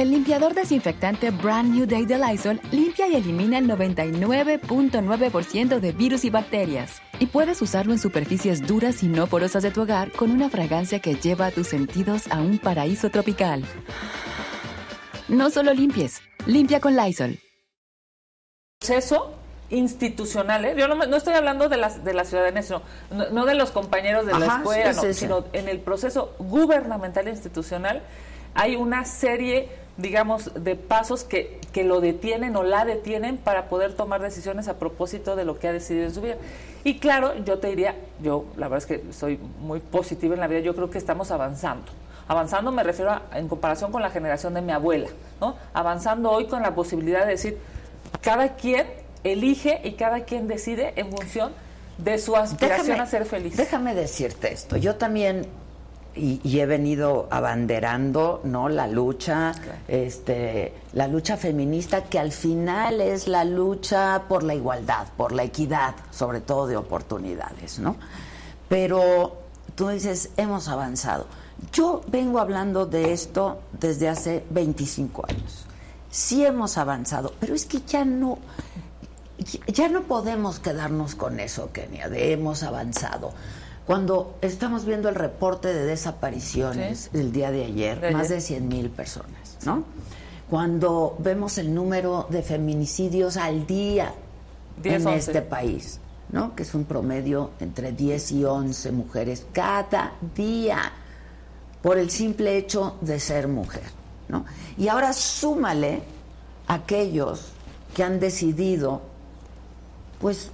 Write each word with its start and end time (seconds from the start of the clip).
El 0.00 0.10
limpiador 0.12 0.54
desinfectante 0.54 1.30
Brand 1.30 1.74
New 1.74 1.84
Day 1.84 2.06
de 2.06 2.16
Lysol 2.16 2.58
limpia 2.72 3.06
y 3.06 3.16
elimina 3.16 3.58
el 3.58 3.68
99.9% 3.68 5.78
de 5.78 5.92
virus 5.92 6.24
y 6.24 6.30
bacterias. 6.30 7.02
Y 7.18 7.26
puedes 7.26 7.60
usarlo 7.60 7.92
en 7.92 7.98
superficies 7.98 8.66
duras 8.66 9.02
y 9.02 9.08
no 9.08 9.26
porosas 9.26 9.62
de 9.62 9.70
tu 9.70 9.82
hogar 9.82 10.10
con 10.12 10.30
una 10.30 10.48
fragancia 10.48 11.00
que 11.00 11.16
lleva 11.16 11.44
a 11.44 11.50
tus 11.50 11.66
sentidos 11.66 12.32
a 12.32 12.40
un 12.40 12.58
paraíso 12.58 13.10
tropical. 13.10 13.62
No 15.28 15.50
solo 15.50 15.74
limpies, 15.74 16.22
limpia 16.46 16.80
con 16.80 16.96
Lysol. 16.96 17.38
Proceso 18.78 19.34
institucional, 19.68 20.64
¿eh? 20.64 20.74
yo 20.78 20.88
no, 20.88 20.94
no, 20.94 21.14
estoy 21.14 21.34
hablando 21.34 21.68
de 21.68 21.76
las 21.76 22.02
de 22.02 22.14
la 22.14 22.24
ciudadanía, 22.24 22.62
sino, 22.62 22.80
no, 23.10 23.28
no, 23.28 23.44
de 23.44 23.54
los 23.54 23.70
compañeros 23.70 24.24
de 24.24 24.32
la 24.32 24.46
escuela, 24.46 24.90
es 24.90 24.96
no, 24.96 25.02
ese. 25.02 25.20
sino 25.20 25.44
en 25.52 25.68
el 25.68 25.80
proceso 25.80 26.34
gubernamental 26.38 27.28
e 27.28 27.32
institucional 27.32 28.02
hay 28.54 28.76
una 28.76 29.04
serie, 29.04 29.68
digamos, 30.00 30.52
de 30.54 30.76
pasos 30.76 31.24
que, 31.24 31.60
que 31.72 31.84
lo 31.84 32.00
detienen 32.00 32.56
o 32.56 32.62
la 32.62 32.84
detienen 32.84 33.36
para 33.36 33.68
poder 33.68 33.94
tomar 33.94 34.20
decisiones 34.22 34.68
a 34.68 34.78
propósito 34.78 35.36
de 35.36 35.44
lo 35.44 35.58
que 35.58 35.68
ha 35.68 35.72
decidido 35.72 36.06
en 36.06 36.14
su 36.14 36.20
vida. 36.22 36.36
Y 36.84 36.98
claro, 36.98 37.34
yo 37.44 37.58
te 37.58 37.68
diría, 37.68 37.94
yo 38.22 38.44
la 38.56 38.68
verdad 38.68 38.78
es 38.90 39.00
que 39.00 39.12
soy 39.12 39.38
muy 39.60 39.80
positiva 39.80 40.34
en 40.34 40.40
la 40.40 40.46
vida, 40.46 40.60
yo 40.60 40.74
creo 40.74 40.90
que 40.90 40.98
estamos 40.98 41.30
avanzando. 41.30 41.92
Avanzando 42.28 42.70
me 42.72 42.82
refiero 42.82 43.10
a, 43.10 43.22
en 43.34 43.48
comparación 43.48 43.90
con 43.92 44.02
la 44.02 44.10
generación 44.10 44.54
de 44.54 44.62
mi 44.62 44.72
abuela, 44.72 45.08
¿no? 45.40 45.56
Avanzando 45.74 46.30
hoy 46.30 46.46
con 46.46 46.62
la 46.62 46.74
posibilidad 46.74 47.24
de 47.26 47.32
decir, 47.32 47.58
cada 48.22 48.54
quien 48.56 48.86
elige 49.24 49.80
y 49.84 49.92
cada 49.92 50.20
quien 50.24 50.46
decide 50.48 50.92
en 50.96 51.10
función 51.10 51.52
de 51.98 52.18
su 52.18 52.34
aspiración 52.36 52.96
Déjame- 52.96 53.00
a 53.02 53.06
ser 53.06 53.26
feliz. 53.26 53.56
Déjame 53.56 53.94
decirte 53.94 54.52
esto. 54.52 54.76
Yo 54.78 54.96
también 54.96 55.46
y, 56.14 56.40
y 56.42 56.60
he 56.60 56.66
venido 56.66 57.28
abanderando, 57.30 58.40
¿no? 58.44 58.68
La 58.68 58.86
lucha, 58.86 59.52
este, 59.88 60.74
la 60.92 61.08
lucha 61.08 61.36
feminista 61.36 62.04
que 62.04 62.18
al 62.18 62.32
final 62.32 63.00
es 63.00 63.28
la 63.28 63.44
lucha 63.44 64.24
por 64.28 64.42
la 64.42 64.54
igualdad, 64.54 65.08
por 65.16 65.32
la 65.32 65.44
equidad, 65.44 65.94
sobre 66.10 66.40
todo 66.40 66.66
de 66.66 66.76
oportunidades, 66.76 67.78
¿no? 67.78 67.96
Pero 68.68 69.36
tú 69.74 69.88
dices, 69.88 70.30
hemos 70.36 70.68
avanzado. 70.68 71.26
Yo 71.72 72.02
vengo 72.08 72.38
hablando 72.38 72.86
de 72.86 73.12
esto 73.12 73.60
desde 73.72 74.08
hace 74.08 74.44
25 74.50 75.24
años. 75.28 75.66
Sí 76.10 76.44
hemos 76.44 76.78
avanzado, 76.78 77.32
pero 77.38 77.54
es 77.54 77.66
que 77.66 77.80
ya 77.86 78.04
no, 78.04 78.38
ya 79.66 79.88
no 79.88 80.02
podemos 80.02 80.58
quedarnos 80.58 81.14
con 81.14 81.38
eso, 81.38 81.70
Kenia, 81.72 82.08
de 82.08 82.32
hemos 82.32 82.62
avanzado. 82.62 83.32
Cuando 83.90 84.36
estamos 84.40 84.84
viendo 84.84 85.08
el 85.08 85.16
reporte 85.16 85.66
de 85.74 85.84
desapariciones 85.84 87.10
Sí. 87.12 87.18
el 87.18 87.32
día 87.32 87.50
de 87.50 87.64
ayer, 87.64 87.98
De 88.00 88.06
ayer. 88.06 88.16
más 88.16 88.28
de 88.28 88.40
100 88.40 88.68
mil 88.68 88.88
personas, 88.88 89.56
¿no? 89.64 89.82
Cuando 90.48 91.16
vemos 91.18 91.58
el 91.58 91.74
número 91.74 92.24
de 92.30 92.40
feminicidios 92.42 93.36
al 93.36 93.66
día 93.66 94.14
10, 94.80 94.94
en 95.02 95.06
11. 95.08 95.18
este 95.18 95.42
país, 95.42 95.98
¿no? 96.30 96.54
Que 96.54 96.62
es 96.62 96.72
un 96.72 96.84
promedio 96.84 97.50
entre 97.58 97.90
10 97.90 98.30
y 98.30 98.44
11 98.44 98.92
mujeres 98.92 99.44
cada 99.52 100.12
día 100.36 100.92
por 101.82 101.98
el 101.98 102.10
simple 102.10 102.56
hecho 102.58 102.96
de 103.00 103.18
ser 103.18 103.48
mujer, 103.48 103.82
¿no? 104.28 104.44
Y 104.78 104.86
ahora 104.86 105.12
súmale 105.12 106.02
aquellos 106.68 107.46
que 107.92 108.04
han 108.04 108.20
decidido, 108.20 109.02
pues, 110.20 110.52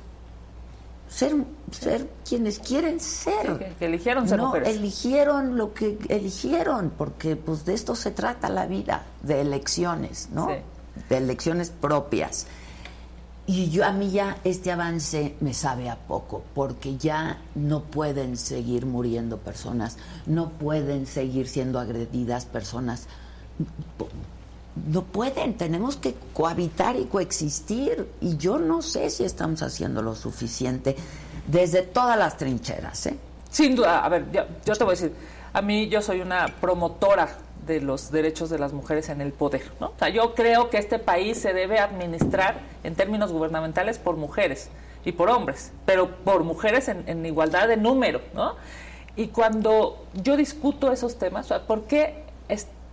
ser, 1.08 1.34
ser 1.70 2.08
quienes 2.28 2.58
quieren 2.58 3.00
ser. 3.00 3.46
Sí, 3.46 3.58
que- 3.58 3.74
que 3.78 3.84
eligieron 3.86 4.28
ser 4.28 4.38
no, 4.38 4.46
mujeres. 4.46 4.68
eligieron 4.76 5.56
lo 5.56 5.72
que 5.74 5.98
eligieron, 6.08 6.92
porque 6.96 7.36
pues 7.36 7.64
de 7.64 7.74
esto 7.74 7.94
se 7.94 8.10
trata 8.10 8.48
la 8.48 8.66
vida, 8.66 9.04
de 9.22 9.40
elecciones, 9.40 10.28
¿no? 10.32 10.48
Sí. 10.48 10.54
De 11.08 11.16
elecciones 11.18 11.70
propias. 11.70 12.46
Y 13.48 13.70
yo 13.70 13.84
a 13.84 13.92
mí 13.92 14.10
ya 14.10 14.38
este 14.42 14.72
avance 14.72 15.36
me 15.40 15.54
sabe 15.54 15.88
a 15.88 15.94
poco, 15.96 16.42
porque 16.52 16.96
ya 16.96 17.38
no 17.54 17.82
pueden 17.84 18.36
seguir 18.36 18.86
muriendo 18.86 19.38
personas, 19.38 19.98
no 20.26 20.50
pueden 20.50 21.06
seguir 21.06 21.46
siendo 21.46 21.78
agredidas 21.78 22.44
personas. 22.44 23.06
No 24.90 25.02
pueden, 25.02 25.54
tenemos 25.54 25.96
que 25.96 26.14
cohabitar 26.34 26.96
y 26.96 27.06
coexistir. 27.06 28.08
Y 28.20 28.36
yo 28.36 28.58
no 28.58 28.82
sé 28.82 29.10
si 29.10 29.24
estamos 29.24 29.62
haciendo 29.62 30.02
lo 30.02 30.14
suficiente 30.14 30.96
desde 31.46 31.82
todas 31.82 32.18
las 32.18 32.36
trincheras, 32.36 33.06
¿eh? 33.06 33.16
Sin 33.50 33.74
duda, 33.74 34.04
a 34.04 34.08
ver, 34.08 34.26
yo, 34.32 34.74
te 34.74 34.84
voy 34.84 34.92
a 34.92 34.96
decir, 34.96 35.12
a 35.52 35.62
mí 35.62 35.88
yo 35.88 36.02
soy 36.02 36.20
una 36.20 36.46
promotora 36.60 37.38
de 37.66 37.80
los 37.80 38.10
derechos 38.10 38.50
de 38.50 38.58
las 38.58 38.72
mujeres 38.72 39.08
en 39.08 39.20
el 39.20 39.32
poder, 39.32 39.62
¿no? 39.80 39.86
O 39.86 39.98
sea, 39.98 40.08
yo 40.08 40.34
creo 40.34 40.68
que 40.68 40.78
este 40.78 40.98
país 40.98 41.38
se 41.38 41.52
debe 41.52 41.78
administrar 41.78 42.60
en 42.84 42.94
términos 42.94 43.32
gubernamentales 43.32 43.98
por 43.98 44.16
mujeres 44.16 44.68
y 45.04 45.12
por 45.12 45.30
hombres, 45.30 45.72
pero 45.84 46.16
por 46.16 46.44
mujeres 46.44 46.88
en, 46.88 47.24
igualdad 47.24 47.68
de 47.68 47.76
número, 47.76 48.20
¿no? 48.34 48.56
Y 49.16 49.28
cuando 49.28 50.04
yo 50.22 50.36
discuto 50.36 50.92
esos 50.92 51.16
temas, 51.16 51.48
¿por 51.66 51.84
qué 51.84 52.24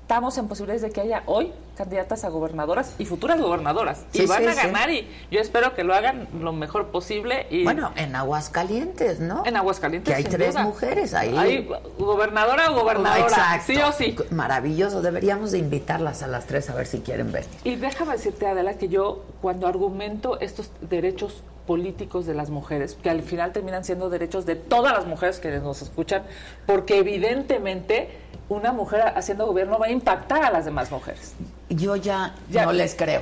estamos 0.04 0.38
en 0.38 0.48
posibilidades 0.50 0.82
de 0.82 0.92
que 0.92 1.00
haya 1.00 1.24
hoy 1.28 1.54
candidatas 1.78 2.24
a 2.26 2.30
gobernadoras 2.30 2.94
y 3.00 3.06
futuras 3.06 3.40
gobernadoras? 3.40 4.04
Sí, 4.12 4.24
y 4.24 4.26
van 4.26 4.44
sí, 4.44 4.48
a 4.50 4.52
sí. 4.54 4.58
ganar 4.58 4.90
y 4.92 5.08
yo 5.32 5.40
espero 5.40 5.74
que 5.74 5.84
lo 5.86 5.96
hagan 5.96 6.28
lo 6.40 6.52
mejor 6.52 6.88
posible. 6.88 7.48
Y 7.50 7.64
Bueno, 7.64 7.92
en 7.96 8.14
Aguascalientes, 8.16 9.22
¿no? 9.22 9.44
en 9.46 9.56
Aguascalientes. 9.56 10.12
Que 10.12 10.18
hay 10.18 10.24
sin 10.24 10.32
tres 10.34 10.54
duda. 10.54 10.64
mujeres 10.64 11.14
ahí. 11.14 11.36
Hay 11.38 11.70
gobernadora 11.98 12.70
o 12.72 12.76
gobernadora. 12.82 13.22
Exacto. 13.28 13.66
Sí 13.66 13.78
o 13.78 13.92
sí. 13.94 14.16
Maravilloso. 14.30 15.02
Deberíamos 15.02 15.52
de 15.54 15.60
invitarlas 15.60 16.22
a 16.22 16.28
las 16.28 16.46
tres 16.48 16.70
a 16.70 16.76
ver 16.76 16.86
si 16.86 17.00
quieren 17.00 17.32
ver. 17.32 17.46
Y 17.64 17.76
déjame 17.78 18.12
decirte, 18.14 18.46
Adela, 18.46 18.74
que 18.74 18.90
yo 18.90 19.24
cuando 19.42 19.68
argumento 19.68 20.40
estos 20.42 20.70
derechos 20.82 21.42
políticos 21.66 22.26
de 22.26 22.34
las 22.34 22.50
mujeres, 22.50 22.98
que 23.02 23.10
al 23.10 23.22
final 23.22 23.54
terminan 23.54 23.86
siendo 23.86 24.10
derechos 24.10 24.46
de 24.46 24.56
todas 24.58 24.92
las 24.92 25.06
mujeres 25.08 25.40
que 25.40 25.50
nos 25.60 25.82
escuchan, 25.82 26.24
porque 26.66 26.98
evidentemente 27.00 28.10
una 28.50 28.72
mujer 28.74 29.02
haciendo 29.16 29.46
gobierno 29.48 29.80
va 29.80 29.88
a 29.88 29.92
impactar 29.92 30.44
a 30.44 30.52
las 30.52 30.66
demás 30.66 30.92
mujeres. 30.92 31.34
Yo 31.70 31.96
ya, 31.96 32.36
Ya, 32.50 32.66
no 32.66 32.72
le- 32.72 32.80
les 32.80 32.94
creo. 32.96 33.22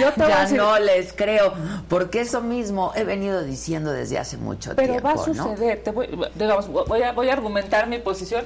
Yo 0.00 0.10
ya 0.16 0.40
decir- 0.46 0.56
no 0.56 0.78
les 0.78 1.12
creo. 1.12 1.52
Porque 1.88 2.20
eso 2.22 2.40
mismo 2.40 2.92
he 2.96 3.04
venido 3.04 3.42
diciendo 3.44 3.92
desde 3.92 4.18
hace 4.18 4.36
mucho 4.36 4.72
Pero 4.74 4.94
tiempo. 4.94 5.06
va 5.08 5.12
a 5.12 5.16
¿no? 5.16 5.22
suceder, 5.24 5.82
te 5.82 5.90
voy, 5.90 6.08
digamos, 6.34 6.68
voy 6.68 7.02
a, 7.02 7.12
voy 7.12 7.28
a 7.28 7.34
argumentar 7.34 7.86
mi 7.86 7.98
posición, 7.98 8.44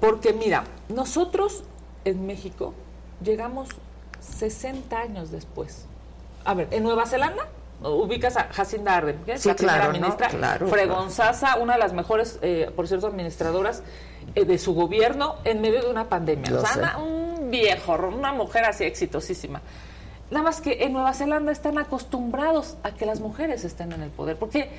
porque 0.00 0.32
mira, 0.32 0.64
nosotros 0.88 1.62
en 2.04 2.26
México 2.26 2.74
llegamos 3.22 3.68
60 4.20 4.98
años 4.98 5.30
después. 5.30 5.84
A 6.44 6.54
ver, 6.54 6.68
en 6.70 6.82
Nueva 6.82 7.06
Zelanda 7.06 7.46
ubicas 7.84 8.36
a 8.36 8.44
Jacinda 8.52 8.96
Ardern, 8.96 9.24
que 9.24 9.32
es 9.34 9.42
Sí, 9.42 9.48
la 9.48 9.54
primera 9.56 9.76
claro, 9.78 9.92
¿no? 9.92 9.98
ministra, 10.00 10.28
Claro, 10.28 10.66
fregonzaza, 10.68 11.56
una 11.56 11.74
de 11.74 11.78
las 11.80 11.92
mejores, 11.92 12.38
eh, 12.42 12.70
por 12.74 12.86
cierto, 12.88 13.06
administradoras 13.08 13.82
de 14.34 14.58
su 14.58 14.74
gobierno 14.74 15.36
en 15.44 15.60
medio 15.60 15.82
de 15.82 15.90
una 15.90 16.08
pandemia. 16.08 16.50
Lo 16.50 16.62
o 16.62 16.66
sea, 16.66 16.76
una- 16.78 16.98
un 16.98 17.50
viejo, 17.50 17.94
una 17.94 18.32
mujer 18.32 18.64
así 18.64 18.84
exitosísima. 18.84 19.60
Nada 20.30 20.44
más 20.44 20.60
que 20.62 20.84
en 20.84 20.92
Nueva 20.94 21.12
Zelanda 21.12 21.52
están 21.52 21.76
acostumbrados 21.78 22.76
a 22.82 22.92
que 22.92 23.04
las 23.06 23.20
mujeres 23.20 23.64
estén 23.64 23.92
en 23.92 24.02
el 24.02 24.08
poder. 24.10 24.36
Porque 24.38 24.70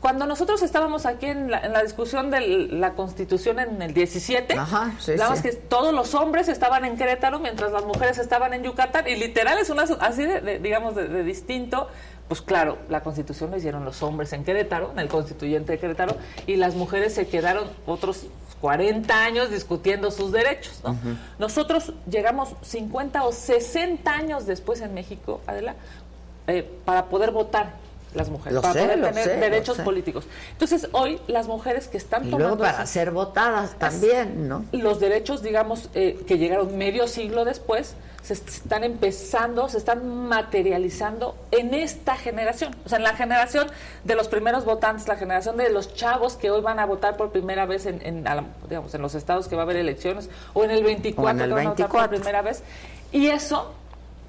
cuando 0.00 0.26
nosotros 0.26 0.62
estábamos 0.62 1.04
aquí 1.04 1.26
en 1.26 1.50
la, 1.50 1.58
en 1.60 1.72
la 1.74 1.82
discusión 1.82 2.30
de 2.30 2.40
la 2.40 2.94
Constitución 2.94 3.58
en 3.58 3.82
el 3.82 3.92
17, 3.92 4.54
Ajá, 4.54 4.92
sí, 4.98 5.12
nada 5.16 5.28
más 5.30 5.40
sí. 5.40 5.50
que 5.50 5.54
todos 5.56 5.92
los 5.92 6.14
hombres 6.14 6.48
estaban 6.48 6.84
en 6.86 6.96
Querétaro 6.96 7.38
mientras 7.40 7.70
las 7.72 7.84
mujeres 7.84 8.16
estaban 8.18 8.54
en 8.54 8.62
Yucatán. 8.64 9.06
Y 9.06 9.16
literal 9.16 9.58
es 9.58 9.68
una 9.68 9.82
así 10.00 10.24
de, 10.24 10.40
de, 10.40 10.58
digamos, 10.58 10.94
de, 10.94 11.06
de 11.08 11.22
distinto. 11.24 11.88
Pues 12.28 12.40
claro, 12.40 12.78
la 12.88 13.02
Constitución 13.02 13.50
la 13.50 13.58
hicieron 13.58 13.84
los 13.84 14.02
hombres 14.02 14.32
en 14.32 14.42
Querétaro, 14.44 14.92
en 14.92 14.98
el 15.00 15.08
constituyente 15.08 15.72
de 15.72 15.78
Querétaro, 15.78 16.16
y 16.46 16.56
las 16.56 16.74
mujeres 16.74 17.12
se 17.12 17.26
quedaron 17.28 17.64
otros 17.84 18.24
40 18.62 19.24
años 19.24 19.50
discutiendo 19.50 20.12
sus 20.12 20.30
derechos. 20.30 20.80
¿no? 20.84 20.96
Nosotros 21.40 21.92
llegamos 22.08 22.50
50 22.62 23.24
o 23.24 23.32
60 23.32 24.08
años 24.08 24.46
después 24.46 24.80
en 24.80 24.94
México, 24.94 25.40
Adela, 25.48 25.74
eh, 26.46 26.70
para 26.84 27.06
poder 27.06 27.32
votar 27.32 27.74
las 28.14 28.30
mujeres, 28.30 28.60
para 28.60 28.72
poder 28.72 29.02
tener 29.02 29.40
derechos 29.40 29.78
políticos. 29.78 30.26
Entonces, 30.52 30.88
hoy 30.92 31.18
las 31.26 31.48
mujeres 31.48 31.88
que 31.88 31.96
están 31.96 32.24
y 32.24 32.30
Luego 32.30 32.56
para 32.56 32.86
ser 32.86 33.10
votadas 33.10 33.76
también, 33.80 34.48
¿no? 34.48 34.64
Los 34.70 35.00
derechos, 35.00 35.42
digamos, 35.42 35.90
eh, 35.94 36.22
que 36.24 36.38
llegaron 36.38 36.78
medio 36.78 37.08
siglo 37.08 37.44
después, 37.44 37.96
se 38.22 38.34
están 38.34 38.84
empezando, 38.84 39.68
se 39.68 39.78
están 39.78 40.28
materializando 40.28 41.36
en 41.50 41.74
esta 41.74 42.16
generación. 42.16 42.74
O 42.84 42.88
sea, 42.88 42.98
en 42.98 43.04
la 43.04 43.16
generación 43.16 43.68
de 44.04 44.14
los 44.14 44.28
primeros 44.28 44.64
votantes, 44.64 45.08
la 45.08 45.16
generación 45.16 45.56
de 45.56 45.70
los 45.70 45.94
chavos 45.94 46.36
que 46.36 46.50
hoy 46.50 46.62
van 46.62 46.78
a 46.78 46.86
votar 46.86 47.16
por 47.16 47.32
primera 47.32 47.66
vez 47.66 47.86
en, 47.86 48.24
digamos, 48.68 48.94
en 48.94 49.02
los 49.02 49.14
estados 49.14 49.48
que 49.48 49.56
va 49.56 49.62
a 49.62 49.64
haber 49.64 49.76
elecciones, 49.76 50.30
o 50.54 50.62
en 50.62 50.70
el 50.70 50.84
24 50.84 51.46
que 51.46 51.52
van 51.52 51.66
a 51.66 51.70
votar 51.70 51.88
por 51.88 52.08
primera 52.08 52.42
vez. 52.42 52.62
Y 53.10 53.26
eso 53.26 53.74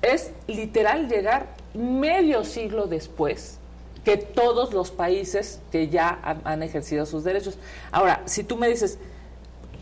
es 0.01 0.31
literal 0.48 1.07
llegar 1.07 1.48
medio 1.74 2.44
siglo 2.44 2.88
después 2.88 3.60
que 4.04 4.18
todos 4.18 4.74
los 4.74 4.92
países 4.92 5.62
que 5.72 5.88
ya 5.88 6.19
han, 6.44 6.62
ejercido 6.62 7.06
sus 7.06 7.24
derechos. 7.24 7.57
Ahora, 7.92 8.22
si 8.25 8.44
tú 8.44 8.57
me 8.57 8.68
dices, 8.68 8.98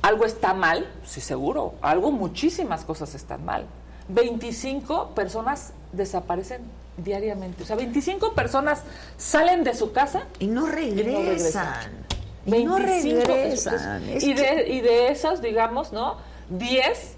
algo 0.01 0.25
está 0.25 0.53
mal, 0.53 0.87
sí 1.05 1.21
seguro, 1.21 1.73
algo, 1.81 2.11
muchísimas 2.11 2.85
cosas 2.85 3.15
están 3.15 3.43
mal. 3.45 3.65
25 4.13 5.09
personas 5.09 5.73
desaparecen 5.91 6.61
diariamente. 6.97 7.63
O 7.63 7.65
sea, 7.65 7.75
25 7.75 8.33
personas 8.33 8.83
salen 9.17 9.63
de 9.63 9.73
su 9.73 9.91
casa 9.91 10.23
y 10.39 10.47
no 10.47 10.67
regresan. 10.67 12.05
Y 12.45 12.63
no 12.63 12.77
regresan. 12.77 14.03
Y, 14.09 14.33
de, 14.33 14.67
y 14.67 14.81
de 14.81 15.09
esas, 15.09 15.41
digamos, 15.41 15.93
¿no? 15.93 16.17
10 16.49 17.15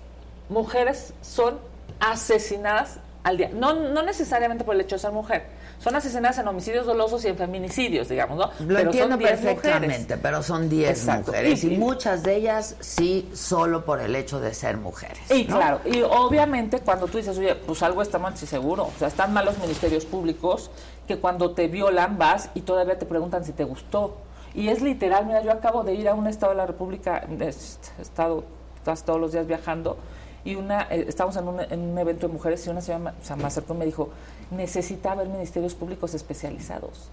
mujeres 0.50 1.14
son 1.22 1.60
asesinadas 2.00 3.00
al 3.24 3.38
día. 3.38 3.50
No, 3.54 3.74
no 3.74 4.04
necesariamente 4.04 4.64
por 4.64 4.76
el 4.76 4.82
hecho 4.82 4.96
de 4.96 5.00
ser 5.00 5.12
mujer 5.12 5.46
son 5.84 5.96
asesinadas 5.98 6.38
en 6.38 6.48
homicidios 6.48 6.86
dolosos 6.86 7.26
y 7.26 7.28
en 7.28 7.36
feminicidios, 7.36 8.08
digamos, 8.08 8.38
¿no? 8.38 8.66
Lo 8.66 8.80
entiendo 8.80 9.18
perfectamente, 9.18 10.18
pero 10.18 10.42
son 10.42 10.70
10 10.70 11.08
mujeres 11.08 11.64
y, 11.66 11.72
muchas 11.72 12.24
de 12.24 12.38
ellas 12.38 12.78
sí 12.80 13.30
solo 13.34 13.84
por 13.84 14.00
el 14.00 14.16
hecho 14.16 14.40
de 14.40 14.54
ser 14.54 14.78
mujeres. 14.78 15.20
Y 15.30 15.46
claro, 15.46 15.82
y 15.84 16.02
obviamente 16.02 16.80
cuando 16.80 17.08
tú 17.08 17.18
dices, 17.18 17.38
oye, 17.38 17.56
pues 17.56 17.84
algo 17.84 18.02
está 18.02 18.18
mal, 18.18 18.38
sí 18.38 18.46
seguro, 18.46 18.84
o 18.86 18.94
sea, 18.98 19.10
están 19.10 19.34
mal 19.34 19.44
los 19.46 19.58
ministerios 19.58 20.06
públicos 20.06 20.72
que 21.06 21.18
cuando 21.18 21.52
te 21.52 21.68
violan 21.68 22.18
vas 22.18 22.50
y 22.54 22.62
todavía 22.62 22.98
te 22.98 23.06
preguntan 23.06 23.44
si 23.44 23.52
te 23.52 23.66
gustó. 23.66 24.18
Y 24.54 24.70
es 24.70 24.82
literal, 24.82 25.26
mira, 25.26 25.42
yo 25.42 25.52
acabo 25.52 25.84
de 25.84 25.96
ir 25.96 26.08
a 26.08 26.14
un 26.14 26.28
estado 26.28 26.54
de 26.54 26.60
la 26.60 26.66
República, 26.66 27.28
he 27.28 27.48
estado 28.02 28.46
casi 28.86 29.04
todos 29.04 29.20
los 29.20 29.34
días 29.34 29.48
viajando, 29.48 29.98
y 30.46 30.56
una, 30.56 30.84
eh, 30.90 31.06
estábamos 31.08 31.38
en 31.38 31.48
un, 31.48 31.60
en 31.62 31.80
un, 31.80 31.98
evento 31.98 32.28
de 32.28 32.34
mujeres 32.34 32.66
y 32.68 32.70
una 32.70 32.82
señora 32.82 33.14
o 33.22 33.26
sea, 33.26 33.36
me 33.36 33.46
acercó 33.46 33.74
y 33.74 33.78
me 33.78 33.86
dijo, 33.86 34.10
necesita 34.52 35.14
haber 35.14 35.28
ministerios 35.28 35.74
públicos 35.74 36.14
especializados. 36.14 37.10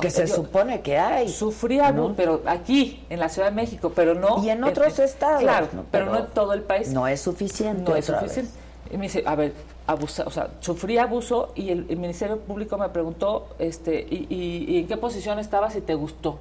Que 0.00 0.10
se 0.10 0.26
supone 0.26 0.80
que 0.80 0.98
hay. 0.98 1.28
Sufría, 1.28 1.94
pero 2.16 2.42
aquí, 2.46 3.04
en 3.10 3.20
la 3.20 3.28
Ciudad 3.28 3.50
de 3.50 3.54
México, 3.54 3.92
pero 3.94 4.14
no. 4.14 4.42
Y 4.42 4.50
en 4.50 4.64
otros 4.64 4.98
estados. 4.98 5.40
Claro, 5.40 5.68
pero, 5.92 6.06
no 6.06 6.18
en 6.18 6.26
todo 6.26 6.52
el 6.52 6.62
país. 6.62 6.88
No 6.88 7.06
es 7.06 7.20
suficiente. 7.20 7.88
No 7.88 7.96
es 7.96 8.06
suficiente. 8.06 8.50
Y 8.90 8.96
me 8.96 9.04
dice, 9.04 9.22
a 9.24 9.36
ver, 9.36 9.52
abusa, 9.86 10.24
o 10.26 10.30
sea, 10.30 10.50
sufrí 10.60 10.98
abuso 10.98 11.52
y 11.54 11.70
el, 11.70 11.84
Ministerio 11.96 12.38
Público 12.40 12.76
me 12.76 12.88
preguntó, 12.88 13.48
este, 13.58 14.00
y, 14.00 14.26
y, 14.28 14.78
en 14.80 14.88
qué 14.88 14.96
posición 14.96 15.38
estaba 15.38 15.70
si 15.70 15.80
te 15.80 15.94
gustó. 15.94 16.38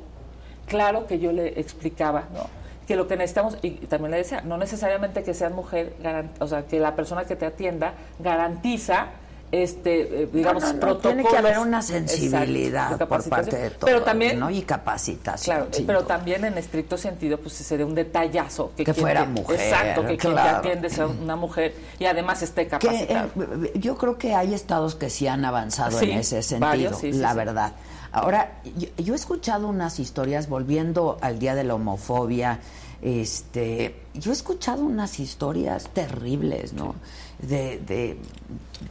Claro 0.66 1.08
que 1.08 1.20
yo 1.20 1.32
le 1.32 1.60
explicaba, 1.60 2.24
¿no? 2.34 2.63
Que 2.88 2.96
lo 2.96 3.08
que 3.08 3.16
necesitamos, 3.16 3.58
y 3.62 3.72
también 3.72 4.12
le 4.12 4.18
decía, 4.18 4.42
no 4.42 4.58
necesariamente 4.58 5.24
que 5.24 5.34
seas 5.34 5.54
mujer, 5.54 5.94
o 6.40 6.48
sea, 6.48 6.64
que 6.64 6.80
la 6.80 6.96
persona 6.96 7.26
que 7.26 7.36
te 7.36 7.46
atienda 7.46 7.94
garantiza 8.20 9.08
este, 9.54 10.24
eh, 10.24 10.30
digamos, 10.34 10.64
Tiene 11.00 11.24
que 11.24 11.38
haber 11.38 11.60
una 11.60 11.84
sensibilidad 11.84 12.98
por 13.08 13.30
parte 13.30 13.56
de 13.56 13.70
todos, 13.70 13.86
pero 13.86 14.02
también, 14.02 14.40
¿no? 14.40 14.50
Y 14.50 14.64
capacitación. 14.64 15.68
Claro, 15.68 15.86
pero 15.86 16.06
también 16.06 16.44
en 16.44 16.58
estricto 16.58 16.98
sentido, 16.98 17.38
pues 17.38 17.54
sería 17.54 17.86
un 17.86 17.94
detallazo. 17.94 18.72
Que, 18.76 18.92
fuera 18.96 19.26
mujer. 19.26 19.60
Exacto, 19.60 20.08
que 20.08 20.18
quien 20.18 20.34
te 20.34 20.40
atiende 20.40 20.90
sea 20.90 21.06
una 21.06 21.36
mujer 21.36 21.76
y 22.00 22.06
además 22.06 22.42
esté 22.42 22.68
capacitada. 22.68 23.30
Eh, 23.36 23.74
yo 23.76 23.96
creo 23.96 24.18
que 24.18 24.34
hay 24.34 24.56
estados 24.56 24.96
que 24.96 25.12
sí 25.12 25.28
han 25.28 25.46
avanzado 25.46 26.02
en 26.02 26.18
ese 26.18 26.42
sentido, 26.42 27.00
la 27.14 27.36
verdad. 27.36 27.74
Ahora, 28.14 28.62
yo, 28.98 29.14
he 29.14 29.16
escuchado 29.16 29.68
unas 29.68 30.00
historias, 30.00 30.48
volviendo 30.48 31.18
al 31.20 31.40
Día 31.40 31.56
de 31.56 31.64
la 31.64 31.74
Homofobia, 31.74 32.60
este, 33.02 34.04
yo 34.14 34.32
he 34.32 34.34
escuchado 34.34 34.84
unas 34.84 35.20
historias 35.20 35.90
terribles, 35.90 36.74
¿no? 36.74 36.94
De, 37.40 37.80
de, 37.80 38.20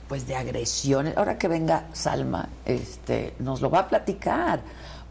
pues 0.08 0.26
de 0.26 0.34
agresiones. 0.34 1.16
Ahora 1.16 1.38
que 1.38 1.46
venga 1.46 1.86
Salma, 1.92 2.48
este, 2.64 3.34
nos 3.38 3.60
lo 3.60 3.70
va 3.70 3.78
a 3.78 3.88
platicar, 3.88 4.60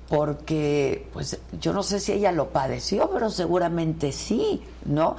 porque 0.09 1.07
pues 1.13 1.39
yo 1.61 1.71
no 1.71 1.81
sé 1.81 2.01
si 2.01 2.11
ella 2.11 2.33
lo 2.33 2.49
padeció, 2.49 3.09
pero 3.11 3.29
seguramente 3.29 4.11
sí, 4.11 4.61
¿no? 4.83 5.15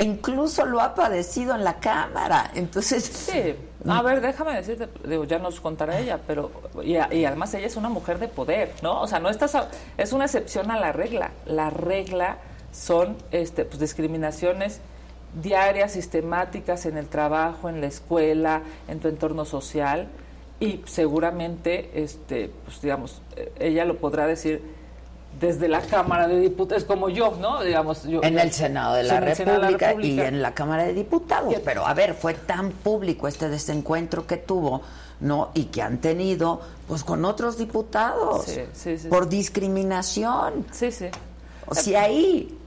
incluso 0.00 0.64
lo 0.64 0.80
ha 0.80 0.94
padecido 0.94 1.54
en 1.54 1.64
la 1.64 1.80
cámara. 1.80 2.50
Entonces, 2.54 3.04
sí. 3.04 3.54
A 3.86 4.02
ver, 4.02 4.20
déjame 4.20 4.54
decirte, 4.54 4.88
ya 5.28 5.38
nos 5.38 5.60
contará 5.60 5.98
ella, 5.98 6.18
pero 6.26 6.50
y, 6.82 6.96
además 6.96 7.54
ella 7.54 7.66
es 7.66 7.76
una 7.76 7.88
mujer 7.88 8.18
de 8.18 8.28
poder, 8.28 8.72
¿no? 8.82 9.00
O 9.02 9.06
sea, 9.06 9.20
no 9.20 9.28
estás 9.28 9.56
es 9.96 10.12
una 10.12 10.24
excepción 10.24 10.70
a 10.70 10.80
la 10.80 10.92
regla. 10.92 11.30
La 11.46 11.70
regla 11.70 12.38
son 12.72 13.16
este 13.30 13.64
pues 13.64 13.78
discriminaciones 13.78 14.80
diarias, 15.42 15.92
sistemáticas 15.92 16.86
en 16.86 16.96
el 16.96 17.06
trabajo, 17.06 17.68
en 17.68 17.80
la 17.80 17.86
escuela, 17.86 18.62
en 18.88 18.98
tu 18.98 19.08
entorno 19.08 19.44
social 19.44 20.08
y 20.60 20.82
seguramente, 20.86 21.90
este, 21.94 22.50
pues 22.64 22.80
digamos, 22.80 23.22
ella 23.60 23.84
lo 23.84 23.98
podrá 23.98 24.26
decir 24.26 24.62
desde 25.40 25.68
la 25.68 25.80
Cámara 25.80 26.28
de 26.28 26.40
Diputados, 26.40 26.84
como 26.84 27.08
yo, 27.08 27.36
¿no? 27.40 27.62
Digamos, 27.62 28.04
yo, 28.04 28.22
en 28.22 28.38
el 28.38 28.52
Senado 28.52 28.94
de 28.94 29.04
la, 29.04 29.20
República, 29.20 29.94
y 30.00 30.20
en 30.20 30.42
la 30.42 30.54
Cámara 30.54 30.84
de 30.84 30.94
Diputados. 30.94 31.54
Pero 31.64 31.86
a 31.86 31.94
ver, 31.94 32.14
fue 32.14 32.34
tan 32.34 32.70
público 32.70 33.28
este 33.28 33.48
desencuentro 33.48 34.26
que 34.26 34.36
tuvo, 34.36 34.82
¿no? 35.20 35.50
Y 35.54 35.64
que 35.64 35.82
han 35.82 35.98
tenido, 35.98 36.60
pues 36.86 37.04
con 37.04 37.24
otros 37.24 37.58
diputados, 37.58 38.46
por 39.08 39.28
discriminación. 39.28 40.66
Sí, 40.72 40.90
sí. 40.90 41.06
O 41.66 41.74
sea, 41.74 42.02
ahí 42.02 42.58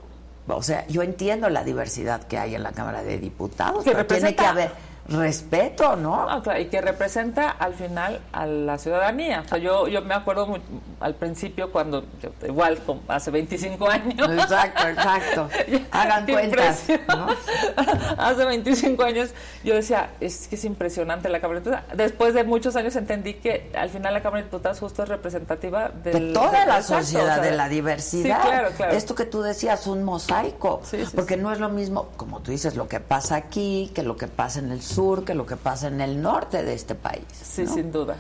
o 0.48 0.64
sea, 0.64 0.86
yo 0.88 1.02
entiendo 1.02 1.50
la 1.50 1.64
diversidad 1.64 2.24
que 2.24 2.38
hay 2.38 2.56
en 2.56 2.64
la 2.64 2.72
Cámara 2.72 3.04
de 3.04 3.18
Diputados, 3.18 3.84
pero 3.86 4.06
tiene 4.06 4.36
que 4.36 4.46
haber 4.46 4.72
respeto, 5.12 5.96
¿no? 5.96 6.28
y 6.60 6.66
que 6.66 6.82
representa 6.82 7.50
al 7.50 7.74
final 7.74 8.20
a 8.32 8.46
la 8.46 8.78
ciudadanía. 8.78 9.42
O 9.46 9.48
sea, 9.48 9.58
yo, 9.58 9.88
yo 9.88 10.02
me 10.02 10.14
acuerdo 10.14 10.48
muy, 10.48 10.62
al 11.00 11.16
principio 11.16 11.72
cuando, 11.72 12.06
igual 12.48 12.80
hace 13.08 13.32
25 13.32 13.90
años. 13.90 14.30
Exacto, 14.32 14.88
exacto. 14.88 15.50
Hagan 15.92 16.26
cuentas. 16.26 16.86
hace 18.18 18.46
25 18.46 19.04
años 19.04 19.32
yo 19.64 19.76
decía, 19.76 20.12
es 20.20 20.48
que 20.48 20.56
es 20.56 20.66
impresionante 20.66 21.30
la 21.30 21.40
Cámara 21.40 21.60
de 21.60 21.70
Diputados. 21.70 21.98
Después 21.98 22.34
de 22.34 22.44
muchos 22.44 22.76
años 22.76 22.96
entendí 22.96 23.36
que 23.36 23.72
al 23.76 23.90
final 23.90 24.14
la 24.14 24.22
Cámara 24.22 24.44
de 24.44 24.50
Diputados 24.50 24.80
justo 24.80 25.04
es 25.04 25.10
representativa 25.10 25.90
de 25.90 26.34
toda 26.34 26.66
la 26.66 26.82
sociedad, 26.82 27.42
de 27.42 27.52
la 27.52 27.70
diversidad. 27.70 28.42
claro, 28.42 28.70
claro. 28.76 28.94
Esto 28.94 29.16
que 29.16 29.26
tú 29.26 29.42
decías, 29.42 29.88
un 29.88 30.04
mosaico. 30.04 30.82
porque 31.16 31.38
no 31.38 31.52
es 31.52 31.60
lo 31.60 31.70
mismo, 31.70 32.10
como 32.18 32.40
tú 32.42 32.52
dices, 32.52 32.76
lo 32.76 32.88
que 32.88 33.00
pasa 33.00 33.36
aquí 33.36 33.92
que 33.94 34.04
lo 34.04 34.18
que 34.18 34.28
pasa 34.28 34.60
en 34.60 34.72
el 34.72 34.82
sur 34.82 35.01
que 35.24 35.34
lo 35.34 35.46
que 35.46 35.58
pasa 35.58 35.88
en 35.88 36.00
el 36.00 36.22
norte 36.22 36.64
de 36.64 36.74
este 36.74 36.96
país. 36.96 37.26
Sí, 37.32 37.66
sin 37.66 37.92
duda, 37.92 38.16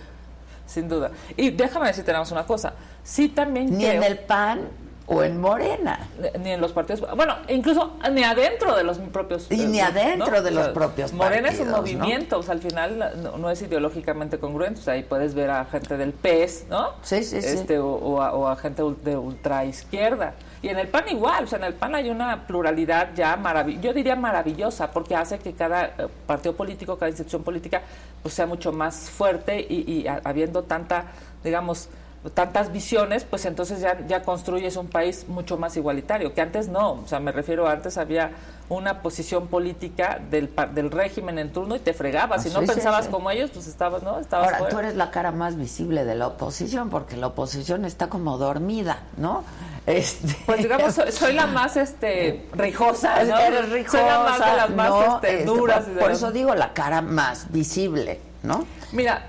sin 0.65 0.89
duda. 0.89 1.11
Y 1.37 1.51
déjame 1.51 1.87
decir, 1.87 2.03
tenemos 2.03 2.31
una 2.31 2.45
cosa, 2.45 2.73
sí 3.03 3.29
también 3.29 3.77
Ni 3.77 3.85
en 3.85 4.03
el 4.03 4.19
PAN 4.19 4.67
o 5.11 5.23
en 5.23 5.39
Morena. 5.39 6.07
Ni 6.39 6.51
en 6.51 6.61
los 6.61 6.71
partidos, 6.71 7.01
bueno, 7.15 7.35
incluso 7.49 7.97
ni 8.11 8.23
adentro 8.23 8.75
de 8.75 8.83
los 8.83 8.97
propios. 8.99 9.47
Y 9.51 9.65
ni 9.65 9.79
adentro 9.79 10.41
de 10.41 10.51
los 10.51 10.69
propios 10.69 11.13
Morena 11.13 11.49
es 11.49 11.59
un 11.59 11.69
movimiento, 11.69 12.39
o 12.39 12.43
sea, 12.43 12.53
al 12.53 12.61
final 12.61 13.31
no, 13.37 13.49
es 13.49 13.61
ideológicamente 13.61 14.39
congruente, 14.39 14.79
o 14.79 14.83
sea, 14.83 14.93
ahí 14.93 15.03
puedes 15.03 15.33
ver 15.33 15.49
a 15.49 15.65
gente 15.65 15.97
del 15.97 16.13
PES, 16.13 16.65
¿no? 16.69 16.91
Sí, 17.01 17.23
sí, 17.23 17.37
este, 17.37 17.79
O, 17.79 18.21
a, 18.21 18.33
o 18.33 18.47
a 18.47 18.55
gente 18.55 18.83
de 19.03 19.17
ultra 19.17 19.65
izquierda. 19.65 20.33
Y 20.63 20.69
en 20.69 20.77
el 20.77 20.87
PAN 20.87 21.09
igual, 21.09 21.45
o 21.45 21.47
sea, 21.47 21.57
en 21.57 21.65
el 21.65 21.73
PAN 21.73 21.95
hay 21.95 22.09
una 22.09 22.45
pluralidad 22.45 23.09
ya 23.15 23.35
maravillosa, 23.35 23.81
yo 23.81 23.93
diría 23.93 24.15
maravillosa, 24.15 24.91
porque 24.91 25.15
hace 25.15 25.39
que 25.39 25.53
cada 25.53 25.85
eh, 25.85 26.07
partido 26.27 26.55
político, 26.55 26.97
cada 26.97 27.09
institución 27.09 27.43
política, 27.43 27.81
pues 28.21 28.35
sea 28.35 28.45
mucho 28.45 28.71
más 28.71 29.09
fuerte 29.09 29.59
y, 29.59 30.05
habiendo 30.23 30.61
tanta, 30.63 31.05
digamos, 31.43 31.89
tantas 32.29 32.71
visiones, 32.71 33.23
pues 33.23 33.45
entonces 33.45 33.81
ya, 33.81 34.05
ya 34.07 34.21
construyes 34.21 34.75
un 34.77 34.87
país 34.87 35.25
mucho 35.27 35.57
más 35.57 35.75
igualitario, 35.75 36.33
que 36.33 36.41
antes 36.41 36.67
no, 36.67 36.93
o 36.93 37.07
sea, 37.07 37.19
me 37.19 37.31
refiero, 37.31 37.67
antes 37.67 37.97
había 37.97 38.31
una 38.69 39.01
posición 39.01 39.47
política 39.47 40.19
del, 40.29 40.49
del 40.73 40.91
régimen 40.91 41.39
en 41.39 41.51
turno 41.51 41.75
y 41.75 41.79
te 41.79 41.93
fregabas, 41.93 42.43
si 42.43 42.49
no 42.51 42.61
pensabas 42.61 43.07
como 43.07 43.29
ellos, 43.31 43.49
pues 43.51 43.67
estabas, 43.67 44.03
¿no? 44.03 44.19
Estabas 44.19 44.53
Ahora, 44.53 44.69
tú 44.69 44.79
eres 44.79 44.95
la 44.95 45.11
cara 45.11 45.31
más 45.31 45.57
visible 45.57 46.05
de 46.05 46.15
la 46.15 46.27
oposición, 46.27 46.89
porque 46.89 47.17
la 47.17 47.27
oposición 47.27 47.85
está 47.85 48.07
como 48.07 48.37
dormida, 48.37 48.99
¿no? 49.17 49.43
Este... 49.85 50.37
Pues 50.45 50.59
digamos, 50.59 50.93
soy, 50.93 51.33
la 51.33 51.47
más 51.47 51.75
este 51.75 52.47
rijosa, 52.53 53.23
¿no? 53.23 53.37
Eres 53.39 53.69
rijosa, 53.69 53.97
soy 53.97 54.07
la 54.07 54.19
más 54.19 54.39
de 54.39 54.57
las 54.57 54.69
más 54.69 55.15
este, 55.15 55.33
este, 55.39 55.45
duras. 55.45 55.85
por, 55.99 56.11
eso 56.11 56.31
digo 56.31 56.55
la 56.55 56.71
cara 56.73 57.01
más 57.01 57.51
visible, 57.51 58.19
¿no? 58.43 58.65
Mira, 58.91 59.27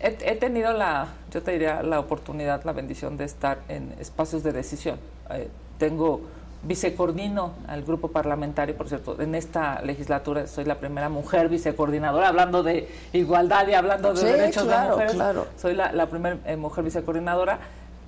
he, 0.00 0.36
tenido 0.36 0.72
la, 0.72 1.06
yo 1.32 1.42
te 1.42 1.52
diría, 1.52 1.82
la 1.82 1.98
oportunidad, 1.98 2.62
la 2.64 2.72
bendición 2.72 3.16
de 3.16 3.24
estar 3.24 3.58
en 3.68 3.94
espacios 3.98 4.42
de 4.42 4.52
decisión. 4.52 4.98
Eh, 5.30 5.48
tengo 5.78 6.20
vicecoordino 6.64 7.54
al 7.66 7.82
grupo 7.82 8.08
parlamentario, 8.08 8.76
por 8.76 8.88
cierto, 8.88 9.20
en 9.20 9.34
esta 9.34 9.82
legislatura 9.82 10.46
soy 10.46 10.64
la 10.64 10.76
primera 10.76 11.08
mujer 11.08 11.48
vicecoordinadora, 11.48 12.28
hablando 12.28 12.62
de 12.62 12.88
igualdad 13.12 13.66
y 13.66 13.74
hablando 13.74 14.14
de 14.14 14.24
derechos 14.24 14.68
de 14.68 14.78
mujeres. 14.78 15.12
Claro. 15.14 15.46
Soy 15.56 15.74
la, 15.74 15.90
la 15.92 16.06
primera 16.06 16.38
eh, 16.46 16.56
mujer 16.56 16.84
vicecoordinadora. 16.84 17.58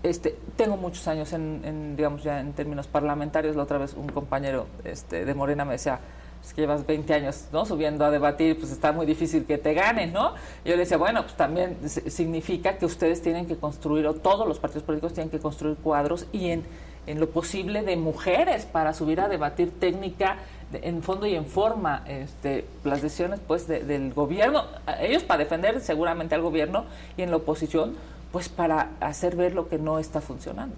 Este, 0.04 0.36
tengo 0.56 0.76
muchos 0.76 1.08
años 1.08 1.32
en, 1.32 1.96
digamos, 1.96 2.22
ya 2.22 2.38
en 2.38 2.52
términos 2.52 2.86
parlamentarios. 2.86 3.56
La 3.56 3.62
otra 3.62 3.78
vez 3.78 3.94
un 3.94 4.08
compañero 4.08 4.66
este, 4.84 5.24
de 5.24 5.34
Morena 5.34 5.64
me 5.64 5.72
decía, 5.72 5.98
es 6.44 6.52
que 6.52 6.60
llevas 6.60 6.86
20 6.86 7.14
años 7.14 7.46
¿no? 7.52 7.64
subiendo 7.64 8.04
a 8.04 8.10
debatir, 8.10 8.58
pues 8.58 8.70
está 8.70 8.92
muy 8.92 9.06
difícil 9.06 9.44
que 9.44 9.56
te 9.56 9.72
ganen, 9.72 10.12
¿no? 10.12 10.34
yo 10.64 10.72
le 10.72 10.78
decía, 10.78 10.96
bueno, 10.96 11.22
pues 11.22 11.34
también 11.34 11.76
significa 11.88 12.76
que 12.76 12.86
ustedes 12.86 13.22
tienen 13.22 13.46
que 13.46 13.56
construir, 13.56 14.06
o 14.06 14.14
todos 14.14 14.46
los 14.46 14.58
partidos 14.58 14.82
políticos 14.84 15.14
tienen 15.14 15.30
que 15.30 15.38
construir 15.38 15.76
cuadros 15.76 16.26
y 16.32 16.50
en, 16.50 16.64
en 17.06 17.20
lo 17.20 17.30
posible 17.30 17.82
de 17.82 17.96
mujeres 17.96 18.66
para 18.66 18.92
subir 18.92 19.20
a 19.20 19.28
debatir 19.28 19.70
técnica 19.78 20.36
en 20.72 21.02
fondo 21.02 21.26
y 21.26 21.34
en 21.34 21.46
forma 21.46 22.04
este, 22.08 22.66
las 22.82 23.00
decisiones 23.00 23.40
pues 23.46 23.66
del 23.66 24.12
gobierno, 24.12 24.64
ellos 25.00 25.22
para 25.22 25.38
defender 25.38 25.80
seguramente 25.80 26.34
al 26.34 26.42
gobierno 26.42 26.84
y 27.16 27.22
en 27.22 27.30
la 27.30 27.36
oposición 27.36 27.94
pues 28.32 28.48
para 28.48 28.90
hacer 29.00 29.36
ver 29.36 29.54
lo 29.54 29.68
que 29.68 29.78
no 29.78 29.98
está 29.98 30.20
funcionando. 30.20 30.74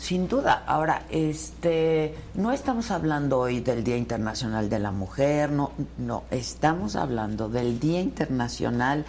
Sin 0.00 0.28
duda. 0.28 0.64
Ahora, 0.66 1.02
este, 1.10 2.14
no 2.34 2.52
estamos 2.52 2.90
hablando 2.90 3.38
hoy 3.38 3.60
del 3.60 3.84
Día 3.84 3.98
Internacional 3.98 4.70
de 4.70 4.78
la 4.78 4.92
Mujer, 4.92 5.50
no, 5.50 5.72
no, 5.98 6.22
estamos 6.30 6.96
hablando 6.96 7.50
del 7.50 7.78
Día 7.78 8.00
Internacional 8.00 9.04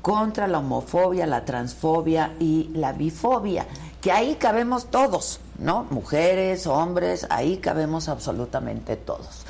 contra 0.00 0.46
la 0.46 0.60
homofobia, 0.60 1.26
la 1.26 1.44
transfobia 1.44 2.36
y 2.38 2.70
la 2.74 2.92
bifobia, 2.92 3.66
que 4.00 4.12
ahí 4.12 4.36
cabemos 4.36 4.86
todos, 4.86 5.40
¿no? 5.58 5.88
Mujeres, 5.90 6.68
hombres, 6.68 7.26
ahí 7.28 7.56
cabemos 7.56 8.08
absolutamente 8.08 8.94
todos. 8.94 9.44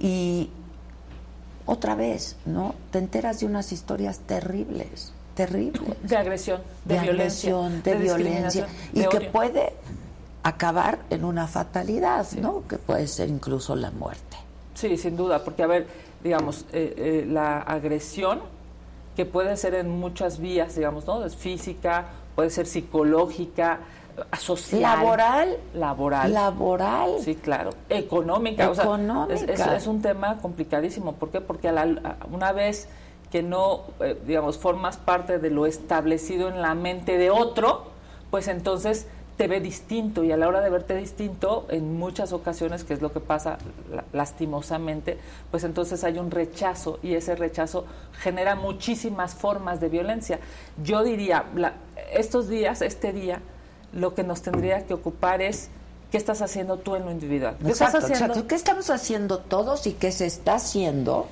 Y 0.00 0.50
otra 1.64 1.94
vez, 1.94 2.34
¿no? 2.44 2.74
Te 2.90 2.98
enteras 2.98 3.38
de 3.38 3.46
unas 3.46 3.70
historias 3.70 4.18
terribles, 4.26 5.12
terribles. 5.36 5.96
De 6.02 6.16
agresión, 6.16 6.60
de, 6.84 6.98
violencia. 6.98 7.50
Agresión, 7.52 7.82
de, 7.84 7.94
violencia. 7.94 8.66
Y 8.92 9.04
que 9.04 9.20
puede 9.30 9.74
acabar 10.42 11.00
en 11.10 11.24
una 11.24 11.46
fatalidad, 11.46 12.30
¿no? 12.32 12.62
Que 12.68 12.76
puede 12.76 13.06
ser 13.06 13.28
incluso 13.28 13.76
la 13.76 13.90
muerte. 13.90 14.36
Sí, 14.74 14.96
sin 14.96 15.16
duda, 15.16 15.44
porque 15.44 15.62
a 15.62 15.66
ver, 15.66 15.86
digamos, 16.22 16.64
eh, 16.72 16.94
eh, 16.96 17.26
la 17.28 17.58
agresión 17.58 18.40
que 19.16 19.26
puede 19.26 19.56
ser 19.56 19.74
en 19.74 19.90
muchas 19.90 20.38
vías, 20.38 20.74
digamos, 20.76 21.06
¿no? 21.06 21.24
Es 21.24 21.36
física, 21.36 22.06
puede 22.34 22.50
ser 22.50 22.66
psicológica, 22.66 23.80
social, 24.38 24.82
laboral, 24.82 25.56
laboral, 25.74 26.32
laboral, 26.32 27.10
sí, 27.20 27.34
claro, 27.34 27.70
económica, 27.88 28.64
económica. 28.72 29.76
es, 29.76 29.86
un 29.86 30.02
tema 30.02 30.38
complicadísimo. 30.38 31.14
¿Por 31.14 31.30
qué? 31.30 31.40
Porque 31.40 31.72
una 32.30 32.52
vez 32.52 32.88
que 33.30 33.42
no, 33.42 33.82
eh, 34.00 34.18
digamos, 34.26 34.58
formas 34.58 34.96
parte 34.96 35.38
de 35.38 35.50
lo 35.50 35.66
establecido 35.66 36.48
en 36.48 36.60
la 36.60 36.74
mente 36.74 37.16
de 37.16 37.30
otro, 37.30 37.84
pues 38.30 38.48
entonces 38.48 39.06
te 39.40 39.48
ve 39.48 39.58
distinto 39.58 40.22
y 40.22 40.32
a 40.32 40.36
la 40.36 40.46
hora 40.48 40.60
de 40.60 40.68
verte 40.68 40.94
distinto, 40.94 41.64
en 41.70 41.98
muchas 41.98 42.34
ocasiones, 42.34 42.84
que 42.84 42.92
es 42.92 43.00
lo 43.00 43.10
que 43.10 43.20
pasa 43.20 43.56
lastimosamente, 44.12 45.16
pues 45.50 45.64
entonces 45.64 46.04
hay 46.04 46.18
un 46.18 46.30
rechazo 46.30 46.98
y 47.02 47.14
ese 47.14 47.34
rechazo 47.36 47.86
genera 48.18 48.54
muchísimas 48.54 49.34
formas 49.34 49.80
de 49.80 49.88
violencia. 49.88 50.40
Yo 50.84 51.02
diría, 51.02 51.46
estos 52.12 52.50
días, 52.50 52.82
este 52.82 53.14
día, 53.14 53.40
lo 53.94 54.14
que 54.14 54.24
nos 54.24 54.42
tendría 54.42 54.86
que 54.86 54.92
ocupar 54.92 55.40
es 55.40 55.70
qué 56.10 56.18
estás 56.18 56.42
haciendo 56.42 56.76
tú 56.76 56.94
en 56.94 57.06
lo 57.06 57.10
individual. 57.10 57.56
¿Qué 57.64 57.70
estás 57.70 57.94
haciendo? 57.94 58.46
¿Qué 58.46 58.54
estamos 58.54 58.90
haciendo 58.90 59.38
todos 59.38 59.86
y 59.86 59.94
qué 59.94 60.12
se 60.12 60.26
está 60.26 60.56
haciendo? 60.56 61.28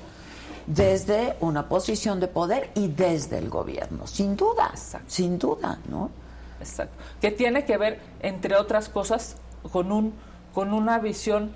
desde 0.65 1.35
una 1.39 1.67
posición 1.67 2.19
de 2.19 2.27
poder 2.27 2.69
y 2.75 2.89
desde 2.89 3.39
el 3.39 3.49
gobierno, 3.49 4.05
sin 4.05 4.35
duda, 4.35 4.71
sin 5.07 5.39
duda, 5.39 5.79
¿no? 5.89 6.11
Exacto. 6.59 6.95
Que 7.21 7.31
tiene 7.31 7.65
que 7.65 7.77
ver, 7.77 7.99
entre 8.21 8.55
otras 8.55 8.89
cosas, 8.89 9.37
con, 9.71 9.91
un, 9.91 10.13
con 10.53 10.73
una 10.73 10.99
visión 10.99 11.51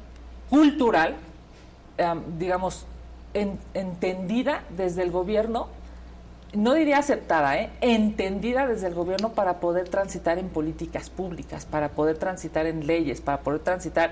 cultural, 0.49 1.15
digamos, 2.37 2.85
entendida 3.33 4.63
desde 4.75 5.03
el 5.03 5.11
gobierno, 5.11 5.67
no 6.53 6.73
diría 6.75 6.99
aceptada, 6.99 7.57
¿eh? 7.57 7.71
entendida 7.81 8.67
desde 8.67 8.87
el 8.87 8.93
gobierno 8.93 9.29
para 9.29 9.59
poder 9.59 9.89
transitar 9.89 10.37
en 10.37 10.49
políticas 10.49 11.09
públicas, 11.09 11.65
para 11.65 11.89
poder 11.89 12.17
transitar 12.17 12.67
en 12.67 12.85
leyes, 12.85 13.21
para 13.21 13.39
poder 13.41 13.61
transitar 13.61 14.11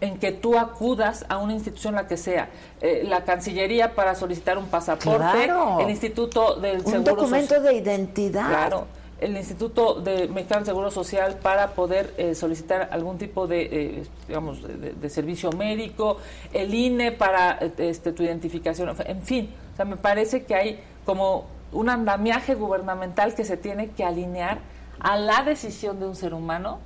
en 0.00 0.18
que 0.18 0.30
tú 0.30 0.58
acudas 0.58 1.24
a 1.28 1.38
una 1.38 1.54
institución 1.54 1.94
la 1.94 2.06
que 2.06 2.16
sea, 2.16 2.50
eh, 2.80 3.02
la 3.04 3.24
Cancillería 3.24 3.94
para 3.94 4.14
solicitar 4.14 4.58
un 4.58 4.66
pasaporte, 4.66 5.50
el 5.80 5.90
Instituto 5.90 6.56
del 6.56 6.82
un 6.84 7.04
documento 7.04 7.60
de 7.60 7.74
identidad, 7.74 8.48
claro, 8.48 8.86
el 9.20 9.36
Instituto 9.36 10.00
de 10.00 10.28
Mexicano 10.28 10.64
Seguro 10.64 10.90
Social 10.90 11.38
para 11.42 11.72
poder 11.72 12.14
eh, 12.16 12.34
solicitar 12.34 12.88
algún 12.92 13.18
tipo 13.18 13.46
de, 13.46 13.62
eh, 13.62 14.02
digamos, 14.26 14.62
de, 14.62 15.10
servicio 15.10 15.50
médico, 15.52 16.18
el 16.52 16.72
INE 16.72 17.12
para 17.12 17.58
este, 17.78 18.12
tu 18.12 18.22
identificación, 18.22 18.94
en 19.04 19.22
fin, 19.22 19.50
o 19.72 19.76
sea, 19.76 19.84
me 19.84 19.96
parece 19.96 20.44
que 20.44 20.54
hay 20.54 20.80
como 21.04 21.46
un 21.72 21.88
andamiaje 21.88 22.54
gubernamental 22.54 23.34
que 23.34 23.44
se 23.44 23.56
tiene 23.56 23.90
que 23.90 24.04
alinear 24.04 24.58
a 25.00 25.16
la 25.16 25.42
decisión 25.42 26.00
de 26.00 26.06
un 26.06 26.16
ser 26.16 26.34
humano 26.34 26.78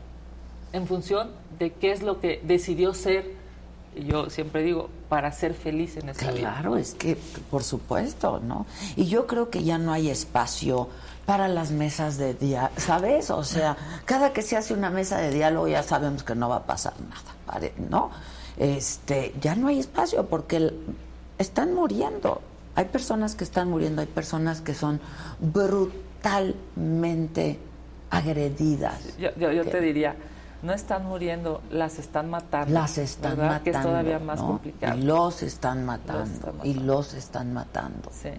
en 0.73 0.87
función 0.87 1.31
de 1.59 1.73
qué 1.73 1.93
es 1.93 2.03
lo 2.03 2.21
que 2.21 2.41
decidió 2.45 2.95
ser, 2.95 3.33
yo 3.95 4.31
siempre 4.31 4.63
digo, 4.63 4.89
para 5.09 5.31
ser 5.33 5.55
feliz 5.55 5.97
en 5.97 6.09
esta 6.09 6.31
vida. 6.31 6.53
Claro, 6.53 6.77
es 6.77 6.95
que, 6.95 7.17
por 7.51 7.63
supuesto, 7.63 8.41
¿no? 8.41 8.67
Y 8.97 9.07
yo 9.07 9.27
creo 9.27 9.51
que 9.51 9.63
ya 9.63 9.79
no 9.79 9.93
hay 9.93 10.09
espacio 10.09 10.89
para 11.27 11.49
las 11.49 11.71
mesas 11.71 12.17
de 12.19 12.35
diálogo, 12.35 12.75
¿sabes? 12.79 13.31
O 13.31 13.45
sea, 13.45 13.77
cada 14.05 14.33
que 14.33 14.43
se 14.43 14.57
hace 14.57 14.75
una 14.75 14.91
mesa 14.91 15.19
de 15.19 15.31
diálogo 15.31 15.69
ya 15.69 15.83
sabemos 15.83 16.25
que 16.25 16.35
no 16.35 16.49
va 16.49 16.57
a 16.57 16.65
pasar 16.65 16.95
nada, 17.01 17.71
¿no? 17.89 18.11
Este, 18.57 19.35
ya 19.41 19.55
no 19.55 19.69
hay 19.69 19.79
espacio 19.79 20.27
porque 20.27 20.73
están 21.39 21.75
muriendo. 21.75 22.41
Hay 22.75 22.87
personas 22.87 23.35
que 23.35 23.45
están 23.45 23.69
muriendo, 23.69 24.01
hay 24.01 24.09
personas 24.09 24.63
que 24.63 24.75
son 24.75 25.01
brutalmente 25.41 27.59
agredidas. 28.11 29.17
Yo, 29.19 29.33
te 29.33 29.81
diría, 29.81 30.17
no 30.63 30.73
están 30.73 31.07
muriendo, 31.07 31.61
las 31.71 31.99
están 31.99 32.31
matando. 32.31 32.73
Las 32.73 32.97
están 32.99 33.39
matando. 33.39 33.65
Que 33.65 33.71
es 33.71 33.81
todavía 33.81 34.19
más 34.19 34.41
complicado. 34.41 34.99
Y 34.99 35.03
los 35.03 35.43
están 35.43 35.85
matando, 35.85 36.55
Y 36.65 36.75
los 36.75 37.15
están 37.15 37.53
matando. 37.53 38.11
Sí 38.13 38.31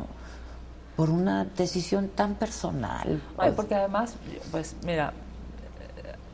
por 0.96 1.10
una 1.10 1.46
decisión 1.46 2.10
tan 2.10 2.36
personal. 2.36 3.22
Pues. 3.36 3.54
porque 3.54 3.76
además, 3.76 4.16
pues 4.52 4.76
mira, 4.86 5.14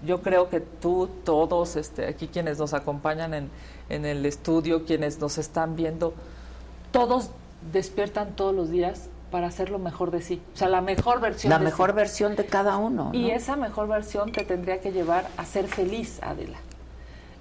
yo 0.06 0.22
creo 0.22 0.50
que 0.50 0.60
tú, 0.60 1.10
todos, 1.24 1.76
este, 1.76 2.08
aquí 2.08 2.28
quienes 2.28 2.58
nos 2.58 2.74
acompañan 2.74 3.34
en, 3.34 3.50
en 3.90 4.06
el 4.06 4.26
estudio, 4.26 4.86
quienes 4.86 5.20
nos 5.20 5.38
están 5.38 5.76
viendo, 5.76 6.14
todos 6.92 7.32
despiertan 7.72 8.36
todos 8.36 8.56
los 8.56 8.70
días 8.70 9.10
para 9.32 9.48
hacer 9.48 9.70
lo 9.70 9.80
mejor 9.80 10.12
de 10.12 10.22
sí, 10.22 10.42
o 10.54 10.58
sea, 10.58 10.70
la 10.70 10.82
mejor 10.82 11.20
versión. 11.20 11.52
La 11.52 11.60
mejor 11.60 11.94
versión 11.94 12.36
de 12.36 12.46
cada 12.46 12.78
uno. 12.78 13.12
Y 13.14 13.30
esa 13.32 13.56
mejor 13.56 13.88
versión 13.88 14.32
te 14.32 14.44
tendría 14.44 14.82
que 14.82 14.92
llevar 14.92 15.28
a 15.38 15.46
ser 15.46 15.68
feliz, 15.68 16.20
Adela. 16.24 16.58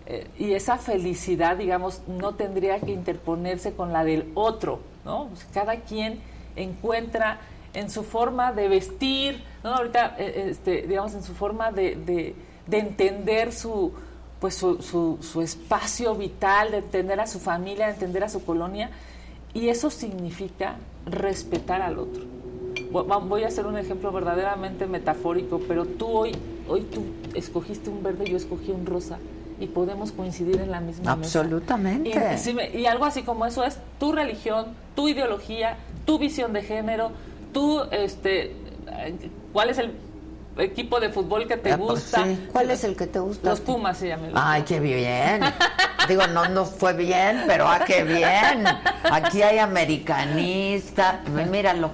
Eh, 0.06 0.26
y 0.38 0.52
esa 0.52 0.76
felicidad, 0.76 1.56
digamos, 1.56 2.02
no 2.06 2.34
tendría 2.34 2.80
que 2.80 2.92
interponerse 2.92 3.72
con 3.72 3.92
la 3.92 4.04
del 4.04 4.30
otro, 4.34 4.80
¿no? 5.04 5.28
cada 5.52 5.76
quien 5.76 6.20
encuentra 6.56 7.38
en 7.74 7.90
su 7.90 8.02
forma 8.02 8.52
de 8.52 8.68
vestir, 8.68 9.42
¿no? 9.62 9.74
ahorita, 9.74 10.16
eh, 10.18 10.48
este, 10.50 10.82
digamos, 10.86 11.14
en 11.14 11.22
su 11.22 11.34
forma 11.34 11.70
de, 11.70 12.34
entender 12.70 13.52
su, 13.52 13.92
pues 14.40 14.54
su, 14.54 14.82
su, 15.20 15.42
espacio 15.42 16.14
vital, 16.14 16.70
de 16.70 16.78
entender 16.78 17.20
a 17.20 17.26
su 17.26 17.38
familia, 17.38 17.86
de 17.86 17.92
entender 17.92 18.24
a 18.24 18.28
su 18.28 18.44
colonia, 18.44 18.90
y 19.54 19.68
eso 19.68 19.90
significa 19.90 20.76
respetar 21.06 21.82
al 21.82 21.98
otro. 21.98 22.24
voy 22.90 23.44
a 23.44 23.48
hacer 23.48 23.66
un 23.66 23.78
ejemplo 23.78 24.12
verdaderamente 24.12 24.86
metafórico, 24.86 25.60
pero 25.66 25.86
tú 25.86 26.06
hoy, 26.06 26.36
hoy 26.68 26.82
tú 26.82 27.04
escogiste 27.34 27.90
un 27.90 28.02
verde, 28.02 28.26
yo 28.26 28.36
escogí 28.36 28.70
un 28.70 28.86
rosa 28.86 29.18
y 29.60 29.66
podemos 29.66 30.12
coincidir 30.12 30.60
en 30.60 30.70
la 30.70 30.80
misma 30.80 31.12
Absolutamente. 31.12 32.10
Y, 32.74 32.86
algo 32.86 33.04
así 33.04 33.22
como 33.22 33.46
eso 33.46 33.64
es 33.64 33.78
tu 33.98 34.12
religión, 34.12 34.66
tu 34.94 35.08
ideología, 35.08 35.76
tu 36.08 36.18
visión 36.18 36.54
de 36.54 36.62
género, 36.62 37.12
tu, 37.52 37.82
este, 37.90 38.56
¿cuál 39.52 39.68
es 39.68 39.76
el 39.76 39.92
equipo 40.56 41.00
de 41.00 41.10
fútbol 41.10 41.46
que 41.46 41.58
te 41.58 41.70
ah, 41.70 41.76
pues 41.76 41.90
gusta. 42.02 42.24
¿Cuál 42.50 42.70
es 42.70 42.82
el 42.82 42.96
que 42.96 43.06
te 43.06 43.18
gusta? 43.18 43.50
Los 43.50 43.60
Pumas 43.60 43.98
se 43.98 44.08
llaman. 44.08 44.30
Ay, 44.34 44.62
qué 44.62 44.80
bien. 44.80 45.42
Digo, 46.08 46.26
no 46.28 46.48
nos 46.48 46.70
fue 46.70 46.94
bien, 46.94 47.44
pero 47.46 47.68
ah, 47.68 47.80
qué 47.86 48.04
bien. 48.04 48.64
Aquí 49.04 49.42
hay 49.42 49.58
americanista. 49.58 51.20
Míralo. 51.50 51.90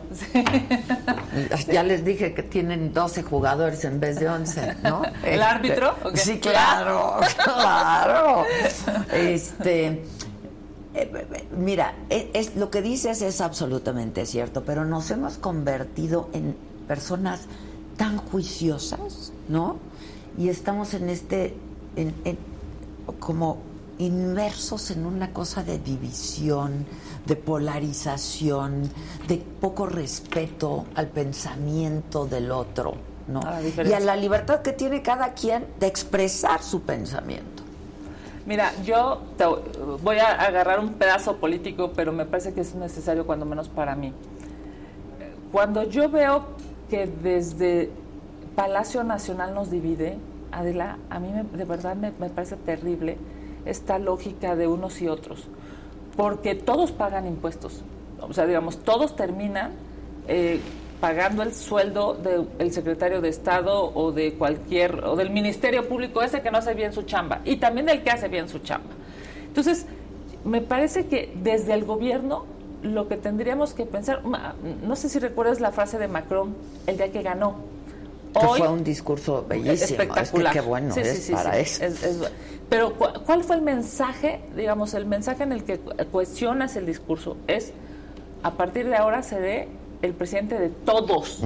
Ya 1.67 1.83
les 1.83 2.05
dije 2.05 2.35
que 2.35 2.45
tienen 2.45 2.95
12 2.95 3.25
jugadores 3.25 3.85
en 3.85 3.99
vez 3.99 4.21
de 4.21 4.29
11, 4.29 4.77
¿no? 4.85 5.03
¿El 5.25 5.43
árbitro? 5.43 5.97
Este, 6.05 6.21
sí, 6.21 6.39
claro, 6.39 7.19
claro. 7.43 8.45
Este. 9.13 10.05
Eh, 10.95 11.47
mira, 11.57 11.95
e, 12.09 12.31
es, 12.35 12.57
lo 12.57 12.71
que 12.71 12.81
dices 12.81 13.21
es 13.21 13.41
absolutamente 13.41 14.27
cierto, 14.27 14.63
pero 14.65 14.85
nos 14.85 15.11
hemos 15.11 15.39
convertido 15.39 16.29
en 16.33 16.57
personas 16.87 17.41
tan 17.97 18.19
juiciosas, 18.19 19.33
¿no? 19.49 19.77
Y 20.39 20.49
estamos 20.49 20.95
en 20.95 21.11
este, 21.11 21.55
en, 21.97 22.15
como 23.19 23.59
inmersos 23.99 24.91
en 24.91 25.07
una 25.07 25.33
cosa 25.33 25.63
de 25.63 25.79
división, 25.79 26.87
de 27.27 27.37
polarización, 27.37 28.91
de 29.29 29.39
poco 29.61 29.87
respeto 29.87 30.87
al 30.95 31.09
pensamiento 31.09 32.27
del 32.27 32.51
otro, 32.51 32.95
¿no? 33.29 33.41
y 33.85 33.93
a 33.93 34.01
la 34.01 34.17
libertad 34.17 34.63
que 34.63 34.73
tiene 34.73 35.03
cada 35.03 35.33
quien 35.33 35.67
de 35.79 35.87
expresar 35.87 36.63
su 36.63 36.83
pensamiento. 36.83 37.54
Mira, 38.47 38.73
yo 38.85 39.23
voy 40.03 40.19
a 40.19 40.33
agarrar 40.35 40.79
un 40.79 40.95
pedazo 40.95 41.37
político, 41.37 41.93
pero 41.97 42.13
me 42.13 42.27
parece 42.27 42.53
que 42.53 42.61
es 42.61 42.75
necesario 42.75 43.27
cuando 43.27 43.47
menos 43.47 43.69
para 43.69 43.97
mí. 43.97 44.13
Cuando 45.51 45.85
yo 45.85 46.11
veo 46.11 46.45
que 46.91 47.07
desde 47.07 47.91
Palacio 48.55 49.03
Nacional 49.03 49.55
nos 49.55 49.71
divide, 49.71 50.19
Adela, 50.53 50.99
a 51.09 51.19
mí 51.21 51.33
de 51.53 51.65
verdad 51.65 51.97
me, 51.97 52.11
parece 52.11 52.57
terrible 52.57 53.17
esta 53.65 53.99
lógica 53.99 54.57
de 54.57 54.67
unos 54.67 55.01
y 55.01 55.09
otros, 55.09 55.49
porque 56.17 56.55
todos 56.55 56.93
pagan 56.93 57.27
impuestos, 57.27 57.83
o 58.21 58.33
sea, 58.35 58.47
digamos, 58.47 58.79
todos 58.79 59.17
terminan 59.17 59.73
eh, 60.29 60.61
pagando 61.01 61.43
el 61.43 61.53
sueldo 61.55 62.15
del 62.15 62.73
secretario 62.73 63.21
de 63.21 63.29
Estado 63.29 63.93
o 63.95 64.13
de 64.13 64.35
cualquier, 64.35 65.05
o 65.05 65.17
del 65.17 65.31
Ministerio 65.31 65.89
Público, 65.89 66.23
ese 66.23 66.41
que 66.41 66.51
no 66.51 66.59
hace 66.59 66.75
bien 66.75 66.93
su 66.93 67.03
chamba, 67.03 67.41
y 67.45 67.57
también 67.57 67.87
del 67.87 68.03
que 68.03 68.11
hace 68.11 68.29
bien 68.29 68.49
su 68.49 68.61
chamba. 68.61 68.91
Entonces, 69.47 69.87
me 70.45 70.61
parece 70.61 71.07
que 71.07 71.33
desde 71.43 71.75
el 71.75 71.85
gobierno 71.85 72.47
lo 72.83 73.09
que 73.09 73.17
tendríamos 73.17 73.73
que 73.73 73.87
pensar, 73.87 74.23
no 74.25 74.97
sé 74.97 75.09
si 75.09 75.19
recuerdas 75.19 75.61
la 75.61 75.73
frase 75.73 75.99
de 75.99 76.07
Macron 76.07 76.55
el 76.87 76.97
día 76.97 77.11
que 77.11 77.23
ganó. 77.23 77.57
Hoy, 78.35 78.59
fue 78.59 78.69
un 78.69 78.85
discurso 78.85 79.47
bellísimo, 79.49 80.03
espectacular. 80.03 80.53
qué 80.53 80.61
bueno 80.61 80.95
es 80.97 81.31
para 81.31 81.57
eso. 81.59 81.85
pero 82.69 82.95
¿cuál 82.95 83.45
fue 83.45 83.57
el 83.57 83.63
mensaje? 83.63 84.41
Digamos, 84.57 84.93
el 84.95 85.07
mensaje 85.07 85.45
en 85.45 85.53
el 85.53 85.65
que 85.65 85.79
cuestionas 85.79 86.77
el 86.77 86.85
discurso 86.85 87.37
es, 87.47 87.73
a 88.43 88.51
partir 88.53 88.89
de 88.89 88.97
ahora 88.97 89.23
se 89.23 89.41
dé 89.41 89.69
el 90.05 90.13
presidente 90.13 90.59
de 90.59 90.69
todos, 90.69 91.41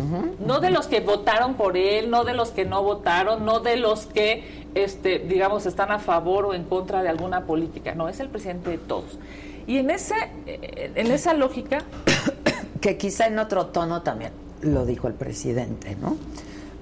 no 0.44 0.60
de 0.60 0.70
los 0.70 0.86
que 0.86 1.00
votaron 1.00 1.54
por 1.54 1.76
él, 1.76 2.10
no 2.10 2.24
de 2.24 2.34
los 2.34 2.50
que 2.50 2.64
no 2.64 2.82
votaron, 2.82 3.44
no 3.44 3.60
de 3.60 3.76
los 3.76 4.06
que, 4.06 4.66
este, 4.74 5.20
digamos, 5.20 5.66
están 5.66 5.90
a 5.90 5.98
favor 5.98 6.46
o 6.46 6.54
en 6.54 6.64
contra 6.64 7.02
de 7.02 7.08
alguna 7.08 7.46
política, 7.46 7.94
no, 7.94 8.08
es 8.08 8.20
el 8.20 8.28
presidente 8.28 8.70
de 8.70 8.78
todos. 8.78 9.18
Y 9.66 9.78
en, 9.78 9.90
ese, 9.90 10.14
en 10.46 11.10
esa 11.10 11.34
lógica... 11.34 11.84
que 12.80 12.96
quizá 12.96 13.26
en 13.26 13.38
otro 13.38 13.66
tono 13.66 14.02
también 14.02 14.32
lo 14.62 14.84
dijo 14.86 15.08
el 15.08 15.14
presidente, 15.14 15.96
¿no? 16.00 16.16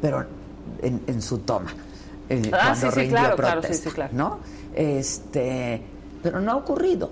Pero 0.00 0.24
en, 0.82 1.22
su 1.22 1.38
toma. 1.38 1.74
Eh, 2.28 2.50
ah, 2.52 2.74
sí, 2.74 2.86
sí, 2.92 3.08
claro, 3.08 3.36
claro, 3.36 3.62
sí, 3.62 3.74
sí, 3.74 3.90
claro. 3.90 4.12
¿no? 4.14 4.38
Este, 4.74 5.80
pero 6.22 6.40
no 6.40 6.52
ha 6.52 6.56
ocurrido. 6.56 7.10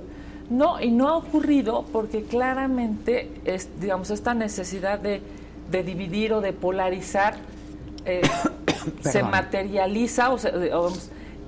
No, 0.50 0.80
y 0.80 0.90
no 0.90 1.08
ha 1.08 1.16
ocurrido 1.16 1.86
porque 1.92 2.24
claramente, 2.24 3.30
es, 3.44 3.68
digamos, 3.80 4.10
esta 4.10 4.34
necesidad 4.34 4.98
de, 4.98 5.22
de 5.70 5.82
dividir 5.82 6.32
o 6.34 6.40
de 6.40 6.52
polarizar 6.52 7.36
eh, 8.04 8.22
se 9.00 9.22
materializa 9.22 10.32
o, 10.32 10.38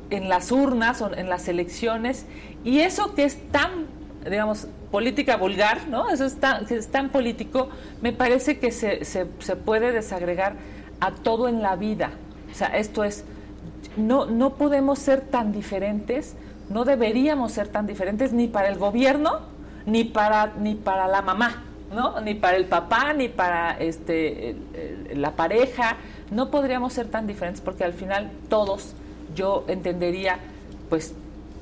en 0.09 0.29
las 0.29 0.51
urnas 0.53 1.03
o 1.03 1.13
en 1.15 1.29
las 1.29 1.49
elecciones 1.49 2.25
y 2.65 2.81
eso 2.81 3.15
que 3.15 3.25
es 3.25 3.37
tan 3.51 3.97
digamos, 4.25 4.67
política 4.91 5.37
vulgar, 5.37 5.87
¿no? 5.89 6.11
Eso 6.11 6.25
es 6.25 6.41
tan, 6.41 6.67
es 6.69 6.89
tan 6.89 7.11
político, 7.11 7.69
me 8.03 8.13
parece 8.13 8.59
que 8.59 8.73
se, 8.73 9.05
se, 9.05 9.27
se, 9.39 9.55
puede 9.55 9.93
desagregar 9.93 10.55
a 10.99 11.13
todo 11.13 11.47
en 11.47 11.63
la 11.63 11.77
vida. 11.77 12.11
O 12.51 12.55
sea, 12.55 12.69
esto 12.77 13.05
es, 13.05 13.25
no, 13.97 14.27
no 14.27 14.55
podemos 14.55 14.99
ser 14.99 15.21
tan 15.21 15.53
diferentes, 15.53 16.35
no 16.69 16.85
deberíamos 16.85 17.53
ser 17.53 17.69
tan 17.69 17.87
diferentes 17.87 18.33
ni 18.33 18.49
para 18.49 18.69
el 18.69 18.79
gobierno, 18.79 19.41
ni 19.87 20.05
para, 20.05 20.55
ni 20.59 20.75
para 20.75 21.07
la 21.07 21.23
mamá, 21.23 21.63
¿no? 21.95 22.21
Ni 22.21 22.35
para 22.35 22.57
el 22.57 22.67
papá, 22.67 23.13
ni 23.13 23.29
para 23.29 23.79
este, 23.79 24.57
la 25.15 25.33
pareja. 25.33 25.97
No 26.31 26.51
podríamos 26.51 26.93
ser 26.93 27.07
tan 27.07 27.27
diferentes 27.27 27.61
porque 27.61 27.85
al 27.85 27.93
final 27.93 28.31
todos, 28.49 28.95
yo 29.35 29.65
entendería, 29.69 30.39
pues 30.89 31.15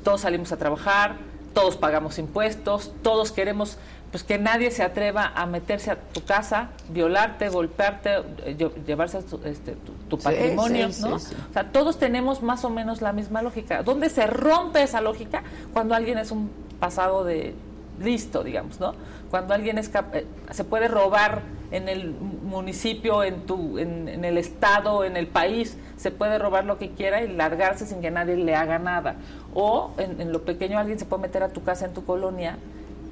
todos 0.02 0.22
salimos 0.22 0.52
a 0.52 0.56
trabajar, 0.56 1.16
todos 1.52 1.76
pagamos 1.76 2.18
impuestos, 2.18 2.92
todos 3.02 3.30
queremos 3.30 3.78
pues 4.14 4.22
que 4.22 4.38
nadie 4.38 4.70
se 4.70 4.84
atreva 4.84 5.32
a 5.34 5.44
meterse 5.44 5.90
a 5.90 5.96
tu 5.96 6.22
casa, 6.22 6.68
violarte, 6.88 7.48
golpearte, 7.48 8.10
eh, 8.44 8.70
llevarse 8.86 9.18
este, 9.18 9.74
tu, 10.08 10.16
patrimonio, 10.20 10.88
¿no? 11.00 11.16
O 11.16 11.18
sea, 11.18 11.72
todos 11.72 11.98
tenemos 11.98 12.40
más 12.40 12.64
o 12.64 12.70
menos 12.70 13.02
la 13.02 13.12
misma 13.12 13.42
lógica. 13.42 13.82
¿Dónde 13.82 14.08
se 14.10 14.28
rompe 14.28 14.84
esa 14.84 15.00
lógica? 15.00 15.42
Cuando 15.72 15.96
alguien 15.96 16.18
es 16.18 16.30
un 16.30 16.48
pasado 16.78 17.24
de 17.24 17.56
listo, 18.00 18.44
digamos, 18.44 18.78
¿no? 18.78 18.94
Cuando 19.30 19.52
alguien 19.52 19.78
es 19.78 19.90
eh, 20.12 20.24
se 20.52 20.62
puede 20.62 20.86
robar 20.86 21.42
en 21.72 21.88
el 21.88 22.12
municipio, 22.12 23.24
en, 23.24 23.46
tu, 23.46 23.80
en, 23.80 24.24
el 24.24 24.38
estado, 24.38 25.02
en 25.02 25.16
el 25.16 25.26
país, 25.26 25.76
se 25.96 26.12
puede 26.12 26.38
robar 26.38 26.66
lo 26.66 26.78
que 26.78 26.90
quiera 26.90 27.24
y 27.24 27.26
largarse 27.32 27.84
sin 27.84 28.00
que 28.00 28.12
nadie 28.12 28.36
le 28.36 28.54
haga 28.54 28.78
nada. 28.78 29.16
O 29.54 29.90
en, 29.98 30.30
lo 30.30 30.42
pequeño 30.42 30.78
alguien 30.78 31.00
se 31.00 31.04
puede 31.04 31.22
meter 31.22 31.42
a 31.42 31.48
tu 31.48 31.64
casa, 31.64 31.86
en 31.86 31.94
tu 31.94 32.04
colonia, 32.04 32.58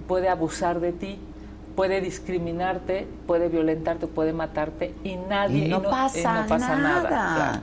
puede 0.06 0.28
abusar 0.28 0.80
de 0.80 0.92
ti, 0.92 1.18
puede 1.74 2.00
discriminarte, 2.00 3.06
puede 3.26 3.48
violentarte, 3.48 4.06
puede 4.06 4.32
matarte 4.32 4.94
y 5.04 5.16
nadie 5.16 5.66
y 5.66 5.68
no, 5.68 5.82
pasa, 5.82 6.46
nada. 6.46 7.62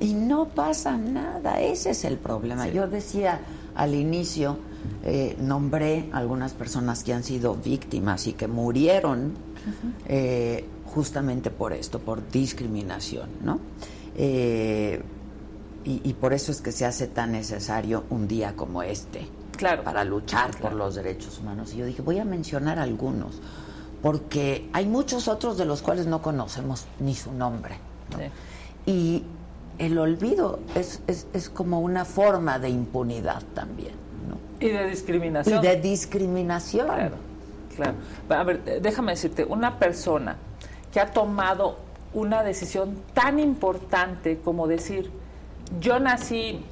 Y 0.00 0.14
no 0.14 0.48
pasa 0.48 0.96
nada, 0.96 1.60
ese 1.60 1.90
es 1.90 2.04
el 2.04 2.18
problema. 2.18 2.68
Yo 2.68 2.86
decía 2.86 3.40
al 3.74 3.94
inicio, 3.94 4.58
eh, 5.04 5.36
nombré 5.40 6.08
algunas 6.12 6.52
personas 6.54 7.04
que 7.04 7.12
han 7.12 7.24
sido 7.24 7.54
víctimas 7.54 8.26
y 8.26 8.32
que 8.32 8.48
murieron 8.48 9.34
eh, 10.06 10.64
justamente 10.86 11.50
por 11.50 11.72
esto, 11.72 11.98
por 11.98 12.28
discriminación, 12.30 13.28
¿no? 13.42 13.60
Eh, 14.16 15.02
y, 15.84 16.14
por 16.14 16.32
eso 16.32 16.50
es 16.50 16.60
que 16.60 16.72
se 16.72 16.84
hace 16.84 17.06
tan 17.06 17.30
necesario 17.30 18.02
un 18.10 18.26
día 18.26 18.54
como 18.56 18.82
este, 18.82 19.28
claro. 19.56 19.82
para 19.82 20.04
luchar 20.04 20.56
por 20.58 20.72
los 20.72 20.94
derechos 20.94 21.38
humanos. 21.38 21.74
Y 21.74 21.78
yo 21.78 21.86
dije, 21.86 22.02
voy 22.02 22.18
a 22.18 22.24
mencionar 22.24 22.78
algunos, 22.78 23.40
porque 24.02 24.68
hay 24.72 24.86
muchos 24.86 25.28
otros 25.28 25.58
de 25.58 25.64
los 25.64 25.82
cuales 25.82 26.06
no 26.06 26.22
conocemos 26.22 26.86
ni 27.00 27.14
su 27.14 27.32
nombre. 27.32 27.78
Y 28.86 29.24
el 29.78 29.98
olvido 29.98 30.60
es, 30.74 31.02
es, 31.06 31.26
es, 31.32 31.50
como 31.50 31.80
una 31.80 32.04
forma 32.04 32.58
de 32.58 32.68
impunidad 32.68 33.42
también. 33.54 33.92
¿no? 34.28 34.66
Y 34.66 34.70
de 34.70 34.88
discriminación. 34.88 35.58
Y 35.58 35.66
de 35.66 35.76
discriminación. 35.76 36.86
Claro. 36.86 37.16
Claro. 37.74 37.94
A 38.30 38.42
ver, 38.42 38.80
déjame 38.80 39.12
decirte, 39.12 39.44
una 39.44 39.78
persona 39.78 40.36
que 40.92 41.00
ha 41.00 41.10
tomado 41.10 41.76
una 42.14 42.42
decisión 42.42 42.96
tan 43.12 43.38
importante 43.38 44.38
como 44.42 44.66
decir, 44.66 45.10
yo 45.80 46.00
nací 46.00 46.64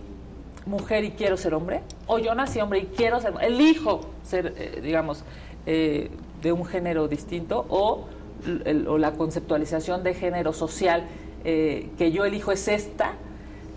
mujer 0.66 1.04
y 1.04 1.10
quiero 1.10 1.36
ser 1.36 1.54
hombre, 1.54 1.82
o 2.06 2.18
yo 2.18 2.34
nací 2.34 2.60
hombre 2.60 2.80
y 2.80 2.86
quiero 2.86 3.20
ser, 3.20 3.34
elijo 3.40 4.00
ser, 4.22 4.54
eh, 4.56 4.80
digamos, 4.82 5.24
eh, 5.66 6.10
de 6.42 6.52
un 6.52 6.64
género 6.64 7.08
distinto, 7.08 7.66
o, 7.68 8.06
la 8.44 9.12
conceptualización 9.12 10.02
de 10.02 10.12
género 10.12 10.52
social 10.52 11.04
eh, 11.44 11.88
que 11.96 12.12
yo 12.12 12.26
elijo 12.26 12.52
es 12.52 12.68
esta, 12.68 13.12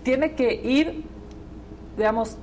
tiene 0.02 0.32
que 0.32 0.52
ir, 0.54 1.04
digamos, 1.96 2.36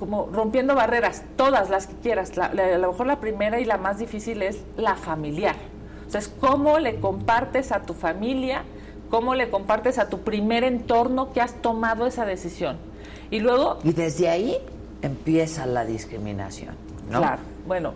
como 0.00 0.28
rompiendo 0.32 0.74
barreras, 0.74 1.22
todas 1.36 1.70
las 1.70 1.86
que 1.86 1.94
quieras. 1.94 2.36
La, 2.36 2.46
a 2.46 2.78
lo 2.78 2.90
mejor 2.90 3.06
la 3.06 3.20
primera 3.20 3.60
y 3.60 3.64
la 3.64 3.76
más 3.76 3.98
difícil 3.98 4.42
es 4.42 4.64
la 4.76 4.96
familiar. 4.96 5.54
O 5.54 6.06
Entonces, 6.06 6.32
¿cómo 6.40 6.78
le 6.78 6.98
compartes 6.98 7.70
a 7.70 7.82
tu 7.82 7.94
familia, 7.94 8.64
cómo 9.10 9.36
le 9.36 9.50
compartes 9.50 9.98
a 9.98 10.08
tu 10.08 10.22
primer 10.22 10.64
entorno 10.64 11.32
que 11.32 11.40
has 11.40 11.54
tomado 11.62 12.06
esa 12.06 12.24
decisión? 12.24 12.89
Y 13.30 13.40
luego... 13.40 13.78
Y 13.84 13.92
desde 13.92 14.28
ahí 14.28 14.58
empieza 15.02 15.66
la 15.66 15.84
discriminación, 15.84 16.74
¿no? 17.10 17.18
Claro, 17.18 17.42
bueno, 17.66 17.94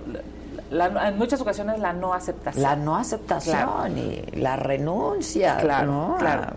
en 0.71 1.19
muchas 1.19 1.41
ocasiones 1.41 1.79
la 1.79 1.93
no 1.93 2.15
aceptación. 2.15 2.63
La 2.63 2.77
no 2.77 2.97
aceptación 2.97 3.99
y 3.99 4.23
la 4.37 4.57
renuncia, 4.57 5.59
claro, 5.59 6.17
Claro. 6.19 6.53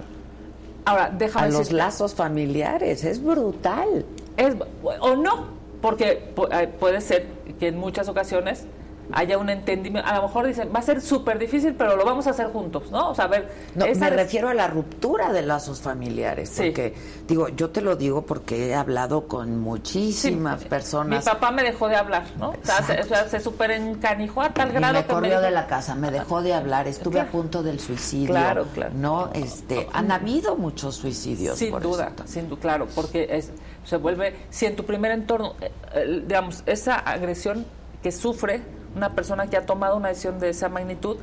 Ahora, 0.85 1.09
déjame 1.09 1.47
a 1.47 1.49
los 1.49 1.73
lazos 1.73 2.15
familiares, 2.15 3.03
es 3.03 3.21
brutal. 3.21 4.05
Es, 4.37 4.55
o 4.83 5.15
no, 5.17 5.47
porque 5.81 6.33
eh, 6.51 6.67
puede 6.79 7.01
ser 7.01 7.27
que 7.59 7.67
en 7.67 7.77
muchas 7.77 8.07
ocasiones 8.07 8.65
haya 9.13 9.37
un 9.37 9.49
entendimiento. 9.49 10.09
A 10.09 10.15
lo 10.17 10.23
mejor 10.23 10.47
dicen, 10.47 10.69
va 10.73 10.79
a 10.79 10.83
ser 10.83 11.01
súper 11.01 11.39
difícil, 11.39 11.75
pero 11.75 11.95
lo 11.95 12.05
vamos 12.05 12.27
a 12.27 12.31
hacer 12.31 12.47
juntos, 12.47 12.91
¿no? 12.91 13.09
O 13.09 13.15
sea, 13.15 13.25
a 13.25 13.27
ver. 13.27 13.49
No, 13.75 13.85
me 13.85 14.09
refiero 14.09 14.49
a 14.49 14.53
la 14.53 14.67
ruptura 14.67 15.31
de 15.31 15.41
lazos 15.41 15.81
familiares. 15.81 16.53
Porque, 16.55 16.93
digo, 17.27 17.49
yo 17.49 17.69
te 17.69 17.81
lo 17.81 17.95
digo 17.95 18.25
porque 18.25 18.69
he 18.69 18.75
hablado 18.75 19.27
con 19.27 19.59
muchísimas 19.59 20.63
personas. 20.65 21.25
Mi 21.25 21.31
papá 21.31 21.51
me 21.51 21.63
dejó 21.63 21.87
de 21.87 21.95
hablar, 21.95 22.25
¿no? 22.37 22.49
O 22.49 22.55
sea, 22.63 23.27
se, 23.27 23.39
súper 23.39 23.71
encanijó 23.71 24.41
a 24.41 24.49
tal 24.49 24.71
grado 24.71 24.93
me 24.93 25.05
que 25.05 25.13
corrió 25.13 25.41
de 25.41 25.51
la 25.51 25.67
casa, 25.67 25.95
me 25.95 26.11
dejó 26.11 26.41
de 26.41 26.53
hablar, 26.53 26.87
estuve 26.87 27.19
a 27.19 27.29
punto 27.29 27.63
del 27.63 27.79
suicidio. 27.79 28.27
Claro, 28.27 28.65
claro. 28.73 28.93
No, 28.95 29.29
este, 29.33 29.87
han 29.93 30.11
habido 30.11 30.55
muchos 30.55 30.95
suicidios. 30.95 31.57
Sin 31.57 31.77
duda, 31.79 32.11
sin 32.25 32.49
duda, 32.49 32.61
claro, 32.61 32.87
porque 32.93 33.27
es, 33.29 33.51
se 33.83 33.97
vuelve, 33.97 34.35
si 34.49 34.65
en 34.65 34.75
tu 34.75 34.85
primer 34.85 35.11
entorno, 35.11 35.55
eh, 35.61 35.71
eh, 35.93 36.23
digamos, 36.25 36.63
esa 36.65 36.95
agresión 36.95 37.65
que 38.01 38.11
sufre 38.11 38.61
una 38.97 39.13
persona 39.13 39.47
que 39.47 39.57
ha 39.57 39.65
tomado 39.65 39.95
una 39.95 40.09
decisión 40.09 40.39
de 40.39 40.49
esa 40.49 40.69
magnitud 40.69 41.17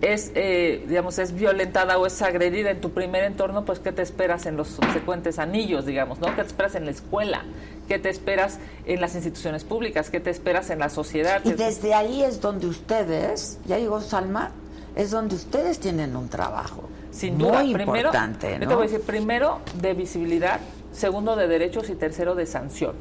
es, 0.00 0.30
eh, 0.34 0.84
digamos, 0.86 1.18
es 1.18 1.32
violentada 1.32 1.98
o 1.98 2.06
es 2.06 2.22
agredida 2.22 2.70
en 2.70 2.80
tu 2.80 2.90
primer 2.90 3.24
entorno, 3.24 3.64
pues 3.64 3.80
¿qué 3.80 3.90
te 3.90 4.02
esperas 4.02 4.46
en 4.46 4.56
los 4.56 4.68
subsecuentes 4.68 5.40
anillos, 5.40 5.86
digamos, 5.86 6.20
¿no? 6.20 6.28
¿Qué 6.28 6.42
te 6.42 6.46
esperas 6.46 6.76
en 6.76 6.84
la 6.84 6.92
escuela? 6.92 7.42
¿Qué 7.88 7.98
te 7.98 8.08
esperas 8.08 8.60
en 8.86 9.00
las 9.00 9.14
instituciones 9.16 9.64
públicas? 9.64 10.10
¿Qué 10.10 10.20
te 10.20 10.30
esperas 10.30 10.70
en 10.70 10.78
la 10.78 10.88
sociedad? 10.88 11.40
Y 11.44 11.52
desde 11.52 11.94
ahí 11.94 12.22
es 12.22 12.40
donde 12.40 12.68
ustedes, 12.68 13.58
ya 13.66 13.78
llegó 13.78 14.00
Salma, 14.00 14.52
es 14.94 15.10
donde 15.10 15.34
ustedes 15.34 15.80
tienen 15.80 16.14
un 16.14 16.28
trabajo. 16.28 16.88
Sin 17.10 17.36
duda, 17.36 17.64
muy 17.64 17.72
importante, 17.72 18.58
¿no? 18.58 18.64
Yo 18.64 18.68
te 18.68 18.74
voy 18.74 18.86
a 18.86 18.90
decir, 18.90 19.04
primero 19.04 19.60
de 19.80 19.94
visibilidad, 19.94 20.60
segundo 20.92 21.34
de 21.34 21.48
derechos 21.48 21.90
y 21.90 21.96
tercero 21.96 22.36
de 22.36 22.46
sanción. 22.46 22.94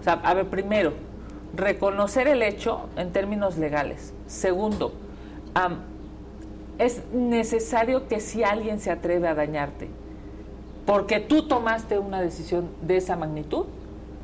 O 0.00 0.04
sea, 0.04 0.14
a 0.14 0.34
ver, 0.34 0.46
primero, 0.46 0.92
reconocer 1.54 2.28
el 2.28 2.42
hecho 2.42 2.88
en 2.96 3.12
términos 3.12 3.56
legales. 3.56 4.12
Segundo, 4.26 4.92
es 6.78 7.02
necesario 7.12 8.08
que 8.08 8.20
si 8.20 8.44
alguien 8.44 8.80
se 8.80 8.90
atreve 8.90 9.28
a 9.28 9.34
dañarte, 9.34 9.88
porque 10.86 11.20
tú 11.20 11.46
tomaste 11.46 11.98
una 11.98 12.20
decisión 12.20 12.70
de 12.82 12.96
esa 12.96 13.16
magnitud, 13.16 13.66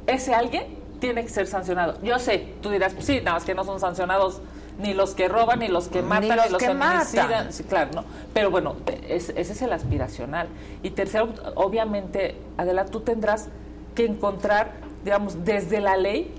ese 0.06 0.34
alguien 0.34 0.64
tiene 1.00 1.22
que 1.22 1.28
ser 1.28 1.46
sancionado. 1.46 1.98
Yo 2.02 2.18
sé, 2.18 2.54
tú 2.62 2.70
dirás, 2.70 2.94
sí, 3.00 3.18
nada 3.18 3.32
más 3.32 3.44
que 3.44 3.54
no 3.54 3.64
son 3.64 3.80
sancionados 3.80 4.40
ni 4.78 4.94
los 4.94 5.14
que 5.14 5.28
roban, 5.28 5.60
ni 5.60 5.68
los 5.68 5.88
que 5.88 6.02
matan, 6.02 6.38
ni 6.44 6.50
los, 6.50 6.62
que 6.62 6.74
matan. 6.74 7.52
Sí, 7.52 7.64
claro, 7.64 7.90
¿no? 7.94 8.04
Pero 8.32 8.50
bueno, 8.50 8.76
ese 9.08 9.38
es 9.38 9.62
el 9.62 9.72
aspiracional. 9.72 10.48
Y 10.82 10.90
tercero, 10.90 11.28
obviamente, 11.54 12.37
Adela, 12.56 12.87
tú 12.87 13.00
tendrás 13.00 13.48
que 13.94 14.06
encontrar, 14.06 14.72
digamos, 15.04 15.44
desde 15.44 15.80
la 15.80 15.96
ley 15.96 16.34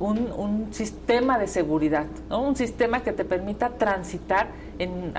un, 0.00 0.68
sistema 0.72 1.38
de 1.38 1.46
seguridad, 1.46 2.06
¿no? 2.28 2.40
un 2.40 2.56
sistema 2.56 3.02
que 3.02 3.12
te 3.12 3.24
permita 3.24 3.70
transitar 3.70 4.48
en, 4.78 5.12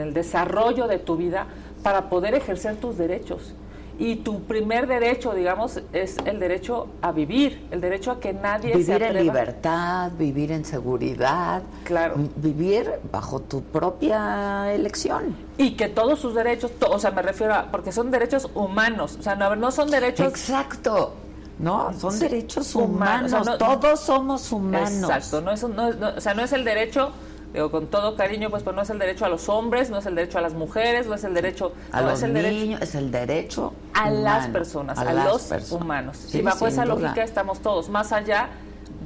el 0.00 0.12
desarrollo 0.12 0.88
de 0.88 0.98
tu 0.98 1.16
vida 1.16 1.46
para 1.82 2.08
poder 2.08 2.34
ejercer 2.34 2.76
tus 2.76 2.98
derechos. 2.98 3.54
Y 3.98 4.16
tu 4.16 4.42
primer 4.42 4.86
derecho, 4.86 5.32
digamos, 5.32 5.80
es 5.94 6.18
el 6.26 6.38
derecho 6.38 6.88
a 7.00 7.12
vivir, 7.12 7.66
el 7.70 7.80
derecho 7.80 8.10
a 8.10 8.20
que 8.20 8.34
nadie 8.34 8.72
vivir 8.72 8.84
se 8.84 8.92
Vivir 8.92 9.16
en 9.16 9.24
libertad, 9.24 10.12
vivir 10.18 10.52
en 10.52 10.66
seguridad, 10.66 11.62
claro. 11.84 12.16
vivir 12.36 12.90
bajo 13.10 13.40
tu 13.40 13.62
propia 13.62 14.74
elección. 14.74 15.34
Y 15.56 15.76
que 15.76 15.88
todos 15.88 16.18
sus 16.18 16.34
derechos, 16.34 16.72
o 16.86 16.98
sea, 16.98 17.10
me 17.10 17.22
refiero 17.22 17.54
a, 17.54 17.70
porque 17.70 17.90
son 17.90 18.10
derechos 18.10 18.50
humanos, 18.54 19.16
o 19.18 19.22
sea, 19.22 19.34
no, 19.34 19.56
no 19.56 19.70
son 19.70 19.90
derechos... 19.90 20.28
Exacto 20.28 21.14
no, 21.58 21.92
son 21.98 22.18
derechos 22.18 22.74
humanos, 22.74 23.32
todos 23.58 24.00
somos 24.00 24.52
humanos. 24.52 25.02
Exacto, 25.02 25.40
no 25.40 25.52
es, 25.52 25.62
no, 25.62 25.88
o 26.16 26.20
sea, 26.20 26.34
no 26.34 26.42
es 26.42 26.52
el 26.52 26.64
derecho, 26.64 27.12
digo 27.54 27.70
con 27.70 27.86
todo 27.86 28.14
cariño, 28.14 28.50
pues, 28.50 28.62
pues 28.62 28.76
no 28.76 28.82
es 28.82 28.90
el 28.90 28.98
derecho 28.98 29.24
a 29.24 29.28
los 29.30 29.48
hombres, 29.48 29.88
no 29.88 29.98
es 29.98 30.06
el 30.06 30.14
derecho 30.14 30.36
a 30.36 30.42
las 30.42 30.52
mujeres, 30.52 31.06
no 31.06 31.14
es 31.14 31.24
el 31.24 31.32
derecho 31.32 31.72
a 31.92 32.02
los 32.02 32.18
es 32.18 32.22
el 32.24 32.34
niños, 32.34 32.50
derecho, 32.50 32.84
es 32.84 32.94
el 32.94 33.10
derecho 33.10 33.72
a 33.94 34.10
las 34.10 34.48
personas, 34.48 34.98
a, 34.98 35.12
los 35.12 35.72
humanos. 35.72 36.34
y 36.34 36.42
bajo 36.42 36.66
esa 36.66 36.84
lógica 36.84 37.24
estamos 37.24 37.60
todos, 37.60 37.88
más 37.88 38.12
allá, 38.12 38.50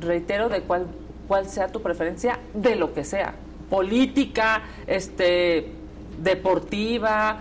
reitero, 0.00 0.48
de 0.48 0.62
cuál, 0.62 0.86
cuál 1.28 1.48
sea 1.48 1.68
tu 1.68 1.80
preferencia, 1.82 2.40
de 2.52 2.74
lo 2.74 2.92
que 2.92 3.04
sea, 3.04 3.34
política, 3.68 4.62
este, 4.88 5.72
deportiva, 6.20 7.38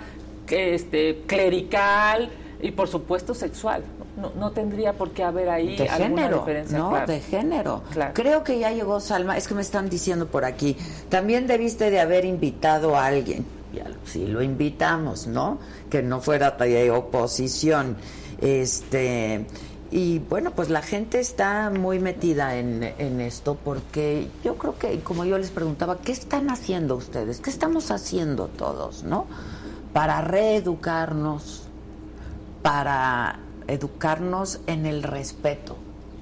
este, 0.47 1.23
clerical 1.25 2.29
y 2.61 2.71
por 2.71 2.87
supuesto 2.87 3.33
sexual 3.33 3.83
no, 4.19 4.31
no 4.35 4.51
tendría 4.51 4.93
por 4.93 5.11
qué 5.11 5.23
haber 5.23 5.49
ahí 5.49 5.77
de 5.77 5.87
alguna 5.87 6.21
género, 6.23 6.39
diferencia. 6.39 6.77
No, 6.77 7.05
de 7.05 7.19
género. 7.21 7.83
Creo 8.13 8.43
que 8.43 8.59
ya 8.59 8.71
llegó 8.71 8.99
Salma, 8.99 9.37
es 9.37 9.47
que 9.47 9.53
me 9.53 9.61
están 9.61 9.89
diciendo 9.89 10.27
por 10.27 10.45
aquí, 10.45 10.77
también 11.09 11.47
debiste 11.47 11.89
de 11.89 11.99
haber 11.99 12.25
invitado 12.25 12.95
a 12.95 13.05
alguien. 13.05 13.45
Ya, 13.73 13.85
sí, 14.05 14.25
lo 14.25 14.41
invitamos, 14.41 15.27
¿no? 15.27 15.59
Que 15.89 16.01
no 16.01 16.21
fuera 16.21 16.51
de 16.51 16.91
oposición. 16.91 17.97
Este 18.41 19.45
y 19.91 20.19
bueno, 20.19 20.51
pues 20.51 20.69
la 20.69 20.83
gente 20.83 21.19
está 21.19 21.71
muy 21.71 21.99
metida 21.99 22.57
en, 22.57 22.83
en, 22.83 23.21
esto 23.21 23.57
porque 23.63 24.27
yo 24.43 24.55
creo 24.55 24.77
que, 24.77 24.99
como 24.99 25.25
yo 25.25 25.37
les 25.39 25.49
preguntaba, 25.49 25.97
¿qué 25.97 26.11
están 26.11 26.51
haciendo 26.51 26.95
ustedes? 26.95 27.39
¿Qué 27.39 27.49
estamos 27.49 27.89
haciendo 27.89 28.47
todos, 28.47 29.03
no? 29.03 29.25
Para 29.91 30.21
reeducarnos, 30.21 31.63
para 32.61 33.39
educarnos 33.71 34.61
en 34.67 34.85
el 34.85 35.03
respeto 35.03 35.77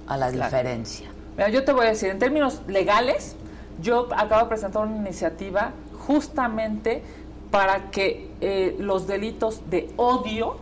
a 0.08 0.18
la 0.18 0.32
diferencia. 0.32 1.10
Mira, 1.36 1.50
yo 1.50 1.64
te 1.64 1.72
voy 1.72 1.86
a 1.86 1.90
decir, 1.90 2.10
en 2.10 2.20
términos 2.20 2.62
legales, 2.68 3.36
yo 3.82 4.08
acabo 4.16 4.44
de 4.44 4.50
presentar 4.50 4.86
una 4.86 4.98
iniciativa 4.98 5.72
justamente 6.08 7.04
para 7.52 7.92
que 7.92 8.32
eh, 8.42 8.76
los 8.80 9.08
delitos 9.08 9.70
de 9.70 9.90
odio 9.98 10.58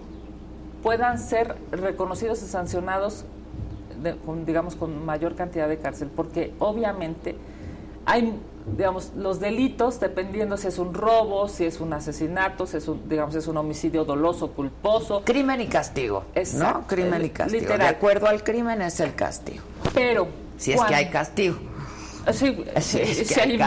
puedan 0.84 1.18
ser 1.18 1.56
reconocidos 1.72 2.44
y 2.44 2.46
sancionados, 2.46 3.26
digamos, 4.46 4.76
con 4.76 5.04
mayor 5.04 5.36
cantidad 5.36 5.68
de 5.68 5.78
cárcel, 5.78 6.10
porque 6.16 6.54
obviamente 6.60 7.36
hay 8.06 8.40
digamos, 8.66 9.12
los 9.16 9.40
delitos, 9.40 10.00
dependiendo 10.00 10.58
si 10.58 10.68
es 10.68 10.80
un 10.80 10.94
robo, 10.94 11.48
si 11.48 11.66
es 11.66 11.80
un 11.80 11.94
asesinato, 11.94 12.66
si 12.66 12.78
es 12.78 12.88
un, 12.88 13.08
digamos, 13.08 13.36
es 13.36 13.48
un 13.48 13.58
homicidio 13.58 14.06
doloso, 14.06 14.52
culposo. 14.52 15.22
Crimen 15.24 15.62
y 15.62 15.68
castigo. 15.68 16.26
¿No? 16.56 16.88
Crimen 16.88 17.26
y 17.26 17.30
castigo. 17.30 17.78
De 17.78 17.86
acuerdo 17.86 18.28
al 18.28 18.44
crimen 18.44 18.82
es 18.82 19.00
el 19.00 19.14
castigo. 19.16 19.64
Pero. 19.94 20.28
Si 20.58 20.72
es 20.72 20.82
que 20.82 20.96
hay 20.96 21.10
castigo. 21.10 21.58
Sí, 22.34 22.58
si, 22.80 22.98
hay, 23.40 23.58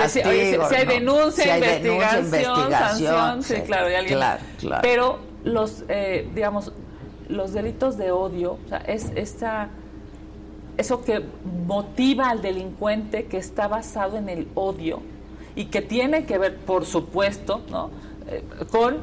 denuncia, 0.87 1.57
investigación, 1.57 2.73
sanción, 2.73 3.43
sí, 3.45 3.55
claro, 3.65 3.87
alguien, 3.87 4.19
claro, 4.19 4.43
claro. 4.59 4.83
Pero 4.83 5.19
los, 5.45 5.85
eh, 5.89 6.29
digamos, 6.35 6.73
los 7.29 7.53
delitos 7.53 7.97
de 7.99 8.11
odio, 8.11 8.59
o 8.65 8.69
sea, 8.69 8.79
es 8.79 9.13
esta 9.15 9.69
eso 10.79 11.03
que 11.03 11.23
motiva 11.67 12.31
al 12.31 12.41
delincuente 12.41 13.27
que 13.27 13.37
está 13.37 13.69
basado 13.69 14.17
en 14.17 14.29
el 14.29 14.49
odio 14.55 15.03
y 15.57 15.67
que 15.67 15.83
tiene 15.83 16.25
que 16.25 16.39
ver, 16.39 16.57
por 16.57 16.87
supuesto, 16.87 17.63
¿no? 17.69 17.91
Eh, 18.29 18.45
con 18.71 18.99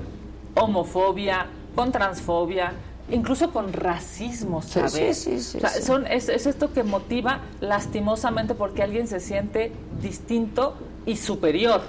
homofobia, 0.56 1.48
con 1.76 1.92
transfobia, 1.92 2.74
incluso 3.12 3.52
con 3.52 3.74
racismo, 3.74 4.62
¿sabes? 4.62 5.18
Sí, 5.18 5.40
sí, 5.40 5.60
sí, 5.60 5.82
son, 5.82 6.08
es, 6.08 6.30
es, 6.30 6.46
esto 6.46 6.72
que 6.72 6.84
motiva 6.84 7.42
lastimosamente 7.60 8.56
porque 8.56 8.82
alguien 8.82 9.08
se 9.08 9.20
siente 9.20 9.74
distinto 10.02 10.76
y 11.06 11.18
superior. 11.18 11.82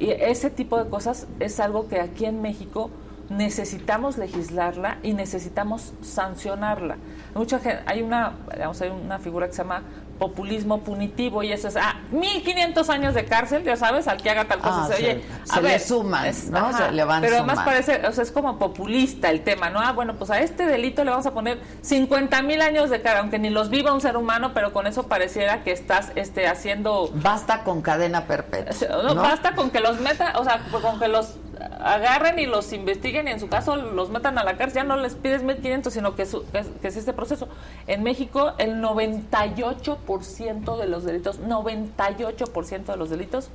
Y 0.00 0.10
ese 0.10 0.50
tipo 0.50 0.82
de 0.82 0.90
cosas 0.90 1.28
es 1.38 1.60
algo 1.60 1.88
que 1.88 2.00
aquí 2.00 2.24
en 2.24 2.42
México 2.42 2.90
necesitamos 3.28 4.18
legislarla 4.18 4.98
y 5.04 5.12
necesitamos 5.12 5.92
sancionarla. 6.02 6.96
Mucha 7.34 7.58
gente, 7.58 7.82
hay 7.86 8.02
una, 8.02 8.32
digamos, 8.52 8.80
hay 8.80 8.90
una 8.90 9.18
figura 9.18 9.46
que 9.46 9.52
se 9.52 9.62
llama 9.62 9.82
populismo 10.20 10.80
punitivo 10.82 11.42
y 11.42 11.50
eso 11.50 11.68
es, 11.68 11.76
ah, 11.76 11.96
1500 12.12 12.90
años 12.90 13.14
de 13.14 13.24
cárcel, 13.24 13.64
ya 13.64 13.74
sabes, 13.74 14.06
al 14.06 14.20
que 14.20 14.28
haga 14.28 14.44
tal 14.44 14.58
cosa. 14.58 14.82
Ah, 14.82 14.86
se, 14.86 14.96
se- 14.96 15.02
oye, 15.02 15.24
se 15.44 15.62
le 15.62 15.78
suman, 15.78 16.26
¿no? 16.50 16.76
Se 16.76 16.92
le 16.92 17.04
van 17.04 17.22
Pero 17.22 17.36
además 17.36 17.60
parece, 17.64 18.06
o 18.06 18.12
sea, 18.12 18.22
es 18.22 18.30
como 18.30 18.58
populista 18.58 19.30
el 19.30 19.40
tema, 19.42 19.70
¿no? 19.70 19.80
Ah, 19.80 19.92
bueno, 19.92 20.16
pues 20.16 20.30
a 20.30 20.40
este 20.40 20.66
delito 20.66 21.04
le 21.04 21.10
vamos 21.10 21.24
a 21.26 21.32
poner 21.32 21.58
50 21.80 22.42
mil 22.42 22.60
años 22.60 22.90
de 22.90 23.00
cara, 23.00 23.20
aunque 23.20 23.38
ni 23.38 23.48
los 23.48 23.70
viva 23.70 23.94
un 23.94 24.02
ser 24.02 24.18
humano, 24.18 24.52
pero 24.52 24.74
con 24.74 24.86
eso 24.86 25.04
pareciera 25.08 25.64
que 25.64 25.72
estás 25.72 26.12
este, 26.16 26.46
haciendo... 26.46 27.10
Basta 27.14 27.64
con 27.64 27.80
cadena 27.80 28.26
perpetua. 28.26 28.74
No, 29.02 29.14
¿no? 29.14 29.22
basta 29.22 29.54
con 29.54 29.70
que 29.70 29.80
los 29.80 30.00
meta, 30.00 30.34
o 30.38 30.44
sea, 30.44 30.60
con 30.70 31.00
que 31.00 31.08
los 31.08 31.38
agarren 31.80 32.38
y 32.38 32.46
los 32.46 32.72
investiguen 32.72 33.28
y 33.28 33.32
en 33.32 33.40
su 33.40 33.48
caso 33.48 33.76
los 33.76 34.10
metan 34.10 34.38
a 34.38 34.44
la 34.44 34.56
cárcel, 34.56 34.76
ya 34.76 34.84
no 34.84 34.96
les 34.96 35.14
pides 35.14 35.42
1500, 35.42 35.92
sino 35.92 36.14
que, 36.16 36.26
su- 36.26 36.44
que, 36.50 36.58
es- 36.60 36.68
que 36.80 36.88
es 36.88 36.96
este 36.96 37.12
proceso. 37.12 37.48
En 37.86 38.02
México 38.02 38.52
el 38.58 38.80
98% 38.82 40.76
de 40.78 40.86
los 40.88 41.04
delitos, 41.04 41.40
98% 41.40 42.84
de 42.86 42.96
los 42.96 43.10
delitos 43.10 43.48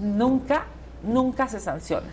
nunca, 0.00 0.64
nunca 1.02 1.48
se 1.48 1.60
sanciona. 1.60 2.08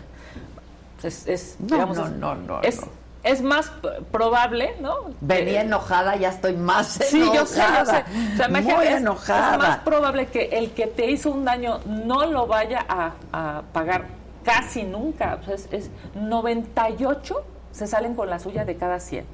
Es, 1.02 1.26
es, 1.26 1.56
No, 1.58 1.66
digamos, 1.66 1.96
no, 1.96 2.04
es- 2.06 2.12
no, 2.12 2.34
no, 2.36 2.60
es, 2.62 2.80
no. 2.80 2.88
es 3.24 3.42
más 3.42 3.72
probable, 4.12 4.76
¿no? 4.80 4.94
Venía 5.20 5.62
enojada, 5.62 6.14
ya 6.16 6.28
estoy 6.28 6.54
más 6.56 6.86
Sí, 6.88 7.16
enojada. 7.22 7.34
yo 7.40 7.46
sé, 7.46 7.60
yo 7.60 7.84
sé. 7.86 8.04
O 8.34 8.36
sea, 8.36 8.48
Muy 8.48 8.86
es- 8.86 8.96
enojada. 8.98 9.52
Es 9.52 9.58
más 9.58 9.78
probable 9.78 10.26
que 10.26 10.44
el 10.52 10.70
que 10.72 10.86
te 10.86 11.10
hizo 11.10 11.30
un 11.30 11.44
daño 11.44 11.80
no 11.86 12.26
lo 12.26 12.46
vaya 12.46 12.84
a, 12.88 13.12
a 13.32 13.62
pagar 13.72 14.06
casi 14.44 14.84
nunca. 14.84 15.40
Sea, 15.44 15.54
es, 15.54 15.68
es 15.72 15.90
98 16.14 17.44
se 17.72 17.86
salen 17.86 18.14
con 18.14 18.28
la 18.30 18.38
suya 18.38 18.64
de 18.64 18.76
cada 18.76 19.00
100. 19.00 19.24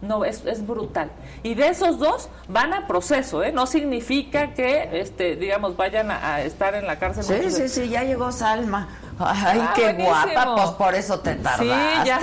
No, 0.00 0.24
es, 0.24 0.44
es 0.44 0.64
brutal. 0.64 1.10
Y 1.42 1.54
de 1.54 1.68
esos 1.68 1.98
dos 1.98 2.28
van 2.46 2.72
a 2.72 2.86
proceso, 2.86 3.42
¿eh? 3.42 3.50
No 3.50 3.66
significa 3.66 4.54
que, 4.54 5.00
este, 5.00 5.34
digamos, 5.34 5.76
vayan 5.76 6.12
a, 6.12 6.34
a 6.34 6.42
estar 6.42 6.76
en 6.76 6.86
la 6.86 7.00
cárcel. 7.00 7.24
Sí, 7.24 7.50
sí, 7.50 7.68
sí, 7.68 7.88
ya 7.88 8.04
llegó 8.04 8.30
Salma. 8.30 8.88
Ay, 9.20 9.60
Ah, 9.60 9.72
qué 9.74 9.82
buenísimo. 9.84 10.08
guapa, 10.34 10.54
pues 10.56 10.70
por 10.70 10.94
eso 10.94 11.18
te 11.20 11.34
tardaste. 11.34 11.66
ya. 12.04 12.18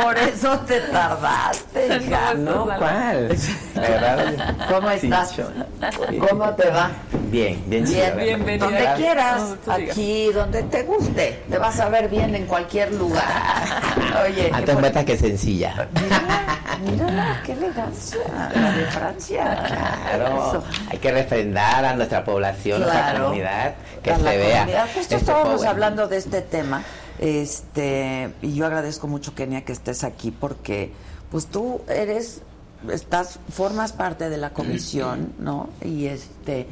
Por 0.00 0.16
eso 0.18 0.58
te 0.60 0.80
tardaste, 0.80 1.96
hija. 2.02 2.20
¿Cómo 2.32 2.42
No, 2.42 2.66
verdad, 2.66 4.54
¿Cómo 4.68 4.90
estás? 4.90 5.34
¿Cómo 6.28 6.50
te 6.54 6.70
va? 6.70 6.90
Bien, 7.30 7.62
bien, 7.66 7.84
Bien, 7.84 8.16
bienvenida. 8.16 8.64
donde 8.66 8.88
quieras, 8.96 9.42
No, 9.66 9.72
aquí, 9.72 10.30
donde 10.32 10.62
te 10.64 10.82
guste, 10.84 11.42
te 11.50 11.58
vas 11.58 11.80
a 11.80 11.88
ver 11.88 12.08
bien 12.08 12.34
en 12.34 12.46
cualquier 12.46 12.92
lugar. 12.92 13.24
Oye, 14.26 14.50
Antes 14.52 14.78
muerta 14.78 15.04
que 15.04 15.16
sencilla. 15.18 15.88
mírala, 16.00 16.60
mírala, 16.84 17.40
qué 17.44 17.52
elegancia, 17.52 18.18
la 18.54 18.70
de 18.72 18.84
Francia. 18.86 19.62
Claro, 19.66 20.26
Eso. 20.48 20.64
hay 20.90 20.98
que 20.98 21.10
refrendar 21.12 21.84
a 21.84 21.94
nuestra 21.94 22.24
población, 22.24 22.80
nuestra 22.82 23.10
Claro. 23.10 23.24
comunidad, 23.24 23.74
que 24.02 24.12
A 24.12 24.18
la 24.18 24.30
se 24.30 24.36
vea. 24.38 24.58
comunidad. 24.60 24.86
Este 24.96 25.16
hablando 25.64 26.08
de 26.08 26.16
este 26.16 26.42
tema, 26.42 26.82
este, 27.18 28.32
y 28.42 28.54
yo 28.54 28.66
agradezco 28.66 29.06
mucho 29.06 29.34
Kenia 29.34 29.64
que 29.64 29.72
estés 29.72 30.04
aquí 30.04 30.30
porque, 30.30 30.92
pues 31.30 31.46
tú 31.46 31.80
eres, 31.88 32.42
estás, 32.90 33.38
formas 33.50 33.92
parte 33.92 34.28
de 34.28 34.36
la 34.36 34.50
comisión, 34.50 35.32
¿no? 35.38 35.70
Y 35.82 36.06
este, 36.06 36.66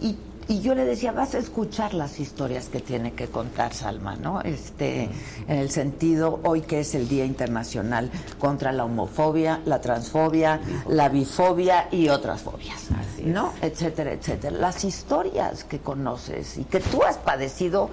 y, 0.00 0.16
y 0.48 0.60
yo 0.62 0.74
le 0.74 0.84
decía, 0.84 1.12
vas 1.12 1.34
a 1.34 1.38
escuchar 1.38 1.94
las 1.94 2.18
historias 2.18 2.68
que 2.68 2.80
tiene 2.80 3.12
que 3.12 3.28
contar 3.28 3.72
Salma, 3.74 4.16
¿no? 4.16 4.40
Este, 4.40 5.08
en 5.46 5.58
el 5.58 5.70
sentido, 5.70 6.40
hoy 6.44 6.62
que 6.62 6.80
es 6.80 6.94
el 6.94 7.08
Día 7.08 7.24
Internacional 7.24 8.10
contra 8.38 8.72
la 8.72 8.84
homofobia, 8.84 9.60
la 9.64 9.80
transfobia, 9.80 10.60
la 10.88 11.08
bifobia 11.08 11.88
y 11.92 12.08
otras 12.08 12.42
fobias. 12.42 12.88
¿no? 13.24 13.52
etcétera, 13.62 14.12
etcétera. 14.12 14.56
Las 14.56 14.84
historias 14.84 15.64
que 15.64 15.78
conoces 15.78 16.58
y 16.58 16.64
que 16.64 16.80
tú 16.80 17.02
has 17.02 17.18
padecido, 17.18 17.90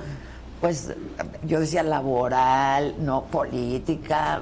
pues 0.61 0.93
yo 1.45 1.59
decía 1.59 1.83
laboral, 1.83 2.95
no 2.99 3.23
política, 3.25 4.41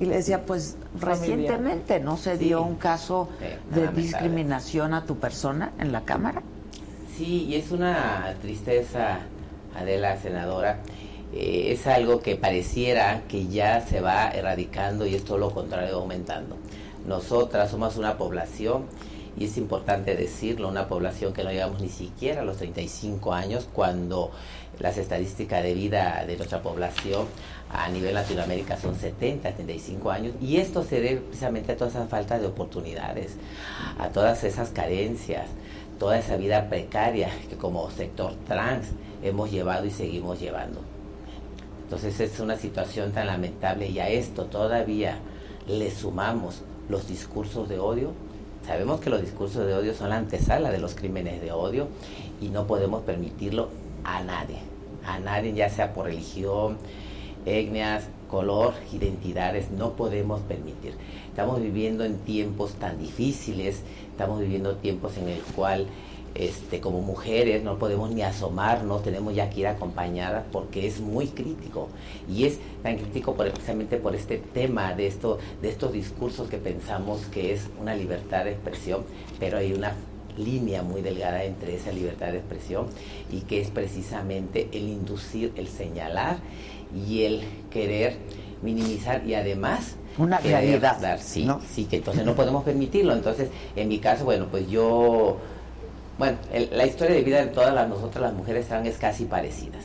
y 0.00 0.04
le 0.04 0.16
decía, 0.16 0.44
pues 0.44 0.76
recientemente 1.00 2.00
no 2.00 2.16
se 2.16 2.36
Sí. 2.36 2.44
dio 2.46 2.62
un 2.62 2.76
caso 2.76 3.28
Sí, 3.40 3.74
de 3.80 3.88
discriminación 3.88 4.94
a 4.94 5.04
tu 5.04 5.16
persona 5.16 5.72
en 5.78 5.92
la 5.92 6.02
Cámara. 6.02 6.42
Sí, 7.16 7.44
y 7.48 7.54
es 7.56 7.70
una 7.72 8.34
tristeza, 8.42 9.20
Adela, 9.74 10.16
senadora. 10.18 10.80
Eh, 11.32 11.72
es 11.72 11.86
algo 11.86 12.20
que 12.20 12.36
pareciera 12.36 13.22
que 13.28 13.46
ya 13.48 13.80
se 13.80 14.00
va 14.00 14.28
erradicando 14.30 15.06
y 15.06 15.14
es 15.14 15.24
todo 15.24 15.38
lo 15.38 15.50
contrario, 15.50 15.96
aumentando. 15.96 16.56
Nosotras 17.06 17.70
somos 17.70 17.96
una 17.96 18.16
población, 18.18 18.84
y 19.38 19.44
es 19.46 19.56
importante 19.58 20.14
decirlo, 20.16 20.68
una 20.68 20.88
población 20.88 21.32
que 21.32 21.44
no 21.44 21.50
llegamos 21.50 21.80
ni 21.80 21.88
siquiera 21.88 22.42
a 22.42 22.44
los 22.44 22.56
35 22.58 23.32
años, 23.32 23.68
cuando 23.72 24.30
las 24.80 24.98
estadísticas 24.98 25.62
de 25.62 25.74
vida 25.74 26.24
de 26.26 26.36
nuestra 26.36 26.62
población 26.62 27.26
a 27.70 27.88
nivel 27.88 28.14
Latinoamérica 28.14 28.76
son 28.76 28.94
70, 28.94 29.50
75 29.50 30.10
años, 30.10 30.34
y 30.40 30.58
esto 30.58 30.84
se 30.84 31.00
debe 31.00 31.20
precisamente 31.20 31.72
a 31.72 31.76
toda 31.76 31.90
esa 31.90 32.06
falta 32.06 32.38
de 32.38 32.46
oportunidades, 32.46 33.36
a 33.98 34.08
todas 34.08 34.44
esas 34.44 34.70
carencias, 34.70 35.46
toda 35.98 36.18
esa 36.18 36.36
vida 36.36 36.68
precaria 36.68 37.30
que 37.48 37.56
como 37.56 37.90
sector 37.90 38.34
trans 38.46 38.88
hemos 39.22 39.50
llevado 39.50 39.86
y 39.86 39.90
seguimos 39.90 40.38
llevando. 40.38 40.80
Entonces 41.84 42.18
es 42.20 42.40
una 42.40 42.56
situación 42.56 43.12
tan 43.12 43.28
lamentable 43.28 43.88
y 43.88 43.98
a 44.00 44.08
esto 44.08 44.46
todavía 44.46 45.18
le 45.68 45.90
sumamos 45.90 46.62
los 46.88 47.08
discursos 47.08 47.68
de 47.68 47.78
odio. 47.78 48.12
Sabemos 48.66 49.00
que 49.00 49.10
los 49.10 49.20
discursos 49.20 49.66
de 49.66 49.74
odio 49.74 49.94
son 49.94 50.10
la 50.10 50.16
antesala 50.16 50.70
de 50.70 50.78
los 50.78 50.94
crímenes 50.94 51.40
de 51.40 51.52
odio 51.52 51.88
y 52.40 52.48
no 52.48 52.66
podemos 52.66 53.02
permitirlo 53.02 53.68
a 54.06 54.22
nadie, 54.22 54.58
a 55.06 55.18
nadie 55.18 55.52
ya 55.52 55.68
sea 55.68 55.92
por 55.92 56.06
religión, 56.06 56.78
etnias, 57.44 58.08
color, 58.28 58.74
identidades, 58.92 59.70
no 59.70 59.92
podemos 59.92 60.40
permitir. 60.42 60.94
Estamos 61.28 61.60
viviendo 61.60 62.04
en 62.04 62.18
tiempos 62.18 62.72
tan 62.74 62.98
difíciles, 62.98 63.82
estamos 64.10 64.40
viviendo 64.40 64.76
tiempos 64.76 65.16
en 65.18 65.28
el 65.28 65.40
cual 65.54 65.86
este, 66.34 66.80
como 66.80 67.00
mujeres 67.00 67.62
no 67.62 67.78
podemos 67.78 68.10
ni 68.10 68.22
asomarnos, 68.22 69.02
tenemos 69.02 69.34
ya 69.34 69.48
que 69.48 69.60
ir 69.60 69.66
acompañadas 69.68 70.44
porque 70.52 70.86
es 70.86 71.00
muy 71.00 71.28
crítico. 71.28 71.88
Y 72.28 72.44
es 72.44 72.58
tan 72.82 72.96
crítico 72.96 73.34
por- 73.34 73.50
precisamente 73.50 73.96
por 73.96 74.14
este 74.14 74.38
tema 74.38 74.92
de, 74.94 75.06
esto, 75.06 75.38
de 75.62 75.68
estos 75.70 75.92
discursos 75.92 76.48
que 76.48 76.58
pensamos 76.58 77.22
que 77.32 77.52
es 77.54 77.68
una 77.80 77.94
libertad 77.94 78.44
de 78.44 78.52
expresión, 78.52 79.04
pero 79.38 79.58
hay 79.58 79.72
una 79.72 79.94
línea 80.38 80.82
muy 80.82 81.02
delgada 81.02 81.44
entre 81.44 81.76
esa 81.76 81.92
libertad 81.92 82.32
de 82.32 82.38
expresión 82.38 82.86
y 83.32 83.40
que 83.42 83.60
es 83.60 83.70
precisamente 83.70 84.68
el 84.72 84.88
inducir, 84.88 85.52
el 85.56 85.68
señalar 85.68 86.38
y 87.08 87.22
el 87.24 87.42
querer 87.70 88.16
minimizar 88.62 89.26
y 89.26 89.34
además 89.34 89.96
Una 90.18 90.38
realidad, 90.38 90.98
dar, 91.00 91.18
sí, 91.20 91.44
¿no? 91.44 91.60
sí, 91.72 91.84
que 91.84 91.96
entonces 91.96 92.24
no 92.24 92.34
podemos 92.34 92.64
permitirlo. 92.64 93.12
Entonces, 93.12 93.48
en 93.74 93.88
mi 93.88 93.98
caso, 93.98 94.24
bueno, 94.24 94.46
pues 94.50 94.68
yo, 94.68 95.36
bueno, 96.18 96.38
el- 96.52 96.70
la 96.72 96.86
historia 96.86 97.14
de 97.16 97.22
vida 97.22 97.38
de 97.44 97.48
todas 97.48 97.74
las, 97.74 97.88
nosotras 97.88 98.22
las 98.22 98.32
mujeres 98.34 98.66
trans 98.68 98.88
es 98.88 98.96
casi 98.96 99.24
parecidas, 99.26 99.84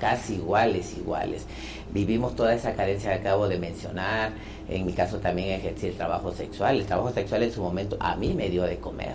casi 0.00 0.34
iguales, 0.34 0.96
iguales. 0.96 1.44
Vivimos 1.92 2.36
toda 2.36 2.54
esa 2.54 2.74
carencia 2.74 3.10
que 3.14 3.20
acabo 3.20 3.48
de 3.48 3.58
mencionar. 3.58 4.32
En 4.68 4.84
mi 4.86 4.92
caso 4.92 5.18
también 5.18 5.48
ejercí 5.58 5.86
el 5.86 5.94
trabajo 5.94 6.30
sexual. 6.32 6.76
El 6.76 6.86
trabajo 6.86 7.10
sexual 7.12 7.42
en 7.42 7.50
su 7.52 7.62
momento 7.62 7.96
a 7.98 8.14
mí 8.14 8.34
me 8.34 8.50
dio 8.50 8.62
de 8.64 8.76
comer 8.76 9.14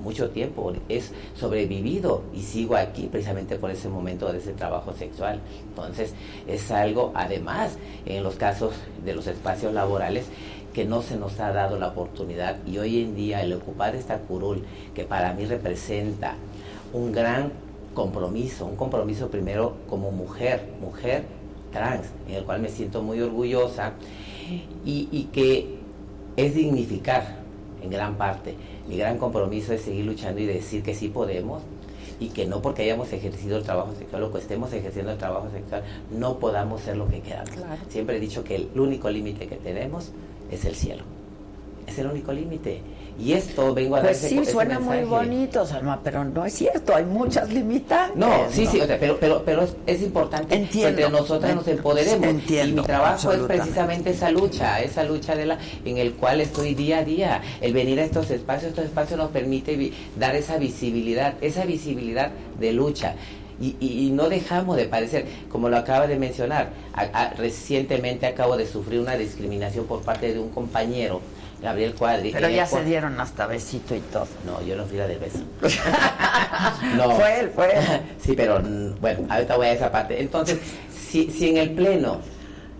mucho 0.00 0.30
tiempo, 0.30 0.72
es 0.88 1.12
sobrevivido 1.34 2.22
y 2.34 2.42
sigo 2.42 2.76
aquí 2.76 3.08
precisamente 3.10 3.56
por 3.56 3.70
ese 3.70 3.88
momento 3.88 4.32
de 4.32 4.38
ese 4.38 4.52
trabajo 4.52 4.92
sexual. 4.92 5.40
Entonces 5.68 6.14
es 6.46 6.70
algo, 6.70 7.12
además, 7.14 7.76
en 8.06 8.22
los 8.22 8.36
casos 8.36 8.72
de 9.04 9.14
los 9.14 9.26
espacios 9.26 9.72
laborales, 9.72 10.26
que 10.72 10.84
no 10.84 11.02
se 11.02 11.16
nos 11.16 11.40
ha 11.40 11.52
dado 11.52 11.78
la 11.78 11.88
oportunidad 11.88 12.56
y 12.66 12.78
hoy 12.78 13.02
en 13.02 13.16
día 13.16 13.42
el 13.42 13.52
ocupar 13.52 13.96
esta 13.96 14.18
curul, 14.18 14.62
que 14.94 15.04
para 15.04 15.32
mí 15.32 15.44
representa 15.44 16.34
un 16.92 17.12
gran 17.12 17.52
compromiso, 17.94 18.66
un 18.66 18.76
compromiso 18.76 19.28
primero 19.28 19.74
como 19.88 20.12
mujer, 20.12 20.68
mujer 20.80 21.24
trans, 21.72 22.06
en 22.28 22.36
el 22.36 22.44
cual 22.44 22.60
me 22.60 22.68
siento 22.68 23.02
muy 23.02 23.20
orgullosa 23.20 23.92
y, 24.84 25.08
y 25.10 25.24
que 25.32 25.78
es 26.36 26.54
dignificar 26.54 27.38
en 27.82 27.90
gran 27.90 28.16
parte. 28.16 28.54
Mi 28.88 28.96
gran 28.96 29.18
compromiso 29.18 29.72
es 29.72 29.82
seguir 29.82 30.04
luchando 30.04 30.40
y 30.40 30.46
decir 30.46 30.82
que 30.82 30.94
sí 30.94 31.08
podemos 31.08 31.62
y 32.20 32.28
que 32.30 32.46
no 32.46 32.60
porque 32.60 32.82
hayamos 32.82 33.12
ejercido 33.12 33.58
el 33.58 33.64
trabajo 33.64 33.94
sexual 33.94 34.24
o 34.24 34.32
que 34.32 34.38
estemos 34.38 34.72
ejerciendo 34.72 35.12
el 35.12 35.18
trabajo 35.18 35.48
sexual 35.50 35.84
no 36.10 36.38
podamos 36.38 36.80
ser 36.82 36.96
lo 36.96 37.08
que 37.08 37.20
queramos. 37.20 37.50
Claro. 37.50 37.80
Siempre 37.88 38.16
he 38.16 38.20
dicho 38.20 38.42
que 38.44 38.56
el 38.56 38.68
único 38.74 39.08
límite 39.10 39.46
que 39.46 39.56
tenemos 39.56 40.10
es 40.50 40.64
el 40.64 40.74
cielo. 40.74 41.04
Es 41.86 41.98
el 41.98 42.06
único 42.06 42.32
límite. 42.32 42.80
Y 43.18 43.32
esto 43.32 43.74
vengo 43.74 43.96
a 43.96 44.00
dar 44.00 44.10
Pues 44.10 44.18
sí, 44.18 44.44
suena 44.44 44.78
muy 44.78 45.02
bonito, 45.02 45.66
Salma, 45.66 46.00
pero 46.04 46.24
no 46.24 46.44
es 46.44 46.54
cierto, 46.54 46.94
hay 46.94 47.04
muchas 47.04 47.52
limitantes. 47.52 48.16
No, 48.16 48.46
sí, 48.50 48.64
sí, 48.66 48.80
pero, 49.00 49.18
pero, 49.18 49.42
pero 49.44 49.66
es, 49.86 50.02
importante 50.02 50.54
que 50.68 50.86
entre 50.86 51.10
nosotras 51.10 51.56
nos 51.56 51.66
empoderemos. 51.66 52.28
Entiendo, 52.28 52.68
y 52.68 52.80
mi 52.80 52.86
trabajo 52.86 53.32
es 53.32 53.40
precisamente 53.40 54.10
esa 54.10 54.30
lucha, 54.30 54.80
esa 54.80 55.02
lucha 55.02 55.34
de 55.34 55.46
la 55.46 55.58
en 55.84 55.98
el 55.98 56.14
cual 56.14 56.40
estoy 56.40 56.74
día 56.74 56.98
a 56.98 57.04
día. 57.04 57.42
El 57.60 57.72
venir 57.72 57.98
a 57.98 58.04
estos 58.04 58.30
espacios, 58.30 58.70
estos 58.70 58.84
espacios 58.84 59.18
nos 59.18 59.30
permite 59.30 59.92
dar 60.16 60.36
esa 60.36 60.56
visibilidad, 60.56 61.34
esa 61.40 61.64
visibilidad 61.64 62.30
de 62.60 62.72
lucha. 62.72 63.14
Y, 63.60 63.74
y, 63.80 64.12
no 64.12 64.28
dejamos 64.28 64.76
de 64.76 64.84
parecer, 64.84 65.26
como 65.50 65.68
lo 65.68 65.76
acaba 65.76 66.06
de 66.06 66.16
mencionar, 66.16 66.70
recientemente 67.36 68.26
acabo 68.26 68.56
de 68.56 68.68
sufrir 68.68 69.00
una 69.00 69.16
discriminación 69.16 69.86
por 69.86 70.02
parte 70.02 70.32
de 70.32 70.38
un 70.38 70.50
compañero 70.50 71.20
Gabriel 71.62 71.94
Cuadri. 71.94 72.30
Pero 72.32 72.48
ya 72.48 72.66
se 72.66 72.84
dieron 72.84 73.20
hasta 73.20 73.46
besito 73.46 73.94
y 73.94 74.00
todo. 74.00 74.28
No, 74.46 74.62
yo 74.62 74.76
no 74.76 74.84
fui 74.84 74.98
la 74.98 75.08
del 75.08 75.18
beso. 75.18 75.38
no. 76.96 77.10
Fue 77.10 77.40
él, 77.40 77.50
fue 77.50 77.76
él. 77.76 77.84
sí, 78.20 78.34
pero 78.36 78.60
mm, 78.60 79.00
bueno, 79.00 79.26
ahorita 79.28 79.56
voy 79.56 79.66
a 79.66 79.72
esa 79.72 79.90
parte. 79.90 80.20
Entonces, 80.20 80.58
si, 80.90 81.30
si 81.30 81.48
en 81.48 81.56
el 81.56 81.70
Pleno, 81.70 82.20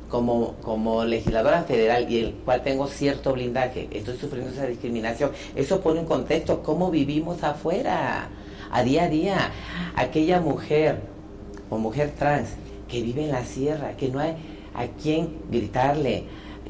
como, 0.08 0.54
como 0.62 1.04
legisladora 1.04 1.62
federal 1.64 2.10
y 2.10 2.18
el 2.20 2.32
cual 2.44 2.62
tengo 2.62 2.86
cierto 2.86 3.32
blindaje, 3.32 3.88
estoy 3.90 4.16
sufriendo 4.16 4.52
esa 4.52 4.66
discriminación, 4.66 5.32
eso 5.54 5.80
pone 5.80 6.00
un 6.00 6.06
contexto 6.06 6.62
cómo 6.62 6.90
vivimos 6.90 7.42
afuera, 7.42 8.28
a 8.70 8.82
día 8.82 9.04
a 9.04 9.08
día. 9.08 9.50
Aquella 9.96 10.40
mujer 10.40 11.00
o 11.68 11.78
mujer 11.78 12.12
trans 12.16 12.50
que 12.88 13.02
vive 13.02 13.24
en 13.24 13.32
la 13.32 13.44
sierra, 13.44 13.96
que 13.96 14.08
no 14.08 14.20
hay 14.20 14.36
a 14.74 14.86
quien 14.86 15.38
gritarle, 15.50 16.24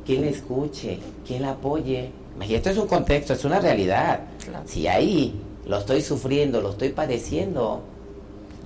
quien 0.05 0.23
le 0.23 0.31
escuche, 0.31 0.99
quien 1.27 1.43
la 1.43 1.51
apoye. 1.51 2.11
Esto 2.49 2.71
es 2.71 2.79
un 2.79 2.87
contexto, 2.87 3.33
es 3.33 3.45
una 3.45 3.61
realidad. 3.61 4.21
Si 4.65 4.87
ahí 4.87 5.35
lo 5.67 5.79
estoy 5.79 6.03
sufriendo, 6.03 6.61
lo 6.61 6.71
estoy 6.71 6.91
padeciendo, 6.91 7.83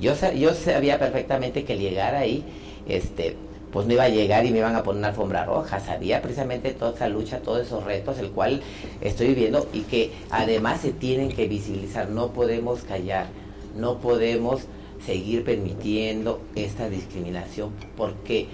yo, 0.01 0.15
yo 0.35 0.55
sabía 0.55 0.99
perfectamente 0.99 1.65
que 1.65 1.77
llegar 1.77 2.15
ahí, 2.15 2.45
este, 2.87 3.37
pues 3.73 3.87
no 3.87 3.95
iba 3.95 4.05
a 4.05 4.09
llegar 4.09 4.45
y 4.45 4.51
me 4.51 4.59
iban 4.59 4.77
a 4.77 4.83
poner 4.83 4.99
una 4.99 5.09
alfombra 5.09 5.45
roja. 5.45 5.81
Sabía 5.81 6.21
precisamente 6.21 6.73
toda 6.73 6.95
esa 6.95 7.09
lucha, 7.09 7.41
todos 7.41 7.67
esos 7.67 7.85
retos, 7.85 8.19
el 8.19 8.31
cual 8.31 8.61
estoy 9.01 9.29
viviendo 9.29 9.67
y 9.73 9.81
que 9.81 10.13
además 10.31 10.83
se 10.83 10.93
tienen 10.93 11.31
que 11.31 11.49
visibilizar. 11.49 12.11
No 12.11 12.33
podemos 12.33 12.83
callar, 12.83 13.27
no 13.77 13.99
podemos 13.99 14.63
seguir 15.05 15.45
permitiendo 15.45 16.41
esta 16.55 16.89
discriminación 16.89 17.71
porque 17.97 18.47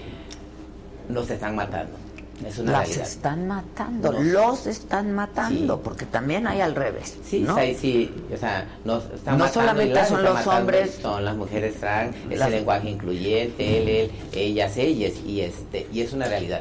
nos 1.08 1.28
están 1.30 1.56
matando. 1.56 2.07
Es 2.46 2.58
una 2.58 2.72
Las 2.72 2.96
están 2.96 3.48
matando, 3.48 4.12
los 4.12 4.66
están 4.66 5.12
matando, 5.12 5.80
porque 5.80 6.06
también 6.06 6.46
hay 6.46 6.60
al 6.60 6.74
revés. 6.74 7.18
Sí, 7.24 7.40
¿no? 7.40 7.56
sí, 7.76 8.14
o 8.32 8.36
sea, 8.36 8.66
nos 8.84 9.04
están 9.10 9.38
no 9.38 9.48
solamente 9.48 10.04
son 10.06 10.22
los 10.22 10.46
hombres, 10.46 10.98
son 11.02 11.24
las 11.24 11.36
mujeres 11.36 11.74
trans, 11.80 12.14
es 12.30 12.40
el 12.40 12.50
lenguaje 12.50 12.90
incluyente, 12.90 13.82
él, 13.82 13.88
él, 13.88 14.10
ellas, 14.32 14.76
ellas, 14.76 15.14
y 15.26 15.40
este, 15.40 15.88
y 15.92 16.00
es 16.00 16.12
una 16.12 16.26
realidad. 16.26 16.60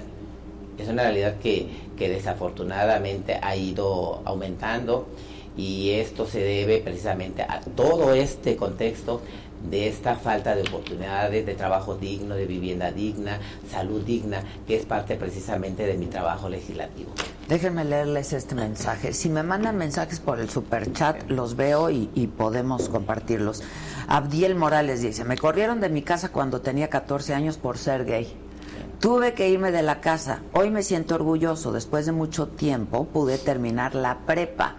Es 0.79 0.87
una 0.89 1.03
realidad 1.03 1.35
que, 1.41 1.69
que 1.95 2.09
desafortunadamente 2.09 3.39
ha 3.41 3.55
ido 3.55 4.21
aumentando 4.25 5.07
y 5.57 5.91
esto 5.91 6.27
se 6.27 6.39
debe 6.39 6.77
precisamente 6.79 7.41
a 7.41 7.61
todo 7.61 8.13
este 8.13 8.55
contexto 8.55 9.21
de 9.69 9.87
esta 9.87 10.15
falta 10.15 10.55
de 10.55 10.61
oportunidades, 10.61 11.45
de 11.45 11.55
trabajo 11.55 11.95
digno, 11.95 12.35
de 12.35 12.45
vivienda 12.45 12.91
digna, 12.91 13.39
salud 13.69 14.03
digna, 14.03 14.43
que 14.67 14.75
es 14.75 14.85
parte 14.85 15.15
precisamente 15.15 15.85
de 15.85 15.97
mi 15.97 16.05
trabajo 16.05 16.49
legislativo. 16.49 17.11
Déjenme 17.47 17.85
leerles 17.85 18.33
este 18.33 18.55
mensaje. 18.55 19.13
Si 19.13 19.29
me 19.29 19.43
mandan 19.43 19.77
mensajes 19.77 20.19
por 20.19 20.39
el 20.39 20.49
super 20.49 20.91
chat, 20.93 21.29
los 21.29 21.55
veo 21.55 21.89
y, 21.89 22.09
y, 22.13 22.27
podemos 22.27 22.89
compartirlos. 22.89 23.63
Abdiel 24.07 24.55
Morales 24.55 25.01
dice, 25.01 25.23
me 25.23 25.37
corrieron 25.37 25.79
de 25.79 25.89
mi 25.89 26.01
casa 26.01 26.29
cuando 26.29 26.61
tenía 26.61 26.89
14 26.89 27.33
años 27.33 27.57
por 27.57 27.77
ser 27.77 28.05
gay. 28.05 28.46
Tuve 28.99 29.35
que 29.35 29.47
irme 29.47 29.71
de 29.71 29.83
la 29.83 30.01
casa. 30.01 30.41
Hoy 30.53 30.71
me 30.71 30.81
siento 30.81 31.15
orgulloso. 31.15 31.71
Después 31.71 32.07
de 32.07 32.11
mucho 32.13 32.47
tiempo 32.47 33.05
pude 33.05 33.37
terminar 33.37 33.93
la 33.93 34.19
prepa 34.25 34.75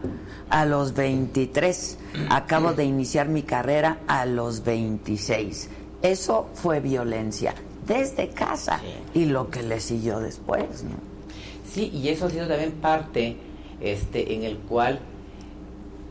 a 0.51 0.65
los 0.65 0.95
23. 0.95 1.99
Acabo 2.29 2.73
de 2.73 2.85
iniciar 2.85 3.29
mi 3.29 3.43
carrera 3.43 3.99
a 4.09 4.27
los 4.27 4.65
26. 4.65 5.69
Eso 6.03 6.49
fue 6.55 6.81
violencia 6.81 7.55
desde 7.87 8.31
casa 8.31 8.81
y 9.15 9.27
lo 9.27 9.51
que 9.51 9.63
le 9.63 9.79
siguió 9.79 10.19
después. 10.19 10.83
¿no? 10.83 10.97
Sí, 11.73 11.89
y 11.95 12.09
eso 12.09 12.27
ha 12.27 12.31
sido 12.31 12.49
también 12.49 12.73
parte 12.73 13.37
este, 13.81 14.35
en 14.35 14.43
el 14.43 14.59
cual 14.59 14.99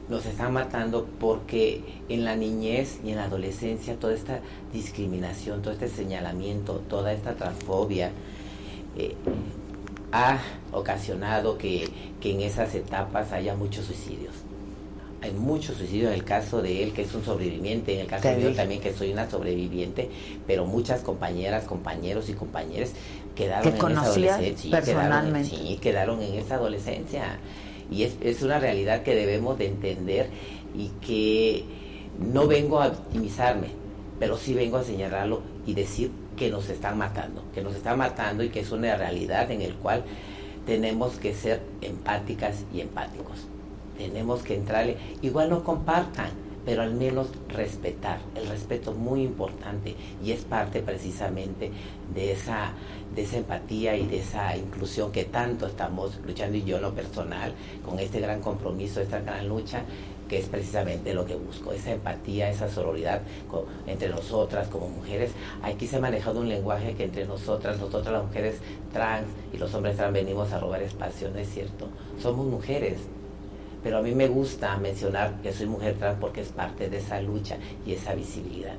nos 0.10 0.26
están 0.26 0.54
matando 0.54 1.06
porque 1.20 1.82
en 2.10 2.24
la 2.24 2.36
niñez 2.36 3.00
y 3.04 3.12
en 3.12 3.17
la 3.17 3.26
adolescencia 3.26 3.96
toda 3.96 4.13
esta 4.13 4.39
discriminación, 4.72 5.62
todo 5.62 5.74
este 5.74 5.89
señalamiento, 5.89 6.82
toda 6.88 7.12
esta 7.12 7.36
transfobia 7.36 8.12
eh, 8.98 9.15
ha 10.12 10.39
ocasionado 10.72 11.58
que, 11.58 11.89
en 12.24 12.41
esas 12.41 12.76
etapas 12.76 13.32
haya 13.32 13.56
muchos 13.56 13.86
suicidios. 13.86 14.34
Hay 15.22 15.32
muchos 15.32 15.78
suicidios 15.78 16.10
en 16.10 16.15
el 16.15 16.26
caso 16.26 16.62
de 16.62 16.84
él, 16.84 16.91
que 16.91 17.04
es 17.04 17.15
un 17.15 17.24
sobreviviente, 17.24 17.93
en 17.93 18.02
el 18.02 18.08
caso 18.08 18.28
de 18.28 18.41
yo 18.41 18.54
también, 18.54 18.82
que 18.82 18.93
soy 18.93 19.13
una 19.13 19.30
sobreviviente, 19.30 20.10
pero 20.46 20.65
muchas 20.65 21.02
compañeras, 21.02 21.63
compañeros 21.63 22.28
y 22.28 22.34
compañeras 22.34 22.91
quedaron 23.34 23.67
en 23.67 23.76
esa 23.76 24.02
adolescencia. 24.02 24.72
Personalmente. 24.72 25.50
sí, 25.50 25.80
quedaron 25.82 26.22
en 26.22 26.34
esa 26.34 26.56
adolescencia 26.56 27.39
y 27.91 28.04
es, 28.04 28.15
es 28.21 28.41
una 28.43 28.60
realidad 28.60 29.04
que 29.04 29.15
debemos 29.15 29.58
de 29.58 29.67
entender 29.67 30.30
y 30.76 30.89
que 31.06 31.65
no 32.19 32.47
vengo 32.47 32.82
a 32.82 32.89
victimizarme, 32.89 33.69
pero 34.19 34.38
sí 34.38 34.54
vengo 34.54 34.78
a 34.78 34.84
señalarlo 34.84 35.41
y 35.65 35.73
decir 35.73 36.12
que 36.36 36.50
nos 36.50 36.69
están 36.69 36.97
matando, 36.97 37.43
que 37.54 37.62
nos 37.62 37.76
están 37.76 37.97
matando 37.97 38.43
y 38.43 38.50
que 38.50 38.62
es 38.62 38.71
una 38.71 38.95
realidad 38.95 39.52
en 39.52 39.62
el 39.62 39.73
cual 39.76 40.04
tenemos 40.65 41.17
que 41.17 41.34
ser 41.34 41.62
empáticas 41.82 42.63
y 42.73 42.82
empáticos. 42.82 43.47
Tenemos 43.97 44.43
que 44.43 44.56
entrarle, 44.56 44.97
igual 45.21 45.50
no 45.50 45.63
compartan, 45.63 46.30
pero 46.67 46.82
al 46.82 46.93
menos 46.95 47.30
respetar. 47.47 48.19
El 48.36 48.45
respeto 48.45 48.91
es 48.91 48.97
muy 48.97 49.23
importante 49.23 49.95
y 50.21 50.34
es 50.34 50.41
parte 50.43 50.82
precisamente 50.82 51.71
de 52.13 52.34
esa, 52.34 52.73
de 53.15 53.21
esa 53.21 53.38
empatía 53.38 53.95
y 53.95 54.06
de 54.06 54.19
esa 54.19 54.53
inclusión 54.58 55.13
que 55.13 55.23
tanto 55.23 55.65
estamos 55.65 56.19
luchando 56.25 56.58
y 56.58 56.65
yo 56.65 56.75
en 56.75 56.82
lo 56.82 56.93
personal, 56.93 57.53
con 57.86 57.99
este 57.99 58.19
gran 58.19 58.41
compromiso, 58.41 58.99
esta 58.99 59.21
gran 59.21 59.47
lucha, 59.47 59.84
que 60.27 60.39
es 60.39 60.49
precisamente 60.49 61.13
lo 61.13 61.25
que 61.25 61.36
busco, 61.36 61.71
esa 61.71 61.91
empatía, 61.93 62.49
esa 62.49 62.69
sororidad 62.69 63.21
entre 63.88 64.10
nosotras 64.10 64.67
como 64.67 64.89
mujeres. 64.89 65.32
Aquí 65.63 65.88
se 65.88 65.95
ha 65.95 65.99
manejado 66.01 66.41
un 66.41 66.49
lenguaje 66.49 66.95
que 66.95 67.06
entre 67.06 67.23
nosotras, 67.25 67.80
nosotras 67.80 68.12
las 68.12 68.25
mujeres 68.25 68.56
trans 68.91 69.27
y 69.53 69.58
los 69.58 69.73
hombres 69.73 69.95
trans 69.95 70.12
venimos 70.12 70.51
a 70.51 70.60
robar 70.60 70.82
espacio, 70.82 71.30
¿no 71.30 71.39
es 71.39 71.47
cierto? 71.47 71.88
Somos 72.21 72.45
mujeres, 72.45 72.97
pero 73.84 73.98
a 73.98 74.02
mí 74.02 74.13
me 74.13 74.28
gusta 74.28 74.76
mencionar 74.78 75.42
que 75.42 75.54
soy 75.54 75.68
mujer 75.68 75.96
trans 75.98 76.18
porque 76.20 76.42
es 76.42 76.50
parte 76.50 76.90
de 76.90 76.98
esa 76.98 77.22
lucha 77.22 77.58
y 77.86 77.94
esa 77.94 78.13
visibilidad. 78.13 78.76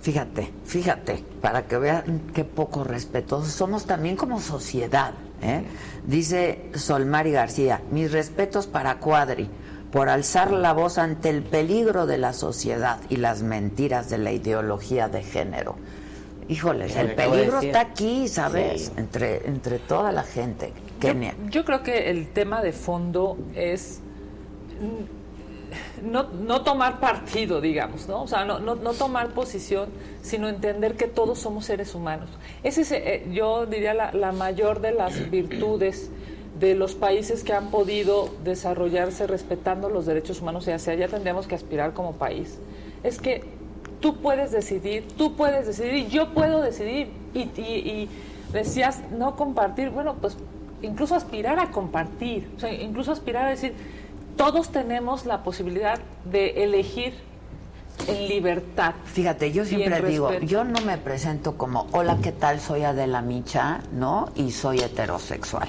Fíjate, 0.00 0.52
fíjate, 0.64 1.24
para 1.40 1.66
que 1.66 1.76
vean 1.76 2.22
qué 2.32 2.44
poco 2.44 2.84
respetuosos 2.84 3.52
somos 3.52 3.84
también 3.84 4.16
como 4.16 4.40
sociedad. 4.40 5.12
¿eh? 5.42 5.64
Dice 6.06 6.70
Solmari 6.74 7.32
García, 7.32 7.82
mis 7.90 8.12
respetos 8.12 8.66
para 8.66 8.98
Cuadri 8.98 9.50
por 9.90 10.08
alzar 10.08 10.52
la 10.52 10.72
voz 10.72 10.98
ante 10.98 11.30
el 11.30 11.42
peligro 11.42 12.06
de 12.06 12.18
la 12.18 12.32
sociedad 12.32 13.00
y 13.08 13.16
las 13.16 13.42
mentiras 13.42 14.10
de 14.10 14.18
la 14.18 14.32
ideología 14.32 15.08
de 15.08 15.22
género. 15.22 15.76
Híjoles, 16.48 16.96
el 16.96 17.14
peligro 17.14 17.60
está 17.60 17.80
aquí, 17.80 18.28
¿sabes? 18.28 18.92
Entre, 18.96 19.46
entre 19.46 19.78
toda 19.78 20.12
la 20.12 20.22
gente. 20.22 20.72
Kenia. 20.98 21.34
yo 21.48 21.64
creo 21.64 21.82
que 21.82 22.10
el 22.10 22.28
tema 22.32 22.60
de 22.60 22.72
fondo 22.72 23.38
es 23.54 24.00
no, 26.02 26.24
no 26.24 26.62
tomar 26.62 27.00
partido, 27.00 27.60
digamos, 27.60 28.08
¿no? 28.08 28.22
O 28.22 28.28
sea, 28.28 28.44
no, 28.44 28.58
no, 28.58 28.92
tomar 28.92 29.28
posición, 29.28 29.88
sino 30.22 30.48
entender 30.48 30.94
que 30.94 31.06
todos 31.06 31.38
somos 31.38 31.66
seres 31.66 31.94
humanos. 31.94 32.30
Ese 32.62 32.82
es, 32.82 32.92
eh, 32.92 33.26
yo 33.32 33.66
diría, 33.66 33.94
la, 33.94 34.12
la, 34.12 34.32
mayor 34.32 34.80
de 34.80 34.92
las 34.92 35.30
virtudes 35.30 36.10
de 36.58 36.74
los 36.74 36.94
países 36.94 37.44
que 37.44 37.52
han 37.52 37.70
podido 37.70 38.30
desarrollarse 38.44 39.26
respetando 39.26 39.88
los 39.88 40.06
derechos 40.06 40.40
humanos 40.40 40.66
y 40.66 40.72
hacia 40.72 40.94
allá 40.94 41.08
tendríamos 41.08 41.46
que 41.46 41.54
aspirar 41.54 41.92
como 41.92 42.12
país. 42.12 42.58
Es 43.02 43.20
que 43.20 43.44
tú 44.00 44.16
puedes 44.16 44.50
decidir, 44.50 45.06
tú 45.16 45.36
puedes 45.36 45.66
decidir, 45.66 46.08
yo 46.08 46.32
puedo 46.34 46.62
decidir. 46.62 47.08
Y, 47.34 47.40
y, 47.60 47.62
y 47.62 48.08
decías, 48.52 49.02
no 49.10 49.36
compartir, 49.36 49.90
bueno, 49.90 50.16
pues 50.20 50.36
incluso 50.82 51.14
aspirar 51.14 51.58
a 51.58 51.70
compartir, 51.70 52.48
o 52.56 52.60
sea, 52.60 52.72
incluso 52.72 53.12
aspirar 53.12 53.46
a 53.46 53.50
decir, 53.50 53.74
todos 54.38 54.70
tenemos 54.70 55.26
la 55.26 55.42
posibilidad 55.42 55.98
de 56.24 56.64
elegir 56.64 57.12
en 58.06 58.28
libertad. 58.28 58.94
Fíjate, 59.04 59.52
yo 59.52 59.64
siempre 59.64 60.00
digo, 60.02 60.32
yo 60.38 60.64
no 60.64 60.80
me 60.82 60.96
presento 60.96 61.58
como, 61.58 61.88
hola, 61.90 62.18
¿qué 62.22 62.32
tal? 62.32 62.60
Soy 62.60 62.84
Adela 62.84 63.20
Micha, 63.20 63.80
¿no? 63.92 64.30
Y 64.36 64.52
soy 64.52 64.78
heterosexual. 64.78 65.68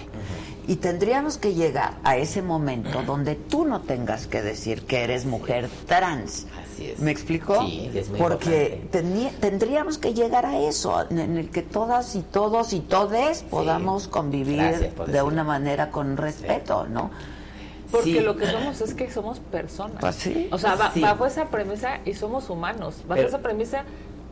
Y 0.67 0.75
tendríamos 0.75 1.37
que 1.37 1.55
llegar 1.55 1.95
a 2.03 2.17
ese 2.17 2.43
momento 2.43 3.01
donde 3.01 3.33
tú 3.33 3.65
no 3.65 3.81
tengas 3.81 4.27
que 4.27 4.43
decir 4.43 4.83
que 4.83 5.03
eres 5.03 5.25
mujer 5.25 5.67
trans. 5.87 6.45
Así 6.61 6.91
es. 6.91 6.99
¿Me 6.99 7.09
explicó? 7.09 7.65
Sí, 7.65 7.89
es 7.91 8.09
muy 8.09 8.19
Porque 8.19 8.87
tendríamos 8.91 9.97
que 9.97 10.13
llegar 10.13 10.45
a 10.45 10.59
eso, 10.59 11.07
en 11.09 11.37
el 11.37 11.49
que 11.49 11.63
todas 11.63 12.15
y 12.15 12.21
todos 12.21 12.73
y 12.73 12.81
todes 12.81 13.41
podamos 13.41 14.07
convivir 14.07 14.93
de 15.07 15.21
una 15.23 15.43
manera 15.43 15.89
con 15.89 16.15
respeto, 16.15 16.85
¿no? 16.85 17.09
Porque 17.91 18.21
lo 18.21 18.35
que 18.37 18.47
somos 18.47 18.81
es 18.81 18.93
que 18.93 19.09
somos 19.11 19.39
personas. 19.39 19.97
Pues 19.99 20.15
sí. 20.15 20.47
O 20.51 20.57
sea, 20.57 20.75
bajo 20.75 21.25
esa 21.25 21.45
premisa, 21.45 21.99
y 22.05 22.13
somos 22.13 22.49
humanos, 22.49 23.03
bajo 23.07 23.21
esa 23.21 23.39
premisa, 23.39 23.83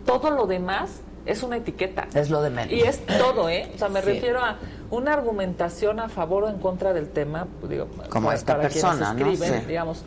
todo 0.05 0.29
lo 0.31 0.47
demás 0.47 1.01
es 1.25 1.43
una 1.43 1.57
etiqueta. 1.57 2.07
Es 2.13 2.29
lo 2.29 2.41
de 2.41 2.49
menos. 2.49 2.71
Y 2.71 2.81
es 2.81 3.05
todo, 3.05 3.49
¿eh? 3.49 3.69
O 3.75 3.77
sea, 3.77 3.89
me 3.89 4.01
refiero 4.01 4.39
a 4.39 4.57
una 4.89 5.13
argumentación 5.13 5.99
a 5.99 6.09
favor 6.09 6.45
o 6.45 6.49
en 6.49 6.59
contra 6.59 6.93
del 6.93 7.09
tema, 7.09 7.47
digo, 7.67 7.87
como 8.09 8.31
esta 8.31 8.59
persona, 8.59 9.11
escriben, 9.17 9.67
digamos, 9.67 10.03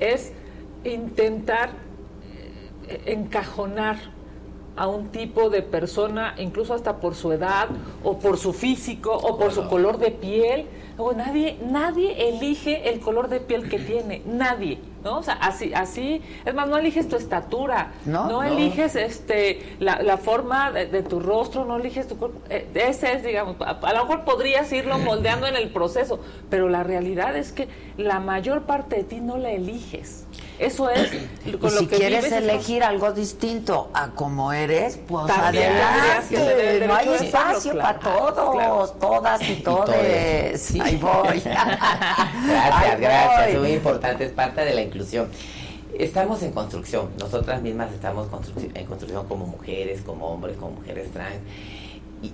es 0.00 0.32
intentar 0.84 1.70
eh, 2.88 3.02
encajonar 3.06 3.98
a 4.74 4.86
un 4.86 5.08
tipo 5.08 5.50
de 5.50 5.62
persona, 5.62 6.34
incluso 6.38 6.72
hasta 6.72 6.96
por 6.96 7.14
su 7.14 7.32
edad, 7.32 7.68
o 8.02 8.18
por 8.18 8.38
su 8.38 8.52
físico, 8.54 9.12
o 9.12 9.38
por 9.38 9.52
su 9.52 9.68
color 9.68 9.98
de 9.98 10.10
piel. 10.10 10.66
Nadie, 11.10 11.58
nadie 11.68 12.28
elige 12.28 12.88
el 12.88 13.00
color 13.00 13.28
de 13.28 13.40
piel 13.40 13.68
que 13.68 13.80
tiene, 13.80 14.22
nadie. 14.24 14.78
¿no? 15.02 15.18
O 15.18 15.22
sea, 15.22 15.34
así, 15.34 15.74
así, 15.74 16.22
es 16.44 16.54
más, 16.54 16.68
no 16.68 16.78
eliges 16.78 17.08
tu 17.08 17.16
estatura, 17.16 17.92
no, 18.04 18.42
eliges 18.42 18.94
este 18.94 19.76
la, 19.80 20.16
forma 20.16 20.70
de, 20.70 21.02
tu 21.02 21.18
rostro, 21.18 21.64
no 21.64 21.76
eliges 21.76 22.06
tu 22.06 22.16
cuerpo. 22.16 22.40
Eh, 22.48 22.68
ese 22.74 23.12
es, 23.14 23.24
digamos, 23.24 23.56
a, 23.60 23.92
lo 23.92 24.04
mejor 24.04 24.24
podrías 24.24 24.72
irlo 24.72 24.98
moldeando 24.98 25.46
en 25.46 25.56
el 25.56 25.70
proceso, 25.70 26.20
pero 26.48 26.68
la 26.68 26.84
realidad 26.84 27.36
es 27.36 27.52
que 27.52 27.68
la 27.96 28.20
mayor 28.20 28.62
parte 28.62 28.96
de 28.96 29.04
ti 29.04 29.20
no 29.20 29.36
la 29.36 29.50
eliges. 29.50 30.21
Eso 30.62 30.88
es 30.90 31.10
con 31.60 31.74
y 31.74 31.76
si 31.76 31.86
quieres 31.88 32.30
elegir 32.30 32.84
algo 32.84 33.12
distinto 33.12 33.90
a 33.92 34.10
como 34.10 34.52
eres, 34.52 34.96
pues 35.08 35.28
adelante. 35.28 36.86
No 36.86 36.94
hay 36.94 37.08
espacio 37.08 37.76
para 37.76 37.98
todos, 37.98 38.96
todas 39.00 39.42
y 39.48 39.56
todos. 39.56 39.90
Ahí 40.80 40.96
voy. 40.96 41.40
gracias, 41.40 43.00
gracias. 43.00 43.48
Es 43.48 43.58
muy 43.58 43.72
importante, 43.72 44.24
es 44.24 44.32
parte 44.32 44.64
de 44.64 44.72
la 44.74 44.82
inclusión. 44.82 45.28
Estamos 45.98 46.42
en 46.44 46.52
construcción, 46.52 47.10
nosotras 47.18 47.60
mismas 47.60 47.92
estamos 47.92 48.28
en 48.74 48.86
construcción 48.86 49.26
como 49.26 49.46
mujeres, 49.46 50.00
como 50.02 50.28
hombres, 50.28 50.56
como 50.56 50.76
mujeres 50.76 51.10
trans 51.12 51.40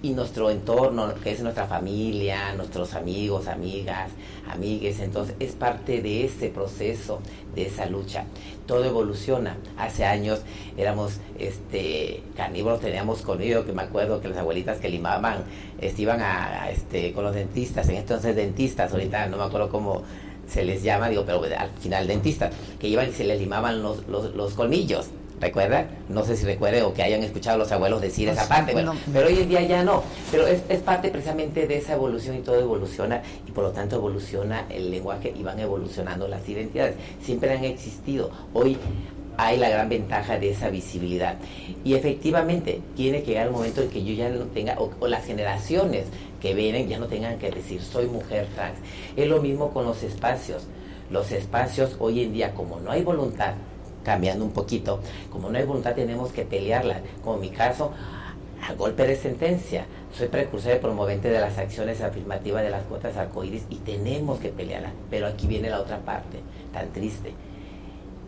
y, 0.02 0.10
nuestro 0.10 0.50
entorno, 0.50 1.14
que 1.22 1.32
es 1.32 1.40
nuestra 1.40 1.66
familia, 1.66 2.52
nuestros 2.54 2.94
amigos, 2.94 3.48
amigas, 3.48 4.10
amigues, 4.50 5.00
entonces 5.00 5.34
es 5.40 5.52
parte 5.52 6.02
de 6.02 6.24
ese 6.24 6.48
proceso, 6.48 7.20
de 7.54 7.66
esa 7.66 7.86
lucha. 7.86 8.24
Todo 8.66 8.84
evoluciona. 8.84 9.56
Hace 9.76 10.04
años 10.04 10.40
éramos 10.76 11.20
este 11.38 12.22
carnívoros, 12.36 12.80
teníamos 12.80 13.22
colmillo, 13.22 13.64
que 13.64 13.72
me 13.72 13.82
acuerdo 13.82 14.20
que 14.20 14.28
las 14.28 14.38
abuelitas 14.38 14.78
que 14.78 14.88
limaban, 14.88 15.44
este, 15.80 16.02
iban 16.02 16.20
a, 16.20 16.70
este, 16.70 17.12
con 17.12 17.24
los 17.24 17.34
dentistas, 17.34 17.88
en 17.88 17.96
entonces 17.96 18.36
dentistas, 18.36 18.92
ahorita 18.92 19.26
no 19.26 19.38
me 19.38 19.44
acuerdo 19.44 19.70
cómo 19.70 20.02
se 20.46 20.64
les 20.64 20.82
llama, 20.82 21.08
digo, 21.08 21.24
pero 21.26 21.42
al 21.42 21.70
final 21.80 22.06
dentistas, 22.06 22.54
que 22.78 22.88
iban 22.88 23.08
y 23.10 23.12
se 23.12 23.24
les 23.24 23.40
limaban 23.40 23.82
los, 23.82 24.06
los, 24.08 24.34
los 24.34 24.54
colmillos 24.54 25.08
¿Recuerda? 25.40 25.86
No 26.08 26.24
sé 26.24 26.36
si 26.36 26.44
recuerde 26.44 26.82
o 26.82 26.92
que 26.92 27.02
hayan 27.02 27.22
escuchado 27.22 27.54
a 27.56 27.58
los 27.58 27.70
abuelos 27.70 28.00
decir 28.00 28.28
esa 28.28 28.48
parte. 28.48 28.72
Bueno, 28.72 28.94
pero 29.12 29.28
hoy 29.28 29.38
en 29.38 29.48
día 29.48 29.62
ya 29.62 29.84
no. 29.84 30.02
Pero 30.30 30.46
es, 30.46 30.60
parte 30.80 31.10
precisamente 31.10 31.66
de 31.66 31.76
esa 31.76 31.94
evolución 31.94 32.36
y 32.36 32.40
todo 32.40 32.58
evoluciona 32.58 33.22
y 33.46 33.52
por 33.52 33.64
lo 33.64 33.70
tanto 33.70 33.96
evoluciona 33.96 34.66
el 34.68 34.90
lenguaje 34.90 35.32
y 35.36 35.42
van 35.42 35.60
evolucionando 35.60 36.26
las 36.26 36.48
identidades. 36.48 36.96
Siempre 37.22 37.52
han 37.52 37.64
existido. 37.64 38.30
Hoy 38.52 38.76
hay 39.36 39.56
la 39.58 39.68
gran 39.68 39.88
ventaja 39.88 40.38
de 40.38 40.50
esa 40.50 40.70
visibilidad. 40.70 41.36
Y 41.84 41.94
efectivamente, 41.94 42.80
tiene 42.96 43.22
que 43.22 43.32
llegar 43.32 43.46
el 43.46 43.52
momento 43.52 43.82
en 43.82 43.90
que 43.90 44.02
yo 44.02 44.12
ya 44.14 44.30
no 44.30 44.46
tenga, 44.46 44.76
o, 44.80 45.06
las 45.06 45.24
generaciones 45.24 46.06
que 46.40 46.54
vienen 46.54 46.88
ya 46.88 46.98
no 46.98 47.06
tengan 47.06 47.38
que 47.38 47.50
decir 47.50 47.80
soy 47.80 48.06
mujer 48.06 48.48
trans. 48.56 48.78
Es 49.16 49.28
lo 49.28 49.40
mismo 49.40 49.70
con 49.72 49.84
los 49.84 50.02
espacios. 50.02 50.64
Los 51.10 51.30
espacios 51.30 51.96
hoy 52.00 52.24
en 52.24 52.32
día, 52.32 52.52
como 52.52 52.80
no 52.80 52.90
hay 52.90 53.02
voluntad 53.02 53.54
cambiando 54.04 54.44
un 54.44 54.52
poquito. 54.52 55.00
Como 55.30 55.50
no 55.50 55.58
hay 55.58 55.64
voluntad, 55.64 55.94
tenemos 55.94 56.32
que 56.32 56.44
pelearla. 56.44 57.00
Como 57.22 57.36
en 57.36 57.40
mi 57.42 57.50
caso, 57.50 57.92
a 58.66 58.72
golpe 58.74 59.06
de 59.06 59.16
sentencia. 59.16 59.86
Soy 60.16 60.28
precursor 60.28 60.76
y 60.76 60.78
promovente 60.78 61.28
de 61.28 61.40
las 61.40 61.58
acciones 61.58 62.00
afirmativas 62.00 62.62
de 62.62 62.70
las 62.70 62.82
cuotas 62.84 63.16
arcoíris 63.16 63.64
y 63.70 63.76
tenemos 63.76 64.38
que 64.38 64.48
pelearla. 64.48 64.92
Pero 65.10 65.26
aquí 65.26 65.46
viene 65.46 65.70
la 65.70 65.80
otra 65.80 65.98
parte, 65.98 66.40
tan 66.72 66.92
triste. 66.92 67.34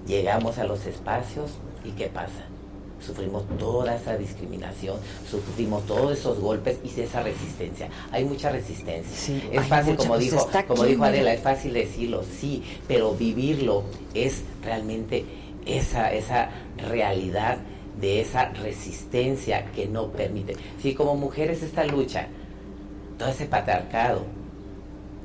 Llegamos 0.06 0.58
a 0.58 0.64
los 0.64 0.86
espacios 0.86 1.52
y 1.84 1.90
¿qué 1.92 2.06
pasa? 2.06 2.44
Sufrimos 3.00 3.44
toda 3.58 3.96
esa 3.96 4.18
discriminación, 4.18 4.98
sufrimos 5.28 5.86
todos 5.86 6.18
esos 6.18 6.38
golpes 6.38 6.78
y 6.84 7.00
esa 7.00 7.22
resistencia. 7.22 7.88
Hay 8.12 8.24
mucha 8.24 8.50
resistencia. 8.50 9.40
es 9.50 9.66
fácil, 9.66 9.96
como 9.96 10.18
dijo, 10.18 10.46
como 10.68 10.84
dijo 10.84 11.04
Adela, 11.04 11.32
es 11.32 11.40
fácil 11.40 11.72
decirlo, 11.72 12.22
sí, 12.22 12.62
pero 12.86 13.14
vivirlo 13.14 13.84
es 14.12 14.42
realmente 14.62 15.24
esa, 15.66 16.12
esa 16.12 16.50
realidad 16.76 17.58
de 18.00 18.20
esa 18.20 18.46
resistencia 18.50 19.66
que 19.74 19.86
no 19.86 20.08
permite. 20.08 20.56
Si 20.80 20.94
como 20.94 21.16
mujeres 21.16 21.62
esta 21.62 21.84
lucha, 21.84 22.28
todo 23.18 23.28
ese 23.28 23.46
patriarcado, 23.46 24.24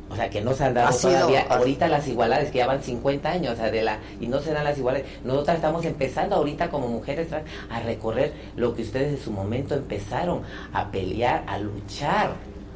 o 0.10 0.16
sea, 0.16 0.30
que 0.30 0.42
no 0.42 0.54
se 0.54 0.66
han 0.66 0.74
dado 0.76 0.96
todavía, 0.96 1.48
ahorita 1.50 1.88
las 1.88 2.08
igualdades 2.08 2.52
que 2.52 2.60
llevan 2.60 2.84
50 2.84 3.30
años, 3.30 3.60
Adela, 3.60 4.00
y 4.20 4.28
no 4.28 4.40
se 4.40 4.54
dan 4.54 4.64
las 4.64 4.78
igualdades. 4.78 5.08
Nosotras 5.24 5.56
estamos 5.56 5.84
empezando 5.84 6.36
ahorita 6.36 6.70
como 6.70 6.88
mujeres 6.88 7.30
a 7.34 7.80
recorrer 7.80 8.34
lo 8.56 8.76
que 8.76 8.84
ustedes 8.84 9.18
en 9.18 9.24
su 9.24 9.32
momento 9.32 9.74
empezaron 9.74 10.44
a 10.74 10.92
pelear, 10.92 11.44
a 11.48 11.58
luchar. 11.58 12.34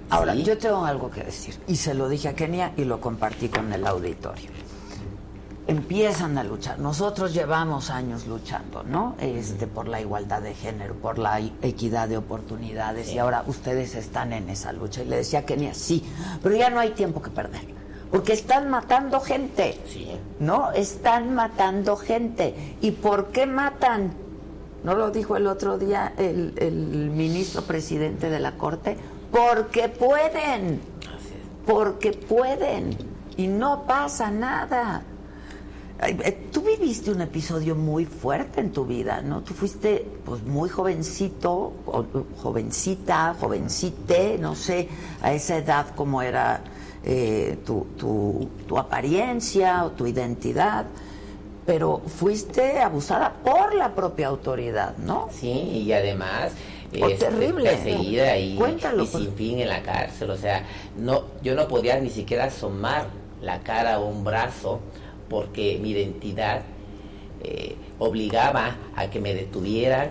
Ahora, 0.09 0.33
yo 0.33 0.57
tengo 0.57 0.83
algo 0.85 1.11
que 1.11 1.23
decir, 1.23 1.55
y 1.67 1.75
se 1.75 1.93
lo 1.93 2.09
dije 2.09 2.29
a 2.29 2.33
Kenia 2.33 2.71
y 2.75 2.83
lo 2.83 2.99
compartí 2.99 3.47
con 3.47 3.71
el 3.71 3.85
auditorio 3.85 4.49
empiezan 5.69 6.35
a 6.39 6.43
luchar. 6.43 6.79
Nosotros 6.79 7.31
llevamos 7.31 7.91
años 7.91 8.25
luchando, 8.25 8.81
¿no? 8.81 9.15
Este, 9.19 9.67
por 9.67 9.87
la 9.87 10.01
igualdad 10.01 10.41
de 10.41 10.55
género, 10.55 10.95
por 10.95 11.19
la 11.19 11.39
equidad 11.39 12.09
de 12.09 12.17
oportunidades, 12.17 13.13
y 13.13 13.19
ahora 13.19 13.43
ustedes 13.45 13.93
están 13.93 14.33
en 14.33 14.49
esa 14.49 14.73
lucha. 14.73 15.03
Y 15.03 15.05
le 15.05 15.17
decía 15.17 15.39
a 15.39 15.45
Kenia, 15.45 15.75
sí, 15.75 16.03
pero 16.41 16.55
ya 16.55 16.71
no 16.71 16.79
hay 16.79 16.89
tiempo 16.91 17.21
que 17.21 17.29
perder. 17.29 17.61
Porque 18.09 18.33
están 18.33 18.71
matando 18.71 19.19
gente, 19.19 19.77
¿no? 20.39 20.71
Están 20.71 21.35
matando 21.35 21.95
gente. 21.95 22.75
¿Y 22.81 22.89
por 22.89 23.27
qué 23.27 23.45
matan? 23.45 24.13
¿No 24.83 24.95
lo 24.95 25.11
dijo 25.11 25.37
el 25.37 25.45
otro 25.45 25.77
día 25.77 26.13
el, 26.17 26.53
el 26.57 27.11
ministro 27.11 27.61
presidente 27.61 28.31
de 28.31 28.39
la 28.39 28.53
Corte? 28.53 28.97
Porque 29.31 29.87
pueden. 29.89 30.81
Porque 31.67 32.13
pueden. 32.13 32.97
Y 33.37 33.45
no 33.45 33.83
pasa 33.85 34.31
nada. 34.31 35.03
Eh, 36.01 36.47
tú 36.51 36.61
viviste 36.61 37.11
un 37.11 37.21
episodio 37.21 37.75
muy 37.75 38.05
fuerte 38.05 38.61
en 38.61 38.71
tu 38.71 38.85
vida, 38.85 39.21
¿no? 39.21 39.41
Tú 39.41 39.53
fuiste 39.53 40.05
pues 40.23 40.43
muy 40.43 40.69
jovencito, 40.69 41.73
jovencita, 42.41 43.35
jovencite, 43.37 44.37
no 44.39 44.55
sé, 44.55 44.87
a 45.21 45.33
esa 45.33 45.57
edad 45.57 45.87
cómo 45.95 46.21
era 46.21 46.61
eh, 47.03 47.57
tu, 47.65 47.87
tu, 47.97 48.77
apariencia 48.77 49.83
o 49.83 49.91
tu 49.91 50.07
identidad, 50.07 50.85
pero 51.65 52.01
fuiste 52.05 52.79
abusada 52.79 53.33
por 53.43 53.75
la 53.75 53.93
propia 53.93 54.27
autoridad, 54.27 54.95
¿no? 54.97 55.27
Sí, 55.31 55.49
y 55.49 55.91
además... 55.91 56.53
Oh, 56.91 57.07
este, 57.07 57.25
terrible. 57.25 57.69
Perseguida 57.69 58.37
y, 58.37 58.57
y 58.57 59.07
sin 59.07 59.33
fin 59.33 59.59
en 59.59 59.69
la 59.69 59.83
cárcel, 59.83 60.31
o 60.31 60.37
sea, 60.37 60.65
no, 60.97 61.23
yo 61.43 61.55
no 61.55 61.67
podía 61.67 61.99
ni 61.99 62.09
siquiera 62.09 62.45
asomar 62.45 63.07
la 63.41 63.59
cara 63.59 63.99
o 63.99 64.07
un 64.07 64.23
brazo 64.23 64.79
porque 65.29 65.79
mi 65.81 65.91
identidad 65.91 66.61
eh, 67.41 67.75
obligaba 67.99 68.75
a 68.95 69.09
que 69.09 69.19
me 69.19 69.33
detuvieran, 69.33 70.09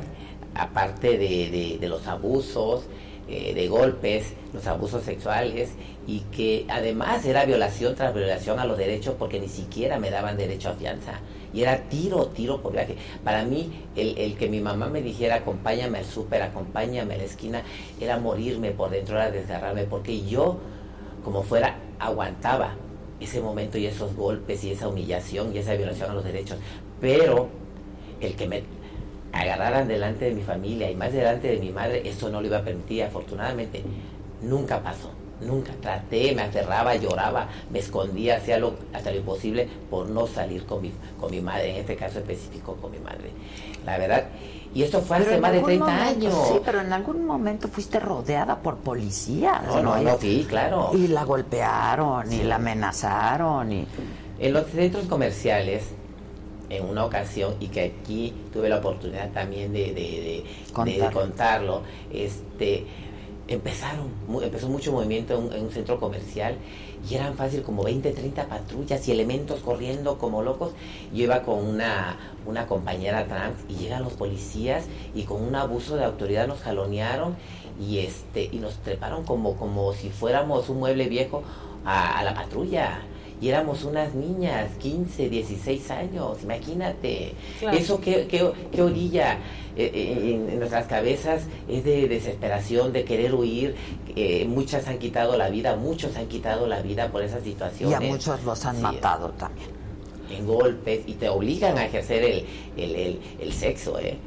aparte 0.54 1.18
de, 1.18 1.78
los 1.88 2.06
abusos, 2.06 2.84
eh, 3.28 3.52
de 3.54 3.68
golpes, 3.68 4.34
los 4.52 4.66
abusos 4.66 5.02
sexuales, 5.02 5.72
y 6.06 6.20
que 6.32 6.64
además 6.70 7.24
era 7.26 7.44
violación 7.44 7.94
tras 7.94 8.14
violación 8.14 8.58
a 8.58 8.64
los 8.64 8.78
derechos 8.78 9.14
porque 9.18 9.38
ni 9.38 9.48
siquiera 9.48 9.98
me 9.98 10.10
daban 10.10 10.36
derecho 10.36 10.70
a 10.70 10.72
fianza. 10.72 11.20
Y 11.52 11.62
era 11.62 11.88
tiro, 11.88 12.26
tiro 12.28 12.62
por 12.62 12.72
viaje. 12.72 12.96
Para 13.24 13.44
mí, 13.44 13.84
el, 13.96 14.36
que 14.36 14.48
mi 14.48 14.60
mamá 14.60 14.88
me 14.88 15.02
dijera, 15.02 15.36
acompáñame 15.36 15.98
al 15.98 16.04
súper, 16.04 16.42
acompáñame 16.42 17.14
a 17.14 17.18
la 17.18 17.24
esquina, 17.24 17.62
era 18.00 18.18
morirme 18.18 18.70
por 18.70 18.90
dentro, 18.90 19.16
era 19.16 19.30
desgarrarme, 19.30 19.84
porque 19.84 20.26
yo, 20.26 20.58
como 21.24 21.42
fuera, 21.42 21.76
aguantaba 21.98 22.74
ese 23.20 23.40
momento 23.40 23.78
y 23.78 23.86
esos 23.86 24.14
golpes 24.14 24.64
y 24.64 24.72
esa 24.72 24.88
humillación 24.88 25.54
y 25.54 25.58
esa 25.58 25.74
violación 25.74 26.10
a 26.10 26.14
los 26.14 26.24
derechos. 26.24 26.58
Pero 27.00 27.48
el 28.20 28.34
que 28.36 28.48
me 28.48 28.62
agarraran 29.32 29.88
delante 29.88 30.26
de 30.26 30.32
mi 30.32 30.42
familia 30.42 30.90
y 30.90 30.96
más 30.96 31.12
delante 31.12 31.48
de 31.48 31.58
mi 31.58 31.70
madre, 31.70 32.02
eso 32.08 32.28
no 32.30 32.40
lo 32.40 32.46
iba 32.46 32.58
a 32.58 32.64
permitir. 32.64 33.04
Afortunadamente, 33.04 33.82
nunca 34.42 34.82
pasó. 34.82 35.10
Nunca 35.40 35.72
traté, 35.80 36.34
me 36.34 36.42
aferraba, 36.42 36.96
lloraba, 36.96 37.48
me 37.70 37.78
escondía, 37.78 38.38
hacía 38.38 38.58
lo, 38.58 38.74
hasta 38.92 39.12
lo 39.12 39.18
imposible 39.18 39.68
por 39.88 40.08
no 40.08 40.26
salir 40.26 40.64
con 40.64 40.82
mi, 40.82 40.92
con 41.20 41.30
mi 41.30 41.40
madre, 41.40 41.70
en 41.70 41.76
este 41.76 41.94
caso 41.94 42.18
específico 42.18 42.74
con 42.74 42.90
mi 42.90 42.98
madre. 42.98 43.30
La 43.86 43.98
verdad, 43.98 44.24
y 44.78 44.84
esto 44.84 45.00
fue 45.00 45.16
hace 45.16 45.40
más 45.40 45.50
de 45.50 45.58
30 45.58 46.04
años. 46.04 46.34
Sí, 46.46 46.60
pero 46.64 46.80
en 46.80 46.92
algún 46.92 47.26
momento 47.26 47.66
fuiste 47.66 47.98
rodeada 47.98 48.60
por 48.62 48.76
policías. 48.76 49.60
No, 49.64 49.82
no, 49.82 50.00
no, 50.00 50.18
sí, 50.18 50.46
claro. 50.48 50.92
Y 50.94 51.08
la 51.08 51.24
golpearon, 51.24 52.32
y 52.32 52.44
la 52.44 52.54
amenazaron. 52.54 53.72
y 53.72 53.88
En 54.38 54.52
los 54.52 54.68
centros 54.68 55.06
comerciales, 55.06 55.82
en 56.70 56.84
una 56.84 57.04
ocasión, 57.04 57.56
y 57.58 57.66
que 57.66 57.80
aquí 57.80 58.32
tuve 58.52 58.68
la 58.68 58.76
oportunidad 58.76 59.30
también 59.30 59.72
de, 59.72 59.92
de, 59.92 60.44
de 60.84 61.10
contarlo, 61.12 61.82
este 62.12 62.86
empezaron, 63.48 64.12
empezó 64.42 64.68
mucho 64.68 64.92
movimiento 64.92 65.50
en, 65.52 65.64
un 65.64 65.72
centro 65.72 65.98
comercial 65.98 66.54
y 67.08 67.14
eran 67.14 67.34
fácil 67.34 67.62
como 67.62 67.84
20, 67.84 68.10
30 68.12 68.48
patrullas 68.48 69.06
y 69.08 69.12
elementos 69.12 69.60
corriendo 69.60 70.18
como 70.18 70.42
locos. 70.42 70.72
Yo 71.12 71.24
iba 71.24 71.42
con 71.42 71.64
una, 71.64 72.16
una 72.46 72.66
compañera 72.66 73.26
trans 73.26 73.56
y 73.68 73.74
llegan 73.74 74.02
los 74.02 74.14
policías 74.14 74.86
y 75.14 75.22
con 75.22 75.42
un 75.42 75.54
abuso 75.54 75.96
de 75.96 76.04
autoridad 76.04 76.46
nos 76.46 76.60
jalonearon 76.60 77.36
y 77.80 77.98
este 77.98 78.48
y 78.50 78.58
nos 78.58 78.74
treparon 78.78 79.24
como, 79.24 79.56
como 79.56 79.92
si 79.92 80.10
fuéramos 80.10 80.68
un 80.68 80.78
mueble 80.78 81.08
viejo 81.08 81.42
a, 81.84 82.22
la 82.24 82.34
patrulla. 82.34 83.00
Y 83.40 83.48
éramos 83.48 83.84
unas 83.84 84.14
niñas, 84.14 84.70
15, 84.78 85.28
16 85.28 85.90
años, 85.90 86.38
imagínate. 86.42 87.34
Eso 87.72 88.00
qué, 88.00 88.26
qué, 88.26 88.50
qué 88.72 88.82
orilla. 88.82 89.38
Eh, 89.76 89.92
eh, 89.94 90.34
en, 90.34 90.58
nuestras 90.58 90.86
cabezas 90.86 91.42
es 91.68 91.84
de 91.84 92.08
desesperación, 92.08 92.92
de 92.92 93.04
querer 93.04 93.34
huir. 93.34 93.76
Eh, 94.16 94.44
muchas 94.48 94.88
han 94.88 94.98
quitado 94.98 95.36
la 95.36 95.50
vida, 95.50 95.76
muchos 95.76 96.16
han 96.16 96.26
quitado 96.26 96.66
la 96.66 96.82
vida 96.82 97.12
por 97.12 97.22
esas 97.22 97.44
situaciones. 97.44 98.00
Y 98.00 98.04
a 98.04 98.10
muchos 98.10 98.42
los 98.42 98.64
han 98.64 98.82
matado 98.82 99.30
también. 99.30 99.68
En 100.30 100.46
golpes 100.46 101.02
y 101.06 101.14
te 101.14 101.28
obligan 101.28 101.78
a 101.78 101.86
ejercer 101.86 102.24
el, 102.24 102.44
el, 102.76 102.96
el, 102.96 103.20
el 103.40 103.52
sexo, 103.52 103.98
¿eh? 104.00 104.18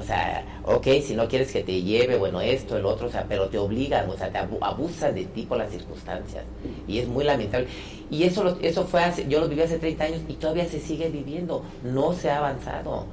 O 0.00 0.02
sea, 0.02 0.42
ok, 0.64 0.86
si 1.04 1.14
no 1.14 1.28
quieres 1.28 1.52
que 1.52 1.62
te 1.62 1.82
lleve, 1.82 2.16
bueno, 2.16 2.40
esto, 2.40 2.78
el 2.78 2.86
otro, 2.86 3.08
o 3.08 3.10
sea, 3.10 3.26
pero 3.28 3.48
te 3.48 3.58
obligan, 3.58 4.08
o 4.08 4.16
sea, 4.16 4.30
te 4.30 4.38
abusan 4.38 5.14
de 5.14 5.26
ti 5.26 5.42
por 5.42 5.58
las 5.58 5.70
circunstancias. 5.70 6.42
Y 6.88 7.00
es 7.00 7.06
muy 7.06 7.22
lamentable. 7.22 7.68
Y 8.10 8.22
eso, 8.22 8.56
eso 8.62 8.86
fue 8.86 9.04
hace, 9.04 9.28
yo 9.28 9.40
lo 9.40 9.48
viví 9.48 9.60
hace 9.60 9.78
30 9.78 10.04
años 10.04 10.20
y 10.26 10.34
todavía 10.34 10.64
se 10.64 10.80
sigue 10.80 11.10
viviendo. 11.10 11.62
No 11.84 12.14
se 12.14 12.30
ha 12.30 12.38
avanzado. 12.38 13.04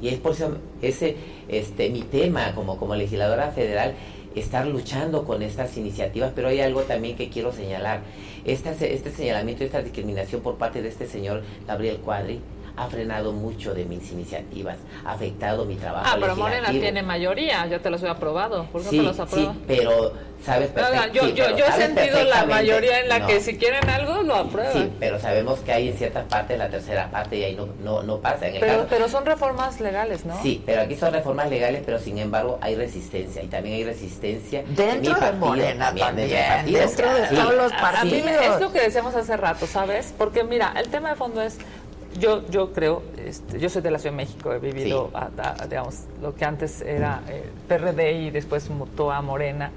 Y 0.00 0.08
es 0.08 0.18
por 0.20 0.30
eso 0.30 0.56
ese, 0.80 1.16
este, 1.48 1.90
mi 1.90 2.02
tema 2.02 2.54
como, 2.54 2.76
como 2.76 2.94
legisladora 2.94 3.50
federal, 3.50 3.94
estar 4.36 4.64
luchando 4.64 5.24
con 5.24 5.42
estas 5.42 5.76
iniciativas, 5.76 6.30
pero 6.36 6.48
hay 6.48 6.60
algo 6.60 6.82
también 6.82 7.16
que 7.16 7.30
quiero 7.30 7.52
señalar. 7.52 8.02
Este, 8.44 8.94
este 8.94 9.10
señalamiento, 9.10 9.64
esta 9.64 9.82
discriminación 9.82 10.40
por 10.40 10.56
parte 10.56 10.82
de 10.82 10.88
este 10.88 11.08
señor 11.08 11.42
Gabriel 11.66 11.96
Cuadri, 11.96 12.40
ha 12.78 12.86
frenado 12.86 13.32
mucho 13.32 13.74
de 13.74 13.84
mis 13.84 14.10
iniciativas, 14.12 14.76
ha 15.04 15.12
afectado 15.12 15.64
mi 15.64 15.74
trabajo. 15.74 16.06
Ah, 16.08 16.16
pero 16.20 16.36
Morena 16.36 16.70
tiene 16.70 17.02
mayoría, 17.02 17.66
ya 17.66 17.80
te 17.80 17.90
los 17.90 18.02
he 18.02 18.08
aprobado. 18.08 18.66
¿Por 18.66 18.82
qué 18.82 18.88
sí, 18.88 18.96
te 18.98 19.02
los 19.02 19.18
aprueba? 19.18 19.52
Sí, 19.52 19.60
pero 19.66 20.12
sabes 20.44 20.70
yo, 21.12 21.28
yo, 21.28 21.56
yo 21.56 21.64
he 21.66 21.72
sentido 21.72 22.22
la 22.22 22.46
mayoría 22.46 23.00
en 23.00 23.08
la 23.08 23.26
que 23.26 23.40
si 23.40 23.56
quieren 23.58 23.88
algo 23.88 24.22
lo 24.22 24.36
aprueban. 24.36 24.72
Sí, 24.72 24.92
pero 25.00 25.18
sabemos 25.18 25.58
que 25.60 25.72
hay 25.72 25.88
en 25.88 25.96
ciertas 25.96 26.24
partes 26.26 26.56
la 26.56 26.68
tercera 26.68 27.10
parte 27.10 27.36
y 27.36 27.44
ahí 27.44 27.56
no, 27.56 27.66
no, 27.82 28.02
no 28.02 28.18
pasa. 28.18 28.46
En 28.46 28.54
el 28.54 28.60
pero, 28.60 28.86
pero 28.88 29.08
son 29.08 29.26
reformas 29.26 29.80
legales, 29.80 30.24
¿no? 30.24 30.40
Sí, 30.40 30.62
pero 30.64 30.82
aquí 30.82 30.94
son 30.94 31.12
reformas 31.12 31.50
legales, 31.50 31.82
pero 31.84 31.98
sin 31.98 32.18
embargo 32.18 32.58
hay 32.60 32.76
resistencia 32.76 33.42
y 33.42 33.48
también 33.48 33.76
hay 33.76 33.84
resistencia 33.84 34.62
dentro 34.68 35.18
de 35.18 35.32
Morena 35.32 35.92
también, 35.94 36.16
dentro 36.66 37.12
de 37.12 37.26
todos 37.28 37.54
los 37.54 37.72
partidos. 37.72 38.30
es 38.30 38.60
lo 38.60 38.72
que 38.72 38.80
decíamos 38.80 39.14
hace 39.14 39.36
rato, 39.36 39.66
¿sabes? 39.66 40.14
Porque 40.16 40.44
mira, 40.44 40.72
el 40.76 40.88
tema 40.88 41.10
de 41.10 41.16
fondo 41.16 41.42
es 41.42 41.58
yo, 42.18 42.46
yo 42.48 42.72
creo, 42.72 43.02
este, 43.24 43.58
yo 43.58 43.68
soy 43.68 43.82
de 43.82 43.90
la 43.90 43.98
Ciudad 43.98 44.12
de 44.12 44.24
México, 44.24 44.52
he 44.52 44.58
vivido, 44.58 45.10
digamos, 45.68 46.04
lo 46.22 46.34
que 46.34 46.44
antes 46.44 46.82
era 46.82 47.22
eh, 47.28 47.44
PRD 47.66 48.12
y 48.22 48.30
después 48.30 48.68
mutó 48.70 49.10
a 49.10 49.22
Morena. 49.22 49.70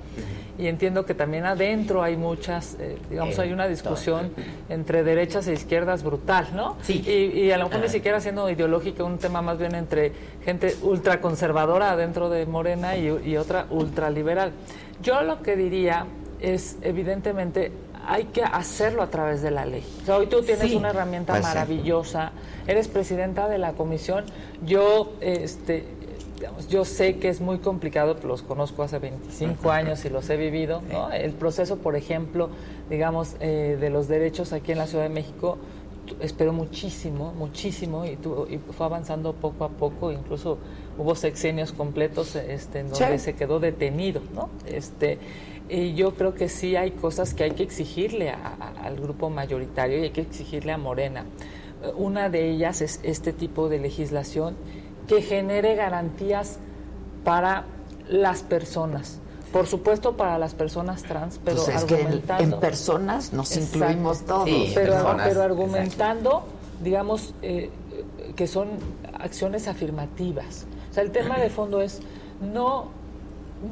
Y 0.57 0.67
entiendo 0.67 1.05
que 1.05 1.15
también 1.15 1.45
adentro 1.45 2.03
hay 2.03 2.17
muchas, 2.17 2.77
eh, 2.79 2.97
digamos, 3.09 3.39
hay 3.39 3.51
una 3.51 3.67
discusión 3.67 4.31
entre 4.69 5.03
derechas 5.03 5.47
e 5.47 5.53
izquierdas 5.53 6.03
brutal, 6.03 6.49
¿no? 6.53 6.77
Sí. 6.83 7.01
Y, 7.01 7.49
a 7.51 7.57
lo 7.57 7.65
mejor 7.65 7.81
ni 7.81 7.89
siquiera 7.89 8.19
siendo 8.19 8.49
ideológico, 8.49 9.05
un 9.05 9.17
tema 9.17 9.41
más 9.41 9.57
bien 9.57 9.73
entre 9.73 10.11
gente 10.43 10.75
ultraconservadora 10.83 11.95
dentro 11.95 12.29
de 12.29 12.45
Morena 12.45 12.95
y, 12.95 13.07
y 13.07 13.37
otra 13.37 13.65
ultraliberal. 13.71 14.51
Yo 15.01 15.23
lo 15.23 15.41
que 15.41 15.55
diría 15.55 16.05
es, 16.41 16.77
evidentemente, 16.81 17.71
hay 18.07 18.25
que 18.25 18.43
hacerlo 18.43 19.01
a 19.01 19.07
través 19.07 19.41
de 19.41 19.51
la 19.51 19.65
ley. 19.65 19.83
hoy 20.09 20.27
tú 20.27 20.41
tienes 20.41 20.73
una 20.73 20.89
herramienta 20.89 21.33
pues 21.33 21.43
maravillosa, 21.43 22.31
eres 22.67 22.87
presidenta 22.87 23.47
de 23.47 23.57
la 23.57 23.73
comisión. 23.73 24.25
Yo, 24.65 25.13
este, 25.21 25.85
yo 26.69 26.85
sé 26.85 27.17
que 27.17 27.29
es 27.29 27.41
muy 27.41 27.59
complicado, 27.59 28.17
los 28.23 28.41
conozco 28.41 28.83
hace 28.83 28.99
25 28.99 29.71
años 29.71 30.03
y 30.05 30.09
los 30.09 30.29
he 30.29 30.37
vivido. 30.37 30.81
El 31.13 31.33
proceso, 31.33 31.77
por 31.77 31.95
ejemplo, 31.95 32.49
digamos, 32.89 33.35
eh, 33.39 33.77
de 33.79 33.89
los 33.89 34.07
derechos 34.07 34.53
aquí 34.53 34.71
en 34.71 34.79
la 34.79 34.87
Ciudad 34.87 35.03
de 35.03 35.09
México, 35.09 35.57
esperó 36.19 36.51
muchísimo, 36.51 37.31
muchísimo 37.33 38.05
y, 38.05 38.17
y, 38.49 38.57
fue 38.57 38.85
avanzando 38.85 39.33
poco 39.33 39.63
a 39.63 39.69
poco, 39.69 40.11
incluso 40.11 40.57
hubo 40.97 41.15
sexenios 41.15 41.71
completos 41.71 42.35
este, 42.35 42.79
en 42.79 42.89
donde 42.89 43.19
se 43.19 43.33
quedó 43.33 43.59
detenido, 43.59 44.21
¿no? 44.33 44.49
Este, 44.65 45.19
y 45.69 45.93
yo 45.93 46.15
creo 46.15 46.33
que 46.33 46.49
sí 46.49 46.75
hay 46.75 46.91
cosas 46.91 47.33
que 47.33 47.43
hay 47.43 47.51
que 47.51 47.63
exigirle 47.63 48.31
al 48.31 48.95
grupo 48.97 49.29
mayoritario 49.29 49.99
y 49.99 50.03
hay 50.03 50.09
que 50.11 50.21
exigirle 50.21 50.71
a 50.71 50.77
Morena. 50.77 51.25
Una 51.95 52.29
de 52.29 52.49
ellas 52.49 52.81
es 52.81 52.99
este 53.03 53.33
tipo 53.33 53.69
de 53.69 53.79
legislación 53.79 54.55
que 55.07 55.21
genere 55.21 55.75
garantías 55.75 56.59
para 57.23 57.65
las 58.07 58.43
personas. 58.43 59.19
Por 59.51 59.67
supuesto 59.67 60.15
para 60.15 60.37
las 60.37 60.53
personas 60.53 61.03
trans, 61.03 61.39
pero 61.43 61.63
pues 61.63 61.85
en, 62.39 62.59
personas 62.59 63.33
nos 63.33 63.55
incluimos 63.57 64.25
todos. 64.25 64.49
pero, 64.73 65.41
argumentando, 65.41 66.45
digamos, 66.81 67.33
eh, 67.41 67.69
que 68.35 68.47
son 68.47 68.69
acciones 69.19 69.67
afirmativas. 69.67 70.65
O 70.89 70.93
sea, 70.93 71.03
el 71.03 71.11
tema 71.11 71.37
de 71.37 71.49
fondo 71.49 71.81
es 71.81 71.99
no 72.41 73.00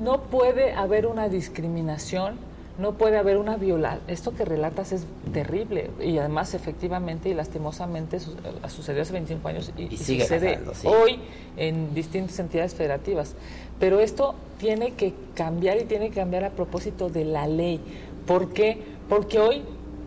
no 0.02 0.22
puede 0.22 0.74
haber 0.74 1.08
una 1.08 1.30
discriminación, 1.30 2.38
no 2.78 2.94
puede 2.94 3.18
haber 3.18 3.38
una 3.38 3.58
violación. 3.58 4.02
Esto 4.08 4.34
que 4.34 4.46
relatas 4.46 4.92
es 4.92 5.06
terrible 5.34 5.90
y 6.02 6.18
además 6.18 6.54
efectivamente 6.54 7.30
y 7.30 7.34
lastimosamente 7.34 8.18
eh, 8.18 8.70
sucedió 8.70 9.02
hace 9.02 9.14
25 9.14 9.48
años 9.48 9.74
y, 9.78 9.98
sucede 9.98 10.60
hoy 10.86 11.20
en 11.58 11.94
distintas 11.94 12.40
entidades 12.40 12.76
federativas. 12.76 13.36
Pero 13.80 14.00
esto 14.00 14.36
tiene 14.58 14.92
que 14.92 15.14
cambiar 15.36 15.80
y 15.80 15.86
tiene 15.86 16.10
que 16.10 16.16
cambiar 16.16 16.46
a 16.46 16.52
propósito 16.52 17.10
de 17.10 17.26
la 17.26 17.48
ley. 17.48 17.80
¿Por 18.26 18.54
qué? 18.54 18.82
Porque 19.10 19.40
hoy 19.40 19.64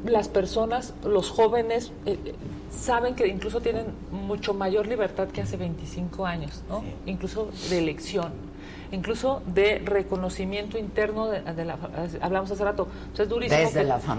las 0.07 0.29
personas, 0.29 0.95
los 1.05 1.31
jóvenes, 1.31 1.93
eh, 2.07 2.19
eh, 2.25 2.35
saben 2.71 3.15
que 3.15 3.27
incluso 3.27 3.61
tienen 3.61 3.87
mucho 4.11 4.55
mayor 4.55 4.87
libertad 4.87 5.29
que 5.29 5.43
hace 5.43 5.57
25 5.57 6.25
años, 6.25 6.63
¿no? 6.69 6.83
Incluso 7.07 7.51
de 7.69 7.79
elección 7.79 8.52
incluso 8.93 9.43
de 9.47 9.81
reconocimiento 9.85 10.79
interno 10.79 11.29
de, 11.29 11.65
la 11.65 11.79
hablamos 12.21 12.51
hace 12.51 12.63
rato 12.63 12.89
es 13.19 13.29
durísimo 13.29 13.71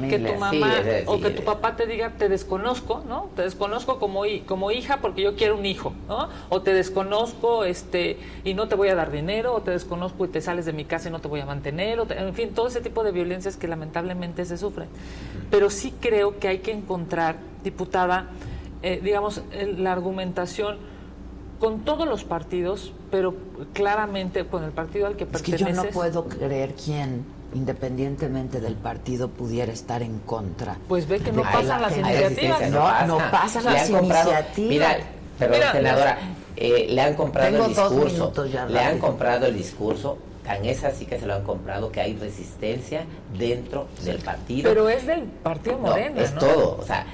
que, 0.09 0.19
tu 0.19 0.33
mamá 0.35 0.73
o 1.05 1.19
que 1.19 1.29
tu 1.29 1.43
papá 1.43 1.75
te 1.75 1.85
diga 1.85 2.13
te 2.17 2.27
desconozco 2.27 3.03
no 3.07 3.29
te 3.35 3.43
desconozco 3.43 3.99
como 3.99 4.23
como 4.47 4.71
hija 4.71 4.97
porque 4.97 5.21
yo 5.21 5.35
quiero 5.35 5.57
un 5.57 5.65
hijo 5.65 5.93
no 6.07 6.27
o 6.49 6.61
te 6.61 6.73
desconozco 6.73 7.63
este 7.63 8.17
y 8.43 8.55
no 8.55 8.67
te 8.67 8.75
voy 8.75 8.89
a 8.89 8.95
dar 8.95 9.11
dinero 9.11 9.53
o 9.53 9.61
te 9.61 9.71
desconozco 9.71 10.25
y 10.25 10.29
te 10.29 10.41
sales 10.41 10.65
de 10.65 10.73
mi 10.73 10.85
casa 10.85 11.09
y 11.09 11.11
no 11.11 11.19
te 11.19 11.27
voy 11.27 11.39
a 11.39 11.45
mantener 11.45 11.99
en 12.09 12.33
fin 12.33 12.53
todo 12.53 12.67
ese 12.67 12.81
tipo 12.81 13.03
de 13.03 13.11
violencias 13.11 13.57
que 13.57 13.67
lamentablemente 13.67 14.45
se 14.45 14.57
sufren. 14.57 14.87
Pero 15.51 15.69
sí 15.69 15.93
creo 15.99 16.39
que 16.39 16.47
hay 16.47 16.59
que 16.59 16.71
encontrar 16.71 17.37
diputada 17.63 18.27
eh, 18.81 18.99
digamos 19.03 19.41
la 19.77 19.91
argumentación 19.91 20.77
con 21.59 21.81
todos 21.81 22.07
los 22.07 22.23
partidos, 22.23 22.93
pero 23.11 23.35
claramente 23.73 24.45
con 24.45 24.63
el 24.63 24.71
partido 24.71 25.07
al 25.07 25.15
que 25.15 25.25
perteneces. 25.25 25.61
Es 25.61 25.67
que 25.67 25.73
yo 25.73 25.83
no 25.83 25.89
puedo 25.89 26.25
creer 26.25 26.73
quién 26.75 27.25
independientemente 27.53 28.59
del 28.59 28.75
partido 28.75 29.29
pudiera 29.29 29.71
estar 29.71 30.01
en 30.01 30.19
contra. 30.19 30.77
pues 30.87 31.07
ve 31.07 31.19
que 31.19 31.31
no 31.31 31.43
pasan 31.43 31.81
las 31.81 31.97
iniciativas. 31.97 32.69
No, 32.71 33.07
no, 33.07 33.17
pasan 33.31 33.65
las 33.65 33.89
iniciativas. 33.89 34.57
Mira, 34.57 34.97
perdón, 35.37 35.61
senadora, 35.71 36.17
eh, 36.55 36.87
le 36.89 37.01
han 37.01 37.13
comprado 37.13 37.65
el 37.65 37.69
discurso. 37.69 38.33
le 38.69 38.79
han 38.79 38.99
comprado 38.99 39.45
el 39.45 39.55
discurso 39.55 40.17
tan 40.43 40.65
es 40.65 40.83
así 40.83 41.05
que 41.05 41.19
se 41.19 41.25
lo 41.25 41.35
han 41.35 41.43
comprado 41.43 41.91
que 41.91 42.01
hay 42.01 42.15
resistencia 42.15 43.05
dentro 43.37 43.87
del 44.03 44.17
partido. 44.17 44.69
Pero 44.69 44.89
es 44.89 45.05
del 45.05 45.23
partido 45.23 45.77
Morena, 45.77 46.21
es 46.21 46.35
todo, 46.35 46.77
o 46.79 46.83
sea, 46.83 47.05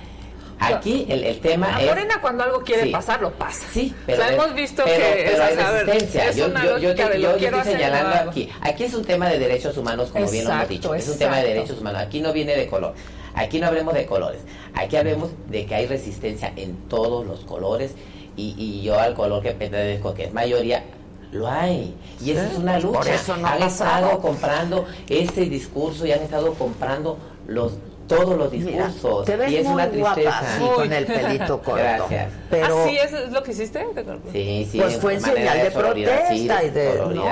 Aquí 0.60 1.06
el, 1.10 1.24
el 1.24 1.40
tema 1.40 1.76
A 1.76 1.82
es... 1.82 1.88
Morena 1.88 2.20
cuando 2.22 2.44
algo 2.44 2.62
quiere 2.62 2.84
Sí. 2.84 2.90
pasar, 2.92 3.22
lo 3.22 3.32
pasa. 3.32 3.66
Sí, 3.72 3.94
O 3.98 4.06
pero, 4.06 4.24
sea, 4.24 4.34
hemos 4.34 4.54
visto 4.54 4.84
pero- 4.84 4.98
que 5.16 5.24
pero 5.32 5.44
hay 5.44 5.54
es, 5.54 5.86
resistencia. 5.86 6.30
es 6.30 6.36
yo, 6.36 6.52
te- 6.52 6.82
yo- 7.22 7.36
estoy 7.36 7.64
señalando 7.64 8.30
aquí. 8.30 8.50
Aquí 8.62 8.84
es 8.84 8.94
un 8.94 9.06
tema 9.06 9.30
de 9.30 9.40
derechos 9.40 9.78
humanos, 9.78 10.10
como 10.12 10.30
bien 10.30 10.46
lo 10.46 10.52
hemos 10.52 10.70
dicho. 10.70 10.94
Es 10.94 11.08
un 11.08 11.18
tema 11.18 11.38
de 11.38 11.48
derechos 11.48 11.80
humanos. 11.80 12.02
Aquí 12.02 12.20
no 12.22 12.34
viene 12.34 12.56
de 12.56 12.68
color. 12.68 12.94
Aquí 13.36 13.60
no 13.60 13.68
hablemos 13.68 13.94
de 13.94 14.06
colores. 14.06 14.42
Aquí 14.74 14.98
hablemos 14.98 15.30
de 15.48 15.66
que 15.66 15.76
hay 15.76 15.86
resistencia 15.88 16.52
en 16.56 16.76
todos 16.90 17.26
los 17.26 17.42
colores. 17.42 17.94
Y, 18.36 18.56
y 18.58 18.82
yo 18.84 19.00
al 19.00 19.14
color 19.16 19.42
que 19.42 19.52
pertenezco, 19.52 20.14
que 20.14 20.26
es 20.26 20.34
mayoría, 20.34 20.84
lo 21.32 21.48
hay. 21.48 21.96
Y 22.22 22.32
esa 22.32 22.48
es 22.48 22.58
una 22.58 22.80
lucha. 22.80 23.00
Por 23.00 23.08
eso 23.08 23.38
no 23.38 23.48
ha 23.48 23.54
han 23.54 23.60
pasado. 23.60 24.06
estado 24.08 24.20
comprando 24.22 24.86
este 25.08 25.42
discurso 25.42 26.06
y 26.06 26.12
han 26.12 26.22
estado 26.22 26.54
comprando 26.54 27.18
los 27.48 27.74
todos 28.10 28.38
los 28.38 28.52
Mira, 28.52 28.88
discursos. 28.88 29.26
te 29.26 29.38
ves 29.38 29.52
y 29.52 29.56
es 29.58 29.64
muy 29.66 29.74
una 29.76 29.86
guapa 29.88 30.14
tristeza. 30.16 30.40
así, 30.40 30.64
con 30.76 30.92
el 30.94 31.06
pelito 31.06 31.62
corto. 31.64 31.76
Gracias. 31.84 32.32
Pero, 32.50 32.84
¿Así 32.84 32.98
es 32.98 33.32
lo 33.32 33.44
que 33.44 33.52
hiciste? 33.52 33.86
Sí, 34.34 34.68
sí. 34.70 34.78
pues 34.80 34.98
fue 34.98 35.14
en 35.14 35.22
señal 35.22 35.58
de 35.60 35.70
sí, 35.72 35.78
protesta 35.78 36.64
y 36.64 36.70
de. 36.72 37.02
¿no? 37.16 37.24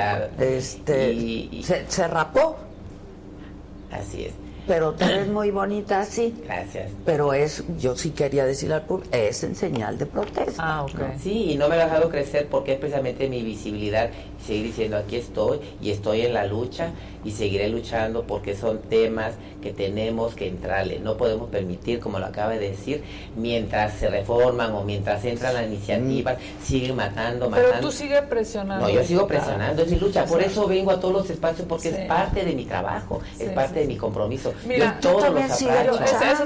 Este, 0.42 1.12
Y- 1.12 1.48
y- 1.52 1.62
se, 1.64 1.84
se 1.90 2.08
rapó, 2.08 2.56
Así 3.90 4.24
es. 4.26 4.32
pero 4.66 4.92
te 4.92 5.04
ves 5.06 5.28
muy 5.32 5.50
bonita 5.50 6.00
así. 6.00 6.34
Gracias. 6.44 6.90
Pero 7.04 7.32
es, 7.32 7.64
yo 7.78 7.96
sí 7.96 8.10
quería 8.10 8.44
decir 8.44 8.72
al 8.72 8.82
público, 8.82 9.08
es 9.16 9.42
en 9.44 9.56
señal 9.56 9.98
de 9.98 10.06
protesta. 10.06 10.54
Ah, 10.58 10.82
ok. 10.84 11.00
Sí, 11.22 11.52
y 11.52 11.56
no 11.56 11.68
me 11.68 11.74
ha 11.76 11.84
dejado 11.86 12.08
crecer 12.10 12.46
porque 12.50 12.74
es 12.74 12.78
precisamente 12.78 13.28
mi 13.28 13.42
visibilidad. 13.42 14.10
Seguir 14.46 14.64
diciendo 14.66 14.96
aquí 14.96 15.16
estoy 15.16 15.60
y 15.82 15.90
estoy 15.90 16.22
en 16.22 16.32
la 16.34 16.44
lucha 16.46 16.90
y 17.24 17.32
seguiré 17.32 17.68
luchando 17.68 18.22
porque 18.22 18.56
son 18.56 18.78
temas 18.78 19.34
que 19.60 19.72
tenemos 19.72 20.34
que 20.34 20.46
entrarle. 20.46 21.00
No 21.00 21.16
podemos 21.16 21.50
permitir, 21.50 21.98
como 22.00 22.18
lo 22.20 22.26
acaba 22.26 22.52
de 22.52 22.60
decir, 22.70 23.02
mientras 23.36 23.94
se 23.94 24.08
reforman 24.08 24.72
o 24.72 24.84
mientras 24.84 25.24
entran 25.24 25.54
las 25.54 25.66
iniciativas, 25.66 26.38
siguen 26.62 26.94
matando, 26.96 27.50
matando. 27.50 27.68
Pero 27.72 27.80
tú 27.80 27.90
sigues 27.92 28.22
presionando. 28.22 28.86
No, 28.86 28.92
yo 28.92 29.02
sigo 29.04 29.26
presionando, 29.26 29.82
es 29.82 29.90
mi 29.90 29.98
lucha. 29.98 30.24
Por 30.26 30.40
eso 30.42 30.66
vengo 30.68 30.92
a 30.92 31.00
todos 31.00 31.12
los 31.14 31.30
espacios, 31.30 31.66
porque 31.68 31.90
Sí. 31.90 31.96
es 31.98 32.06
parte 32.06 32.44
de 32.44 32.52
mi 32.52 32.64
trabajo, 32.64 33.20
es 33.38 33.48
Sí, 33.48 33.52
parte 33.54 33.74
sí, 33.74 33.80
de 33.80 33.86
mi 33.86 33.96
compromiso. 33.96 34.52
Mira, 34.66 34.98
yo 35.02 35.10
todos 35.10 35.24
también 35.24 35.48
los 35.48 35.60
eso, 35.60 35.66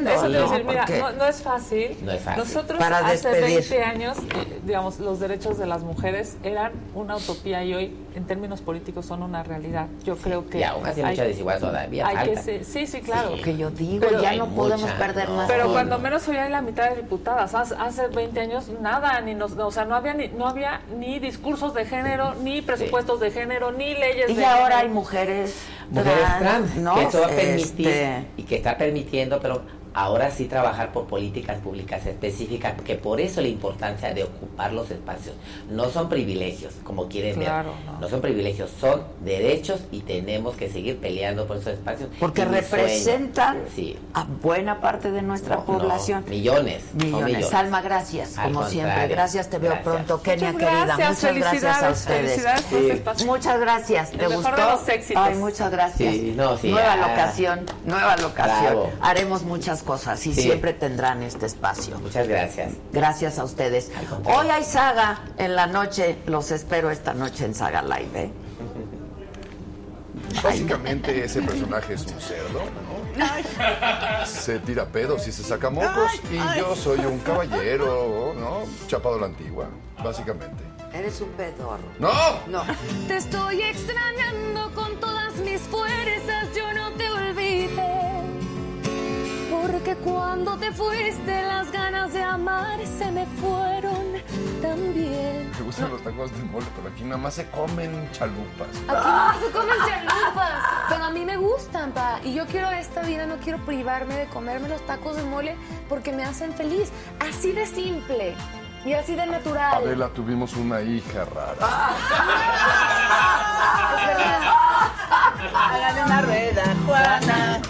¿no? 0.01 0.51
decir, 0.51 0.65
mira, 0.65 0.85
Porque- 0.87 0.99
no, 0.99 1.13
no 1.13 1.27
es 1.27 1.37
fácil. 1.43 1.97
No 2.03 2.13
es 2.13 2.23
fácil. 2.23 2.43
Nosotros 2.45 2.79
Para 2.79 2.99
hace 3.07 3.29
despedir. 3.29 3.57
20 3.61 3.83
años, 3.83 4.19
eh, 4.19 4.61
digamos, 4.65 4.99
los 5.01 5.21
derechos 5.21 5.59
de 5.59 5.67
las 5.67 5.83
mujeres 5.83 6.37
eran 6.43 6.73
una 6.95 7.17
utopía 7.17 7.63
y 7.65 7.75
hoy, 7.75 7.82
en 8.15 8.25
términos 8.27 8.61
políticos, 8.61 9.07
son 9.07 9.23
una 9.23 9.43
realidad. 9.43 9.87
Yo 10.05 10.17
creo 10.17 10.49
que 10.49 10.59
Y 10.59 10.63
aún 10.63 10.87
así 10.87 11.01
hay 11.01 11.11
mucha 11.11 11.25
desigualdad 11.25 11.69
todavía. 11.69 12.07
hay 12.07 12.17
que 12.17 12.25
falta. 12.37 12.43
ser- 12.43 12.65
sí, 12.65 12.87
sí, 12.87 13.01
claro. 13.01 13.31
que 13.43 13.57
yo 13.57 13.71
digo, 13.71 14.05
Pero 14.09 14.23
ya 14.23 14.35
no 14.37 14.49
podemos 14.49 14.83
mucha, 14.83 14.99
perder 14.99 15.29
no. 15.29 15.37
más. 15.37 15.47
Pero 15.47 15.59
tiempo. 15.65 15.73
cuando 15.73 15.99
menos 15.99 16.27
hoy 16.29 16.37
hay 16.37 16.51
la 16.51 16.61
mitad 16.63 16.91
de 16.91 16.97
diputadas. 17.03 17.55
Hace, 17.55 17.75
hace 17.79 18.07
20 18.09 18.41
años 18.41 18.69
nada, 18.81 19.21
ni 19.21 19.35
nos, 19.35 19.53
o 19.53 19.71
sea, 19.71 19.85
no 19.85 19.95
había 19.95 20.15
ni, 20.15 20.29
no 20.29 20.47
había 20.49 20.81
ni 20.99 21.19
discursos 21.19 21.75
de 21.75 21.85
género, 21.87 22.35
ni 22.43 22.63
presupuestos 22.63 23.21
de 23.21 23.31
género, 23.31 23.73
ni 23.73 23.95
leyes 23.95 24.31
Y 24.31 24.35
de 24.35 24.45
ahora 24.45 24.79
hay 24.79 24.89
mujeres 24.89 25.55
mujeres 25.91 26.15
trans, 26.23 26.39
trans, 26.41 26.77
¿no? 26.77 26.95
que 26.95 27.03
eso 27.05 27.21
va 27.21 27.27
a 27.27 27.31
permitir 27.31 27.89
Este, 27.89 28.25
y 28.37 28.43
que 28.45 28.57
está 28.57 28.77
permitiendo, 28.79 29.41
pero 29.41 29.63
ahora 29.95 30.31
sí 30.31 30.47
trabajar 30.47 30.93
por 30.93 31.07
políticas 31.07 31.59
públicas 31.59 32.05
específicas, 32.07 32.75
que 32.83 32.95
por 32.97 33.21
eso 33.21 33.41
la 33.41 33.49
importancia 33.49 34.13
de 34.15 34.25
ocupar 34.25 34.73
los 34.73 34.91
espacios. 34.91 35.35
No 35.71 35.91
son 35.91 36.09
privilegios, 36.09 36.75
como 36.85 37.09
quieren 37.09 37.35
Claro, 37.41 37.71
ver. 37.75 37.85
no. 37.95 38.01
No. 38.01 38.09
son 38.09 38.21
privilegios, 38.21 38.71
son 38.81 39.03
derechos 39.21 39.81
y 39.91 40.01
tenemos 40.01 40.55
que 40.57 40.71
seguir 40.71 40.99
peleando 40.99 41.47
por 41.47 41.57
esos 41.59 41.75
espacios. 41.75 42.09
porque 42.19 42.45
representan 42.45 43.59
sí. 43.75 43.99
a 44.15 44.25
buena 44.25 44.81
parte 44.81 45.11
de 45.11 45.23
nuestra 45.23 45.57
No, 45.57 45.65
población. 45.65 46.23
no, 46.25 46.31
millones, 46.31 46.83
Millones. 46.95 47.25
millones. 47.27 47.55
Alma, 47.55 47.81
gracias, 47.83 48.39
Al 48.39 48.53
como 48.53 48.67
siempre. 48.69 49.09
Gracias, 49.09 49.49
te 49.51 49.59
veo 49.59 49.71
gracias. 49.73 49.85
pronto. 49.95 50.23
Kenia, 50.23 50.53
Muchas 50.53 50.69
querida, 50.69 50.85
gracias, 50.97 51.09
muchas 51.23 51.37
gracias 51.37 51.65
a 51.65 51.95
felicidades, 51.95 51.99
ustedes. 52.65 52.95
este. 52.95 53.25
Muchas 53.27 53.61
gracias. 53.61 54.11
¿Te 54.11 54.17
El 54.25 54.29
mejor 54.31 54.45
gustó? 54.53 54.57
de 54.57 54.73
los 54.73 54.89
éxitos. 54.89 55.23
Ay, 55.27 55.35
muchas 55.37 55.71
gracias. 55.71 56.15
Sí, 56.15 56.35
no, 56.37 56.57
sí, 56.59 56.71
nueva 56.71 56.93
ah. 56.95 56.97
locación, 57.09 57.61
nueva 57.85 58.17
locación. 58.17 58.63
Bravo. 58.73 58.91
Haremos 59.01 59.43
muchas 59.43 59.82
cosas 59.83 60.25
y 60.27 60.35
Sí. 60.35 60.43
siempre 60.43 60.73
tendrán 60.73 61.23
este 61.23 61.47
espacio. 61.47 61.99
Muchas 61.99 62.29
gracias. 62.29 62.73
Gracias 62.93 63.39
a 63.39 63.45
ustedes. 63.45 63.91
Hoy 64.25 64.49
hay 64.49 64.65
saga 64.65 65.21
en 65.39 65.57
la 65.57 65.67
noche. 65.67 66.19
Los 66.27 66.51
espero 66.51 66.91
esta 66.91 67.15
noche 67.15 67.45
en 67.45 67.55
Saga 67.55 67.83
Live. 67.83 68.11
¿eh? 68.15 68.31
Básicamente 70.43 71.25
ese 71.25 71.43
personaje 71.43 71.95
es 71.95 72.03
un 72.07 72.21
cerdo, 72.21 72.61
¿no? 72.61 74.27
Se 74.27 74.59
tira 74.61 74.87
pedos 74.87 75.27
y 75.29 75.33
se 75.33 75.43
saca 75.43 75.69
mocos 75.69 76.11
y 76.31 76.59
yo 76.59 76.75
soy 76.75 77.01
un 77.01 77.19
caballero, 77.19 78.35
¿no? 78.39 78.63
Chapado 78.87 79.17
a 79.17 79.21
la 79.21 79.27
antigua, 79.27 79.67
básicamente. 80.03 80.63
Eres 80.95 81.21
un 81.21 81.29
pedorro. 81.31 81.83
¡No! 81.99 82.11
No. 82.49 82.63
Te 83.09 83.17
estoy 83.17 83.63
extrañando 83.63 84.71
con 84.75 84.99
todas 85.01 85.35
mis 85.37 85.61
fuerzas, 85.63 86.49
yo 86.57 86.73
no 86.73 86.91
te 86.93 87.11
olvidé. 87.11 88.12
Porque 89.85 89.97
cuando 89.97 90.57
te 90.59 90.71
fuiste 90.71 91.43
las 91.43 91.73
ganas 91.73 92.13
de 92.13 92.23
amar 92.23 92.79
se 92.87 93.11
me 93.11 93.27
fueron 93.27 94.13
también. 94.63 95.51
Me 95.59 95.63
gustan 95.65 95.91
los 95.91 96.01
tacos 96.05 96.31
de 96.31 96.45
mole, 96.45 96.67
pero 96.77 96.89
aquí 96.89 97.03
nada 97.03 97.17
más 97.17 97.35
se 97.35 97.51
comen 97.51 98.09
chalupas. 98.13 98.69
Aquí 98.87 99.09
no 99.09 99.41
se 99.45 99.51
comen 99.51 99.75
chalupas, 99.89 100.63
pero 100.89 101.03
a 101.03 101.11
mí 101.11 101.25
me 101.25 101.37
gustan, 101.37 101.91
pa. 101.91 102.21
Y 102.23 102.33
yo 102.33 102.47
quiero 102.47 102.71
esta 102.71 103.03
vida, 103.03 103.27
no 103.27 103.39
quiero 103.39 103.59
privarme 103.65 104.15
de 104.15 104.27
comerme 104.27 104.69
los 104.69 104.87
tacos 104.87 105.17
de 105.17 105.25
mole 105.25 105.57
porque 105.89 106.13
me 106.13 106.23
hacen 106.23 106.53
feliz. 106.55 106.93
Así 107.19 107.51
de 107.51 107.67
simple 107.67 108.37
y 108.85 108.93
así 108.93 109.17
de 109.17 109.27
natural. 109.27 109.83
Adela, 109.83 110.11
tuvimos 110.11 110.55
una 110.55 110.81
hija 110.81 111.25
rara. 111.25 111.55
Es 113.99 114.07
verdad. 114.07 114.43
Hágale 115.53 116.05
una 116.05 116.23
rueda, 116.23 116.63
Juana, 116.87 117.61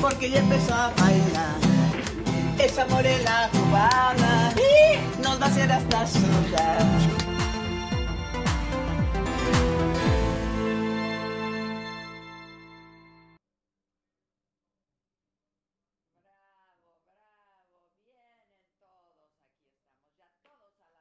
porque 0.00 0.30
ya 0.30 0.40
empezó 0.40 0.74
a 0.74 0.90
bailar. 0.90 1.56
Esa 2.58 2.86
morena 2.86 3.48
cubana 3.52 4.52
nos 5.22 5.40
va 5.40 5.46
a 5.46 5.48
hacer 5.48 5.70
hasta 5.70 6.06
sudar. 6.06 7.17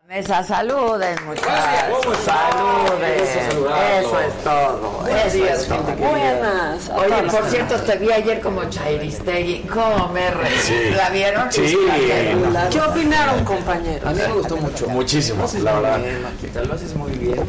Mesa, 0.08 0.42
saluden, 0.42 1.18
muchachos. 1.26 2.16
Saluden. 2.24 3.12
Eso 3.20 4.20
es 4.22 4.42
todo. 4.42 5.06
Eso 5.06 5.46
es 5.46 5.68
todo. 5.68 5.84
Buenas. 5.98 6.90
Oye, 6.96 7.30
por 7.30 7.50
cierto, 7.50 7.76
te 7.82 7.98
vi 7.98 8.10
ayer 8.14 8.40
como 8.40 8.64
Chairistegui. 8.70 9.64
¿Cómo 9.64 10.08
me 10.14 10.32
reí? 10.32 10.92
¿La 10.96 11.10
vieron? 11.10 11.52
Sí. 11.52 11.76
La 12.54 12.70
¿Qué 12.70 12.80
opinaron, 12.80 13.44
compañeros? 13.44 14.08
A 14.08 14.14
mí 14.14 14.22
me 14.26 14.34
gustó 14.34 14.56
mucho, 14.56 14.88
muchísimo, 14.88 15.46
la 15.62 15.74
verdad. 15.74 16.00
Maquita, 16.24 16.64
lo 16.64 16.76
haces 16.76 16.96
muy 16.96 17.12
bien. 17.12 17.46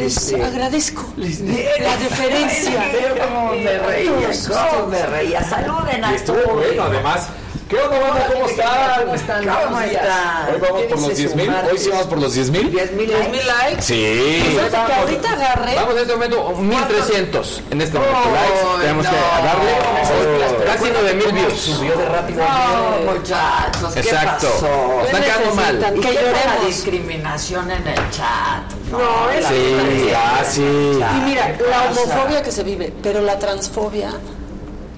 Les 0.00 0.16
Este, 0.16 0.42
agradezco 0.42 1.04
la 1.16 1.96
deferencia. 1.98 2.84
Cómo 3.22 3.52
me 3.52 3.78
reía, 3.78 4.30
cómo 4.48 4.86
me 4.88 5.02
reía. 5.06 5.44
Saluden 5.44 6.00
Y 6.00 6.04
a 6.04 6.14
estuvo 6.14 6.54
bueno, 6.54 6.82
además. 6.84 7.28
¿Qué 7.68 7.76
onda, 7.76 8.00
banda? 8.00 8.26
¿Cómo 8.32 8.46
están? 8.46 9.00
¿Cómo 9.04 9.14
están? 9.14 9.44
¿Cómo 9.46 9.80
están? 9.80 10.54
Hoy 10.54 10.60
vamos 10.60 10.80
¿Qué 10.80 10.88
por 10.88 10.98
los 10.98 11.08
dice 11.10 11.20
10 11.20 11.30
su 11.30 11.36
mil. 11.36 11.50
Hoy 11.70 11.78
sí 11.78 11.88
vamos 11.90 12.06
por 12.08 12.18
los 12.18 12.34
10 12.34 12.50
mil. 12.50 12.70
10 12.72 12.92
mil 12.94 13.06
10 13.06 13.28
mil 13.30 13.46
likes. 13.46 13.82
Sí. 13.82 14.42
Fíjate 14.48 14.70
que 14.70 14.92
ahorita 14.92 15.30
agarré. 15.32 15.74
Vamos 15.76 15.92
en 15.94 15.98
este 16.00 16.12
momento 16.14 16.50
1300 16.56 17.62
en 17.70 17.80
este 17.80 17.98
momento 17.98 18.18
likes. 18.32 18.80
Tenemos 18.80 19.06
que 19.06 19.12
no. 19.12 19.44
darle 19.44 20.66
casi 20.66 20.90
9000 20.90 21.32
views. 21.32 21.60
Subió 21.60 21.96
de 21.96 22.06
rápido. 22.06 22.42
No, 22.42 23.12
muchachos, 23.12 23.94
¿qué 23.94 24.00
Exacto. 24.00 24.48
pasó? 24.50 25.02
Están 25.04 25.22
quedando 25.22 25.54
mal. 25.54 25.94
Que 25.94 26.00
qué 26.00 26.14
tal 26.14 26.14
la 26.14 26.20
lloremos. 26.32 26.66
discriminación 26.66 27.70
en 27.70 27.86
el 27.86 28.10
chat? 28.10 28.79
No, 28.90 29.30
es 29.30 29.46
Sí, 29.46 30.10
ah, 30.14 30.42
sí. 30.44 30.62
Y 30.62 31.20
mira, 31.24 31.56
la 31.70 31.90
homofobia 31.90 32.42
que 32.42 32.50
se 32.50 32.62
vive, 32.62 32.92
pero 33.02 33.20
la 33.20 33.38
transfobia, 33.38 34.10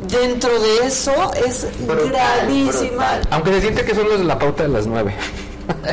dentro 0.09 0.59
de 0.61 0.87
eso 0.87 1.13
es 1.47 1.67
gravísima. 1.87 3.21
Aunque 3.31 3.53
se 3.53 3.61
siente 3.61 3.85
que 3.85 3.95
solo 3.95 4.15
es 4.15 4.21
la 4.21 4.39
pauta 4.39 4.65
de 4.65 4.69
las 4.71 4.87
9. 4.87 5.15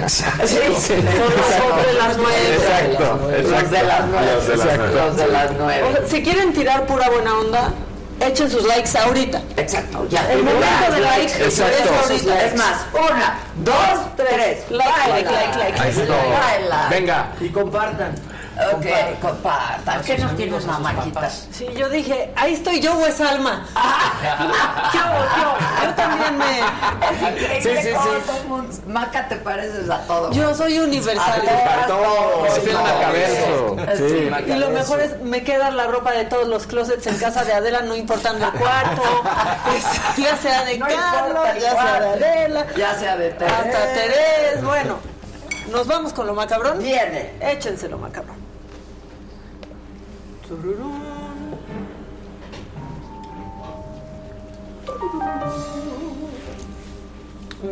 Sí, 0.07 0.25
sobre 0.47 1.93
las 1.93 2.17
nueve. 2.17 2.55
Exacto, 2.55 3.19
Los 3.31 3.71
de 3.71 3.83
las 3.83 4.07
nueve. 4.09 4.31
Los 4.33 4.47
de 4.47 4.57
las 4.57 4.77
nueve. 4.77 4.93
Los 4.95 5.17
de 5.17 5.27
las 5.27 5.51
nueve. 5.57 6.01
si 6.07 6.23
quieren 6.23 6.53
tirar 6.53 6.85
pura 6.85 7.09
buena 7.09 7.37
onda, 7.37 7.73
echen 8.21 8.49
sus 8.49 8.63
likes 8.63 8.97
ahorita. 8.97 9.41
Exacto, 9.57 10.07
ya. 10.09 10.31
El 10.31 10.43
momento 10.43 10.65
Ya, 10.81 10.91
de 10.95 11.01
like 11.01 11.43
Exacto. 11.43 11.77
es 11.83 12.09
ahorita. 12.09 12.45
Es 12.45 12.55
más, 12.55 12.85
una, 12.93 13.39
dos, 13.57 14.15
tres. 14.15 14.69
Like, 14.69 14.89
like, 15.09 15.29
like, 15.29 15.57
like. 15.57 16.05
Baila. 16.07 16.87
Venga. 16.89 17.31
Y 17.39 17.49
compartan. 17.49 18.15
Ok, 18.73 18.85
compartan. 19.21 20.01
¿Qué 20.03 20.17
nos 20.17 20.35
tienes, 20.35 20.65
mamáquita? 20.65 21.29
Sí, 21.29 21.67
yo 21.75 21.89
dije, 21.89 22.31
ahí 22.35 22.53
estoy 22.53 22.79
yo 22.79 22.97
o 22.97 23.05
es 23.05 23.19
Alma. 23.21 23.65
yo, 24.93 24.99
yo, 25.41 25.87
yo 25.87 25.93
también 25.95 26.37
me... 26.37 27.61
Sí, 27.61 27.69
sí, 27.81 27.89
sí. 27.89 28.79
Maca, 28.87 29.27
te 29.27 29.37
pareces 29.37 29.89
a 29.89 29.99
todos. 30.01 30.35
Yo 30.35 30.53
soy 30.53 30.79
universal. 30.79 31.41
Para 31.43 31.87
todos. 31.87 32.57
Es 32.57 32.67
el 32.67 32.73
macabezo. 32.73 33.75
Sí. 33.97 34.51
Y 34.51 34.55
lo 34.55 34.69
mejor 34.69 34.99
es, 35.01 35.19
me 35.21 35.43
queda 35.43 35.71
la 35.71 35.87
ropa 35.87 36.11
de 36.11 36.25
todos 36.25 36.47
los 36.47 36.67
closets 36.67 37.07
en 37.07 37.17
casa 37.17 37.45
de 37.45 37.53
Adela, 37.53 37.81
no 37.81 37.95
importando 37.95 38.45
el 38.45 38.51
cuarto. 38.53 39.01
Ya 40.17 40.35
sea 40.37 40.65
de 40.65 40.79
Carlos, 40.79 41.47
ya 41.61 41.71
sea 41.71 41.99
de. 42.01 42.07
Adela. 42.09 42.65
Ya 42.75 42.95
sea 42.95 43.17
de 43.17 43.29
Terés. 43.31 43.53
Hasta 43.53 43.93
Terés. 43.93 44.63
Bueno, 44.63 44.97
¿nos 45.71 45.87
vamos 45.87 46.13
con 46.13 46.27
lo 46.27 46.33
macabrón? 46.33 46.79
Viene. 46.79 47.33
Échense 47.39 47.87
lo 47.87 47.97
macabrón. 47.97 48.38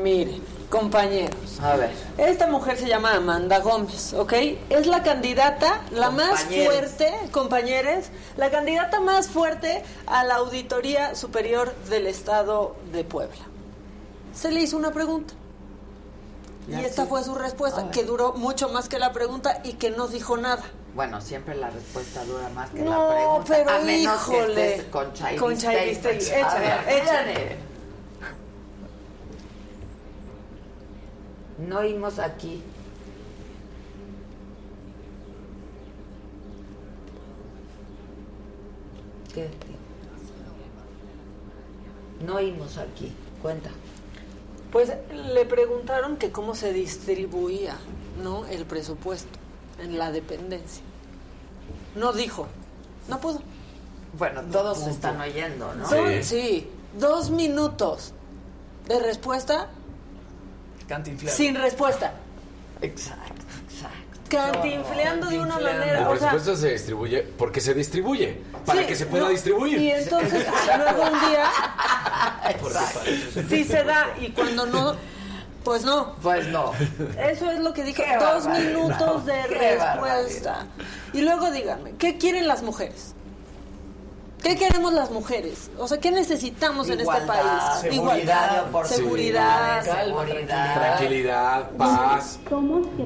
Miren, 0.03 0.43
compañeros. 0.69 1.59
A 1.61 1.75
ver. 1.75 1.91
Esta 2.17 2.45
mujer 2.47 2.77
se 2.77 2.87
llama 2.87 3.15
Amanda 3.15 3.59
Gómez, 3.59 4.13
¿ok? 4.13 4.33
Es 4.69 4.85
la 4.85 5.01
candidata, 5.01 5.81
la 5.91 6.11
más 6.11 6.43
fuerte, 6.43 7.11
compañeros, 7.31 8.05
la 8.35 8.51
candidata 8.51 8.99
más 8.99 9.27
fuerte 9.27 9.83
a 10.05 10.23
la 10.23 10.35
Auditoría 10.35 11.15
Superior 11.15 11.73
del 11.89 12.05
Estado 12.05 12.75
de 12.91 13.03
Puebla. 13.03 13.41
Se 14.33 14.51
le 14.51 14.61
hizo 14.61 14.77
una 14.77 14.91
pregunta. 14.91 15.33
Ya 16.67 16.81
y 16.81 16.85
esta 16.85 17.03
sí. 17.03 17.09
fue 17.09 17.23
su 17.23 17.33
respuesta, 17.35 17.89
que 17.91 18.03
duró 18.03 18.33
mucho 18.33 18.69
más 18.69 18.89
que 18.89 18.99
la 18.99 19.13
pregunta 19.13 19.61
y 19.63 19.73
que 19.73 19.89
no 19.91 20.07
dijo 20.07 20.35
nada. 20.37 20.63
Bueno, 20.95 21.21
siempre 21.21 21.55
la 21.55 21.69
respuesta 21.69 22.25
dura 22.25 22.49
más 22.49 22.69
que 22.71 22.79
la 22.79 22.85
No, 22.91 23.09
pregunta. 23.09 23.43
pero 23.47 23.69
a 23.69 23.79
menos 23.79 24.21
híjole. 24.21 24.53
que 24.55 24.73
estés 24.75 24.85
con 24.91 25.13
Chai 25.13 25.37
Chai 25.57 25.89
échale. 25.91 26.97
échale. 26.97 27.57
No 31.59 31.79
oímos 31.79 32.19
aquí. 32.19 32.61
¿Qué? 39.33 39.49
No 42.25 42.35
oímos 42.35 42.77
aquí. 42.77 43.11
Cuenta. 43.41 43.69
Pues 44.77 44.91
le 45.33 45.43
preguntaron 45.45 46.17
que 46.17 46.31
cómo 46.31 46.53
se 46.53 46.71
distribuía, 46.71 47.75
¿no? 48.21 48.45
El 48.45 48.63
presupuesto 48.67 49.39
en 49.81 49.97
la 49.97 50.11
dependencia. 50.11 50.83
No 51.95 52.13
dijo, 52.13 52.45
no 53.07 53.19
pudo. 53.19 53.41
Bueno, 54.19 54.43
todos 54.51 54.77
se 54.77 54.91
están 54.91 55.19
oyendo, 55.19 55.73
¿no? 55.73 55.89
Son- 55.89 56.23
sí, 56.23 56.69
dos 56.95 57.31
minutos 57.31 58.13
de 58.87 58.99
respuesta 58.99 59.67
Cantinfleado. 60.87 61.35
sin 61.35 61.55
respuesta. 61.55 62.13
Exacto. 62.83 63.36
Cantinfleando 64.29 65.27
de 65.27 65.39
una 65.39 65.59
manera, 65.59 65.99
El 65.99 66.07
o 66.07 66.17
sea, 66.17 66.55
se 66.55 66.69
distribuye 66.71 67.21
porque 67.37 67.61
se 67.61 67.73
distribuye. 67.73 68.41
Para 68.65 68.81
sí, 68.81 68.87
que 68.87 68.95
se 68.95 69.05
pueda 69.05 69.25
no, 69.25 69.29
distribuir. 69.29 69.79
Y 69.79 69.91
entonces 69.91 70.45
luego 70.77 71.03
un 71.03 71.29
día 71.29 71.49
sí 73.49 73.63
se 73.63 73.83
da 73.83 74.07
y 74.19 74.29
cuando 74.29 74.65
no, 74.65 74.95
pues 75.63 75.83
no. 75.83 76.15
Pues 76.21 76.47
no. 76.47 76.71
Eso 77.19 77.51
es 77.51 77.59
lo 77.59 77.73
que 77.73 77.83
dijo, 77.83 78.03
Qué 78.03 78.13
dos 78.17 78.45
barbaridad. 78.45 78.69
minutos 78.69 79.25
de 79.25 79.43
Qué 79.49 79.77
respuesta. 79.77 80.65
Y 81.13 81.21
luego 81.21 81.51
díganme, 81.51 81.93
¿qué 81.97 82.17
quieren 82.17 82.47
las 82.47 82.63
mujeres? 82.63 83.13
¿Qué 84.41 84.55
queremos 84.55 84.93
las 84.93 85.09
mujeres? 85.09 85.71
O 85.79 85.87
sea, 85.87 85.99
¿qué 85.99 86.11
necesitamos 86.11 86.87
en 86.87 86.99
este 87.01 87.03
Igualdad, 87.03 87.27
país? 87.27 87.81
seguridad 87.81 88.67
oportunidades, 88.69 88.95
seguridad, 88.95 89.83
seguridad. 90.05 90.73
Tranquilidad, 90.75 91.71
paz. 91.71 92.39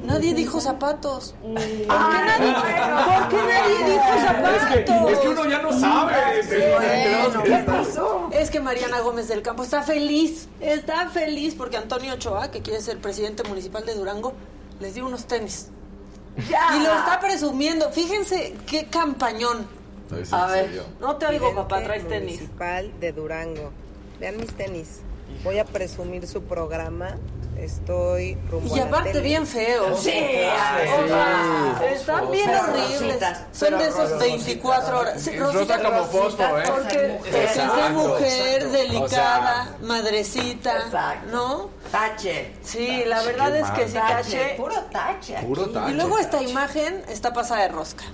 Nadie 0.04 0.34
dijo 0.34 0.60
zapatos. 0.60 1.34
¿Por 1.42 1.54
qué 1.54 1.86
nadie, 1.86 2.52
bueno. 2.52 3.04
¿por 3.04 3.28
qué 3.28 3.36
nadie 3.36 3.92
dijo 3.92 4.26
zapatos? 4.26 5.10
Es 5.10 5.18
que 5.18 5.28
uno 5.28 5.44
ya 5.46 5.62
no 5.62 5.72
sabe. 5.80 6.14
Bueno, 7.22 7.42
¿qué 7.42 7.64
pasó? 7.66 8.28
Es 8.32 8.50
que 8.50 8.60
Mariana 8.60 9.00
Gómez 9.00 9.28
del 9.28 9.42
Campo 9.42 9.62
está 9.62 9.82
feliz, 9.82 10.48
está 10.60 11.08
feliz 11.08 11.54
porque 11.56 11.78
Antonio 11.78 12.12
Ochoa, 12.14 12.50
que 12.50 12.60
quiere 12.60 12.80
ser 12.82 12.98
presidente 12.98 13.42
municipal 13.44 13.84
de 13.86 13.94
Durango, 13.94 14.34
les 14.80 14.94
dio 14.94 15.06
unos 15.06 15.24
tenis. 15.24 15.68
Ya. 16.48 16.76
Y 16.76 16.82
lo 16.82 16.92
está 16.94 17.18
presumiendo. 17.20 17.90
Fíjense 17.90 18.54
qué 18.66 18.84
campañón. 18.86 19.66
A 20.32 20.46
ver. 20.46 20.82
No 21.00 21.16
te 21.16 21.26
oigo, 21.26 21.54
papá, 21.54 21.82
traes 21.82 22.06
tenis. 22.08 22.36
municipal 22.40 22.92
de 23.00 23.12
Durango. 23.12 23.70
Vean 24.20 24.36
mis 24.36 24.52
tenis. 24.54 25.00
Voy 25.44 25.58
a 25.58 25.64
presumir 25.64 26.26
su 26.26 26.42
programa. 26.42 27.16
Estoy 27.58 28.34
rumbo 28.50 28.74
Y 28.74 28.80
a 28.80 28.84
la 28.84 28.88
aparte 28.90 29.10
tele. 29.12 29.24
bien 29.24 29.46
feos. 29.46 30.00
Sí, 30.00 30.10
sea, 30.10 31.82
están 31.92 32.30
bien 32.30 32.48
Pero 32.50 32.62
horribles. 32.62 33.00
rositas, 33.02 33.38
Son 33.52 33.68
pero 33.68 33.78
de 33.78 33.84
esos 33.84 33.98
rositas. 34.10 34.18
24 34.20 34.98
horas. 34.98 35.22
Sí, 35.22 35.38
Rosa 35.38 35.52
rositas, 35.52 35.76
como 35.82 35.98
rositas, 35.98 36.22
fosfo, 36.22 36.58
¿eh? 36.58 36.62
Porque 36.66 37.16
porque 37.18 37.44
es 37.44 37.56
Exacto, 37.56 37.90
mujer 37.92 38.52
exacto. 38.62 38.68
delicada, 38.78 39.62
O 39.62 39.78
sea, 39.78 39.86
madrecita, 39.86 40.76
Exacto. 40.86 41.30
¿no? 41.30 41.70
Tache. 41.90 42.52
Sí, 42.62 43.04
la 43.06 43.22
verdad 43.22 43.56
es 43.56 43.70
que 43.70 43.86
sí, 43.88 43.94
tache. 43.94 44.54
Puro 44.56 44.74
tache. 44.90 45.36
aquí. 45.36 45.46
Puro 45.46 45.66
tache. 45.70 45.90
Y 45.92 45.94
luego 45.94 46.18
esta 46.18 46.42
imagen 46.42 47.02
está 47.08 47.32
pasada 47.32 47.62
de 47.62 47.68
rosca. 47.68 48.04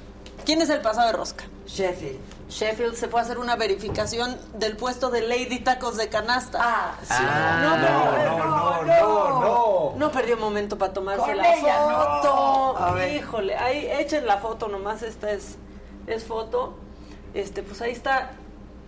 ¿Quién 0.48 0.62
es 0.62 0.70
el 0.70 0.80
pasado 0.80 1.08
de 1.08 1.12
rosca? 1.12 1.44
Sheffield. 1.66 2.18
Sheffield 2.48 2.94
se 2.94 3.08
fue 3.08 3.20
a 3.20 3.22
hacer 3.22 3.36
una 3.36 3.54
verificación 3.56 4.34
del 4.54 4.78
puesto 4.78 5.10
de 5.10 5.20
Lady 5.20 5.58
Tacos 5.58 5.98
de 5.98 6.08
Canasta. 6.08 6.58
Ah, 6.58 6.94
sí. 7.02 7.22
no, 7.22 7.76
no, 7.76 8.46
no, 8.46 8.84
no, 8.86 9.40
no. 9.40 9.92
No 9.94 10.10
perdió 10.10 10.38
momento 10.38 10.78
para 10.78 10.94
tomarse 10.94 11.20
Con 11.26 11.36
la 11.36 11.54
ella, 11.54 11.80
no. 11.80 11.98
foto. 12.22 12.94
Ver. 12.94 13.16
Híjole, 13.16 13.56
ahí 13.58 13.90
echen 14.00 14.24
la 14.24 14.38
foto 14.38 14.68
nomás, 14.68 15.02
esta 15.02 15.30
es, 15.32 15.58
es 16.06 16.24
foto. 16.24 16.78
Este, 17.34 17.62
pues 17.62 17.82
ahí 17.82 17.92
está 17.92 18.30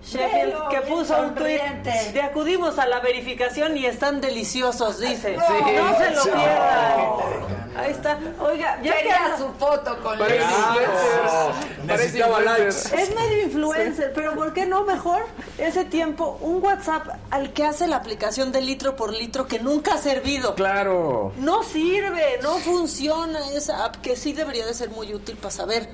Sheffield 0.05 0.53
Velo, 0.53 0.69
que 0.71 0.81
puso 0.83 1.21
un 1.21 1.35
tweet 1.35 1.59
sonriente. 1.59 2.13
de 2.13 2.23
acudimos 2.23 2.79
a 2.79 2.87
la 2.87 3.01
verificación 3.01 3.77
y 3.77 3.87
están 3.87 4.21
deliciosos, 4.21 4.99
dice. 5.01 5.37
Sí. 5.37 5.55
no 5.77 5.99
se 5.99 6.11
lo 6.11 6.23
pierdan. 6.25 7.61
Ahí 7.77 7.93
está. 7.93 8.19
Oiga, 8.41 8.79
ya 8.83 9.37
su 9.39 9.49
foto 9.55 9.97
con 10.03 10.19
Parece 10.19 10.41
Lady. 10.41 10.53
influencer. 10.55 11.85
Necesitaba 11.85 12.41
likes. 12.41 12.69
Es 12.69 13.15
medio 13.15 13.43
influencer, 13.45 14.13
pero 14.15 14.35
¿por 14.35 14.53
qué 14.53 14.67
no 14.67 14.85
mejor 14.85 15.25
ese 15.57 15.85
tiempo 15.85 16.37
un 16.41 16.63
WhatsApp 16.63 17.07
al 17.31 17.53
que 17.53 17.65
hace 17.65 17.87
la 17.87 17.97
aplicación 17.97 18.53
de 18.53 18.61
litro 18.61 18.97
por 18.97 19.13
litro 19.13 19.47
que 19.47 19.61
nunca 19.61 19.95
ha 19.95 19.99
servido? 19.99 20.55
Claro. 20.57 21.33
No 21.39 21.63
sirve, 21.63 22.39
no 22.43 22.59
funciona 22.59 23.39
esa 23.53 23.85
app 23.85 23.97
que 23.97 24.17
sí 24.17 24.33
debería 24.33 24.67
de 24.67 24.75
ser 24.75 24.91
muy 24.91 25.15
útil 25.15 25.37
para 25.37 25.51
saber 25.51 25.89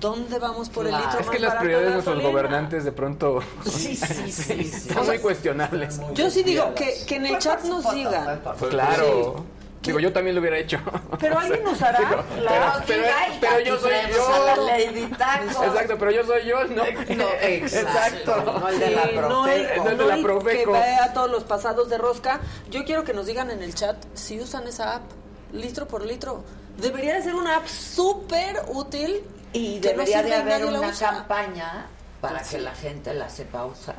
dónde 0.00 0.38
vamos 0.38 0.68
por 0.68 0.84
el 0.86 0.90
Claro. 0.90 1.04
litro 1.06 1.20
Es 1.20 1.26
más 1.26 1.36
que 1.36 1.40
las 1.42 1.54
prioridades 1.54 1.84
de 1.84 1.88
de 1.90 1.94
nuestros 1.94 2.22
gobernantes 2.22 2.84
de 2.84 2.92
pronto 2.92 3.40
Sí, 3.64 3.96
sí, 3.96 4.32
sí. 4.32 4.52
están 4.72 5.06
muy 5.06 5.18
cuestionables. 5.18 6.00
Yo 6.14 6.30
sí 6.30 6.42
digo 6.42 6.74
que, 6.74 6.94
que 7.06 7.16
en 7.16 7.24
el 7.26 7.32
Fue 7.32 7.38
chat 7.40 7.62
nos 7.64 7.94
digan. 7.94 8.40
Pues 8.58 8.70
claro. 8.70 9.44
Digo, 9.80 10.00
yo 10.00 10.12
también 10.12 10.34
lo 10.34 10.40
hubiera 10.42 10.58
hecho. 10.58 10.78
Pero 11.20 11.38
alguien 11.38 11.66
usará 11.66 12.00
la 12.00 12.82
Pero, 12.86 13.04
app. 13.06 13.40
pero- 13.40 13.60
yo 13.60 13.78
soy 13.78 13.92
yo. 14.14 14.66
Lady 14.66 15.06
Taco. 15.16 15.64
Exacto, 15.64 15.96
pero 15.98 16.10
yo 16.10 16.24
soy 16.24 16.44
yo, 16.44 16.64
¿no? 16.64 16.82
No, 17.16 17.28
exacto. 17.40 18.42
No 18.60 18.68
el 18.68 18.78
de 18.80 18.90
la 18.90 19.02
Sí, 19.04 19.14
no 19.16 19.46
el, 19.46 19.64
Profeco. 19.64 19.84
No 19.84 19.88
el 19.90 19.98
de 19.98 20.04
la 20.06 20.42
que 20.52 20.66
vea 20.66 21.12
todos 21.14 21.30
los 21.30 21.44
pasados 21.44 21.88
de 21.88 21.96
rosca. 21.96 22.40
Yo 22.70 22.84
quiero 22.84 23.04
que 23.04 23.14
nos 23.14 23.26
digan 23.26 23.50
en 23.50 23.62
el 23.62 23.74
chat 23.74 23.96
si 24.14 24.40
usan 24.40 24.66
esa 24.66 24.96
app, 24.96 25.02
litro 25.52 25.86
por 25.88 26.04
litro. 26.04 26.42
Debería 26.76 27.14
de 27.14 27.22
ser 27.22 27.34
una 27.36 27.56
app 27.56 27.66
súper 27.66 28.60
útil. 28.68 29.22
Y 29.58 29.80
que 29.80 29.94
no 29.94 30.04
debería 30.04 30.22
de 30.22 30.28
y 30.28 30.32
haber 30.32 30.64
una 30.66 30.88
usa. 30.88 31.10
campaña 31.10 31.86
para 32.20 32.42
que 32.42 32.58
la 32.58 32.74
gente 32.74 33.14
la 33.14 33.28
sepa 33.28 33.64
usar. 33.64 33.96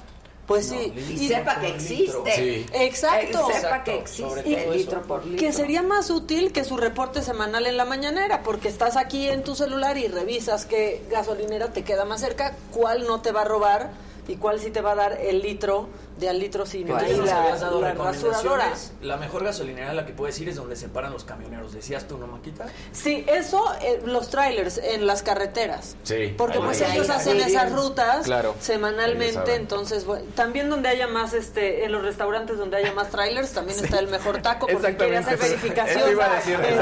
Pues 0.48 0.68
sí. 0.68 0.92
Y 1.12 1.28
sepa 1.28 1.60
que 1.60 1.68
existe. 1.68 2.36
Sí. 2.36 2.66
Exacto. 2.74 3.48
Sepa 3.54 3.84
que 3.84 3.98
existe 4.00 4.42
todo 4.42 4.74
litro 4.74 5.02
por 5.04 5.24
litro. 5.24 5.40
Que 5.40 5.54
sería 5.54 5.84
más 5.84 6.10
útil 6.10 6.52
que 6.52 6.64
su 6.64 6.76
reporte 6.76 7.22
semanal 7.22 7.68
en 7.68 7.78
la 7.78 7.86
mañanera, 7.86 8.42
porque 8.42 8.68
estás 8.68 8.98
aquí 8.98 9.30
en 9.30 9.44
tu 9.44 9.54
celular 9.54 10.00
y 10.00 10.08
revisas 10.08 10.66
qué 10.66 11.04
gasolinera 11.12 11.72
te 11.72 11.84
queda 11.84 12.04
más 12.04 12.22
cerca, 12.22 12.56
cuál 12.72 13.06
no 13.06 13.22
te 13.22 13.32
va 13.32 13.42
a 13.42 13.46
robar 13.46 13.92
y 14.28 14.38
cuál 14.38 14.60
sí 14.60 14.72
te 14.72 14.82
va 14.82 14.94
a 14.94 14.96
dar 14.96 15.20
el 15.22 15.42
litro 15.42 15.88
de 16.20 16.30
al 16.30 16.40
litro 16.40 16.66
sin 16.66 16.92
ahí 16.92 17.16
nos 17.16 17.26
la, 17.28 17.44
habías 17.44 17.62
dado 17.62 17.82
la 17.82 17.92
recomendaciones. 17.92 18.92
La 19.02 19.18
mejor 19.18 19.44
gasolinera 19.44 19.92
a 19.92 19.94
la 19.94 20.06
que 20.06 20.14
puedes 20.14 20.40
ir 20.40 20.50
es 20.50 20.56
donde 20.56 20.76
se 20.76 20.90
paran 20.90 21.14
los 21.14 21.24
camioneros. 21.24 21.74
¿Decías 21.74 22.08
tú, 22.08 22.18
no, 22.18 22.28
Maquita? 22.28 22.66
Sí, 22.92 23.26
eso, 23.28 23.64
eh, 23.82 24.02
los 24.06 24.30
trailers 24.30 24.78
en 24.78 25.08
las 25.08 25.24
carreteras. 25.24 25.96
Sí. 26.04 26.34
Porque 26.38 26.60
pues 26.60 26.82
ellos 26.82 27.10
ahí 27.10 27.18
hacen 27.18 27.40
esas 27.40 27.72
rutas 27.72 28.26
Claro. 28.26 28.56
Semanalmente, 28.60 29.56
entonces 29.56 30.06
bueno, 30.06 30.26
también 30.36 30.70
donde 30.70 30.90
haya 30.90 31.08
más, 31.08 31.34
este, 31.34 31.86
en 31.86 31.92
los 31.92 32.04
restaurantes 32.04 32.58
donde 32.58 32.78
haya 32.78 32.94
más 32.94 33.10
trailers, 33.10 33.52
también 33.54 33.84
está 33.84 34.00
el 34.00 34.08
mejor 34.08 34.42
taco 34.42 34.68
porque 34.68 34.96
quiere 34.96 35.18
hacer 35.18 35.38
verificación. 35.38 36.00
Eso 36.00 36.12
iba 36.12 36.26
a 36.32 36.36
decir, 36.36 36.56
Este, 36.56 36.74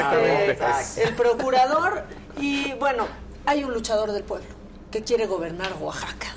exactamente. 0.52 1.04
el 1.04 1.16
procurador 1.16 2.04
y 2.40 2.74
bueno, 2.74 3.08
hay 3.46 3.64
un 3.64 3.74
luchador 3.74 4.12
del 4.12 4.24
pueblo 4.24 4.48
que 4.92 5.04
quiere 5.04 5.26
gobernar 5.28 5.74
Oaxaca. 5.80 6.34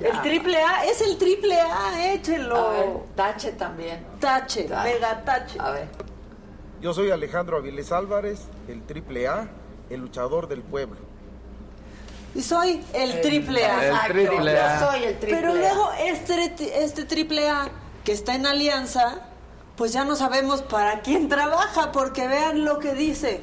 El 0.00 0.20
triple 0.22 0.58
A, 0.58 0.84
es 0.86 1.00
el 1.00 1.16
triple 1.18 1.60
A, 1.60 2.12
échelo. 2.12 2.56
A 2.56 2.70
ver, 2.72 2.88
tache 3.14 3.52
también. 3.52 4.04
Tache, 4.20 4.64
Tache. 4.64 4.92
mega 4.92 5.24
tache. 5.24 5.58
A 5.60 5.70
ver. 5.70 5.88
Yo 6.80 6.92
soy 6.92 7.10
Alejandro 7.10 7.56
Avilés 7.56 7.92
Álvarez, 7.92 8.40
el 8.68 8.82
triple 8.82 9.28
A, 9.28 9.48
el 9.90 10.00
luchador 10.00 10.48
del 10.48 10.62
pueblo. 10.62 10.96
Y 12.34 12.42
soy 12.42 12.82
el 12.92 13.20
triple 13.20 13.64
A. 13.64 14.06
El 14.06 14.12
triple 14.12 14.58
A. 14.58 14.80
Yo 14.80 14.90
soy 14.90 15.04
el 15.04 15.18
triple 15.18 15.36
Pero 15.40 15.52
A. 15.52 15.54
luego 15.54 15.90
este, 16.00 16.82
este 16.84 17.04
triple 17.04 17.48
A 17.48 17.68
que 18.04 18.12
está 18.12 18.34
en 18.34 18.46
alianza, 18.46 19.20
pues 19.76 19.92
ya 19.92 20.04
no 20.04 20.16
sabemos 20.16 20.60
para 20.60 21.00
quién 21.00 21.28
trabaja, 21.28 21.92
porque 21.92 22.26
vean 22.26 22.64
lo 22.64 22.80
que 22.80 22.94
dice. 22.94 23.40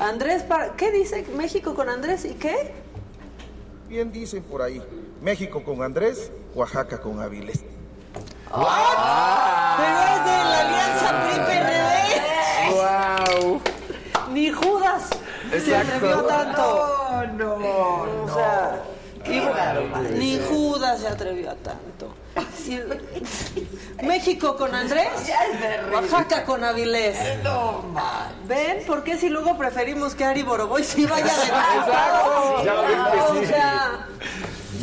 Andrés, 0.00 0.42
para, 0.42 0.72
¿qué 0.72 0.90
dice 0.90 1.24
México 1.36 1.74
con 1.74 1.88
Andrés 1.88 2.24
y 2.24 2.34
qué? 2.34 2.72
Bien 3.88 4.10
dicen 4.10 4.42
por 4.42 4.62
ahí, 4.62 4.82
México 5.22 5.62
con 5.62 5.82
Andrés, 5.82 6.32
Oaxaca 6.54 7.00
con 7.00 7.20
Avilés. 7.20 7.60
Pero 8.50 8.66
es 8.66 10.24
de 10.24 10.36
la 10.50 10.58
alianza 10.60 11.08
PRI-PRD. 11.22 12.74
¡Wow! 12.74 13.60
Ni 14.32 14.50
Judas 14.50 15.10
se 15.64 15.76
atrevió 15.76 16.24
tanto. 16.24 17.22
No, 17.38 17.56
no, 17.56 18.24
O 18.24 18.34
sea, 18.34 18.82
ni 20.16 20.40
Judas 20.40 21.00
se 21.00 21.06
atrevió 21.06 21.50
a 21.52 21.54
tanto. 21.54 22.12
México 24.02 24.56
con 24.56 24.74
Andrés, 24.74 25.08
Oaxaca 25.92 26.44
con 26.44 26.64
Avilés. 26.64 27.16
No, 27.44 27.82
man. 27.92 28.34
¿Ven? 28.48 28.84
¿Por 28.86 29.04
qué 29.04 29.16
si 29.16 29.28
luego 29.28 29.56
preferimos 29.56 30.16
que 30.16 30.24
Ari 30.24 30.42
Boroboy 30.42 30.82
sí 30.82 31.06
vaya 31.06 31.24
de 31.24 31.30
Exacto. 31.30 32.64
Ya 32.64 32.74
O 33.30 33.44
sea, 33.46 34.06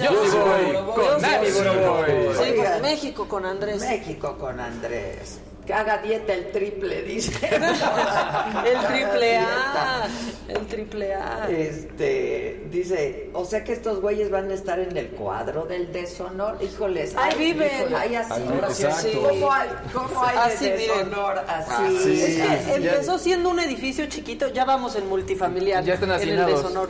Yo 0.04 0.26
sí 0.26 0.38
voy 0.38 0.94
con 0.96 1.26
Ari 1.26 1.52
Boroboy. 1.52 2.12
Sí, 2.36 2.42
Oigan. 2.52 2.74
con 2.74 2.82
México 2.82 3.28
con 3.28 3.46
Andrés. 3.46 3.82
México 3.82 4.38
con 4.38 4.60
Andrés. 4.60 5.40
Que 5.66 5.74
haga 5.76 6.00
dieta 6.00 6.34
el 6.34 6.52
triple, 6.52 7.04
dice. 7.04 7.32
El 7.46 8.88
triple 8.88 9.38
A. 9.38 10.08
El 10.48 10.66
triple 10.66 11.14
A. 11.14 11.48
Este, 11.48 12.64
dice, 12.72 13.30
o 13.34 13.46
sea 13.46 13.64
que 13.64 13.74
estos 13.74 14.02
güeyes 14.02 14.32
van 14.32 14.50
a 14.50 14.56
estar 14.56 14.80
en 14.80 14.98
el 14.98 15.10
cuadro 15.10 15.66
del 15.66 15.92
deshonor. 15.94 16.58
Híjoles. 16.60 17.16
Ahí 17.16 17.38
viven. 17.54 17.70
híjole, 17.82 17.96
Ay, 17.98 18.16
así. 18.16 18.34
Ahí, 18.34 18.60
exacto. 18.64 19.22
¿Cómo 19.30 19.52
hay, 19.54 19.70
cómo 19.94 20.24
hay 20.24 20.36
de 20.36 20.42
Así 20.42 20.66
viven. 20.66 20.80
deshonor? 20.80 21.38
Así. 21.48 21.72
Así. 21.98 22.22
Es 22.42 22.66
que 22.66 22.76
empezó 22.76 23.20
siendo 23.20 23.50
un 23.52 23.60
edificio 23.60 24.08
chiquito, 24.08 24.48
ya 24.48 24.66
vamos 24.66 24.96
en 24.96 25.08
multifamiliar. 25.08 25.84
Ya 25.84 25.94
están 25.94 26.10
En 26.10 26.16
el 26.16 26.22
hacinados. 26.22 26.64
deshonor. 26.64 26.90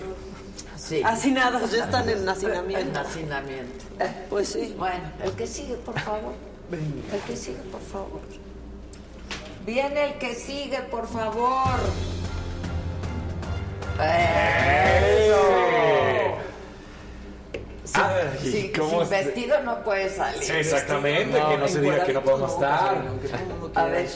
Sí. 0.89 1.03
Hacinados, 1.05 1.71
ya 1.71 1.83
están 1.85 2.09
en 2.09 2.17
En 2.17 2.29
hacinamiento. 2.29 2.99
hacinamiento. 2.99 3.85
Pues 4.27 4.49
sí. 4.49 4.73
Bueno, 4.75 5.11
el 5.23 5.31
que 5.33 5.45
sigue, 5.45 5.75
por 5.75 5.99
favor. 5.99 6.33
El 6.71 7.19
que 7.27 7.35
sigue, 7.35 7.59
por 7.71 7.81
favor. 7.81 8.21
Viene 9.67 10.05
el 10.05 10.13
que 10.17 10.33
sigue, 10.33 10.79
por 10.89 11.07
favor. 11.07 11.79
Eso. 13.99 15.41
Sin, 17.83 18.01
Ay, 18.03 18.73
¿cómo 18.75 18.89
sin 18.89 19.01
es? 19.01 19.09
vestido 19.25 19.61
no 19.61 19.83
puede 19.83 20.09
salir. 20.09 20.41
Sí, 20.41 20.53
exactamente, 20.53 21.39
que 21.39 21.57
no 21.57 21.67
se 21.67 21.81
diga 21.81 22.03
que 22.03 22.13
no 22.13 22.23
podemos 22.23 22.53
estar. 22.53 23.03
A 23.75 23.85
ver, 23.85 24.07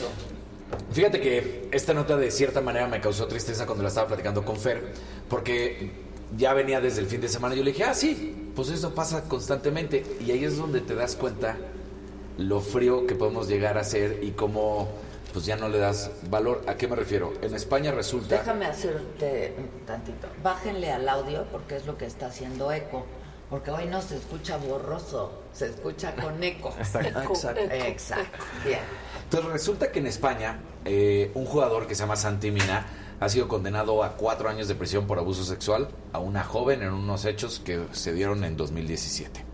Fíjate 0.92 1.22
que 1.22 1.70
esta 1.72 1.94
nota 1.94 2.18
de 2.18 2.32
cierta 2.32 2.62
manera 2.62 2.88
me 2.88 3.00
causó 3.00 3.28
tristeza 3.28 3.66
cuando 3.68 3.84
la 3.84 3.90
estaba 3.90 4.08
platicando 4.08 4.44
con 4.44 4.58
Fer, 4.58 4.94
porque 5.30 6.03
ya 6.38 6.54
venía 6.54 6.82
desde 6.82 7.02
el 7.02 7.08
fin 7.08 7.22
de 7.22 7.30
semana. 7.30 7.56
Yo 7.56 7.64
le 7.64 7.72
dije, 7.72 7.84
ah, 7.84 7.94
sí, 7.94 8.52
pues 8.56 8.70
eso 8.70 8.94
pasa 8.94 9.24
constantemente. 9.24 10.04
Y 10.26 10.32
ahí 10.32 10.44
es 10.44 10.58
donde 10.58 10.82
te 10.82 10.96
das 10.96 11.16
cuenta 11.16 11.58
lo 12.38 12.62
frío 12.62 13.06
que 13.06 13.16
podemos 13.16 13.48
llegar 13.48 13.78
a 13.78 13.84
ser 13.84 14.24
y 14.24 14.32
cómo 14.32 14.90
pues 15.34 15.46
ya 15.46 15.56
no 15.56 15.68
le 15.68 15.80
das 15.80 16.12
valor. 16.30 16.62
¿A 16.68 16.76
qué 16.76 16.88
me 16.88 16.96
refiero? 16.96 17.34
En 17.42 17.56
España 17.56 17.92
resulta... 17.92 18.38
déjame 18.38 18.66
hacerte 18.66 19.56
un 19.58 19.86
tantito. 19.86 20.28
Bájenle 20.44 20.92
al 20.92 21.10
audio 21.10 21.46
porque 21.52 21.76
es 21.76 21.86
lo 21.86 21.98
que 21.98 22.06
está 22.06 22.28
haciendo 22.28 22.72
eco. 22.72 23.06
Porque 23.50 23.72
hoy 23.72 23.86
no 23.86 24.02
se 24.02 24.18
escucha 24.18 24.58
borroso, 24.58 25.44
se 25.52 25.68
escucha 25.68 26.16
con 26.16 26.42
eco. 26.44 26.74
Exacto. 26.80 27.22
Exacto. 27.22 27.62
Eco, 27.62 27.74
Exacto. 27.74 28.44
Bien. 28.66 28.80
Entonces 29.24 29.52
resulta 29.52 29.92
que 29.92 30.00
en 30.00 30.08
España 30.08 30.60
eh, 30.86 31.32
un 31.34 31.46
jugador 31.46 31.88
que 31.88 31.96
se 31.96 32.02
llama 32.02 32.16
Santi 32.16 32.52
Mina 32.52 32.86
ha 33.24 33.30
sido 33.30 33.48
condenado 33.48 34.04
a 34.04 34.18
cuatro 34.18 34.50
años 34.50 34.68
de 34.68 34.76
prisión 34.76 35.08
por 35.08 35.18
abuso 35.18 35.46
sexual 35.46 35.88
a 36.12 36.20
una 36.20 36.44
joven 36.44 36.82
en 36.82 36.92
unos 36.92 37.24
hechos 37.24 37.62
que 37.64 37.86
se 37.94 38.12
dieron 38.14 38.44
en 38.44 38.58
2017. 38.58 39.46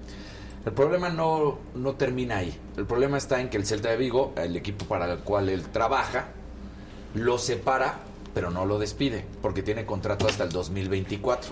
El 0.66 0.74
problema 0.74 1.10
no, 1.10 1.60
no 1.76 1.94
termina 1.94 2.38
ahí. 2.38 2.60
El 2.78 2.88
problema 2.88 3.20
está 3.20 3.40
en 3.40 3.50
que 3.50 3.58
el 3.58 3.68
Celta 3.68 3.90
de 3.90 3.98
Vigo, 3.98 4.34
el 4.38 4.56
equipo 4.56 4.86
para 4.86 5.12
el 5.14 5.20
cual 5.20 5.50
él 5.50 5.68
trabaja, 5.68 6.30
lo 7.14 7.38
separa, 7.38 8.00
pero 8.34 8.50
no 8.50 8.66
lo 8.66 8.80
despide, 8.80 9.24
porque 9.40 9.62
tiene 9.62 9.86
contrato 9.86 10.28
hasta 10.28 10.46
el 10.46 10.50
2024. 10.50 11.52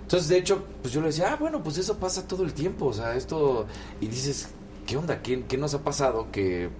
Entonces, 0.00 0.30
de 0.30 0.38
hecho, 0.38 0.64
pues 0.80 0.94
yo 0.94 1.02
le 1.02 1.08
decía, 1.08 1.34
ah, 1.34 1.36
bueno, 1.36 1.62
pues 1.62 1.76
eso 1.76 1.98
pasa 1.98 2.26
todo 2.26 2.42
el 2.42 2.54
tiempo, 2.54 2.86
o 2.86 2.92
sea, 2.94 3.14
esto... 3.14 3.66
Y 4.00 4.06
dices, 4.06 4.48
¿qué 4.86 4.96
onda? 4.96 5.20
¿Qué, 5.20 5.44
qué 5.44 5.58
nos 5.58 5.74
ha 5.74 5.84
pasado 5.84 6.28
que 6.32 6.70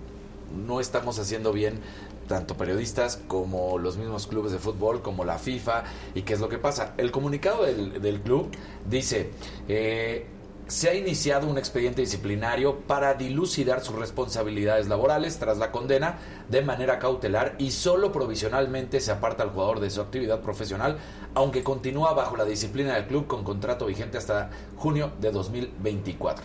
no 0.56 0.80
estamos 0.80 1.18
haciendo 1.18 1.52
bien 1.52 1.80
tanto 2.28 2.56
periodistas 2.56 3.20
como 3.26 3.78
los 3.78 3.96
mismos 3.96 4.28
clubes 4.28 4.52
de 4.52 4.58
fútbol, 4.58 5.02
como 5.02 5.24
la 5.24 5.38
FIFA, 5.38 5.84
y 6.14 6.22
qué 6.22 6.34
es 6.34 6.40
lo 6.40 6.48
que 6.48 6.58
pasa. 6.58 6.94
El 6.96 7.10
comunicado 7.10 7.64
del, 7.64 8.20
club 8.20 8.50
dice, 8.88 9.30
eh, 9.66 10.26
se 10.68 10.90
ha 10.90 10.94
iniciado 10.94 11.48
un 11.48 11.56
expediente 11.56 12.02
disciplinario 12.02 12.80
para 12.80 13.14
dilucidar 13.14 13.82
sus 13.82 13.96
responsabilidades 13.96 14.86
laborales 14.86 15.38
tras 15.38 15.56
la 15.56 15.72
condena 15.72 16.18
de 16.48 16.62
manera 16.62 16.98
cautelar 16.98 17.54
y 17.58 17.70
solo 17.70 18.12
provisionalmente 18.12 19.00
se 19.00 19.10
aparta 19.10 19.42
al 19.42 19.50
jugador 19.50 19.80
de 19.80 19.90
su 19.90 20.02
actividad 20.02 20.40
profesional, 20.42 20.98
aunque 21.34 21.64
continúa 21.64 22.12
bajo 22.12 22.36
la 22.36 22.44
disciplina 22.44 22.94
del 22.94 23.06
club 23.06 23.26
con 23.26 23.44
contrato 23.44 23.86
vigente 23.86 24.18
hasta 24.18 24.50
junio 24.76 25.12
de 25.20 25.32
2024. 25.32 26.44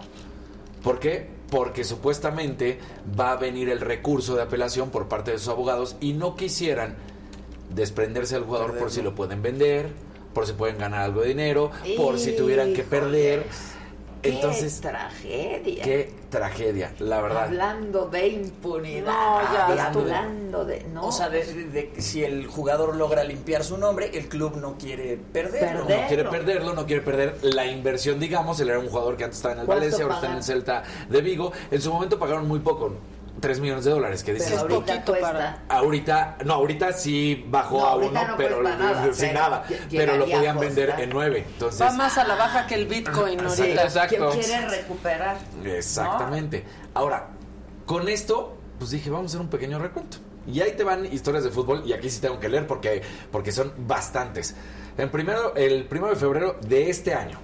¿Por 0.84 1.00
qué? 1.00 1.28
Porque 1.50 1.84
supuestamente 1.84 2.80
va 3.20 3.32
a 3.32 3.38
venir 3.38 3.70
el 3.70 3.80
recurso 3.80 4.36
de 4.36 4.44
apelación 4.44 4.90
por 4.90 5.08
parte 5.08 5.32
de 5.32 5.40
sus 5.40 5.48
abogados 5.48 5.96
y 6.02 6.14
no 6.14 6.36
quisieran 6.36 6.96
desprenderse 7.74 8.36
del 8.36 8.44
jugador 8.44 8.78
por 8.78 8.92
si 8.92 9.02
lo 9.02 9.16
pueden 9.16 9.42
vender, 9.42 9.90
por 10.34 10.46
si 10.46 10.54
pueden 10.54 10.78
ganar 10.78 11.02
algo 11.02 11.22
de 11.22 11.30
dinero, 11.30 11.72
por 11.96 12.20
si 12.20 12.36
tuvieran 12.36 12.74
que 12.74 12.84
perder. 12.84 13.46
Entonces, 14.24 14.76
qué 14.76 14.88
tragedia. 14.90 15.84
qué 15.84 16.14
tragedia, 16.30 16.94
la 17.00 17.22
verdad. 17.22 17.44
Hablando 17.44 18.08
de 18.08 18.28
impunidad. 18.28 19.06
No, 19.06 19.54
ya 19.54 19.88
hablando 19.88 20.66
de. 20.66 20.84
No. 20.94 21.08
O 21.08 21.12
sea, 21.12 21.30
de, 21.30 21.44
de 21.44 21.94
si 22.02 22.24
el 22.24 22.48
jugador 22.48 22.96
logra 22.96 23.24
limpiar 23.24 23.64
su 23.64 23.78
nombre, 23.78 24.12
el 24.14 24.30
club 24.30 24.58
no 24.58 24.78
quiere 24.78 25.18
perderlo. 25.18 25.82
No 25.82 26.08
quiere 26.08 26.24
perderlo, 26.26 26.74
no 26.74 26.86
quiere 26.86 27.02
perder 27.02 27.38
la 27.42 27.66
inversión, 27.66 28.20
digamos. 28.20 28.60
Él 28.60 28.70
era 28.70 28.80
un 28.80 28.90
jugador 28.90 29.18
que 29.18 29.26
antes 29.26 29.38
estaba 29.38 29.54
en 29.56 29.60
el 29.62 29.66
¿Cuánto 29.66 29.82
Valencia, 29.82 30.04
ahora 30.04 30.16
está 30.16 30.32
en 30.32 30.38
el 30.38 30.44
Celta 30.44 30.84
de 31.10 31.22
Vigo. 31.22 31.52
En 31.70 31.82
su 31.82 31.92
momento 31.92 32.18
pagaron 32.18 32.48
muy 32.48 32.60
poco, 32.60 32.94
3 33.44 33.60
millones 33.60 33.84
de 33.84 33.92
dólares, 33.92 34.24
que 34.24 34.34
dices, 34.34 34.52
Pero 34.62 34.76
ahorita 34.76 35.04
cuesta. 35.04 35.58
Ahorita, 35.68 36.38
no, 36.46 36.54
ahorita 36.54 36.94
sí 36.94 37.44
bajó 37.50 37.80
No, 37.80 37.88
a 37.88 37.96
uno, 37.98 38.28
no 38.28 38.38
pero 38.38 38.64
nada, 38.64 39.04
sin 39.14 39.28
pero 39.28 39.34
nada. 39.34 39.64
Pero 39.92 40.16
lo 40.18 40.26
podían 40.30 40.58
vender 40.58 40.96
en 40.98 41.10
9. 41.10 41.46
Entonces, 41.46 41.82
Va 41.82 41.92
más 41.92 42.18
a 42.18 42.24
la 42.24 42.36
baja 42.36 42.66
que 42.68 42.76
el 42.76 42.88
Bitcoin 42.88 43.38
Exacto, 43.42 43.62
ahorita. 43.64 43.84
exacto. 43.84 44.30
¿Quién 44.32 44.44
quiere 44.46 44.68
recuperar? 44.70 45.38
Exactamente. 45.66 46.64
Ahora, 46.94 47.28
con 47.86 48.08
esto, 48.08 48.56
pues 48.80 48.92
dije, 48.92 49.10
vamos 49.10 49.26
a 49.26 49.28
hacer 49.32 49.42
un 49.42 49.50
pequeño 49.50 49.78
recuento. 49.78 50.20
Y 50.48 50.62
ahí 50.62 50.72
te 50.72 50.86
van 50.86 51.06
historias 51.06 51.44
de 51.44 51.50
fútbol, 51.50 51.84
y 51.86 51.92
aquí 51.92 52.10
sí 52.10 52.22
tengo 52.22 52.40
que 52.40 52.48
leer 52.48 52.66
porque, 52.66 53.02
porque 53.30 53.52
son 53.52 53.74
bastantes. 53.78 54.56
En 54.98 55.10
primero, 55.10 55.54
el 55.56 55.84
primero 55.84 56.14
de 56.14 56.20
febrero 56.20 56.56
de 56.62 56.90
este 56.90 57.14
año, 57.14 57.40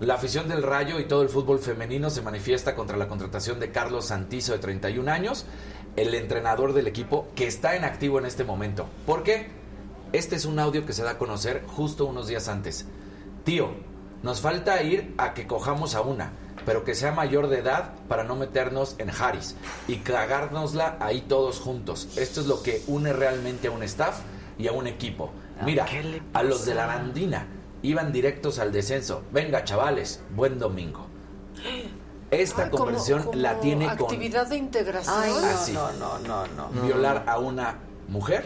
la 0.00 0.14
afición 0.14 0.48
del 0.48 0.62
Rayo 0.62 0.98
y 0.98 1.04
todo 1.04 1.20
el 1.20 1.28
fútbol 1.28 1.58
femenino 1.58 2.08
se 2.08 2.22
manifiesta 2.22 2.74
contra 2.74 2.96
la 2.96 3.06
contratación 3.06 3.60
de 3.60 3.70
Carlos 3.70 4.06
Santizo 4.06 4.52
de 4.52 4.58
31 4.58 5.10
años, 5.12 5.44
el 5.94 6.14
entrenador 6.14 6.72
del 6.72 6.86
equipo 6.86 7.28
que 7.36 7.46
está 7.46 7.76
en 7.76 7.84
activo 7.84 8.18
en 8.18 8.24
este 8.24 8.42
momento. 8.42 8.88
¿Por 9.04 9.22
qué? 9.22 9.48
Este 10.14 10.36
es 10.36 10.46
un 10.46 10.58
audio 10.58 10.86
que 10.86 10.94
se 10.94 11.02
da 11.02 11.12
a 11.12 11.18
conocer 11.18 11.64
justo 11.66 12.06
unos 12.06 12.28
días 12.28 12.48
antes. 12.48 12.86
Tío, 13.44 13.72
nos 14.22 14.40
falta 14.40 14.82
ir 14.82 15.14
a 15.18 15.34
que 15.34 15.46
cojamos 15.46 15.94
a 15.94 16.00
una, 16.00 16.32
pero 16.64 16.82
que 16.82 16.94
sea 16.94 17.12
mayor 17.12 17.48
de 17.48 17.58
edad 17.58 17.92
para 18.08 18.24
no 18.24 18.36
meternos 18.36 18.94
en 18.96 19.10
Haris 19.10 19.54
y 19.86 19.96
cagárnosla 19.96 20.96
ahí 21.00 21.20
todos 21.20 21.60
juntos. 21.60 22.08
Esto 22.16 22.40
es 22.40 22.46
lo 22.46 22.62
que 22.62 22.82
une 22.86 23.12
realmente 23.12 23.68
a 23.68 23.70
un 23.70 23.82
staff 23.82 24.20
y 24.56 24.66
a 24.66 24.72
un 24.72 24.86
equipo. 24.86 25.30
Mira, 25.62 25.84
a 26.32 26.42
los 26.42 26.64
de 26.64 26.74
la 26.74 26.84
Arandina 26.84 27.59
iban 27.82 28.12
directos 28.12 28.58
al 28.58 28.72
descenso. 28.72 29.22
Venga, 29.32 29.64
chavales, 29.64 30.20
buen 30.34 30.58
domingo. 30.58 31.06
Esta 32.30 32.64
Ay, 32.64 32.70
como- 32.70 32.84
conversión 32.84 33.22
como 33.24 33.38
la 33.38 33.58
tiene 33.60 33.86
con 33.96 34.04
Actividad 34.04 34.46
de 34.48 34.56
integración. 34.56 35.16
Ay, 35.18 35.32
no, 35.32 35.46
Así. 35.48 35.72
no, 35.72 35.92
no, 35.94 36.18
no, 36.20 36.46
no. 36.68 36.82
violar 36.82 37.24
a 37.26 37.38
una 37.38 37.78
mujer 38.08 38.44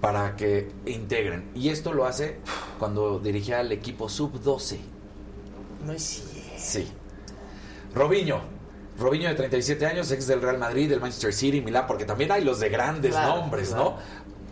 para 0.00 0.36
que 0.36 0.70
integren. 0.86 1.50
Y 1.54 1.68
esto 1.68 1.92
lo 1.92 2.06
hace 2.06 2.38
cuando 2.78 3.18
dirigía 3.18 3.60
al 3.60 3.72
equipo 3.72 4.08
sub-12. 4.08 4.78
No 5.84 5.92
es 5.92 6.02
cierto. 6.02 6.52
Sí. 6.58 6.88
Robinho. 7.94 8.40
Robinho 8.98 9.28
de 9.28 9.34
37 9.34 9.84
años, 9.84 10.10
ex 10.10 10.26
del 10.26 10.40
Real 10.40 10.58
Madrid, 10.58 10.88
del 10.88 11.00
Manchester 11.00 11.34
City, 11.34 11.60
Milán, 11.60 11.86
porque 11.86 12.06
también 12.06 12.32
hay 12.32 12.42
los 12.42 12.60
de 12.60 12.70
grandes 12.70 13.12
Claro, 13.12 13.36
nombres, 13.36 13.68
claro. 13.68 13.84
¿no? 13.84 13.96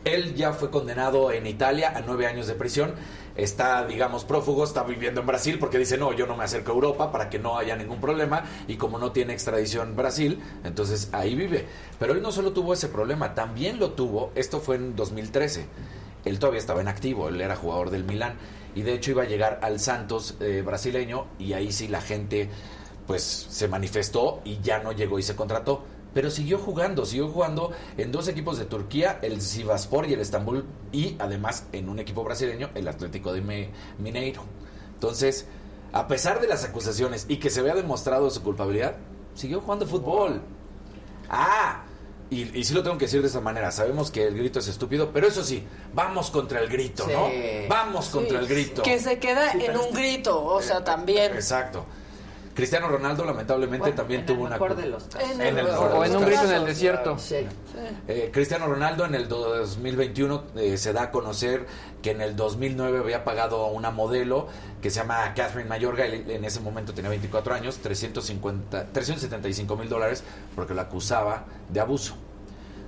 Él 0.04 0.34
ya 0.34 0.52
fue 0.52 0.70
condenado 0.70 1.32
en 1.32 1.46
Italia 1.46 1.94
a 1.96 2.02
nueve 2.02 2.26
años 2.26 2.46
de 2.46 2.54
prisión. 2.54 2.94
Está, 3.36 3.84
digamos, 3.84 4.24
prófugo, 4.24 4.62
está 4.62 4.84
viviendo 4.84 5.20
en 5.20 5.26
Brasil 5.26 5.58
porque 5.58 5.78
dice, 5.78 5.98
no, 5.98 6.12
yo 6.12 6.26
no 6.26 6.36
me 6.36 6.44
acerco 6.44 6.70
a 6.70 6.74
Europa 6.74 7.10
para 7.10 7.28
que 7.28 7.38
no 7.38 7.58
haya 7.58 7.74
ningún 7.74 8.00
problema. 8.00 8.44
Y 8.68 8.76
como 8.76 8.98
no 8.98 9.10
tiene 9.12 9.32
extradición 9.32 9.96
Brasil, 9.96 10.40
entonces 10.62 11.08
ahí 11.12 11.34
vive. 11.34 11.66
Pero 11.98 12.12
él 12.12 12.22
no 12.22 12.30
solo 12.30 12.52
tuvo 12.52 12.74
ese 12.74 12.88
problema, 12.88 13.34
también 13.34 13.78
lo 13.78 13.90
tuvo, 13.92 14.30
esto 14.34 14.60
fue 14.60 14.76
en 14.76 14.94
2013. 14.94 15.66
Él 16.24 16.38
todavía 16.38 16.60
estaba 16.60 16.80
en 16.80 16.88
activo, 16.88 17.28
él 17.28 17.40
era 17.40 17.56
jugador 17.56 17.90
del 17.90 18.04
Milán. 18.04 18.34
Y 18.74 18.82
de 18.82 18.94
hecho 18.94 19.12
iba 19.12 19.22
a 19.22 19.26
llegar 19.26 19.60
al 19.62 19.78
Santos 19.78 20.36
eh, 20.40 20.62
brasileño 20.64 21.26
y 21.38 21.52
ahí 21.52 21.70
sí 21.70 21.86
la 21.88 22.00
gente 22.00 22.48
pues 23.06 23.22
se 23.22 23.68
manifestó 23.68 24.40
y 24.44 24.60
ya 24.60 24.78
no 24.78 24.92
llegó 24.92 25.18
y 25.18 25.22
se 25.22 25.36
contrató. 25.36 25.84
Pero 26.14 26.30
siguió 26.30 26.58
jugando, 26.58 27.04
siguió 27.04 27.28
jugando 27.28 27.72
en 27.98 28.12
dos 28.12 28.28
equipos 28.28 28.56
de 28.56 28.64
Turquía, 28.64 29.18
el 29.20 29.42
Sivasspor 29.42 30.08
y 30.08 30.14
el 30.14 30.20
Estambul, 30.20 30.64
y 30.92 31.16
además 31.18 31.66
en 31.72 31.88
un 31.88 31.98
equipo 31.98 32.22
brasileño, 32.22 32.70
el 32.74 32.86
Atlético 32.88 33.32
de 33.32 33.70
Mineiro. 33.98 34.44
Entonces, 34.94 35.46
a 35.92 36.06
pesar 36.06 36.40
de 36.40 36.46
las 36.46 36.64
acusaciones 36.64 37.26
y 37.28 37.36
que 37.38 37.50
se 37.50 37.62
vea 37.62 37.74
demostrado 37.74 38.30
su 38.30 38.42
culpabilidad, 38.42 38.96
siguió 39.34 39.60
jugando 39.60 39.86
fútbol. 39.86 40.40
Ah, 41.28 41.84
y, 42.30 42.58
y 42.58 42.64
sí 42.64 42.74
lo 42.74 42.82
tengo 42.82 42.96
que 42.96 43.04
decir 43.06 43.20
de 43.20 43.28
esa 43.28 43.40
manera. 43.40 43.70
Sabemos 43.70 44.10
que 44.10 44.26
el 44.26 44.36
grito 44.36 44.58
es 44.58 44.68
estúpido, 44.68 45.10
pero 45.12 45.26
eso 45.26 45.44
sí, 45.44 45.64
vamos 45.92 46.30
contra 46.30 46.60
el 46.60 46.68
grito, 46.68 47.06
¿no? 47.06 47.28
Sí. 47.28 47.66
Vamos 47.68 48.08
contra 48.08 48.38
el 48.38 48.46
grito. 48.46 48.82
Que 48.82 48.98
se 48.98 49.18
queda 49.18 49.52
en 49.52 49.76
un 49.76 49.92
grito, 49.92 50.44
o 50.44 50.62
sea, 50.62 50.82
también. 50.84 51.32
Exacto. 51.34 51.84
Cristiano 52.54 52.88
Ronaldo 52.88 53.24
lamentablemente 53.24 53.92
también 53.92 54.24
tuvo 54.24 54.44
una 54.44 54.58
de 54.58 54.86
los. 54.86 55.08
En 55.18 55.40
En 55.40 55.58
el 55.58 55.66
de 55.66 55.72
O 55.72 55.88
los 55.88 56.08
en 56.08 56.16
un 56.16 56.24
grito 56.24 56.44
en 56.44 56.52
el 56.52 56.64
desierto. 56.64 57.18
Sí. 57.18 57.46
Eh, 58.06 58.30
Cristiano 58.32 58.66
Ronaldo 58.66 59.04
en 59.04 59.14
el 59.14 59.28
2021 59.28 60.44
eh, 60.56 60.78
se 60.78 60.92
da 60.92 61.02
a 61.02 61.10
conocer 61.10 61.66
que 62.00 62.12
en 62.12 62.20
el 62.20 62.36
2009 62.36 62.98
había 62.98 63.24
pagado 63.24 63.64
a 63.64 63.70
una 63.70 63.90
modelo 63.90 64.48
que 64.80 64.90
se 64.90 65.00
llama 65.00 65.32
Catherine 65.34 65.68
Mayorga, 65.68 66.04
él 66.04 66.30
en 66.30 66.44
ese 66.44 66.60
momento 66.60 66.94
tenía 66.94 67.10
24 67.10 67.54
años, 67.54 67.78
350, 67.78 68.86
375 68.92 69.76
mil 69.76 69.88
dólares 69.88 70.22
porque 70.54 70.74
la 70.74 70.82
acusaba 70.82 71.44
de 71.70 71.80
abuso. 71.80 72.16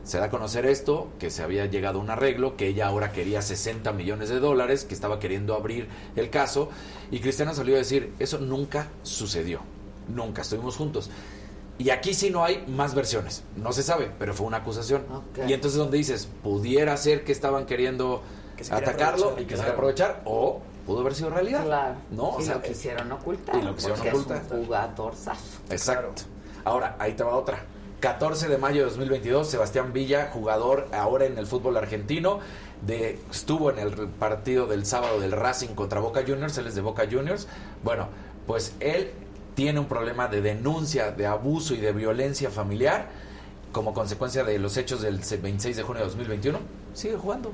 Se 0.07 0.19
da 0.19 0.27
a 0.27 0.31
conocer 0.31 0.67
esto, 0.67 1.09
que 1.19 1.31
se 1.31 1.43
había 1.43 1.67
llegado 1.67 1.99
a 1.99 2.03
un 2.03 2.11
arreglo, 2.11 2.57
que 2.57 2.69
ella 2.69 2.87
ahora 2.87 3.11
quería 3.11 3.43
60 3.43 3.93
millones 3.93 4.29
de 4.29 4.39
dólares, 4.39 4.85
que 4.85 4.95
estaba 4.95 5.19
queriendo 5.19 5.55
abrir 5.57 5.89
el 6.15 6.31
caso, 6.31 6.71
y 7.11 7.19
Cristiano 7.19 7.53
salió 7.55 7.75
a 7.75 7.79
decir, 7.79 8.15
eso 8.21 8.39
nunca 8.39 8.87
sucedió, 9.03 9.63
nunca 10.07 10.43
estuvimos 10.43 10.77
juntos. 10.77 11.11
Y 11.79 11.91
aquí 11.91 12.15
sí 12.15 12.31
no 12.31 12.45
hay 12.45 12.65
más 12.69 12.95
versiones, 12.95 13.43
no 13.57 13.73
se 13.73 13.83
sabe, 13.83 14.09
pero 14.17 14.33
fue 14.33 14.47
una 14.47 14.59
acusación. 14.59 15.03
Y 15.45 15.53
entonces 15.53 15.77
donde 15.77 15.99
dices, 15.99 16.29
pudiera 16.41 16.97
ser 16.97 17.25
que 17.25 17.33
estaban 17.33 17.67
queriendo 17.67 18.23
Que 18.57 18.63
se 18.63 18.73
atacarlo 18.73 19.33
y 19.33 19.45
que 19.45 19.57
se 19.57 19.57
claro. 19.57 19.59
quería 19.63 19.73
aprovechar, 19.73 20.23
o 20.25 20.63
pudo 20.87 21.01
haber 21.01 21.17
sido 21.17 21.31
realidad. 21.31 21.65
Claro. 21.65 21.97
¿no? 22.13 22.29
O 22.29 22.41
y 22.41 22.45
sea, 22.45 22.55
lo 22.55 22.63
quisieron 22.63 23.11
ocultar. 23.11 23.57
y 23.57 23.63
lo 23.63 23.75
quisieron 23.75 24.01
ocultar. 24.07 24.43
Es 24.47 24.53
un 24.53 24.65
jugadorzazo. 24.65 25.59
Exacto. 25.69 26.23
Ahora, 26.65 26.95
ahí 27.01 27.13
te 27.15 27.25
va 27.25 27.35
otra. 27.35 27.65
14 28.01 28.49
de 28.49 28.59
mayo 28.59 28.81
de 28.81 28.91
2022, 28.91 29.49
Sebastián 29.49 29.93
Villa, 29.93 30.31
jugador 30.31 30.87
ahora 30.93 31.25
en 31.25 31.39
el 31.39 31.47
fútbol 31.47 31.79
argentino, 31.79 32.41
estuvo 33.31 33.71
en 33.71 33.79
el 33.79 34.09
partido 34.09 34.67
del 34.67 34.85
sábado 34.85 35.19
del 35.19 35.33
Racing 35.33 35.69
contra 35.75 36.01
Boca 36.01 36.23
Juniors, 36.27 36.59
él 36.59 36.67
es 36.67 36.75
de 36.75 36.83
Boca 36.83 37.07
Juniors. 37.11 37.49
Bueno, 37.83 38.09
pues 38.47 38.75
él 38.81 39.13
tiene 39.55 39.81
un 39.81 39.87
problema 39.87 40.29
de 40.29 40.43
denuncia 40.43 41.11
de 41.11 41.27
abuso 41.27 41.75
y 41.75 41.79
de 41.79 41.93
violencia 41.93 42.51
familiar 42.51 43.09
como 43.73 43.95
consecuencia 43.95 44.45
de 44.45 44.59
los 44.59 44.77
hechos 44.77 45.01
del 45.01 45.19
26 45.19 45.77
de 45.77 45.83
junio 45.83 46.03
de 46.03 46.09
2021. 46.09 46.59
Sigue 46.93 47.17
jugando, 47.17 47.53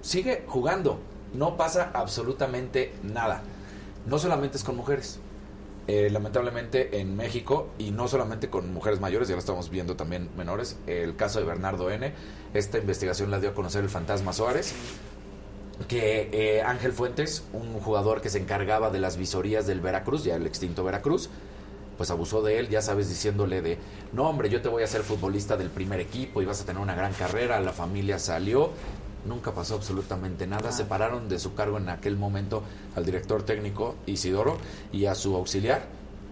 sigue 0.00 0.44
jugando, 0.46 0.98
no 1.34 1.58
pasa 1.58 1.90
absolutamente 1.92 2.94
nada. 3.02 3.42
No 4.06 4.18
solamente 4.18 4.56
es 4.56 4.64
con 4.64 4.76
mujeres, 4.76 5.20
eh, 5.86 6.08
lamentablemente 6.10 7.00
en 7.00 7.16
México 7.16 7.68
y 7.78 7.90
no 7.90 8.08
solamente 8.08 8.48
con 8.48 8.72
mujeres 8.72 9.00
mayores, 9.00 9.28
ya 9.28 9.34
lo 9.34 9.40
estamos 9.40 9.68
viendo 9.68 9.96
también 9.96 10.30
menores, 10.36 10.76
el 10.86 11.16
caso 11.16 11.40
de 11.40 11.46
Bernardo 11.46 11.90
N. 11.90 12.12
Esta 12.54 12.78
investigación 12.78 13.30
la 13.30 13.40
dio 13.40 13.50
a 13.50 13.54
conocer 13.54 13.84
el 13.84 13.90
fantasma 13.90 14.32
Suárez, 14.32 14.74
que 15.88 16.30
eh, 16.32 16.62
Ángel 16.62 16.92
Fuentes, 16.92 17.44
un 17.52 17.80
jugador 17.80 18.20
que 18.20 18.30
se 18.30 18.38
encargaba 18.38 18.90
de 18.90 19.00
las 19.00 19.16
visorías 19.16 19.66
del 19.66 19.80
Veracruz, 19.80 20.24
ya 20.24 20.36
el 20.36 20.46
extinto 20.46 20.84
Veracruz, 20.84 21.28
pues 21.96 22.10
abusó 22.10 22.42
de 22.42 22.58
él, 22.58 22.68
ya 22.68 22.82
sabes, 22.82 23.08
diciéndole 23.08 23.62
de, 23.62 23.78
no 24.12 24.28
hombre, 24.28 24.48
yo 24.48 24.62
te 24.62 24.68
voy 24.68 24.82
a 24.82 24.84
hacer 24.86 25.02
futbolista 25.02 25.56
del 25.56 25.70
primer 25.70 26.00
equipo 26.00 26.42
y 26.42 26.44
vas 26.44 26.60
a 26.60 26.64
tener 26.64 26.80
una 26.80 26.94
gran 26.94 27.12
carrera, 27.12 27.60
la 27.60 27.72
familia 27.72 28.18
salió, 28.18 28.70
nunca 29.26 29.52
pasó 29.52 29.74
absolutamente 29.76 30.46
nada, 30.46 30.72
separaron 30.72 31.28
de 31.28 31.38
su 31.38 31.54
cargo 31.54 31.78
en 31.78 31.88
aquel 31.88 32.16
momento 32.16 32.62
al 32.96 33.04
director 33.04 33.42
técnico 33.42 33.94
Isidoro 34.06 34.56
y 34.92 35.06
a 35.06 35.14
su 35.14 35.34
auxiliar 35.36 35.82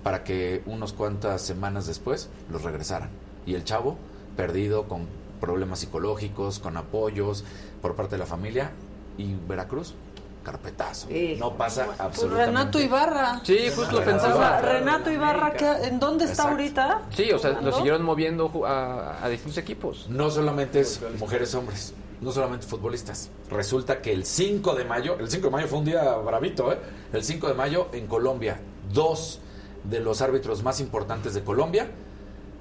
para 0.02 0.24
que 0.24 0.62
unos 0.66 0.92
cuantas 0.92 1.42
semanas 1.42 1.86
después 1.86 2.28
los 2.50 2.62
regresaran. 2.62 3.10
Y 3.46 3.54
el 3.54 3.64
chavo, 3.64 3.96
perdido 4.36 4.88
con 4.88 5.06
problemas 5.40 5.80
psicológicos, 5.80 6.58
con 6.58 6.76
apoyos 6.76 7.44
por 7.80 7.94
parte 7.94 8.16
de 8.16 8.18
la 8.18 8.26
familia, 8.26 8.70
y 9.18 9.34
Veracruz, 9.48 9.94
carpetazo. 10.42 11.08
No 11.38 11.54
pasa 11.56 11.86
Pues 11.86 12.00
absolutamente 12.00 12.46
Renato 12.50 12.80
Ibarra. 12.80 13.40
Sí, 13.44 13.58
justo 13.74 13.92
lo 13.92 14.00
O 14.00 14.04
pensaba. 14.04 14.60
sea, 14.60 14.60
Renato 14.60 15.10
Ibarra, 15.10 15.52
¿qué- 15.52 15.86
¿en 15.88 16.00
dónde 16.00 16.24
está 16.24 16.32
Exacto. 16.44 16.50
ahorita? 16.52 17.02
Sí, 17.10 17.30
o 17.30 17.38
sea, 17.38 17.60
lo 17.60 17.72
siguieron 17.72 18.02
moviendo 18.02 18.50
a, 18.66 19.24
a 19.24 19.28
distintos 19.28 19.58
equipos. 19.58 20.06
No 20.08 20.30
solamente 20.30 20.80
es 20.80 21.00
mujeres 21.18 21.54
hombres, 21.54 21.94
no 22.22 22.30
solamente 22.32 22.66
futbolistas. 22.66 23.30
Resulta 23.50 24.00
que 24.00 24.12
el 24.12 24.24
5 24.24 24.74
de 24.74 24.84
mayo, 24.84 25.18
el 25.18 25.28
5 25.28 25.48
de 25.48 25.50
mayo 25.50 25.68
fue 25.68 25.80
un 25.80 25.84
día 25.84 26.14
bravito, 26.16 26.72
¿eh? 26.72 26.78
El 27.12 27.24
5 27.24 27.48
de 27.48 27.54
mayo 27.54 27.88
en 27.92 28.06
Colombia, 28.06 28.60
dos 28.92 29.40
de 29.84 30.00
los 30.00 30.22
árbitros 30.22 30.62
más 30.62 30.80
importantes 30.80 31.34
de 31.34 31.42
Colombia 31.42 31.88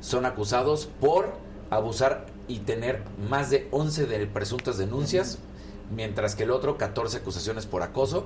son 0.01 0.25
acusados 0.25 0.87
por 0.99 1.31
abusar 1.69 2.25
y 2.47 2.59
tener 2.59 3.03
más 3.29 3.51
de 3.51 3.67
11 3.71 4.07
de 4.07 4.25
presuntas 4.25 4.77
denuncias, 4.77 5.37
mientras 5.95 6.35
que 6.35 6.43
el 6.43 6.51
otro 6.51 6.77
14 6.77 7.17
acusaciones 7.17 7.67
por 7.67 7.83
acoso 7.83 8.25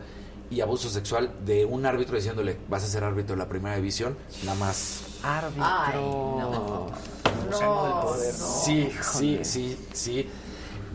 y 0.50 0.62
abuso 0.62 0.90
sexual 0.90 1.34
de 1.46 1.66
un 1.66 1.86
árbitro 1.86 2.16
diciéndole, 2.16 2.58
vas 2.70 2.84
a 2.84 2.88
ser 2.88 3.04
árbitro 3.04 3.36
de 3.36 3.40
la 3.40 3.50
primera 3.50 3.76
división, 3.76 4.18
nada 4.46 4.58
más. 4.58 5.02
Árbitro. 5.22 5.64
Ay, 5.66 5.96
no. 5.96 6.88
No, 7.52 8.14
Sí, 8.32 8.90
sí, 9.02 9.40
sí, 9.44 9.78
sí. 9.94 10.30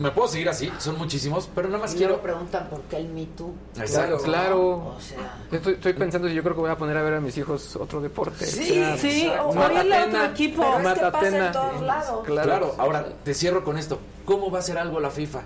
Me 0.01 0.11
puedo 0.11 0.27
seguir 0.27 0.49
así, 0.49 0.71
son 0.79 0.97
muchísimos, 0.97 1.49
pero 1.53 1.67
nada 1.69 1.79
más 1.81 1.93
Y 1.93 1.97
quiero. 1.97 2.11
luego 2.13 2.23
preguntan 2.23 2.67
por 2.69 2.81
qué 2.83 2.97
el 2.97 3.07
Me 3.09 3.25
Too. 3.27 3.53
Exacto. 3.79 4.17
Claro. 4.23 4.69
O 4.95 4.97
sea, 4.99 5.37
Estoy, 5.51 5.73
estoy 5.73 5.93
pensando 5.93 6.27
si 6.27 6.33
yo 6.33 6.41
creo 6.43 6.55
que 6.55 6.61
voy 6.61 6.71
a 6.71 6.77
poner 6.77 6.97
a 6.97 7.01
ver 7.03 7.13
a 7.15 7.21
mis 7.21 7.37
hijos 7.37 7.75
otro 7.75 8.01
deporte. 8.01 8.45
Sí, 8.45 8.71
O 8.71 8.73
sea, 8.73 8.97
sí, 8.97 9.31
o 9.43 9.53
Matatena, 9.53 10.05
otro 10.07 10.25
equipo. 10.25 10.61
Pero 10.63 10.89
es 10.89 10.93
que 10.95 10.99
pasa 11.01 11.11
Matatena. 11.11 11.45
en 11.47 11.51
todos 11.53 11.81
lados. 11.81 12.25
Claro. 12.25 12.47
Claro, 12.49 12.75
ahora 12.77 13.05
te 13.23 13.33
cierro 13.33 13.63
con 13.63 13.77
esto. 13.77 13.99
¿Cómo 14.25 14.49
va 14.51 14.57
a 14.57 14.61
hacer 14.61 14.77
algo 14.77 14.99
la 14.99 15.09
FIFA? 15.11 15.41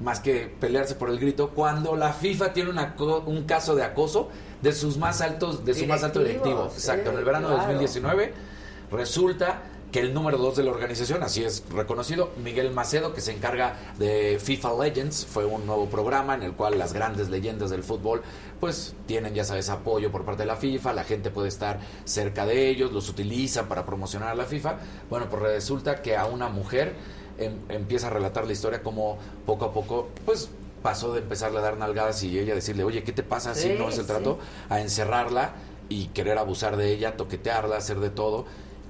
Más 0.00 0.20
que 0.20 0.54
pelearse 0.60 0.94
por 0.94 1.08
el 1.08 1.18
grito, 1.18 1.50
cuando 1.50 1.96
la 1.96 2.12
FIFA 2.12 2.52
tiene 2.52 2.68
una 2.70 2.94
co- 2.96 3.22
un 3.26 3.44
caso 3.44 3.74
de 3.74 3.82
acoso 3.82 4.28
de 4.60 4.72
sus 4.72 4.98
más 4.98 5.20
altos, 5.22 5.64
de 5.64 5.72
su 5.74 5.86
más 5.86 6.02
alto 6.04 6.18
directivo. 6.20 6.44
Directivos, 6.44 6.74
Exacto, 6.74 7.04
sí, 7.04 7.12
en 7.12 7.18
el 7.18 7.24
verano 7.24 7.48
de 7.48 7.54
claro. 7.54 7.68
2019 7.72 8.34
resulta 8.90 9.62
que 9.96 10.02
el 10.02 10.12
número 10.12 10.36
dos 10.36 10.56
de 10.56 10.62
la 10.62 10.72
organización, 10.72 11.22
así 11.22 11.42
es 11.42 11.64
reconocido, 11.70 12.28
Miguel 12.44 12.70
Macedo, 12.70 13.14
que 13.14 13.22
se 13.22 13.32
encarga 13.32 13.94
de 13.98 14.38
FIFA 14.38 14.74
Legends, 14.84 15.24
fue 15.24 15.46
un 15.46 15.64
nuevo 15.64 15.86
programa 15.86 16.34
en 16.34 16.42
el 16.42 16.52
cual 16.52 16.78
las 16.78 16.92
grandes 16.92 17.30
leyendas 17.30 17.70
del 17.70 17.82
fútbol, 17.82 18.20
pues 18.60 18.94
tienen, 19.06 19.32
ya 19.32 19.42
sabes, 19.42 19.70
apoyo 19.70 20.12
por 20.12 20.26
parte 20.26 20.42
de 20.42 20.48
la 20.48 20.56
FIFA, 20.56 20.92
la 20.92 21.04
gente 21.04 21.30
puede 21.30 21.48
estar 21.48 21.80
cerca 22.04 22.44
de 22.44 22.68
ellos, 22.68 22.92
los 22.92 23.08
utilizan 23.08 23.68
para 23.68 23.86
promocionar 23.86 24.28
a 24.28 24.34
la 24.34 24.44
FIFA. 24.44 24.76
Bueno, 25.08 25.30
pues 25.30 25.40
resulta 25.40 26.02
que 26.02 26.14
a 26.14 26.26
una 26.26 26.50
mujer 26.50 26.92
em- 27.38 27.60
empieza 27.70 28.08
a 28.08 28.10
relatar 28.10 28.46
la 28.46 28.52
historia 28.52 28.82
como 28.82 29.16
poco 29.46 29.64
a 29.64 29.72
poco, 29.72 30.10
pues 30.26 30.50
pasó 30.82 31.14
de 31.14 31.20
empezarle 31.20 31.60
a 31.60 31.62
dar 31.62 31.78
nalgadas 31.78 32.22
y 32.22 32.38
ella 32.38 32.54
decirle, 32.54 32.84
oye, 32.84 33.02
¿qué 33.02 33.12
te 33.12 33.22
pasa? 33.22 33.54
Sí, 33.54 33.74
no 33.78 33.88
es 33.88 33.96
el 33.96 34.02
sí. 34.02 34.08
trato, 34.08 34.38
a 34.68 34.78
encerrarla 34.78 35.52
y 35.88 36.08
querer 36.08 36.36
abusar 36.36 36.76
de 36.76 36.92
ella, 36.92 37.16
toquetearla, 37.16 37.78
hacer 37.78 37.98
de 38.00 38.10
todo. 38.10 38.44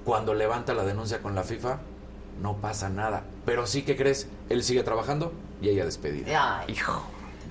Cuando 0.06 0.32
levanta 0.32 0.72
la 0.72 0.84
denuncia 0.84 1.20
con 1.20 1.34
la 1.34 1.42
FIFA, 1.42 1.78
no 2.40 2.56
pasa 2.56 2.88
nada. 2.88 3.24
Pero 3.44 3.66
sí 3.66 3.82
que 3.82 3.96
crees, 3.96 4.28
él 4.48 4.62
sigue 4.62 4.82
trabajando 4.84 5.32
y 5.60 5.68
ella 5.68 5.84
despedida. 5.84 6.60
Ay, 6.60 6.72
Hijo. 6.72 7.02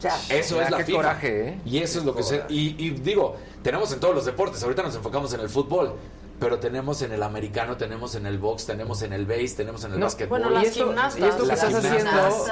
ya. 0.01 0.15
Eso 0.29 0.55
Ya, 0.57 0.63
es 0.63 0.71
la 0.71 0.77
qué 0.77 0.85
FIFA. 0.85 0.97
coraje, 0.97 1.49
¿eh? 1.49 1.59
Y 1.65 1.79
eso 1.79 1.99
es 1.99 2.05
lo 2.05 2.15
que 2.15 2.23
se... 2.23 2.43
Y, 2.49 2.75
y 2.83 2.89
digo, 2.91 3.35
tenemos 3.61 3.91
en 3.91 3.99
todos 3.99 4.15
los 4.15 4.25
deportes, 4.25 4.63
ahorita 4.63 4.83
nos 4.83 4.95
enfocamos 4.95 5.33
en 5.33 5.41
el 5.41 5.49
fútbol, 5.49 5.95
pero 6.39 6.59
tenemos 6.59 7.01
en 7.01 7.11
el 7.13 7.23
americano, 7.23 7.77
tenemos 7.77 8.15
en 8.15 8.25
el 8.25 8.37
box, 8.37 8.65
tenemos 8.65 9.01
en 9.01 9.13
el 9.13 9.25
base, 9.25 9.53
tenemos 9.57 9.83
en 9.85 9.93
el 9.93 9.99
No, 9.99 10.05
básquetbol. 10.07 10.41
y 10.61 10.65
esto, 10.65 10.93
y 11.17 11.23
esto 11.23 11.43
que 11.43 11.47
Las 11.47 11.63
estás 11.63 11.85
haciendo, 11.85 12.11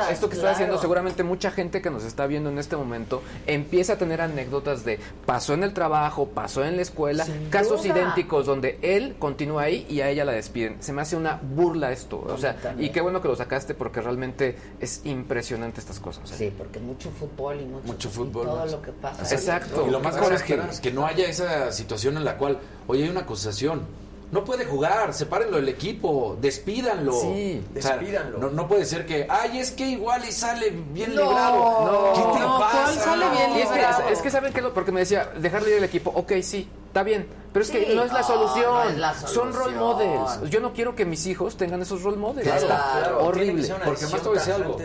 esto 0.09 0.29
que 0.29 0.35
estás 0.35 0.51
haciendo, 0.53 0.77
seguramente 0.79 1.23
mucha 1.23 1.51
gente 1.51 1.81
que 1.81 1.89
nos 1.89 2.03
está 2.03 2.25
viendo 2.27 2.49
en 2.49 2.57
este 2.59 2.75
momento 2.75 3.21
empieza 3.45 3.93
a 3.93 3.97
tener 3.97 4.21
anécdotas 4.21 4.85
de 4.85 4.99
pasó 5.25 5.53
en 5.53 5.63
el 5.63 5.73
trabajo, 5.73 6.27
pasó 6.29 6.63
en 6.63 6.75
la 6.77 6.81
escuela, 6.81 7.25
Sin 7.25 7.49
casos 7.49 7.83
duda. 7.83 7.97
idénticos 7.97 8.45
donde 8.45 8.79
él 8.81 9.15
continúa 9.19 9.63
ahí 9.63 9.85
y 9.89 10.01
a 10.01 10.09
ella 10.09 10.25
la 10.25 10.31
despiden. 10.31 10.77
Se 10.81 10.93
me 10.93 11.01
hace 11.01 11.15
una 11.15 11.39
burla 11.41 11.91
esto, 11.91 12.19
o 12.27 12.37
sea, 12.37 12.55
y 12.79 12.89
qué 12.89 13.01
bueno 13.01 13.21
que 13.21 13.27
lo 13.27 13.35
sacaste 13.35 13.73
porque 13.73 14.01
realmente 14.01 14.57
es 14.79 15.01
impresionante 15.05 15.79
estas 15.79 15.99
cosas. 15.99 16.31
¿eh? 16.31 16.35
Sí, 16.37 16.53
porque 16.57 16.79
mucho 16.79 17.09
fútbol 17.11 17.59
y 17.61 17.65
mucho, 17.65 17.87
Mucho 17.87 18.07
y 18.09 18.11
fútbol. 18.11 18.45
todo 18.45 18.65
lo 18.65 18.81
que 18.81 18.91
pasa. 18.91 19.33
Exacto. 19.35 19.85
Y 19.87 19.91
lo 19.91 19.99
más 19.99 20.15
grave 20.15 20.35
es 20.71 20.79
que 20.79 20.91
no 20.91 21.05
haya 21.05 21.27
esa 21.27 21.71
situación 21.71 22.17
en 22.17 22.23
la 22.25 22.37
cual, 22.37 22.59
oye, 22.87 23.03
hay 23.03 23.09
una 23.09 23.21
acusación. 23.21 24.03
No 24.31 24.43
puede 24.43 24.65
jugar, 24.65 25.13
sepárenlo 25.13 25.57
del 25.57 25.69
equipo, 25.69 26.35
despídanlo. 26.41 27.11
Sí, 27.13 27.63
O 27.77 27.81
sea, 27.81 27.97
despídanlo. 27.97 28.39
No, 28.39 28.49
no 28.49 28.67
puede 28.67 28.83
ser 28.85 29.05
que, 29.05 29.27
ay, 29.29 29.59
es 29.59 29.69
que 29.69 29.87
igual 29.87 30.25
y 30.27 30.31
sale 30.31 30.71
bien 30.71 31.13
No, 31.13 31.21
librado. 31.29 31.85
no, 31.85 32.13
¿Qué 32.13 32.39
te 32.39 32.39
no, 32.43 32.59
pasa? 32.59 32.81
¿cuál 32.83 32.95
sale 32.95 33.29
bien 33.29 33.51
Y 33.57 33.61
es 33.61 33.69
librado? 33.71 34.07
que, 34.07 34.13
es 34.13 34.21
que 34.23 34.31
saben 34.31 34.51
que 34.51 34.61
lo, 34.63 34.73
porque 34.73 34.91
me 34.91 35.01
decía, 35.01 35.31
dejarle 35.37 35.69
ir 35.69 35.75
el 35.77 35.83
equipo, 35.83 36.09
ok, 36.15 36.31
sí, 36.41 36.67
está 36.87 37.03
bien, 37.03 37.27
pero 37.51 37.61
es 37.61 37.69
Sí, 37.69 37.77
que 37.77 37.93
no 37.93 38.03
es 38.05 38.11
la 38.11 38.21
no, 38.21 38.25
solución, 38.27 38.73
no 38.73 38.83
es 38.89 38.97
la 38.97 39.13
son 39.13 39.53
role 39.53 39.75
models. 39.77 40.49
Yo 40.49 40.59
no 40.61 40.73
quiero 40.73 40.95
que 40.95 41.05
mis 41.05 41.27
hijos 41.27 41.55
tengan 41.55 41.83
esos 41.83 42.01
role 42.01 42.17
models. 42.17 42.41
Claro, 42.47 42.61
Está 42.61 42.91
claro. 43.01 43.25
horrible. 43.27 43.67
Porque 43.85 44.07
más 44.07 44.19
te 44.19 44.27
voy 44.29 44.37
a 44.37 44.39
decir 44.39 44.53
algo. 44.55 44.77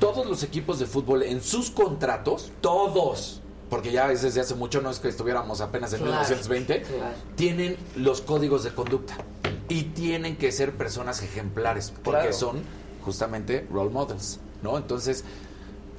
Todos 0.00 0.26
los 0.26 0.42
equipos 0.42 0.80
de 0.80 0.86
fútbol 0.86 1.22
en 1.22 1.40
sus 1.40 1.70
contratos, 1.70 2.50
todos, 2.60 3.40
porque 3.74 3.90
ya 3.90 4.08
es 4.12 4.22
desde 4.22 4.40
hace 4.40 4.54
mucho, 4.54 4.80
no 4.80 4.88
es 4.88 5.00
que 5.00 5.08
estuviéramos 5.08 5.60
apenas 5.60 5.92
en 5.94 5.98
Claro, 5.98 6.12
1920, 6.12 6.82
claro. 6.82 7.14
tienen 7.34 7.76
los 7.96 8.20
códigos 8.20 8.62
de 8.62 8.70
conducta 8.72 9.16
y 9.68 9.82
tienen 9.82 10.36
que 10.36 10.52
ser 10.52 10.74
personas 10.74 11.24
ejemplares 11.24 11.90
porque 12.04 12.20
Claro. 12.20 12.32
son 12.34 12.62
justamente 13.04 13.66
role 13.72 13.90
models, 13.90 14.38
¿no? 14.62 14.76
Entonces, 14.78 15.24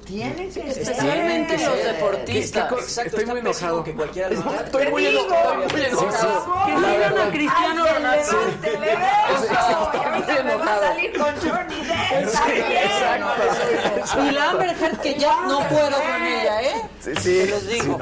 Tienen 0.06 0.52
que 0.52 0.60
Especialmente 0.70 1.58
los 1.58 1.82
deportistas. 1.84 2.68
¿Qué- 2.68 2.76
qué- 2.76 2.80
Exacto, 2.82 3.10
Estoy 3.10 3.26
muy 3.26 3.40
enojado. 3.40 3.82
que 3.84 3.92
cualquiera. 3.94 4.28
Estoy 4.28 4.86
muy 4.88 5.02
Te 5.02 5.10
enojado, 5.10 5.54
muy 5.56 5.66
por 5.66 5.80
enojado. 5.80 6.64
Que 6.66 6.72
sigan 6.76 7.18
a 7.18 7.30
Cristiano 7.32 7.86
Ronaldo. 7.86 8.38
Estoy 8.62 10.00
ahorita 10.04 10.34
muy 10.34 10.44
me 10.44 10.54
va 10.56 10.74
a 10.74 10.80
salir 10.80 11.12
con 11.18 11.34
Johnny 11.40 11.84
Depp 11.84 12.28
Sí, 12.30 12.36
también. 12.38 12.72
exacto. 12.72 14.22
Y 14.22 14.30
la 14.30 14.50
Amber 14.50 14.76
Heard 14.80 14.98
que 15.00 15.14
ya 15.16 15.40
no 15.42 15.58
puedo 15.68 15.90
con 15.96 16.22
ella, 16.22 16.62
¿eh? 16.62 16.82
Sí, 17.00 17.12
sí. 17.16 17.38
Te 17.44 17.46
los 17.50 17.66
digo. 17.66 17.98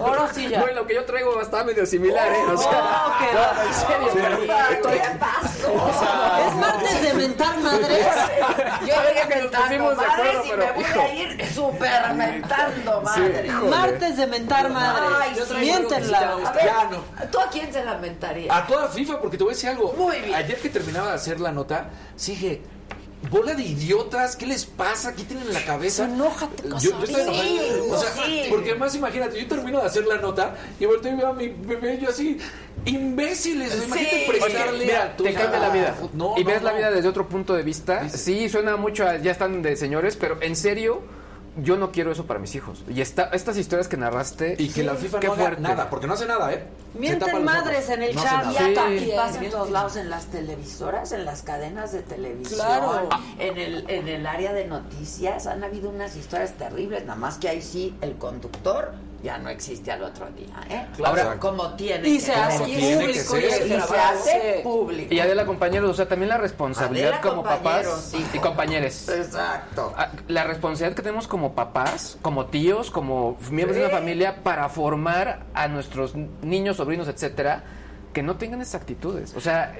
Ahora 0.00 0.28
sí 0.34 0.48
ya. 0.48 0.60
Bueno, 0.60 0.80
lo 0.82 0.86
que 0.86 0.94
yo 0.94 1.04
traigo 1.04 1.40
está 1.40 1.62
medio 1.64 1.86
similar, 1.86 2.28
¿eh? 2.32 2.44
O 2.52 2.56
sea, 2.58 3.12
en 3.68 3.74
serio, 3.74 4.54
estoy-. 4.72 4.98
Es 4.98 6.54
martes 6.56 7.02
de 7.02 7.12
mentar 7.14 7.56
madres. 7.58 8.06
Yo 8.86 8.94
voy 8.94 9.28
que 9.28 9.48
pusimos 9.48 9.90
de 9.90 9.96
madres 9.96 10.12
acuerdo, 10.12 10.44
y 10.44 10.50
pero, 10.50 10.64
me 10.64 10.72
voy 10.72 10.84
hijo. 10.90 11.00
a 11.00 11.14
ir 11.14 11.46
super 11.54 12.14
mentando 12.14 13.02
madres. 13.02 13.46
híjole. 13.46 13.70
Martes 13.70 14.16
de 14.16 14.26
mentar 14.26 14.70
madres. 14.70 15.10
Ay, 15.20 15.32
Yo 15.36 15.58
Miéntenla. 15.58 16.18
A 16.46 16.52
ver, 16.52 16.64
Ya 16.64 16.84
no. 16.90 17.26
¿tú 17.30 17.38
a 17.40 17.48
quién 17.50 17.72
se 17.72 17.84
lamentaría? 17.84 18.56
a 18.56 18.66
toda 18.66 18.88
FIFA, 18.88 19.20
porque 19.20 19.36
te 19.38 19.44
voy 19.44 19.52
a 19.52 19.54
decir 19.54 19.70
algo. 19.70 19.92
Muy 19.94 20.16
bien. 20.20 20.34
Ayer 20.34 20.58
que 20.60 20.68
terminaba 20.68 21.08
de 21.08 21.14
hacer 21.14 21.40
la 21.40 21.52
nota, 21.52 21.90
sigue. 22.16 22.62
Bola 23.32 23.52
de 23.54 23.64
idiotas, 23.64 24.36
¿qué 24.36 24.46
les 24.46 24.64
pasa? 24.64 25.12
¿Qué 25.12 25.24
tienen 25.24 25.48
en 25.48 25.52
la 25.54 25.64
cabeza? 25.64 26.04
Enójate, 26.04 26.62
Yo, 26.78 26.78
yo 26.78 27.02
estoy 27.02 27.24
Sí. 27.34 27.60
O 27.90 27.98
sea, 27.98 28.10
sí. 28.24 28.44
porque 28.48 28.70
además 28.70 28.94
imagínate, 28.94 29.40
yo 29.40 29.48
termino 29.48 29.80
de 29.80 29.86
hacer 29.86 30.06
la 30.06 30.18
nota 30.18 30.54
y 30.78 30.86
volteo 30.86 31.12
y 31.14 31.16
veo 31.16 31.26
a 31.26 31.32
mi 31.32 31.48
bebé 31.48 31.98
yo 32.00 32.10
así, 32.10 32.38
imbéciles, 32.86 33.72
Sí. 33.72 33.84
imagínate 33.86 34.16
Oye, 34.16 34.38
prestarle 34.38 34.84
mira, 34.84 35.02
a 35.04 35.16
tu 35.16 35.24
te 35.24 35.34
cambia 35.34 35.60
la 35.60 35.70
vida. 35.70 35.94
No, 36.14 36.34
y 36.36 36.44
no, 36.44 36.50
ves 36.50 36.62
la 36.62 36.72
vida 36.72 36.90
desde 36.90 37.08
otro 37.08 37.28
punto 37.28 37.54
de 37.54 37.62
vista. 37.62 38.08
Sí, 38.08 38.48
suena 38.48 38.76
mucho 38.76 39.06
a 39.06 39.16
ya 39.16 39.32
están 39.32 39.62
de 39.62 39.76
señores, 39.76 40.16
pero 40.16 40.38
en 40.40 40.56
serio, 40.56 41.02
yo 41.60 41.76
no 41.76 41.90
quiero 41.90 42.12
eso 42.12 42.24
para 42.26 42.38
mis 42.38 42.54
hijos. 42.54 42.84
Y 42.88 43.00
esta, 43.00 43.24
estas 43.32 43.56
historias 43.58 43.88
que 43.88 43.96
narraste. 43.96 44.54
Y 44.58 44.68
que 44.68 44.84
la 44.84 44.94
FIFA 44.94 45.18
qué 45.20 45.26
no 45.26 45.32
haga 45.32 45.42
fuerte. 45.42 45.62
nada, 45.62 45.90
porque 45.90 46.06
no 46.06 46.14
hace 46.14 46.26
nada, 46.26 46.52
¿eh? 46.52 46.64
Mienten 46.94 47.44
madres 47.44 47.90
en 47.90 48.02
el 48.02 48.14
No 48.14 48.22
chat. 48.22 48.46
Y, 48.92 48.98
Sí. 49.00 49.12
pasa 49.16 49.42
en 49.44 49.50
todos 49.50 49.70
lados, 49.70 49.96
en 49.96 50.08
las 50.08 50.26
televisoras, 50.26 51.10
en 51.12 51.24
las 51.24 51.42
cadenas 51.42 51.90
de 51.92 52.02
televisión, 52.02 52.60
Claro. 52.60 53.08
en, 53.40 53.58
el, 53.58 53.84
en 53.90 54.06
el 54.08 54.26
área 54.26 54.52
de 54.52 54.66
noticias. 54.66 55.46
Han 55.48 55.64
habido 55.64 55.90
unas 55.90 56.14
historias 56.16 56.52
terribles, 56.52 57.04
nada 57.04 57.18
más 57.18 57.38
que 57.38 57.48
ahí 57.48 57.60
sí 57.60 57.94
el 58.02 58.14
conductor 58.16 58.92
ya 59.22 59.36
no 59.38 59.48
existe 59.48 59.90
al 59.90 60.02
otro 60.02 60.26
día. 60.30 60.46
¿eh? 60.70 60.86
Ahora- 61.04 61.36
como 61.38 61.74
tiene 61.74 62.08
Y 62.08 62.20
se 62.20 62.32
hace 62.32 62.58
público. 62.64 63.10
y 63.10 63.14
se 63.14 63.98
hace 63.98 64.60
público. 64.62 65.12
Y 65.14 65.20
Adela, 65.20 65.44
compañeros, 65.46 65.90
o 65.90 65.94
sea, 65.94 66.06
también 66.08 66.28
la 66.28 66.38
responsabilidad 66.38 67.14
Adela, 67.14 67.20
como 67.22 67.42
papás 67.42 68.14
hijo. 68.14 68.28
y 68.34 68.38
compañeros. 68.38 69.08
Exacto. 69.08 69.92
Ah, 69.96 70.10
La 70.28 70.44
responsabilidad 70.44 70.96
que 70.96 71.02
tenemos 71.02 71.26
como 71.26 71.54
papás, 71.54 72.16
como 72.22 72.46
tíos, 72.46 72.90
como 72.90 73.36
miembros 73.50 73.76
de 73.76 73.86
una 73.86 73.90
familia 73.96 74.42
para 74.42 74.68
formar 74.68 75.40
a 75.54 75.68
nuestros 75.68 76.14
niños, 76.42 76.76
sobrinos, 76.76 77.08
etcétera, 77.08 77.64
que 78.18 78.22
no 78.24 78.34
tengan 78.36 78.60
esas 78.60 78.74
actitudes. 78.80 79.32
O 79.36 79.40
sea, 79.40 79.78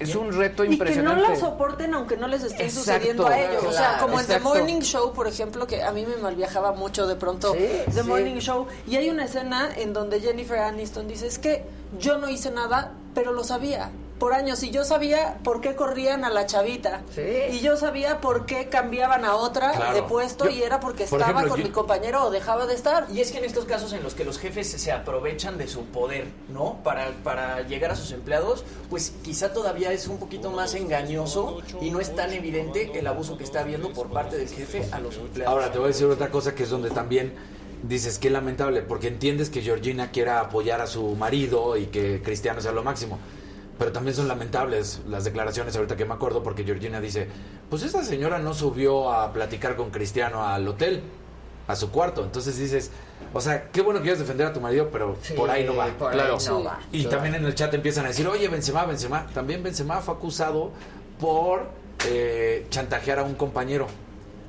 es 0.00 0.16
un 0.16 0.32
reto 0.32 0.64
Y 0.64 0.70
que 0.70 0.70
no 0.70 0.72
impresionante. 0.74 1.22
la 1.28 1.36
soporten 1.36 1.94
aunque 1.94 2.16
no 2.16 2.26
les 2.26 2.42
esté 2.42 2.64
Exacto. 2.64 2.80
sucediendo 2.80 3.28
a 3.28 3.38
ellos. 3.38 3.62
o 3.64 3.70
sea, 3.70 3.98
como 4.00 4.18
en 4.18 4.26
The 4.26 4.32
exacto. 4.34 4.48
Morning 4.58 4.80
Show, 4.80 5.12
por 5.12 5.28
ejemplo, 5.28 5.68
que 5.68 5.84
a 5.84 5.92
mí 5.92 6.04
me 6.04 6.16
malviajaba 6.16 6.72
mucho 6.72 7.06
de 7.06 7.14
pronto 7.14 7.52
Sí, 7.52 7.60
The 7.94 8.02
sí. 8.02 8.08
Morning 8.08 8.38
Show. 8.38 8.66
Y 8.88 8.96
hay 8.96 9.08
una 9.08 9.26
escena 9.26 9.68
en 9.76 9.92
donde 9.92 10.20
Jennifer 10.20 10.58
Aniston 10.58 11.06
dice, 11.06 11.28
es 11.28 11.38
que 11.38 11.62
yo 12.00 12.18
no 12.18 12.28
hice 12.28 12.50
nada, 12.50 12.90
pero 13.14 13.32
lo 13.32 13.44
sabía. 13.44 13.90
Por 14.18 14.32
años, 14.32 14.62
y 14.62 14.70
yo 14.70 14.82
sabía 14.84 15.36
por 15.44 15.60
qué 15.60 15.74
corrían 15.76 16.24
a 16.24 16.30
la 16.30 16.46
chavita. 16.46 17.02
Sí. 17.14 17.20
Y 17.52 17.60
yo 17.60 17.76
sabía 17.76 18.20
por 18.22 18.46
qué 18.46 18.68
cambiaban 18.70 19.26
a 19.26 19.34
otra 19.36 19.72
Claro. 19.72 19.94
de 19.94 20.02
puesto 20.04 20.46
Yo- 20.46 20.50
y 20.52 20.62
era 20.62 20.80
porque 20.80 21.04
por 21.04 21.20
estaba 21.20 21.32
ejemplo, 21.40 21.50
con 21.50 21.60
yo- 21.60 21.66
mi 21.66 21.70
compañero 21.70 22.24
o 22.24 22.30
dejaba 22.30 22.66
de 22.66 22.74
estar. 22.74 23.06
Y 23.12 23.20
es 23.20 23.30
que 23.30 23.38
en 23.38 23.44
estos 23.44 23.66
casos 23.66 23.92
en 23.92 24.02
los 24.02 24.14
que 24.14 24.24
los 24.24 24.38
jefes 24.38 24.68
se 24.70 24.90
aprovechan 24.90 25.58
de 25.58 25.68
su 25.68 25.84
poder, 25.84 26.28
¿no? 26.48 26.78
Para, 26.82 27.10
para 27.22 27.60
llegar 27.62 27.90
a 27.90 27.94
sus 27.96 28.10
empleados, 28.12 28.64
pues 28.88 29.12
quizá 29.22 29.52
todavía 29.52 29.92
es 29.92 30.08
un 30.08 30.16
poquito 30.18 30.50
más 30.50 30.74
engañoso 30.74 31.60
y 31.82 31.90
no 31.90 32.00
es 32.00 32.14
tan 32.16 32.32
evidente 32.32 32.98
el 32.98 33.06
abuso 33.06 33.36
que 33.36 33.44
está 33.44 33.60
habiendo 33.60 33.92
por 33.92 34.08
parte 34.08 34.38
del 34.38 34.48
jefe 34.48 34.88
a 34.92 34.98
los 34.98 35.16
empleados. 35.16 35.52
Ahora 35.52 35.70
te 35.70 35.76
voy 35.78 35.84
a 35.86 35.88
decir 35.88 36.06
otra 36.06 36.30
cosa 36.30 36.54
que 36.54 36.62
es 36.62 36.70
donde 36.70 36.88
también 36.90 37.34
dices 37.82 38.18
que 38.18 38.30
lamentable, 38.30 38.80
porque 38.80 39.08
entiendes 39.08 39.50
que 39.50 39.60
Georgina 39.60 40.10
quiera 40.10 40.40
apoyar 40.40 40.80
a 40.80 40.86
su 40.86 41.02
marido 41.16 41.76
y 41.76 41.86
que 41.86 42.22
Cristiano 42.22 42.62
sea 42.62 42.72
lo 42.72 42.82
máximo. 42.82 43.18
Pero 43.78 43.92
también 43.92 44.16
son 44.16 44.26
lamentables 44.26 45.02
las 45.06 45.24
declaraciones 45.24 45.76
ahorita 45.76 45.96
que 45.96 46.04
me 46.06 46.14
acuerdo 46.14 46.42
porque 46.42 46.64
Georgina 46.64 47.00
dice, 47.00 47.28
pues 47.68 47.82
esta 47.82 48.02
señora 48.02 48.38
no 48.38 48.54
subió 48.54 49.12
a 49.12 49.32
platicar 49.32 49.76
con 49.76 49.90
Cristiano 49.90 50.46
al 50.46 50.66
hotel, 50.66 51.02
a 51.68 51.76
su 51.76 51.90
cuarto. 51.90 52.24
Entonces 52.24 52.56
dices, 52.58 52.90
o 53.34 53.40
sea, 53.40 53.70
qué 53.70 53.82
bueno 53.82 53.98
que 54.00 54.04
quieras 54.04 54.20
defender 54.20 54.46
a 54.46 54.52
tu 54.52 54.60
marido, 54.60 54.88
pero 54.90 55.16
Sí, 55.20 55.34
por 55.34 55.50
ahí 55.50 55.64
no 55.64 55.76
va. 55.76 55.90
claro. 56.10 56.38
no 56.46 56.64
va. 56.64 56.78
Y 56.90 57.04
también 57.04 57.34
en 57.34 57.44
el 57.44 57.54
chat 57.54 57.72
empiezan 57.74 58.06
a 58.06 58.08
decir, 58.08 58.26
oye, 58.26 58.48
Benzema, 58.48 58.86
Benzema. 58.86 59.26
También 59.34 59.62
Benzema 59.62 60.00
fue 60.00 60.14
acusado 60.14 60.70
por 61.20 61.66
eh, 62.06 62.66
chantajear 62.70 63.18
a 63.18 63.24
un 63.24 63.34
compañero. 63.34 63.88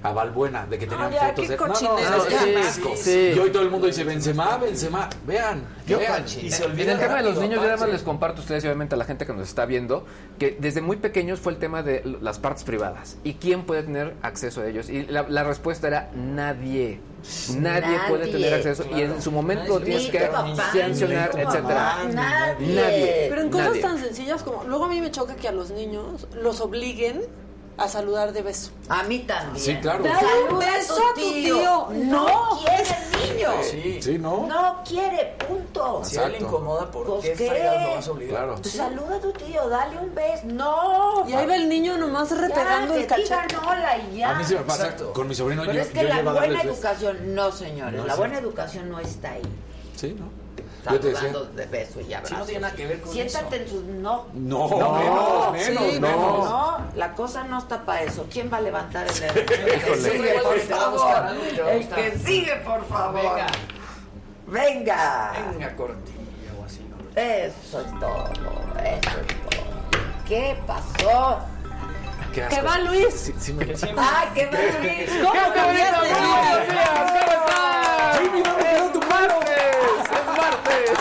A 0.04 0.12
Valbuena, 0.12 0.68
de 0.68 0.78
que 0.78 0.86
tenían 0.86 1.12
ya, 1.12 1.28
fotos 1.30 1.48
de. 1.48 1.58
No, 1.58 1.68
no, 1.68 2.30
ya. 2.30 2.46
un 2.46 2.58
asco. 2.58 2.94
Sí. 2.96 3.32
Y 3.36 3.40
hoy 3.40 3.50
todo 3.50 3.64
el 3.64 3.72
mundo 3.72 3.88
dice 3.88 4.04
Benzema, 4.04 4.58
Benzema. 4.58 5.10
Vean, 5.26 5.64
vean. 5.88 6.24
Y 6.24 6.52
se 6.52 6.64
En 6.66 6.72
olvida 6.72 6.94
el 6.94 7.00
tema 7.00 7.16
de 7.16 7.24
los 7.24 7.40
niños, 7.40 7.56
yo 7.56 7.64
nada 7.64 7.78
más 7.78 7.90
les 7.90 8.04
comparto 8.04 8.40
a 8.40 8.42
ustedes 8.42 8.64
y 8.64 8.68
obviamente 8.68 8.94
a 8.94 8.98
la 8.98 9.06
gente 9.06 9.26
que 9.26 9.34
nos 9.34 9.48
está 9.48 9.66
viendo, 9.66 10.06
que 10.38 10.56
desde 10.60 10.82
muy 10.82 10.98
pequeños 10.98 11.40
fue 11.40 11.52
el 11.54 11.58
tema 11.58 11.82
de 11.82 12.04
las 12.22 12.38
partes 12.38 12.64
privadas. 12.64 13.18
¿Y 13.24 13.34
quién 13.36 13.64
puede 13.66 13.84
tener 13.84 14.14
acceso 14.22 14.62
a 14.62 14.68
ellos? 14.68 14.88
Y 14.90 15.08
la, 15.08 15.24
la 15.28 15.44
respuesta 15.44 15.88
era 15.88 16.12
nadie. 16.16 17.00
Nadie, 17.58 17.82
Nadie, 17.82 18.00
puede 18.08 18.28
tener 18.28 18.54
acceso. 18.54 18.86
Y 18.96 19.02
en 19.02 19.22
su 19.22 19.32
momento 19.32 19.80
Nadie. 19.80 19.86
tienes 19.98 20.12
que 20.12 20.20
papá, 20.28 20.72
sancionar, 20.72 21.32
etcétera. 21.38 22.04
Nadie. 22.14 22.76
Nadie. 22.76 23.26
Pero 23.30 23.42
en 23.42 23.50
cosas 23.50 23.68
Nadie. 23.70 23.82
tan 23.82 24.00
sencillas 24.00 24.44
como... 24.44 24.64
Luego 24.64 24.86
a 24.86 24.90
mí 24.90 25.02
me 25.02 25.12
choca 25.12 25.36
que 25.36 25.48
a 25.48 25.52
los 25.52 25.72
niños 25.72 26.28
los 26.42 26.62
obliguen 26.62 27.24
a 27.78 27.88
saludar 27.88 28.34
de 28.34 28.42
beso. 28.42 28.72
A 28.90 29.04
mí 29.04 29.20
también. 29.20 29.64
Sí, 29.64 29.76
claro. 29.78 30.04
Dale 30.04 30.28
un 30.50 30.60
beso 30.60 30.96
a 30.96 31.14
tu 31.14 31.22
tío. 31.34 31.88
No 31.94 32.60
quiere 32.60 32.84
el 32.84 33.36
niño. 33.36 33.50
Sí. 33.62 34.02
Sí, 34.02 34.18
¿no? 34.18 34.48
No 34.48 34.82
quiere, 34.88 35.36
punto. 35.48 36.02
Si 36.04 36.18
a 36.18 36.24
él 36.26 36.32
le 36.34 36.38
incomoda, 36.40 36.90
¿por 36.90 37.06
Pues, 37.06 37.26
qué 37.26 37.34
¿qué? 37.34 37.82
lo 37.84 37.96
vas 37.96 38.08
a 38.08 38.12
obligar? 38.12 38.46
Claro. 38.46 38.64
Saluda 38.64 39.16
a 39.18 39.20
tu 39.20 39.32
tío, 39.34 39.70
dale 39.70 39.98
un 40.00 40.16
beso. 40.16 40.42
No. 40.46 41.24
Y 41.28 41.34
ahí 41.34 41.46
va 41.46 41.56
el 41.56 41.70
niño 41.70 41.98
nomás 41.98 42.32
repegando 42.36 42.96
ya, 42.96 43.00
el 43.02 43.08
cachete. 43.08 43.58
hola 43.58 43.98
y 44.12 44.18
ya. 44.18 44.32
A 44.32 44.34
mí 44.40 44.44
sí 44.44 44.56
me 44.56 44.62
pasa 44.62 44.84
Exacto. 44.86 45.14
con 45.14 45.28
mi 45.28 45.36
sobrino. 45.36 45.62
Pero 45.62 45.74
yo, 45.74 45.82
es 45.82 45.88
que 45.90 46.02
yo 46.02 46.08
la 46.08 46.22
buena 46.34 46.62
educación, 46.62 47.36
no 47.36 47.52
señores, 47.52 48.00
No, 48.00 48.08
la 48.08 48.14
sí. 48.14 48.20
buena 48.20 48.40
educación 48.40 48.90
no 48.90 49.00
está 49.00 49.32
ahí. 49.34 49.42
Sí, 49.96 50.16
¿no? 50.18 50.30
Yo 50.92 51.00
te 51.00 51.08
decía. 51.10 51.32
Saludando 51.32 51.46
de 51.56 51.66
beso 51.66 52.02
y 52.02 52.14
abrazo. 52.14 52.34
Sí, 52.36 52.40
no 52.40 52.46
tiene 52.46 52.60
nada 52.62 52.76
que 52.76 52.88
ver 52.88 53.02
con 53.02 53.14
Siéntate 53.14 53.56
eso. 53.56 53.64
en 53.64 53.70
sus... 53.70 53.84
No. 53.84 54.26
No, 54.34 54.68
No, 54.70 54.94
menos, 54.94 55.52
menos, 55.54 55.84
sí, 55.94 56.00
menos. 56.00 56.50
No, 56.50 56.78
la 56.96 57.14
cosa 57.14 57.44
no 57.44 57.60
está 57.60 57.86
para 57.86 58.04
eso. 58.04 58.26
¿Quién 58.32 58.50
va 58.52 58.58
a 58.58 58.62
levantar 58.62 59.08
el 59.08 59.20
dedo? 59.20 59.34
El 59.38 59.46
que 59.84 59.96
sigue, 59.98 60.40
por 60.42 60.60
favor. 60.60 61.26
El 61.70 61.88
que 61.90 62.18
sigue, 62.20 62.56
por 62.58 62.86
favor. 62.86 63.22
Venga. 63.22 63.48
Venga. 64.48 65.34
Venga, 65.52 65.76
cortilla 65.76 66.52
o 66.62 66.64
así, 66.66 66.80
¿no? 66.90 66.98
Eso 67.20 67.82
es 67.82 68.00
todo, 68.00 68.26
eso 68.80 69.20
es 69.20 69.28
todo. 69.50 69.68
¿Qué 70.28 70.58
pasó? 70.66 71.40
Qué 72.38 72.46
¿Qué 72.50 72.62
va, 72.62 72.78
Luis? 72.78 73.08
Sí, 73.16 73.34
sí 73.40 73.52
me- 73.52 73.64
¡Ay, 73.66 74.28
qué 74.36 74.46
va, 74.46 74.60
Luis! 74.80 75.10
¿Cómo 75.24 75.34
¡Qué 75.34 75.40
cambiaste? 75.60 75.98
¡Buenos 75.98 76.68
días! 76.70 77.12
¿Cómo 77.18 77.32
estás? 77.32 78.20
Jimmy, 78.20 78.42
¿dónde 78.44 78.64
quedó 78.64 78.88
tu 78.92 79.00
martes! 79.08 79.58
¡Es 80.04 80.28
martes! 80.38 80.92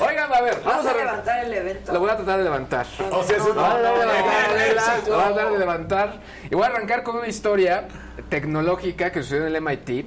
Oigan, 0.00 0.32
a 0.34 0.40
ver, 0.40 0.60
Vamos 0.64 0.86
a 0.86 0.90
a 0.90 0.94
levantar 0.94 1.44
el 1.44 1.54
evento. 1.54 1.92
Lo 1.92 2.00
voy 2.00 2.10
a 2.10 2.16
tratar 2.16 2.38
de 2.38 2.44
levantar. 2.44 2.86
O 3.12 3.22
sea, 3.22 3.36
eso 3.36 3.48
Lo 3.48 3.54
voy 3.54 3.62
a 3.64 3.70
tratar 3.70 3.78
de 3.78 3.84
no, 3.84 3.96
levantar, 3.96 4.48
no, 4.48 4.54
Adela, 4.54 4.82
no, 4.82 5.08
lo 5.08 5.14
voy 5.14 5.22
a 5.22 5.34
tratar 5.34 5.52
de 5.52 5.58
levantar. 5.60 6.20
Y 6.50 6.54
voy 6.56 6.64
a 6.64 6.66
arrancar 6.66 7.02
con 7.04 7.16
una 7.18 7.28
historia 7.28 7.86
tecnológica 8.28 9.12
que 9.12 9.22
sucedió 9.22 9.46
en 9.46 9.54
el 9.54 9.62
MIT. 9.62 10.06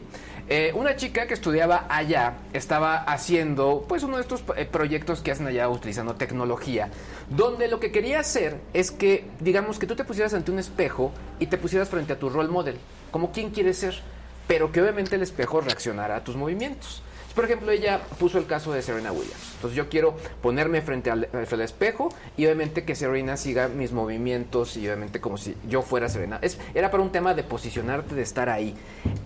Eh, 0.50 0.72
una 0.76 0.96
chica 0.96 1.28
que 1.28 1.34
estudiaba 1.34 1.88
allá 1.90 2.36
estaba 2.54 3.00
haciendo 3.00 3.84
pues 3.86 4.04
uno 4.04 4.16
de 4.16 4.22
estos 4.22 4.46
eh, 4.56 4.66
proyectos 4.66 5.20
que 5.20 5.32
hacen 5.32 5.46
allá 5.46 5.68
utilizando 5.68 6.16
tecnología, 6.16 6.90
donde 7.30 7.68
lo 7.68 7.82
que 7.82 7.92
quería 7.92 8.22
hacer 8.22 8.58
es 8.74 8.92
que 8.92 9.26
digamos 9.42 9.78
que 9.78 9.88
tú 9.88 9.98
te 9.98 10.06
pusieras 10.06 10.34
ante 10.34 10.52
un 10.52 10.60
espejo 10.60 11.12
y 11.40 11.48
te 11.48 11.58
pusieras 11.58 11.90
frente 11.90 12.14
a 12.14 12.20
tu 12.20 12.30
role 12.30 12.48
model, 12.48 12.78
como 13.12 13.34
quién 13.34 13.50
quieres 13.50 13.78
ser, 13.78 14.00
pero 14.48 14.72
que 14.72 14.82
obviamente 14.82 15.18
el 15.18 15.22
espejo 15.22 15.60
reaccionara 15.60 16.16
a 16.16 16.24
tus 16.24 16.38
movimientos. 16.38 17.04
Por 17.38 17.46
ejemplo, 17.46 17.70
ella 17.70 18.02
puso 18.18 18.40
el 18.40 18.48
caso 18.48 18.74
de 18.74 18.82
Serena 18.82 19.12
Williams. 19.12 19.52
Entonces 19.54 19.78
yo 19.78 19.90
quiero 19.90 20.18
ponerme 20.42 20.82
frente 20.82 21.12
al, 21.12 21.30
espejo 21.62 22.10
y 22.36 22.46
obviamente 22.46 22.84
que 22.84 22.96
Serena 22.96 23.38
siga 23.38 23.68
mis 23.68 23.92
movimientos 23.92 24.76
y 24.76 24.88
obviamente 24.88 25.22
como 25.22 25.38
si 25.38 25.56
yo 25.70 25.84
fuera 25.84 26.10
Serena. 26.10 26.40
Era 26.74 26.90
para 26.90 27.04
un 27.04 27.12
tema 27.12 27.36
de 27.36 27.44
posicionarte, 27.44 28.16
de 28.16 28.24
estar 28.24 28.50
ahí. 28.50 28.74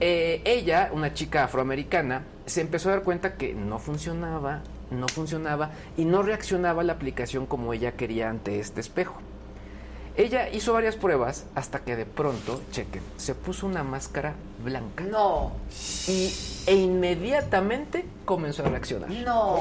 Eh, 0.02 0.42
ella, 0.44 0.90
una 0.92 1.14
chica 1.14 1.46
afroamericana, 1.46 2.24
se 2.46 2.60
empezó 2.60 2.90
a 2.90 2.96
dar 2.96 3.04
cuenta 3.04 3.36
que 3.36 3.54
no 3.54 3.80
funcionaba, 3.80 4.62
no 4.90 5.08
funcionaba 5.08 5.72
y 5.96 6.04
no 6.04 6.22
reaccionaba 6.22 6.84
la 6.84 6.92
aplicación 6.92 7.46
como 7.46 7.72
ella 7.72 7.94
quería 7.94 8.30
ante 8.30 8.60
este 8.60 8.82
espejo. 8.82 9.22
Ella 10.18 10.50
hizo 10.50 10.74
varias 10.74 10.96
pruebas 10.96 11.46
hasta 11.56 11.80
que 11.80 11.96
de 11.96 12.06
pronto, 12.06 12.62
chequen, 12.72 13.02
se 13.18 13.34
puso 13.36 13.66
una 13.66 13.84
máscara 13.84 14.34
blanca. 14.64 15.04
No, 15.06 15.54
Y, 16.08 16.34
e 16.68 16.76
inmediatamente 16.76 18.06
comenzó 18.26 18.66
a 18.66 18.70
reaccionar. 18.70 19.10
no. 19.10 19.60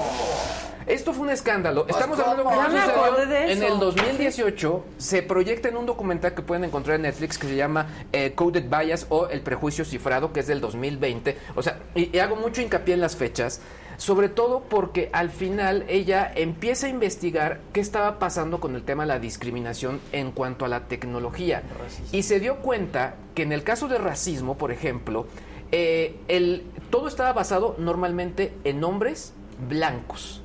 Esto 0.87 1.13
fue 1.13 1.25
un 1.25 1.31
escándalo. 1.31 1.87
Estamos 1.89 2.19
¿cómo? 2.19 2.51
hablando 2.51 2.51
que 2.75 2.81
sucedió 2.81 3.27
de 3.27 3.53
en 3.53 3.63
eso. 3.63 3.75
el 3.75 3.79
2018. 3.81 4.85
Se 4.99 5.23
proyecta 5.23 5.69
en 5.69 5.77
un 5.77 5.87
documental 5.87 6.35
que 6.35 6.43
pueden 6.43 6.65
encontrar 6.65 6.97
en 6.97 7.03
Netflix 7.03 7.37
que 7.39 7.47
se 7.47 7.55
llama 7.55 7.87
eh, 8.13 8.33
Coded 8.35 8.65
Bias 8.69 9.07
o 9.11 9.29
El 9.29 9.43
Prejuicio 9.43 9.85
Cifrado, 9.85 10.33
que 10.33 10.41
es 10.41 10.47
del 10.49 10.61
2020. 10.61 11.37
O 11.55 11.63
sea, 11.63 11.79
y, 11.95 12.17
y 12.17 12.19
hago 12.19 12.35
mucho 12.35 12.61
hincapié 12.63 12.95
en 12.95 13.03
las 13.03 13.15
fechas. 13.15 13.61
Sobre 14.01 14.31
todo 14.31 14.61
porque 14.61 15.11
al 15.13 15.29
final 15.29 15.85
ella 15.87 16.33
empieza 16.35 16.87
a 16.87 16.89
investigar 16.89 17.61
qué 17.75 17.81
estaba 17.81 18.19
pasando 18.19 18.59
con 18.59 18.75
el 18.75 18.83
tema 18.83 19.03
de 19.03 19.09
la 19.09 19.19
discriminación 19.19 20.01
en 20.13 20.33
cuanto 20.33 20.65
a 20.65 20.69
la 20.69 20.89
tecnología. 20.89 21.63
Y 22.11 22.23
se 22.23 22.41
dio 22.41 22.61
cuenta 22.61 23.17
que 23.35 23.43
en 23.43 23.53
el 23.53 23.63
caso 23.63 23.89
de 23.89 23.99
racismo, 23.99 24.57
por 24.57 24.73
ejemplo, 24.73 25.27
eh, 25.71 26.17
el, 26.29 26.65
todo 26.89 27.09
estaba 27.09 27.35
basado 27.35 27.75
normalmente 27.77 28.55
en 28.65 28.83
hombres 28.85 29.35
blancos. 29.69 30.41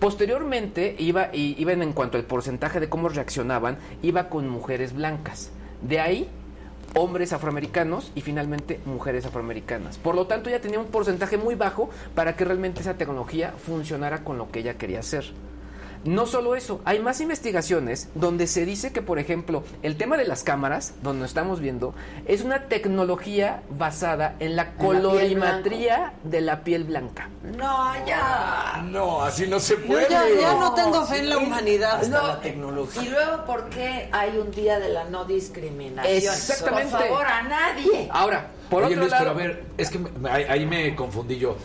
Posteriormente 0.00 0.94
iba, 0.98 1.30
y, 1.32 1.56
iban 1.58 1.80
en 1.80 1.94
cuanto 1.94 2.18
al 2.18 2.24
porcentaje 2.24 2.78
de 2.78 2.90
cómo 2.90 3.08
reaccionaban, 3.08 3.78
iba 4.02 4.28
con 4.28 4.50
mujeres 4.50 4.92
blancas. 4.92 5.50
De 5.80 5.98
ahí, 5.98 6.28
hombres 6.94 7.32
afroamericanos 7.32 8.12
y 8.14 8.20
finalmente 8.20 8.80
mujeres 8.84 9.26
afroamericanas. 9.26 9.98
Por 9.98 10.14
lo 10.14 10.26
tanto, 10.26 10.48
ella 10.48 10.60
tenía 10.60 10.78
un 10.78 10.86
porcentaje 10.86 11.36
muy 11.36 11.54
bajo 11.54 11.90
para 12.14 12.36
que 12.36 12.44
realmente 12.44 12.80
esa 12.80 12.94
tecnología 12.94 13.52
funcionara 13.56 14.24
con 14.24 14.38
lo 14.38 14.50
que 14.50 14.60
ella 14.60 14.74
quería 14.74 15.00
hacer. 15.00 15.24
No 16.08 16.26
solo 16.26 16.56
eso, 16.56 16.80
hay 16.86 17.00
más 17.00 17.20
investigaciones 17.20 18.08
donde 18.14 18.46
se 18.46 18.64
dice 18.64 18.92
que, 18.92 19.02
por 19.02 19.18
ejemplo, 19.18 19.62
el 19.82 19.96
tema 19.96 20.16
de 20.16 20.24
las 20.24 20.42
cámaras, 20.42 20.94
donde 21.02 21.20
nos 21.20 21.30
estamos 21.30 21.60
viendo, 21.60 21.94
es 22.26 22.42
una 22.42 22.64
tecnología 22.64 23.62
basada 23.70 24.34
en 24.40 24.56
la 24.56 24.72
colorimetría 24.76 26.14
de 26.24 26.40
la 26.40 26.64
piel 26.64 26.84
blanca. 26.84 27.28
No, 27.56 27.92
ya. 28.06 28.82
No, 28.90 29.22
así 29.22 29.46
no 29.46 29.60
se 29.60 29.76
puede. 29.76 30.08
ya, 30.08 30.24
ya 30.40 30.54
no 30.54 30.72
tengo 30.74 31.04
fe 31.06 31.18
en 31.18 31.28
la 31.30 31.38
humanidad. 31.38 32.02
No, 32.08 32.26
la 32.26 32.40
tecnología. 32.40 33.02
Y 33.02 33.08
luego, 33.10 33.44
¿por 33.44 33.68
qué 33.68 34.08
hay 34.10 34.36
un 34.38 34.50
día 34.50 34.78
de 34.78 34.88
la 34.88 35.04
no 35.04 35.24
discriminación? 35.26 36.16
Exactamente. 36.16 36.90
Por 36.96 37.00
favor, 37.06 37.26
a 37.26 37.42
nadie. 37.42 38.08
Ahora, 38.10 38.46
por 38.70 38.82
Oye, 38.84 38.94
otro 38.94 39.00
Luis, 39.02 39.10
lado, 39.12 39.24
pero 39.24 39.30
a 39.30 39.46
ver, 39.46 39.64
es 39.76 39.90
que 39.90 39.98
me- 39.98 40.30
ahí, 40.30 40.44
ahí 40.48 40.66
me 40.66 40.94
confundí 40.96 41.38
yo. 41.38 41.56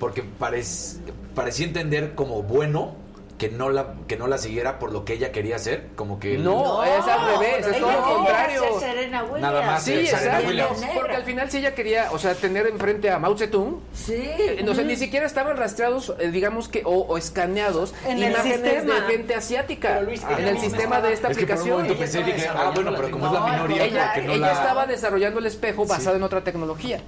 Porque 0.00 0.24
parec- 0.40 0.98
parecía 1.34 1.66
entender 1.66 2.14
como 2.16 2.42
bueno 2.42 2.96
que 3.42 3.48
no 3.56 3.70
la 3.70 3.94
que 4.06 4.16
no 4.16 4.28
la 4.28 4.38
siguiera 4.38 4.78
por 4.78 4.92
lo 4.92 5.04
que 5.04 5.14
ella 5.14 5.32
quería 5.32 5.56
hacer, 5.56 5.88
como 5.96 6.20
que 6.20 6.38
No, 6.38 6.84
es 6.84 7.04
al 7.08 7.26
revés, 7.38 7.66
es 7.66 7.80
todo 7.80 7.90
lo 7.90 8.02
contrario. 8.14 8.62
ser 8.78 8.90
Serena 8.90 9.22
Williams. 9.24 9.40
Nada 9.42 9.62
más 9.66 9.82
Sí, 9.82 9.94
ser 9.94 10.06
Serena 10.06 10.26
exacto. 10.40 10.48
Williams. 10.48 10.86
Porque 10.94 11.16
al 11.16 11.24
final 11.24 11.50
si 11.50 11.58
ella 11.58 11.74
quería, 11.74 12.12
o 12.12 12.18
sea, 12.20 12.34
tener 12.36 12.68
enfrente 12.68 13.10
a 13.10 13.18
Mao 13.18 13.36
Zedong, 13.36 13.80
Sí. 13.92 14.14
eh, 14.14 14.64
o 14.68 14.74
sea, 14.74 14.84
ni 14.84 14.94
siquiera 14.94 15.26
estaban 15.26 15.56
rastreados, 15.56 16.14
eh, 16.20 16.30
digamos 16.30 16.68
que, 16.68 16.82
o, 16.84 16.90
o 17.00 17.18
escaneados 17.18 17.94
En 18.06 18.22
el 18.22 18.30
imágenes 18.30 18.60
sistema. 18.60 18.94
de 18.94 19.00
gente 19.12 19.34
asiática 19.34 19.98
en 19.98 20.46
el 20.48 20.58
sistema 20.60 21.00
de 21.00 21.12
esta 21.12 21.28
Es 21.28 21.36
que 21.36 21.44
por 21.46 21.56
un 21.56 21.60
aplicación. 21.60 21.76
momento 21.82 21.98
pensé 21.98 22.22
dije, 22.22 22.46
ah, 22.48 22.70
bueno, 22.72 22.92
pero 22.96 23.10
como 23.10 23.26
es 23.26 23.32
la 23.32 23.40
minoría, 23.40 23.84
ella 23.86 24.12
¿por 24.14 24.22
qué 24.22 24.28
no 24.28 24.36
la...? 24.36 24.52
estaba 24.52 24.86
desarrollando 24.86 25.40
el 25.40 25.46
espejo 25.46 25.84
basado 25.84 26.14
en 26.14 26.22
otra 26.22 26.44
tecnología. 26.44 27.00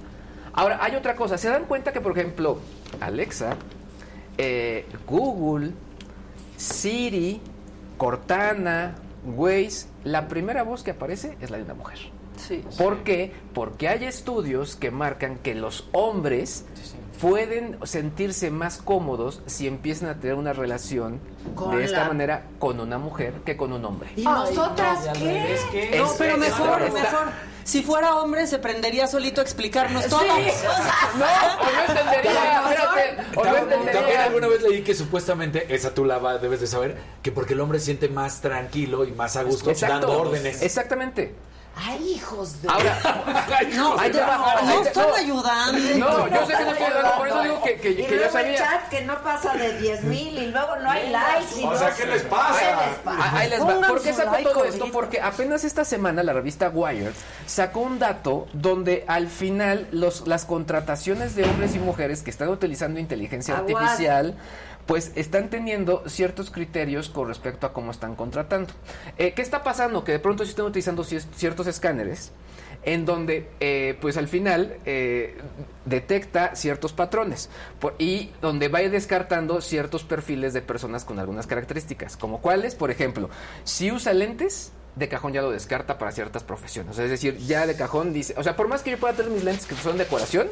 Ahora, 0.51 0.79
hay 0.81 0.95
otra 0.97 1.15
cosa. 1.15 1.37
¿Se 1.37 1.47
dan 1.47 1.63
cuenta 1.63 1.93
que, 1.93 2.01
por 2.01 2.11
ejemplo, 2.17 2.59
Alexa, 2.99 3.55
eh, 4.37 4.85
Google, 5.07 5.71
Siri, 6.57 7.41
Cortana, 7.97 8.95
Waze, 9.25 9.87
la 10.03 10.27
primera 10.27 10.63
voz 10.63 10.83
que 10.83 10.91
aparece 10.91 11.37
es 11.41 11.49
la 11.49 11.57
de 11.57 11.63
una 11.63 11.73
mujer? 11.73 11.97
Sí. 12.37 12.63
¿Por 12.77 13.03
qué? 13.03 13.31
Porque 13.53 13.87
hay 13.87 14.03
estudios 14.05 14.75
que 14.75 14.91
marcan 14.91 15.37
que 15.37 15.55
los 15.55 15.87
hombres 15.93 16.65
pueden 17.21 17.77
sentirse 17.83 18.51
más 18.51 18.77
cómodos 18.77 19.41
si 19.45 19.67
empiezan 19.67 20.09
a 20.09 20.15
tener 20.15 20.35
una 20.35 20.51
relación 20.51 21.19
Con 21.55 21.77
de 21.77 21.85
esta 21.85 22.01
la- 22.01 22.07
manera 22.09 22.43
con 22.59 22.79
una 22.81 22.97
mujer 22.97 23.35
que 23.45 23.55
con 23.55 23.71
un 23.71 23.85
hombre. 23.85 24.09
¿Y 24.17 24.23
nosotras 24.23 25.07
qué? 25.71 25.95
No, 25.97 26.09
pero 26.17 26.33
es- 26.33 26.39
mejor, 26.39 26.81
está- 26.81 27.01
mejor. 27.01 27.27
Si 27.65 27.81
fuera 27.81 28.15
hombre, 28.17 28.45
se 28.45 28.59
prendería 28.59 29.07
solito 29.07 29.41
a 29.41 29.43
explicarnos 29.43 30.05
todo. 30.07 30.21
No, 31.17 31.25
o 31.25 31.65
no 31.65 31.93
entendería, 31.93 32.61
espérate, 32.69 33.21
o 33.35 33.43
no 33.43 33.53
También 33.53 33.63
entendería. 33.81 34.23
alguna 34.25 34.47
vez 34.47 34.61
leí 34.61 34.81
que 34.83 34.93
supuestamente, 34.93 35.73
esa 35.73 35.93
tú 35.93 36.05
la 36.05 36.19
debes 36.37 36.61
de 36.61 36.67
saber, 36.67 36.95
que 37.23 37.31
porque 37.31 37.53
el 37.53 37.61
hombre 37.61 37.79
se 37.79 37.85
siente 37.85 38.07
más 38.07 38.39
tranquilo 38.41 39.03
y 39.03 39.11
más 39.11 39.35
a 39.35 39.43
gusto 39.43 39.71
Exacto. 39.71 40.07
dando 40.07 40.21
órdenes. 40.21 40.61
Exactamente. 40.61 41.33
Ay, 41.77 42.13
hijos 42.15 42.61
de... 42.61 42.69
Ahora, 42.69 42.97
No, 43.75 43.99
ahí 43.99 44.09
te 44.11 44.19
va, 44.21 44.37
no, 44.37 44.45
ahí 44.47 44.65
no 44.77 44.81
te- 44.81 44.87
están 44.87 45.07
no. 45.09 45.15
ayudando. 45.15 45.97
No, 45.97 46.27
yo 46.29 46.45
sé 46.47 46.53
que 46.55 46.63
no 46.63 46.71
estoy 46.71 46.85
hablando, 46.87 47.17
por 47.17 47.27
eso 47.27 47.43
digo 47.43 47.63
que, 47.63 47.75
que, 47.81 47.89
y 47.89 47.95
que 47.95 48.01
luego 48.15 48.17
yo 48.17 48.25
el 48.25 48.31
sabía. 48.31 48.57
chat 48.57 48.89
que 48.89 49.01
no 49.01 49.21
pasa 49.21 49.53
de 49.55 49.77
10 49.79 50.03
mil 50.05 50.37
y 50.37 50.45
luego 50.47 50.75
no 50.77 50.89
hay 50.89 51.09
likes. 51.09 51.59
y 51.59 51.63
O 51.65 51.71
no 51.71 51.77
sea, 51.77 51.93
¿qué 51.93 52.05
les 52.05 52.23
pasa? 52.23 52.59
¿Qué 52.59 52.85
les 52.89 52.99
pasa? 52.99 53.17
Ah, 53.21 53.37
Ahí 53.37 53.49
les 53.49 53.61
va. 53.61 53.87
¿Por 53.87 54.01
qué 54.01 54.11
su 54.13 54.17
sacó 54.19 54.31
like 54.31 54.49
todo 54.49 54.63
esto? 54.63 54.79
ahorita. 54.83 54.93
Porque 54.97 55.21
apenas 55.21 55.63
esta 55.65 55.83
semana 55.83 56.23
la 56.23 56.31
revista 56.33 56.69
Wired 56.69 57.13
sacó 57.45 57.81
un 57.81 57.99
dato 57.99 58.47
donde 58.53 59.03
al 59.07 59.27
final 59.27 59.87
los, 59.91 60.27
las 60.27 60.45
contrataciones 60.45 61.35
de 61.35 61.43
hombres 61.43 61.75
y 61.75 61.79
mujeres 61.79 62.23
que 62.23 62.29
están 62.31 62.47
utilizando 62.49 62.99
inteligencia 63.01 63.57
artificial 63.57 64.35
pues 64.85 65.11
están 65.15 65.49
teniendo 65.49 66.03
ciertos 66.07 66.51
criterios 66.51 67.09
con 67.09 67.27
respecto 67.27 67.65
a 67.67 67.73
cómo 67.73 67.91
están 67.91 68.15
contratando. 68.15 68.73
Eh, 69.17 69.33
¿Qué 69.33 69.41
está 69.41 69.63
pasando? 69.63 70.03
Que 70.03 70.11
de 70.13 70.19
pronto 70.19 70.43
se 70.43 70.51
están 70.51 70.65
utilizando 70.65 71.03
cier- 71.03 71.25
ciertos 71.35 71.67
escáneres 71.67 72.31
en 72.83 73.03
donde 73.05 73.49
eh, 73.61 73.97
pues 73.99 74.15
al 74.15 74.27
final 74.27 74.77
eh, 74.85 75.37
detecta 75.85 76.55
ciertos 76.55 76.93
patrones 76.93 77.49
por- 77.79 77.95
y 77.97 78.31
donde 78.41 78.67
va 78.67 78.79
descartando 78.81 79.59
ciertos 79.61 80.03
perfiles 80.03 80.53
de 80.53 80.61
personas 80.61 81.03
con 81.03 81.17
algunas 81.17 81.47
características, 81.47 82.15
como 82.15 82.41
cuáles, 82.41 82.75
por 82.75 82.91
ejemplo, 82.91 83.29
si 83.63 83.91
usa 83.91 84.13
lentes, 84.13 84.71
de 84.95 85.09
cajón 85.09 85.33
ya 85.33 85.41
lo 85.41 85.49
descarta 85.51 85.97
para 85.97 86.11
ciertas 86.11 86.43
profesiones. 86.43 86.97
Es 86.99 87.09
decir, 87.09 87.37
ya 87.39 87.65
de 87.65 87.75
cajón 87.75 88.13
dice, 88.13 88.33
o 88.37 88.43
sea, 88.43 88.55
por 88.55 88.67
más 88.67 88.81
que 88.83 88.91
yo 88.91 88.97
pueda 88.99 89.13
tener 89.15 89.31
mis 89.31 89.43
lentes 89.43 89.65
que 89.65 89.75
son 89.75 89.97
decoración, 89.97 90.47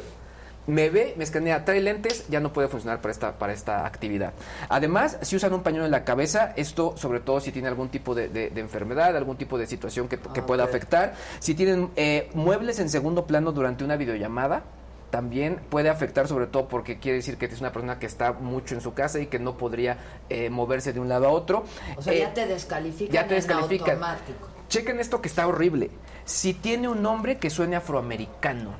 me 0.66 0.88
ve, 0.90 1.14
me 1.18 1.24
escanea, 1.24 1.64
trae 1.64 1.80
lentes, 1.80 2.26
ya 2.28 2.40
no 2.40 2.52
puede 2.52 2.68
funcionar 2.68 3.00
para 3.00 3.12
esta, 3.12 3.32
para 3.38 3.52
esta 3.52 3.84
actividad. 3.86 4.32
Además, 4.68 5.18
si 5.22 5.36
usan 5.36 5.52
un 5.52 5.62
pañuelo 5.62 5.84
en 5.84 5.90
la 5.90 6.04
cabeza, 6.04 6.52
esto 6.56 6.94
sobre 6.96 7.20
todo 7.20 7.40
si 7.40 7.52
tiene 7.52 7.68
algún 7.68 7.88
tipo 7.90 8.14
de, 8.14 8.28
de- 8.28 8.50
de 8.50 8.60
enfermedad, 8.60 9.16
algún 9.16 9.36
tipo 9.36 9.58
de 9.58 9.66
situación 9.66 10.08
que, 10.08 10.18
que 10.18 10.42
pueda 10.42 10.64
afectar. 10.64 11.14
Si 11.40 11.54
tienen 11.54 11.90
eh, 11.96 12.30
muebles 12.34 12.78
en 12.78 12.88
segundo 12.88 13.26
plano 13.26 13.52
durante 13.52 13.84
una 13.84 13.96
videollamada, 13.96 14.62
también 15.10 15.60
puede 15.70 15.90
afectar 15.90 16.26
sobre 16.26 16.46
todo 16.48 16.66
porque 16.66 16.98
quiere 16.98 17.18
decir 17.18 17.36
que 17.36 17.46
es 17.46 17.60
una 17.60 17.70
persona 17.70 17.98
que 18.00 18.06
está 18.06 18.32
mucho 18.32 18.74
en 18.74 18.80
su 18.80 18.94
casa 18.94 19.20
y 19.20 19.26
que 19.26 19.38
no 19.38 19.56
podría 19.56 19.98
eh, 20.28 20.50
moverse 20.50 20.92
de 20.92 20.98
un 20.98 21.08
lado 21.08 21.26
a 21.26 21.30
otro. 21.30 21.64
O 21.96 22.02
sea, 22.02 22.12
Eh, 22.14 22.18
ya 22.20 22.34
te 22.34 22.46
descalifican 22.46 23.12
ya 23.14 23.22
te 23.28 23.34
en 23.34 23.40
descalifican. 23.40 23.90
automático. 23.90 24.48
Chequen 24.68 24.98
esto 24.98 25.20
que 25.20 25.28
está 25.28 25.46
horrible. 25.46 25.90
Si 26.24 26.52
tiene 26.54 26.88
un 26.88 27.00
nombre 27.02 27.36
que 27.38 27.48
suene 27.50 27.76
afroamericano. 27.76 28.70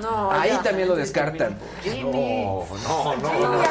No, 0.00 0.30
Ahí 0.30 0.50
ya. 0.50 0.62
también 0.62 0.88
lo 0.88 0.94
descartan. 0.94 1.58
No, 2.02 2.64
no, 2.82 3.16
no. 3.22 3.62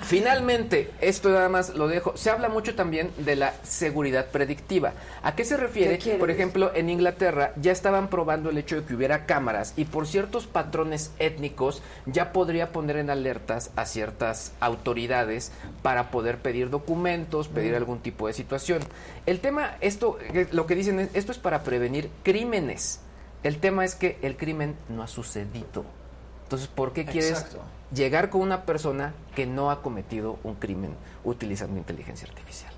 Finalmente, 0.00 0.90
esto 1.00 1.30
nada 1.30 1.48
más 1.48 1.74
lo 1.74 1.86
dejo. 1.86 2.16
Se 2.16 2.28
habla 2.28 2.48
mucho 2.48 2.74
también 2.74 3.10
de 3.18 3.36
la 3.36 3.54
seguridad 3.62 4.26
predictiva. 4.26 4.92
¿A 5.22 5.36
qué 5.36 5.44
se 5.44 5.56
refiere? 5.56 5.98
Por 6.18 6.30
ejemplo, 6.30 6.72
en 6.74 6.90
Inglaterra 6.90 7.52
ya 7.56 7.70
estaban 7.72 8.08
probando 8.08 8.50
el 8.50 8.58
hecho 8.58 8.76
de 8.76 8.84
que 8.84 8.94
hubiera 8.94 9.26
cámaras 9.26 9.74
y 9.76 9.84
por 9.84 10.06
ciertos 10.06 10.46
patrones 10.46 11.12
étnicos 11.18 11.82
ya 12.06 12.32
podría 12.32 12.72
poner 12.72 12.96
en 12.96 13.10
alertas 13.10 13.70
a 13.76 13.86
ciertas 13.86 14.52
autoridades 14.60 15.52
para 15.82 16.10
poder 16.10 16.38
pedir 16.38 16.68
documentos, 16.68 17.48
pedir 17.48 17.74
algún 17.76 18.00
tipo 18.00 18.26
de 18.26 18.32
situación. 18.32 18.80
El 19.24 19.38
tema, 19.40 19.76
esto, 19.80 20.18
eh, 20.34 20.48
lo 20.50 20.66
que 20.66 20.74
dicen 20.74 20.98
es, 20.98 21.10
esto 21.14 21.30
es 21.32 21.38
para 21.38 21.62
prevenir 21.62 22.10
crímenes. 22.24 23.00
El 23.42 23.58
tema 23.58 23.84
es 23.84 23.94
que 23.94 24.18
el 24.22 24.36
crimen 24.36 24.76
no 24.88 25.02
ha 25.02 25.08
sucedido. 25.08 25.84
Entonces, 26.44 26.68
¿por 26.68 26.92
qué 26.92 27.04
quieres 27.04 27.30
Exacto. 27.30 27.62
llegar 27.92 28.30
con 28.30 28.42
una 28.42 28.64
persona 28.64 29.14
que 29.34 29.46
no 29.46 29.70
ha 29.70 29.82
cometido 29.82 30.38
un 30.44 30.54
crimen 30.54 30.94
utilizando 31.24 31.78
inteligencia 31.78 32.28
artificial? 32.28 32.71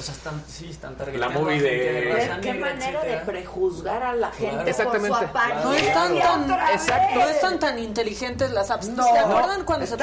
O 0.00 0.02
sea, 0.02 0.14
están, 0.14 0.42
sí, 0.48 0.70
están 0.70 0.96
La 1.18 1.28
movie 1.28 1.60
de- 1.60 1.70
de 1.70 2.14
raza 2.14 2.40
qué 2.40 2.52
negra, 2.54 2.70
manera 2.70 3.02
de 3.04 3.16
prejuzgar 3.18 4.02
a 4.02 4.14
la 4.14 4.30
gente 4.32 4.56
por 4.56 4.68
Exactamente. 4.68 5.08
su 5.18 5.24
apariencia. 5.24 5.64
No 5.64 5.74
están 5.74 6.18
tan, 6.18 6.50
exacto, 6.72 7.14
no 7.20 7.28
están 7.28 7.58
tan 7.58 7.78
inteligentes 7.78 8.50
las 8.50 8.70
apps. 8.70 8.88
No, 8.88 9.04
¿Se 9.04 9.18
acuerdan 9.18 9.64
cuando 9.64 9.86
se 9.86 9.96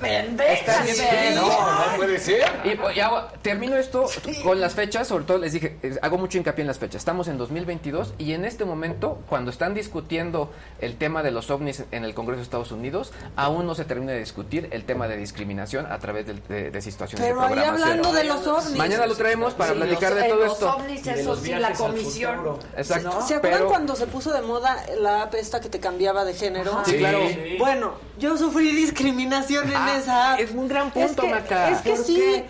pendejas, 0.00 0.60
Están 0.60 0.84
bien. 0.84 1.34
No, 1.34 1.46
no 1.48 1.96
puede 1.96 2.18
ser. 2.18 2.44
Y, 2.64 2.96
y 2.96 3.00
hago- 3.00 3.26
termino 3.42 3.76
esto 3.76 4.06
con 4.42 4.60
las 4.60 4.74
fechas, 4.74 5.08
sobre 5.08 5.24
todo 5.24 5.38
les 5.38 5.52
dije, 5.52 5.78
hago 6.00 6.16
mucho 6.18 6.38
hincapié 6.38 6.62
en 6.62 6.68
las 6.68 6.78
fechas. 6.78 6.96
Estamos 6.96 7.28
en 7.28 7.36
2022 7.38 8.14
y 8.18 8.32
en 8.32 8.44
este 8.44 8.64
momento, 8.64 9.20
cuando 9.28 9.50
están 9.50 9.74
discutiendo 9.74 10.50
el 10.80 10.96
tema 10.96 11.22
de 11.22 11.30
los 11.30 11.50
ovnis 11.50 11.84
en 11.90 12.04
el 12.04 12.14
Congreso 12.14 12.38
de 12.38 12.42
Estados 12.44 12.72
Unidos, 12.72 13.12
aún 13.36 13.66
no 13.66 13.74
se 13.74 13.84
termina 13.84 14.12
de 14.12 14.18
discutir 14.20 14.68
el 14.72 14.84
tema 14.84 15.08
de 15.08 15.16
discriminación 15.16 15.86
a 15.90 15.98
través 15.98 16.26
del- 16.26 16.42
de, 16.48 16.70
de 16.70 16.80
situaciones 16.82 17.26
Pero 17.26 17.40
de 17.40 17.60
ahí 17.60 17.68
hablando 17.68 18.12
de 18.12 18.24
los 18.24 18.46
ovnis. 18.46 18.76
Mañana 18.76 19.06
lo 19.06 19.14
traemos 19.16 19.41
para 19.54 19.72
Sí, 19.72 19.76
platicar 19.78 20.12
los- 20.12 20.22
de 20.22 20.28
todo 20.28 20.38
los 20.44 20.52
esto. 20.52 20.76
ovnis, 20.76 21.04
de 21.04 21.10
eso 21.12 21.30
los 21.30 21.38
sí, 21.40 21.50
la 21.50 21.72
comisión. 21.72 22.58
Exacto. 22.76 23.08
¿No? 23.10 23.26
¿Se 23.26 23.34
acuerdan 23.34 23.58
Pero- 23.60 23.68
cuando 23.70 23.96
se 23.96 24.06
puso 24.06 24.32
de 24.32 24.42
moda 24.42 24.84
la 24.98 25.22
app 25.22 25.34
esta 25.34 25.60
que 25.60 25.68
te 25.68 25.80
cambiaba 25.80 26.24
de 26.24 26.34
género? 26.34 26.82
Sí, 26.84 26.96
claro. 26.96 27.20
Sí. 27.28 27.56
Bueno, 27.58 27.92
yo 28.18 28.36
sufrí 28.36 28.72
discriminación 28.72 29.68
en 29.68 29.76
Ah, 29.76 29.96
esa 29.98 30.32
app. 30.34 30.40
es 30.40 30.50
un 30.52 30.68
gran 30.68 30.90
punto, 30.90 31.22
es 31.22 31.28
que, 31.28 31.34
Maca. 31.34 31.70
Es 31.70 31.78
que 31.82 31.90
¿Por 31.90 32.04
sí, 32.04 32.14
qué? 32.16 32.46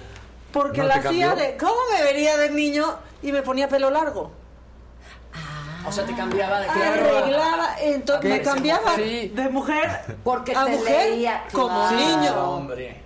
porque 0.52 0.80
¿No 0.82 0.86
la 0.88 0.94
hacía 0.96 1.34
de 1.34 1.56
cómo 1.56 1.74
me 1.96 2.02
vería 2.02 2.36
de 2.36 2.50
niño 2.50 2.86
y 3.22 3.32
me 3.32 3.42
ponía 3.42 3.68
pelo 3.68 3.90
largo. 3.90 4.30
O 5.84 5.90
sea, 5.90 6.04
te 6.04 6.14
cambiaba 6.14 6.60
de 6.60 6.68
Arreglaba, 6.68 7.74
entonces 7.80 8.30
me 8.30 8.40
cambiaba. 8.42 8.94
Sí. 8.94 9.32
de 9.34 9.48
mujer 9.48 10.02
Porque 10.22 10.54
a 10.56 10.64
te 10.66 10.70
mujer 10.72 11.10
leía. 11.10 11.42
como 11.52 11.88
claro. 11.88 11.96
niño. 11.96 12.50
Hombre. 12.54 13.02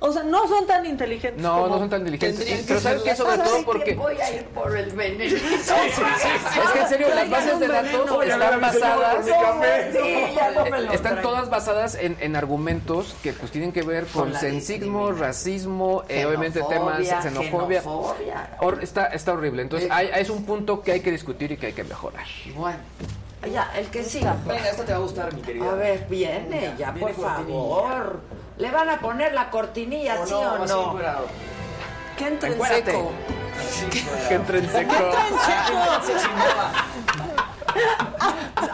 O 0.00 0.12
sea, 0.12 0.22
no 0.22 0.46
son 0.46 0.64
tan 0.64 0.86
inteligentes. 0.86 1.42
No, 1.42 1.54
como 1.62 1.66
no 1.68 1.78
son 1.78 1.90
tan 1.90 2.00
inteligentes. 2.06 2.44
Pero 2.68 2.78
que 2.78 2.82
¿sabes 2.84 3.04
las 3.04 3.18
Sobre 3.18 3.38
todo 3.38 3.56
que 3.58 3.64
porque... 3.64 3.94
voy 3.96 4.14
a 4.20 4.32
ir 4.32 4.44
por 4.46 4.76
el 4.76 4.90
veneno. 4.92 5.24
Es 5.24 5.42
que 6.72 6.78
en 6.80 6.88
serio, 6.88 7.08
las 7.14 7.28
bases 7.28 7.58
de 7.58 7.66
datos 7.66 8.24
están 8.24 8.60
basadas... 8.60 9.24
Sí, 9.24 9.30
ya 10.36 10.50
no 10.52 10.64
me 10.66 10.82
lo 10.82 10.92
Están 10.92 11.12
traigo. 11.14 11.30
todas 11.30 11.50
basadas 11.50 11.96
en, 11.96 12.16
en 12.20 12.36
argumentos 12.36 13.16
que 13.24 13.32
pues 13.32 13.50
tienen 13.50 13.72
que 13.72 13.82
ver 13.82 14.06
con, 14.06 14.30
Con 14.32 15.18
racismo, 15.18 16.04
eh, 16.08 16.26
obviamente 16.26 16.62
temas 16.68 16.98
Xenofobia, 17.04 17.80
xenofobia. 17.82 18.48
está, 18.80 19.06
está 19.06 19.32
horrible. 19.32 19.62
Entonces 19.62 19.90
hay- 19.90 20.10
es 20.14 20.30
un 20.30 20.44
punto 20.44 20.80
que 20.82 20.92
hay 20.92 21.00
que 21.00 21.10
discutir 21.10 21.50
y 21.52 21.56
que 21.56 21.66
hay 21.66 21.72
que 21.72 21.82
mejorar. 21.84 22.24
Bueno, 22.54 22.78
ya, 23.52 23.72
el 23.76 23.86
que 23.88 24.04
siga. 24.04 24.36
Venga, 24.46 24.68
esta 24.70 24.84
te 24.84 24.92
va 24.92 24.98
a 24.98 25.00
gustar, 25.00 25.34
mi 25.34 25.42
querida. 25.42 25.70
A 25.72 25.74
ver, 25.74 26.06
viene, 26.08 26.74
ya, 26.78 26.92
Viene 26.92 27.12
por 27.12 27.24
favor. 27.24 28.20
¿Le 28.58 28.70
van 28.70 28.90
a 28.90 28.98
poner 28.98 29.32
la 29.34 29.50
cortinilla, 29.50 30.20
¿O 30.20 30.26
sí 30.26 30.32
no? 30.32 30.40
o 30.40 30.66
no? 30.66 30.96
¿Qué 32.16 32.26
entre 32.26 32.52
en 32.52 32.62
seco? 32.62 33.12
Que 34.28 34.34
entre 34.34 34.58
en 34.58 34.70
seco. 34.70 34.94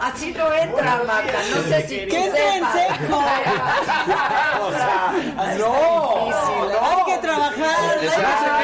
Así 0.01 0.31
no 0.33 0.51
entra, 0.53 1.01
Maca. 1.05 1.39
No 1.53 1.61
sé 1.69 1.87
si 1.87 1.99
tú 2.01 2.09
¿Qué 2.09 2.25
entre 2.25 2.57
en 2.57 2.63
seco? 2.71 3.19
O 4.65 4.71
sea, 4.71 5.13
no, 5.59 5.73
Hay 6.81 7.03
que 7.05 7.17
trabajar. 7.19 7.75
hay 7.91 7.99
que 7.99 8.07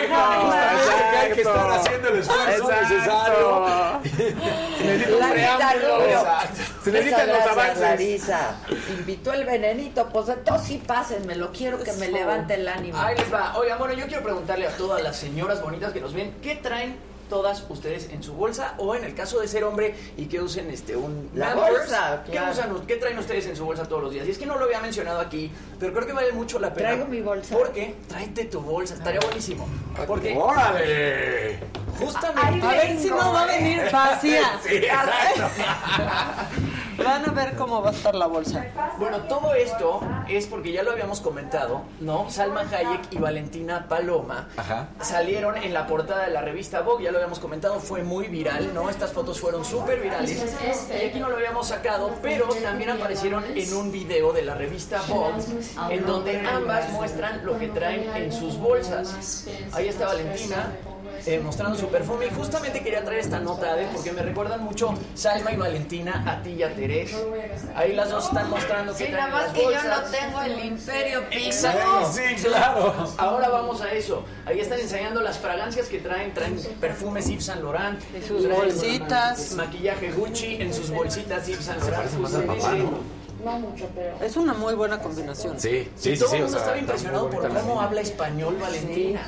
trabajar. 0.07 0.77
Hay 1.21 1.31
que 1.33 1.41
estar 1.41 1.71
haciendo 1.71 2.07
el 2.09 2.19
esfuerzo 2.19 2.71
Exacto. 2.71 2.93
necesario. 2.93 4.37
Necesita 5.01 5.25
un 5.25 5.31
preámbulo. 5.31 6.25
Se 6.83 6.91
necesitan 6.91 7.27
los 7.27 7.41
avances. 7.41 7.81
Larisa. 7.81 8.55
Invitó 8.89 9.33
el 9.33 9.45
venenito, 9.45 10.07
pues 10.09 10.29
entonces 10.29 10.67
sí 10.67 10.83
pásenmelo. 10.85 11.51
Quiero 11.51 11.79
que 11.83 11.93
me 11.93 12.07
levante 12.09 12.55
el 12.55 12.67
ánimo. 12.67 12.97
Ahí 12.99 13.17
les 13.17 13.33
va. 13.33 13.57
Oigan, 13.57 13.77
bueno, 13.79 13.93
yo 13.93 14.07
quiero 14.07 14.23
preguntarle 14.23 14.67
a 14.67 14.77
todas 14.77 15.01
las 15.01 15.17
señoras 15.17 15.61
bonitas 15.61 15.93
que 15.93 16.01
nos 16.01 16.13
ven, 16.13 16.35
¿qué 16.41 16.55
traen 16.55 17.10
todas 17.31 17.63
ustedes 17.69 18.09
en 18.11 18.21
su 18.21 18.33
bolsa? 18.33 18.73
O 18.77 18.93
en 18.93 19.05
el 19.05 19.15
caso 19.15 19.39
de 19.39 19.47
ser 19.47 19.63
hombre 19.63 19.95
y 20.17 20.25
que 20.25 20.41
usen 20.41 20.69
este 20.69 20.97
un 20.97 21.29
La 21.33 21.55
man 21.55 21.71
bolsa, 21.71 22.23
¿qué, 22.25 22.33
claro. 22.33 22.51
usan, 22.51 22.85
¿Qué 22.85 22.97
traen 22.97 23.17
ustedes 23.17 23.47
en 23.47 23.55
su 23.55 23.63
bolsa 23.63 23.85
todos 23.85 24.03
los 24.03 24.11
días? 24.11 24.27
Y 24.27 24.31
es 24.31 24.37
que 24.37 24.45
no 24.45 24.57
lo 24.57 24.65
había 24.65 24.81
mencionado 24.81 25.21
aquí, 25.21 25.49
pero 25.79 25.93
creo 25.93 26.05
que 26.05 26.11
vale 26.11 26.33
mucho 26.33 26.59
la 26.59 26.73
pena. 26.73 26.89
Traigo 26.89 27.05
mi 27.05 27.21
bolsa. 27.21 27.55
Porque 27.57 27.95
tráete 28.09 28.45
tu 28.45 28.59
bolsa, 28.59 28.95
estaría 28.95 29.21
buenísimo. 29.21 29.65
Porque 30.05 30.35
¡Órale! 30.37 31.59
justamente... 31.97 32.65
A 32.67 32.71
ver 32.71 32.99
si 32.99 33.09
no 33.09 33.31
va 33.31 33.43
a 33.43 33.45
venir 33.45 33.81
vacía. 33.93 34.41
Sí, 34.61 34.75
exacto. 34.75 35.43
Van 37.03 37.27
a 37.27 37.31
ver 37.31 37.55
cómo 37.55 37.81
va 37.81 37.89
a 37.89 37.93
estar 37.93 38.13
la 38.13 38.27
bolsa. 38.27 38.65
Bueno, 38.99 39.21
todo 39.21 39.55
esto 39.55 40.01
es 40.29 40.45
porque 40.45 40.71
ya 40.71 40.83
lo 40.83 40.91
habíamos 40.91 41.19
comentado, 41.19 41.81
¿no? 41.99 42.29
Salma 42.29 42.61
Hayek 42.61 43.11
y 43.11 43.17
Valentina 43.17 43.87
Paloma 43.87 44.49
Ajá. 44.55 44.89
salieron 44.99 45.57
en 45.57 45.73
la 45.73 45.87
portada 45.87 46.25
de 46.25 46.31
la 46.31 46.41
revista 46.41 46.81
Vogue, 46.81 47.05
ya 47.05 47.11
lo 47.11 47.17
habíamos 47.21 47.39
comentado, 47.39 47.79
fue 47.79 48.03
muy 48.03 48.27
viral, 48.27 48.73
¿no? 48.73 48.89
Estas 48.89 49.11
fotos 49.13 49.39
fueron 49.39 49.63
súper 49.63 50.01
virales. 50.01 50.43
Y 50.89 51.05
aquí 51.05 51.19
no 51.19 51.29
lo 51.29 51.37
habíamos 51.37 51.67
sacado, 51.67 52.15
pero 52.21 52.47
también 52.47 52.89
aparecieron 52.89 53.45
en 53.45 53.73
un 53.73 53.91
video 53.91 54.33
de 54.33 54.41
la 54.41 54.55
revista 54.55 55.01
Vogue, 55.07 55.43
en 55.89 56.05
donde 56.05 56.39
ambas 56.39 56.89
muestran 56.91 57.45
lo 57.45 57.57
que 57.59 57.67
traen 57.67 58.09
en 58.15 58.31
sus 58.31 58.57
bolsas. 58.57 59.45
Ahí 59.71 59.87
está 59.87 60.07
Valentina. 60.07 60.71
Eh, 61.25 61.39
mostrando 61.39 61.77
su 61.77 61.87
perfume 61.87 62.27
y 62.27 62.29
justamente 62.29 62.81
quería 62.81 63.03
traer 63.03 63.19
esta 63.19 63.39
nota 63.39 63.79
¿eh? 63.81 63.87
porque 63.93 64.11
me 64.11 64.21
recuerdan 64.21 64.63
mucho 64.63 64.93
Salma 65.13 65.51
y 65.51 65.57
Valentina 65.57 66.23
a 66.27 66.41
ti 66.41 66.51
y 66.51 66.63
a 66.63 66.73
Terés 66.73 67.15
ahí 67.75 67.93
las 67.93 68.09
dos 68.09 68.25
están 68.25 68.49
mostrando 68.49 68.93
que 68.93 69.05
Sí, 69.05 69.11
traen 69.11 69.29
nada 69.29 69.31
más 69.31 69.43
las 69.43 69.53
que 69.53 69.63
yo 69.63 69.83
no 69.83 70.01
tengo 70.11 70.41
el 70.41 70.65
imperio 70.65 71.21
Exacto. 71.31 72.11
Sí, 72.11 72.35
claro. 72.43 72.93
Ahora 73.17 73.49
vamos 73.49 73.81
a 73.81 73.91
eso. 73.91 74.23
Ahí 74.45 74.59
están 74.59 74.79
ensayando 74.79 75.21
las 75.21 75.37
fragancias 75.39 75.87
que 75.87 75.99
traen. 75.99 76.33
Traen 76.33 76.59
perfumes 76.79 77.27
Yves 77.27 77.45
Saint 77.45 77.61
Laurent. 77.61 77.99
Y 78.15 78.21
sus 78.21 78.43
traen 78.43 78.61
bolsitas. 78.61 79.53
Maquillaje 79.53 80.11
Gucci 80.11 80.55
en 80.61 80.73
sus 80.73 80.89
bolsitas 80.91 81.47
Yves 81.47 81.65
Saint 81.65 81.81
Laurent. 81.81 81.97
parece 81.97 82.17
más 82.17 82.33
al 82.35 82.43
papá, 82.43 82.75
¿no? 82.75 83.21
Es 84.23 84.37
una 84.37 84.53
muy 84.53 84.75
buena 84.75 84.99
combinación. 84.99 85.59
Sí, 85.59 85.89
sí, 85.95 86.15
sí, 86.15 86.19
todo 86.19 86.29
sí. 86.29 86.35
el 86.35 86.41
o 86.43 86.45
mundo 86.45 86.57
sea, 86.59 86.59
estaba 86.59 86.77
impresionado 86.77 87.29
por 87.29 87.49
cómo 87.49 87.81
habla 87.81 88.01
español 88.01 88.57
Valentina. 88.61 89.21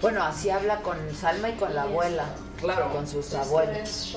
Bueno, 0.00 0.22
así 0.22 0.48
habla 0.50 0.76
con 0.82 0.96
Salma 1.14 1.48
y 1.50 1.54
con 1.54 1.74
la 1.74 1.82
abuela. 1.82 2.24
Claro. 2.60 2.90
Con 2.92 3.06
sus 3.06 3.32
abuelos. 3.34 4.16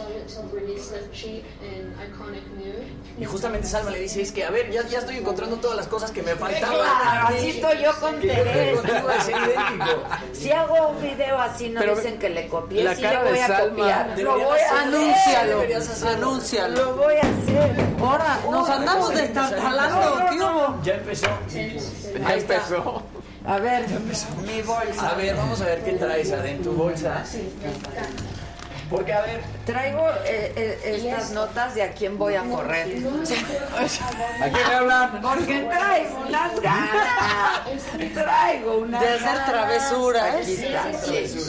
Y 3.20 3.26
justamente 3.26 3.68
Salma 3.68 3.92
le 3.92 4.00
dice, 4.00 4.22
es 4.22 4.32
que, 4.32 4.44
a 4.46 4.50
ver, 4.50 4.72
ya, 4.72 4.82
ya 4.88 5.00
estoy 5.00 5.18
encontrando 5.18 5.58
todas 5.58 5.78
las 5.78 5.88
cosas 5.88 6.10
que 6.12 6.24
me 6.24 6.36
faltaban. 6.36 6.76
Claro, 6.76 7.28
así 7.28 7.50
estoy 7.50 7.84
yo 7.84 7.92
con 8.00 8.20
Que 8.20 8.28
yo 8.28 8.34
creo 8.34 8.44
que 8.44 8.52
Terés. 8.52 8.78
contigo 8.80 9.08
va 9.08 9.14
a 9.16 9.22
ser 9.22 9.36
idéntico. 9.38 10.04
Si 10.34 10.52
hago 10.52 10.90
un 10.90 11.02
video 11.02 11.38
así, 11.40 11.70
no 11.70 11.80
Pero 11.82 11.96
dicen 11.96 12.18
que 12.20 12.30
le 12.30 12.48
copié, 12.48 12.84
la 12.84 12.96
sí 12.96 13.02
cara 13.04 13.24
le 13.24 13.30
voy 13.30 13.38
de 13.38 13.44
a 13.44 13.48
Salma- 13.48 13.70
copiar. 13.70 14.20
Lo 14.20 14.40
voy 14.40 14.60
a. 14.60 14.82
Anúncialo. 14.82 15.62
Anúncialo. 16.08 16.86
Lo 16.86 16.96
voy 16.96 17.16
a 17.16 17.20
hacer. 17.22 17.86
Ahora, 18.00 18.40
nos 18.50 18.70
andamos 18.70 19.14
destartalando. 19.14 20.26
¿Qué 20.32 20.38
hubo? 20.38 20.80
Ya 20.84 20.94
empezó. 20.96 21.28
Ya 21.50 22.34
empezó. 22.34 23.04
A 23.46 23.58
ver, 23.58 23.86
mi 24.46 24.62
bolsa. 24.62 25.10
A 25.10 25.16
ver, 25.16 25.36
vamos 25.36 25.62
a 25.62 25.66
ver 25.66 25.84
qué 25.84 25.94
traes 25.94 26.32
adentro 26.32 26.72
tu 26.72 26.78
bolsa. 26.78 27.24
Porque, 28.90 29.14
a 29.14 29.22
ver, 29.22 29.42
Traigo 29.66 30.06
eh, 30.26 30.52
eh, 30.56 30.96
estas 30.98 31.32
notas 31.32 31.74
de 31.76 31.84
a 31.84 31.92
quién 31.94 32.18
voy 32.18 32.36
a 32.36 32.44
correr. 32.44 32.88
¿A 34.42 34.50
quién 34.50 34.68
le 34.68 34.76
hablan? 34.76 35.22
Porque 35.22 35.62
traigo 35.62 36.20
unas 36.28 36.60
ganas. 36.60 37.62
Traigo 38.14 38.78
unas 38.80 39.02
De 39.02 39.08
hacer 39.08 39.24
ganas. 39.24 39.50
travesuras. 39.50 40.36
Aquí 40.36 40.54
está, 40.54 40.94
sí. 41.06 41.48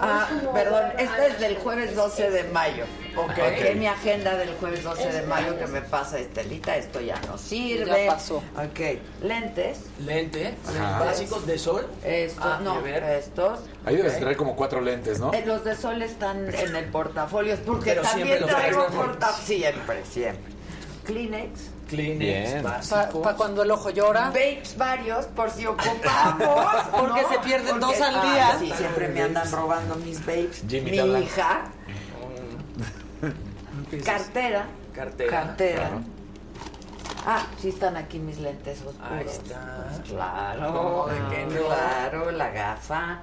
Ah, 0.00 0.28
perdón, 0.54 0.92
esta 0.98 1.26
es 1.26 1.40
del 1.40 1.56
jueves 1.56 1.96
12 1.96 2.30
de 2.30 2.44
mayo. 2.44 2.84
Ok. 3.16 3.38
Es 3.38 3.76
mi 3.76 3.86
agenda 3.86 4.36
del 4.36 4.54
jueves 4.54 4.82
12 4.82 5.12
de 5.12 5.22
mayo 5.22 5.58
que 5.58 5.66
me 5.66 5.82
pasa 5.82 6.18
Estelita. 6.18 6.76
Esto 6.76 7.00
ya 7.00 7.20
no 7.26 7.36
sirve. 7.38 8.06
Ya 8.06 8.12
pasó. 8.12 8.36
Ok, 8.36 8.98
lentes. 9.22 9.80
lente, 10.00 10.54
Ajá. 10.68 11.00
básicos 11.00 11.46
de 11.46 11.58
sol. 11.58 11.86
Estos, 12.04 12.44
Ah, 12.44 12.60
no, 12.62 12.84
estos. 12.86 13.60
Ahí 13.84 13.96
debes 13.96 14.18
traer 14.18 14.36
como 14.36 14.56
cuatro 14.56 14.80
lentes, 14.80 15.18
¿no? 15.18 15.32
Eh, 15.32 15.44
los 15.46 15.64
de 15.64 15.76
sol 15.76 16.00
están 16.02 16.52
en 16.54 16.76
el 16.76 16.84
portafolio, 16.86 17.56
porque 17.66 17.90
Pero 17.90 18.02
también 18.02 18.28
siempre 18.28 18.46
los 18.46 18.56
traigo 18.60 18.86
portafolio. 18.86 19.46
Siempre, 19.46 20.04
siempre. 20.04 20.52
Kleenex. 21.04 21.60
Kleenex 21.88 22.52
Bien. 22.52 22.62
Para 23.22 23.36
cuando 23.36 23.62
el 23.62 23.70
ojo 23.70 23.90
llora. 23.90 24.26
Vapes 24.28 24.76
varios, 24.76 25.26
por 25.26 25.50
si 25.50 25.66
ocupamos. 25.66 26.64
Porque 26.98 27.22
¿no? 27.22 27.28
se 27.28 27.38
pierden 27.40 27.80
dos 27.80 28.00
al 28.00 28.22
día. 28.22 28.56
sí, 28.58 28.72
siempre 28.76 29.08
me 29.08 29.22
andan 29.22 29.50
robando 29.50 29.96
mis 29.96 30.20
vapes. 30.20 30.62
Jimmy 30.68 30.92
Mi 30.92 31.22
hija. 31.22 31.64
Cartera. 34.00 34.66
Cartera. 34.94 35.30
Cartera. 35.30 35.90
Ah, 37.26 37.46
sí 37.58 37.68
están 37.68 37.96
aquí 37.96 38.18
mis 38.18 38.38
lentes 38.38 38.78
oscuros. 38.82 39.10
Ahí 39.10 39.26
está. 39.26 39.86
Pues 39.88 40.08
claro, 40.10 40.60
No, 40.60 41.06
¿de 41.06 41.36
qué 41.36 41.44
no? 41.46 41.66
claro, 41.66 42.30
la 42.32 42.50
gafa. 42.50 43.20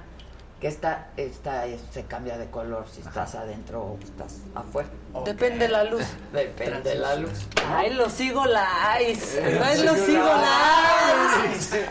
Que 0.60 0.68
esta, 0.68 1.08
esta 1.16 1.64
es- 1.64 1.80
se 1.90 2.04
cambia 2.04 2.36
de 2.36 2.50
color 2.50 2.84
si 2.92 3.00
estás 3.00 3.34
adentro 3.34 3.80
o 3.82 3.98
estás 4.04 4.40
afuera. 4.54 4.90
Depende 5.24 5.68
la 5.68 5.84
luz. 5.84 6.04
Depende 6.34 6.80
de 6.90 6.94
la 6.96 7.14
luz. 7.16 7.46
Ay, 7.74 7.94
los 7.94 8.12
sigo 8.12 8.44
likes. 8.44 9.38
Eh, 9.38 9.58
Ay, 9.64 9.82
los 9.82 9.96
sigo 9.96 10.22
likes. 10.22 11.86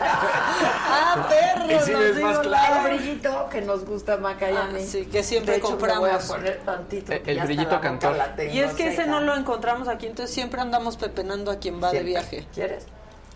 Ah, 0.92 1.26
perro, 1.28 1.66
Y 1.66 1.78
si 1.84 1.92
ves 1.94 2.14
sigo 2.16 2.26
más 2.28 2.36
El 2.36 2.42
claro. 2.42 2.84
brillito 2.84 3.48
que 3.50 3.60
nos 3.62 3.84
gusta 3.84 4.16
Macayani. 4.18 4.78
Ah, 4.82 4.86
sí, 4.86 5.06
que 5.06 5.22
siempre 5.24 5.52
de 5.54 5.58
hecho, 5.58 5.66
compramos. 5.68 6.08
Le 6.08 6.14
voy 6.16 6.24
a 6.24 6.26
poner 6.28 6.58
tantito. 6.64 7.12
El- 7.12 7.28
el 7.28 7.40
brillito 7.40 7.70
la 7.72 7.80
cantor. 7.80 8.16
la 8.16 8.44
Y 8.44 8.60
es 8.60 8.72
que 8.74 8.88
ese 8.88 9.06
no 9.06 9.20
lo 9.20 9.34
encontramos 9.34 9.88
aquí, 9.88 10.06
entonces 10.06 10.32
siempre 10.34 10.60
andamos 10.60 10.96
pepenando 10.96 11.50
a 11.50 11.58
quien 11.58 11.82
va 11.82 11.90
de 11.90 12.02
viaje. 12.04 12.46
¿Quieres? 12.54 12.86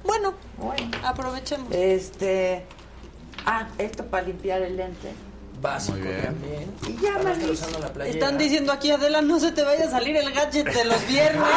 Bueno, 0.04 0.34
Bueno. 0.58 0.90
aprovechemos. 1.04 1.72
Este. 1.72 2.66
Ah, 3.46 3.66
esto 3.78 4.04
para 4.06 4.22
limpiar 4.24 4.62
el 4.62 4.76
lente. 4.76 5.12
Básico 5.64 5.96
Muy 5.96 6.08
bien. 6.08 6.24
también. 6.24 6.74
Y 6.86 7.02
ya, 7.02 7.18
playera. 7.18 8.06
Están 8.06 8.36
diciendo 8.36 8.70
aquí, 8.70 8.90
Adela, 8.90 9.22
no 9.22 9.40
se 9.40 9.50
te 9.50 9.64
vaya 9.64 9.86
a 9.86 9.90
salir 9.90 10.14
el 10.14 10.30
gadget 10.30 10.66
de 10.66 10.84
los 10.84 11.06
viernes. 11.06 11.42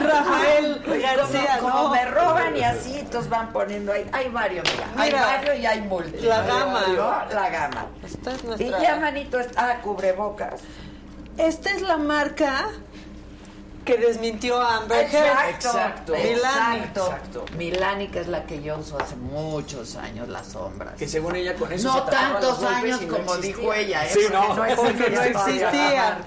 Rafael 0.00 0.80
García, 1.02 1.58
como, 1.58 1.72
como 1.72 1.88
no. 1.88 1.90
me 1.90 2.04
roban 2.04 2.56
y 2.56 2.62
así, 2.62 2.98
entonces 3.00 3.28
van 3.28 3.52
poniendo 3.52 3.92
ahí. 3.92 4.08
Hay 4.12 4.28
varios, 4.28 4.64
mira. 4.72 4.86
Mira, 4.92 5.04
hay 5.04 5.12
varios 5.38 5.58
y 5.58 5.66
hay 5.66 5.80
múltiples. 5.80 6.22
la 6.24 6.42
gama. 6.42 6.82
¿no? 6.86 7.34
La 7.34 7.50
gama. 7.50 7.86
Esta 8.04 8.32
es 8.32 8.42
Y 8.42 8.46
nuestra... 8.46 8.80
ya, 8.80 8.96
manito, 8.96 9.40
está 9.40 9.70
ah, 9.70 9.80
cubrebocas. 9.80 10.60
Esta 11.36 11.70
es 11.70 11.82
la 11.82 11.96
marca 11.96 12.68
que 13.84 13.98
desmintió 13.98 14.60
a 14.60 14.78
Amber 14.78 15.06
Heard. 15.12 15.50
Exacto. 15.50 16.12
Milani. 16.12 16.78
Exacto. 16.78 17.06
Exacto. 17.06 17.44
Milani, 17.56 18.08
que 18.08 18.20
es 18.20 18.28
la 18.28 18.44
que 18.46 18.62
yo 18.62 18.78
uso 18.78 18.98
hace 18.98 19.16
muchos 19.16 19.96
años, 19.96 20.28
las 20.28 20.46
sombras. 20.48 20.94
Que 20.94 21.06
según 21.06 21.36
ella 21.36 21.54
con 21.54 21.72
eso 21.72 21.88
no 21.88 22.04
se 22.04 22.10
tantos 22.10 22.62
años 22.62 23.02
y 23.02 23.06
no 23.06 23.16
como 23.16 23.34
existía. 23.34 23.56
dijo 23.56 23.74
ella, 23.74 24.04
¿eh? 24.04 24.10
Sí, 24.12 24.20
no. 24.32 24.64
existía 24.64 24.76
Porque 24.76 25.10
no 25.10 25.22
existía. 25.22 26.18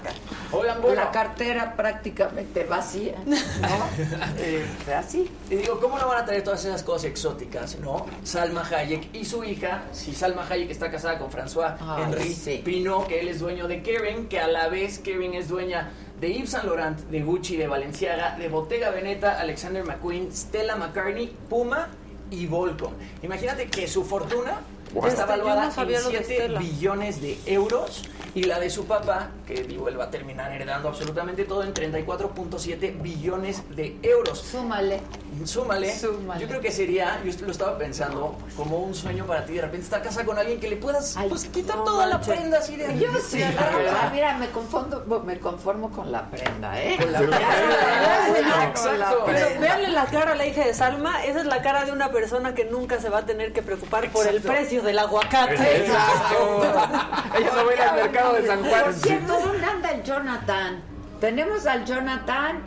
Oigan, 0.50 0.80
bueno. 0.80 1.02
La 1.02 1.10
cartera 1.10 1.76
prácticamente 1.76 2.64
vacía, 2.64 3.16
¿no? 3.26 3.36
Este, 4.38 4.94
así. 4.94 5.30
Y 5.50 5.56
digo, 5.56 5.78
¿cómo 5.78 5.98
no 5.98 6.08
van 6.08 6.22
a 6.22 6.24
traer 6.24 6.42
todas 6.42 6.64
esas 6.64 6.82
cosas 6.82 7.04
exóticas, 7.06 7.78
no? 7.80 8.06
Salma 8.24 8.62
Hayek 8.62 9.14
y 9.14 9.24
su 9.24 9.44
hija, 9.44 9.82
si 9.92 10.14
Salma 10.14 10.46
Hayek 10.48 10.70
está 10.70 10.90
casada 10.90 11.18
con 11.18 11.30
François 11.30 11.76
Ay, 11.80 12.04
Henri 12.04 12.34
sí. 12.34 12.62
Pinault, 12.64 13.08
que 13.08 13.20
él 13.20 13.28
es 13.28 13.40
dueño 13.40 13.68
de 13.68 13.82
Kering, 13.82 14.28
que 14.28 14.40
a 14.40 14.48
la 14.48 14.68
vez 14.68 14.98
Kering 15.00 15.34
es 15.34 15.48
dueña 15.48 15.90
de 16.20 16.28
Yves 16.32 16.50
Saint 16.50 16.64
Laurent, 16.64 16.98
de 17.10 17.22
Gucci, 17.22 17.56
de 17.56 17.66
Balenciaga, 17.68 18.36
de 18.36 18.48
Bottega 18.48 18.90
Veneta, 18.90 19.38
Alexander 19.40 19.84
McQueen, 19.84 20.32
Stella 20.32 20.76
McCartney, 20.76 21.32
Puma 21.48 21.88
y 22.30 22.46
Volcom. 22.46 22.92
Imagínate 23.22 23.68
que 23.68 23.86
su 23.88 24.04
fortuna 24.04 24.60
está 24.94 25.08
Este, 25.08 25.24
valuada 25.24 25.70
no 25.76 25.82
en 25.82 26.02
lo 26.02 26.10
de 26.10 26.24
7 26.24 26.24
Stella. 26.24 26.58
billones 26.58 27.20
de 27.20 27.38
euros 27.46 28.02
y 28.34 28.42
la 28.44 28.58
de 28.58 28.70
su 28.70 28.84
papá, 28.86 29.30
que 29.46 29.62
digo, 29.62 29.88
él 29.88 29.98
va 29.98 30.04
a 30.04 30.10
terminar 30.10 30.52
heredando 30.52 30.88
absolutamente 30.88 31.44
todo 31.44 31.62
en 31.62 31.72
34.7 31.72 33.00
billones 33.02 33.62
de 33.74 33.96
euros. 34.02 34.38
Súmale. 34.40 35.00
Súmale, 35.44 35.96
Súmale. 35.98 36.40
Yo 36.40 36.48
creo 36.48 36.60
que 36.60 36.70
sería, 36.70 37.20
yo 37.24 37.32
lo 37.46 37.52
estaba 37.52 37.76
pensando, 37.78 38.36
como 38.56 38.78
un 38.78 38.94
sueño 38.94 39.26
para 39.26 39.44
ti. 39.44 39.54
De 39.54 39.62
repente 39.62 39.84
estar 39.84 40.02
casada 40.02 40.24
con 40.26 40.38
alguien 40.38 40.58
que 40.60 40.68
le 40.68 40.76
puedas 40.76 41.16
Ay, 41.16 41.28
pues, 41.28 41.44
quitar 41.46 41.76
no 41.76 41.84
toda 41.84 42.06
manches. 42.06 42.28
la 42.28 42.34
prenda 42.34 42.58
así 42.58 42.76
de. 42.76 42.98
Yo 42.98 43.08
sí, 43.26 43.38
la 43.38 43.70
verdad, 43.76 44.12
mira, 44.12 44.36
me 44.38 44.48
confundo, 44.50 45.04
me 45.24 45.38
conformo 45.38 45.90
con 45.90 46.10
la 46.12 46.28
prenda, 46.30 46.82
¿eh? 46.82 46.96
Con 47.00 47.12
la 47.12 47.18
prenda. 47.18 48.68
Exacto. 48.68 49.22
Pero 49.26 49.60
véanle 49.60 49.88
la 49.90 50.06
cara 50.06 50.32
a 50.32 50.34
la 50.34 50.46
hija 50.46 50.64
de 50.64 50.74
Salma, 50.74 51.24
esa 51.24 51.40
es 51.40 51.46
la 51.46 51.62
cara 51.62 51.84
de 51.84 51.92
una 51.92 52.10
persona 52.10 52.54
que 52.54 52.64
nunca 52.64 53.00
se 53.00 53.08
va 53.08 53.18
a 53.18 53.26
tener 53.26 53.52
que 53.52 53.62
preocupar 53.62 54.10
por 54.10 54.26
el 54.26 54.36
Exacto. 54.36 54.52
precio 54.58 54.82
del 54.82 54.98
aguacate. 54.98 55.54
Ella 55.86 57.50
no 57.54 57.64
va 57.64 57.70
a 57.70 57.74
ir 57.74 57.80
al 57.82 57.96
mercado 57.96 58.32
de 58.34 58.46
San 58.46 58.64
Juan. 58.64 58.84
Por 58.84 58.94
cierto, 58.94 59.32
¿dónde 59.40 59.64
anda 59.66 59.90
el 59.90 60.02
Jonathan? 60.02 60.82
Tenemos 61.20 61.66
al 61.66 61.84
Jonathan. 61.84 62.62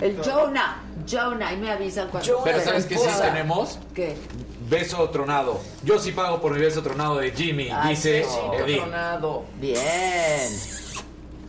El 0.00 0.16
Jonah. 0.22 0.76
Jonah, 1.06 1.52
y 1.52 1.56
me 1.56 1.70
avisan 1.70 2.08
cuando. 2.08 2.28
Jonah. 2.32 2.44
Pero 2.44 2.60
¿sabes 2.60 2.86
qué 2.86 2.96
sí 2.96 3.08
tenemos? 3.20 3.78
¿Qué? 3.94 4.16
Beso 4.68 5.08
tronado. 5.10 5.60
Yo 5.82 5.98
sí 5.98 6.12
pago 6.12 6.40
por 6.40 6.52
mi 6.52 6.60
beso 6.60 6.82
tronado 6.82 7.18
de 7.18 7.32
Jimmy, 7.32 7.70
Ay, 7.72 7.90
dice. 7.90 8.24
Edith. 8.58 8.78
Tronado. 8.78 9.44
Bien. 9.60 10.50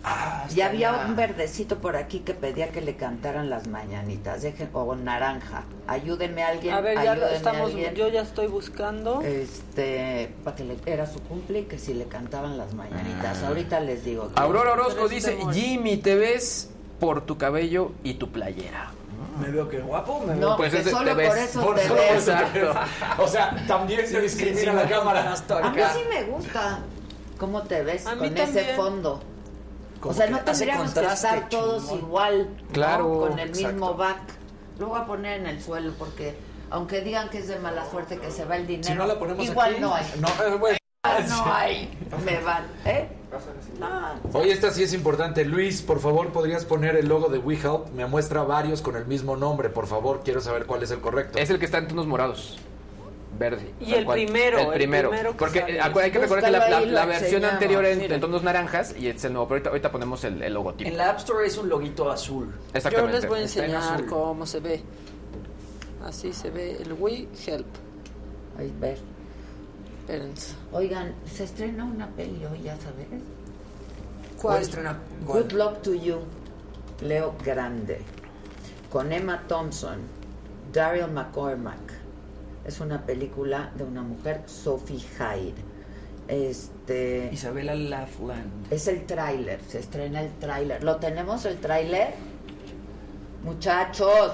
Ah, 0.04 0.48
Y 0.56 0.62
había 0.62 1.06
un 1.08 1.16
verdecito 1.16 1.78
por 1.78 1.96
aquí 1.96 2.22
que 2.22 2.34
pedía 2.34 2.70
que 2.72 2.82
le 2.82 2.96
cantaran 2.96 3.50
las 3.50 3.68
mañanitas. 3.68 4.42
Dejen, 4.42 4.70
o 4.74 4.96
naranja. 4.96 5.64
Ayúdeme 5.86 6.42
alguien. 6.44 6.74
A 6.74 6.82
ver, 6.82 7.04
ya 7.04 7.16
lo 7.16 7.28
estamos, 7.28 7.70
alguien. 7.70 7.94
yo 7.94 8.08
ya 8.08 8.22
estoy 8.22 8.48
buscando. 8.48 9.22
Este, 9.22 10.34
para 10.44 10.56
que 10.56 10.64
le, 10.64 10.78
era 10.88 11.06
su 11.06 11.20
cumple 11.22 11.60
y 11.60 11.64
que 11.66 11.78
si 11.78 11.94
le 11.94 12.06
cantaban 12.06 12.58
las 12.58 12.74
mañanitas. 12.74 13.44
Ahorita 13.44 13.80
les 13.80 14.04
digo. 14.04 14.32
Aurora 14.36 14.74
Orozco 14.74 15.08
dice, 15.08 15.32
este 15.32 15.42
amor. 15.44 15.54
Jimmy, 15.54 15.98
te 15.98 16.16
ves 16.16 16.72
por 17.00 17.26
tu 17.26 17.38
cabello 17.38 17.92
y 18.04 18.16
tu 18.16 18.32
playera. 18.32 18.92
Me 19.40 19.48
veo 19.50 19.68
que 19.70 19.80
guapo, 19.80 20.20
me 20.22 20.36
veo 20.36 20.50
No, 20.50 20.58
Pues 20.58 20.74
solo 20.90 21.10
te 21.10 21.14
ves. 21.16 21.28
por 21.30 21.38
eso 21.38 21.62
Por 21.62 21.76
te 21.76 21.88
solo 21.88 22.02
ves. 22.02 22.28
eso 22.28 22.34
te 22.54 22.60
ves. 22.60 22.76
O 23.18 23.28
sea, 23.28 23.64
también 23.68 24.08
se 24.08 24.22
discrimina 24.22 24.74
la 24.74 24.88
cámara. 24.88 25.34
A 25.34 25.70
mí 25.70 25.82
sí 25.94 26.04
me 26.10 26.24
gusta 26.24 26.80
cómo 27.38 27.64
te 27.64 27.84
ves 27.84 28.04
con 28.04 28.24
ese 28.38 28.76
fondo. 28.76 29.22
Como 30.00 30.12
o 30.14 30.18
sea, 30.18 30.28
no 30.28 30.40
tendríamos 30.40 30.94
que 30.94 31.06
estar 31.06 31.50
todos 31.50 31.84
chingón. 31.84 32.00
igual, 32.00 32.50
¿no? 32.60 32.74
Claro, 32.74 33.20
con 33.20 33.40
el 33.40 33.50
exacto. 33.50 33.68
mismo 33.72 33.94
back. 33.94 34.18
Lo 34.80 34.88
voy 34.88 35.00
a 35.00 35.06
poner 35.06 35.42
en 35.42 35.46
el 35.46 35.62
suelo 35.62 35.94
porque 36.00 36.36
aunque 36.72 37.02
digan 37.02 37.30
que 37.30 37.38
es 37.40 37.48
de 37.48 37.60
mala 37.60 37.86
suerte 37.90 38.18
que 38.18 38.32
se 38.32 38.46
va 38.46 38.56
el 38.58 38.66
dinero, 38.66 38.88
Si 38.88 38.94
no 38.96 39.06
la 39.06 39.20
ponemos 39.20 39.46
igual 39.46 39.74
aquí. 39.74 39.82
no 39.82 39.94
hay. 39.94 40.06
No, 40.20 40.28
eh, 40.28 40.56
bueno. 40.58 40.78
Igual 41.06 41.30
no 41.30 41.54
hay. 41.54 41.98
Me 42.26 42.40
van, 42.40 42.64
¿eh? 42.86 43.10
Oye, 44.34 44.52
esta 44.52 44.72
sí 44.72 44.84
es 44.84 44.94
importante. 44.94 45.46
Luis, 45.46 45.82
por 45.82 46.00
favor, 46.00 46.30
¿podrías 46.32 46.66
poner 46.66 46.96
el 46.96 47.08
logo 47.08 47.30
de 47.30 47.38
WeHelp? 47.40 47.90
Me 47.96 48.06
muestra 48.06 48.44
varios 48.44 48.82
con 48.82 48.96
el 48.96 49.06
mismo 49.06 49.36
nombre, 49.36 49.70
por 49.70 49.88
favor. 49.88 50.22
Quiero 50.24 50.42
saber 50.42 50.66
cuál 50.66 50.84
es 50.84 50.92
el 50.92 51.00
correcto. 51.00 51.38
Es 51.40 51.50
el 51.50 51.60
que 51.60 51.66
está 51.66 51.78
en 51.80 51.88
tonos 51.88 52.08
morados. 52.08 52.58
Verde. 53.40 53.74
Y 53.80 53.94
el 53.94 54.06
cual. 54.06 54.18
primero, 54.18 54.60
El 54.60 54.66
el 54.68 54.74
primero. 54.74 55.10
primero 55.10 55.32
que 55.32 55.38
Porque 55.38 55.60
sale. 55.62 55.78
eh, 55.78 55.82
hay 55.82 56.12
que 56.12 56.20
recordar 56.20 56.44
que 56.46 56.52
la, 56.52 56.70
la- 56.70 56.82
la 56.82 57.06
versión 57.06 57.26
enseñamos. 57.28 57.54
anterior 57.54 57.86
era 57.86 58.04
en, 58.16 58.22
tonos 58.22 58.44
naranjas 58.44 58.94
y 59.00 59.08
es 59.08 59.24
el 59.24 59.34
nuevo. 59.34 59.48
Pero 59.48 59.56
ahorita, 59.58 59.70
ahorita 59.70 59.92
ponemos 59.92 60.24
el, 60.26 60.44
el 60.44 60.54
logotipo. 60.54 60.90
En 60.90 60.98
la 60.98 61.10
App 61.12 61.20
Store 61.20 61.48
es 61.48 61.58
un 61.58 61.70
loguito 61.70 62.12
azul. 62.12 62.48
Yo 62.52 62.54
Exactamente. 62.74 63.18
les 63.22 63.28
voy 63.28 63.36
a 63.38 63.40
en 63.40 63.44
enseñar 63.44 64.06
cómo 64.06 64.46
se 64.46 64.60
ve. 64.60 64.84
Así 66.06 66.34
se 66.34 66.50
ve 66.50 66.78
el 66.82 66.94
We 66.94 67.28
Help. 67.48 67.66
ahí 68.60 68.72
ver. 68.80 68.98
Oigan, 70.74 71.14
se 71.26 71.46
estrena 71.46 71.86
una 71.86 72.08
peli 72.08 72.46
hoy, 72.46 72.64
ya 72.64 72.76
sabes. 72.78 73.08
¿Cuál 74.42 74.62
estrena? 74.62 75.00
¿Cuál? 75.26 75.44
Good 75.44 75.52
Luck 75.54 75.82
to 75.84 75.94
You, 75.94 76.18
Leo 77.02 77.34
Grande, 77.46 78.02
con 78.92 79.14
Emma 79.14 79.44
Thompson, 79.48 80.00
Daryl 80.74 81.08
McCormack. 81.12 81.94
Es 82.66 82.80
una 82.82 83.06
película 83.06 83.72
de 83.76 83.86
una 83.86 84.02
mujer, 84.02 84.42
Sophie 84.48 85.00
Hyde. 85.00 85.72
Este 86.28 87.30
Isabela 87.32 87.76
Laughlin. 87.76 88.52
es 88.70 88.88
el 88.88 89.06
tráiler, 89.06 89.60
se 89.68 89.80
estrena 89.80 90.22
el 90.22 90.32
tráiler. 90.40 90.84
¿Lo 90.84 90.98
tenemos 90.98 91.46
el 91.46 91.58
tráiler? 91.58 92.14
Muchachos, 93.44 94.34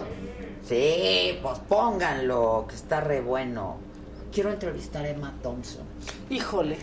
sí, 0.68 1.40
pues 1.42 1.60
pónganlo, 1.60 2.66
que 2.68 2.76
está 2.76 3.00
re 3.00 3.22
bueno. 3.22 3.87
Quiero 4.38 4.52
entrevistar 4.52 5.04
a 5.04 5.08
Emma 5.08 5.34
Thompson. 5.42 5.84
Híjole. 6.30 6.76
I 6.76 6.78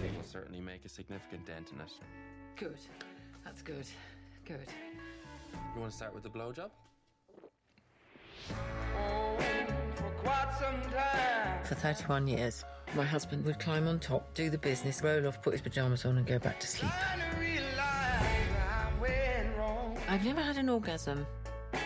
think 0.00 0.12
we'll 0.14 0.22
certainly 0.22 0.60
make 0.60 0.84
a 0.84 0.88
significant 0.88 1.44
dent 1.44 1.72
in 1.72 1.80
it. 1.80 1.90
Good. 2.54 2.78
That's 3.44 3.60
good. 3.60 3.84
Good. 4.46 4.68
You 5.74 5.80
want 5.80 5.90
to 5.90 5.96
start 5.96 6.14
with 6.14 6.22
the 6.22 6.30
blowjob? 6.30 6.70
For 11.64 11.74
31 11.74 12.28
years, 12.28 12.64
my 12.94 13.04
husband 13.04 13.44
would 13.44 13.58
climb 13.58 13.88
on 13.88 13.98
top, 13.98 14.34
do 14.34 14.48
the 14.48 14.58
business, 14.58 15.02
roll 15.02 15.26
off, 15.26 15.42
put 15.42 15.54
his 15.54 15.60
pajamas 15.60 16.04
on, 16.04 16.18
and 16.18 16.24
go 16.24 16.38
back 16.38 16.60
to 16.60 16.68
sleep. 16.68 16.92
I've 20.08 20.24
never 20.24 20.40
had 20.40 20.56
an 20.56 20.68
orgasm. 20.68 21.26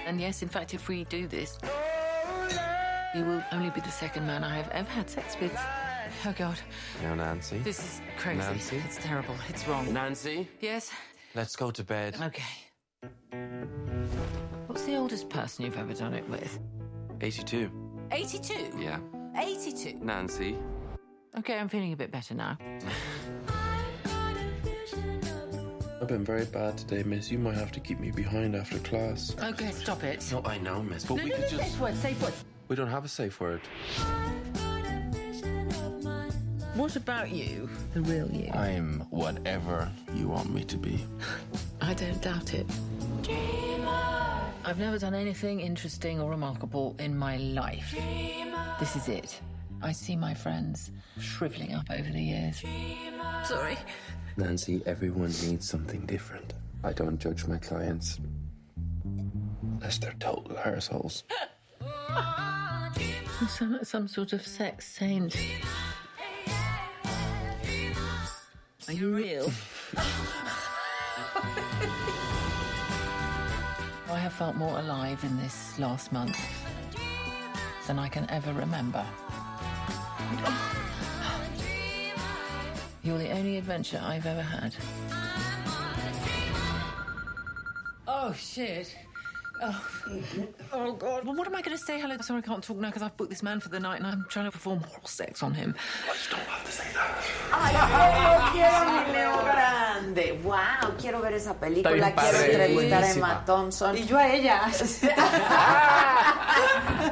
And 0.05 0.21
yes, 0.21 0.43
in 0.43 0.49
fact, 0.51 0.75
if 0.75 0.89
we 0.89 1.05
do 1.05 1.27
this, 1.27 1.59
he 3.17 3.23
will 3.23 3.43
only 3.51 3.71
be 3.71 3.81
the 3.81 3.91
second 3.91 4.27
man 4.27 4.45
I 4.45 4.57
have 4.57 4.69
ever 4.71 4.91
had 4.91 5.09
sex 5.09 5.37
with. 5.41 5.57
Oh, 6.27 6.35
God. 6.37 6.59
Now, 7.03 7.15
Nancy. 7.15 7.59
This 7.59 7.79
is 7.79 8.01
crazy. 8.19 8.39
Nancy? 8.39 8.83
It's 8.85 8.99
terrible. 8.99 9.35
It's 9.49 9.67
wrong. 9.67 9.91
Nancy, 9.93 10.49
Yes? 10.61 10.91
let's 11.35 11.57
go 11.57 11.71
to 11.71 11.83
bed. 11.83 12.17
Okay. 12.21 12.43
What's 14.67 14.85
the 14.85 14.97
oldest 14.97 15.31
person 15.31 15.65
you've 15.65 15.79
ever 15.79 15.95
done 15.95 16.13
it 16.13 16.29
with? 16.29 16.59
82. 17.23 17.71
82? 18.11 18.73
Yeah. 18.79 18.99
82? 19.39 19.99
Nancy. 20.03 20.57
Okay, 21.39 21.59
I'm 21.59 21.69
feeling 21.69 21.93
a 21.95 21.97
bit 21.97 22.13
better 22.13 22.35
now. 22.35 22.59
I've 26.01 26.09
been 26.09 26.25
very 26.25 26.45
bad 26.45 26.77
today, 26.77 27.03
miss. 27.03 27.31
You 27.31 27.39
might 27.39 27.57
have 27.57 27.73
to 27.73 27.81
keep 27.81 27.99
me 27.99 28.11
behind 28.11 28.55
after 28.55 28.79
class. 28.81 29.35
Okay, 29.43 29.71
stop 29.73 30.05
it. 30.05 30.23
No, 30.31 30.43
I 30.45 30.59
know, 30.59 30.83
miss, 30.83 31.05
but 31.07 31.17
no, 31.17 31.25
we 31.25 31.31
no, 31.31 31.37
could 31.37 31.45
no, 31.45 31.51
just. 31.59 31.63
safe 31.63 31.81
word, 31.81 31.97
safe 31.97 32.23
word. 32.23 32.35
We 32.69 32.75
don't 32.77 32.89
have 32.89 33.05
a 33.05 33.09
safe 33.09 33.41
word. 33.41 33.61
What 36.75 36.97
about 36.97 37.31
you? 37.31 37.71
The 37.95 38.03
real 38.03 38.31
you? 38.31 38.51
I'm 38.53 39.01
whatever 39.11 39.91
you 40.15 40.29
want 40.29 40.53
me 40.53 40.65
to 40.65 40.77
be. 40.77 41.07
I 41.81 41.95
don't 41.95 42.21
doubt 42.21 42.53
it. 42.55 42.67
Dreamer. 43.23 44.43
I've 44.65 44.79
never 44.79 44.99
done 44.99 45.15
anything 45.15 45.61
interesting 45.61 46.21
or 46.21 46.29
remarkable 46.29 46.97
in 46.99 47.17
my 47.17 47.37
life. 47.37 47.95
This 48.81 48.97
is 48.97 49.09
it. 49.09 49.41
I 49.81 49.93
see 49.93 50.17
my 50.17 50.35
friends 50.35 50.91
shriveling 51.21 51.73
up 51.73 51.87
over 51.91 52.11
the 52.11 52.23
years. 52.23 52.63
Sorry. 53.45 53.79
Nancy, 54.37 54.83
everyone 54.87 55.33
needs 55.45 55.69
something 55.69 56.05
different. 56.05 56.53
I 56.83 56.93
don't 56.93 57.19
judge 57.19 57.47
my 57.47 57.59
clients. 57.59 58.19
Unless 59.05 59.99
they're 59.99 60.15
total 60.19 60.57
arseholes. 60.57 61.23
Like 62.11 63.85
some 63.85 64.09
sort 64.09 64.33
of 64.33 64.47
sex 64.47 64.87
saint. 64.87 65.37
Are 68.89 68.93
you 68.93 69.15
real? 69.15 69.53
I 74.09 74.19
have 74.19 74.33
felt 74.33 74.57
more 74.57 74.79
alive 74.79 75.23
in 75.25 75.37
this 75.39 75.79
last 75.79 76.13
month 76.13 76.39
than 77.87 77.99
I 77.99 78.09
can 78.09 78.29
ever 78.31 78.53
remember. 78.53 79.05
You're 83.03 83.19
the 83.19 83.31
only 83.31 83.59
adventure 83.59 84.01
I've 84.03 84.27
ever 84.27 84.43
had. 84.43 84.75
Oh, 88.09 88.33
shit. 88.33 88.97
Oh, 89.63 89.85
oh 90.73 90.93
God. 90.93 91.25
Well, 91.25 91.35
what 91.35 91.47
am 91.47 91.55
I 91.55 91.63
going 91.63 91.77
to 91.77 91.83
say? 91.83 91.99
Hello, 91.99 92.17
sorry, 92.21 92.39
I 92.39 92.43
can't 92.43 92.63
talk 92.63 92.77
now 92.77 92.89
because 92.89 93.03
I've 93.03 93.17
booked 93.17 93.31
this 93.31 93.43
man 93.43 93.61
for 93.61 93.69
the 93.71 93.81
night 93.81 93.99
and 93.99 94.07
I'm 94.07 94.27
trying 94.29 94.45
to 94.47 94.51
perform 94.51 94.81
oral 94.91 95.07
sex 95.07 95.43
on 95.43 95.55
him. 95.55 95.75
I 96.05 96.13
just 96.13 96.31
don't 96.31 96.47
want 96.47 96.65
to 96.65 96.73
say 96.73 96.85
Ay, 97.53 97.73
no, 97.73 98.51
quiero 98.53 98.85
mi 98.93 99.13
Leo 99.13 99.43
Grande. 99.43 100.45
Wow, 100.45 100.95
quiero 101.01 101.21
ver 101.21 101.35
esa 101.35 101.55
película. 101.55 102.13
Quiero 102.15 102.39
entrevistar 102.39 103.03
a 103.03 103.11
Emma 103.11 103.45
Thompson. 103.47 103.95
Y 103.95 104.07
yo 104.07 104.19
a 104.19 104.29
ella. 104.35 104.71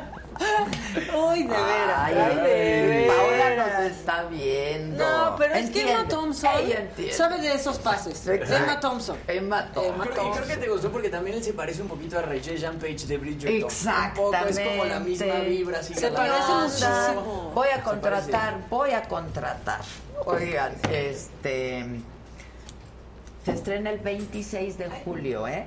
Uy, 0.36 1.43
de 1.43 1.48
veras. 1.48 1.97
Ay, 1.98 2.15
ay, 2.19 2.36
de 2.36 2.86
veras. 2.86 3.16
Paola 3.16 3.56
nos 3.81 3.90
está 3.93 4.24
viendo. 4.24 5.05
No, 5.06 5.36
pero 5.36 5.55
es 5.55 5.70
que. 5.70 5.82
Emma 5.82 6.09
Thompson 6.09 6.51
Ella 6.61 6.89
sabe 7.12 7.40
de 7.40 7.55
esos 7.55 7.78
pases. 7.78 8.27
Exacto. 8.27 8.55
Emma 8.56 8.81
Thompson. 8.81 9.19
Emma 9.27 9.73
Thompson. 9.73 9.94
Emma 9.94 10.05
Creo, 10.05 10.15
y 10.15 10.16
Thompson. 10.16 10.44
creo 10.44 10.56
que 10.56 10.65
te 10.65 10.70
gustó 10.70 10.90
porque 10.93 11.09
también 11.09 11.36
él 11.36 11.44
se 11.44 11.52
parece 11.52 11.82
un 11.82 11.89
poquito 11.89 12.19
a 12.19 12.23
Regé 12.23 12.56
Jean 12.56 12.77
Page 12.78 13.06
de 13.06 13.19
Bridgerton. 13.19 13.70
Un 13.70 14.15
poco, 14.15 14.36
es 14.48 14.59
como 14.61 14.85
la 14.85 15.01
misma 15.01 15.27
Exactamente. 15.27 15.51
vibra. 15.51 15.78
Así 15.81 15.94
Se 15.94 16.11
parece 16.11 16.52
muchísimo. 16.52 17.52
Voy 17.55 17.69
a 17.69 17.82
contratar, 17.82 18.59
voy 18.69 18.90
a 18.93 19.02
contratar. 19.02 19.81
Oigan, 20.27 20.73
este. 20.93 21.85
Se 23.44 23.52
estrena 23.52 23.90
el 23.90 23.98
26 23.98 24.78
de 24.78 24.89
julio, 25.05 25.47
¿eh? 25.47 25.66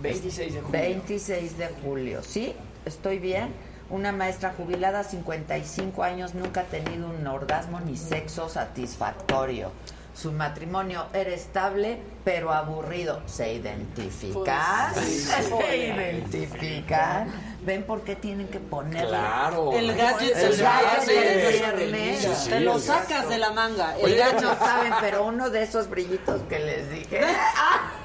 26 0.00 0.54
de 0.54 0.60
julio. 0.62 0.80
26 0.80 1.58
de 1.58 1.68
julio, 1.84 2.22
¿sí? 2.22 2.56
¿Estoy 2.84 3.18
bien? 3.20 3.54
Una 3.90 4.12
maestra 4.12 4.54
jubilada, 4.56 5.04
55 5.04 6.02
años, 6.02 6.34
nunca 6.34 6.62
ha 6.62 6.64
tenido 6.64 7.08
un 7.08 7.26
orgasmo 7.26 7.80
ni 7.80 7.96
sexo 7.96 8.48
satisfactorio. 8.48 9.70
Su 10.14 10.30
matrimonio 10.30 11.06
era 11.12 11.30
estable, 11.30 11.98
pero 12.24 12.52
aburrido. 12.52 13.20
¿Se 13.26 13.52
identifica? 13.52 14.92
Pues. 14.94 15.24
¿Se 15.24 15.86
identifica? 15.88 17.26
¿Ven 17.64 17.82
por 17.82 18.02
qué 18.02 18.14
tienen 18.14 18.46
que 18.46 18.60
ponerle? 18.60 19.08
Claro. 19.08 19.72
El 19.72 19.94
gadget 19.96 20.36
El 20.36 20.54
se. 20.54 22.20
Sí, 22.20 22.28
sí, 22.36 22.50
Te 22.50 22.60
lo 22.60 22.78
sacas 22.78 23.28
de 23.28 23.38
la 23.38 23.50
manga. 23.50 23.96
El 23.98 24.04
Oye, 24.04 24.16
gadget. 24.16 24.42
no 24.42 24.56
saben, 24.56 24.92
pero 25.00 25.26
uno 25.26 25.50
de 25.50 25.64
esos 25.64 25.90
brillitos 25.90 26.42
que 26.42 26.60
les 26.60 26.90
dije. 26.90 27.20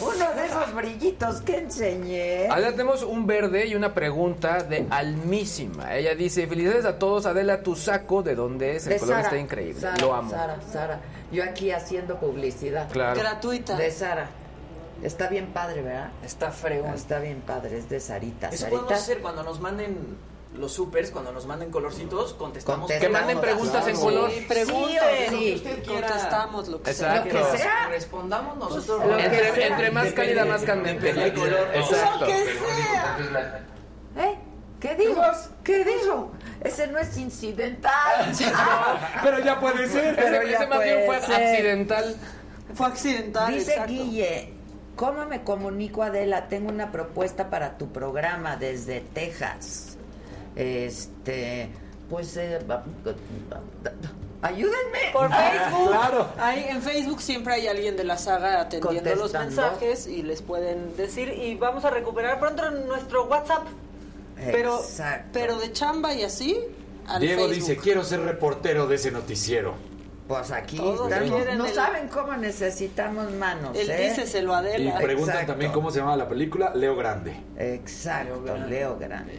uno 0.00 0.34
de 0.34 0.46
esos 0.46 0.74
brillitos 0.74 1.40
que 1.42 1.58
enseñé. 1.58 2.48
Adela, 2.48 2.70
tenemos 2.72 3.02
un 3.02 3.26
verde 3.26 3.66
y 3.66 3.74
una 3.74 3.94
pregunta 3.94 4.62
de 4.62 4.86
Almísima. 4.90 5.94
Ella 5.96 6.14
dice, 6.14 6.46
felicidades 6.46 6.84
a 6.84 6.98
todos, 6.98 7.26
Adela, 7.26 7.62
tu 7.62 7.76
saco, 7.76 8.22
¿de 8.22 8.34
dónde 8.34 8.76
es? 8.76 8.86
El 8.86 8.94
De 8.94 8.98
color 8.98 9.14
Sara. 9.16 9.26
está 9.28 9.38
increíble, 9.38 9.80
Sara, 9.80 9.96
lo 9.98 10.14
amo. 10.14 10.30
Sara, 10.30 10.58
Sara. 10.70 11.00
Yo 11.32 11.42
aquí 11.44 11.70
haciendo 11.70 12.18
publicidad. 12.18 12.88
Claro. 12.90 13.18
Gratuita. 13.20 13.76
De 13.76 13.90
Sara. 13.90 14.28
Está 15.02 15.28
bien 15.28 15.48
padre, 15.48 15.82
¿verdad? 15.82 16.08
Está 16.24 16.50
fregón. 16.50 16.94
Está 16.94 17.18
bien 17.18 17.42
padre, 17.46 17.78
es 17.78 17.88
de 17.88 18.00
Sarita. 18.00 18.48
Eso 18.48 18.62
Sarita. 18.64 18.80
podemos 18.82 19.02
hacer 19.02 19.18
cuando 19.20 19.42
nos 19.42 19.60
manden 19.60 19.96
los 20.58 20.72
supers, 20.72 21.10
cuando 21.10 21.32
nos 21.32 21.46
manden 21.46 21.70
colorcitos, 21.70 22.34
contestamos. 22.34 22.88
Contestamos. 22.88 23.00
Que 23.00 23.08
manden 23.08 23.40
preguntas 23.40 23.86
en 23.88 23.96
color. 23.96 24.30
Sí, 24.30 24.44
preguntas, 24.48 25.04
Sí, 25.28 25.30
lo 25.30 25.38
sí. 25.38 25.44
que 25.44 25.54
usted 25.54 25.82
quiera. 25.84 26.08
Contestamos 26.08 26.68
lo 26.68 26.82
que 26.82 26.90
Exacto. 26.90 27.30
sea. 27.30 27.40
Lo 27.40 27.52
que 27.52 27.58
sea. 27.58 27.88
Respondamos 27.88 28.56
nosotros. 28.58 29.06
Lo 29.06 29.16
que 29.16 29.24
Entre, 29.24 29.52
sea. 29.54 29.66
entre 29.68 29.90
más 29.90 30.12
cálida, 30.12 30.44
más 30.44 30.62
candente. 30.62 31.10
Exacto. 31.10 31.46
Lo 31.46 32.26
que 32.26 32.44
sea. 32.44 33.66
¿Eh? 34.18 34.38
¿Qué 34.80 34.94
digo? 34.94 35.22
¿Qué 35.64 35.84
digo? 35.84 36.32
Ese 36.62 36.86
no 36.86 36.98
es 36.98 37.16
incidental. 37.16 38.32
Pero 39.22 39.38
ya 39.40 39.58
puede 39.58 39.88
ser. 39.88 40.14
Pero 40.16 40.36
Ese, 40.42 40.50
ya 40.50 40.56
ese 40.58 40.66
más 40.66 40.82
bien 40.82 40.98
fue 41.06 41.20
ser. 41.22 41.34
accidental. 41.34 42.16
Fue 42.74 42.86
accidental. 42.86 43.54
Dice 43.54 43.70
exacto. 43.72 43.92
Guille, 43.92 44.52
¿cómo 44.94 45.24
me 45.26 45.42
comunico 45.44 46.02
Adela? 46.02 46.48
Tengo 46.48 46.68
una 46.68 46.92
propuesta 46.92 47.48
para 47.48 47.78
tu 47.78 47.90
programa 47.90 48.56
desde 48.56 49.00
Texas. 49.00 49.95
Este, 50.56 51.68
pues, 52.10 52.36
eh, 52.36 52.58
ayúdenme. 54.42 54.98
Por 55.12 55.28
Facebook. 55.30 55.88
Claro. 55.90 56.28
Ahí 56.38 56.66
en 56.68 56.82
Facebook 56.82 57.20
siempre 57.20 57.54
hay 57.54 57.66
alguien 57.68 57.96
de 57.96 58.04
la 58.04 58.16
saga 58.18 58.60
atendiendo 58.62 59.14
los 59.16 59.32
mensajes 59.32 60.06
y 60.06 60.22
les 60.22 60.42
pueden 60.42 60.96
decir. 60.96 61.28
Y 61.28 61.54
vamos 61.56 61.84
a 61.84 61.90
recuperar 61.90 62.38
pronto 62.40 62.70
nuestro 62.70 63.24
WhatsApp. 63.26 63.66
Pero, 64.36 64.78
Exacto. 64.80 65.30
pero 65.32 65.58
de 65.58 65.72
chamba 65.72 66.12
y 66.14 66.22
así. 66.22 66.58
Al 67.06 67.20
Diego 67.20 67.42
Facebook. 67.46 67.54
dice, 67.54 67.76
quiero 67.76 68.02
ser 68.04 68.20
reportero 68.20 68.86
de 68.86 68.96
ese 68.96 69.10
noticiero. 69.10 69.74
Pues 70.28 70.50
aquí 70.50 70.76
estamos. 70.76 71.56
No 71.56 71.66
el- 71.66 71.72
saben 71.74 72.08
cómo 72.08 72.36
necesitamos 72.36 73.30
manos. 73.32 73.76
Él 73.78 73.88
¿eh? 73.90 74.08
dice, 74.10 74.26
se 74.26 74.42
lo 74.42 74.52
Y 74.52 74.56
Adela. 74.56 74.96
preguntan 74.98 75.34
Exacto. 75.36 75.52
también 75.52 75.70
cómo 75.72 75.90
se 75.92 76.00
llama 76.00 76.16
la 76.16 76.28
película, 76.28 76.72
Leo 76.74 76.96
Grande. 76.96 77.36
Exacto, 77.56 78.56
Leo 78.68 78.98
Grande. 78.98 79.38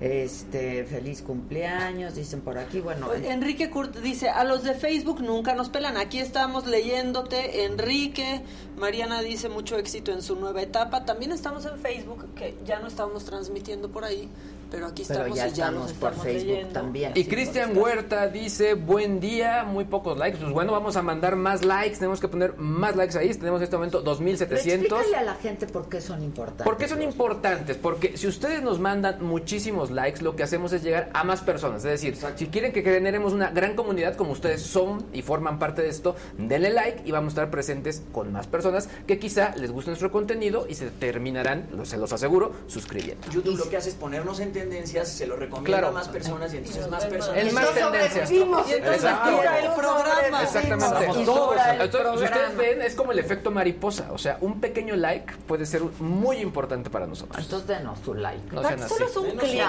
Este, 0.00 0.84
feliz 0.84 1.20
cumpleaños, 1.20 2.14
dicen 2.14 2.40
por 2.40 2.56
aquí. 2.56 2.80
Bueno, 2.80 3.12
Enrique 3.12 3.68
Kurt 3.68 3.96
dice, 3.98 4.30
a 4.30 4.44
los 4.44 4.62
de 4.62 4.72
Facebook 4.74 5.20
nunca 5.20 5.54
nos 5.54 5.68
pelan, 5.68 5.98
aquí 5.98 6.18
estamos 6.18 6.66
leyéndote, 6.66 7.64
Enrique, 7.64 8.40
Mariana 8.78 9.20
dice 9.20 9.50
mucho 9.50 9.76
éxito 9.76 10.10
en 10.10 10.22
su 10.22 10.36
nueva 10.36 10.62
etapa, 10.62 11.04
también 11.04 11.32
estamos 11.32 11.66
en 11.66 11.78
Facebook, 11.78 12.34
que 12.34 12.56
ya 12.64 12.78
no 12.78 12.86
estamos 12.86 13.26
transmitiendo 13.26 13.90
por 13.90 14.04
ahí, 14.04 14.30
pero 14.70 14.86
aquí 14.86 15.04
pero 15.06 15.20
estamos 15.20 15.36
ya 15.38 15.48
y 15.48 15.52
ya 15.52 15.64
estamos 15.66 15.92
por 15.94 16.14
Facebook 16.14 16.46
leyendo. 16.48 16.72
también. 16.72 17.12
Y 17.14 17.24
Cristian 17.24 17.76
Huerta 17.76 18.28
dice, 18.28 18.74
buen 18.74 19.20
día, 19.20 19.64
muy 19.64 19.84
pocos 19.84 20.16
likes. 20.18 20.38
Pues 20.38 20.52
bueno, 20.52 20.72
vamos 20.72 20.96
a 20.96 21.02
mandar 21.02 21.36
más 21.36 21.64
likes, 21.64 21.96
tenemos 21.96 22.20
que 22.20 22.28
poner 22.28 22.56
más 22.56 22.96
likes 22.96 23.16
ahí. 23.18 23.32
Tenemos 23.34 23.60
en 23.60 23.64
este 23.64 23.76
momento 23.76 24.02
2700. 24.02 24.98
Explícale 24.98 25.16
a 25.16 25.22
la 25.22 25.34
gente 25.34 25.66
por 25.66 25.88
qué 25.88 26.00
son 26.00 26.22
importantes. 26.22 26.64
¿Por 26.64 26.76
qué 26.76 26.88
son 26.88 27.02
importantes? 27.02 27.76
Porque 27.76 28.16
si 28.16 28.26
ustedes 28.26 28.62
nos 28.62 28.78
mandan 28.80 29.24
muchísimos 29.24 29.90
likes, 29.90 30.22
lo 30.22 30.36
que 30.36 30.42
hacemos 30.42 30.72
es 30.72 30.82
llegar 30.82 31.10
a 31.14 31.24
más 31.24 31.40
personas. 31.40 31.84
Es 31.84 31.90
decir, 31.90 32.16
si 32.36 32.46
quieren 32.46 32.72
que 32.72 32.82
generemos 32.82 33.32
una 33.32 33.50
gran 33.50 33.74
comunidad 33.76 34.14
como 34.16 34.32
ustedes 34.32 34.62
son 34.62 35.06
y 35.12 35.22
forman 35.22 35.58
parte 35.58 35.82
de 35.82 35.88
esto, 35.88 36.16
denle 36.38 36.70
like 36.70 37.02
y 37.04 37.10
vamos 37.12 37.28
a 37.28 37.32
estar 37.32 37.50
presentes 37.50 38.02
con 38.12 38.32
más 38.32 38.46
personas 38.46 38.88
que 39.06 39.18
quizá 39.18 39.54
les 39.56 39.70
guste 39.70 39.90
nuestro 39.90 40.10
contenido 40.10 40.66
y 40.68 40.74
se 40.74 40.90
terminarán, 40.90 41.68
lo- 41.72 41.84
se 41.84 41.96
los 41.96 42.12
aseguro, 42.12 42.52
suscribiendo. 42.66 43.26
YouTube 43.30 43.56
lo 43.58 43.68
que 43.68 43.76
hace 43.76 43.90
es 43.90 43.94
ponernos 43.94 44.40
en 44.40 44.52
tendencias, 44.60 45.08
se 45.08 45.26
lo 45.26 45.36
recomienda 45.36 45.78
Claro. 45.78 45.88
a 45.88 45.92
más 45.92 46.08
personas 46.08 46.52
y 46.54 46.58
entonces 46.58 46.88
más 46.88 47.04
El 47.04 47.10
personas. 47.10 47.52
más 47.52 47.74
tendencia. 47.74 48.24
Y 48.30 48.38
entonces 48.72 49.04
el 49.04 49.70
programa. 49.74 50.42
Exactamente. 50.42 51.24
Todos. 51.24 51.56
el 51.66 51.80
Entonces, 51.80 52.18
si 52.18 52.24
ustedes 52.24 52.56
ven, 52.56 52.82
es 52.82 52.94
como 52.94 53.12
el 53.12 53.18
efecto 53.18 53.50
mariposa. 53.50 54.08
O 54.12 54.18
sea, 54.18 54.38
un 54.40 54.60
pequeño 54.60 54.96
like 54.96 55.32
puede 55.46 55.66
ser 55.66 55.82
muy 56.00 56.38
importante 56.38 56.90
para 56.90 57.06
nosotros. 57.06 57.42
Entonces 57.42 57.66
denos 57.68 57.98
su 58.04 58.14
like. 58.14 58.52
No 58.54 58.62
sean 58.62 58.82
así. 58.82 58.94
Solo 58.94 59.06
es 59.06 59.16
un 59.16 59.26
Denos 59.28 59.44
clic. 59.44 59.62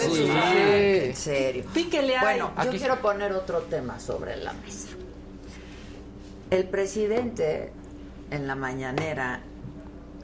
Sí. 0.00 0.08
Sí. 0.16 0.30
En 0.30 1.16
serio. 1.16 1.64
Píquele 1.74 2.16
ahí. 2.16 2.22
Bueno, 2.24 2.52
yo 2.56 2.62
Aquí- 2.62 2.78
quiero 2.78 2.96
poner 3.00 3.32
otro 3.32 3.60
tema 3.62 3.98
sobre 4.00 4.36
la 4.36 4.52
mesa. 4.52 4.88
El 6.50 6.64
presidente 6.68 7.72
en 8.30 8.46
la 8.46 8.54
mañanera 8.54 9.40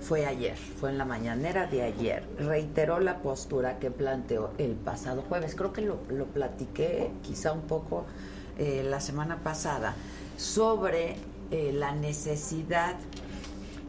fue 0.02 0.26
ayer, 0.26 0.56
fue 0.56 0.90
en 0.90 0.98
la 0.98 1.04
mañanera 1.04 1.66
de 1.66 1.82
ayer, 1.82 2.24
reiteró 2.38 2.98
la 3.00 3.18
postura 3.18 3.78
que 3.78 3.90
planteó 3.90 4.50
el 4.58 4.72
pasado 4.72 5.22
jueves. 5.22 5.54
Creo 5.54 5.72
que 5.72 5.82
lo, 5.82 5.98
lo 6.08 6.26
platiqué 6.26 7.10
quizá 7.22 7.52
un 7.52 7.62
poco 7.62 8.04
eh, 8.58 8.82
la 8.84 9.00
semana 9.00 9.38
pasada 9.42 9.94
sobre 10.36 11.16
eh, 11.50 11.72
la 11.72 11.92
necesidad 11.92 12.96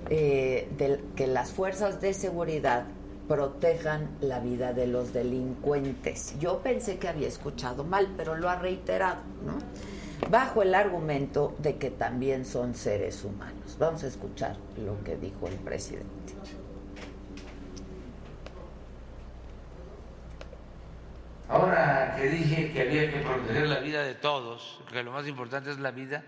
eh, 0.10 0.70
de 0.78 1.02
que 1.16 1.28
las 1.28 1.52
fuerzas 1.52 2.00
de 2.00 2.14
seguridad 2.14 2.86
protejan 3.28 4.10
la 4.22 4.40
vida 4.40 4.74
de 4.74 4.88
los 4.88 5.14
delincuentes. 5.14 6.36
Yo 6.40 6.60
pensé 6.60 6.98
que 6.98 7.08
había 7.08 7.28
escuchado 7.28 7.84
mal, 7.84 8.14
pero 8.16 8.36
lo 8.36 8.50
ha 8.50 8.56
reiterado, 8.56 9.22
¿no? 9.46 9.54
Bajo 10.30 10.62
el 10.62 10.76
argumento 10.76 11.56
de 11.60 11.78
que 11.78 11.90
también 11.90 12.46
son 12.46 12.76
seres 12.76 13.24
humanos. 13.24 13.63
Vamos 13.80 14.04
a 14.04 14.08
escuchar 14.08 14.56
lo 14.78 15.04
que 15.04 15.16
dijo 15.18 15.48
el 15.48 15.56
presidente. 15.56 16.34
Ahora 21.50 22.16
que 22.16 22.30
dije 22.30 22.72
que 22.72 22.82
había 22.82 23.12
que 23.12 23.20
proteger 23.20 23.68
la 23.68 23.80
vida 23.80 24.04
de 24.04 24.16
todos, 24.16 24.82
que 24.90 25.04
lo 25.04 25.12
más 25.12 25.28
importante 25.28 25.72
es 25.72 25.80
la 25.80 25.92
vida, 25.92 26.24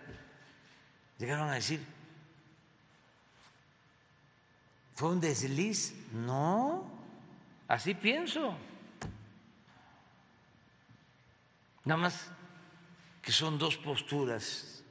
llegaron 1.18 1.50
a 1.50 1.56
decir, 1.56 1.86
¿fue 4.94 5.10
un 5.10 5.22
desliz? 5.22 5.96
No, 6.14 6.86
así 7.68 7.94
pienso. 7.94 8.56
Nada 11.86 12.02
más 12.02 12.28
que 13.22 13.32
son 13.32 13.58
dos 13.58 13.78
posturas 13.78 14.84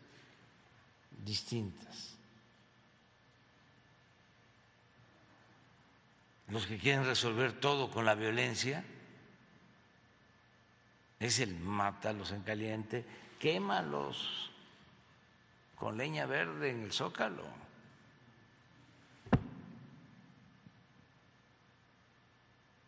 distintas. 1.25 1.94
Los 6.49 6.67
que 6.67 6.79
quieren 6.79 7.05
resolver 7.05 7.53
todo 7.59 7.91
con 7.91 8.05
la 8.05 8.15
violencia 8.15 8.85
es 11.19 11.41
el 11.41 11.55
mátalos 11.57 12.33
en 12.33 12.43
caliente, 12.43 13.05
quémalos 13.39 14.51
con 15.77 15.97
leña 15.97 16.27
verde 16.27 16.71
en 16.71 16.83
el 16.83 16.93
zócalo. 16.93 17.45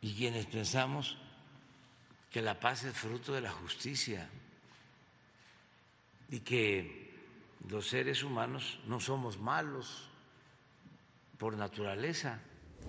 Y 0.03 0.15
quienes 0.15 0.47
pensamos 0.47 1.17
que 2.31 2.43
la 2.43 2.61
paz 2.61 2.85
es 2.85 2.95
fruto 2.95 3.33
de 3.33 3.41
la 3.41 3.51
justicia 3.51 4.29
y 6.29 6.41
que 6.41 7.15
los 7.69 7.89
seres 7.89 8.23
humanos 8.23 8.79
no 8.87 9.01
somos 9.01 9.39
malos 9.39 10.09
por 11.39 11.57
naturaleza. 11.57 12.41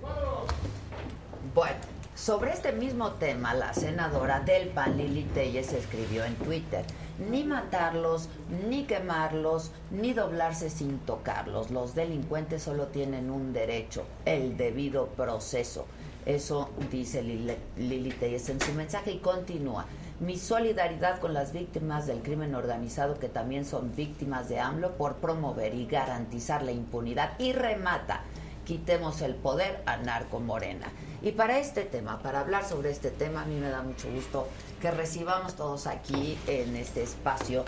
Bueno, 0.01 1.77
sobre 2.13 2.51
este 2.51 2.71
mismo 2.71 3.13
tema, 3.13 3.53
la 3.53 3.73
senadora 3.73 4.41
del 4.41 4.69
PAN, 4.69 4.97
Lili 4.97 5.23
Telles, 5.23 5.73
escribió 5.73 6.23
en 6.23 6.35
Twitter, 6.35 6.85
ni 7.29 7.43
matarlos, 7.43 8.29
ni 8.67 8.83
quemarlos, 8.83 9.71
ni 9.89 10.13
doblarse 10.13 10.69
sin 10.69 10.99
tocarlos. 10.99 11.71
Los 11.71 11.95
delincuentes 11.95 12.63
solo 12.63 12.87
tienen 12.87 13.31
un 13.31 13.53
derecho, 13.53 14.05
el 14.25 14.55
debido 14.57 15.07
proceso. 15.07 15.85
Eso 16.25 16.69
dice 16.91 17.23
Lili, 17.23 18.11
Telles 18.19 18.49
en 18.49 18.59
su 18.59 18.73
mensaje 18.73 19.11
y 19.11 19.19
continúa. 19.19 19.85
Mi 20.19 20.37
solidaridad 20.37 21.19
con 21.19 21.33
las 21.33 21.53
víctimas 21.53 22.05
del 22.05 22.21
crimen 22.21 22.53
organizado 22.55 23.17
que 23.19 23.29
también 23.29 23.63
son 23.65 23.95
víctimas 23.95 24.49
de 24.49 24.59
AMLO 24.59 24.97
por 24.97 25.15
promover 25.15 25.73
y 25.73 25.85
garantizar 25.85 26.63
la 26.63 26.71
impunidad 26.71 27.39
y 27.39 27.53
remata 27.53 28.23
quitemos 28.67 29.21
el 29.21 29.33
poder 29.33 29.81
a 29.85 29.95
Narco 29.95 30.41
Morena. 30.41 30.91
Y 31.21 31.31
para 31.31 31.57
este 31.57 31.83
tema, 31.83 32.19
para 32.19 32.41
hablar 32.41 32.67
sobre 32.67 32.91
este 32.91 33.09
tema, 33.09 33.43
a 33.43 33.45
mí 33.45 33.55
me 33.55 33.69
da 33.69 33.81
mucho 33.81 34.11
gusto 34.11 34.47
que 34.81 34.91
recibamos 34.91 35.55
todos 35.55 35.87
aquí 35.87 36.37
en 36.47 36.75
este 36.75 37.01
espacio 37.01 37.63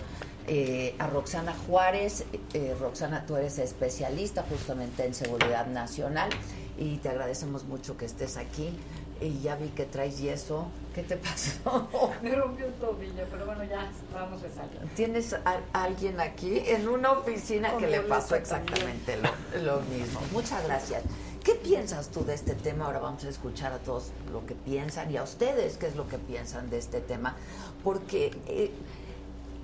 eh, 0.46 0.96
a 1.00 1.08
Roxana 1.08 1.56
Juárez. 1.66 2.26
Eh, 2.54 2.76
Roxana, 2.78 3.26
tú 3.26 3.38
eres 3.38 3.58
especialista 3.60 4.44
justamente 4.50 5.06
en 5.06 5.14
seguridad 5.14 5.68
nacional 5.68 6.30
y 6.78 6.98
te 6.98 7.08
agradecemos 7.08 7.64
mucho 7.64 7.96
que 7.96 8.06
estés 8.06 8.36
aquí. 8.36 8.78
Y 9.22 9.40
ya 9.42 9.56
vi 9.56 9.70
que 9.70 9.86
traes 9.86 10.20
yeso. 10.20 10.68
¿Qué 10.96 11.04
te 11.04 11.18
pasó? 11.18 11.88
Me 12.22 12.34
rompió 12.36 12.68
un 12.68 12.74
tobillo, 12.74 13.24
pero 13.30 13.46
bueno, 13.46 13.64
ya 13.64 13.92
vamos 14.14 14.42
a 14.44 14.50
salir. 14.50 14.80
¿Tienes 14.96 15.34
a, 15.34 15.60
alguien 15.74 16.20
aquí 16.20 16.60
en 16.66 16.88
una 16.88 17.12
oficina 17.12 17.72
Con 17.72 17.80
que 17.80 17.88
le 17.88 18.02
pasó 18.02 18.36
exactamente 18.36 19.18
lo, 19.18 19.62
lo 19.62 19.82
mismo? 19.82 20.22
Muchas 20.32 20.64
gracias. 20.66 21.04
¿Qué 21.44 21.56
piensas 21.56 22.10
tú 22.10 22.26
de 22.26 22.34
este 22.34 22.54
tema? 22.54 22.86
Ahora 22.86 23.00
vamos 23.00 23.24
a 23.24 23.30
escuchar 23.30 23.72
a 23.72 23.78
todos 23.78 24.12
lo 24.32 24.46
que 24.46 24.56
piensan 24.56 25.12
y 25.12 25.18
a 25.18 25.24
ustedes 25.24 25.78
qué 25.78 25.88
es 25.88 25.96
lo 25.96 26.08
que 26.08 26.18
piensan 26.18 26.70
de 26.70 26.78
este 26.78 27.00
tema. 27.02 27.36
Porque 27.84 28.32
eh, 28.48 28.72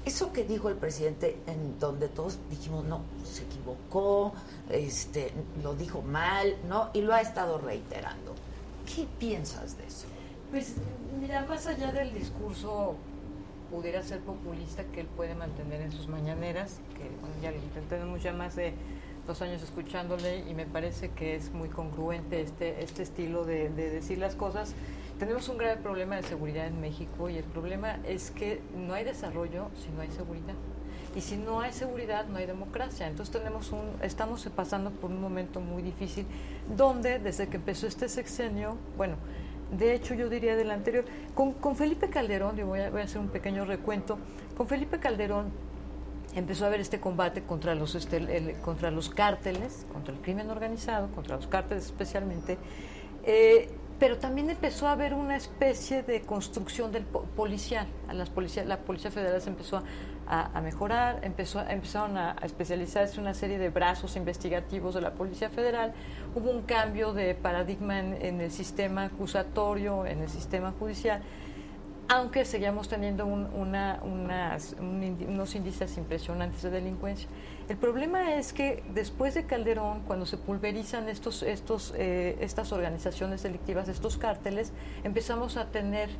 eso 0.05 0.31
que 0.31 0.43
dijo 0.43 0.69
el 0.69 0.75
presidente, 0.75 1.37
en 1.47 1.79
donde 1.79 2.07
todos 2.07 2.37
dijimos, 2.49 2.85
no, 2.85 3.01
se 3.23 3.43
equivocó, 3.43 4.33
este, 4.69 5.33
lo 5.61 5.75
dijo 5.75 6.01
mal, 6.01 6.55
¿no? 6.69 6.91
Y 6.93 7.01
lo 7.01 7.13
ha 7.13 7.21
estado 7.21 7.57
reiterando. 7.57 8.24
¿Qué 8.85 9.07
piensas 9.19 9.77
de 9.77 9.85
eso? 9.85 10.07
Pues 10.51 10.75
mira, 11.19 11.45
más 11.45 11.67
allá 11.67 11.91
del 11.91 12.13
discurso 12.13 12.95
pudiera 13.71 14.03
ser 14.03 14.19
populista 14.19 14.83
que 14.85 15.01
él 15.01 15.07
puede 15.07 15.35
mantener 15.35 15.81
en 15.81 15.91
sus 15.91 16.07
mañaneras, 16.07 16.79
que 16.95 17.09
bueno, 17.19 17.35
ya 17.41 17.51
tenemos 17.89 18.21
ya 18.21 18.31
más 18.31 18.55
de 18.55 18.73
dos 19.25 19.41
años 19.41 19.63
escuchándole 19.63 20.47
y 20.47 20.53
me 20.53 20.65
parece 20.65 21.09
que 21.09 21.35
es 21.35 21.51
muy 21.51 21.69
congruente 21.69 22.41
este, 22.41 22.83
este 22.83 23.03
estilo 23.03 23.43
de, 23.43 23.69
de 23.69 23.89
decir 23.89 24.19
las 24.19 24.35
cosas. 24.35 24.75
Tenemos 25.17 25.49
un 25.49 25.57
grave 25.57 25.77
problema 25.77 26.17
de 26.17 26.23
seguridad 26.23 26.67
en 26.67 26.79
México 26.79 27.29
y 27.29 27.37
el 27.37 27.43
problema 27.43 27.99
es 28.05 28.31
que 28.31 28.61
no 28.75 28.93
hay 28.93 29.03
desarrollo 29.03 29.69
si 29.75 29.89
no 29.89 30.01
hay 30.01 30.11
seguridad. 30.11 30.53
Y 31.15 31.21
si 31.21 31.37
no 31.37 31.61
hay 31.61 31.71
seguridad, 31.71 32.25
no 32.27 32.37
hay 32.37 32.45
democracia. 32.45 33.07
Entonces 33.07 33.33
tenemos 33.33 33.71
un, 33.71 33.79
estamos 34.01 34.45
pasando 34.55 34.91
por 34.91 35.09
un 35.11 35.21
momento 35.21 35.61
muy 35.61 35.81
difícil, 35.81 36.25
donde 36.75 37.19
desde 37.19 37.47
que 37.47 37.55
empezó 37.57 37.87
este 37.87 38.09
sexenio, 38.09 38.77
bueno, 38.97 39.15
de 39.71 39.93
hecho 39.93 40.13
yo 40.13 40.29
diría 40.29 40.55
del 40.57 40.71
anterior, 40.71 41.05
con, 41.33 41.53
con 41.53 41.75
Felipe 41.75 42.09
Calderón, 42.09 42.57
yo 42.57 42.67
voy 42.67 42.81
a, 42.81 42.89
voy 42.89 43.01
a 43.01 43.05
hacer 43.05 43.19
un 43.19 43.29
pequeño 43.29 43.63
recuento, 43.65 44.17
con 44.57 44.67
Felipe 44.67 44.99
Calderón 44.99 45.51
empezó 46.35 46.65
a 46.65 46.67
haber 46.67 46.81
este 46.81 46.99
combate 46.99 47.43
contra 47.43 47.75
los, 47.75 47.95
este, 47.95 48.57
contra 48.61 48.91
los 48.91 49.09
cárteles, 49.09 49.85
contra 49.93 50.13
el 50.13 50.19
crimen 50.19 50.49
organizado, 50.49 51.07
contra 51.11 51.37
los 51.37 51.47
cárteles 51.47 51.85
especialmente, 51.85 52.57
eh, 53.23 53.69
pero 53.97 54.17
también 54.17 54.49
empezó 54.49 54.87
a 54.87 54.91
haber 54.91 55.13
una 55.13 55.37
especie 55.37 56.03
de 56.03 56.21
construcción 56.21 56.91
del 56.91 57.03
po- 57.05 57.21
policial. 57.37 57.87
Las 58.11 58.29
policía, 58.29 58.65
la 58.65 58.79
Policía 58.79 59.09
Federal 59.09 59.41
se 59.41 59.49
empezó 59.49 59.77
a, 59.77 59.83
a 60.27 60.61
mejorar, 60.61 61.19
empezó, 61.23 61.61
empezaron 61.67 62.17
a, 62.17 62.35
a 62.41 62.45
especializarse 62.45 63.19
una 63.19 63.33
serie 63.33 63.57
de 63.57 63.69
brazos 63.69 64.15
investigativos 64.15 64.95
de 64.95 65.01
la 65.01 65.13
Policía 65.13 65.49
Federal. 65.49 65.93
Hubo 66.33 66.49
un 66.49 66.63
cambio 66.63 67.13
de 67.13 67.35
paradigma 67.35 67.99
en, 67.99 68.41
el 68.41 68.51
sistema 68.51 69.05
acusatorio, 69.05 70.05
en 70.05 70.21
el 70.21 70.29
sistema 70.29 70.73
judicial 70.77 71.21
aunque 72.07 72.45
seguíamos 72.45 72.87
teniendo 72.87 73.25
unos 73.25 73.55
índices 75.55 75.97
impresionantes 75.97 76.61
de 76.61 76.69
delincuencia. 76.69 77.27
El 77.67 77.77
problema 77.77 78.35
es 78.35 78.53
que 78.53 78.83
después 78.93 79.33
de 79.33 79.45
Calderón, 79.45 80.01
cuando 80.05 80.27
se 80.27 80.37
pulverizan 80.37 81.09
estos, 81.09 81.41
estos, 81.41 81.95
eh, 81.97 82.37
estas 82.41 82.71
organizaciones 82.71 83.41
delictivas, 83.41 83.89
estos 83.89 84.17
cárteles, 84.17 84.71
empezamos 85.03 85.57
a 85.57 85.71
tener 85.71 86.11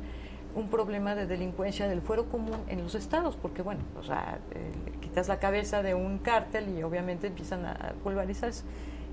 un 0.56 0.68
problema 0.68 1.14
de 1.14 1.26
delincuencia 1.26 1.86
del 1.86 2.00
fuero 2.02 2.24
común 2.28 2.56
en 2.66 2.82
los 2.82 2.94
estados, 2.96 3.36
porque 3.36 3.62
bueno, 3.62 3.82
o 3.98 4.02
sea, 4.02 4.40
eh, 4.52 4.72
quitas 5.00 5.28
la 5.28 5.38
cabeza 5.38 5.82
de 5.82 5.94
un 5.94 6.18
cártel 6.18 6.76
y 6.76 6.82
obviamente 6.82 7.28
empiezan 7.28 7.64
a 7.66 7.94
pulverizarse 8.02 8.64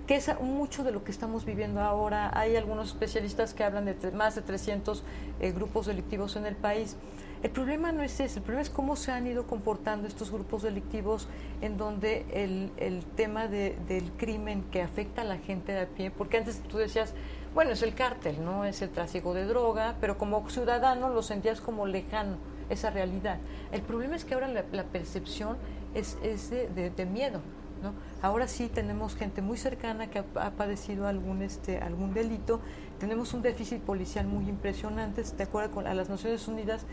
que 0.08 0.16
es 0.16 0.30
mucho 0.42 0.84
de 0.84 0.92
lo 0.92 1.06
que 1.06 1.12
estamos 1.12 1.46
viviendo 1.46 1.80
ahora. 1.80 2.30
Hay 2.38 2.58
algunos 2.58 2.90
especialistas 2.90 3.54
que 3.54 3.64
hablan 3.64 3.86
de 3.86 4.12
más 4.12 4.36
de 4.36 4.42
300 4.42 5.02
eh, 5.40 5.52
grupos 5.54 5.86
delictivos 5.86 6.36
en 6.36 6.46
el 6.46 6.58
país. 6.58 6.98
El 7.42 7.52
problema 7.52 7.94
no 7.94 8.04
es 8.04 8.20
ese, 8.20 8.40
el 8.40 8.44
problema 8.44 8.62
es 8.64 8.70
cómo 8.70 8.98
se 8.98 9.14
han 9.14 9.28
ido 9.28 9.48
comportando 9.48 10.06
estos 10.08 10.30
grupos 10.30 10.62
delictivos 10.64 11.30
en 11.62 11.78
donde 11.78 12.26
el, 12.34 12.72
el 12.78 13.06
tema 13.16 13.48
de- 13.48 13.78
del 13.88 14.12
crimen 14.18 14.64
que 14.72 14.82
afecta 14.82 15.22
a 15.22 15.26
la 15.26 15.38
gente 15.38 15.72
de 15.72 15.80
a 15.82 15.88
pie, 15.88 16.12
porque 16.12 16.36
antes 16.38 16.62
tú 16.64 16.78
decías, 16.78 17.14
bueno, 17.54 17.72
es 17.72 17.82
el 17.84 17.94
cártel, 17.94 18.44
¿no? 18.44 18.66
Es 18.66 18.82
el 18.82 18.90
tráfico 18.90 19.34
de 19.34 19.46
droga, 19.46 19.96
pero 20.02 20.18
como 20.18 20.50
ciudadano 20.50 21.10
lo 21.10 21.22
sentías 21.22 21.62
como 21.62 21.86
lejano, 21.86 22.38
esa 22.70 22.90
realidad. 22.90 23.38
El 23.72 23.82
problema 23.82 24.16
es 24.16 24.26
que 24.26 24.34
ahora 24.34 24.48
la, 24.48 24.64
la 24.72 24.84
percepción 24.84 25.58
es, 25.94 26.18
es 26.24 26.50
de, 26.50 26.68
de- 26.70 26.90
de 26.90 27.06
miedo, 27.06 27.42
¿no? 27.84 27.94
Ahora 28.22 28.48
sí 28.48 28.70
tenemos 28.70 29.16
gente 29.16 29.42
muy 29.42 29.58
cercana 29.58 30.08
que 30.08 30.20
ha, 30.20 30.26
ha 30.36 30.52
padecido 30.52 31.08
algún, 31.08 31.42
este, 31.42 31.78
algún 31.80 32.14
delito, 32.14 32.60
tenemos 33.00 33.34
un 33.34 33.42
déficit 33.42 33.82
policial 33.82 34.26
muy 34.26 34.48
impresionante, 34.50 35.22
de 35.24 35.44
acuerdo 35.44 35.72
con 35.72 35.88
a 35.88 35.94
las 35.94 36.10
Naciones 36.10 36.48
Unidas, 36.48 36.86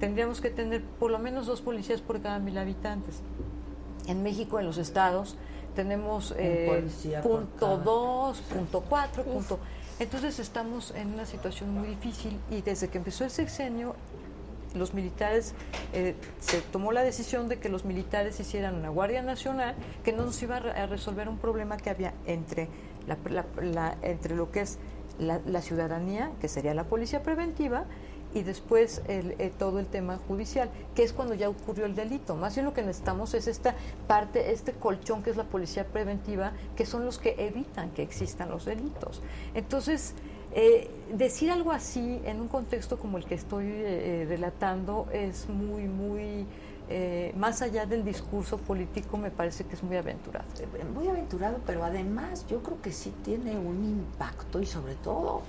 tendríamos 0.00 0.40
que 0.40 0.50
tener 0.50 0.82
por 0.82 1.10
lo 1.10 1.18
menos 1.20 1.46
dos 1.46 1.60
policías 1.60 2.00
por 2.00 2.20
cada 2.20 2.38
mil 2.40 2.58
habitantes. 2.58 3.22
En 4.08 4.22
México, 4.24 4.58
en 4.58 4.66
los 4.66 4.78
estados, 4.78 5.36
tenemos 5.76 6.34
eh, 6.36 6.66
punto 7.22 7.76
dos, 7.84 8.40
punto 8.40 8.80
cuatro, 8.88 9.22
punto. 9.22 9.58
Entonces 10.02 10.40
estamos 10.40 10.90
en 10.96 11.14
una 11.14 11.26
situación 11.26 11.72
muy 11.72 11.86
difícil 11.86 12.36
y 12.50 12.60
desde 12.60 12.88
que 12.88 12.98
empezó 12.98 13.22
el 13.22 13.30
sexenio, 13.30 13.94
los 14.74 14.94
militares, 14.94 15.54
eh, 15.92 16.16
se 16.40 16.60
tomó 16.60 16.90
la 16.90 17.02
decisión 17.04 17.48
de 17.48 17.60
que 17.60 17.68
los 17.68 17.84
militares 17.84 18.40
hicieran 18.40 18.74
una 18.74 18.88
Guardia 18.88 19.22
Nacional 19.22 19.76
que 20.02 20.12
no 20.12 20.24
nos 20.24 20.42
iba 20.42 20.56
a, 20.56 20.58
re- 20.58 20.72
a 20.72 20.86
resolver 20.86 21.28
un 21.28 21.38
problema 21.38 21.76
que 21.76 21.88
había 21.90 22.14
entre, 22.26 22.66
la, 23.06 23.16
la- 23.30 23.46
la- 23.62 23.96
entre 24.02 24.34
lo 24.34 24.50
que 24.50 24.62
es 24.62 24.78
la 25.20 25.62
ciudadanía, 25.62 26.32
que 26.40 26.48
sería 26.48 26.74
la 26.74 26.82
policía 26.84 27.22
preventiva, 27.22 27.84
y 28.34 28.42
después 28.42 29.02
el, 29.08 29.32
eh, 29.38 29.52
todo 29.58 29.78
el 29.78 29.86
tema 29.86 30.18
judicial, 30.28 30.70
que 30.94 31.02
es 31.02 31.12
cuando 31.12 31.34
ya 31.34 31.48
ocurrió 31.48 31.86
el 31.86 31.94
delito. 31.94 32.34
Más 32.34 32.54
bien 32.54 32.66
lo 32.66 32.72
que 32.72 32.82
necesitamos 32.82 33.34
es 33.34 33.46
esta 33.46 33.74
parte, 34.06 34.52
este 34.52 34.72
colchón 34.72 35.22
que 35.22 35.30
es 35.30 35.36
la 35.36 35.44
policía 35.44 35.86
preventiva, 35.86 36.52
que 36.76 36.86
son 36.86 37.04
los 37.04 37.18
que 37.18 37.34
evitan 37.38 37.90
que 37.90 38.02
existan 38.02 38.50
los 38.50 38.64
delitos. 38.64 39.22
Entonces, 39.54 40.14
eh, 40.54 40.90
decir 41.10 41.50
algo 41.50 41.72
así 41.72 42.20
en 42.24 42.40
un 42.40 42.48
contexto 42.48 42.98
como 42.98 43.16
el 43.16 43.24
que 43.24 43.34
estoy 43.34 43.64
eh, 43.64 44.22
eh, 44.22 44.26
relatando 44.28 45.06
es 45.12 45.48
muy, 45.48 45.84
muy, 45.84 46.46
más 47.38 47.62
allá 47.62 47.86
del 47.86 48.04
discurso 48.04 48.58
político, 48.58 49.16
me 49.16 49.30
parece 49.30 49.64
que 49.64 49.76
es 49.76 49.82
muy 49.82 49.96
aventurado. 49.96 50.44
Muy 50.92 51.08
aventurado, 51.08 51.58
pero 51.64 51.84
además 51.84 52.44
yo 52.48 52.62
creo 52.62 52.82
que 52.82 52.92
sí 52.92 53.14
tiene 53.24 53.56
un 53.56 53.82
impacto 53.82 54.60
y 54.60 54.66
sobre 54.66 54.96
todo, 54.96 55.40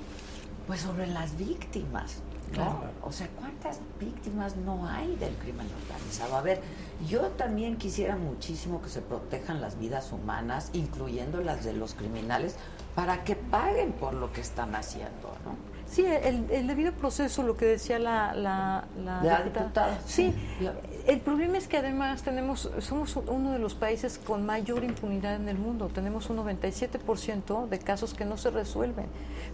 pues 0.68 0.80
sobre 0.80 1.06
las 1.06 1.38
víctimas. 1.38 2.22
¿No? 2.58 2.80
Claro. 2.80 2.92
O 3.04 3.12
sea, 3.12 3.28
¿cuántas 3.40 3.80
víctimas 4.00 4.56
no 4.56 4.88
hay 4.88 5.16
del 5.18 5.34
crimen 5.36 5.68
organizado? 5.84 6.36
A 6.38 6.42
ver, 6.42 6.62
yo 7.08 7.22
también 7.32 7.78
quisiera 7.78 8.16
muchísimo 8.16 8.82
que 8.82 8.90
se 8.90 9.02
protejan 9.02 9.62
las 9.62 9.78
vidas 9.78 10.12
humanas, 10.12 10.70
incluyendo 10.74 11.42
las 11.42 11.64
de 11.64 11.74
los 11.74 11.94
criminales, 11.94 12.56
para 12.96 13.24
que 13.24 13.36
paguen 13.36 13.92
por 13.94 14.14
lo 14.14 14.32
que 14.32 14.42
están 14.42 14.76
haciendo, 14.76 15.36
¿no? 15.46 15.56
Sí, 15.86 16.06
el, 16.06 16.50
el 16.50 16.66
debido 16.66 16.92
proceso, 16.94 17.44
lo 17.44 17.56
que 17.56 17.66
decía 17.66 18.00
la, 18.00 18.34
la, 18.34 18.86
la 18.98 19.22
La 19.24 19.42
diputada, 19.44 20.00
Sí, 20.06 20.34
sí. 20.60 20.70
El 21.06 21.20
problema 21.20 21.58
es 21.58 21.68
que 21.68 21.78
además 21.78 22.24
tenemos, 22.24 22.70
somos 22.80 23.16
uno 23.16 23.52
de 23.52 23.60
los 23.60 23.74
países 23.76 24.20
con 24.26 24.46
mayor 24.46 24.84
impunidad 24.84 25.36
en 25.36 25.50
el 25.50 25.58
mundo. 25.58 25.90
Tenemos 25.94 26.30
un 26.30 26.38
97% 26.38 27.68
de 27.68 27.80
casos 27.80 28.14
que 28.14 28.24
no 28.26 28.38
se 28.38 28.52
resuelven. 28.52 29.08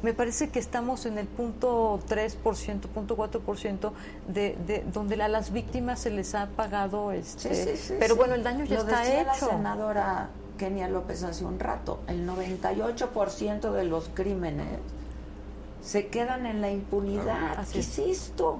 Me 0.04 0.14
parece 0.14 0.50
que 0.50 0.60
estamos 0.60 1.06
en 1.06 1.18
el 1.18 1.28
punto 1.28 2.00
3%, 2.08 2.82
punto 2.82 3.18
4% 3.18 3.92
de, 4.28 4.56
de 4.68 4.84
donde 4.94 5.22
a 5.22 5.28
las 5.28 5.52
víctimas 5.52 6.00
se 6.00 6.12
les 6.12 6.36
ha 6.36 6.48
pagado 6.50 7.12
este, 7.12 7.54
Sí, 7.56 7.72
sí, 7.72 7.78
sí, 7.78 7.94
pero 8.00 8.16
bueno, 8.16 8.36
el 8.36 8.44
daño 8.44 8.66
ya 8.66 8.76
Lo 8.76 8.82
está 8.82 9.00
decía 9.00 9.22
hecho. 9.22 9.28
la 9.28 9.34
senadora 9.58 10.30
Kenia 10.58 10.88
López 10.88 11.24
hace 11.24 11.46
un 11.46 11.58
rato, 11.60 12.02
el 12.08 12.28
98% 12.30 13.72
de 13.72 13.84
los 13.86 14.10
crímenes 14.14 14.68
se 15.82 16.08
quedan 16.08 16.46
en 16.46 16.62
la 16.62 16.70
impunidad. 16.70 17.58
Así 17.58 17.74
¿Qué 17.74 17.80
es. 17.80 18.00
es 18.00 18.24
esto? 18.24 18.60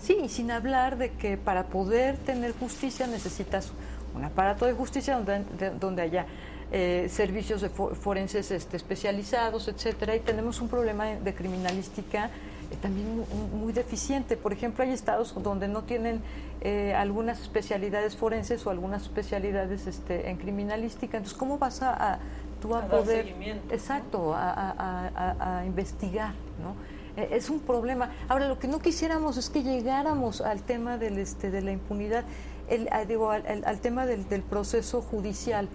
Sí, 0.00 0.16
y 0.24 0.28
sin 0.28 0.50
hablar 0.50 0.96
de 0.98 1.10
que 1.10 1.36
para 1.36 1.64
poder 1.64 2.16
tener 2.18 2.52
justicia 2.58 3.06
necesitas 3.06 3.72
un 4.14 4.24
aparato 4.24 4.64
de 4.66 4.72
justicia 4.72 5.14
donde, 5.16 5.44
de- 5.58 5.70
donde 5.78 6.02
haya 6.02 6.26
eh, 6.70 7.08
servicios 7.10 7.60
de 7.62 7.70
fo- 7.70 7.94
forenses 7.94 8.50
este, 8.50 8.76
especializados, 8.76 9.68
etcétera, 9.68 10.14
y 10.16 10.20
tenemos 10.20 10.60
un 10.60 10.68
problema 10.68 11.06
de 11.06 11.34
criminalística 11.34 12.26
eh, 12.70 12.76
también 12.82 13.16
mu- 13.16 13.24
muy, 13.58 13.72
deficiente. 13.72 14.36
Por 14.36 14.52
ejemplo, 14.52 14.84
hay 14.84 14.90
estados 14.92 15.34
donde 15.42 15.66
no 15.68 15.82
tienen 15.84 16.20
eh, 16.60 16.94
algunas 16.94 17.40
especialidades 17.40 18.16
forenses 18.16 18.66
o 18.66 18.70
algunas 18.70 19.02
especialidades 19.02 19.86
este, 19.86 20.28
en 20.28 20.36
criminalística. 20.36 21.16
Entonces, 21.16 21.38
¿cómo 21.38 21.56
vas 21.58 21.80
a, 21.82 21.94
a- 22.14 22.18
tú 22.60 22.74
a, 22.74 22.80
A 22.80 22.86
poder, 22.88 23.24
seguimiento, 23.24 23.72
exacto, 23.74 24.34
a 24.36 25.62
investigar, 25.66 26.32
¿no? 26.62 26.74
Eh, 27.18 27.28
Es 27.32 27.50
un 27.50 27.58
problema. 27.60 28.10
Ahora, 28.28 28.46
lo 28.48 28.58
que 28.58 28.68
no 28.68 28.78
quisiéramos 28.78 29.36
es 29.36 29.50
que 29.50 29.62
llegáramos 29.62 30.40
al 30.40 30.62
tema 30.62 30.98
del, 30.98 31.18
este, 31.18 31.50
de 31.50 31.60
la 31.62 31.72
impunidad, 31.72 32.24
el, 32.68 32.88
digo, 33.08 33.30
al, 33.30 33.44
al- 33.46 33.64
al 33.64 33.80
tema 33.80 34.06
del, 34.06 34.28
del 34.28 34.42
proceso 34.42 35.02
judicial. 35.02 35.68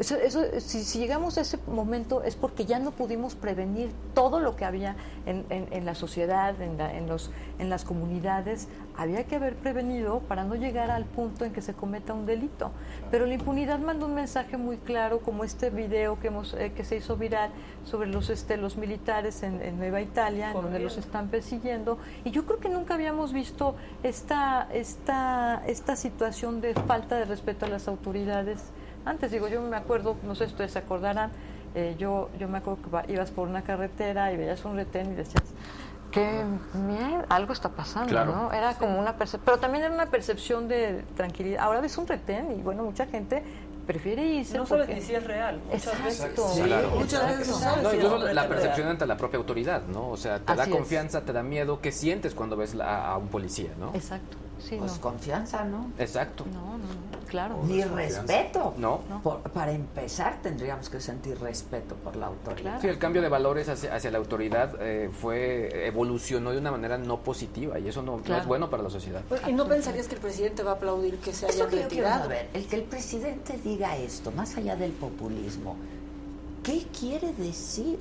Eso, 0.00 0.16
eso, 0.16 0.42
si, 0.60 0.82
si 0.82 0.98
llegamos 0.98 1.36
a 1.36 1.42
ese 1.42 1.58
momento 1.66 2.22
es 2.22 2.34
porque 2.34 2.64
ya 2.64 2.78
no 2.78 2.90
pudimos 2.90 3.34
prevenir 3.34 3.92
todo 4.14 4.40
lo 4.40 4.56
que 4.56 4.64
había 4.64 4.96
en, 5.26 5.44
en- 5.50 5.68
en 5.70 5.84
la 5.84 5.94
sociedad, 5.94 6.58
en, 6.62 6.78
la- 6.78 6.92
en 6.96 7.06
los, 7.06 7.30
en 7.58 7.68
las 7.68 7.84
comunidades. 7.84 8.66
Había 8.96 9.24
que 9.24 9.36
haber 9.36 9.56
prevenido 9.56 10.20
para 10.20 10.44
no 10.44 10.54
llegar 10.54 10.90
al 10.90 11.04
punto 11.04 11.44
en 11.44 11.52
que 11.52 11.60
se 11.60 11.74
cometa 11.74 12.14
un 12.14 12.24
delito. 12.24 12.70
Pero 13.10 13.26
la 13.26 13.34
impunidad 13.34 13.78
manda 13.78 14.06
un 14.06 14.14
mensaje 14.14 14.56
muy 14.56 14.78
claro, 14.78 15.20
como 15.20 15.44
este 15.44 15.68
video 15.68 16.18
que, 16.18 16.28
hemos, 16.28 16.54
eh, 16.54 16.72
que 16.74 16.82
se 16.82 16.96
hizo 16.96 17.16
viral 17.18 17.50
sobre 17.84 18.08
los, 18.08 18.30
este, 18.30 18.56
los 18.56 18.78
militares 18.78 19.42
en, 19.42 19.60
en 19.60 19.76
Nueva 19.78 20.00
Italia, 20.00 20.48
en 20.48 20.54
donde 20.62 20.78
los 20.84 20.96
están 20.96 21.28
persiguiendo. 21.28 21.98
Y 22.24 22.30
yo 22.30 22.46
creo 22.46 22.58
que 22.58 22.70
nunca 22.70 22.94
habíamos 22.94 23.34
visto 23.34 23.74
esta, 24.02 24.66
esta, 24.72 25.62
esta 25.66 25.94
situación 25.94 26.62
de 26.62 26.72
falta 26.74 27.16
de 27.16 27.26
respeto 27.26 27.66
a 27.66 27.68
las 27.68 27.86
autoridades. 27.86 28.60
Antes, 29.04 29.30
digo, 29.30 29.48
yo 29.48 29.60
me 29.62 29.76
acuerdo, 29.76 30.16
no 30.24 30.34
sé 30.34 30.46
si 30.46 30.52
ustedes 30.52 30.72
se 30.72 30.78
acordarán, 30.78 31.30
eh, 31.74 31.94
yo, 31.98 32.28
yo 32.38 32.48
me 32.48 32.58
acuerdo 32.58 32.82
que 32.82 32.90
va- 32.90 33.04
ibas 33.08 33.30
por 33.30 33.48
una 33.48 33.62
carretera 33.62 34.32
y 34.32 34.36
veías 34.36 34.64
un 34.64 34.76
retén 34.76 35.12
y 35.12 35.14
decías, 35.14 35.44
qué 36.10 36.42
mierda, 36.74 37.24
algo 37.28 37.52
está 37.52 37.68
pasando, 37.70 38.08
Claro. 38.10 38.32
¿no? 38.34 38.52
Era 38.52 38.74
como 38.74 38.98
una 38.98 39.16
percepción, 39.16 39.42
pero 39.44 39.58
también 39.58 39.84
era 39.84 39.94
una 39.94 40.06
percepción 40.06 40.68
de 40.68 41.04
tranquilidad. 41.16 41.62
Ahora 41.62 41.80
ves 41.80 41.96
un 41.98 42.06
retén 42.06 42.52
y 42.52 42.62
bueno, 42.62 42.82
mucha 42.82 43.06
gente 43.06 43.42
prefiere 43.86 44.24
irse 44.24 44.56
No 44.58 44.66
sabes 44.66 44.86
porque- 44.86 45.00
ni 45.00 45.06
si 45.06 45.14
es 45.14 45.24
real. 45.24 45.60
Muchas 45.66 45.86
Exacto. 45.86 46.42
veces. 46.44 46.54
Sí, 46.56 46.62
Claro. 46.62 46.90
Muchas 46.90 47.26
veces 47.26 47.48
no 47.48 47.54
sabes 47.54 47.82
No, 47.84 47.90
si 47.90 47.96
incluso 47.96 48.16
es 48.16 48.22
la 48.34 48.42
real. 48.42 48.48
percepción 48.48 48.88
ante 48.88 49.06
la 49.06 49.16
propia 49.16 49.38
autoridad, 49.38 49.82
¿no? 49.86 50.08
O 50.10 50.16
sea, 50.16 50.38
te 50.40 50.54
da 50.54 50.64
es. 50.64 50.68
confianza, 50.68 51.22
te 51.22 51.32
da 51.32 51.42
miedo. 51.42 51.80
¿Qué 51.80 51.90
sientes 51.92 52.34
cuando 52.34 52.56
ves 52.56 52.74
la- 52.74 53.06
a 53.12 53.16
un 53.16 53.28
policía, 53.28 53.70
no? 53.78 53.92
Exacto. 53.94 54.36
Sí, 54.60 54.76
Pues 54.78 54.94
no. 54.96 55.00
confianza, 55.00 55.64
¿no? 55.64 55.90
Exacto. 55.98 56.44
No, 56.52 56.78
no, 56.78 57.26
claro. 57.28 57.60
Ni 57.64 57.82
respeto. 57.82 58.74
No. 58.76 59.00
Por- 59.22 59.40
para 59.42 59.72
empezar, 59.72 60.40
tendríamos 60.42 60.88
que 60.90 61.00
sentir 61.00 61.38
respeto 61.40 61.94
por 61.96 62.16
la 62.16 62.26
autoridad. 62.26 62.80
Sí, 62.80 62.86
el 62.88 62.98
cambio 62.98 63.22
de 63.22 63.28
valores 63.28 63.68
hacia, 63.68 63.94
hacia 63.94 64.10
la 64.10 64.18
autoridad 64.18 64.74
eh, 64.80 65.10
fue 65.10 65.86
evolucionó 65.86 66.50
de 66.52 66.58
una 66.58 66.70
manera 66.70 66.98
no 66.98 67.18
positiva 67.20 67.78
y 67.78 67.88
eso 67.88 68.02
no, 68.02 68.20
es 68.20 68.46
bueno 68.46 68.68
para 68.70 68.82
la 68.82 68.90
sociedad. 68.90 69.22
Pues, 69.28 69.40
¿Y 69.48 69.52
no 69.52 69.66
pensarías 69.66 70.06
que 70.08 70.14
el 70.16 70.20
presidente 70.20 70.62
va 70.62 70.72
a 70.72 70.74
aplaudir 70.74 71.18
que 71.18 71.32
se 71.32 71.46
Es 71.46 71.58
lo 71.58 71.64
hayan 71.64 71.70
que 71.76 71.82
yo 71.82 71.88
quiero 71.88 72.04
retirado? 72.08 72.22
saber. 72.24 72.48
El 72.54 72.66
que 72.66 72.76
el 72.76 72.82
presidente 72.84 73.58
diga 73.64 73.96
esto, 73.96 74.30
más 74.32 74.56
allá 74.56 74.76
del 74.76 74.92
populismo, 74.92 75.76
¿qué 76.62 76.86
quiere 76.98 77.32
decir? 77.32 77.98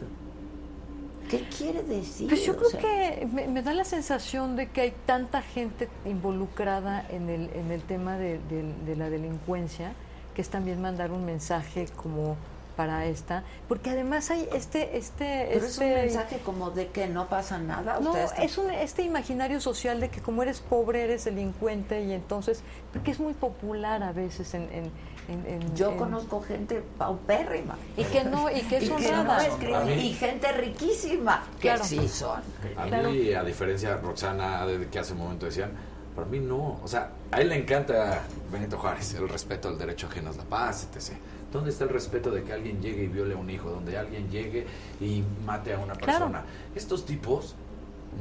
¿Qué 1.30 1.44
quiere 1.56 1.84
decir? 1.84 2.28
Pues 2.28 2.44
yo 2.44 2.54
O 2.54 2.58
creo 2.58 2.70
sea, 2.72 2.80
que 2.82 3.26
me, 3.32 3.48
me 3.48 3.62
da 3.62 3.74
la 3.74 3.84
sensación 3.86 4.56
de 4.56 4.68
que 4.70 4.82
hay 4.82 4.94
tanta 5.06 5.42
gente 5.42 5.88
involucrada 6.06 7.06
en 7.10 7.30
el, 7.30 7.50
en 7.54 7.72
el 7.72 7.82
tema 7.84 8.18
de, 8.18 8.40
de- 8.50 8.74
de 8.86 8.96
la 8.96 9.10
delincuencia 9.10 9.92
que 10.34 10.42
es 10.42 10.50
también 10.50 10.82
mandar 10.82 11.12
un 11.12 11.26
mensaje 11.26 11.88
como 11.96 12.36
para 12.78 13.06
esta, 13.08 13.44
porque 13.68 13.90
además 13.90 14.32
hay 14.32 14.48
este 14.54 14.96
este 14.98 15.50
Pero 15.52 15.66
es 15.66 15.78
un 15.78 15.84
este 15.84 15.96
mensaje 15.96 16.38
como 16.46 16.72
de 16.72 16.88
que 16.88 17.08
no 17.10 17.28
pasa 17.28 17.58
nada. 17.58 18.00
no, 18.00 18.16
es 18.16 18.58
un, 18.58 18.70
este 18.72 19.02
imaginario 19.04 19.60
social 19.60 20.00
de 20.00 20.08
que 20.08 20.22
como 20.22 20.44
eres 20.44 20.62
pobre 20.62 21.04
eres 21.04 21.26
delincuente 21.26 22.02
y 22.06 22.14
entonces, 22.14 22.62
porque 22.94 23.12
es 23.12 23.20
muy 23.20 23.34
popular 23.34 24.02
a 24.02 24.14
veces 24.14 24.54
en... 24.54 24.64
en- 24.72 24.92
en- 25.32 25.46
en- 25.46 25.76
Yo 25.76 25.92
en- 25.92 25.98
conozco 25.98 26.42
gente 26.42 26.84
paupérrima. 26.98 27.78
Y 27.98 28.04
que 28.06 28.24
no, 28.24 28.50
y 28.50 28.62
que 28.62 28.78
es 28.78 28.90
no 28.90 28.96
honrada. 28.96 29.46
es 29.46 30.04
y 30.04 30.14
gente 30.14 30.52
riquísima, 30.52 31.44
que 31.56 31.62
Claro. 31.70 31.84
sí 31.84 32.08
son. 32.08 32.42
A 32.78 32.86
mí, 32.86 33.34
a 33.34 33.44
diferencia 33.44 33.96
de 33.96 34.02
Roxana, 34.02 34.66
de 34.66 34.88
que 34.88 35.00
hace 35.00 35.14
un 35.14 35.20
momento 35.20 35.46
decían, 35.46 35.72
para 36.16 36.28
mí 36.28 36.40
no. 36.40 36.80
O 36.84 36.88
sea, 36.88 37.12
a 37.32 37.40
él 37.42 37.50
le 37.50 37.56
encanta 37.56 38.22
Benito 38.52 38.78
Juárez, 38.78 39.14
el 39.14 39.30
respeto 39.30 39.68
al 39.70 39.78
derecho 39.78 40.08
ajeno 40.08 40.32
es 40.32 40.38
la 40.38 40.44
paz, 40.44 40.88
etc. 40.94 41.18
¿Dónde 41.52 41.72
está 41.72 41.84
el 41.86 41.90
respeto 41.92 42.30
de 42.30 42.44
que 42.44 42.54
alguien 42.54 42.82
llegue 42.82 43.04
y 43.04 43.08
viole 43.08 43.34
a 43.34 43.38
un 43.38 43.50
hijo? 43.50 43.70
Donde 43.70 43.98
alguien 43.98 44.30
llegue 44.30 44.68
y 45.02 45.24
mate 45.46 45.74
a 45.74 45.78
una 45.80 45.94
Claro. 45.96 46.20
persona. 46.26 46.44
Estos 46.76 47.06
tipos 47.06 47.56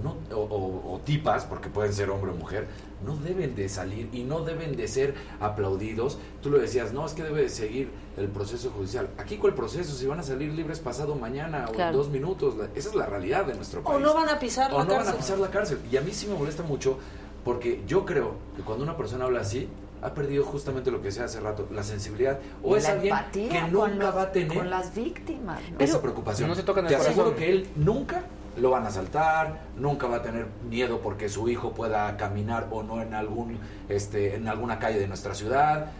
no, 0.02 0.16
o, 0.34 0.40
o- 0.40 0.94
o 0.94 0.98
tipas, 1.00 1.44
porque 1.44 1.68
pueden 1.70 1.92
ser 1.92 2.10
hombre 2.10 2.30
o 2.30 2.34
mujer, 2.34 2.68
no 3.04 3.16
deben 3.16 3.54
de 3.54 3.68
salir 3.68 4.08
y 4.12 4.22
no 4.24 4.40
deben 4.40 4.76
de 4.76 4.88
ser 4.88 5.14
aplaudidos. 5.40 6.18
Tú 6.42 6.50
lo 6.50 6.58
decías, 6.58 6.92
no, 6.92 7.06
es 7.06 7.12
que 7.12 7.22
debe 7.22 7.42
de 7.42 7.48
seguir 7.48 7.90
el 8.16 8.28
proceso 8.28 8.70
judicial. 8.70 9.08
Aquí, 9.18 9.36
¿cuál 9.36 9.54
proceso? 9.54 9.94
Si 9.94 10.06
van 10.06 10.20
a 10.20 10.22
salir 10.22 10.52
libres 10.52 10.80
pasado 10.80 11.14
mañana 11.14 11.66
o 11.68 11.80
en 11.80 11.92
dos 11.92 12.08
minutos. 12.08 12.56
La- 12.56 12.68
esa 12.74 12.88
es 12.90 12.94
la 12.94 13.06
realidad 13.06 13.44
de 13.46 13.54
nuestro 13.54 13.80
O 13.80 13.84
país. 13.84 14.00
no 14.00 14.14
van 14.14 14.28
a 14.28 14.38
pisar 14.38 14.72
o 14.72 14.78
la 14.78 14.84
no 14.84 14.94
van 14.96 15.08
a 15.08 15.12
pisar 15.12 15.38
la 15.38 15.50
cárcel. 15.50 15.78
Y 15.90 15.96
a 15.96 16.00
mí 16.00 16.12
sí 16.12 16.26
me 16.26 16.34
molesta 16.34 16.62
mucho 16.62 16.98
porque 17.44 17.82
yo 17.86 18.04
creo 18.04 18.34
que 18.56 18.62
cuando 18.62 18.84
una 18.84 18.96
persona 18.96 19.24
habla 19.24 19.40
así, 19.40 19.68
ha 20.00 20.14
perdido 20.14 20.44
justamente 20.44 20.90
lo 20.92 20.98
que 21.00 21.06
decía 21.06 21.24
hace 21.24 21.40
rato, 21.40 21.66
la 21.72 21.82
sensibilidad. 21.82 22.38
O 22.62 22.74
Y 22.76 22.78
es 22.78 22.88
alguien 22.88 23.14
que 23.32 23.62
nunca 23.70 23.88
los- 23.94 24.16
va 24.16 24.22
a 24.22 24.32
tener 24.32 24.56
con 24.56 24.70
las 24.70 24.94
víctimas. 24.94 25.60
¿no? 25.72 25.78
esa 25.80 26.00
preocupación. 26.00 26.48
no 26.48 26.54
se 26.54 26.62
tocan 26.62 26.84
el 26.84 26.90
Te 26.90 26.96
aseguro 26.96 27.34
que 27.34 27.50
él 27.50 27.66
nunca 27.76 28.22
lo 28.60 28.70
van 28.70 28.84
a 28.84 28.88
asaltar, 28.88 29.60
nunca 29.76 30.06
va 30.06 30.16
a 30.16 30.22
tener 30.22 30.46
miedo 30.68 31.00
porque 31.00 31.28
su 31.28 31.48
hijo 31.48 31.72
pueda 31.72 32.16
caminar 32.16 32.68
o 32.70 32.82
no 32.82 33.00
en 33.02 33.14
algún 33.14 33.58
este 33.88 34.34
en 34.36 34.48
alguna 34.48 34.78
calle 34.78 34.98
de 34.98 35.08
nuestra 35.08 35.34
ciudad. 35.34 35.90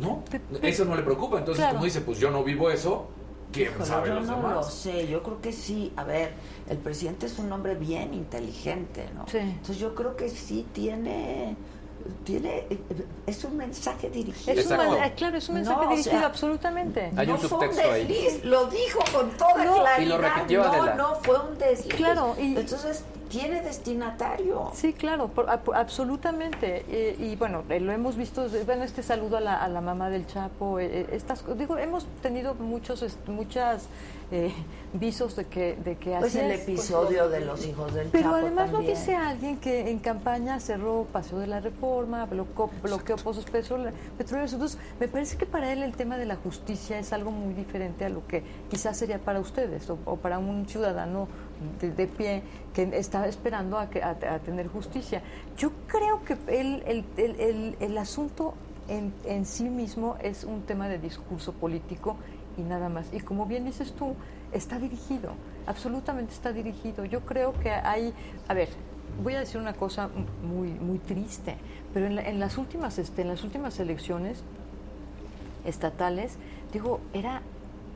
No, 0.00 0.22
eso 0.62 0.84
no 0.84 0.94
le 0.94 1.02
preocupa. 1.02 1.38
Entonces, 1.38 1.62
Claro. 1.62 1.74
como 1.76 1.84
dice, 1.86 2.00
pues 2.02 2.18
yo 2.18 2.30
no 2.30 2.44
vivo 2.44 2.70
eso, 2.70 3.08
¿quién 3.50 3.70
Híjole, 3.70 3.86
sabe 3.86 4.08
yo 4.08 4.14
los 4.16 4.26
no 4.26 4.42
lo 4.42 4.48
demás? 4.48 4.74
sé, 4.74 5.08
yo 5.08 5.22
creo 5.22 5.40
que 5.40 5.52
sí. 5.52 5.92
A 5.96 6.04
ver, 6.04 6.32
el 6.68 6.76
presidente 6.78 7.26
es 7.26 7.38
un 7.38 7.50
hombre 7.50 7.74
bien 7.76 8.12
inteligente, 8.12 9.08
¿no? 9.14 9.26
Sí. 9.26 9.38
Entonces 9.38 9.78
yo 9.78 9.94
creo 9.94 10.14
que 10.14 10.28
sí 10.28 10.66
tiene, 10.74 11.56
tiene, 12.24 12.66
es 13.26 13.44
un 13.44 13.56
mensaje 13.56 14.10
dirigido. 14.10 14.58
Es 14.60 14.66
un 14.66 14.76
claro, 15.16 15.36
es 15.36 15.48
un 15.48 15.54
mensaje 15.56 15.76
No, 15.80 15.86
o 15.86 15.90
dirigido, 15.90 16.18
sea, 16.18 16.26
absolutamente. 16.26 17.10
Hay 17.16 17.26
un 17.28 17.32
no 17.34 17.38
fue 17.38 17.58
un 17.58 17.64
subtexto 17.64 17.92
ahí. 17.92 18.06
desliz, 18.06 18.44
lo 18.44 18.66
dijo 18.66 19.00
con 19.12 19.30
toda 19.30 19.64
No. 19.64 19.74
claridad. 19.80 19.98
Y 20.00 20.04
lo 20.06 20.18
repitió, 20.18 20.62
no, 20.64 20.72
Adela. 20.72 20.94
no 20.94 21.14
fue 21.22 21.38
un 21.40 21.58
desliz. 21.58 21.94
Claro, 21.94 22.34
y- 22.38 22.56
entonces 22.56 23.04
tiene 23.28 23.62
destinatario. 23.62 24.70
Sí, 24.74 24.92
claro, 24.92 25.28
por- 25.28 25.48
ap- 25.50 25.72
absolutamente. 25.74 26.84
Eh, 26.88 27.16
y 27.18 27.36
bueno, 27.36 27.64
eh, 27.68 27.80
lo 27.80 27.92
hemos 27.92 28.16
visto, 28.16 28.46
eh, 28.46 28.62
bueno, 28.64 28.84
este 28.84 29.02
saludo 29.02 29.36
a 29.36 29.40
la, 29.40 29.56
a 29.62 29.68
la 29.68 29.80
mamá 29.80 30.10
del 30.10 30.26
Chapo, 30.26 30.78
eh, 30.78 30.86
eh, 31.00 31.06
estas, 31.12 31.44
digo, 31.58 31.76
hemos 31.78 32.06
tenido 32.22 32.54
muchos, 32.54 33.04
muchas 33.26 33.86
eh, 34.32 34.52
visos 34.92 35.36
de 35.36 35.44
que, 35.44 35.76
de 35.84 35.96
que 35.96 36.10
Pues 36.18 36.34
así 36.34 36.40
el 36.40 36.50
es, 36.50 36.62
episodio 36.62 37.28
de 37.28 37.40
los 37.44 37.64
hijos 37.66 37.94
del 37.94 38.08
Pero 38.08 38.24
Chapo 38.24 38.34
además 38.36 38.70
también. 38.72 38.92
lo 38.94 38.98
dice 38.98 39.14
alguien 39.14 39.58
que 39.58 39.88
en 39.90 39.98
campaña 40.00 40.58
cerró 40.58 41.06
Paseo 41.12 41.38
de 41.38 41.46
la 41.46 41.60
Reforma, 41.60 42.24
bloqueó, 42.26 42.70
bloqueó 42.82 43.16
pozos 43.16 43.46
petrole- 43.46 43.92
petroleros. 44.18 44.52
Entonces, 44.52 44.78
me 44.98 45.06
parece 45.08 45.36
que 45.36 45.46
para 45.46 45.72
él 45.72 45.82
el 45.82 45.94
tema 45.94 46.16
de 46.16 46.24
la 46.26 46.36
justicia 46.36 46.98
es 46.98 47.12
algo 47.12 47.30
muy 47.30 47.54
diferente 47.54 48.04
a 48.04 48.08
lo 48.08 48.26
que 48.26 48.42
quizás 48.70 48.96
sería 48.96 49.18
para 49.18 49.38
ustedes 49.40 49.88
o, 49.90 49.98
o 50.04 50.16
para 50.16 50.38
un 50.38 50.66
ciudadano 50.68 51.28
de, 51.80 52.06
pie 52.06 52.42
que 52.74 52.82
está 52.94 53.26
esperando 53.26 53.78
a, 53.78 53.88
que, 53.88 54.02
a, 54.02 54.14
tener 54.40 54.68
justicia. 54.68 55.22
Yo 55.56 55.70
creo 55.86 56.22
que 56.24 56.34
el, 56.48 56.82
el, 56.86 57.04
el, 57.16 57.76
el- 57.80 57.98
asunto 57.98 58.54
en, 58.88 59.12
en 59.24 59.44
sí 59.46 59.68
mismo 59.68 60.16
es 60.22 60.44
un 60.44 60.62
tema 60.62 60.88
de 60.88 60.98
discurso 60.98 61.52
político 61.52 62.16
y 62.56 62.62
nada 62.62 62.88
más. 62.88 63.06
Y 63.12 63.20
como 63.20 63.46
bien 63.46 63.64
dices 63.64 63.92
tú, 63.92 64.14
está 64.52 64.78
dirigido, 64.78 65.32
absolutamente 65.66 66.32
está 66.32 66.52
dirigido. 66.52 67.04
Yo 67.04 67.20
creo 67.20 67.52
que 67.54 67.70
hay, 67.70 68.12
a 68.48 68.54
ver, 68.54 68.68
voy 69.22 69.34
a 69.34 69.40
decir 69.40 69.60
una 69.60 69.72
cosa 69.72 70.08
muy 70.42 70.68
muy 70.68 70.98
triste, 70.98 71.56
pero 71.94 72.06
en, 72.06 72.16
la- 72.16 72.22
en 72.28 72.38
las 72.38 72.58
últimas 72.58 72.98
este, 72.98 73.22
en 73.22 73.28
las 73.28 73.42
últimas 73.44 73.78
elecciones 73.80 74.42
estatales, 75.64 76.36
digo, 76.72 77.00
era 77.12 77.42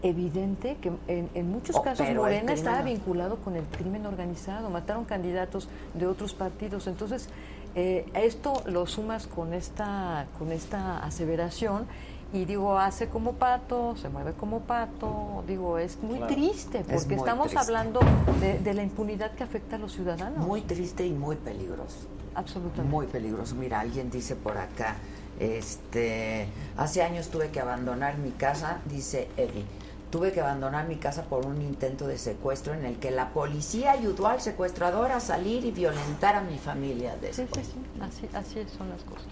evidente 0.03 0.77
que 0.81 0.93
en, 1.09 1.29
en 1.35 1.51
muchos 1.51 1.77
Oh, 1.77 1.83
casos 1.83 2.07
Morena 2.15 2.53
estaba 2.53 2.83
vinculado 2.83 3.37
con 3.37 3.57
el 3.57 3.65
crimen 3.65 4.07
organizado, 4.07 4.71
mataron 4.71 5.05
candidatos 5.05 5.69
de 5.95 6.07
otros 6.07 6.35
partidos, 6.35 6.87
entonces 6.87 7.29
eh, 7.75 8.07
esto 8.15 8.63
lo 8.67 8.87
sumas 8.87 9.27
con 9.27 9.53
esta 9.55 10.27
con 10.39 10.51
esta 10.53 10.99
aseveración 11.05 11.87
y 12.33 12.45
digo 12.45 12.79
hace 12.79 13.09
como 13.09 13.33
pato, 13.35 13.97
se 13.97 14.09
mueve 14.09 14.33
como 14.35 14.61
pato, 14.61 15.43
digo 15.47 15.79
es 15.79 15.99
muy 16.03 16.17
Claro. 16.19 16.35
triste 16.35 16.79
Es 16.79 16.87
porque 16.87 17.17
muy 17.17 17.17
estamos 17.17 17.49
triste. 17.49 17.59
hablando 17.67 18.01
de, 18.41 18.59
de 18.61 18.75
la 18.75 18.83
impunidad 18.85 19.33
que 19.33 19.43
afecta 19.45 19.77
a 19.77 19.79
los 19.79 19.93
ciudadanos. 19.93 20.47
Muy 20.47 20.61
triste 20.63 21.05
y 21.07 21.13
muy 21.13 21.37
peligroso. 21.37 22.07
Absolutamente. 22.35 22.89
Muy 22.89 23.07
peligroso. 23.07 23.57
Mira, 23.57 23.81
alguien 23.81 24.09
dice 24.11 24.37
por 24.37 24.57
acá, 24.57 24.95
este, 25.41 26.47
hace 26.77 27.03
años 27.03 27.29
tuve 27.29 27.51
que 27.51 27.59
abandonar 27.61 28.19
mi 28.19 28.31
casa, 28.31 28.79
dice 28.89 29.29
Eddie. 29.37 29.65
Tuve 30.11 30.33
que 30.33 30.41
abandonar 30.41 30.89
mi 30.89 30.97
casa 30.97 31.23
por 31.25 31.47
un 31.47 31.63
intento 31.63 32.07
de 32.09 32.19
secuestro 32.19 32.75
en 32.75 32.85
el 32.85 32.97
que 32.99 33.13
la 33.13 33.29
policía 33.33 33.93
ayudó 33.93 34.27
al 34.27 34.41
secuestrador 34.41 35.13
a 35.13 35.21
salir 35.21 35.65
y 35.65 35.71
violentar 35.71 36.35
a 36.35 36.41
mi 36.43 36.59
familia 36.59 37.15
Sí, 37.31 37.43
después. 37.43 37.67
sí, 37.67 37.73
sí, 37.75 38.01
así, 38.01 38.29
así 38.35 38.67
son 38.77 38.89
las 38.91 39.05
cosas. 39.05 39.27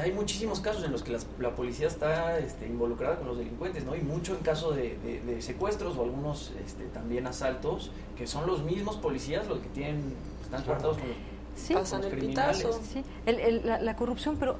Hay 0.00 0.12
muchísimos 0.12 0.60
casos 0.60 0.84
en 0.84 0.92
los 0.92 1.02
que 1.02 1.10
las- 1.10 1.26
la 1.40 1.56
policía 1.56 1.88
está 1.88 2.38
este, 2.38 2.66
involucrada 2.68 3.16
con 3.16 3.26
los 3.26 3.38
delincuentes, 3.38 3.84
¿no? 3.84 3.96
Y 3.96 4.02
mucho 4.02 4.34
en 4.36 4.38
caso 4.44 4.70
de, 4.70 4.96
de- 4.98 5.20
de 5.20 5.42
secuestros 5.42 5.96
o 5.98 6.04
algunos 6.04 6.52
este, 6.64 6.84
también 6.86 7.26
asaltos, 7.26 7.90
que 8.16 8.28
son 8.28 8.46
los 8.46 8.62
mismos 8.62 8.96
policías 8.98 9.48
los 9.48 9.58
que 9.58 9.68
tienen, 9.70 10.14
están 10.44 10.62
cortados 10.62 10.96
con 10.96 11.08
los, 11.08 11.16
Sí, 11.56 11.74
con 11.74 11.82
los 11.82 12.06
criminales. 12.06 12.66
Sí, 12.92 13.02
el- 13.26 13.40
el- 13.40 13.66
la, 13.66 13.80
la 13.80 13.96
corrupción, 13.96 14.36
pero 14.38 14.58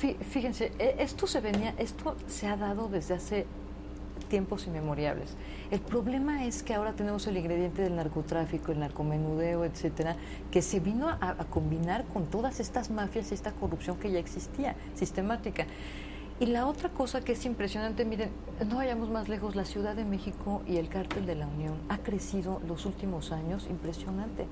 fí- 0.00 0.18
fíjense, 0.18 0.72
e- 0.80 0.96
esto 0.98 1.28
se 1.28 1.40
venía, 1.40 1.72
esto 1.78 2.16
se 2.26 2.48
ha 2.48 2.56
dado 2.56 2.88
desde 2.88 3.14
hace 3.14 3.46
tiempos 4.26 4.66
inmemoriales. 4.66 5.34
El 5.70 5.80
problema 5.80 6.44
es 6.44 6.62
que 6.62 6.74
ahora 6.74 6.92
tenemos 6.92 7.26
el 7.26 7.36
ingrediente 7.36 7.82
del 7.82 7.96
narcotráfico, 7.96 8.72
el 8.72 8.80
narcomenudeo, 8.80 9.64
etcétera, 9.64 10.16
que 10.50 10.62
se 10.62 10.80
vino 10.80 11.08
a, 11.08 11.16
a 11.20 11.44
combinar 11.44 12.04
con 12.12 12.26
todas 12.26 12.60
estas 12.60 12.90
mafias 12.90 13.30
y 13.30 13.34
esta 13.34 13.52
corrupción 13.52 13.98
que 13.98 14.10
ya 14.10 14.18
existía, 14.18 14.76
sistemática. 14.94 15.66
Y 16.38 16.46
la 16.46 16.66
otra 16.66 16.90
cosa 16.90 17.22
que 17.22 17.32
es 17.32 17.46
impresionante, 17.46 18.04
miren, 18.04 18.28
no 18.68 18.76
vayamos 18.76 19.08
más 19.08 19.26
lejos, 19.28 19.56
la 19.56 19.64
Ciudad 19.64 19.96
de 19.96 20.04
México 20.04 20.62
y 20.66 20.76
el 20.76 20.88
cártel 20.88 21.24
de 21.24 21.34
la 21.34 21.46
Unión 21.46 21.74
ha 21.88 21.96
crecido 21.98 22.60
los 22.68 22.84
últimos 22.84 23.32
años 23.32 23.66
impresionante. 23.70 24.46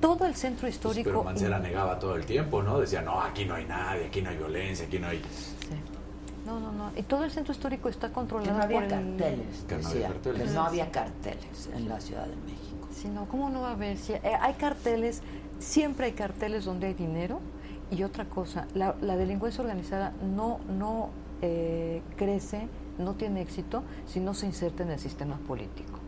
Todo 0.00 0.24
el 0.24 0.34
centro 0.34 0.66
histórico... 0.66 1.10
Pues, 1.10 1.12
Pero 1.12 1.24
Mancera 1.24 1.58
negaba 1.58 1.98
todo 1.98 2.16
el 2.16 2.24
tiempo, 2.24 2.62
¿no? 2.62 2.80
Decía, 2.80 3.02
no, 3.02 3.20
aquí 3.20 3.44
no 3.44 3.54
hay 3.54 3.66
nadie, 3.66 4.06
aquí 4.06 4.22
no 4.22 4.30
hay 4.30 4.36
violencia, 4.38 4.86
aquí 4.86 4.98
no 4.98 5.08
hay... 5.08 5.20
No, 6.46 6.58
no, 6.58 6.72
no. 6.72 6.90
Y 6.96 7.02
todo 7.02 7.24
el 7.24 7.30
centro 7.30 7.52
histórico 7.52 7.88
está 7.88 8.12
controlado 8.12 8.50
Que 8.50 8.56
no 8.56 8.62
había 8.62 8.76
por 8.76 8.84
el- 8.84 8.90
carteles, 9.16 9.64
Que 9.68 9.76
no 9.76 9.88
había 9.88 10.08
carteles. 10.08 10.42
que 10.48 10.54
no 10.54 10.62
había 10.62 10.90
carteles 10.90 11.70
en 11.74 11.88
la 11.88 12.00
Ciudad 12.00 12.26
de 12.26 12.36
México. 12.36 12.88
Sí, 12.92 13.08
no, 13.08 13.26
¿cómo 13.28 13.50
no 13.50 13.60
va 13.62 13.68
a 13.70 13.72
haber? 13.72 13.96
Eh, 14.08 14.20
hay 14.40 14.54
carteles, 14.54 15.22
siempre 15.58 16.06
hay 16.06 16.12
carteles 16.12 16.64
donde 16.64 16.86
hay 16.88 16.94
dinero. 16.94 17.40
Y 17.90 18.04
otra 18.04 18.24
cosa, 18.26 18.66
la, 18.74 18.94
la 19.00 19.16
delincuencia 19.16 19.62
organizada 19.62 20.12
no, 20.22 20.60
no 20.68 21.10
eh, 21.42 22.02
crece, 22.16 22.68
no 22.98 23.14
tiene 23.14 23.40
éxito 23.42 23.82
si 24.06 24.20
no 24.20 24.32
se 24.34 24.46
inserta 24.46 24.82
en 24.84 24.90
el 24.90 24.98
sistema 25.00 25.36
político. 25.38 25.98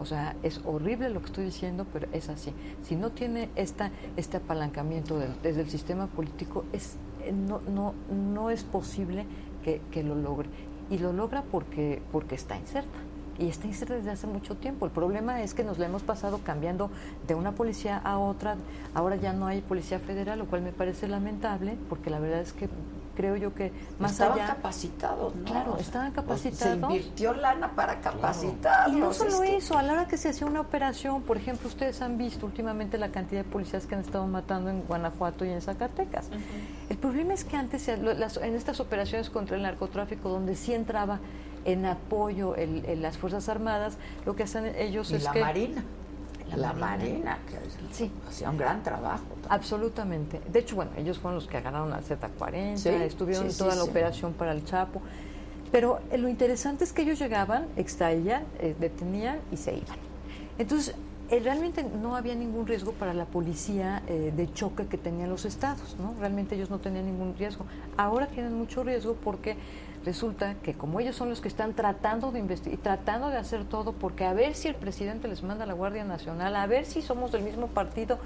O 0.00 0.06
sea, 0.06 0.34
es 0.42 0.60
horrible 0.64 1.08
lo 1.10 1.20
que 1.20 1.26
estoy 1.26 1.44
diciendo, 1.44 1.86
pero 1.92 2.08
es 2.12 2.28
así. 2.28 2.52
Si 2.82 2.96
no 2.96 3.10
tiene 3.10 3.48
esta, 3.54 3.92
este 4.16 4.38
apalancamiento 4.38 5.16
de- 5.18 5.28
desde 5.42 5.60
el 5.60 5.70
sistema 5.70 6.08
político, 6.08 6.64
es, 6.72 6.96
eh, 7.22 7.30
no, 7.32 7.60
no, 7.60 7.94
no 8.10 8.50
es 8.50 8.64
posible 8.64 9.24
que, 9.64 10.02
lo 10.02 10.14
logre. 10.14 10.48
Y 10.90 10.98
lo 10.98 11.12
logra 11.12 11.42
porque, 11.50 12.02
porque 12.12 12.34
está 12.34 12.56
inserta. 12.56 12.98
Y 13.38 13.48
está 13.48 13.66
inserta 13.66 13.94
desde 13.94 14.10
hace 14.10 14.26
mucho 14.26 14.56
tiempo. 14.56 14.86
El 14.86 14.92
problema 14.92 15.42
es 15.42 15.54
que 15.54 15.64
nos 15.64 15.78
la 15.78 15.86
hemos 15.86 16.02
pasado 16.02 16.40
cambiando 16.44 16.90
de 17.26 17.34
una 17.34 17.52
policía 17.52 17.98
a 17.98 18.18
otra. 18.18 18.56
Ahora 18.94 19.16
ya 19.16 19.32
no 19.32 19.46
hay 19.46 19.60
policía 19.60 19.98
federal, 19.98 20.38
lo 20.38 20.46
cual 20.46 20.62
me 20.62 20.72
parece 20.72 21.08
lamentable, 21.08 21.76
porque 21.88 22.10
la 22.10 22.20
verdad 22.20 22.40
es 22.40 22.52
que 22.52 22.68
creo 23.14 23.36
yo 23.36 23.54
que 23.54 23.72
más 23.98 24.12
estaban 24.12 24.38
allá... 24.38 24.54
capacitados, 24.54 25.34
¿no? 25.36 25.44
Claro, 25.44 25.72
O 25.72 25.74
sea, 25.76 25.84
estaban 25.84 26.12
pues, 26.12 26.24
capacitados. 26.26 26.74
Se 26.90 26.96
invirtió 26.98 27.32
lana 27.34 27.70
para 27.74 28.00
capacitarlos. 28.00 28.96
Y 28.96 29.00
no 29.00 29.12
solo 29.12 29.42
es 29.42 29.50
que- 29.50 29.56
eso, 29.56 29.78
a 29.78 29.82
la 29.82 29.92
hora 29.92 30.08
que 30.08 30.16
se 30.16 30.28
hacía 30.30 30.46
una 30.46 30.60
operación, 30.60 31.22
por 31.22 31.36
ejemplo, 31.36 31.68
ustedes 31.68 32.00
han 32.02 32.18
visto 32.18 32.46
últimamente 32.46 32.98
la 32.98 33.08
cantidad 33.10 33.44
de 33.44 33.48
policías 33.50 33.86
que 33.86 33.94
han 33.94 34.00
estado 34.02 34.26
matando 34.26 34.70
en 34.70 34.82
Guanajuato 34.82 35.44
y 35.44 35.50
en 35.50 35.60
Zacatecas. 35.62 36.28
El 36.88 36.96
problema 36.98 37.34
es 37.34 37.44
que 37.44 37.56
antes, 37.56 37.82
se- 37.82 37.96
lo- 37.96 38.14
las- 38.14 38.36
en 38.36 38.54
estas 38.54 38.80
operaciones 38.80 39.30
contra 39.30 39.56
el 39.56 39.62
narcotráfico, 39.62 40.28
donde 40.28 40.56
sí 40.56 40.74
entraba 40.74 41.20
en 41.64 41.86
apoyo 41.86 42.56
el- 42.56 42.84
el- 42.84 43.00
las 43.02 43.16
Fuerzas 43.16 43.48
Armadas, 43.48 43.96
lo 44.26 44.36
que 44.36 44.42
hacen 44.42 44.66
ellos 44.76 45.10
Y 45.10 45.14
es 45.16 45.24
la 45.24 45.32
que... 45.32 45.40
Marina. 45.40 45.82
La 46.50 46.56
La, 46.56 46.72
Marina. 46.72 46.86
Marina, 47.08 47.38
que 47.48 47.94
Sí. 47.94 48.10
hacía 48.28 48.50
un 48.50 48.58
gran 48.58 48.82
trabajo. 48.82 49.24
Absolutamente. 49.48 50.40
De 50.52 50.58
hecho, 50.60 50.76
bueno, 50.76 50.90
ellos 50.96 51.18
fueron 51.18 51.36
los 51.36 51.46
que 51.48 51.56
agarraron 51.56 51.92
al 51.92 52.04
Z40, 52.04 52.76
Sí, 52.76 52.88
estuvieron 52.90 53.50
sí, 53.50 53.58
toda 53.58 53.74
la 53.74 53.84
operación 53.84 54.32
para 54.34 54.52
el 54.52 54.64
Chapo. 54.64 55.00
Pero 55.72 56.00
eh, 56.10 56.18
lo 56.18 56.28
interesante 56.28 56.84
es 56.84 56.92
que 56.92 57.02
ellos 57.02 57.18
llegaban, 57.18 57.66
extraían, 57.76 58.44
eh, 58.60 58.76
detenían 58.78 59.38
y 59.50 59.56
se 59.56 59.72
iban. 59.74 59.96
Entonces, 60.58 60.94
eh, 61.30 61.40
realmente 61.40 61.82
no 61.82 62.14
había 62.16 62.34
ningún 62.34 62.66
riesgo 62.66 62.92
para 62.92 63.14
la 63.14 63.24
policía 63.24 64.02
eh, 64.06 64.32
de 64.36 64.52
choque 64.52 64.86
que 64.86 64.98
tenían 64.98 65.30
los 65.30 65.46
estados, 65.46 65.96
¿no? 65.98 66.14
Realmente 66.20 66.54
ellos 66.54 66.68
no 66.70 66.78
tenían 66.78 67.06
ningún 67.06 67.34
riesgo. 67.36 67.64
Ahora 67.96 68.26
tienen 68.28 68.52
mucho 68.52 68.84
riesgo 68.84 69.14
porque 69.14 69.56
resulta 70.04 70.54
que 70.62 70.74
como 70.74 71.00
ellos 71.00 71.16
son 71.16 71.28
los 71.28 71.40
que 71.40 71.48
están 71.48 71.74
tratando 71.74 72.30
de 72.30 72.38
investigar 72.38 72.78
y 72.78 72.82
tratando 72.82 73.30
de 73.30 73.38
hacer 73.38 73.64
todo, 73.64 73.92
porque 73.92 74.24
a 74.24 74.32
ver 74.32 74.54
si 74.54 74.68
el 74.68 74.74
presidente 74.74 75.28
les 75.28 75.42
manda 75.42 75.64
a 75.64 75.66
la 75.66 75.74
Guardia 75.74 76.04
Nacional, 76.04 76.56
a 76.56 76.66
ver 76.66 76.84
si 76.84 77.02
somos 77.02 77.32
del 77.32 77.42
mismo 77.42 77.68
partido. 77.68 78.18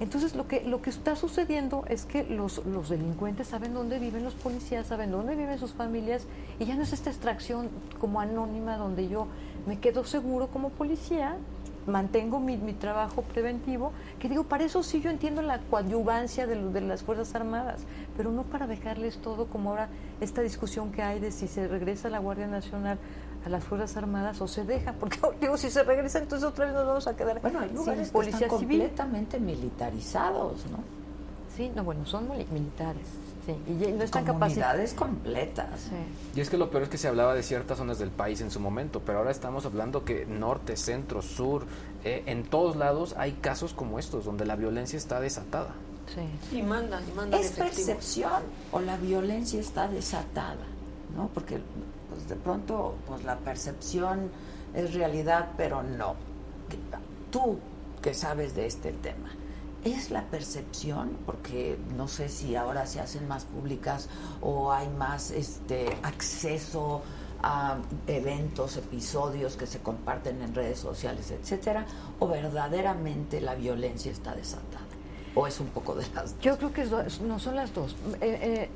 Entonces 0.00 0.36
lo 0.36 0.46
que 0.46 0.62
lo 0.62 0.80
que 0.80 0.90
está 0.90 1.16
sucediendo 1.16 1.84
es 1.88 2.04
que 2.04 2.22
los, 2.22 2.64
los 2.66 2.88
delincuentes 2.88 3.48
saben 3.48 3.74
dónde 3.74 3.98
viven 3.98 4.22
los 4.22 4.34
policías, 4.34 4.86
saben 4.86 5.10
dónde 5.10 5.34
viven 5.34 5.58
sus 5.58 5.72
familias 5.72 6.24
y 6.60 6.66
ya 6.66 6.76
no 6.76 6.82
es 6.82 6.92
esta 6.92 7.10
extracción 7.10 7.68
como 7.98 8.20
anónima 8.20 8.76
donde 8.76 9.08
yo 9.08 9.26
me 9.66 9.80
quedo 9.80 10.04
seguro 10.04 10.48
como 10.48 10.70
policía 10.70 11.36
mantengo 11.88 12.38
mi, 12.40 12.56
mi 12.56 12.72
trabajo 12.74 13.22
preventivo, 13.22 13.92
que 14.20 14.28
digo, 14.28 14.44
para 14.44 14.64
eso 14.64 14.82
sí 14.82 15.00
yo 15.00 15.10
entiendo 15.10 15.42
la 15.42 15.58
coadyuvancia 15.58 16.46
de, 16.46 16.56
lo- 16.56 16.70
de 16.70 16.80
las 16.82 17.02
Fuerzas 17.02 17.34
Armadas, 17.34 17.80
pero 18.16 18.30
no 18.30 18.42
para 18.44 18.66
dejarles 18.66 19.18
todo 19.18 19.46
como 19.46 19.70
ahora 19.70 19.88
esta 20.20 20.42
discusión 20.42 20.92
que 20.92 21.02
hay 21.02 21.18
de 21.20 21.32
si 21.32 21.48
se 21.48 21.66
regresa 21.66 22.08
la 22.10 22.18
Guardia 22.18 22.46
Nacional 22.46 22.98
a 23.44 23.48
las 23.48 23.64
Fuerzas 23.64 23.96
Armadas 23.96 24.40
o 24.40 24.48
se 24.48 24.64
deja, 24.64 24.92
porque 25.00 25.18
digo, 25.40 25.56
si 25.56 25.70
se 25.70 25.82
regresa 25.82 26.18
entonces 26.18 26.46
otra 26.46 26.66
vez 26.66 26.74
nos 26.74 26.86
vamos 26.86 27.06
a 27.06 27.16
quedar 27.16 27.40
Bueno, 27.40 27.60
hay 27.60 27.68
sin 27.68 27.76
lugares 27.78 28.08
que 28.08 28.12
policía 28.12 28.46
están 28.46 28.58
civil. 28.60 28.78
completamente 28.80 29.40
militarizados, 29.40 30.66
¿no? 30.70 30.78
Sí, 31.56 31.70
no, 31.74 31.82
bueno, 31.84 32.04
son 32.06 32.28
mili- 32.28 32.46
militares, 32.50 33.06
sí, 33.54 33.72
y 33.86 33.92
no 33.92 34.04
están 34.04 34.24
Comunidades 34.24 34.94
completas. 34.94 35.90
Y 36.34 36.40
es 36.40 36.50
que 36.50 36.58
lo 36.58 36.70
peor 36.70 36.84
es 36.84 36.88
que 36.88 36.98
se 36.98 37.08
hablaba 37.08 37.34
de 37.34 37.42
ciertas 37.42 37.78
zonas 37.78 37.98
del 37.98 38.10
país 38.10 38.40
en 38.40 38.50
su 38.50 38.60
momento, 38.60 39.00
pero 39.04 39.18
ahora 39.18 39.30
estamos 39.30 39.64
hablando 39.66 40.04
que 40.04 40.26
norte, 40.26 40.76
centro, 40.76 41.22
sur, 41.22 41.64
eh, 42.04 42.22
en 42.26 42.44
todos 42.44 42.76
lados 42.76 43.14
hay 43.16 43.32
casos 43.32 43.72
como 43.72 43.98
estos, 43.98 44.24
donde 44.24 44.44
la 44.46 44.56
violencia 44.56 44.96
está 44.96 45.20
desatada. 45.20 45.74
Sí. 46.14 46.56
Y 46.56 46.62
mandan, 46.62 47.02
y 47.08 47.12
mandan 47.12 47.40
¿Es 47.40 47.52
efectivos. 47.52 47.86
percepción 47.86 48.42
o 48.72 48.80
la 48.80 48.96
violencia 48.96 49.60
está 49.60 49.88
desatada? 49.88 50.64
¿no? 51.16 51.28
Porque 51.28 51.58
pues, 52.08 52.28
de 52.28 52.36
pronto 52.36 52.94
pues, 53.06 53.24
la 53.24 53.36
percepción 53.36 54.30
es 54.74 54.94
realidad, 54.94 55.50
pero 55.56 55.82
no. 55.82 56.14
Tú 57.30 57.58
que 58.02 58.14
sabes 58.14 58.54
de 58.54 58.66
este 58.66 58.92
tema, 58.92 59.30
¿es 59.84 60.10
la 60.10 60.24
percepción? 60.24 61.16
Porque 61.26 61.78
no 61.96 62.08
sé 62.08 62.28
si 62.28 62.56
ahora 62.56 62.86
se 62.86 63.00
hacen 63.00 63.28
más 63.28 63.44
públicas 63.44 64.08
o 64.40 64.72
hay 64.72 64.88
más 64.88 65.30
este 65.30 65.96
acceso 66.02 67.02
a 67.42 67.78
eventos, 68.06 68.76
episodios 68.76 69.56
que 69.56 69.66
se 69.66 69.78
comparten 69.78 70.42
en 70.42 70.54
redes 70.54 70.80
sociales, 70.80 71.30
etcétera, 71.30 71.86
o 72.18 72.26
verdaderamente 72.26 73.40
la 73.40 73.54
violencia 73.54 74.10
está 74.10 74.34
desatada, 74.34 74.86
o 75.34 75.46
es 75.46 75.60
un 75.60 75.68
poco 75.68 75.94
de 75.94 76.02
las 76.14 76.32
dos. 76.32 76.40
Yo 76.40 76.58
creo 76.58 76.72
que 76.72 76.82
es 76.82 77.20
no 77.20 77.38
son 77.38 77.56
las 77.56 77.72
dos. 77.72 77.94
Eh, 78.20 78.38
eh, 78.42 78.70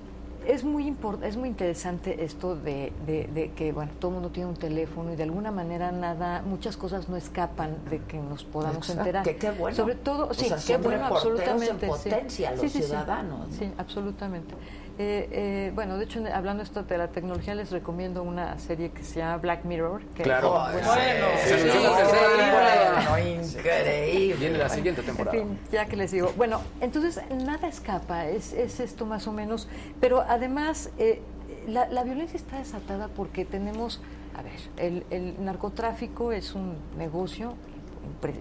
es 0.47 0.64
muy 0.64 0.89
import- 0.90 1.23
es 1.24 1.36
muy 1.36 1.48
interesante 1.48 2.24
esto 2.24 2.56
de, 2.56 2.93
de- 3.06 3.28
de 3.32 3.52
que 3.52 3.73
bueno 3.73 3.93
todo 3.98 4.10
el 4.10 4.14
mundo 4.16 4.31
tiene 4.31 4.48
un 4.48 4.56
teléfono 4.56 5.12
y 5.12 5.16
de 5.16 5.23
alguna 5.23 5.51
manera 5.51 5.93
nada 5.93 6.43
muchas 6.43 6.77
cosas 6.77 7.09
no 7.09 7.16
escapan 7.16 7.77
de 7.90 8.01
que 8.01 8.19
nos 8.19 8.44
podamos 8.44 8.77
Exacto, 8.78 9.01
enterar. 9.01 9.24
que 9.24 9.36
qué 9.36 9.51
bueno. 9.51 9.77
Sobre 9.77 9.94
todo, 9.94 10.28
O 10.28 10.35
sí, 10.35 10.47
sea, 10.47 10.56
qué 10.59 10.77
bueno, 10.82 11.05
reporteros 11.05 11.40
en 11.40 11.48
absolutamente. 11.48 11.86
sí. 11.86 11.93
potencia 11.93 12.51
los 12.52 12.60
sí, 12.60 12.69
sí. 12.69 12.82
ciudadanos, 12.82 13.48
¿no? 13.48 13.55
Sí, 13.56 13.73
absolutamente. 13.78 14.55
Eh, 15.03 15.29
eh, 15.33 15.73
bueno, 15.74 15.99
de 15.99 16.05
hecho, 16.05 16.23
hablando 16.33 16.62
esto 16.62 16.85
de 16.85 16.97
la 16.97 17.09
tecnología, 17.09 17.57
les 17.57 17.73
recomiendo 17.73 18.23
una 18.23 18.57
serie 18.61 18.93
que 18.93 19.03
se 19.03 19.19
llama 19.19 19.39
Black 19.39 19.65
Mirror. 19.65 20.03
Que 20.15 20.23
Claro. 20.23 20.51
Bueno, 20.51 20.87
Bueno, 20.87 21.27
sí, 21.45 21.55
sí, 21.59 21.79
bueno, 21.79 21.97
temporada. 22.37 23.20
increíble. 23.20 24.37
Viene 24.39 24.59
la 24.59 24.69
siguiente 24.69 25.03
temporada. 25.03 25.37
En 25.37 25.49
fin, 25.49 25.59
ya 25.73 25.87
que 25.87 25.97
les 25.97 26.12
digo. 26.12 26.33
Bueno, 26.37 26.61
entonces 26.81 27.20
nada 27.45 27.66
escapa, 27.66 28.27
es, 28.29 28.53
es 28.53 28.79
esto 28.79 29.05
más 29.05 29.27
o 29.27 29.33
menos. 29.33 29.69
Pero 30.01 30.20
además, 30.20 30.91
eh, 30.99 31.20
la, 31.66 31.89
la 31.89 32.05
violencia 32.05 32.37
está 32.37 32.59
desatada 32.59 33.09
porque 33.09 33.45
tenemos, 33.45 34.01
a 34.37 34.43
ver, 34.43 34.53
el, 34.77 35.05
el 35.11 35.45
narcotráfico 35.45 36.31
es 36.31 36.55
un 36.55 36.77
negocio 36.97 37.55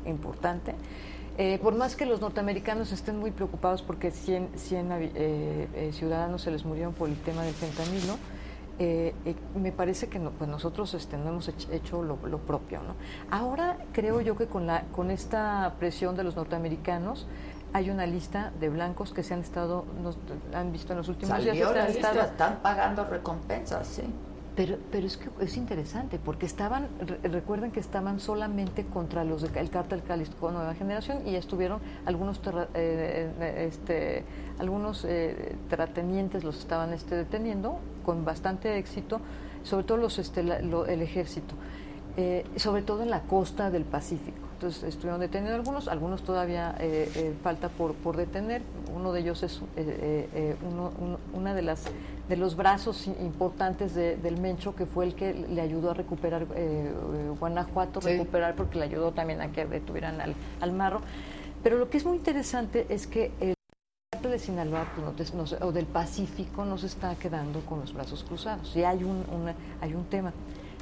importante. 0.06 0.76
Eh, 1.44 1.58
por 1.58 1.74
más 1.74 1.96
que 1.96 2.06
los 2.06 2.22
norteamericanos 2.22 2.92
estén 2.92 3.18
muy 3.18 3.32
preocupados 3.32 3.82
porque 3.82 4.12
100, 4.12 4.50
100 4.58 4.90
habi- 4.92 5.12
eh, 5.16 5.68
eh, 5.74 5.92
ciudadanos 5.92 6.44
se 6.44 6.52
les 6.52 6.66
murieron 6.66 6.94
por 6.94 7.10
el 7.10 7.16
tema 7.16 7.42
del 7.42 7.56
fentanilo, 7.56 8.14
eh, 8.78 9.16
eh, 9.26 9.34
me 9.56 9.72
parece 9.72 10.08
que 10.08 10.20
no, 10.20 10.30
pues 10.30 10.48
nosotros 10.48 10.94
este, 10.94 11.18
no 11.18 11.30
hemos 11.30 11.50
hech- 11.50 11.72
hecho 11.74 12.04
lo, 12.04 12.18
lo 12.28 12.38
propio. 12.38 12.84
¿no? 12.84 12.94
Ahora 13.32 13.78
creo 13.92 14.22
yo 14.22 14.38
que 14.38 14.46
con, 14.46 14.68
la, 14.68 14.84
con 14.92 15.10
esta 15.10 15.74
presión 15.80 16.16
de 16.16 16.24
los 16.24 16.36
norteamericanos 16.36 17.26
hay 17.74 17.90
una 17.90 18.06
lista 18.06 18.52
de 18.60 18.70
blancos 18.70 19.12
que 19.12 19.24
se 19.24 19.34
han 19.34 19.40
estado, 19.40 19.84
nos, 20.04 20.20
han 20.54 20.72
visto 20.72 20.94
en 20.94 21.00
los 21.00 21.08
últimos 21.08 21.36
días. 21.44 21.58
Salió 21.58 21.70
se 21.70 21.74
la 21.74 21.86
lista, 22.12 22.26
están 22.26 22.60
pagando 22.62 23.04
recompensas, 23.06 23.88
sí. 23.88 24.04
Pero, 24.62 24.78
pero 24.92 25.08
es 25.08 25.18
que 25.18 25.28
es 25.44 25.58
interesante, 25.58 26.20
porque 26.24 26.46
estaban, 26.46 26.88
re- 27.00 27.28
recuerden 27.30 27.72
que 27.72 27.80
estaban 27.80 28.20
solamente 28.20 28.86
contra 28.86 29.24
los 29.24 29.42
del 29.42 29.70
cártel 29.72 30.04
Jalisco 30.08 30.52
Nueva 30.52 30.76
Generación 30.76 31.28
y 31.28 31.34
estuvieron 31.34 31.80
algunos 32.06 32.44
terra- 32.44 32.68
eh, 32.76 33.32
eh, 33.40 33.66
este, 33.68 34.24
algunos 34.60 35.04
eh, 35.04 35.56
terratenientes 35.68 36.44
los 36.44 36.60
estaban 36.60 36.94
este, 36.94 37.16
deteniendo 37.16 37.80
con 38.06 38.24
bastante 38.24 38.78
éxito, 38.78 39.20
sobre 39.64 39.84
todo 39.84 39.98
los 39.98 40.20
este, 40.20 40.44
la- 40.44 40.62
lo- 40.62 40.86
el 40.86 41.02
ejército, 41.02 41.56
eh, 42.16 42.46
sobre 42.58 42.84
todo 42.84 43.02
en 43.02 43.10
la 43.10 43.22
costa 43.22 43.72
del 43.72 43.84
Pacífico. 43.86 44.38
Entonces 44.54 44.84
estuvieron 44.84 45.20
deteniendo 45.20 45.56
algunos, 45.56 45.88
algunos 45.88 46.22
todavía 46.22 46.76
eh, 46.80 47.10
eh, 47.16 47.34
falta 47.42 47.70
por, 47.70 47.96
por 47.96 48.16
detener. 48.16 48.62
Uno 48.96 49.12
de 49.12 49.22
ellos 49.22 49.42
es 49.42 49.58
eh, 49.58 49.60
eh, 49.76 50.30
eh, 50.36 50.56
una 51.34 51.56
de 51.56 51.64
las 51.64 51.86
de 52.32 52.38
los 52.38 52.56
brazos 52.56 53.08
importantes 53.08 53.94
de- 53.94 54.16
del 54.16 54.40
Mencho, 54.40 54.74
que 54.74 54.86
fue 54.86 55.04
el 55.04 55.16
que 55.16 55.34
le 55.34 55.60
ayudó 55.60 55.92
a 55.92 55.94
recuperar 55.94 56.44
eh, 56.44 56.48
eh, 56.56 57.32
Guanajuato, 57.38 58.00
Sí. 58.00 58.08
recuperar 58.08 58.56
porque 58.56 58.80
le 58.80 58.86
ayudó 58.86 59.12
también 59.12 59.42
a 59.42 59.52
que 59.52 59.66
detuvieran 59.66 60.22
al, 60.22 60.34
al 60.62 60.72
marro. 60.72 61.02
Pero 61.62 61.78
lo 61.78 61.90
que 61.90 61.98
es 61.98 62.06
muy 62.06 62.16
interesante 62.16 62.86
es 62.88 63.06
que 63.06 63.34
el 63.42 63.54
de 64.24 64.40
Sinaloa 64.40 64.86
pues, 65.18 65.34
o 65.62 65.72
del 65.74 65.86
Pacífico 65.88 66.64
no 66.64 66.78
se 66.78 66.86
está 66.88 67.16
quedando 67.16 67.60
con 67.66 67.82
los 67.82 67.94
brazos 67.94 68.24
cruzados. 68.24 68.74
Y 68.78 68.84
hay 68.86 69.04
un, 69.04 69.26
una- 69.30 69.56
hay 69.82 69.94
un 69.94 70.06
tema. 70.06 70.32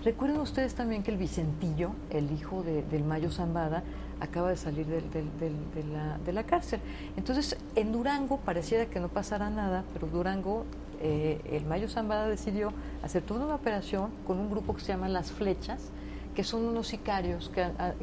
Recuerden 0.06 0.40
ustedes 0.42 0.76
también 0.76 1.02
que 1.02 1.10
el 1.10 1.18
Vicentillo, 1.18 1.94
el 2.12 2.32
hijo 2.32 2.62
de- 2.62 2.84
del 2.84 3.04
Mayo 3.04 3.32
Zambada, 3.32 3.82
acaba 4.20 4.50
de 4.52 4.58
salir 4.58 4.86
del- 4.86 5.10
de, 5.10 5.84
la, 5.92 6.20
de 6.20 6.32
la 6.32 6.44
cárcel. 6.44 6.80
Entonces, 7.18 7.58
en 7.76 7.92
Durango 7.92 8.38
pareciera 8.38 8.86
que 8.86 9.00
no 9.00 9.08
pasará 9.10 9.50
nada, 9.50 9.84
pero 9.94 10.06
Durango, 10.08 10.66
eh, 11.02 11.40
el 11.52 11.66
Mayo 11.66 11.88
Zambada 11.88 12.28
decidió 12.28 12.74
hacer 13.04 13.24
toda 13.24 13.46
una 13.46 13.56
operación 13.56 14.12
con 14.28 14.40
un 14.40 14.50
grupo 14.50 14.76
que 14.76 14.82
se 14.82 14.88
llama 14.88 15.08
Las 15.08 15.32
Flechas, 15.32 15.92
que 16.36 16.44
son 16.44 16.66
unos 16.66 16.88
sicarios 16.88 17.50
que, 17.50 17.64
ah, 17.64 17.94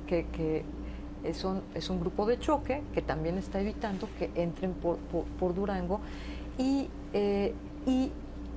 es 1.24 1.44
un, 1.90 2.01
grupo 2.01 2.27
de 2.27 2.39
choque 2.39 2.82
que 2.94 3.02
también 3.02 3.39
está 3.39 3.60
evitando 3.60 4.09
que 4.18 4.31
entren 4.35 4.74
por, 4.74 5.55
Durango 5.55 6.01
y, 6.59 6.89
eh, 7.12 7.52
y 7.86 8.12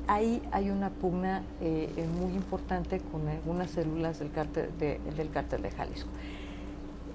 ahí 0.07 0.41
hay 0.51 0.69
una 0.69 0.89
pugna 0.89 1.43
eh, 1.61 1.89
muy 2.19 2.33
importante 2.33 2.99
con 2.99 3.27
algunas 3.27 3.71
células 3.71 4.19
del 4.19 4.31
cártel 4.31 4.69
de, 4.79 4.99
del 5.15 5.29
cártel 5.29 5.61
de 5.61 5.71
Jalisco. 5.71 6.09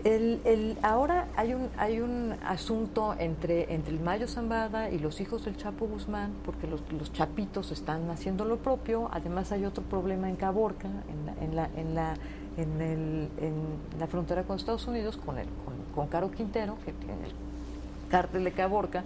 El, 0.04 0.40
el- 0.44 0.76
ahora 0.82 1.28
hay 1.34 1.54
un, 1.54 1.70
hay 1.78 2.00
un 2.00 2.34
asunto 2.44 3.14
entre, 3.18 3.72
entre 3.72 3.94
el 3.94 4.00
Mayo 4.00 4.28
Zambada 4.28 4.90
y 4.90 4.98
los 4.98 5.18
hijos 5.22 5.46
del 5.46 5.56
Chapo 5.56 5.86
Guzmán, 5.86 6.32
porque 6.44 6.66
los, 6.66 6.82
los 6.92 7.10
chapitos 7.14 7.72
están 7.72 8.10
haciendo 8.10 8.44
lo 8.44 8.58
propio. 8.58 9.08
Además 9.12 9.50
hay 9.50 9.64
otro 9.64 9.82
problema 9.82 10.28
en 10.28 10.36
Caborca, 10.36 10.88
en 10.88 11.24
la, 11.26 11.34
en 11.42 11.56
la, 11.56 11.70
en 11.76 11.94
la, 11.94 12.14
en 12.58 12.80
el- 12.82 13.28
en 13.40 13.54
la 13.98 14.06
frontera 14.06 14.42
con 14.42 14.56
Estados 14.56 14.86
Unidos, 14.86 15.16
con, 15.16 15.38
el, 15.38 15.46
con, 15.64 15.74
con 15.94 16.06
Caro 16.08 16.30
Quintero, 16.30 16.76
que 16.84 16.92
tiene 16.92 17.24
el 17.24 17.32
cártel 18.10 18.44
de 18.44 18.52
Caborca. 18.52 19.04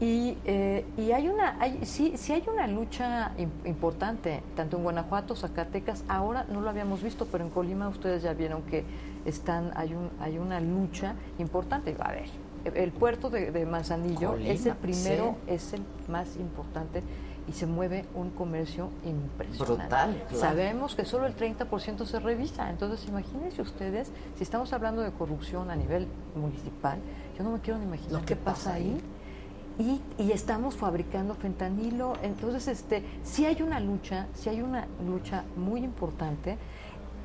Y, 0.00 0.38
eh, 0.46 0.86
y 0.96 1.10
hay 1.12 1.28
una, 1.28 1.56
hay, 1.60 1.80
sí, 1.84 2.14
sí 2.16 2.32
hay 2.32 2.44
una 2.50 2.66
lucha 2.68 3.32
im- 3.36 3.66
importante, 3.68 4.42
tanto 4.56 4.76
en 4.78 4.84
Guanajuato, 4.84 5.34
Zacatecas, 5.36 6.04
ahora 6.08 6.46
no 6.50 6.60
lo 6.62 6.70
habíamos 6.70 7.02
visto, 7.02 7.26
pero 7.30 7.44
en 7.44 7.50
Colima 7.50 7.88
ustedes 7.88 8.22
ya 8.22 8.32
vieron 8.32 8.62
que 8.62 8.84
están, 9.24 9.72
hay, 9.76 9.94
un, 9.94 10.10
hay 10.20 10.38
una 10.38 10.60
lucha 10.60 11.14
importante. 11.38 11.96
A 12.00 12.12
ver, 12.12 12.28
el 12.74 12.92
puerto 12.92 13.30
de, 13.30 13.50
de 13.50 13.66
Manzanillo 13.66 14.36
es 14.36 14.66
el 14.66 14.74
primero, 14.76 15.36
sí. 15.46 15.52
es 15.54 15.72
el 15.72 15.82
más 16.08 16.36
importante 16.36 17.02
y 17.48 17.52
se 17.52 17.66
mueve 17.66 18.04
un 18.14 18.30
comercio 18.30 18.90
impresionante. 19.04 19.64
Brutal, 19.64 20.24
claro. 20.28 20.40
Sabemos 20.40 20.94
que 20.94 21.04
solo 21.04 21.26
el 21.26 21.34
30% 21.36 22.04
se 22.04 22.20
revisa, 22.20 22.70
entonces 22.70 23.08
imagínense 23.08 23.62
ustedes, 23.62 24.12
si 24.36 24.42
estamos 24.42 24.72
hablando 24.72 25.02
de 25.02 25.10
corrupción 25.10 25.70
a 25.70 25.76
nivel 25.76 26.06
municipal, 26.36 26.98
yo 27.36 27.42
no 27.42 27.50
me 27.50 27.60
quiero 27.60 27.78
ni 27.78 27.86
imaginar 27.86 28.12
Lo 28.12 28.20
que 28.20 28.26
qué 28.26 28.36
pasa 28.36 28.56
pasa 28.56 28.74
ahí. 28.74 29.00
ahí. 29.78 30.00
Y, 30.18 30.22
y 30.22 30.32
estamos 30.32 30.76
fabricando 30.76 31.34
fentanilo, 31.34 32.12
entonces 32.22 32.68
este, 32.68 33.02
sí 33.24 33.46
hay 33.46 33.62
una 33.62 33.80
lucha, 33.80 34.26
sí 34.34 34.50
hay 34.50 34.60
una 34.60 34.86
lucha 35.04 35.44
muy 35.56 35.82
importante 35.82 36.58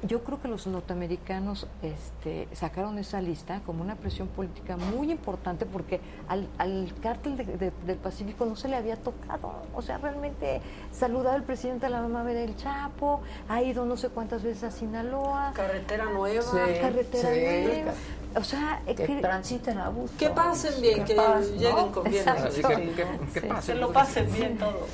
yo 0.04 0.24
creo 0.24 0.42
que 0.42 0.48
los 0.48 0.68
norteamericanos 0.68 1.68
este, 1.82 2.48
sacaron 2.54 2.98
esa 3.00 3.22
lista 3.22 3.62
como 3.66 3.82
una 3.84 3.96
presión 3.96 4.28
política 4.28 4.78
muy 4.78 5.12
importante 5.12 5.66
porque 5.66 6.00
al, 6.28 6.48
al 6.58 6.94
cártel 7.02 7.38
de- 7.38 7.46
de- 7.46 7.72
del 7.86 7.98
Pacífico 7.98 8.46
no 8.46 8.56
se 8.56 8.68
le 8.68 8.76
había 8.76 8.98
tocado. 8.98 9.54
O 9.76 9.82
sea, 9.82 9.98
realmente 9.98 10.62
saludar 10.92 11.36
al 11.36 11.44
presidente 11.44 11.86
de 11.88 11.92
la 11.92 12.02
mamá 12.02 12.24
del 12.24 12.56
Chapo, 12.56 13.22
ha 13.50 13.62
ido 13.62 13.86
no 13.86 13.98
sé 13.98 14.10
cuántas 14.10 14.44
veces 14.44 14.64
a 14.64 14.72
Sinaloa. 14.72 15.54
Carretera 15.56 16.06
nueva. 16.06 16.42
Sí, 16.42 16.58
carretera 16.82 17.30
sí. 17.34 17.66
nueva. 17.66 17.92
O 18.38 18.44
sea, 18.44 18.82
eh, 18.86 18.96
Que 18.96 19.08
transiten 19.22 19.78
a 19.78 19.88
gusto. 19.90 20.18
Que 20.18 20.30
pasen 20.30 20.82
bien, 20.82 21.06
que 21.06 21.16
pasen, 21.16 21.54
lleguen 21.58 21.76
¿no? 21.76 21.92
con 21.92 22.04
bien. 22.04 22.28
Así 22.28 22.62
que- 22.62 22.92
que 23.32 23.40
Sí. 23.42 23.48
pasen. 23.48 23.76
Que 23.76 23.82
lo 23.82 23.94
pasen 23.94 24.32
bien 24.34 24.58
todos. 24.58 24.90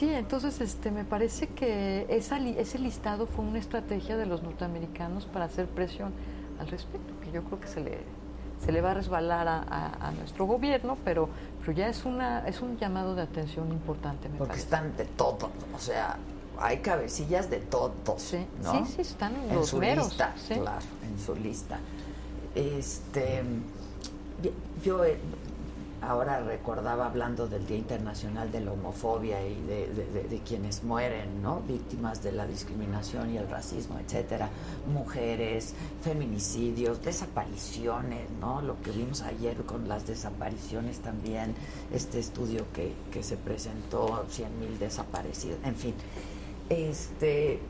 Sí, 0.00 0.08
entonces 0.10 0.62
este, 0.62 0.90
me 0.90 1.04
parece 1.04 1.48
que 1.48 2.06
esa, 2.08 2.38
li- 2.38 2.56
ese 2.58 2.78
listado 2.78 3.26
fue 3.26 3.44
una 3.44 3.58
estrategia 3.58 4.16
de 4.16 4.24
los 4.24 4.42
norteamericanos 4.42 5.26
para 5.26 5.44
hacer 5.44 5.66
presión 5.66 6.14
al 6.58 6.68
respecto, 6.68 7.12
que 7.22 7.30
yo 7.30 7.42
creo 7.44 7.60
que 7.60 7.68
se 7.68 7.80
le, 7.82 7.98
se 8.64 8.72
le 8.72 8.80
va 8.80 8.92
a 8.92 8.94
resbalar 8.94 9.46
a, 9.46 9.58
a- 9.58 10.08
a 10.08 10.10
nuestro 10.12 10.46
gobierno, 10.46 10.96
pero, 11.04 11.28
pero 11.60 11.72
ya 11.72 11.86
es, 11.88 12.06
una, 12.06 12.48
es 12.48 12.62
un 12.62 12.78
llamado 12.78 13.14
de 13.14 13.20
atención 13.20 13.70
importante, 13.72 14.30
me 14.30 14.38
Porque 14.38 14.52
parece. 14.52 14.64
están 14.64 14.96
de 14.96 15.04
todo, 15.04 15.50
o 15.76 15.78
sea, 15.78 16.16
hay 16.58 16.78
cabecillas 16.78 17.50
de 17.50 17.58
todos, 17.58 17.92
¿no? 18.06 18.16
sí, 18.16 18.46
sí, 18.96 19.02
están 19.02 19.36
en 19.36 19.54
los 19.54 19.68
su 19.68 19.76
meros, 19.76 20.06
lista, 20.08 20.32
sí. 20.48 20.54
claro, 20.54 20.80
en 21.06 21.18
su 21.22 21.34
lista. 21.34 21.78
Este, 22.54 23.42
yo 24.82 25.04
eh, 25.04 25.18
ahora 26.02 26.40
recordaba 26.40 27.06
hablando 27.06 27.46
del 27.46 27.66
Día 27.66 27.76
Internacional 27.76 28.50
de 28.50 28.60
la 28.60 28.72
Homofobia 28.72 29.46
y 29.46 29.54
de, 29.62 30.40
quienes 30.46 30.82
mueren, 30.82 31.42
¿no? 31.42 31.60
Víctimas 31.60 32.22
de 32.22 32.32
la 32.32 32.46
discriminación 32.46 33.34
y 33.34 33.36
el 33.36 33.48
racismo, 33.48 33.98
etcétera, 33.98 34.48
mujeres, 34.92 35.74
feminicidios, 36.02 37.02
desapariciones, 37.02 38.30
¿no? 38.40 38.62
Lo 38.62 38.80
que 38.80 38.90
vimos 38.90 39.22
ayer 39.22 39.56
con 39.64 39.88
las 39.88 40.06
desapariciones 40.06 41.00
también, 41.00 41.54
este 41.92 42.18
estudio 42.18 42.64
que, 42.72 42.94
que 43.12 43.22
se 43.22 43.36
presentó, 43.36 44.24
100 44.28 44.58
mil 44.58 44.78
desaparecidos, 44.78 45.58
en 45.64 45.76
fin. 45.76 45.94
Este, 46.70 47.60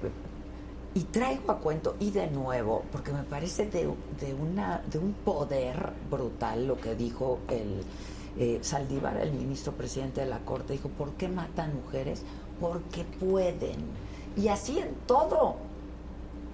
y 0.94 1.00
traigo 1.04 1.52
a 1.52 1.58
cuento, 1.58 1.96
y 2.00 2.10
de 2.10 2.28
nuevo, 2.28 2.84
porque 2.92 3.12
me 3.12 3.22
parece 3.22 3.66
de, 3.66 3.92
de 4.20 4.34
una, 4.34 4.82
de 4.90 4.98
un 4.98 5.12
poder 5.12 5.92
brutal 6.10 6.66
lo 6.66 6.80
que 6.80 6.94
dijo 6.94 7.40
el 7.48 7.84
eh, 8.38 8.58
Saldívar, 8.62 9.16
el 9.18 9.32
ministro 9.32 9.72
presidente 9.72 10.20
de 10.20 10.26
la 10.26 10.38
Corte, 10.40 10.72
dijo, 10.72 10.88
¿por 10.88 11.12
qué 11.12 11.28
matan 11.28 11.74
mujeres? 11.74 12.22
Porque 12.60 13.04
pueden. 13.04 13.76
Y 14.36 14.48
así 14.48 14.78
en 14.78 14.94
todo. 15.06 15.56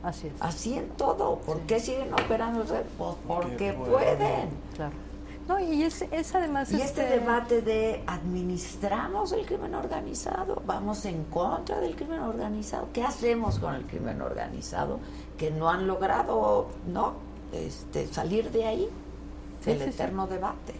Así 0.02 0.28
es. 0.28 0.34
Así 0.40 0.78
en 0.78 0.88
todo. 0.90 1.36
¿Por 1.38 1.60
qué 1.60 1.80
siguen 1.80 2.12
operando? 2.14 2.64
Pues 2.64 3.14
porque 3.26 3.72
pueden. 3.72 4.48
Claro. 4.74 4.92
No, 5.48 5.60
y 5.60 5.82
es, 5.84 6.02
es 6.10 6.34
además... 6.34 6.72
Y 6.72 6.80
este 6.80 7.02
este- 7.02 7.20
debate 7.20 7.62
de 7.62 8.02
administramos 8.06 9.30
el 9.30 9.46
crimen 9.46 9.76
organizado, 9.76 10.60
vamos 10.66 11.04
en 11.04 11.22
contra 11.24 11.78
del 11.78 11.94
crimen 11.94 12.18
organizado, 12.18 12.88
¿qué 12.92 13.04
hacemos 13.04 13.60
con 13.60 13.74
el 13.76 13.86
crimen 13.86 14.20
organizado? 14.22 14.98
Que 15.38 15.52
no 15.52 15.70
han 15.70 15.86
logrado, 15.86 16.66
¿no? 16.92 17.12
Este, 17.52 18.08
salir 18.08 18.50
de 18.50 18.64
ahí, 18.66 18.88
Sí, 19.60 19.70
el 19.70 19.78
sí, 19.78 19.84
sí. 19.84 19.90
eterno 19.90 20.26
debate. 20.26 20.74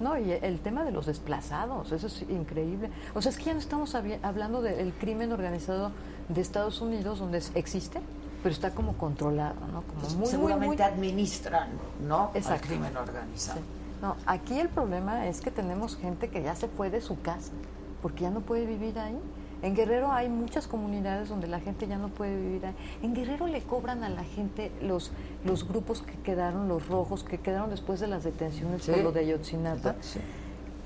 No, 0.00 0.16
y 0.18 0.32
el 0.32 0.60
tema 0.60 0.82
de 0.82 0.90
los 0.92 1.06
desplazados, 1.06 1.92
eso 1.92 2.06
es 2.06 2.22
increíble. 2.22 2.90
O 3.14 3.20
sea, 3.22 3.30
es 3.30 3.36
que 3.38 3.44
ya 3.44 3.52
no 3.52 3.58
estamos 3.60 3.94
hablando 3.94 4.62
del 4.62 4.92
crimen 4.94 5.30
organizado 5.32 5.92
de 6.28 6.40
Estados 6.40 6.80
Unidos, 6.80 7.18
donde 7.18 7.42
existe, 7.54 8.00
pero 8.42 8.52
está 8.54 8.70
como 8.70 8.94
controlado, 8.94 9.60
¿no? 9.72 9.82
Como 9.82 10.08
muy, 10.18 10.26
Seguramente 10.26 10.76
muy- 10.76 10.82
administran, 10.82 11.68
¿no? 12.08 12.30
Exacto. 12.34 12.68
crimen 12.68 12.96
organizado. 12.96 13.58
Sí. 13.60 13.64
No, 14.00 14.16
aquí 14.24 14.58
el 14.58 14.70
problema 14.70 15.26
es 15.26 15.42
que 15.42 15.50
tenemos 15.50 15.96
gente 15.96 16.30
que 16.30 16.42
ya 16.42 16.54
se 16.56 16.66
fue 16.68 16.88
de 16.88 17.02
su 17.02 17.20
casa, 17.20 17.52
porque 18.00 18.22
ya 18.22 18.30
no 18.30 18.40
puede 18.40 18.64
vivir 18.64 18.98
ahí. 18.98 19.18
En 19.62 19.74
Guerrero 19.74 20.10
hay 20.12 20.28
muchas 20.28 20.66
comunidades 20.66 21.28
donde 21.28 21.46
la 21.46 21.60
gente 21.60 21.86
ya 21.86 21.98
no 21.98 22.08
puede 22.08 22.34
vivir 22.34 22.64
ahí. 22.66 22.74
En 23.02 23.14
Guerrero 23.14 23.46
le 23.46 23.62
cobran 23.62 24.02
a 24.04 24.08
la 24.08 24.24
gente 24.24 24.72
los, 24.82 25.12
los 25.44 25.68
grupos 25.68 26.02
que 26.02 26.14
quedaron, 26.22 26.68
los 26.68 26.86
rojos, 26.88 27.24
que 27.24 27.38
quedaron 27.38 27.70
después 27.70 28.00
de 28.00 28.06
las 28.06 28.24
detenciones 28.24 28.82
Sí. 28.84 28.92
por 28.92 29.02
lo 29.02 29.12
de 29.12 29.20
Ayotzinapa. 29.20 29.96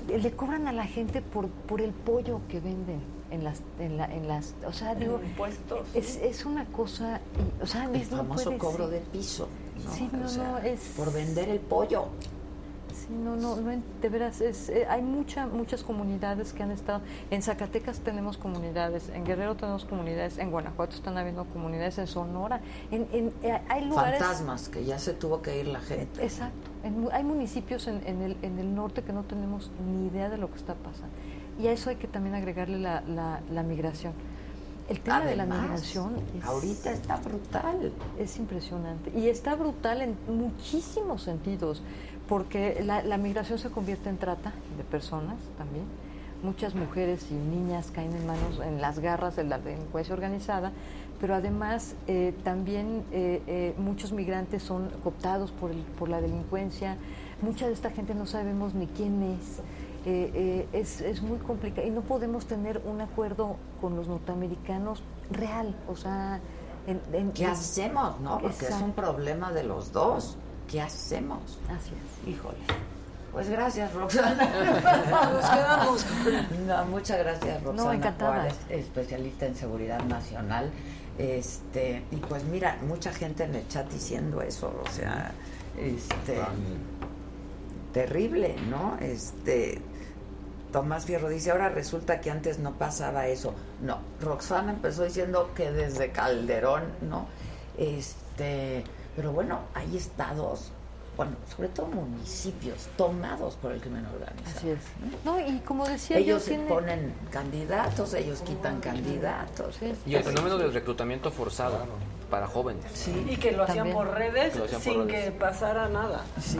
Le 0.08 0.32
cobran 0.32 0.66
a 0.68 0.72
la 0.72 0.84
gente 0.84 1.22
por, 1.22 1.48
por 1.48 1.80
el 1.80 1.92
pollo 1.92 2.40
que 2.48 2.60
venden 2.60 3.00
en 3.30 3.42
las, 3.42 3.62
en 3.78 3.96
la, 3.96 4.04
en 4.06 4.28
las, 4.28 4.54
o 4.66 4.72
sea, 4.72 4.94
digo, 4.94 5.18
Impuestos. 5.24 5.88
es, 5.94 6.16
es 6.16 6.44
una 6.44 6.66
cosa, 6.66 7.20
o 7.62 7.66
sea, 7.66 7.84
El 7.84 7.92
no 8.10 8.16
famoso 8.18 8.44
puede 8.44 8.58
cobro 8.58 8.88
ser. 8.90 9.00
de 9.00 9.00
piso. 9.10 9.48
¿no? 9.84 9.92
Sí, 9.92 10.08
no, 10.12 10.26
O 10.26 10.28
sea, 10.28 10.50
no, 10.52 10.58
es... 10.58 10.80
Por 10.96 11.12
vender 11.12 11.48
el 11.48 11.58
pollo. 11.60 12.06
Sí, 13.06 13.12
no, 13.12 13.36
no, 13.36 13.56
no, 13.56 13.82
de 14.00 14.08
veras, 14.08 14.40
es, 14.40 14.68
eh, 14.70 14.86
hay 14.88 15.02
mucha, 15.02 15.46
muchas 15.46 15.82
comunidades 15.82 16.52
que 16.54 16.62
han 16.62 16.70
estado, 16.70 17.02
en 17.30 17.42
Zacatecas 17.42 18.00
tenemos 18.00 18.38
comunidades, 18.38 19.10
en 19.10 19.24
Guerrero 19.24 19.56
tenemos 19.56 19.84
comunidades, 19.84 20.38
en 20.38 20.50
Guanajuato 20.50 20.94
están 20.96 21.18
habiendo 21.18 21.44
comunidades, 21.44 21.98
en 21.98 22.06
Sonora, 22.06 22.60
en, 22.90 23.06
en- 23.12 23.32
eh, 23.42 23.60
hay 23.68 23.84
lugares... 23.84 24.18
Fantasmas, 24.20 24.68
que 24.70 24.84
ya 24.84 24.98
se 24.98 25.12
tuvo 25.12 25.42
que 25.42 25.60
ir 25.60 25.66
la 25.66 25.80
gente. 25.80 26.22
Exacto, 26.24 26.70
en 26.82 27.06
hay 27.12 27.24
municipios 27.24 27.86
en, 27.88 28.00
en 28.06 28.22
el, 28.22 28.36
en 28.42 28.58
el 28.58 28.74
norte 28.74 29.02
que 29.02 29.12
no 29.12 29.22
tenemos 29.24 29.70
ni 29.86 30.06
idea 30.06 30.30
de 30.30 30.38
lo 30.38 30.50
que 30.50 30.56
está 30.56 30.74
pasando. 30.74 31.14
Y 31.60 31.66
a 31.66 31.72
eso 31.72 31.90
hay 31.90 31.96
que 31.96 32.08
también 32.08 32.34
agregarle 32.34 32.78
la, 32.78 33.02
la, 33.02 33.40
la 33.50 33.62
migración. 33.62 34.12
El 34.88 35.00
tema 35.00 35.20
de 35.24 35.34
la 35.34 35.46
migración 35.46 36.16
es, 36.38 36.44
ahorita 36.44 36.90
está 36.92 37.16
brutal. 37.16 37.90
es 38.18 38.36
impresionante. 38.36 39.10
Y 39.18 39.28
está 39.28 39.54
brutal 39.54 40.02
en 40.02 40.14
muchísimos 40.28 41.22
sentidos, 41.22 41.82
porque 42.28 42.82
la, 42.84 43.02
la 43.02 43.18
migración 43.18 43.58
se 43.58 43.70
convierte 43.70 44.08
en 44.08 44.16
trata 44.18 44.52
de 44.76 44.84
personas 44.84 45.36
también. 45.58 45.84
Muchas 46.42 46.74
mujeres 46.74 47.26
y 47.30 47.34
niñas 47.34 47.90
caen 47.94 48.12
en 48.14 48.26
manos, 48.26 48.60
en 48.62 48.80
las 48.80 48.98
garras 48.98 49.36
de 49.36 49.44
la 49.44 49.58
delincuencia 49.58 50.12
organizada, 50.14 50.72
pero 51.20 51.34
además 51.34 51.94
eh, 52.06 52.34
también 52.44 53.02
eh, 53.12 53.42
eh, 53.46 53.74
muchos 53.78 54.12
migrantes 54.12 54.62
son 54.62 54.90
cooptados 55.02 55.52
por, 55.52 55.70
el- 55.70 55.82
por 55.98 56.08
la 56.10 56.20
delincuencia. 56.20 56.96
Mucha 57.40 57.66
de 57.66 57.72
esta 57.72 57.90
gente 57.90 58.14
no 58.14 58.26
sabemos 58.26 58.74
ni 58.74 58.86
quién 58.88 59.22
es. 59.22 59.58
Eh, 60.06 60.30
eh, 60.34 60.68
es, 60.74 61.00
es 61.00 61.22
muy 61.22 61.38
complicado 61.38 61.86
y 61.86 61.90
no 61.90 62.02
podemos 62.02 62.44
tener 62.44 62.82
un 62.84 63.00
acuerdo 63.00 63.56
con 63.80 63.96
los 63.96 64.06
norteamericanos 64.06 65.02
real, 65.30 65.74
o 65.88 65.96
sea, 65.96 66.40
en, 66.86 67.00
en- 67.14 67.32
¿Qué 67.32 67.46
hacemos, 67.46 68.20
no? 68.20 68.38
Porque 68.38 68.66
es 68.66 68.82
un 68.82 68.92
problema 68.92 69.50
de 69.50 69.64
los 69.64 69.92
dos. 69.92 70.36
¿Qué 70.70 70.80
hacemos? 70.80 71.58
Así 71.68 71.90
es. 71.90 72.28
Híjole. 72.28 72.58
Pues 73.32 73.48
gracias, 73.48 73.92
Roxana. 73.92 74.34
Nos 75.32 75.50
quedamos. 75.50 76.06
No, 76.66 76.84
muchas 76.86 77.18
gracias, 77.18 77.62
Roxana 77.62 77.94
encantada. 77.94 78.32
Juárez, 78.34 78.56
especialista 78.68 79.46
en 79.46 79.56
seguridad 79.56 80.00
nacional. 80.04 80.70
Este, 81.18 82.02
y 82.10 82.16
pues 82.16 82.44
mira, 82.44 82.78
mucha 82.86 83.12
gente 83.12 83.44
en 83.44 83.56
el 83.56 83.68
chat 83.68 83.90
diciendo 83.90 84.40
eso, 84.40 84.82
o 84.84 84.90
sea, 84.92 85.32
este 85.78 86.38
terrible, 87.92 88.56
¿no? 88.68 88.96
Este 89.00 89.80
Tomás 90.72 91.04
Fierro 91.04 91.28
dice, 91.28 91.52
ahora 91.52 91.68
resulta 91.68 92.20
que 92.20 92.32
antes 92.32 92.58
no 92.58 92.72
pasaba 92.72 93.28
eso. 93.28 93.54
No, 93.80 94.00
Roxana 94.20 94.72
empezó 94.72 95.04
diciendo 95.04 95.52
que 95.54 95.70
desde 95.70 96.10
Calderón, 96.10 96.82
¿no? 97.08 97.28
Este, 97.78 98.82
pero 99.16 99.32
bueno, 99.32 99.60
hay 99.74 99.96
estados, 99.96 100.70
bueno, 101.16 101.32
sobre 101.54 101.68
todo 101.68 101.86
municipios 101.86 102.88
tomados 102.96 103.54
por 103.54 103.72
el 103.72 103.80
crimen 103.80 104.04
organizado. 104.06 104.56
Así 104.58 104.70
es. 104.70 104.78
No, 105.24 105.38
y 105.40 105.58
como 105.60 105.86
decía 105.86 106.18
Ellos 106.18 106.40
yo, 106.42 106.44
se 106.44 106.50
tiene- 106.50 106.66
ponen 106.68 107.14
candidatos, 107.30 108.14
ellos 108.14 108.40
quitan 108.42 108.80
candidatos. 108.80 109.78
Y 110.06 110.14
el 110.14 110.24
fenómeno 110.24 110.58
del 110.58 110.72
reclutamiento 110.72 111.30
forzado 111.30 111.78
para 112.30 112.46
jóvenes. 112.46 113.08
Y 113.28 113.36
que 113.36 113.52
lo 113.52 113.62
hacían 113.62 113.78
También. 113.88 113.96
por 113.96 114.10
redes 114.10 114.56
por 114.56 114.68
sin 114.68 115.06
redes. 115.08 115.24
que 115.26 115.30
pasara 115.32 115.88
nada. 115.88 116.24
Sí. 116.40 116.58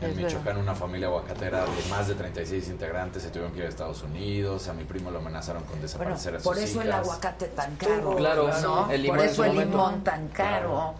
En 0.00 0.16
Michoacán, 0.16 0.58
una 0.58 0.74
familia 0.74 1.06
aguacatera 1.06 1.64
de 1.64 1.88
más 1.88 2.08
de 2.08 2.14
36 2.14 2.68
integrantes 2.68 3.22
se 3.22 3.30
tuvieron 3.30 3.52
que 3.52 3.60
ir 3.60 3.66
a 3.66 3.68
Estados 3.68 4.02
Unidos. 4.02 4.68
A 4.68 4.74
mi 4.74 4.84
primo 4.84 5.10
lo 5.10 5.18
amenazaron 5.18 5.62
con 5.62 5.70
Bueno, 5.78 5.82
desaparecer 5.82 6.34
a 6.34 6.38
sus 6.38 6.44
por 6.44 6.58
eso 6.58 6.82
el 6.82 6.92
aguacate 6.92 7.46
tan 7.46 7.76
caro. 7.76 8.16
Claro, 8.16 8.50
¿no? 8.62 8.90
el 8.90 9.02
limón 9.02 9.18
por 9.18 9.26
eso 9.26 9.44
el 9.44 9.52
momento. 9.52 9.76
limón 9.76 10.04
tan 10.04 10.28
caro. 10.28 10.94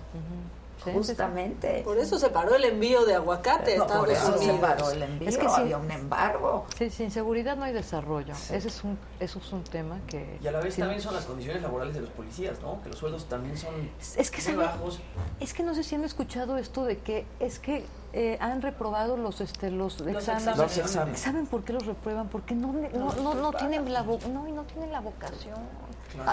Sí, 0.85 0.90
Justamente. 0.93 1.82
Por 1.85 1.98
eso 1.98 2.19
se 2.19 2.28
paró 2.31 2.55
el 2.55 2.65
envío 2.65 3.05
de 3.05 3.15
aguacate 3.15 3.74
a 3.74 3.78
No, 3.78 3.85
Estados 3.85 4.05
por 4.06 4.15
eso 4.15 4.39
se 4.39 4.52
paró 4.55 4.90
el 4.90 5.02
envío, 5.02 5.28
Es 5.28 5.39
que 5.39 5.48
sí. 5.48 5.55
había 5.56 5.78
un 5.78 5.90
embargo. 5.90 6.66
Sí, 6.78 6.90
sin 6.90 7.11
seguridad 7.11 7.56
no 7.56 7.65
hay 7.65 7.73
desarrollo. 7.73 8.35
Ese 8.35 8.56
es 8.69 8.85
un, 8.85 8.98
eso 9.20 9.39
es 9.39 9.52
un 9.52 9.65
tema 9.65 10.01
que... 10.06 10.39
Y 10.43 10.47
a 10.47 10.52
la 10.52 10.61
vez 10.61 10.74
sí, 10.74 10.81
también 10.81 11.01
son 11.01 11.15
las 11.15 11.24
condiciones 11.24 11.62
laborales 11.62 11.94
de 11.94 12.01
los 12.01 12.11
policías, 12.11 12.61
¿no? 12.61 12.82
Que 12.82 12.90
los 12.90 12.98
sueldos 12.98 13.24
también 13.28 13.56
son 13.56 13.74
Es 14.16 14.31
que 14.31 14.36
muy 14.39 14.44
¿sabe? 14.52 14.56
bajos. 14.59 15.01
Es 15.40 15.55
que 15.55 15.62
no 15.62 15.74
sé 15.74 15.82
si 15.82 15.94
han 15.94 16.05
escuchado 16.05 16.59
esto 16.59 16.85
de 16.85 16.98
que 16.98 17.27
es 17.40 17.59
que 17.59 17.85
eh, 18.16 18.39
han 18.41 18.62
reprobado 18.62 19.16
los 19.16 19.41
este 19.41 19.70
los, 19.70 20.01
exámenes. 20.01 20.57
Los 20.57 20.78
exámenes. 20.78 21.19
¿Saben 21.20 21.47
por 21.47 21.65
qué 21.65 21.73
los 21.73 21.85
reprueban? 21.85 22.28
Porque 22.28 22.55
no 22.55 22.73
no, 22.73 23.12
no, 23.23 23.35
no 23.35 23.53
tienen 23.53 23.93
la 23.93 24.05
vo- 24.05 24.24
no, 24.28 24.47
y 24.49 24.53
no 24.53 24.62
tienen 24.65 24.93
la 24.93 25.01
vocación. 25.01 25.59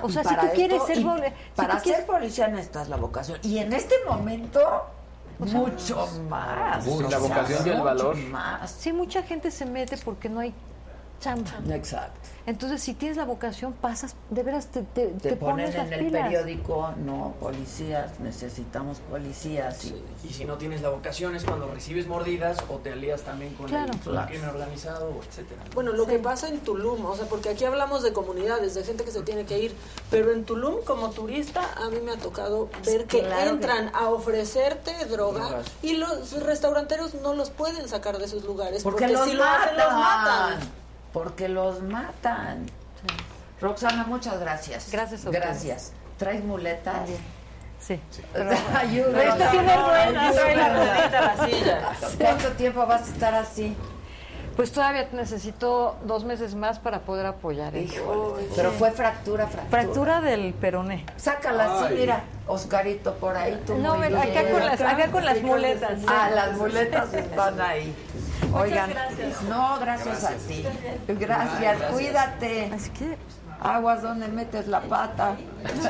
O 0.03 0.10
sea, 0.10 0.24
si 0.24 0.36
tú 0.36 0.45
quieres 0.53 0.76
esto- 0.78 0.88
ser 0.88 0.98
y 0.99 1.03
vole- 1.03 1.30
si 1.30 1.52
para 1.56 1.78
tú 1.78 1.84
quieres- 1.84 2.06
ser 2.06 2.08
policía 2.16 2.48
necesitas 2.49 2.88
la 2.88 2.98
vocación. 2.98 3.40
Y 3.41 3.58
en 3.58 3.74
este 3.74 3.95
momento, 4.08 4.60
mucho 5.40 6.08
más. 6.30 6.86
Uy, 6.86 6.94
o 6.94 7.02
la 7.02 7.10
sea, 7.10 7.18
vocación 7.20 7.66
y 7.66 7.70
el 7.70 7.76
mucho 7.78 7.84
valor. 7.86 8.16
Más. 8.16 8.70
Sí, 8.72 8.94
mucha 8.94 9.24
gente 9.24 9.49
se 9.49 9.66
mete 9.66 9.98
porque 9.98 10.30
no 10.30 10.40
hay 10.40 10.53
chamba. 11.22 11.52
Exacto. 11.73 12.19
Entonces, 12.48 12.81
si 12.81 12.95
tienes 12.95 13.18
la 13.18 13.23
vocación, 13.26 13.72
pasas, 13.73 14.15
de 14.31 14.41
veras 14.43 14.65
te, 14.68 14.81
te, 14.81 15.07
Te, 15.07 15.30
te 15.30 15.35
ponen 15.35 15.68
pones 15.68 15.76
las 15.76 15.88
en 15.88 15.93
el 15.93 16.06
pilas. 16.07 16.23
periódico, 16.23 16.91
no, 16.98 17.35
policías, 17.39 18.19
necesitamos 18.19 18.98
policías. 19.10 19.85
Y, 19.85 20.03
Y 20.27 20.34
si 20.34 20.45
no 20.45 20.57
tienes 20.57 20.81
la 20.81 20.89
vocación 20.89 21.35
es 21.35 21.43
cuando 21.43 21.68
recibes 21.72 22.07
mordidas 22.07 22.57
o 22.69 22.77
te 22.77 22.91
alías 22.93 23.22
también 23.22 23.53
con 23.53 23.68
Claro. 23.68 23.93
el, 23.93 23.99
Claro. 23.99 24.27
crimen 24.27 24.49
organizado, 24.49 25.14
etcétera. 25.27 25.61
Bueno, 25.76 25.93
lo 25.93 26.07
que 26.07 26.18
pasa 26.19 26.49
en 26.49 26.60
Tulum, 26.61 27.06
o 27.06 27.15
sea, 27.15 27.27
porque 27.27 27.49
aquí 27.49 27.64
hablamos 27.64 28.02
de 28.02 28.11
comunidades, 28.11 28.73
de 28.73 28.84
gente 28.84 29.03
que 29.03 29.11
se 29.11 29.22
tiene 29.22 29.45
que 29.45 29.60
ir, 29.60 29.76
pero 30.10 30.31
en 30.31 30.43
Tulum 30.43 30.84
como 30.84 31.11
turista 31.11 31.61
a 31.77 31.89
mí 31.89 31.99
me 32.03 32.11
ha 32.14 32.18
tocado 32.18 32.69
ver 32.85 33.06
que 33.06 33.19
Claro 33.19 33.43
que- 33.43 33.49
entran 33.49 33.91
a 33.93 34.10
ofrecerte 34.10 34.93
droga 35.06 35.41
Drogas. 35.48 35.65
y 35.84 35.98
los 35.98 36.31
restauranteros 36.41 37.14
no 37.15 37.35
los 37.35 37.52
pueden 37.52 37.88
sacar 37.88 38.18
de 38.18 38.27
sus 38.27 38.43
lugares 38.43 38.81
porque, 38.81 39.02
porque, 39.06 39.14
los, 39.14 39.26
si 39.30 39.34
lo 39.34 39.43
matan, 39.43 39.61
hacen 39.64 39.77
los 39.77 39.93
matan. 39.93 40.60
Porque 41.14 41.48
los 41.50 41.82
matan. 41.82 42.66
Roxana, 43.60 44.06
muchas 44.06 44.40
gracias. 44.40 44.90
Gracias 44.92 45.26
a 45.26 45.30
Gracias. 45.32 45.92
¿Traes 46.18 46.44
muletas? 46.44 47.10
Sí. 47.80 48.00
Ayúdame. 48.76 49.24
Esto 49.28 49.44
tiene 49.52 49.76
ruedas, 49.76 50.36
trae 50.36 50.56
la 50.56 50.74
ruedita, 50.74 51.22
la 51.36 51.46
silla. 51.48 51.90
¿Cuánto 52.20 52.50
tiempo 52.54 52.86
vas 52.86 53.02
a 53.10 53.14
estar 53.14 53.34
así? 53.34 53.76
Pues 54.56 54.72
todavía 54.72 55.08
necesito 55.14 55.98
dos 56.06 56.26
meses 56.26 56.56
más 56.56 56.78
para 56.78 57.00
poder 57.00 57.26
apoyar. 57.26 57.76
Híjole. 57.76 58.48
Pero 58.56 58.72
fue 58.72 58.92
fractura, 58.92 59.48
fractura. 59.48 59.82
Fractura 59.82 60.22
del 60.22 60.54
peroné. 60.54 61.06
Sácala 61.18 61.82
así, 61.86 61.94
mira. 61.96 62.24
Oscarito 62.48 63.16
por 63.16 63.36
ahí. 63.38 63.60
Tú 63.66 63.78
No, 63.78 63.94
acá 63.94 64.08
bien. 64.10 64.52
con 64.52 64.66
las- 64.66 64.82
acá 64.82 65.08
con 65.12 65.26
las 65.26 65.42
muletas. 65.42 66.02
Ah, 66.06 66.30
las 66.36 66.58
muletas 66.58 67.14
están 67.14 67.62
ahí. 67.62 67.96
Oigan, 68.53 68.90
gracias. 68.90 69.41
no, 69.44 69.80
gracias, 69.80 70.23
a 70.23 70.34
ti. 70.34 70.65
Gracias, 71.07 71.82
cuídate. 71.91 72.72
Aguas 73.61 74.02
donde 74.02 74.28
metes 74.28 74.68
la 74.68 74.82
pata. 74.82 75.38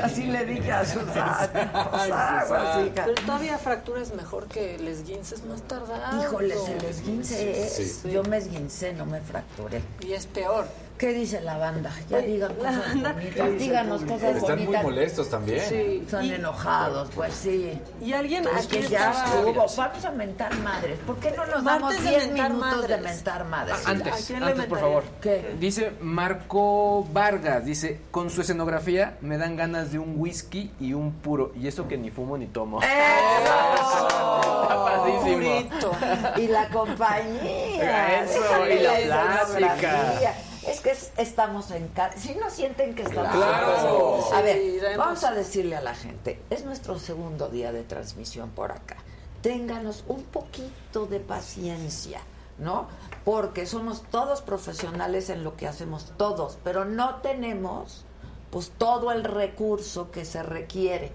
Así 0.02 0.24
le 0.24 0.44
dije 0.44 0.70
a 0.70 0.84
Susana. 0.84 1.48
Aguas, 1.92 2.86
hija. 2.86 3.04
Pero 3.06 3.14
todavía 3.24 3.56
fractura 3.56 4.02
es 4.02 4.14
mejor 4.14 4.46
que 4.46 4.74
el 4.74 4.86
esguince, 4.88 5.36
es 5.36 5.44
más 5.44 5.62
tardado. 5.62 6.22
Híjoles, 6.22 6.68
el 6.68 6.84
esguince 6.84 7.64
es. 7.64 8.00
Sí. 8.02 8.10
Yo 8.10 8.22
me 8.24 8.36
esguincé, 8.36 8.92
no 8.92 9.06
me 9.06 9.20
fracturé. 9.20 9.80
Y 10.00 10.12
es 10.12 10.26
peor. 10.26 10.66
¿Qué 10.98 11.12
dice 11.12 11.40
la 11.40 11.58
banda? 11.58 11.90
Ya 12.08 12.18
Oye, 12.18 12.26
digan 12.28 12.50
la 12.50 12.54
cosas 12.70 12.88
banda- 12.94 13.12
bonitas. 13.12 13.34
¿qué 13.34 13.50
dice 13.50 13.64
Díganos 13.64 14.02
cosas 14.02 14.18
público? 14.20 14.38
Están 14.38 14.56
muy 14.56 14.66
bonitas. 14.66 14.82
molestos 14.84 15.30
también. 15.30 15.60
Sí. 15.68 16.00
Están 16.04 16.24
Y- 16.24 16.32
enojados, 16.34 17.10
pues 17.14 17.34
sí. 17.34 17.80
Y 18.00 18.12
alguien 18.12 18.44
Pues 18.44 18.66
aquí 18.66 18.78
que 18.78 18.88
ya 18.88 19.10
estuvo. 19.10 19.52
Vamos 19.76 20.04
a 20.04 20.10
mentar 20.12 20.56
madres. 20.60 20.98
¿Por 21.04 21.16
qué 21.16 21.32
no 21.32 21.44
nos 21.46 21.62
Martes 21.64 21.80
damos 21.82 22.04
de 22.04 22.10
10 22.10 22.26
mentar 22.28 22.50
minutos 22.50 22.82
de 22.82 22.88
madres. 22.96 23.02
mentar 23.16 23.44
madres? 23.46 23.76
Ah, 23.84 23.90
Antes, 23.90 24.12
¿A 24.12 24.26
quién 24.26 24.40
le 24.44 24.50
antes, 24.52 24.66
por 24.66 24.78
favor. 24.78 25.02
¿Qué? 25.20 25.56
Dice 25.58 25.92
Marco 26.00 27.04
Vargas, 27.12 27.64
dice, 27.64 28.00
con 28.12 28.30
su 28.30 28.42
escenografía 28.42 29.16
me 29.22 29.38
dan 29.38 29.56
ganas 29.56 29.90
de 29.90 29.98
un 29.98 30.14
whisky 30.16 30.70
y 30.78 30.92
un 30.92 31.10
puro. 31.14 31.52
Y 31.60 31.66
eso 31.66 31.88
que 31.88 31.98
ni 31.98 32.12
fumo 32.12 32.38
ni 32.38 32.46
tomo. 32.46 32.80
Está 32.80 34.68
padrísimo. 34.68 35.36
Purito. 35.36 35.92
Y 36.36 36.46
la 36.46 36.68
compañía. 36.68 38.22
Eso, 38.22 38.40
y 38.68 38.78
la 38.80 38.98
escenografía. 39.42 40.34
Es 40.66 40.80
que 40.80 40.90
es- 40.90 41.12
estamos 41.16 41.70
en 41.70 41.88
casa. 41.88 42.16
Si 42.18 42.34
no 42.34 42.48
sienten 42.50 42.94
que 42.94 43.02
estamos 43.02 43.32
Claro. 43.34 44.16
en 44.16 44.22
casa. 44.22 44.38
A 44.38 44.42
ver, 44.42 44.96
vamos 44.96 45.24
a 45.24 45.32
decirle 45.32 45.76
a 45.76 45.80
la 45.80 45.94
gente, 45.94 46.40
es 46.50 46.64
nuestro 46.64 46.98
segundo 46.98 47.48
día 47.48 47.72
de 47.72 47.82
transmisión 47.82 48.50
por 48.50 48.72
acá. 48.72 48.96
Ténganos 49.42 50.04
un 50.06 50.22
poquito 50.22 51.06
de 51.06 51.18
paciencia, 51.20 52.20
¿no? 52.58 52.86
Porque 53.24 53.66
somos 53.66 54.02
todos 54.10 54.40
profesionales 54.42 55.30
en 55.30 55.42
lo 55.42 55.56
que 55.56 55.66
hacemos, 55.66 56.12
todos, 56.16 56.58
pero 56.62 56.84
no 56.84 57.16
tenemos 57.16 58.04
pues 58.50 58.70
todo 58.76 59.12
el 59.12 59.24
recurso 59.24 60.10
que 60.10 60.24
se 60.26 60.42
requiere. 60.42 61.10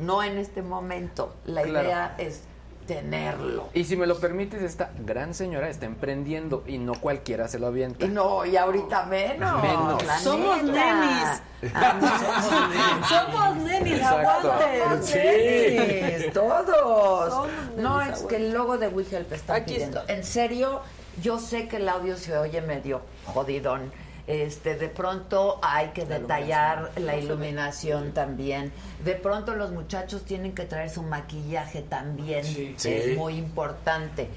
No 0.00 0.22
en 0.22 0.38
este 0.38 0.62
momento. 0.62 1.34
La 1.44 1.62
Claro. 1.62 1.86
idea 1.86 2.14
es 2.16 2.40
tenerlo. 2.86 3.68
Y 3.74 3.84
si 3.84 3.96
me 3.96 4.06
lo 4.06 4.18
permites, 4.18 4.62
esta 4.62 4.90
gran 5.04 5.34
señora 5.34 5.68
está 5.68 5.86
emprendiendo 5.86 6.64
y 6.66 6.78
no 6.78 6.94
cualquiera 6.94 7.48
se 7.48 7.58
lo 7.58 7.68
avienta. 7.68 8.04
Y 8.04 8.08
no, 8.08 8.44
y 8.44 8.56
ahorita 8.56 9.06
menos. 9.06 9.62
Menos. 9.62 10.04
la 10.04 10.18
Somos 10.18 10.62
nenis. 10.62 11.42
Ah, 11.74 13.02
Somos 13.08 13.56
nenis, 13.64 14.02
aguanten. 14.02 15.02
Sí. 15.02 15.18
nenis, 15.18 16.32
todos. 16.32 17.30
Somos 17.32 17.48
no, 17.76 18.00
nenis, 18.00 18.18
es 18.18 18.24
que 18.24 18.36
el 18.36 18.52
logo 18.52 18.78
de 18.78 18.88
WeHelp 18.88 19.32
está 19.32 19.54
Aquí 19.54 19.74
pidiendo. 19.74 20.00
está. 20.00 20.12
En 20.12 20.24
serio, 20.24 20.80
yo 21.22 21.38
sé 21.38 21.68
que 21.68 21.76
el 21.76 21.88
audio 21.88 22.16
se 22.16 22.36
oye 22.36 22.60
medio 22.60 23.02
jodidón. 23.26 23.92
Este, 24.26 24.76
de 24.76 24.88
pronto 24.88 25.58
hay 25.62 25.88
que 25.88 26.04
detallar 26.04 26.92
la 26.96 27.16
iluminación 27.16 28.12
también. 28.12 28.72
De 29.04 29.14
pronto 29.14 29.54
los 29.56 29.72
muchachos 29.72 30.24
tienen 30.24 30.54
que 30.54 30.64
traer 30.64 30.90
su 30.90 31.02
maquillaje 31.02 31.82
también. 31.82 32.44
Sí. 32.44 32.74
Es 32.84 33.16
muy 33.16 33.36
importante. 33.36 34.28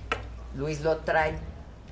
Luis 0.56 0.82
lo 0.82 0.98
trae, 0.98 1.38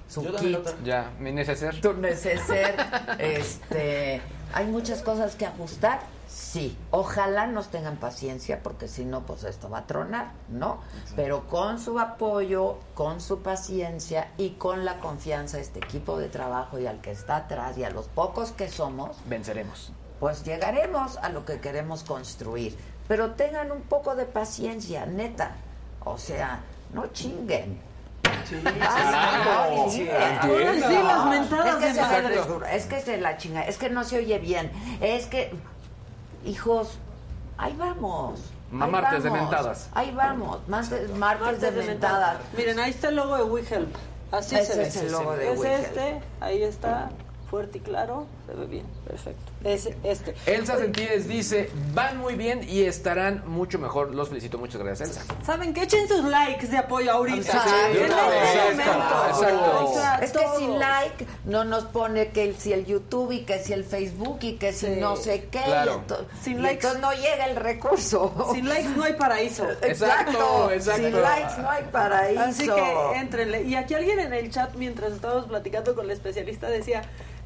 su 0.07 0.24
Yo 0.24 0.36
kit. 0.36 0.60
Ya, 0.84 1.11
mi 1.20 1.32
neceser. 1.32 1.80
tu 1.82 1.94
neceser. 1.94 2.76
este, 3.20 4.22
hay 4.53 4.65
muchas 4.65 5.02
cosas 5.02 5.36
que 5.36 5.45
ajustar. 5.45 5.99
Sí, 6.35 6.76
ojalá 6.89 7.45
nos 7.45 7.68
tengan 7.69 7.97
paciencia 7.97 8.64
porque 8.64 8.88
si 8.88 9.05
no, 9.05 9.22
pues 9.22 9.43
esto 9.43 9.69
va 9.69 9.80
a 9.80 9.85
tronar, 9.85 10.31
¿no? 10.49 10.80
Pero 11.15 11.47
con 11.47 11.80
su 11.80 11.99
apoyo, 11.99 12.80
con 12.95 13.22
su 13.22 13.43
paciencia 13.43 14.31
y 14.38 14.51
con 14.51 14.84
la 14.84 14.97
confianza 14.99 15.57
de 15.57 15.64
este 15.64 15.77
equipo 15.77 16.18
de 16.18 16.30
trabajo 16.30 16.80
y 16.80 16.88
al 16.88 17.01
que 17.01 17.11
está 17.11 17.35
atrás 17.35 17.77
y 17.77 17.84
a 17.84 17.91
los 17.91 18.07
pocos 18.07 18.51
que 18.51 18.68
somos, 18.68 19.15
Venceremos. 19.26 19.91
pues 20.19 20.43
llegaremos 20.43 21.18
a 21.18 21.30
lo 21.30 21.45
que 21.45 21.60
queremos 21.60 22.03
construir. 22.03 22.76
Pero 23.07 23.34
tengan 23.34 23.72
un 23.72 23.81
poco 23.81 24.15
de 24.15 24.26
paciencia, 24.26 25.05
neta. 25.05 25.51
O 26.03 26.18
sea, 26.18 26.61
no 26.93 27.07
chinguen. 27.14 27.80
Ah, 28.81 29.73
no, 29.76 29.89
Sí, 29.89 29.97
chinguen. 29.97 30.22
entienda. 30.22 30.88
Sí, 30.88 30.95
las 30.95 31.26
mentadas 31.27 31.68
Es 31.76 31.80
que, 31.80 31.88
de 31.88 31.93
se, 31.93 32.01
madre. 32.01 32.76
es 32.76 32.85
que 32.85 33.01
se 33.01 33.18
la 33.18 33.38
chinga, 33.38 33.61
es 33.68 33.77
que 33.77 33.89
no 33.89 34.03
se 34.03 34.18
oye 34.18 34.39
bien, 34.39 34.72
es 35.01 35.26
que, 35.27 35.53
hijos, 36.45 36.98
ahí 37.57 37.76
vamos. 37.78 38.40
Ahí 38.80 38.90
martes 38.90 39.24
de 39.24 39.30
mentadas. 39.30 39.90
Ahí 39.94 40.11
vamos, 40.15 40.68
martes, 40.68 41.10
martes 41.11 41.41
Martes 41.41 41.61
de 41.61 41.72
de 41.72 41.86
mentadas. 41.86 42.38
mentada. 42.38 42.40
Miren, 42.57 42.80
ahí 42.80 42.90
está 42.91 43.10
el 43.10 43.15
logo 43.18 43.36
de 43.38 43.44
WeHelp. 43.44 43.95
Así 44.32 44.56
Ese 44.56 44.74
se 44.74 44.80
ve. 44.80 44.88
es 44.88 44.95
el 44.98 45.11
logo 45.11 45.36
de 45.36 45.53
Es 45.53 45.64
este, 45.64 46.22
ahí 46.41 46.64
está, 46.64 47.10
fuerte 47.52 47.78
y 47.78 47.82
claro, 47.82 48.26
se 48.48 48.56
ve 48.56 48.65
bien, 48.65 48.86
perfecto. 49.07 49.51
Es 49.63 49.89
este. 50.03 50.34
Elsa 50.45 50.77
Sentides 50.77 51.27
dice, 51.27 51.69
van 51.93 52.17
muy 52.17 52.35
bien 52.35 52.61
y 52.67 52.84
estarán 52.84 53.43
mucho 53.47 53.80
mejor. 53.80 54.13
Los 54.13 54.30
felicito, 54.30 54.57
muchas 54.57 54.81
gracias, 54.81 55.09
Elsa. 55.09 55.21
¿Saben 55.45 55.73
qué? 55.73 55.84
Echen 55.84 56.07
sus 56.07 56.23
likes 56.25 56.67
de 56.67 56.77
apoyo 56.77 57.11
ahorita. 57.11 57.38
Exacto. 57.39 57.69
En 57.88 57.93
De 57.93 58.05
una 58.05 58.27
vez, 58.27 58.55
momento. 58.55 58.91
exacto. 59.30 59.85
O 59.85 59.93
sea, 59.93 60.15
Es 60.15 60.31
que 60.31 60.39
todos. 60.39 60.57
sin 60.57 60.80
like 60.80 61.27
no 61.45 61.63
nos 61.65 61.85
pone 61.85 62.30
que 62.30 62.43
el, 62.43 62.57
si 62.57 62.73
el 62.73 62.85
YouTube 62.85 63.31
y 63.31 63.45
que 63.45 63.59
si 63.59 63.73
el 63.73 63.84
Facebook 63.84 64.39
y 64.41 64.53
que 64.57 64.73
si 64.73 64.88
Sí. 64.88 64.95
no 64.99 65.15
sé 65.15 65.45
qué. 65.51 65.61
Claro. 65.63 66.01
y 66.07 66.11
ento- 66.11 66.25
Sin 66.41 66.61
likes. 66.61 66.75
entonces 66.88 67.01
no 67.01 67.11
llega 67.13 67.45
el 67.47 67.55
recurso. 67.55 68.49
Sin 68.53 68.67
likes 68.67 68.89
no 68.95 69.03
hay 69.03 69.13
paraíso. 69.13 69.65
Exacto, 69.81 70.71
exacto. 70.71 71.01
Sin 71.03 71.21
likes 71.21 71.53
no 71.61 71.69
hay 71.69 71.84
paraíso. 71.91 72.41
Así 72.41 72.65
que 72.67 73.17
entrenle. 73.19 73.63
Y 73.63 73.75
aquí 73.75 73.93
alguien 73.93 74.19
en 74.19 74.34
el 74.34 74.49
chat, 74.51 74.73
mientras 74.75 75.13
estábamos 75.13 75.45
platicando 75.45 75.95
con 75.95 76.05
el 76.05 76.11
especialista, 76.11 76.69
decía, 76.69 77.03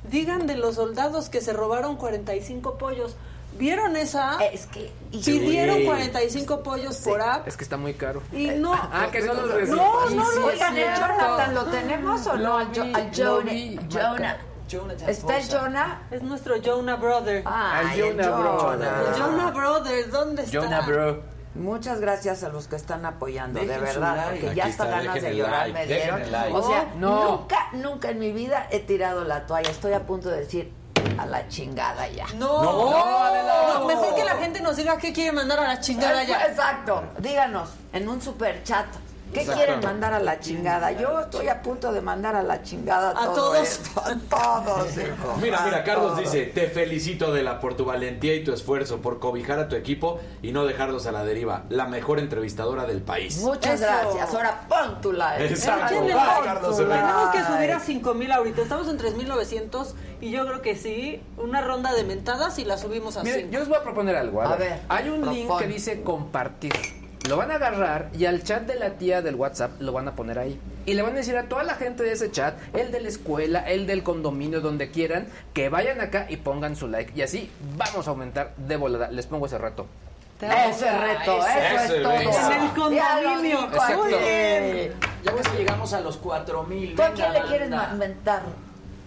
digan 0.10 0.48
de 0.48 0.56
los 0.56 0.76
soldados 0.76 1.30
que 1.30 1.42
se 1.42 1.54
robaron 1.54 1.96
45 1.98 2.78
pollos. 2.78 3.16
¿Vieron 3.58 3.96
esa? 3.96 4.38
Es 4.52 4.68
que... 4.68 4.92
y- 5.12 5.24
Pidieron 5.24 5.78
Sí. 5.78 5.86
45 5.86 6.62
pollos 6.64 6.98
por 6.98 7.22
app 7.22 7.48
Es 7.48 7.58
que 7.58 7.64
está 7.64 7.76
muy 7.78 7.94
caro. 7.96 8.22
y 8.32 8.48
no... 8.50 8.74
Ah, 8.74 9.08
que 9.12 9.22
no 9.22 9.34
los 9.34 9.48
No, 9.50 9.56
recibo. 9.56 9.76
no, 9.78 10.08
Sí, 10.10 10.16
no, 10.16 10.26
sí, 10.32 10.38
Oigan, 10.46 10.78
el. 10.78 10.84
Jonathan, 10.96 11.56
¿lo 11.56 11.66
tenemos 11.66 12.28
o 12.28 12.36
Lo 12.36 12.44
no? 12.44 12.58
Al, 12.58 12.68
Jo- 12.68 12.84
vi, 12.84 12.94
al 12.94 13.10
lo 13.18 13.40
Jonah. 14.12 14.38
Jonathan 14.68 15.10
¿Está 15.10 15.38
el. 15.38 15.50
Jonah? 15.50 16.02
Es 16.12 16.22
nuestro 16.22 16.56
Jonah 16.64 16.98
Brother. 16.98 17.42
Al 17.48 18.00
el 18.00 18.02
Jonah. 18.22 18.58
Jonah. 18.60 19.02
El 19.16 19.22
Jonah 19.22 19.52
Brother, 19.52 20.12
¿dónde 20.12 20.44
está? 20.44 20.60
Jonah, 20.62 20.82
bro. 20.82 21.37
Muchas 21.58 22.00
gracias 22.00 22.44
a 22.44 22.50
los 22.50 22.68
que 22.68 22.76
están 22.76 23.06
apoyando, 23.06 23.60
Dejen 23.60 23.76
de 23.76 23.80
verdad, 23.82 24.16
like. 24.16 24.32
porque 24.32 24.48
Aquí 24.48 24.56
ya 24.58 24.68
está, 24.68 24.84
hasta 24.84 24.96
ganas 24.98 25.22
de 25.22 25.36
llorar 25.36 25.68
like, 25.70 25.74
me 25.74 25.86
dejen 25.88 26.16
dieron. 26.16 26.32
like. 26.32 26.54
O 26.56 26.68
sea, 26.68 26.94
No. 26.98 27.24
nunca, 27.38 27.58
nunca 27.74 28.10
en 28.10 28.20
mi 28.20 28.32
vida 28.32 28.68
he 28.72 28.80
tirado 28.80 29.24
la 29.24 29.46
toalla. 29.46 29.70
Estoy 29.70 29.94
a 29.94 30.06
punto 30.06 30.30
de 30.30 30.40
decir 30.42 30.72
a 31.18 31.26
la 31.26 31.48
chingada 31.48 32.08
ya. 32.10 32.26
No, 32.36 32.62
No, 32.64 33.24
Adela. 33.26 33.74
No, 33.80 33.86
mejor 33.88 34.16
que 34.16 34.24
la 34.24 34.36
gente 34.36 34.62
nos 34.62 34.76
diga 34.78 34.98
qué 34.98 35.12
quiere 35.14 35.32
mandar 35.32 35.60
a 35.60 35.68
la 35.68 35.80
chingada 35.80 36.24
ya. 36.24 36.44
Exacto. 36.46 37.04
Díganos 37.20 37.70
en 37.94 38.08
un 38.08 38.22
super 38.22 38.64
chat 38.64 38.86
¿Qué 39.34 39.42
Exacto. 39.42 39.62
quieren 39.64 39.84
mandar 39.84 40.14
a 40.14 40.20
la 40.20 40.40
chingada? 40.40 40.92
Yo 40.94 41.20
estoy 41.20 41.48
a 41.50 41.62
punto 41.62 41.92
de 41.92 42.02
mandar 42.02 42.36
a 42.36 42.44
la 42.44 42.64
chingada 42.64 43.12
A 43.12 43.26
todo 43.26 43.36
todos. 43.36 43.58
esto, 43.60 44.02
A 44.02 44.64
todos, 44.64 44.88
hijo. 44.98 45.36
Mira, 45.42 45.62
mira, 45.66 45.84
Carlos 45.84 46.14
todos. 46.14 46.20
dice, 46.32 46.46
te 46.46 46.68
felicito 46.68 47.28
Adela 47.28 47.60
por 47.60 47.76
tu 47.76 47.86
valentía 47.86 48.34
y 48.36 48.44
tu 48.44 48.54
esfuerzo, 48.54 48.98
por 49.02 49.20
cobijar 49.20 49.60
a 49.60 49.68
tu 49.68 49.76
equipo 49.76 50.20
y 50.42 50.52
no 50.54 50.66
dejarlos 50.66 51.06
a 51.08 51.12
la 51.12 51.24
deriva. 51.24 51.64
La 51.70 51.86
mejor 51.88 52.20
entrevistadora 52.20 52.86
del 52.86 53.02
país. 53.02 53.38
Muchas 53.40 53.82
Eso. 53.82 53.90
gracias. 53.92 54.34
Ahora 54.34 54.62
pon 54.68 55.02
tu 55.02 55.12
like. 55.14 55.46
Exacto. 55.46 55.96
Carlos 56.44 56.78
Tenemos 56.78 57.30
que 57.32 57.44
subir 57.44 57.72
a 57.74 57.80
5000 57.80 58.32
ahorita. 58.32 58.62
Estamos 58.62 58.88
en 58.88 58.98
3900 58.98 59.96
y 60.22 60.32
yo 60.32 60.46
creo 60.48 60.62
que 60.62 60.76
sí. 60.76 61.22
Una 61.38 61.62
ronda 61.62 61.94
de 61.94 62.04
mentadas 62.04 62.58
y 62.60 62.66
la 62.66 62.78
subimos 62.78 63.18
a 63.18 63.24
Miren, 63.24 63.40
5. 63.42 63.52
yo 63.54 63.60
les 63.60 63.68
voy 63.68 63.78
a 63.78 63.84
proponer 63.84 64.16
algo. 64.16 64.42
A, 64.42 64.46
A 64.46 64.50
ver. 64.56 64.60
ver, 64.70 64.80
Hay 64.90 65.10
un 65.10 65.30
link 65.34 65.50
que 65.60 65.68
dice 65.68 66.02
compartir. 66.02 66.74
Lo 67.28 67.36
van 67.36 67.52
a 67.52 67.56
agarrar 67.56 68.10
y 68.18 68.26
al 68.26 68.42
chat 68.44 68.64
de 68.64 68.76
la 68.76 68.92
tía 68.92 69.22
del 69.22 69.36
WhatsApp 69.36 69.82
lo 69.82 69.92
van 69.92 70.08
a 70.08 70.16
poner 70.16 70.40
ahí. 70.40 70.58
Y 70.86 70.94
le 70.94 71.02
van 71.02 71.12
a 71.12 71.16
decir 71.16 71.36
a 71.36 71.50
toda 71.50 71.64
la 71.64 71.76
gente 71.76 72.04
de 72.04 72.14
ese 72.14 72.32
chat, 72.32 72.56
el 72.74 72.92
de 72.92 73.02
la 73.02 73.10
escuela, 73.10 73.60
el 73.68 73.86
del 73.86 74.02
condominio, 74.02 74.62
donde 74.62 74.92
quieran, 74.92 75.28
que 75.54 75.68
vayan 75.68 76.00
acá 76.00 76.28
y 76.30 76.38
pongan 76.38 76.78
su 76.78 76.88
like. 76.88 77.12
Y 77.16 77.24
así 77.24 77.52
vamos 77.76 78.08
a 78.08 78.12
aumentar 78.12 78.56
de 78.56 78.78
volada. 78.78 79.12
Les 79.12 79.28
pongo 79.28 79.46
ese 79.46 79.58
reto. 79.58 79.88
Ese 80.40 80.90
reto, 80.98 81.40
eso 81.40 81.94
es 81.96 82.02
todo. 82.02 82.14
En 82.14 82.64
el 82.64 82.70
condominio. 82.70 83.64
Exacto. 83.66 84.04
Muy 84.04 84.14
bien. 84.14 84.94
Ya 85.26 85.36
casi 85.36 85.58
llegamos 85.58 85.94
a 85.94 86.00
los 86.00 86.16
4000. 86.18 86.96
¿Tú 86.96 87.02
a 87.04 87.12
quién 87.12 87.34
le 87.34 87.42
quieres 87.42 87.72
inventar 87.92 88.44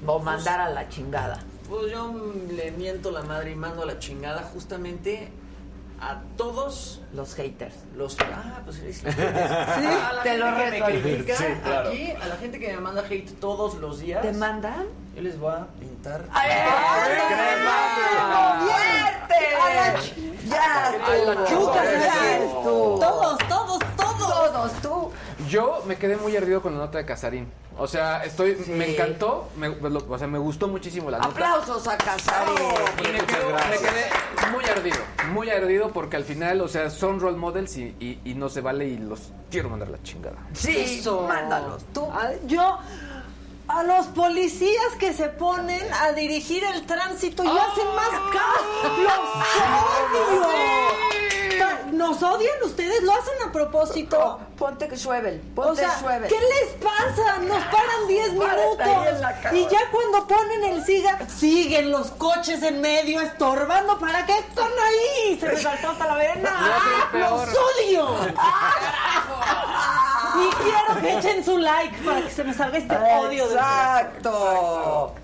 o 0.05 0.19
mandar 0.19 0.61
a 0.61 0.69
la 0.69 0.87
chingada? 0.91 1.39
Pues 1.71 1.91
yo 1.91 2.13
le 2.51 2.73
miento 2.73 3.13
la 3.13 3.23
madre 3.23 3.53
y 3.53 3.55
mando 3.55 3.85
a 3.85 3.87
la 3.87 3.99
chingada 3.99 4.43
justamente 4.53 5.29
a 6.01 6.21
todos 6.37 7.01
los 7.13 7.35
haters. 7.35 7.75
Los 7.97 8.17
ah, 8.21 8.61
pues 8.65 8.77
sí. 8.77 8.93
Sí, 8.93 9.07
a 9.07 10.13
la 10.15 10.23
te 10.23 10.39
lo 10.39 10.47
que 10.57 10.71
reto. 10.71 10.87
me 10.87 11.01
critica 11.01 11.37
Sí, 11.37 11.45
claro. 11.63 11.89
aquí, 11.91 12.11
a 12.13 12.27
la 12.27 12.37
gente 12.37 12.59
que 12.59 12.73
me 12.75 12.81
manda 12.81 13.03
hate 13.03 13.39
todos 13.39 13.75
los 13.75 14.01
días. 14.01 14.23
¿Te 14.23 14.33
mandan? 14.33 14.87
Yo 15.15 15.23
les 15.23 15.39
voy 15.39 15.53
a 15.53 15.67
pintar. 15.79 16.25
Ay, 16.33 16.51
la 21.27 21.45
chuca, 21.47 21.85
ya 21.85 22.37
eres 22.37 22.53
tú. 22.63 22.97
Todos, 23.01 23.39
todos, 23.49 23.49
todos. 23.49 23.90
Todos, 24.27 24.73
tú. 24.83 25.11
Yo 25.49 25.83
me 25.87 25.97
quedé 25.97 26.17
muy 26.17 26.37
ardido 26.37 26.61
con 26.63 26.75
la 26.75 26.81
nota 26.85 26.99
de 26.99 27.05
Casarín. 27.05 27.51
O 27.79 27.87
sea, 27.87 28.23
estoy, 28.25 28.57
me 28.69 28.93
encantó, 28.93 29.49
me, 29.57 29.69
lo- 29.71 30.05
o 30.07 30.19
sea, 30.19 30.27
me 30.27 30.39
gustó 30.39 30.69
muchísimo 30.69 31.11
la 31.11 31.19
nota. 31.19 31.31
Aplausos 31.31 31.87
a 31.89 31.97
Casarín. 31.97 32.57
Y 32.99 33.09
me, 33.13 33.19
quedo- 33.21 33.53
me 33.71 33.79
quedé 33.79 34.51
muy 34.53 34.65
ardido, 34.67 34.99
muy 35.33 35.51
ardido 35.51 35.91
porque 35.91 36.17
al 36.17 36.25
final, 36.25 36.61
o 36.61 36.69
sea, 36.69 36.91
son 36.91 37.21
role 37.21 37.39
models 37.39 37.77
y, 37.79 37.97
y- 37.99 38.21
y 38.25 38.35
no 38.35 38.49
se 38.51 38.61
vale 38.61 38.87
y 38.87 38.99
los 38.99 39.33
quiero 39.51 39.71
mandar 39.71 39.89
la 39.89 40.03
chingada. 40.03 40.37
Sí, 40.53 41.03
mándalos. 41.27 41.85
Tú. 41.95 42.07
Ah, 42.13 42.31
Yo 42.47 42.79
a 43.79 43.83
los 43.83 44.07
policías 44.09 44.95
que 44.99 45.13
se 45.13 45.29
ponen 45.29 45.87
a 45.95 46.13
dirigir 46.13 46.65
el 46.65 46.85
tránsito 46.87 47.45
y 47.45 47.49
hacen 47.49 47.87
más 47.95 48.11
caso. 48.33 48.97
¡Los 49.03 49.21
odio! 50.33 50.51
¿Nos 51.93 52.23
odian 52.23 52.63
ustedes? 52.65 53.03
¿Lo 53.03 53.13
hacen 53.13 53.35
a 53.47 53.53
propósito? 53.53 54.41
Ponte 54.57 54.89
que 54.89 54.95
O 54.95 55.39
ponte 55.55 55.81
sea, 55.81 55.99
Schwebel. 55.99 56.29
¿qué 56.29 56.39
les 56.39 56.71
pasa? 56.83 57.39
Nos 57.39 57.63
paran 57.65 58.07
10 58.09 58.31
Párate 58.31 58.85
minutos. 58.87 59.53
Y 59.53 59.69
ya 59.69 59.81
cuando 59.91 60.27
ponen 60.27 60.65
el 60.65 60.85
siga, 60.85 61.19
siguen 61.29 61.91
los 61.91 62.11
coches 62.13 62.63
en 62.63 62.81
medio 62.81 63.21
estorbando. 63.21 63.99
¿Para 63.99 64.25
qué 64.25 64.39
están 64.39 64.71
ahí? 64.71 65.39
Se 65.39 65.49
me 65.49 65.57
saltó 65.57 65.91
hasta 65.91 66.07
la 66.07 66.15
vena. 66.15 67.09
Peor. 67.13 67.49
¡Los 67.49 67.59
odio! 67.59 68.17
Y 70.37 70.49
quiero 70.63 71.01
que 71.01 71.19
echen 71.19 71.45
su 71.45 71.59
like 71.59 71.99
para 72.05 72.23
que 72.23 72.31
se 72.31 72.45
me 72.45 72.55
salga 72.55 72.79
este 72.79 72.97
odio 72.97 73.49
de 73.49 73.60
Exacto. 73.61 75.15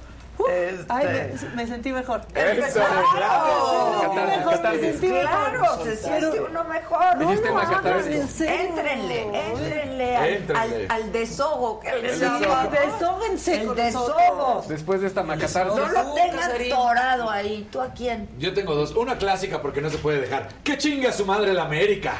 Este. 0.50 0.84
Ay, 0.92 1.06
me, 1.06 1.56
me 1.56 1.66
sentí 1.66 1.92
mejor. 1.92 2.20
Eso, 2.34 2.80
claro. 3.16 4.02
Catarsis, 4.02 4.36
Mejor 4.36 4.62
me 4.62 4.78
sentí 4.78 5.08
mejor. 5.08 5.50
Claro, 5.50 5.84
se 5.84 5.96
siente 5.96 6.40
uno 6.42 6.64
mejor. 6.64 7.16
No, 7.16 7.32
en 7.32 8.28
serio. 8.28 8.54
Éntrenle, 8.54 9.20
éntrenle 9.50 10.16
al, 10.16 10.28
Éntrenle. 10.28 10.86
al, 10.90 11.02
al 11.02 11.12
desogo 11.12 11.80
que 11.80 11.90
les 12.02 12.12
El 12.12 12.20
llama. 12.20 12.66
desogo. 12.66 12.70
Desóguense 12.70 13.62
El 13.62 13.74
desogo. 13.74 14.64
Después 14.68 15.00
de 15.00 15.06
esta 15.06 15.22
macatarsis. 15.22 15.74
No 15.74 15.88
lo 15.88 16.12
tengas 16.12 16.50
torado 16.68 17.30
ahí. 17.30 17.66
¿Tú 17.72 17.80
a 17.80 17.88
quién? 17.92 18.28
Yo 18.38 18.52
tengo 18.52 18.74
dos. 18.74 18.94
Una 18.94 19.16
clásica 19.16 19.62
porque 19.62 19.80
no 19.80 19.88
se 19.88 19.96
puede 19.96 20.20
dejar. 20.20 20.48
¡Que 20.62 20.76
chinga 20.76 21.12
su 21.12 21.24
madre 21.24 21.54
la 21.54 21.62
América! 21.62 22.12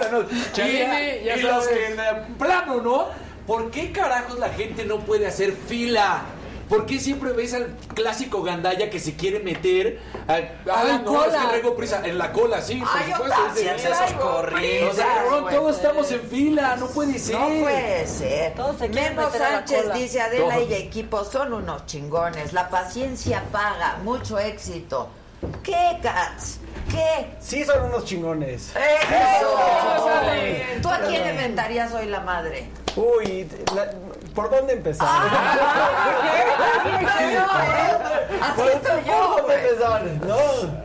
Esa 0.00 0.10
no. 0.10 0.20
Y 0.22 1.24
ya 1.24 1.36
y 1.36 1.40
los 1.42 1.66
que 1.68 1.86
en 1.86 2.34
plano, 2.38 2.80
¿no? 2.80 3.06
¿Por 3.46 3.70
qué 3.70 3.90
carajos 3.92 4.38
la 4.38 4.50
gente 4.50 4.84
no 4.84 5.00
puede 5.00 5.26
hacer 5.26 5.52
fila? 5.52 6.22
¿Por 6.68 6.86
qué 6.86 6.98
siempre 7.00 7.32
ves 7.32 7.52
al 7.52 7.76
clásico 7.94 8.42
gandalla 8.42 8.88
que 8.88 8.98
se 8.98 9.14
quiere 9.14 9.40
meter 9.40 10.00
a, 10.26 10.34
A 10.72 10.84
la 10.84 10.98
no, 11.00 11.04
cola. 11.04 11.26
es 11.26 11.42
que 11.42 11.48
traigo 11.48 11.76
prisa 11.76 12.00
en 12.06 12.16
la 12.16 12.32
cola, 12.32 12.62
sí, 12.62 12.76
por 12.80 12.88
Ay, 12.94 13.12
supuesto. 13.12 13.46
es 13.48 13.54
de- 13.82 13.88
traigo 13.90 14.20
corriendo. 14.20 14.90
O 14.90 14.94
sea, 14.94 15.06
cabrón, 15.16 15.46
todos 15.50 15.76
estamos 15.76 16.10
en 16.12 16.20
fila, 16.22 16.76
no 16.76 16.86
puede 16.86 17.18
ser. 17.18 17.36
No 17.38 17.46
puede 17.62 18.06
ser. 18.06 18.54
Todos 18.54 18.78
se 18.78 18.88
Memo 18.88 19.22
meter 19.26 19.42
a 19.42 19.50
la 19.50 19.56
Sánchez 19.58 19.82
cola. 19.82 19.94
dice 19.96 20.20
Adela 20.22 20.54
Todos. 20.54 20.70
y 20.70 20.74
equipo 20.74 21.24
son 21.24 21.52
unos 21.52 21.84
chingones. 21.86 22.52
La 22.54 22.70
paciencia 22.70 23.42
paga. 23.52 23.98
Mucho 24.02 24.38
éxito. 24.38 25.08
¿Qué, 25.62 25.98
Cats? 26.02 26.58
¿Qué? 26.92 27.26
Sí, 27.40 27.64
son 27.64 27.84
unos 27.84 28.04
chingones. 28.04 28.70
¡Eso! 28.76 29.58
Eso. 29.96 30.80
¿Tú 30.82 30.88
a 30.88 30.98
quién 31.00 31.24
le 31.24 31.30
inventarías 31.30 31.92
hoy 31.92 32.06
la 32.06 32.20
madre? 32.20 32.68
Uy, 32.96 33.48
la- 33.74 33.90
¿por 34.34 34.50
dónde 34.50 34.74
empezar? 34.74 35.08
Así 38.40 38.60
estoy 38.74 39.04
yo, 39.06 39.32
¿Por 39.32 39.42
dónde 39.42 39.54
empezar? 39.68 40.02
No. 40.26 40.82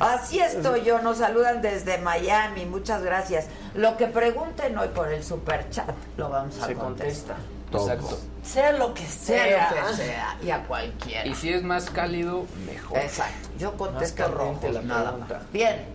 Así 0.00 0.40
estoy 0.40 0.82
yo, 0.82 0.98
nos 1.00 1.18
saludan 1.18 1.62
desde 1.62 1.98
Miami, 1.98 2.66
muchas 2.66 3.02
gracias. 3.02 3.46
Lo 3.74 3.96
que 3.96 4.08
pregunten 4.08 4.76
hoy 4.76 4.88
por 4.88 5.12
el 5.12 5.22
super 5.22 5.70
chat, 5.70 5.88
lo 6.16 6.30
vamos 6.30 6.60
a 6.60 6.66
Se 6.66 6.74
contestar. 6.74 7.36
Exacto. 7.78 8.18
Sea 8.42 8.72
lo 8.72 8.94
que 8.94 9.06
sea. 9.06 9.44
Sea 9.44 9.70
lo 9.70 9.88
que 9.90 9.96
sea, 9.96 10.36
y 10.42 10.50
a 10.50 10.62
cualquiera. 10.66 11.26
Y 11.26 11.34
si 11.34 11.52
es 11.52 11.62
más 11.62 11.90
cálido, 11.90 12.44
mejor. 12.66 12.98
Exacto, 12.98 13.48
yo 13.58 13.76
contesto 13.76 14.28
rojo, 14.28 14.68
la 14.70 14.82
nada 14.82 15.12
más. 15.12 15.30
Bien. 15.52 15.86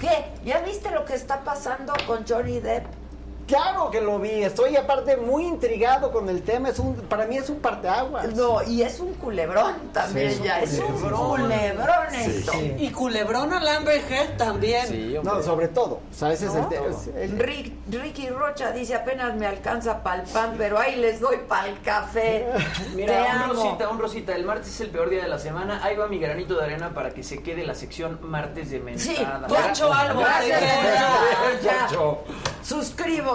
¿Qué? 0.00 0.32
¿Ya 0.44 0.60
viste 0.60 0.90
lo 0.90 1.04
que 1.04 1.14
está 1.14 1.44
pasando 1.44 1.92
con 2.06 2.26
Johnny 2.26 2.58
Depp? 2.60 2.84
Claro 3.46 3.90
que 3.90 4.00
lo 4.00 4.18
vi. 4.18 4.42
Estoy 4.42 4.76
aparte 4.76 5.16
muy 5.16 5.44
intrigado 5.46 6.10
con 6.10 6.28
el 6.28 6.42
tema. 6.42 6.70
Es 6.70 6.78
un, 6.78 6.94
para 6.94 7.26
mí 7.26 7.36
es 7.36 7.50
un 7.50 7.60
parteaguas. 7.60 8.34
No, 8.34 8.62
y 8.62 8.82
es 8.82 9.00
un 9.00 9.12
culebrón 9.14 9.74
también 9.92 10.30
Sí, 10.30 10.34
es 10.34 10.40
un 10.40 10.44
ya, 10.46 10.60
es 10.60 10.78
un 10.78 11.00
culebrón. 11.00 12.14
esto. 12.14 12.52
Sí. 12.52 12.74
Y 12.78 12.90
culebrón 12.90 13.52
al 13.52 13.68
Amber 13.68 14.00
Heard 14.10 14.36
también. 14.36 15.22
No, 15.22 15.42
sobre 15.42 15.68
todo. 15.68 16.00
O 16.10 16.14
sea, 16.14 16.32
ese 16.32 16.46
es 16.46 16.54
el 16.54 16.68
tema. 16.68 16.86
Es 16.88 17.08
el- 17.14 17.38
Rick- 17.38 17.74
Ricky 17.90 18.28
Rocha 18.30 18.72
dice 18.72 18.94
apenas 18.94 19.34
me 19.36 19.46
alcanza 19.46 20.02
pa'l 20.02 20.22
pan, 20.32 20.54
pero 20.56 20.78
ahí 20.78 20.96
les 20.96 21.20
doy 21.20 21.36
pa'l 21.48 21.78
café. 21.82 22.46
Te 22.90 22.96
Mira, 22.96 23.20
un 23.24 23.42
amo. 23.42 23.52
rosita, 23.54 23.88
un 23.90 23.98
rosita. 23.98 24.34
El 24.34 24.44
martes 24.44 24.68
es 24.68 24.80
el 24.80 24.88
peor 24.90 25.10
día 25.10 25.22
de 25.22 25.28
la 25.28 25.38
semana. 25.38 25.80
Ahí 25.84 25.96
va 25.96 26.06
mi 26.08 26.18
granito 26.18 26.54
de 26.56 26.64
arena 26.64 26.94
para 26.94 27.10
que 27.10 27.22
se 27.22 27.42
quede 27.42 27.64
la 27.66 27.74
sección 27.74 28.18
martes 28.22 28.70
de 28.70 28.80
mentada. 28.80 29.48
Sí, 29.48 29.54
hecho 29.70 29.92
algo. 29.92 30.20
Gracias, 30.20 30.60
se 32.62 32.74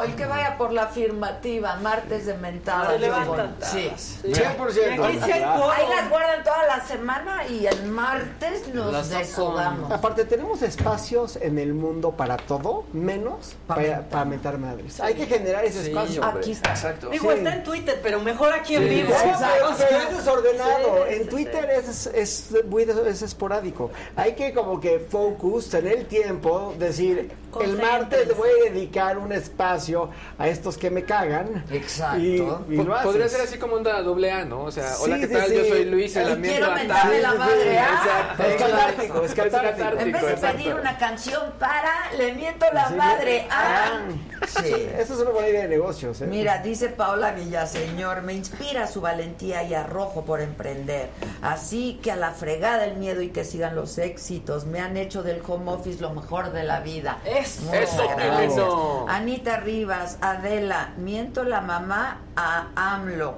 El 0.03 0.15
que 0.15 0.25
vaya 0.25 0.57
por 0.57 0.71
la 0.71 0.83
afirmativa, 0.83 1.75
martes 1.77 2.25
de 2.25 2.35
mentada. 2.37 2.91
Se 2.91 2.99
levanta. 2.99 3.49
Sí. 3.61 3.91
100%. 4.23 5.05
Aquí 5.05 5.19
sí 5.23 5.31
hay 5.31 5.41
coro. 5.43 5.71
Ahí 5.71 5.85
las 5.89 6.09
guardan 6.09 6.43
toda 6.43 6.65
la 6.67 6.85
semana 6.85 7.47
y 7.47 7.65
el 7.67 7.83
martes 7.85 8.73
nos 8.73 8.91
Las 8.93 9.09
desahogamos. 9.09 9.91
Aparte, 9.91 10.25
tenemos 10.25 10.61
espacios 10.61 11.35
en 11.37 11.57
el 11.59 11.73
mundo 11.73 12.11
para 12.11 12.37
todo, 12.37 12.85
menos 12.93 13.55
para, 13.67 14.01
para 14.09 14.25
mentar 14.25 14.57
madres. 14.57 14.99
Hay 14.99 15.13
que 15.15 15.25
generar 15.25 15.65
ese 15.65 15.83
Sí, 15.83 15.89
espacio. 15.89 16.21
hombre. 16.21 16.39
Aquí 16.41 16.51
está. 16.51 16.69
Exacto. 16.71 17.09
Digo, 17.09 17.31
Sí. 17.31 17.37
está 17.37 17.53
en 17.55 17.63
Twitter, 17.63 17.99
pero 18.01 18.19
mejor 18.19 18.53
aquí 18.53 18.75
en 18.75 18.83
Sí. 18.83 18.89
vivo. 18.89 19.09
Sí, 19.09 19.29
pero, 19.53 19.69
O 19.69 19.73
sea, 19.73 19.87
pero 19.89 20.01
es 20.03 20.17
desordenado. 20.17 21.05
sí, 21.07 21.13
en 21.15 21.23
sí, 21.23 21.29
Twitter 21.29 21.69
Es, 21.69 22.07
es 22.07 22.51
muy 22.65 22.85
des- 22.85 22.97
es 22.97 23.21
esporádico. 23.21 23.91
Hay 24.15 24.33
que 24.33 24.53
como 24.53 24.79
que 24.79 24.99
focus, 24.99 25.69
tener 25.69 25.97
el 25.97 26.05
tiempo, 26.07 26.73
decir, 26.77 27.31
el 27.61 27.77
martes 27.77 28.27
le 28.27 28.33
voy 28.33 28.49
a 28.49 28.71
dedicar 28.71 29.17
un 29.17 29.31
espacio 29.31 29.88
espacio 29.89 30.09
a 30.37 30.47
estos 30.47 30.77
que 30.77 30.89
me 30.89 31.03
cagan. 31.03 31.63
Exacto. 31.71 32.19
Y, 32.19 32.73
y 32.73 32.83
lo 32.83 32.93
haces. 32.93 33.05
Podría 33.07 33.27
ser 33.29 33.41
así 33.41 33.57
como 33.57 33.75
una 33.75 34.01
doble 34.01 34.31
A, 34.31 34.45
¿no? 34.45 34.63
O 34.63 34.71
sea, 34.71 34.93
hola, 34.99 35.15
Sí, 35.15 35.21
¿qué 35.21 35.27
tal? 35.27 35.49
sí. 35.49 35.55
Yo 35.55 35.63
soy 35.65 35.85
Luis, 35.85 36.15
el 36.15 36.29
Y 36.29 36.31
amigo 36.31 36.53
quiero 36.53 36.71
a 36.71 36.75
mentarle 36.75 37.21
tal. 37.21 37.33
la 37.37 37.45
madre, 37.45 37.79
¿ah? 37.79 38.35
Exacto. 38.37 38.43
Es 38.43 38.55
catártico, 38.61 39.23
es 39.23 39.33
catártico. 39.35 39.99
En 39.99 40.11
vez 40.11 40.21
de 40.21 40.31
exacto. 40.31 40.57
pedir 40.57 40.73
una 40.75 40.97
canción 40.97 41.43
para, 41.59 42.11
le 42.17 42.33
miento 42.33 42.65
la 42.73 42.87
Sí, 42.89 42.93
madre. 42.95 43.47
Ah, 43.49 43.99
Sí. 44.47 44.73
Esa 44.97 45.13
es 45.13 45.19
una 45.19 45.31
buena 45.31 45.49
idea 45.49 45.63
de 45.63 45.67
negocios. 45.67 46.21
¿eh? 46.21 46.25
Mira, 46.27 46.59
dice 46.59 46.87
Paola 46.89 47.33
Villaseñor, 47.33 48.21
me 48.21 48.33
inspira 48.33 48.87
su 48.87 49.01
valentía 49.01 49.63
y 49.63 49.73
arrojo 49.73 50.23
por 50.23 50.39
emprender. 50.39 51.09
Así 51.41 51.99
que 52.01 52.11
a 52.11 52.15
la 52.15 52.31
fregada 52.31 52.85
el 52.85 52.95
miedo 52.95 53.21
y 53.21 53.29
que 53.29 53.43
sigan 53.43 53.75
los 53.75 53.97
éxitos. 53.97 54.65
Me 54.65 54.79
han 54.79 54.95
hecho 54.95 55.23
del 55.23 55.41
home 55.45 55.69
office 55.71 56.01
lo 56.01 56.11
mejor 56.13 56.51
de 56.53 56.63
la 56.63 56.79
vida. 56.79 57.19
Eso. 57.25 57.71
Eso, 57.73 58.07
gracias. 58.15 58.53
eso. 58.53 59.05
Rivas, 59.79 60.17
Adela, 60.19 60.89
miento 60.97 61.45
la 61.45 61.61
mamá 61.61 62.17
a 62.35 62.67
AMLO. 62.75 63.35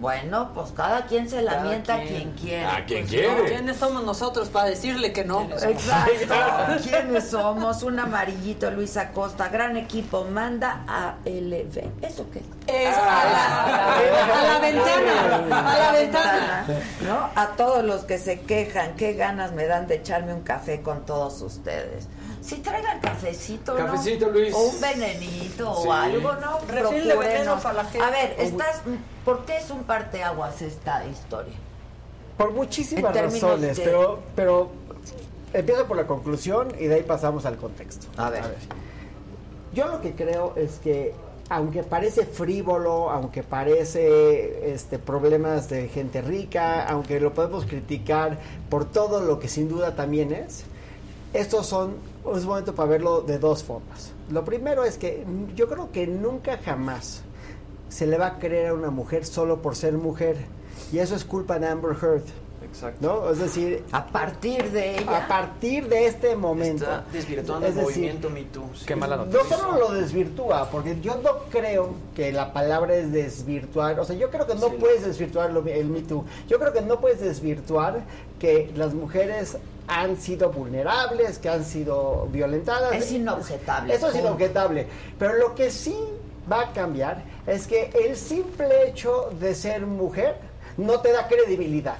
Bueno, 0.00 0.50
pues 0.52 0.72
cada 0.72 1.06
quien 1.06 1.28
se 1.30 1.42
la 1.42 1.52
Cada 1.52 1.64
mienta 1.64 1.94
a 1.94 2.00
quien. 2.02 2.32
quiere. 2.32 2.64
A 2.66 2.84
quien 2.86 3.00
Pues, 3.02 3.10
quiere. 3.10 3.36
¿no? 3.42 3.44
¿Quiénes 3.44 3.76
somos 3.76 4.02
nosotros 4.04 4.48
para 4.48 4.66
decirle 4.68 5.12
que 5.12 5.24
no? 5.24 5.42
Exacto. 5.62 6.34
¿Quiénes 6.82 7.30
somos? 7.30 7.84
Un 7.84 8.00
amarillito, 8.00 8.68
Luis 8.72 8.96
Acosta. 8.96 9.48
Gran 9.48 9.76
equipo. 9.76 10.24
Manda 10.24 10.82
a 10.88 11.14
LV. 11.24 11.88
¿Eso 12.02 12.26
qué? 12.32 12.42
Es 12.66 12.96
a 12.96 13.24
la, 13.24 13.94
a 13.94 14.42
la 14.54 14.58
ventana, 14.58 15.70
a 15.70 15.78
la 15.78 15.92
ventana. 15.92 16.66
¿No? 17.06 17.30
A 17.40 17.46
todos 17.56 17.84
los 17.84 18.02
que 18.02 18.18
se 18.18 18.40
quejan, 18.40 18.96
qué 18.96 19.12
ganas 19.14 19.52
me 19.52 19.66
dan 19.66 19.86
de 19.86 19.96
echarme 19.96 20.34
un 20.34 20.42
café 20.42 20.82
con 20.82 21.06
todos 21.06 21.40
ustedes. 21.42 22.08
Si 22.50 22.56
traigan 22.56 23.00
cafecito, 23.00 23.78
¿no? 23.78 23.86
Cafecito, 23.86 24.28
Luis. 24.30 24.52
O 24.54 24.58
un 24.64 24.80
venenito 24.80 25.74
Sí. 25.82 25.88
o 25.88 25.92
algo, 25.92 26.32
¿no? 26.34 26.58
Refil 26.68 27.06
de 27.08 27.16
veneno 27.16 27.58
para 27.60 27.74
la 27.74 27.84
gente. 27.84 28.00
A 28.06 28.10
ver, 28.10 28.34
estás, 28.38 28.80
¿por 29.24 29.44
qué 29.44 29.58
es 29.58 29.70
un 29.70 29.84
parteaguas 29.84 30.60
esta 30.60 31.04
historia? 31.06 31.54
Por 32.36 32.52
muchísimas 32.52 33.14
razones, 33.14 33.76
de- 33.76 33.84
pero, 33.84 34.18
pero 34.34 34.70
empiezo 35.52 35.86
por 35.86 35.96
la 35.96 36.06
conclusión 36.06 36.72
y 36.78 36.86
de 36.86 36.96
ahí 36.96 37.02
pasamos 37.02 37.46
al 37.46 37.56
contexto. 37.56 38.06
A 38.16 38.30
ver. 38.30 38.42
Yo 39.72 39.86
lo 39.86 40.00
que 40.00 40.12
creo 40.14 40.54
es 40.56 40.80
que 40.82 41.14
aunque 41.50 41.82
parece 41.84 42.26
frívolo, 42.26 43.10
aunque 43.10 43.42
parece 43.42 44.72
este 44.72 44.98
problemas 44.98 45.68
de 45.68 45.88
gente 45.88 46.20
rica, 46.22 46.84
aunque 46.88 47.20
lo 47.20 47.32
podemos 47.34 47.64
criticar 47.64 48.38
por 48.68 48.84
todo 48.84 49.20
lo 49.20 49.38
que 49.38 49.48
sin 49.48 49.68
duda 49.68 49.94
también 49.94 50.32
es, 50.32 50.64
estos 51.32 51.66
son 51.66 51.94
es 52.34 52.44
momento 52.44 52.74
para 52.74 52.88
verlo 52.88 53.22
de 53.22 53.38
dos 53.38 53.62
formas. 53.62 54.12
Lo 54.30 54.44
primero 54.44 54.84
es 54.84 54.98
que 54.98 55.24
yo 55.54 55.68
creo 55.68 55.90
que 55.90 56.06
nunca 56.06 56.58
jamás 56.58 57.22
se 57.88 58.06
le 58.06 58.18
va 58.18 58.26
a 58.26 58.38
creer 58.38 58.68
a 58.68 58.74
una 58.74 58.90
mujer 58.90 59.24
solo 59.24 59.60
por 59.62 59.74
ser 59.74 59.94
mujer 59.94 60.36
y 60.92 60.98
eso 60.98 61.14
es 61.14 61.24
culpa 61.24 61.58
de 61.58 61.66
Amber 61.66 61.96
Heard. 62.00 62.24
Exacto. 62.62 62.98
¿No? 63.24 63.30
Es 63.30 63.38
decir, 63.38 63.82
A 63.90 64.06
partir 64.06 64.70
de 64.70 64.98
ella. 64.98 65.24
a 65.24 65.28
partir 65.28 65.88
de 65.88 66.06
este 66.06 66.36
momento. 66.36 66.84
Está 66.84 67.04
desvirtuando 67.12 67.66
es 67.66 67.72
el 67.76 67.78
decir, 67.86 67.96
movimiento 67.96 68.30
Me 68.30 68.42
Too. 68.44 68.70
sí. 68.74 68.84
Qué 68.86 68.96
mala 68.96 69.16
no 69.16 69.24
noticia. 69.26 69.56
solo 69.56 69.78
lo 69.78 69.92
desvirtúa, 69.92 70.68
porque 70.70 71.00
yo 71.00 71.16
no 71.22 71.30
creo 71.50 71.94
que 72.14 72.32
la 72.32 72.52
palabra 72.52 72.94
es 72.96 73.12
desvirtuar. 73.12 73.98
O 73.98 74.04
sea, 74.04 74.14
yo 74.16 74.30
creo 74.30 74.46
que 74.46 74.54
no 74.54 74.68
Sí. 74.68 74.76
puedes 74.78 75.04
desvirtuar 75.04 75.50
lo- 75.52 75.66
el 75.66 75.86
Me 75.86 76.02
Too. 76.02 76.24
Yo 76.48 76.58
creo 76.58 76.72
que 76.72 76.82
no 76.82 77.00
puedes 77.00 77.20
desvirtuar 77.20 78.00
que 78.38 78.70
las 78.76 78.94
mujeres 78.94 79.56
han 79.88 80.16
sido 80.18 80.50
vulnerables, 80.50 81.38
que 81.38 81.48
han 81.48 81.64
sido 81.64 82.28
violentadas. 82.30 82.92
Es 82.94 83.10
inobjetable. 83.10 83.94
Eso 83.94 84.06
es 84.08 84.12
Punto. 84.12 84.28
inobjetable. 84.28 84.86
Pero 85.18 85.34
lo 85.34 85.54
que 85.54 85.70
sí 85.70 85.96
va 86.50 86.62
a 86.62 86.72
cambiar 86.72 87.22
es 87.46 87.66
que 87.66 87.90
el 87.94 88.16
simple 88.16 88.88
hecho 88.88 89.30
de 89.40 89.54
ser 89.54 89.86
mujer 89.86 90.36
no 90.76 91.00
te 91.00 91.10
da 91.12 91.26
credibilidad. 91.26 91.98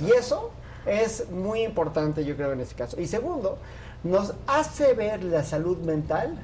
Y 0.00 0.10
eso 0.12 0.50
es 0.86 1.28
muy 1.30 1.62
importante, 1.62 2.24
yo 2.24 2.36
creo, 2.36 2.52
en 2.52 2.60
este 2.60 2.74
caso. 2.74 3.00
Y 3.00 3.06
segundo, 3.06 3.58
nos 4.04 4.34
hace 4.46 4.94
ver 4.94 5.22
la 5.24 5.44
salud 5.44 5.78
mental 5.78 6.38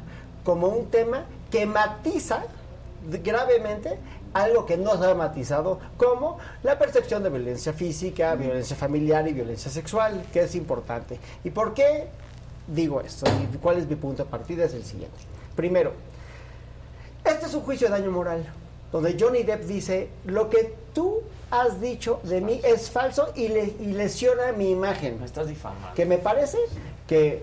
como 0.44 0.68
un 0.68 0.86
tema 0.90 1.24
que 1.50 1.66
matiza 1.66 2.44
gravemente 3.22 3.98
algo 4.34 4.66
que 4.66 4.76
no 4.76 4.96
se 4.98 5.10
ha 5.10 5.14
matizado, 5.14 5.80
como 5.96 6.38
la 6.62 6.78
percepción 6.78 7.22
de 7.22 7.30
violencia 7.30 7.72
física, 7.72 8.34
violencia 8.34 8.76
familiar 8.76 9.26
y 9.26 9.32
violencia 9.32 9.70
sexual, 9.70 10.24
que 10.32 10.40
es 10.40 10.54
importante. 10.54 11.18
¿Y 11.44 11.50
por 11.50 11.74
qué 11.74 12.08
digo 12.66 13.00
esto? 13.00 13.26
¿Y 13.52 13.56
cuál 13.56 13.78
es 13.78 13.88
mi 13.88 13.96
punto 13.96 14.24
de 14.24 14.30
partida? 14.30 14.64
Es 14.64 14.74
el 14.74 14.84
siguiente. 14.84 15.18
Primero, 15.56 15.92
este 17.24 17.46
es 17.46 17.54
un 17.54 17.62
juicio 17.62 17.88
de 17.88 17.98
daño 17.98 18.10
moral, 18.10 18.46
donde 18.92 19.16
Johnny 19.18 19.42
Depp 19.42 19.64
dice, 19.64 20.10
lo 20.24 20.50
que 20.50 20.74
tú 20.92 21.22
has 21.50 21.80
dicho 21.80 22.20
de 22.24 22.40
mí 22.40 22.60
es 22.64 22.90
falso 22.90 23.28
y, 23.34 23.48
le- 23.48 23.74
y 23.80 23.92
lesiona 23.92 24.52
mi 24.52 24.70
imagen. 24.70 25.18
Me 25.20 25.26
estás 25.26 25.48
difamando. 25.48 25.94
Que 25.94 26.04
me 26.06 26.18
parece 26.18 26.58
que, 27.06 27.42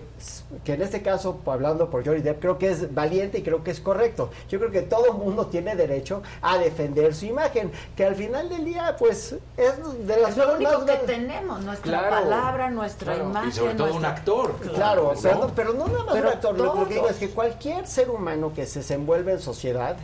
que 0.64 0.74
en 0.74 0.82
este 0.82 1.02
caso, 1.02 1.40
hablando 1.46 1.90
por 1.90 2.04
Johnny 2.06 2.20
Depp, 2.20 2.40
creo 2.40 2.56
que 2.56 2.70
es 2.70 2.94
valiente 2.94 3.38
y 3.38 3.42
creo 3.42 3.64
que 3.64 3.72
es 3.72 3.80
correcto. 3.80 4.30
Yo 4.48 4.60
creo 4.60 4.70
que 4.70 4.82
todo 4.82 5.06
el 5.06 5.14
mundo 5.14 5.46
tiene 5.46 5.74
derecho 5.74 6.22
a 6.40 6.56
defender 6.58 7.12
su 7.16 7.26
imagen, 7.26 7.72
que 7.96 8.04
al 8.04 8.14
final 8.14 8.48
del 8.48 8.64
día, 8.64 8.94
pues, 8.96 9.34
es 9.56 10.06
de 10.06 10.16
las 10.20 10.30
Es 10.30 10.36
lo 10.36 10.44
cosas 10.44 10.56
único 10.60 10.70
más 10.72 10.84
que 10.84 10.96
tenemos, 11.06 11.64
nuestra 11.64 11.98
Claro. 11.98 12.10
palabra, 12.10 12.70
nuestra 12.70 13.14
Claro, 13.14 13.28
imagen. 13.30 13.48
y 13.48 13.52
sobre 13.52 13.74
todo 13.74 13.94
un 13.96 14.04
actor. 14.04 14.54
Claro, 14.72 15.12
¿no? 15.14 15.20
pero, 15.20 15.50
pero 15.56 15.72
no 15.72 15.88
nada 15.88 16.04
más 16.04 16.14
Pero 16.14 16.28
un 16.28 16.32
actor. 16.34 16.56
Lo, 16.58 16.64
lo 16.66 16.72
que 16.84 16.94
digo 16.94 17.00
todos. 17.06 17.10
es 17.14 17.18
que 17.18 17.30
cualquier 17.30 17.86
ser 17.88 18.08
humano 18.10 18.52
que 18.54 18.66
se 18.66 18.78
desenvuelve 18.78 19.32
en 19.32 19.40
sociedad 19.40 19.96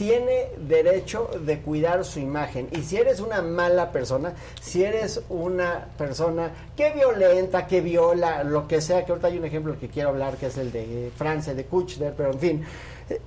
tiene 0.00 0.48
derecho 0.56 1.28
de 1.44 1.60
cuidar 1.60 2.06
su 2.06 2.20
imagen. 2.20 2.70
Y 2.72 2.80
si 2.80 2.96
eres 2.96 3.20
una 3.20 3.42
mala 3.42 3.92
persona, 3.92 4.32
si 4.62 4.82
eres 4.82 5.20
una 5.28 5.88
persona 5.98 6.52
que 6.74 6.90
violenta, 6.92 7.66
que 7.66 7.82
viola, 7.82 8.42
lo 8.42 8.66
que 8.66 8.80
sea, 8.80 9.04
que 9.04 9.12
ahorita 9.12 9.28
hay 9.28 9.36
un 9.36 9.44
ejemplo 9.44 9.78
que 9.78 9.88
quiero 9.90 10.08
hablar, 10.08 10.38
que 10.38 10.46
es 10.46 10.56
el 10.56 10.72
de 10.72 11.12
Francia, 11.14 11.52
de 11.52 11.66
Kuchner, 11.66 12.14
pero 12.16 12.32
en 12.32 12.38
fin, 12.38 12.64
eh, 13.10 13.20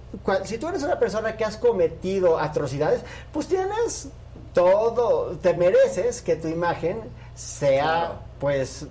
si 0.46 0.58
tú 0.58 0.68
eres 0.68 0.82
una 0.82 0.98
persona 0.98 1.38
que 1.38 1.46
has 1.46 1.58
cometido 1.58 2.40
atrocidades, 2.40 3.02
pues 3.32 3.46
tienes 3.48 4.08
todo, 4.56 5.38
te 5.44 5.54
mereces 5.54 6.24
que 6.24 6.38
tu 6.38 6.48
imagen 6.48 7.02
sea, 7.36 7.84
Claro. 7.84 8.14
pues, 8.40 8.88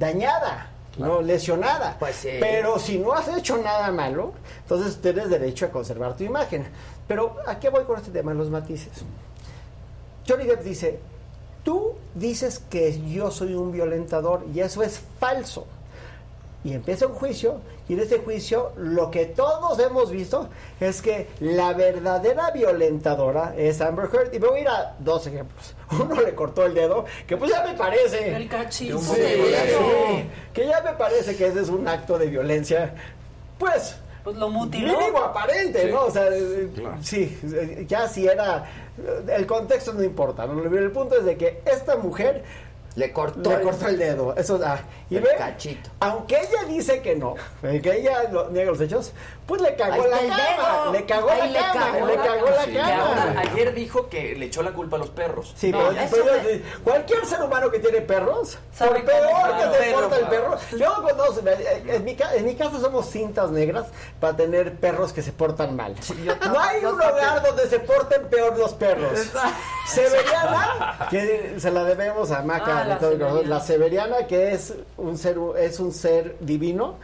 dañada, 0.00 0.68
no 0.98 1.20
lesionada. 1.20 1.96
Pues 1.98 2.16
sí. 2.16 2.30
Pero 2.40 2.78
si 2.78 2.98
no 2.98 3.12
has 3.12 3.28
hecho 3.28 3.56
nada 3.56 3.90
malo, 3.90 4.32
entonces 4.62 5.00
tienes 5.00 5.30
derecho 5.30 5.66
a 5.66 5.70
conservar 5.70 6.16
tu 6.16 6.24
imagen. 6.24 6.66
Pero 7.06 7.36
¿a 7.46 7.58
qué 7.58 7.68
voy 7.68 7.84
con 7.84 7.98
este 7.98 8.10
tema? 8.10 8.34
Los 8.34 8.50
matices. 8.50 9.04
Johnny 10.26 10.44
Depp 10.44 10.62
dice, 10.62 11.00
tú 11.62 11.94
dices 12.14 12.60
que 12.70 13.00
yo 13.08 13.30
soy 13.30 13.54
un 13.54 13.72
violentador 13.72 14.44
y 14.54 14.60
eso 14.60 14.82
es 14.82 15.00
falso. 15.18 15.66
Y 16.64 16.72
empieza 16.72 17.06
un 17.06 17.12
juicio 17.12 17.60
y 17.88 17.92
en 17.92 18.00
ese 18.00 18.18
juicio 18.20 18.72
lo 18.78 19.10
que 19.10 19.26
todos 19.26 19.78
hemos 19.78 20.10
visto 20.10 20.48
es 20.80 21.02
que 21.02 21.28
la 21.40 21.74
verdadera 21.74 22.50
violentadora 22.52 23.52
es 23.56 23.82
Amber 23.82 24.08
Heard. 24.10 24.32
Y 24.34 24.38
me 24.38 24.48
voy 24.48 24.58
a 24.60 24.62
ir 24.62 24.68
a 24.68 24.96
dos 24.98 25.26
ejemplos. 25.26 25.74
Uno 25.92 26.18
le 26.22 26.34
cortó 26.34 26.64
el 26.64 26.72
dedo, 26.72 27.04
que 27.26 27.36
pues 27.36 27.50
ya 27.50 27.62
me 27.64 27.74
parece... 27.74 28.34
El 28.34 28.48
cachito. 28.48 28.98
Sí, 28.98 29.12
sí, 29.14 30.30
que 30.54 30.66
ya 30.66 30.80
me 30.80 30.94
parece 30.94 31.36
que 31.36 31.48
ese 31.48 31.60
es 31.60 31.68
un 31.68 31.86
acto 31.86 32.18
de 32.18 32.26
violencia, 32.28 32.94
pues... 33.58 33.96
Pues 34.24 34.36
lo 34.36 34.48
mutiló. 34.48 34.98
Mínimo 34.98 35.18
aparente, 35.18 35.82
Sí. 35.82 35.90
¿no? 35.92 36.04
O 36.06 36.10
sea, 36.10 36.28
Claro. 36.74 36.96
sí, 37.02 37.38
ya 37.86 38.08
si 38.08 38.26
era... 38.26 38.64
El 39.28 39.46
contexto 39.46 39.92
no 39.92 40.02
importa, 40.02 40.46
¿no? 40.46 40.64
El 40.64 40.90
punto 40.92 41.18
es 41.18 41.26
de 41.26 41.36
que 41.36 41.60
esta 41.66 41.96
mujer 41.96 42.42
Le 42.96 43.12
cortó, 43.12 43.50
le 43.50 43.56
el- 43.56 43.62
cortó 43.62 43.88
el 43.88 43.98
dedo. 43.98 44.36
Eso, 44.36 44.60
ah, 44.64 44.78
y 45.10 45.16
el 45.16 45.22
ve, 45.22 45.30
cachito. 45.36 45.90
aunque 46.00 46.36
ella 46.36 46.62
dice 46.68 47.00
que 47.02 47.16
no, 47.16 47.34
que 47.60 47.98
ella 47.98 48.28
lo- 48.30 48.50
niega 48.50 48.70
los 48.70 48.80
hechos, 48.80 49.12
pues 49.46 49.60
le 49.60 49.74
cagó 49.74 50.02
Ahí 50.04 50.08
la 50.10 50.16
cama, 50.18 50.80
dedo. 50.84 50.92
le 50.92 51.04
cagó 51.06 51.30
Ahí 51.30 51.38
la 51.40 51.46
le 51.46 51.58
cama, 51.58 51.80
cagó 51.92 52.06
le 52.06 52.16
la 52.16 52.22
cagó 52.24 52.46
la 52.46 53.24
cama. 53.26 53.40
ayer 53.40 53.74
dijo 53.74 54.08
que 54.08 54.34
le 54.36 54.46
echó 54.46 54.62
la 54.62 54.72
culpa 54.72 54.96
a 54.96 54.98
los 55.00 55.10
perros. 55.10 55.52
Sí, 55.56 55.70
No, 55.70 55.78
pero, 55.90 56.06
pero 56.10 56.24
me- 56.42 56.60
cualquier 56.82 57.26
ser 57.26 57.42
humano 57.42 57.70
que 57.70 57.78
tiene 57.78 58.00
perros, 58.00 58.56
Sabe 58.74 59.00
por 59.00 59.04
peor 59.04 59.56
que 59.56 59.84
se 59.84 59.92
porta 59.92 60.16
el 60.18 60.26
perro. 60.28 60.56
yo 60.78 60.94
conozco, 61.02 61.42
en 61.86 62.04
mi, 62.04 62.14
ca- 62.16 62.34
en 62.34 62.44
mi 62.46 62.54
casa 62.54 62.80
somos 62.80 63.06
cintas 63.10 63.50
negras 63.50 63.86
para 64.20 64.34
tener 64.36 64.74
perros 64.76 65.12
que 65.12 65.22
se 65.22 65.32
portan 65.32 65.76
mal. 65.76 65.94
no 66.50 66.60
hay 66.60 66.84
un 66.84 66.94
hogar 67.00 67.42
donde 67.42 67.68
se 67.68 67.80
porten 67.80 68.28
peor 68.28 68.58
los 68.58 68.72
perros. 68.74 69.18
Severiana, 69.86 71.06
que 71.10 71.54
se 71.58 71.70
la 71.70 71.84
debemos 71.84 72.30
a 72.30 72.42
Maca, 72.42 72.80
Ah, 72.80 72.84
la. 72.84 72.98
Severiana. 72.98 73.42
la 73.42 73.60
Severiana, 73.60 74.26
que 74.26 74.52
es 74.52 74.74
un 74.96 75.18
ser, 75.18 75.36
es 75.58 75.78
un 75.80 75.92
ser 75.92 76.36
divino. 76.40 76.96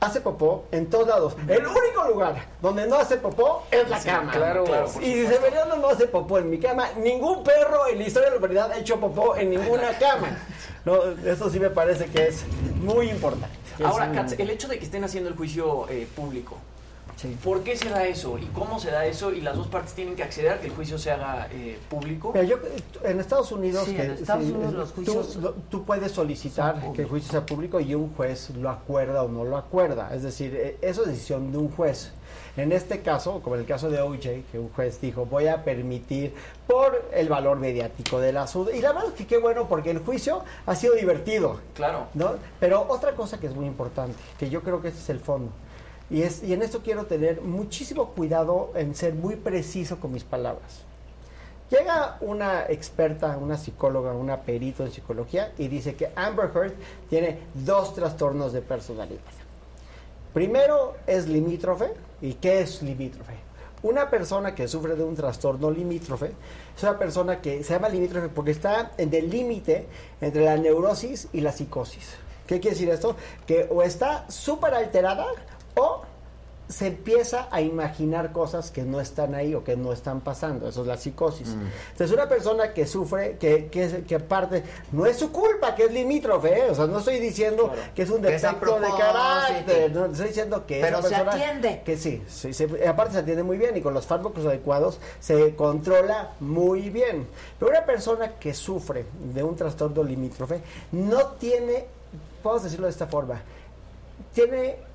Hace 0.00 0.22
popó 0.22 0.64
en 0.72 0.88
todos 0.88 1.06
lados. 1.06 1.36
El 1.46 1.66
único 1.66 2.04
lugar 2.08 2.46
donde 2.62 2.86
no 2.86 2.96
hace 2.96 3.18
popó 3.18 3.64
es 3.70 3.86
la 3.88 4.00
cama. 4.00 4.32
claro, 4.32 4.64
claro, 4.64 4.86
y 5.00 5.04
si 5.04 5.26
Severiano 5.26 5.76
no 5.76 5.88
hace 5.90 6.06
popó 6.06 6.38
en 6.38 6.48
mi 6.48 6.58
cama, 6.58 6.88
ningún 6.96 7.44
perro 7.44 7.86
en 7.86 7.98
la 7.98 8.04
historia 8.06 8.30
de 8.30 8.36
la 8.36 8.38
humanidad 8.38 8.72
ha 8.72 8.78
hecho 8.78 8.98
popó 8.98 9.36
en 9.36 9.50
ninguna 9.50 9.90
cama. 9.98 10.38
No, 10.86 11.02
eso 11.26 11.50
sí 11.50 11.60
me 11.60 11.68
parece 11.68 12.06
que 12.06 12.28
es 12.28 12.44
muy 12.82 13.10
importante. 13.10 13.54
Ahora, 13.84 14.10
Katz, 14.12 14.32
el 14.38 14.48
hecho 14.48 14.68
de 14.68 14.78
que 14.78 14.84
estén 14.86 15.04
haciendo 15.04 15.28
el 15.28 15.36
juicio 15.36 15.86
eh, 15.90 16.06
público, 16.16 16.56
¿Por 17.44 17.62
qué 17.62 17.76
se 17.76 17.88
da 17.88 18.06
eso? 18.06 18.38
¿Y 18.38 18.46
cómo 18.46 18.78
se 18.78 18.90
da 18.90 19.04
eso? 19.06 19.32
Y 19.32 19.40
las 19.40 19.56
dos 19.56 19.66
partes 19.68 19.92
tienen 19.94 20.16
que 20.16 20.22
acceder 20.22 20.52
a 20.52 20.60
que 20.60 20.66
el 20.68 20.72
juicio 20.72 20.98
se 20.98 21.10
haga 21.10 21.48
eh, 21.52 21.78
público. 21.88 22.32
Mira, 22.34 22.44
yo, 22.44 22.56
en 23.04 23.20
Estados 23.20 23.52
Unidos, 23.52 23.84
Sí, 23.86 23.94
que- 23.94 24.02
en 24.04 24.10
Estados 24.12 24.44
sí, 24.44 24.52
Unidos 24.52 24.72
los 24.74 24.88
tú- 24.92 24.94
juicios 25.14 25.38
tú, 25.70 25.84
puedes 25.84 26.12
solicitar 26.12 26.92
que 26.92 27.02
el 27.02 27.08
juicio 27.08 27.30
sea 27.30 27.46
público 27.46 27.80
y 27.80 27.94
un 27.94 28.14
juez 28.14 28.50
lo 28.50 28.70
acuerda 28.70 29.22
o 29.22 29.28
no 29.28 29.44
lo 29.44 29.56
acuerda. 29.56 30.14
Es 30.14 30.22
decir, 30.22 30.54
eh, 30.54 30.78
eso 30.82 31.02
es 31.02 31.08
decisión 31.08 31.52
de 31.52 31.58
un 31.58 31.70
juez. 31.70 32.12
En 32.56 32.72
este 32.72 33.00
caso, 33.00 33.40
como 33.42 33.54
en 33.56 33.62
el 33.62 33.66
caso 33.66 33.90
de 33.90 34.00
OJ, 34.00 34.42
que 34.50 34.58
un 34.58 34.68
juez 34.70 35.00
dijo, 35.00 35.24
voy 35.24 35.46
a 35.46 35.62
permitir 35.64 36.34
por 36.66 37.08
el 37.12 37.28
valor 37.28 37.58
mediático 37.58 38.18
del 38.20 38.36
asunto. 38.36 38.70
Y 38.72 38.80
la 38.80 38.92
verdad 38.92 39.08
es 39.10 39.14
que 39.14 39.26
qué 39.26 39.38
bueno 39.38 39.68
porque 39.68 39.90
el 39.90 39.98
juicio 39.98 40.42
ha 40.66 40.74
sido 40.74 40.94
divertido. 40.94 41.60
Claro. 41.74 42.06
¿no? 42.14 42.32
Pero 42.58 42.86
otra 42.88 43.12
cosa 43.14 43.38
que 43.38 43.46
es 43.46 43.54
muy 43.54 43.66
importante, 43.66 44.14
que 44.38 44.50
yo 44.50 44.62
creo 44.62 44.82
que 44.82 44.88
ese 44.88 44.98
es 44.98 45.10
el 45.10 45.20
fondo, 45.20 45.52
y, 46.10 46.22
en 46.22 46.62
esto 46.62 46.80
quiero 46.82 47.06
tener 47.06 47.40
muchísimo 47.40 48.08
cuidado 48.10 48.72
en 48.74 48.94
ser 48.94 49.14
muy 49.14 49.36
preciso 49.36 50.00
con 50.00 50.12
mis 50.12 50.24
palabras. 50.24 50.82
Llega 51.70 52.16
una 52.20 52.64
experta, 52.68 53.38
una 53.38 53.56
psicóloga, 53.56 54.12
una 54.12 54.40
perito 54.40 54.84
en 54.84 54.90
psicología 54.90 55.52
y 55.56 55.68
dice 55.68 55.94
que 55.94 56.10
Amber 56.16 56.50
Heard 56.52 56.72
tiene 57.08 57.38
dos 57.54 57.94
trastornos 57.94 58.52
de 58.52 58.60
personalidad. 58.60 59.20
Primero 60.34 60.96
es 61.06 61.28
limítrofe. 61.28 61.92
¿Y 62.20 62.34
qué 62.34 62.60
es 62.60 62.82
limítrofe? 62.82 63.34
Una 63.82 64.10
persona 64.10 64.54
que 64.54 64.68
sufre 64.68 64.94
de 64.94 65.02
un 65.02 65.14
trastorno 65.14 65.70
limítrofe 65.70 66.32
es 66.76 66.82
una 66.82 66.98
persona 66.98 67.40
que 67.40 67.64
se 67.64 67.72
llama 67.72 67.88
limítrofe 67.88 68.28
porque 68.28 68.50
está 68.50 68.92
en 68.98 69.14
el 69.14 69.30
límite 69.30 69.86
entre 70.20 70.44
la 70.44 70.56
neurosis 70.56 71.28
y 71.32 71.40
la 71.40 71.52
psicosis. 71.52 72.16
¿Qué 72.46 72.60
quiere 72.60 72.74
decir 72.74 72.90
esto? 72.90 73.16
Que 73.46 73.68
o 73.70 73.82
está 73.82 74.28
súper 74.28 74.74
alterada 74.74 75.24
o 75.76 76.02
se 76.68 76.86
empieza 76.86 77.48
a 77.50 77.60
imaginar 77.62 78.30
cosas 78.30 78.70
que 78.70 78.82
no 78.84 79.00
están 79.00 79.34
ahí 79.34 79.56
o 79.56 79.64
que 79.64 79.76
no 79.76 79.92
están 79.92 80.20
pasando. 80.20 80.68
Eso 80.68 80.82
es 80.82 80.86
la 80.86 80.96
psicosis. 80.96 81.48
Entonces, 81.90 82.12
una 82.16 82.28
persona 82.28 82.72
que 82.72 82.86
sufre, 82.86 83.38
que, 83.38 83.66
que, 83.66 84.04
que 84.06 84.14
aparte, 84.14 84.62
no 84.92 85.04
es 85.04 85.16
su 85.18 85.32
culpa, 85.32 85.74
que 85.74 85.86
es 85.86 85.92
limítrofe, 85.92 86.56
¿eh? 86.60 86.70
o 86.70 86.74
sea, 86.76 86.86
no 86.86 87.00
estoy 87.00 87.18
diciendo 87.18 87.72
que 87.92 88.02
es 88.02 88.10
un 88.10 88.22
defecto 88.22 88.78
de 88.78 88.86
carácter, 88.96 89.90
no, 89.92 90.06
estoy 90.06 90.28
diciendo 90.28 90.64
que 90.64 90.80
Pero 90.80 91.00
esa 91.00 91.08
se 91.08 91.14
persona 91.16 91.32
atiende. 91.32 91.82
que 91.84 91.96
sí, 91.96 92.22
sí, 92.28 92.52
se- 92.54 92.86
aparte 92.86 93.14
se 93.14 93.18
atiende 93.18 93.42
muy 93.42 93.58
bien 93.58 93.76
y 93.76 93.80
con 93.80 93.92
los 93.92 94.06
fármacos 94.06 94.46
adecuados 94.46 95.00
se 95.18 95.56
controla 95.56 96.34
muy 96.38 96.88
bien. 96.88 97.26
Pero 97.58 97.72
una 97.72 97.84
persona 97.84 98.34
que 98.38 98.54
sufre 98.54 99.06
de 99.34 99.42
un 99.42 99.56
trastorno 99.56 100.04
limítrofe 100.04 100.60
no 100.92 101.30
tiene, 101.32 101.86
vamos 102.44 102.60
a 102.60 102.64
decirlo 102.66 102.86
de 102.86 102.92
esta 102.92 103.08
forma, 103.08 103.40
tiene 104.32 104.88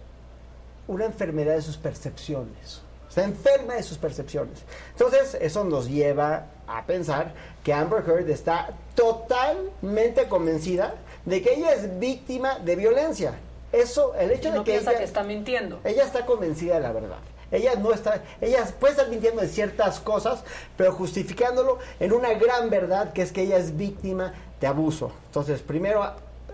una 0.87 1.05
enfermedad 1.05 1.55
de 1.55 1.61
sus 1.61 1.77
percepciones. 1.77 2.81
Está 3.07 3.23
enferma 3.23 3.75
de 3.75 3.83
sus 3.83 3.97
percepciones. 3.97 4.59
Entonces, 4.91 5.37
eso 5.39 5.63
nos 5.63 5.89
lleva 5.89 6.47
a 6.67 6.85
pensar 6.85 7.33
que 7.63 7.73
Amber 7.73 8.03
Heard 8.05 8.29
está 8.29 8.71
totalmente 8.93 10.27
convencida 10.27 10.95
de 11.23 11.41
que 11.41 11.53
ella 11.53 11.73
es 11.73 11.97
víctima 11.97 12.59
de 12.59 12.75
violencia. 12.75 13.35
Eso, 13.71 14.13
el 14.15 14.31
hecho 14.31 14.51
de 14.51 14.57
no 14.57 14.63
que 14.63 14.71
piensa 14.73 14.91
ella, 14.91 14.99
que 14.99 15.05
está 15.05 15.23
mintiendo. 15.23 15.79
ella 15.83 16.03
está 16.03 16.25
convencida 16.25 16.75
de 16.75 16.81
la 16.81 16.91
verdad. 16.91 17.19
Ella 17.51 17.75
no 17.75 17.93
está, 17.93 18.21
ella 18.41 18.65
puede 18.79 18.93
estar 18.93 19.07
mintiendo 19.07 19.41
de 19.41 19.47
ciertas 19.47 19.99
cosas, 19.99 20.43
pero 20.75 20.91
justificándolo 20.91 21.79
en 21.99 22.11
una 22.11 22.33
gran 22.33 22.69
verdad 22.69 23.13
que 23.13 23.21
es 23.21 23.31
que 23.31 23.43
ella 23.43 23.57
es 23.57 23.77
víctima 23.77 24.33
de 24.59 24.67
abuso. 24.67 25.11
Entonces, 25.27 25.61
primero 25.61 26.03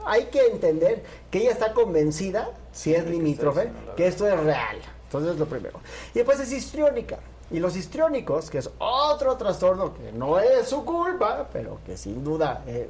hay 0.06 0.26
que 0.26 0.45
entender 0.48 1.03
que 1.30 1.40
ella 1.40 1.52
está 1.52 1.73
convencida, 1.73 2.49
si 2.72 2.94
es 2.94 3.06
limítrofe, 3.06 3.69
que 3.95 4.07
esto 4.07 4.28
es 4.28 4.40
real. 4.40 4.78
Entonces, 5.06 5.38
lo 5.38 5.45
primero. 5.45 5.80
Y 6.14 6.19
después 6.19 6.40
es 6.40 6.52
histriónica. 6.52 7.19
Y 7.52 7.60
los 7.60 7.76
histriónicos, 7.76 8.49
que 8.49 8.60
es 8.60 8.69
otro 8.80 9.36
trastorno 9.36 9.94
que 9.94 10.11
no 10.14 10.40
es 10.40 10.69
su 10.69 10.86
culpa, 10.86 11.49
pero 11.52 11.80
que 11.86 11.98
sin 11.98 12.23
duda 12.23 12.64
eh, 12.65 12.90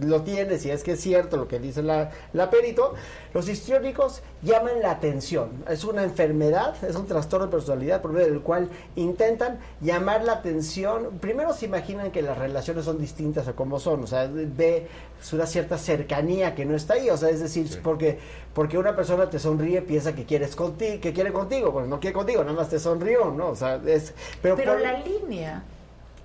lo 0.00 0.22
tiene, 0.22 0.58
si 0.58 0.70
es 0.70 0.84
que 0.84 0.92
es 0.92 1.00
cierto 1.00 1.36
lo 1.36 1.48
que 1.48 1.58
dice 1.58 1.82
la, 1.82 2.10
la 2.32 2.48
perito, 2.48 2.94
los 3.34 3.48
histriónicos 3.48 4.22
llaman 4.42 4.80
la 4.80 4.92
atención. 4.92 5.64
Es 5.68 5.84
una 5.84 6.04
enfermedad, 6.04 6.74
es 6.84 6.94
un 6.94 7.06
trastorno 7.06 7.46
de 7.46 7.52
personalidad 7.52 8.00
por 8.00 8.12
medio 8.12 8.28
del 8.28 8.42
cual 8.42 8.70
intentan 8.94 9.58
llamar 9.80 10.22
la 10.22 10.34
atención. 10.34 11.18
Primero 11.20 11.52
se 11.52 11.66
imaginan 11.66 12.12
que 12.12 12.22
las 12.22 12.38
relaciones 12.38 12.84
son 12.84 12.98
distintas 12.98 13.48
a 13.48 13.54
como 13.54 13.80
son, 13.80 14.04
o 14.04 14.06
sea, 14.06 14.28
ve 14.30 14.86
una 15.32 15.46
cierta 15.46 15.78
cercanía 15.78 16.54
que 16.54 16.64
no 16.64 16.76
está 16.76 16.94
ahí, 16.94 17.10
o 17.10 17.16
sea, 17.16 17.30
es 17.30 17.40
decir, 17.40 17.80
porque, 17.82 18.18
porque 18.56 18.78
una 18.78 18.96
persona 18.96 19.28
te 19.28 19.38
sonríe, 19.38 19.82
piensa 19.82 20.14
que 20.14 20.24
quieres 20.24 20.56
contigo, 20.56 20.98
que 20.98 21.12
quiere 21.12 21.30
contigo, 21.30 21.70
bueno, 21.72 21.88
no 21.88 22.00
quiere 22.00 22.14
contigo, 22.14 22.42
nada 22.42 22.56
más 22.56 22.70
te 22.70 22.78
sonrió, 22.80 23.30
¿no? 23.30 23.48
O 23.50 23.54
sea, 23.54 23.74
es... 23.86 24.14
Pero, 24.40 24.56
Pero 24.56 24.72
por- 24.72 24.80
la 24.80 24.94
línea 25.00 25.62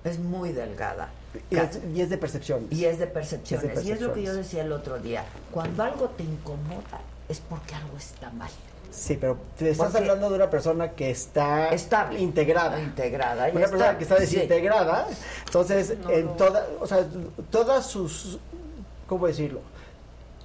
es 0.02 0.18
muy 0.18 0.50
delgada. 0.52 1.10
y, 1.50 1.56
es, 1.58 1.78
y 1.94 2.00
es 2.00 2.08
de 2.08 2.16
percepción. 2.16 2.66
Y 2.70 2.86
es 2.86 2.98
de 2.98 3.06
percepciones. 3.06 3.76
Es 3.76 3.84
de 3.84 3.88
Y 3.90 3.92
es 3.92 4.00
lo 4.00 4.14
que 4.14 4.22
yo 4.22 4.32
decía 4.32 4.62
el 4.62 4.72
otro 4.72 4.98
día. 4.98 5.26
Cuando 5.50 5.82
algo 5.82 6.08
te 6.08 6.22
incomoda 6.22 7.02
es 7.28 7.38
porque 7.40 7.74
algo 7.74 7.98
está 7.98 8.30
mal. 8.30 8.50
Sí, 8.90 9.18
pero 9.20 9.36
te 9.58 9.68
estás 9.68 9.88
Porque- 9.88 9.98
hablando 9.98 10.30
de 10.30 10.36
una 10.36 10.48
persona 10.48 10.92
que 10.92 11.10
está 11.10 11.68
Estable. 11.68 12.18
integrada. 12.18 12.80
Integrada. 12.80 13.42
Una 13.50 13.60
persona 13.60 13.76
estable, 13.90 13.98
que 13.98 14.04
está 14.04 14.16
sí. 14.16 14.22
desintegrada. 14.22 15.06
Entonces, 15.44 15.98
No, 16.02 16.10
en 16.10 16.24
no. 16.24 16.32
toda, 16.32 16.66
o 16.80 16.86
sea, 16.86 17.06
todas 17.50 17.86
sus, 17.86 18.38
¿cómo 19.06 19.26
decirlo? 19.26 19.60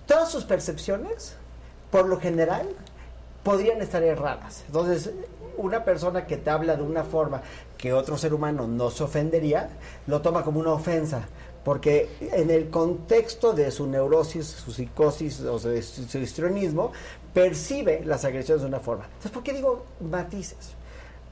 Todas 0.06 0.30
sus 0.30 0.44
percepciones, 0.44 1.36
por 1.98 2.10
lo 2.10 2.20
general, 2.20 2.68
podrían 3.42 3.82
estar 3.82 4.04
erradas. 4.04 4.64
Entonces, 4.68 5.10
una 5.58 5.84
persona 5.84 6.28
que 6.28 6.38
te 6.38 6.48
habla 6.52 6.76
de 6.76 6.84
una 6.84 7.04
forma 7.04 7.42
que 7.76 7.92
otro 7.92 8.20
ser 8.20 8.36
humano 8.36 8.68
no 8.68 8.92
se 8.92 9.04
ofendería, 9.04 9.70
lo 10.06 10.22
toma 10.22 10.44
como 10.44 10.60
una 10.60 10.74
ofensa. 10.74 11.28
Porque 11.64 12.08
en 12.20 12.52
el 12.52 12.70
contexto 12.70 13.52
de 13.52 13.72
su 13.72 13.88
neurosis, 13.88 14.46
su 14.46 14.72
psicosis 14.72 15.42
o 15.42 15.58
su, 15.58 15.82
su 15.82 16.20
histrionismo, 16.20 16.92
percibe 17.34 18.04
las 18.06 18.26
agresiones 18.26 18.62
de 18.62 18.68
una 18.68 18.80
forma. 18.80 19.06
Entonces, 19.06 19.32
¿por 19.32 19.42
qué 19.42 19.54
digo 19.54 19.84
matices? 20.00 20.76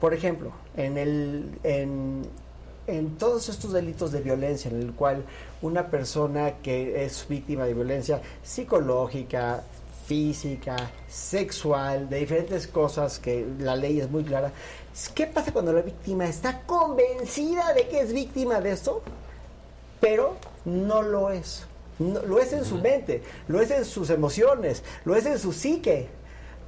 Por 0.00 0.14
ejemplo, 0.14 0.50
en, 0.76 0.98
el, 0.98 1.58
en 1.62 3.16
todos 3.18 3.48
estos 3.48 3.72
delitos 3.72 4.10
de 4.10 4.20
violencia, 4.20 4.68
en 4.68 4.82
el 4.82 4.92
cual 4.94 5.24
una 5.62 5.86
persona 5.86 6.54
que 6.60 7.04
es 7.04 7.24
víctima 7.28 7.66
de 7.66 7.74
violencia 7.74 8.20
psicológica, 8.42 9.62
física, 10.06 10.76
sexual, 11.08 12.08
de 12.08 12.18
diferentes 12.20 12.66
cosas 12.66 13.18
que 13.18 13.46
la 13.58 13.74
ley 13.76 14.00
es 14.00 14.10
muy 14.10 14.22
clara, 14.24 14.52
¿qué 15.14 15.26
pasa 15.26 15.52
cuando 15.52 15.72
la 15.72 15.82
víctima 15.82 16.26
está 16.26 16.62
convencida 16.62 17.72
de 17.74 17.88
que 17.88 18.00
es 18.00 18.12
víctima 18.12 18.60
de 18.60 18.72
esto? 18.72 19.02
pero 19.98 20.36
no 20.66 21.00
lo 21.02 21.30
es. 21.30 21.64
No- 21.98 22.20
lo 22.22 22.38
es 22.38 22.52
en 22.52 22.64
su 22.66 22.76
mente, 22.76 23.22
lo 23.48 23.60
es 23.62 23.70
en 23.70 23.84
sus 23.86 24.10
emociones, 24.10 24.84
lo 25.06 25.16
es 25.16 25.24
en 25.24 25.38
su 25.38 25.52
psique, 25.54 26.06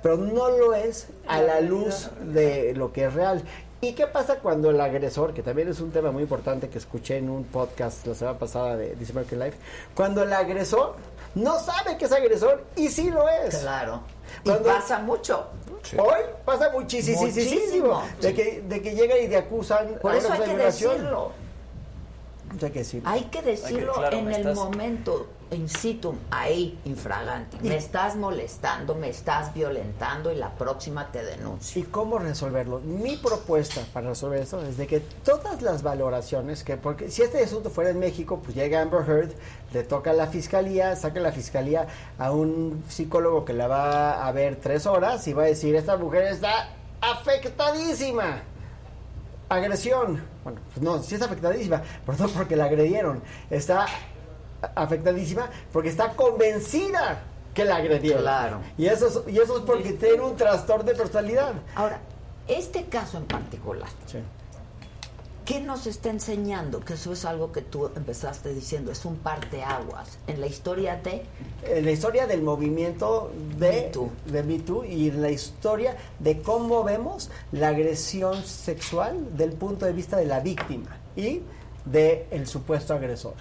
pero 0.02 0.16
no 0.16 0.48
lo 0.50 0.74
es 0.74 1.08
a 1.26 1.42
la 1.42 1.60
luz 1.60 2.08
de 2.32 2.72
lo 2.74 2.90
que 2.92 3.04
es 3.04 3.12
real. 3.12 3.42
¿Y 3.82 3.92
qué 3.92 4.06
pasa 4.06 4.36
cuando 4.40 4.70
el 4.70 4.80
agresor, 4.80 5.34
que 5.34 5.42
también 5.42 5.68
es 5.68 5.78
un 5.80 5.90
tema 5.92 6.10
muy 6.10 6.22
importante 6.22 6.68
que 6.70 6.78
escuché 6.78 7.18
en 7.18 7.28
un 7.28 7.44
podcast 7.44 8.04
la 8.06 8.14
semana 8.14 8.38
pasada 8.38 8.76
de 8.76 8.88
This 8.96 9.10
American 9.10 9.38
Life, 9.40 9.58
cuando 9.94 10.22
el 10.22 10.32
agresor 10.32 10.96
no 11.38 11.58
sabe 11.58 11.96
que 11.96 12.04
es 12.06 12.12
agresor 12.12 12.64
y 12.76 12.88
sí 12.88 13.10
lo 13.10 13.28
es? 13.28 13.56
Claro. 13.58 14.02
Y 14.44 14.50
pasa 14.50 14.98
mucho. 14.98 15.46
Hoy 15.96 16.20
pasa 16.44 16.70
muchísimo, 16.70 17.22
Muchísimo. 17.22 18.02
de 18.20 18.34
que, 18.34 18.62
de 18.62 18.82
que 18.82 18.94
llegan 18.94 19.18
y 19.22 19.28
te 19.28 19.36
acusan 19.36 19.94
Por 20.02 20.12
a 20.12 20.16
eso 20.18 20.26
una 20.26 20.36
hay 20.36 20.40
que 20.42 20.54
violación. 20.54 20.92
decirlo. 20.94 21.32
Hay 22.50 22.70
que 22.70 22.78
decirlo. 22.78 23.08
Hay 23.10 23.22
que 23.24 23.42
decirlo 23.42 23.92
claro, 23.94 24.16
en 24.18 24.28
el 24.28 24.34
estás- 24.40 24.54
momento, 24.56 25.26
in 25.50 25.68
situ, 25.68 26.14
ahí, 26.30 26.78
infraganti. 26.84 27.58
Me 27.60 27.76
estás 27.76 28.16
molestando, 28.16 28.94
me 28.94 29.08
estás 29.08 29.54
violentando 29.54 30.30
y 30.30 30.36
la 30.36 30.50
próxima 30.50 31.10
te 31.10 31.24
denuncio. 31.24 31.80
¿Y 31.80 31.84
cómo 31.84 32.18
resolverlo? 32.18 32.80
Mi 32.80 33.16
propuesta 33.16 33.80
para 33.92 34.10
resolver 34.10 34.42
esto 34.42 34.62
es 34.62 34.76
de 34.76 34.86
que 34.86 35.00
todas 35.00 35.62
las 35.62 35.82
valoraciones, 35.82 36.64
que 36.64 36.76
porque 36.76 37.10
si 37.10 37.22
este 37.22 37.42
asunto 37.42 37.70
fuera 37.70 37.90
en 37.90 37.98
México, 37.98 38.40
pues 38.42 38.54
llega 38.54 38.82
Amber 38.82 39.08
Heard, 39.08 39.32
le 39.72 39.82
toca 39.84 40.10
a 40.10 40.14
la 40.14 40.26
fiscalía, 40.26 40.94
saca 40.96 41.20
la 41.20 41.32
fiscalía 41.32 41.86
a 42.18 42.30
un 42.30 42.84
psicólogo 42.88 43.44
que 43.44 43.54
la 43.54 43.68
va 43.68 44.26
a 44.26 44.32
ver 44.32 44.56
tres 44.56 44.86
horas 44.86 45.26
y 45.28 45.32
va 45.32 45.44
a 45.44 45.46
decir, 45.46 45.74
esta 45.74 45.96
mujer 45.96 46.24
está 46.24 46.70
afectadísima. 47.00 48.42
Agresión. 49.48 50.22
Bueno, 50.44 50.60
pues 50.74 50.82
no, 50.82 51.02
sí 51.02 51.14
está 51.14 51.26
afectadísima, 51.26 51.82
pero 52.06 52.18
no 52.18 52.28
porque 52.28 52.54
la 52.54 52.64
agredieron. 52.64 53.22
Está 53.48 53.86
afectadísima 54.74 55.50
porque 55.72 55.88
está 55.88 56.10
convencida 56.14 57.22
que 57.54 57.64
la 57.64 57.76
agredieron. 57.76 58.22
Claro. 58.22 58.60
Y 58.76 58.86
eso 58.86 59.08
es, 59.08 59.34
y 59.34 59.38
eso 59.38 59.58
es 59.58 59.64
porque 59.64 59.92
tiene 59.92 60.20
un 60.22 60.36
trastorno 60.36 60.84
de 60.84 60.94
personalidad. 60.94 61.54
Ahora, 61.74 62.00
este 62.46 62.84
caso 62.84 63.18
en 63.18 63.26
particular, 63.26 63.88
¿Qué 65.48 65.62
nos 65.62 65.86
está 65.86 66.10
enseñando? 66.10 66.80
Que 66.80 66.92
eso 66.92 67.10
es 67.10 67.24
algo 67.24 67.52
que 67.52 67.62
tú 67.62 67.90
empezaste 67.96 68.52
diciendo, 68.52 68.92
es 68.92 69.06
un 69.06 69.16
parteaguas 69.16 70.18
en 70.26 70.42
la 70.42 70.46
historia 70.46 70.96
de 70.96 71.22
en 71.62 71.86
la 71.86 71.90
historia 71.90 72.26
del 72.26 72.42
movimiento 72.42 73.32
de 73.56 73.90
de 74.26 74.42
Me 74.42 74.58
Too 74.58 74.84
y 74.84 75.08
en 75.08 75.22
la 75.22 75.30
historia 75.30 75.96
de 76.18 76.42
cómo 76.42 76.84
vemos 76.84 77.30
la 77.50 77.68
agresión 77.68 78.44
sexual 78.44 79.38
del 79.38 79.54
punto 79.54 79.86
de 79.86 79.92
vista 79.94 80.18
de 80.18 80.26
la 80.26 80.40
víctima 80.40 80.98
y 81.16 81.40
del 81.86 82.24
el 82.30 82.46
supuesto 82.46 82.92
agresor. 82.92 83.32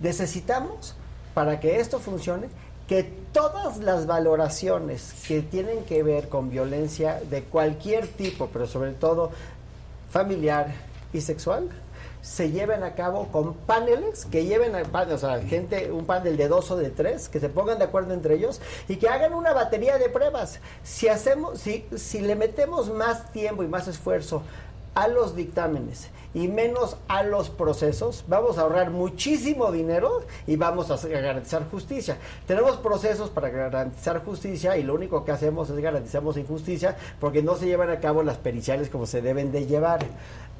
Necesitamos, 0.00 0.94
para 1.34 1.60
que 1.60 1.80
esto 1.80 1.98
funcione, 1.98 2.48
que 2.88 3.02
todas 3.32 3.78
las 3.78 4.06
valoraciones 4.06 5.14
que 5.26 5.42
tienen 5.42 5.84
que 5.84 6.02
ver 6.02 6.28
con 6.28 6.50
violencia 6.50 7.20
de 7.28 7.42
cualquier 7.42 8.06
tipo, 8.06 8.48
pero 8.52 8.66
sobre 8.66 8.92
todo 8.92 9.30
familiar 10.10 10.72
y 11.12 11.20
sexual, 11.20 11.68
se 12.26 12.50
lleven 12.50 12.82
a 12.82 12.94
cabo 12.94 13.28
con 13.28 13.54
paneles 13.54 14.24
que 14.24 14.44
lleven 14.44 14.74
a 14.74 14.82
o 14.82 15.42
gente, 15.42 15.92
un 15.92 16.06
panel 16.06 16.36
de 16.36 16.48
dos 16.48 16.70
o 16.72 16.76
de 16.76 16.90
tres, 16.90 17.28
que 17.28 17.38
se 17.38 17.48
pongan 17.48 17.78
de 17.78 17.84
acuerdo 17.84 18.14
entre 18.14 18.34
ellos 18.34 18.60
y 18.88 18.96
que 18.96 19.08
hagan 19.08 19.32
una 19.32 19.52
batería 19.52 19.96
de 19.96 20.08
pruebas. 20.08 20.58
Si 20.82 21.06
hacemos, 21.06 21.60
si, 21.60 21.86
si 21.96 22.20
le 22.20 22.34
metemos 22.34 22.90
más 22.90 23.32
tiempo 23.32 23.62
y 23.62 23.68
más 23.68 23.86
esfuerzo 23.86 24.42
a 24.96 25.08
los 25.08 25.36
dictámenes 25.36 26.08
y 26.34 26.48
menos 26.48 26.96
a 27.06 27.22
los 27.22 27.48
procesos, 27.50 28.24
vamos 28.28 28.58
a 28.58 28.62
ahorrar 28.62 28.90
muchísimo 28.90 29.70
dinero 29.70 30.22
y 30.46 30.56
vamos 30.56 30.90
a 30.90 31.08
garantizar 31.08 31.68
justicia. 31.70 32.18
Tenemos 32.46 32.76
procesos 32.78 33.30
para 33.30 33.50
garantizar 33.50 34.24
justicia 34.24 34.76
y 34.76 34.82
lo 34.82 34.94
único 34.94 35.24
que 35.24 35.32
hacemos 35.32 35.70
es 35.70 35.78
garantizamos 35.78 36.36
injusticia 36.36 36.96
porque 37.20 37.42
no 37.42 37.56
se 37.56 37.66
llevan 37.66 37.90
a 37.90 38.00
cabo 38.00 38.22
las 38.22 38.38
periciales 38.38 38.90
como 38.90 39.06
se 39.06 39.22
deben 39.22 39.52
de 39.52 39.66
llevar. 39.66 40.00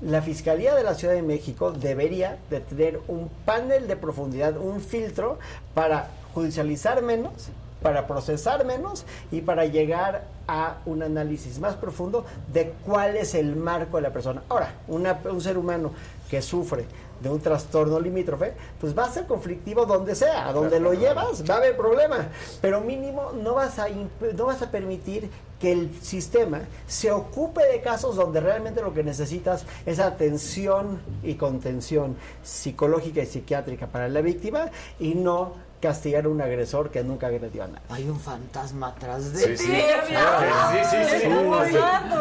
La 0.02 0.20
Fiscalía 0.20 0.74
de 0.74 0.84
la 0.84 0.94
Ciudad 0.94 1.14
de 1.14 1.22
México 1.22 1.72
debería 1.72 2.38
de 2.50 2.60
tener 2.60 3.00
un 3.08 3.30
panel 3.46 3.88
de 3.88 3.96
profundidad, 3.96 4.56
un 4.58 4.80
filtro 4.80 5.38
para 5.74 6.10
judicializar 6.34 7.02
menos, 7.02 7.48
para 7.82 8.06
procesar 8.06 8.64
menos 8.64 9.04
y 9.30 9.40
para 9.40 9.66
llegar 9.66 10.24
a 10.48 10.78
un 10.86 11.02
análisis 11.02 11.58
más 11.58 11.76
profundo 11.76 12.24
de 12.52 12.72
cuál 12.84 13.16
es 13.16 13.34
el 13.34 13.56
marco 13.56 13.96
de 13.96 14.02
la 14.02 14.12
persona. 14.12 14.42
Ahora, 14.48 14.74
un 14.88 15.40
ser 15.40 15.58
humano 15.58 15.92
que 16.30 16.42
sufre 16.42 16.86
de 17.20 17.30
un 17.30 17.40
trastorno 17.40 17.98
limítrofe, 17.98 18.52
pues 18.80 18.96
va 18.96 19.04
a 19.04 19.10
ser 19.10 19.26
conflictivo 19.26 19.86
donde 19.86 20.14
sea, 20.14 20.48
a 20.48 20.52
donde 20.52 20.80
lo 20.80 20.92
llevas 20.92 21.48
va 21.48 21.54
a 21.54 21.58
haber 21.58 21.76
problema, 21.76 22.28
pero 22.60 22.80
mínimo 22.80 23.32
no 23.32 23.54
vas 23.54 23.78
a 23.78 23.86
no 23.88 24.46
vas 24.46 24.62
a 24.62 24.70
permitir 24.70 25.30
que 25.58 25.72
el 25.72 25.94
sistema 26.02 26.60
se 26.86 27.10
ocupe 27.10 27.66
de 27.66 27.80
casos 27.80 28.16
donde 28.16 28.40
realmente 28.40 28.82
lo 28.82 28.92
que 28.92 29.02
necesitas 29.02 29.64
es 29.86 29.98
atención 29.98 31.00
y 31.22 31.34
contención 31.34 32.16
psicológica 32.42 33.22
y 33.22 33.26
psiquiátrica 33.26 33.86
para 33.86 34.08
la 34.08 34.20
víctima 34.20 34.70
y 35.00 35.14
no 35.14 35.54
castigar 35.80 36.24
a 36.24 36.28
un 36.28 36.40
agresor 36.40 36.90
que 36.90 37.02
nunca 37.04 37.26
agredió 37.28 37.64
a 37.64 37.68
nadie. 37.68 37.82
Hay 37.90 38.08
un 38.08 38.18
fantasma 38.18 38.88
atrás 38.88 39.32
de 39.32 39.38
Sí, 39.38 39.46
ti. 39.50 39.56
sí. 39.58 39.64
Sí, 39.66 40.78
sí, 40.90 40.96
sí, 41.10 41.18
sí. 41.20 41.28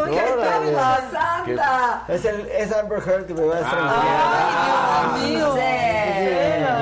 ¿Qué 0.09 0.19
está 0.25 0.59
pasando? 0.75 2.13
Es, 2.13 2.25
el, 2.25 2.47
es 2.47 2.71
Amber 2.73 2.99
Heard 3.07 3.25
que 3.25 3.33
me 3.33 3.45
va 3.45 3.57
a 3.57 5.13
Ay, 5.15 5.35
Dios 5.35 5.55
mío. 5.55 5.63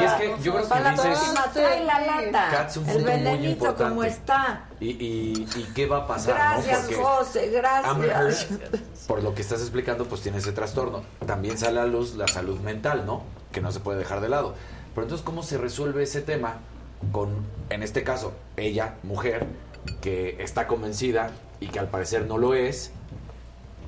Y 0.02 0.04
es 0.06 0.14
que 0.14 0.36
yo 0.44 0.52
creo 0.54 0.64
que 0.64 0.70
Para 0.70 0.82
la 0.84 0.91
dices- 0.91 1.06
próxima, 1.06 1.44
trae 1.54 1.84
la 1.86 2.00
lata. 2.02 2.68
El 2.88 3.04
venenito 3.04 3.50
importante. 3.52 3.84
como 3.90 4.04
está. 4.04 4.64
¿Y, 4.80 4.90
y, 4.90 5.48
y 5.56 5.64
qué 5.76 5.86
va 5.86 5.98
a 6.00 6.08
pasar? 6.08 6.36
Gracias, 6.36 6.90
¿no? 6.91 6.98
José, 7.06 7.50
gracias. 7.50 7.86
Amber 7.94 8.10
Heard, 8.10 8.82
por 9.08 9.24
lo 9.24 9.34
que 9.34 9.41
estás 9.41 9.62
explicando, 9.62 10.06
pues 10.06 10.22
tiene 10.22 10.40
ese 10.40 10.52
trastorno. 10.52 11.04
También 11.26 11.58
sale 11.58 11.80
a 11.80 11.86
luz 11.86 12.16
la 12.16 12.28
salud 12.28 12.60
mental, 12.60 13.06
¿no? 13.06 13.24
Que 13.52 13.62
no 13.62 13.72
se 13.72 13.80
puede 13.80 14.00
dejar 14.00 14.20
de 14.22 14.30
lado. 14.30 14.56
Pero 14.94 15.03
entonces, 15.06 15.26
¿cómo 15.26 15.44
se 15.44 15.57
resuelve 15.57 16.03
ese 16.03 16.22
tema 16.22 16.57
con, 17.11 17.30
en 17.70 17.84
este 17.84 18.03
caso, 18.03 18.34
ella, 18.57 18.95
mujer, 19.03 19.45
que 20.02 20.38
está 20.41 20.68
convencida 20.68 21.32
y 21.60 21.68
que 21.68 21.80
al 21.80 21.90
parecer 21.90 22.26
no 22.26 22.38
lo 22.38 22.53
es? 22.53 22.91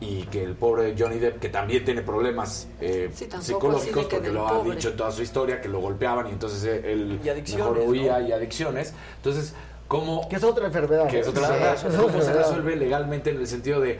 Y 0.01 0.23
que 0.23 0.43
el 0.43 0.55
pobre 0.55 0.93
Johnny 0.97 1.19
Depp, 1.19 1.39
que 1.39 1.47
también 1.49 1.85
tiene 1.85 2.01
problemas 2.01 2.67
eh, 2.81 3.09
Sí, 3.13 3.29
psicológicos, 3.39 4.05
porque 4.07 4.29
lo 4.29 4.45
ha 4.45 4.57
pobre. 4.57 4.75
dicho 4.75 4.89
en 4.89 4.97
toda 4.97 5.11
su 5.11 5.21
historia, 5.21 5.61
que 5.61 5.69
lo 5.69 5.79
golpeaban 5.79 6.27
y 6.27 6.31
entonces 6.31 6.63
él 6.83 7.19
Y 7.23 7.29
adicciones, 7.29 7.65
mejor 7.77 7.89
huía 7.89 8.19
¿no? 8.19 8.27
y 8.27 8.31
adicciones. 8.33 8.93
Entonces, 9.17 9.53
¿cómo, 9.87 10.27
Que 10.27 10.35
es 10.35 10.43
otra 10.43 10.65
enfermedad. 10.67 11.07
que 11.07 11.19
es 11.21 11.27
otra 11.27 11.47
enfermedad. 11.47 12.01
¿Cómo 12.01 12.21
se 12.21 12.33
resuelve 12.33 12.75
legalmente 12.75 13.29
en 13.29 13.37
el 13.37 13.47
sentido 13.47 13.79
de 13.79 13.99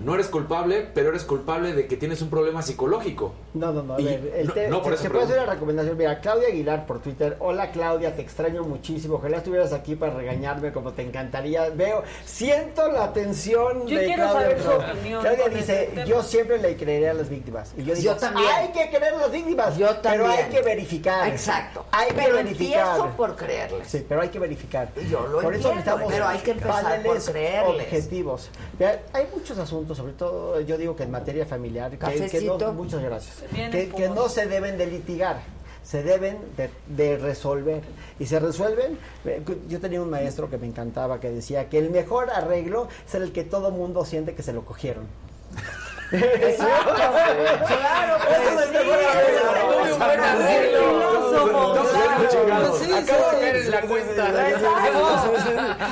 no 0.00 0.14
eres 0.14 0.28
culpable, 0.28 0.88
pero 0.94 1.10
eres 1.10 1.24
culpable 1.24 1.72
de 1.74 1.86
que 1.86 1.96
tienes 1.96 2.22
un 2.22 2.30
problema 2.30 2.62
psicológico? 2.62 3.32
No, 3.54 3.72
no, 3.72 3.82
no. 3.82 3.94
A 3.96 4.00
Y 4.00 4.04
ver, 4.04 4.32
el 4.36 4.46
no- 4.48 4.52
te- 4.54 4.68
no, 4.68 4.82
por 4.82 4.92
se- 4.92 4.94
eso 4.94 5.02
se 5.04 5.10
puede 5.10 5.24
hacer 5.24 5.38
una 5.42 5.52
recomendación. 5.52 5.96
Mira, 5.98 6.20
Claudia 6.20 6.48
Aguilar 6.48 6.86
por 6.86 7.00
Twitter. 7.00 7.36
Hola 7.40 7.70
Claudia, 7.70 8.14
te 8.16 8.22
extraño 8.22 8.62
muchísimo. 8.64 9.14
Ojalá 9.16 9.38
estuvieras 9.38 9.72
aquí 9.72 9.94
para 9.96 10.14
regañarme 10.14 10.72
como 10.72 10.92
te 10.92 11.02
encantaría. 11.02 11.68
Veo, 11.70 12.02
siento 12.24 12.90
la 12.90 13.12
tensión 13.12 13.86
Yo 13.86 13.98
de 13.98 14.06
quiero 14.06 14.22
Claudia. 14.22 14.40
saber 14.40 14.62
su 14.62 14.68
Pero 14.68 14.92
opinión 14.92 15.22
Claudia 15.22 15.48
dice, 15.48 15.84
este 15.84 16.06
yo 16.06 16.22
siempre 16.22 16.58
le 16.58 16.76
creeré 16.76 17.10
a 17.10 17.14
las 17.14 17.28
víctimas. 17.28 17.72
Y 17.76 17.84
yo 17.84 17.94
digo, 17.94 18.12
Yo 18.12 18.16
también. 18.16 18.48
hay 18.54 18.68
que 18.68 18.88
creer 18.88 19.14
a 19.14 19.18
las 19.18 19.30
víctimas. 19.32 19.76
Yo 19.76 19.86
Pero 19.88 20.00
también. 20.00 20.30
hay 20.30 20.44
que 20.50 20.62
verificar. 20.62 21.28
Exacto. 21.28 21.84
Hay 21.92 22.08
que 22.08 22.14
Pero 22.14 22.36
verificar. 22.36 22.86
empiezo 22.96 23.16
por 23.16 23.36
creerles. 23.36 23.88
Sí, 23.88 24.04
pero 24.08 24.22
hay 24.22 24.28
que 24.28 24.38
verificar. 24.38 24.88
Yo 25.10 25.26
lo 25.26 25.40
por 25.40 25.54
eso 25.54 25.70
entiendo, 25.70 25.74
necesitamos 25.74 26.12
pero 26.12 26.26
hay 26.28 26.38
que 26.38 26.50
empezar 26.52 27.02
por 27.02 27.18
creerles. 27.24 27.82
objetivos. 27.86 28.50
Mira, 28.78 29.00
hay 29.12 29.26
muchos 29.34 29.58
asuntos, 29.58 29.89
sobre 29.94 30.12
todo 30.12 30.60
yo 30.60 30.76
digo 30.78 30.94
que 30.96 31.02
en 31.04 31.10
materia 31.10 31.46
familiar, 31.46 31.90
que, 31.90 32.28
que 32.28 32.40
no, 32.42 32.72
muchas 32.72 33.02
gracias, 33.02 33.44
que, 33.70 33.88
que 33.88 34.08
no 34.08 34.28
se 34.28 34.46
deben 34.46 34.76
de 34.78 34.86
litigar, 34.86 35.40
se 35.82 36.02
deben 36.02 36.38
de, 36.56 36.70
de 36.86 37.16
resolver. 37.18 37.82
Y 38.18 38.26
se 38.26 38.38
resuelven, 38.38 38.98
eh, 39.24 39.42
yo 39.68 39.80
tenía 39.80 40.02
un 40.02 40.10
maestro 40.10 40.50
que 40.50 40.58
me 40.58 40.66
encantaba 40.66 41.20
que 41.20 41.30
decía 41.30 41.68
que 41.68 41.78
el 41.78 41.90
mejor 41.90 42.30
arreglo 42.30 42.88
es 43.06 43.14
el 43.14 43.32
que 43.32 43.44
todo 43.44 43.70
mundo 43.70 44.04
siente 44.04 44.34
que 44.34 44.42
se 44.42 44.52
lo 44.52 44.64
cogieron. 44.64 45.06
Exacto. 46.12 46.94
Claro, 46.94 48.16
pues 48.26 48.38
Ese 48.40 48.54
es 48.54 48.60
el 48.62 48.68
sí, 48.68 48.72
mejor 48.72 48.98
arreglo. 49.04 49.80
muy 49.80 49.90
buen 49.92 50.20
arreglo. 50.20 50.80
Acabo 52.96 53.30
de 53.30 53.38
caer 53.38 53.56
en 53.56 53.70
la 53.70 53.80
cuenta. 53.82 54.24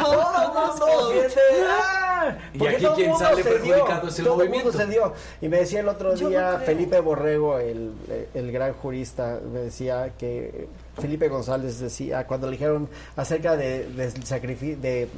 Todo 0.00 0.32
mundo 0.32 0.76
siente. 0.76 2.07
Y 2.54 2.66
aquí 2.66 2.82
todo 2.84 2.94
quien 2.94 3.10
mundo 3.10 3.24
sale 3.24 3.44
perjudicado 3.44 4.08
es 4.08 4.18
el 4.18 4.24
todo 4.24 4.36
movimiento. 4.36 4.64
mundo 4.66 4.78
se 4.84 4.86
dio. 4.90 5.12
Y 5.40 5.48
me 5.48 5.58
decía 5.58 5.80
el 5.80 5.88
otro 5.88 6.14
Yo 6.14 6.28
día 6.28 6.52
no. 6.52 6.58
Felipe 6.60 7.00
Borrego, 7.00 7.58
el, 7.58 7.92
el 8.34 8.52
gran 8.52 8.72
jurista, 8.74 9.38
me 9.52 9.60
decía 9.60 10.12
que 10.18 10.68
Felipe 11.00 11.28
González 11.28 11.78
decía, 11.78 12.26
cuando 12.26 12.46
le 12.48 12.52
dijeron 12.52 12.88
acerca 13.16 13.56
de, 13.56 13.88
de, 13.88 15.08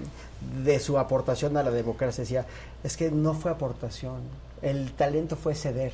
de 0.63 0.81
su 0.81 0.99
aportación 0.99 1.57
a 1.57 1.63
la 1.63 1.71
democracia, 1.71 2.23
decía, 2.23 2.47
es 2.85 2.97
que 2.97 3.11
no 3.11 3.35
fue 3.35 3.51
aportación, 3.51 4.21
el 4.63 4.93
talento 4.93 5.37
fue 5.37 5.55
ceder. 5.55 5.93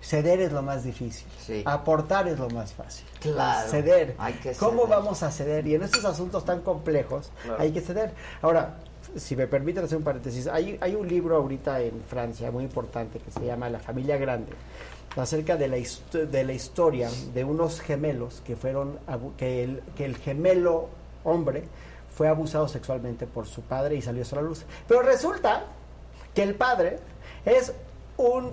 Ceder 0.00 0.40
es 0.40 0.52
lo 0.52 0.60
más 0.62 0.84
difícil. 0.84 1.26
Sí. 1.40 1.62
Aportar 1.64 2.28
es 2.28 2.38
lo 2.38 2.50
más 2.50 2.74
fácil. 2.74 3.06
Claro. 3.20 3.70
Ceder. 3.70 4.14
Hay 4.18 4.34
que 4.34 4.52
¿Cómo 4.52 4.82
ceder. 4.82 4.96
vamos 4.96 5.22
a 5.22 5.30
ceder? 5.30 5.66
Y 5.66 5.74
en 5.76 5.82
estos 5.82 6.04
asuntos 6.04 6.44
tan 6.44 6.60
complejos 6.60 7.30
Claro. 7.42 7.62
hay 7.62 7.72
que 7.72 7.80
ceder. 7.80 8.12
Ahora, 8.42 8.74
si 9.16 9.36
me 9.36 9.46
permiten 9.46 9.84
hacer 9.84 9.98
un 9.98 10.04
paréntesis, 10.04 10.46
hay, 10.46 10.76
hay 10.80 10.94
un 10.94 11.06
libro 11.08 11.36
ahorita 11.36 11.80
en 11.80 12.02
Francia 12.08 12.50
muy 12.50 12.64
importante 12.64 13.18
que 13.18 13.30
se 13.30 13.44
llama 13.46 13.68
La 13.70 13.78
familia 13.78 14.16
grande, 14.16 14.52
acerca 15.16 15.56
de 15.56 15.68
la, 15.68 15.76
de 16.12 16.44
la 16.44 16.52
historia 16.52 17.08
de 17.32 17.44
unos 17.44 17.80
gemelos 17.80 18.42
que 18.44 18.56
fueron, 18.56 18.98
que 19.36 19.62
el, 19.64 19.82
que 19.96 20.04
el 20.04 20.16
gemelo 20.16 20.88
hombre 21.22 21.64
fue 22.16 22.28
abusado 22.28 22.66
sexualmente 22.68 23.26
por 23.26 23.46
su 23.46 23.62
padre 23.62 23.96
y 23.96 24.02
salió 24.02 24.24
a 24.30 24.34
la 24.36 24.42
luz. 24.42 24.64
Pero 24.88 25.02
resulta 25.02 25.64
que 26.34 26.42
el 26.42 26.54
padre 26.54 26.98
es 27.44 27.72
un- 28.16 28.50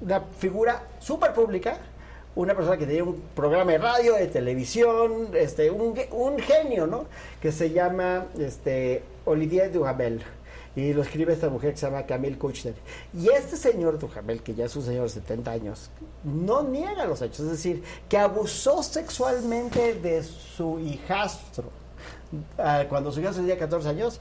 una 0.00 0.20
figura 0.38 0.82
súper 0.98 1.32
pública, 1.32 1.76
una 2.36 2.54
persona 2.54 2.76
que 2.76 2.86
tenía 2.86 3.02
un 3.02 3.20
programa 3.34 3.72
de 3.72 3.78
radio, 3.78 4.14
de 4.14 4.28
televisión, 4.28 5.28
este, 5.34 5.70
un, 5.70 5.98
un 6.12 6.38
genio, 6.38 6.86
¿no? 6.86 7.06
Que 7.42 7.50
se 7.50 7.70
llama 7.70 8.26
este, 8.38 9.02
Olivier 9.28 9.70
Duhamel. 9.72 10.22
Y 10.76 10.92
lo 10.92 11.02
escribe 11.02 11.32
esta 11.32 11.48
mujer 11.48 11.72
que 11.72 11.78
se 11.78 11.86
llama 11.86 12.04
Camille 12.06 12.38
Kuchner. 12.38 12.74
Y 13.12 13.28
este 13.30 13.56
señor 13.56 13.98
Duhamel, 13.98 14.42
que 14.42 14.54
ya 14.54 14.66
es 14.66 14.76
un 14.76 14.84
señor 14.84 15.04
de 15.04 15.08
70 15.08 15.50
años, 15.50 15.90
no 16.22 16.62
niega 16.62 17.04
los 17.04 17.20
hechos. 17.20 17.40
Es 17.40 17.50
decir, 17.50 17.82
que 18.08 18.16
abusó 18.16 18.82
sexualmente 18.82 19.94
de 19.94 20.22
su 20.22 20.78
hijastro. 20.78 21.64
ah, 22.58 22.84
cuando 22.88 23.10
su 23.10 23.20
hijastro 23.20 23.42
tenía 23.42 23.58
14 23.58 23.88
años. 23.88 24.20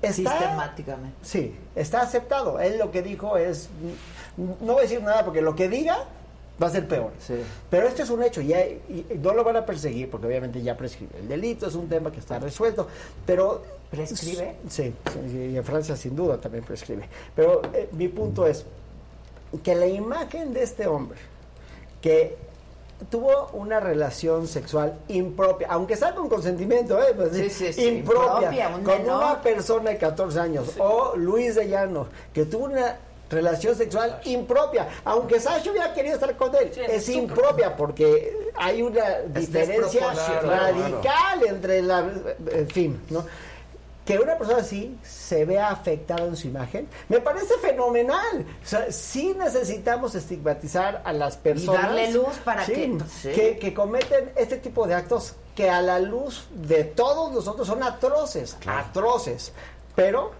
Está, 0.00 0.14
Sistemáticamente. 0.14 1.16
Sí, 1.22 1.56
está 1.74 2.00
aceptado. 2.02 2.58
Él 2.60 2.78
lo 2.78 2.90
que 2.90 3.02
dijo 3.02 3.36
es, 3.36 3.68
no 4.36 4.72
voy 4.74 4.78
a 4.78 4.82
decir 4.82 5.02
nada 5.02 5.24
porque 5.24 5.42
lo 5.42 5.54
que 5.56 5.68
diga 5.68 6.04
va 6.62 6.68
a 6.68 6.70
ser 6.70 6.86
peor. 6.88 7.10
Pero 7.68 7.86
esto 7.88 8.02
es 8.04 8.10
un 8.10 8.22
hecho 8.22 8.40
y, 8.40 8.52
hay- 8.54 8.80
y 8.88 9.18
no 9.18 9.34
lo 9.34 9.42
van 9.44 9.56
a 9.56 9.66
perseguir 9.66 10.08
porque 10.08 10.26
obviamente 10.28 10.62
ya 10.62 10.76
prescribe. 10.76 11.18
El 11.18 11.28
delito 11.28 11.66
es 11.66 11.74
un 11.74 11.88
tema 11.88 12.10
que 12.12 12.20
está 12.20 12.38
resuelto, 12.38 12.86
pero... 13.26 13.76
¿Prescribe? 13.90 14.56
Sí, 14.68 14.94
sí, 15.30 15.50
y 15.52 15.56
en 15.56 15.64
Francia 15.64 15.96
sin 15.96 16.14
duda 16.14 16.38
también 16.38 16.64
prescribe. 16.64 17.08
Pero 17.34 17.62
eh, 17.72 17.88
mi 17.92 18.08
punto 18.08 18.46
es, 18.46 18.64
que 19.62 19.74
la 19.74 19.86
imagen 19.86 20.52
de 20.52 20.62
este 20.62 20.86
hombre, 20.86 21.18
que 22.02 22.36
tuvo 23.10 23.48
una 23.54 23.80
relación 23.80 24.46
sexual 24.46 24.98
impropia, 25.08 25.68
aunque 25.70 25.96
sea 25.96 26.14
con 26.14 26.28
consentimiento, 26.28 27.00
¿eh? 27.00 27.14
Pues, 27.16 27.32
Sí, 27.32 27.48
sí, 27.48 27.72
sí, 27.72 27.86
impropia, 27.86 28.50
impropia, 28.50 28.68
un 28.68 28.84
con 28.84 29.02
menor. 29.02 29.22
una 29.22 29.42
persona 29.42 29.90
de 29.90 29.98
14 29.98 30.40
años, 30.40 30.74
o 30.78 31.14
Luis 31.16 31.54
de 31.54 31.68
Llano, 31.68 32.08
que 32.34 32.44
tuvo 32.44 32.66
una 32.66 32.96
relación 33.30 33.76
sexual 33.76 34.20
impropia, 34.24 34.88
aunque 35.04 35.38
Sasha 35.38 35.70
hubiera 35.70 35.92
querido 35.92 36.14
estar 36.14 36.34
con 36.36 36.54
él, 36.54 36.70
es 36.88 37.08
impropia 37.08 37.76
porque 37.76 38.50
hay 38.56 38.82
una 38.82 39.20
diferencia 39.26 40.12
radical 40.42 41.46
entre 41.46 41.82
la, 41.82 42.10
en 42.52 42.68
fin, 42.68 43.00
¿no? 43.10 43.24
Que 44.08 44.18
una 44.18 44.38
persona 44.38 44.60
así 44.60 44.98
se 45.02 45.44
vea 45.44 45.68
afectada 45.68 46.24
en 46.24 46.34
su 46.34 46.46
imagen, 46.46 46.88
me 47.10 47.20
parece 47.20 47.58
fenomenal. 47.58 48.46
O 48.64 48.66
sea, 48.66 48.90
sí 48.90 49.34
necesitamos 49.38 50.14
estigmatizar 50.14 51.02
a 51.04 51.12
las 51.12 51.36
personas. 51.36 51.82
darle 51.82 52.12
luz 52.12 52.38
para 52.42 52.64
sí, 52.64 52.72
que- 52.72 52.98
sí. 53.06 53.32
que, 53.32 53.58
que 53.58 53.74
cometen 53.74 54.32
este 54.34 54.56
tipo 54.56 54.86
de 54.86 54.94
actos 54.94 55.34
que 55.54 55.68
a 55.68 55.82
la 55.82 55.98
luz 55.98 56.46
de 56.54 56.84
todos 56.84 57.32
nosotros 57.32 57.66
son 57.66 57.82
atroces, 57.82 58.56
atroces. 58.66 59.52
Pero 59.94 60.30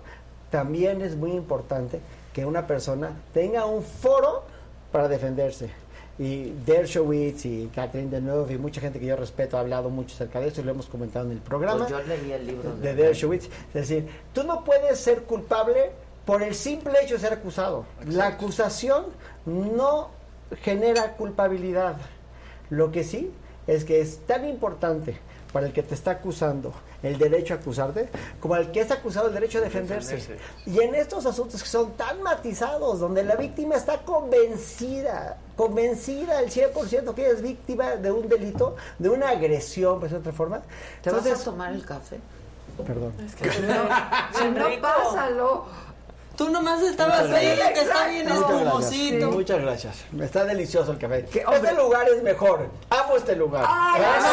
también 0.50 1.02
es 1.02 1.14
muy 1.14 1.32
importante 1.32 2.00
que 2.32 2.46
una 2.46 2.66
persona 2.66 3.10
tenga 3.34 3.66
un 3.66 3.82
foro 3.82 4.44
para 4.92 5.08
defenderse. 5.08 5.68
Y 6.18 6.50
Dershowitz 6.66 7.44
y 7.46 7.70
Catherine 7.74 8.10
Deneuve 8.10 8.54
y 8.54 8.58
mucha 8.58 8.80
gente 8.80 8.98
que 8.98 9.06
yo 9.06 9.14
respeto 9.16 9.56
ha 9.56 9.60
hablado 9.60 9.88
mucho 9.88 10.14
acerca 10.14 10.40
de 10.40 10.48
eso 10.48 10.60
y 10.60 10.64
lo 10.64 10.72
hemos 10.72 10.86
comentado 10.86 11.26
en 11.26 11.32
el 11.32 11.38
programa 11.38 11.86
Pues 11.86 11.90
yo 11.90 12.00
leí 12.02 12.32
el 12.32 12.46
libro 12.46 12.74
de 12.76 12.94
de- 12.94 13.02
Dershowitz. 13.04 13.44
Es 13.68 13.74
decir, 13.74 14.08
tú 14.32 14.42
no 14.42 14.64
puedes 14.64 14.98
ser 14.98 15.22
culpable 15.22 15.92
por 16.24 16.42
el 16.42 16.54
simple 16.54 16.92
hecho 17.02 17.14
de 17.14 17.20
ser 17.20 17.32
acusado. 17.32 17.86
La 18.06 18.26
acusación 18.26 19.06
no 19.46 20.10
genera 20.62 21.12
culpabilidad. 21.16 21.96
Lo 22.68 22.90
que 22.90 23.04
sí 23.04 23.30
es 23.66 23.84
que 23.84 24.00
es 24.00 24.18
tan 24.26 24.46
importante 24.48 25.18
para 25.52 25.66
el 25.66 25.72
que 25.72 25.82
te 25.82 25.94
está 25.94 26.12
acusando 26.12 26.72
el 27.02 27.16
derecho 27.16 27.54
a 27.54 27.56
acusarte, 27.58 28.08
como 28.40 28.56
el 28.56 28.70
que 28.70 28.80
es 28.80 28.90
acusado 28.90 29.28
el 29.28 29.34
derecho 29.34 29.58
a 29.58 29.60
defenderse. 29.62 30.16
Defenderse. 30.16 30.44
Y 30.66 30.80
en 30.80 30.94
estos 30.94 31.24
asuntos 31.26 31.62
que 31.62 31.68
son 31.68 31.92
tan 31.92 32.22
matizados, 32.22 33.00
donde 33.00 33.22
la 33.24 33.36
víctima 33.36 33.76
está 33.76 33.98
convencida, 34.02 35.36
convencida 35.56 36.38
al 36.38 36.46
100% 36.50 37.14
que 37.14 37.30
es 37.30 37.40
víctima 37.42 37.96
de 37.96 38.10
un 38.12 38.28
delito, 38.28 38.76
de 38.98 39.08
una 39.08 39.30
agresión, 39.30 40.00
pues 40.00 40.12
de 40.12 40.18
otra 40.18 40.32
forma. 40.32 40.60
¿Te 41.02 41.10
vas 41.10 41.20
Entonces- 41.24 41.40
a 41.40 41.50
tomar 41.50 41.72
el 41.72 41.84
café? 41.84 42.18
Perdón. 42.86 43.12
Si 44.38 44.44
no, 44.50 44.80
pásalo. 44.80 45.64
Tú 46.38 46.48
nomás 46.50 46.80
estabas 46.82 47.22
Muchas 47.26 47.36
ahí, 47.36 47.46
gracias. 47.56 47.72
que 47.72 47.80
está 47.80 48.06
bien 48.06 48.26
Muchas 48.28 48.38
gracias. 48.40 48.62
espumosito. 48.62 49.30
Muchas 49.32 49.60
gracias. 49.60 49.96
Está 50.22 50.44
delicioso 50.44 50.92
el 50.92 50.98
café. 50.98 51.18
este 51.28 51.74
lugar 51.74 52.08
es 52.08 52.22
mejor. 52.22 52.70
Amo 52.90 53.16
este 53.16 53.34
lugar. 53.34 53.64
Ay, 53.66 54.02
sí, 54.20 54.28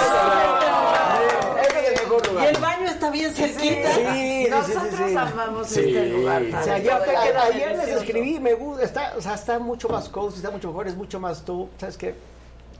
este. 1.58 1.62
Este 1.62 1.80
es 1.80 1.88
el 2.00 2.06
mejor 2.08 2.28
lugar. 2.28 2.46
Y 2.46 2.48
el 2.56 2.62
baño 2.62 2.86
está 2.86 3.10
bien 3.10 3.34
cerquita. 3.34 3.92
Sí, 3.96 4.02
sí, 4.06 4.48
sí, 4.66 4.72
sí, 4.98 5.04
sí. 5.10 5.16
amamos 5.18 5.68
Sí. 5.68 5.80
este 5.80 6.06
lugar. 6.10 6.44
O 6.44 6.64
sea, 6.64 6.76
Te 6.76 6.84
queda 6.84 7.44
ayer 7.44 7.76
les 7.78 7.88
escribí, 7.90 8.40
me 8.40 8.54
gusta, 8.54 8.84
está, 8.84 9.14
o 9.18 9.22
sea, 9.22 9.34
está 9.34 9.58
mucho 9.58 9.90
más 9.90 10.08
cozy, 10.08 10.38
está 10.38 10.52
mucho 10.52 10.68
mejor, 10.68 10.88
es 10.88 10.96
mucho 10.96 11.20
más 11.20 11.42
tú, 11.44 11.70
¿sabes 11.80 11.98
qué? 11.98 12.14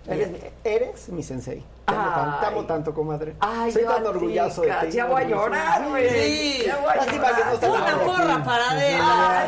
Eres, 0.08 0.30
eres 0.64 1.10
mi 1.10 1.24
sensei. 1.24 1.64
Te 1.86 1.94
amo, 1.94 2.10
tan- 2.16 2.40
te 2.40 2.46
amo 2.48 2.60
Ay. 2.62 2.66
tanto, 2.68 2.94
comadre. 2.94 3.36
Ay, 3.40 3.72
Soy 3.72 3.84
tan 3.86 4.06
orgulloso 4.06 4.62
de 4.62 4.72
ti. 4.82 4.92
ya 4.92 5.06
voy 5.06 5.22
a 5.24 5.28
llorar, 5.28 5.88
güey. 5.90 6.10
Sí. 6.10 6.64
Ya 6.66 6.78
voy 6.78 6.90
a 6.90 6.96
Lástima 6.96 7.28
que 7.36 7.44
no 7.46 7.52
está 7.54 7.72
Una 7.72 7.88
aquí. 7.88 8.44
para 8.46 8.64
Ah, 8.66 8.72
Adela. 8.72 9.46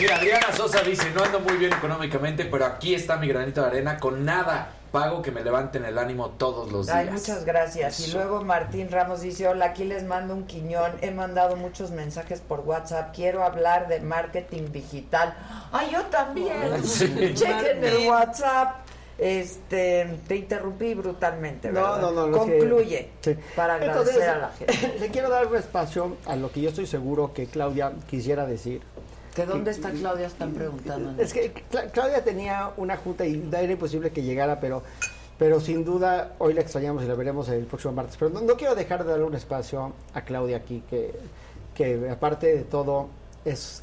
Mira, 0.00 0.16
Adriana 0.16 0.52
Sosa 0.52 0.82
dice, 0.82 1.10
no 1.14 1.22
ando 1.22 1.40
muy 1.40 1.56
bien 1.58 1.72
económicamente, 1.72 2.46
pero 2.46 2.64
aquí 2.64 2.94
está 2.94 3.16
mi 3.16 3.28
granito 3.28 3.60
de 3.60 3.66
arena 3.68 3.98
con 3.98 4.24
nada. 4.24 4.72
Pago 4.90 5.22
que 5.22 5.30
me 5.30 5.44
levanten 5.44 5.84
el 5.84 5.98
ánimo 5.98 6.30
todos 6.30 6.72
los 6.72 6.86
días. 6.86 6.96
Ay, 6.98 7.10
muchas 7.10 7.44
gracias. 7.44 8.08
Y 8.08 8.12
luego 8.12 8.42
Martín 8.42 8.90
Ramos 8.90 9.20
dice, 9.20 9.46
hola, 9.46 9.66
aquí 9.66 9.84
les 9.84 10.02
mando 10.02 10.34
un 10.34 10.46
quiñón. 10.46 10.92
He 11.00 11.12
mandado 11.12 11.54
muchos 11.54 11.92
mensajes 11.92 12.40
por 12.40 12.60
WhatsApp. 12.60 13.14
Quiero 13.14 13.44
hablar 13.44 13.86
de 13.86 14.00
marketing 14.00 14.72
digital. 14.72 15.32
Ay, 15.70 15.90
yo 15.92 16.02
también. 16.06 16.82
Sí. 16.84 17.06
Chequen 17.34 17.84
el. 17.84 18.08
WhatsApp. 18.08 18.78
Este, 19.16 20.18
te 20.26 20.36
interrumpí 20.36 20.94
brutalmente, 20.94 21.68
No, 21.70 21.82
¿verdad? 21.82 22.00
no, 22.00 22.10
no. 22.10 22.26
no, 22.28 22.44
que- 22.46 22.58
Concluye 22.58 23.10
Sí. 23.20 23.36
para 23.54 23.74
agradecer 23.74 24.14
Entonces, 24.14 24.28
a 24.28 24.38
la 24.38 24.48
gente. 24.48 24.98
Le 24.98 25.08
quiero 25.10 25.28
dar 25.28 25.46
un 25.46 25.56
espacio 25.56 26.16
a 26.26 26.34
lo 26.36 26.50
que 26.50 26.62
yo 26.62 26.70
estoy 26.70 26.86
seguro 26.86 27.32
que 27.34 27.46
Claudia 27.46 27.92
quisiera 28.08 28.46
decir. 28.46 28.80
¿Que 29.34 29.46
dónde 29.46 29.70
está 29.70 29.90
Claudia? 29.90 30.26
Están 30.26 30.52
preguntando. 30.52 31.22
Es 31.22 31.32
que 31.32 31.52
Cla- 31.70 31.90
Claudia 31.92 32.22
tenía 32.24 32.72
una 32.76 32.96
junta 32.96 33.24
y 33.26 33.48
era 33.52 33.72
imposible 33.72 34.10
que 34.10 34.22
llegara, 34.22 34.58
pero, 34.60 34.82
pero 35.38 35.60
sin 35.60 35.84
duda 35.84 36.34
hoy 36.38 36.52
la 36.54 36.60
extrañamos 36.62 37.04
y 37.04 37.06
la 37.06 37.14
veremos 37.14 37.48
el 37.48 37.64
próximo 37.66 37.92
martes. 37.92 38.16
Pero 38.18 38.30
no, 38.30 38.40
no 38.40 38.56
quiero 38.56 38.74
dejar 38.74 39.04
de 39.04 39.10
darle 39.10 39.24
un 39.24 39.34
espacio 39.34 39.92
a 40.14 40.22
Claudia 40.22 40.56
aquí, 40.56 40.82
que, 40.90 41.14
que 41.74 42.10
aparte 42.10 42.54
de 42.56 42.62
todo 42.64 43.08
es, 43.44 43.82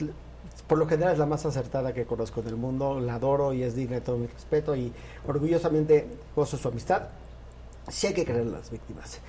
por 0.68 0.78
lo 0.78 0.86
general 0.88 1.14
es 1.14 1.20
la 1.20 1.26
más 1.26 1.46
acertada 1.46 1.94
que 1.94 2.06
conozco 2.06 2.42
en 2.42 2.48
el 2.48 2.56
mundo, 2.58 3.00
la 3.00 3.16
adoro 3.16 3.54
y 3.54 3.64
es 3.64 3.74
digna 3.74 3.96
de 3.96 4.02
todo 4.02 4.18
mi 4.18 4.28
respeto 4.28 4.76
y 4.76 4.92
orgullosamente 5.26 6.08
gozo 6.36 6.58
su 6.58 6.68
amistad. 6.68 7.04
Sí 7.88 8.08
hay 8.08 8.14
que 8.14 8.26
creer 8.26 8.42
en 8.42 8.52
las 8.52 8.70
víctimas. 8.70 9.20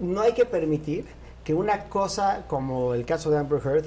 No 0.00 0.20
hay 0.20 0.34
que 0.34 0.44
permitir 0.44 1.06
que 1.42 1.54
una 1.54 1.84
cosa 1.84 2.44
como 2.46 2.92
el 2.92 3.06
caso 3.06 3.30
de 3.30 3.38
Amber 3.38 3.62
Heard 3.64 3.86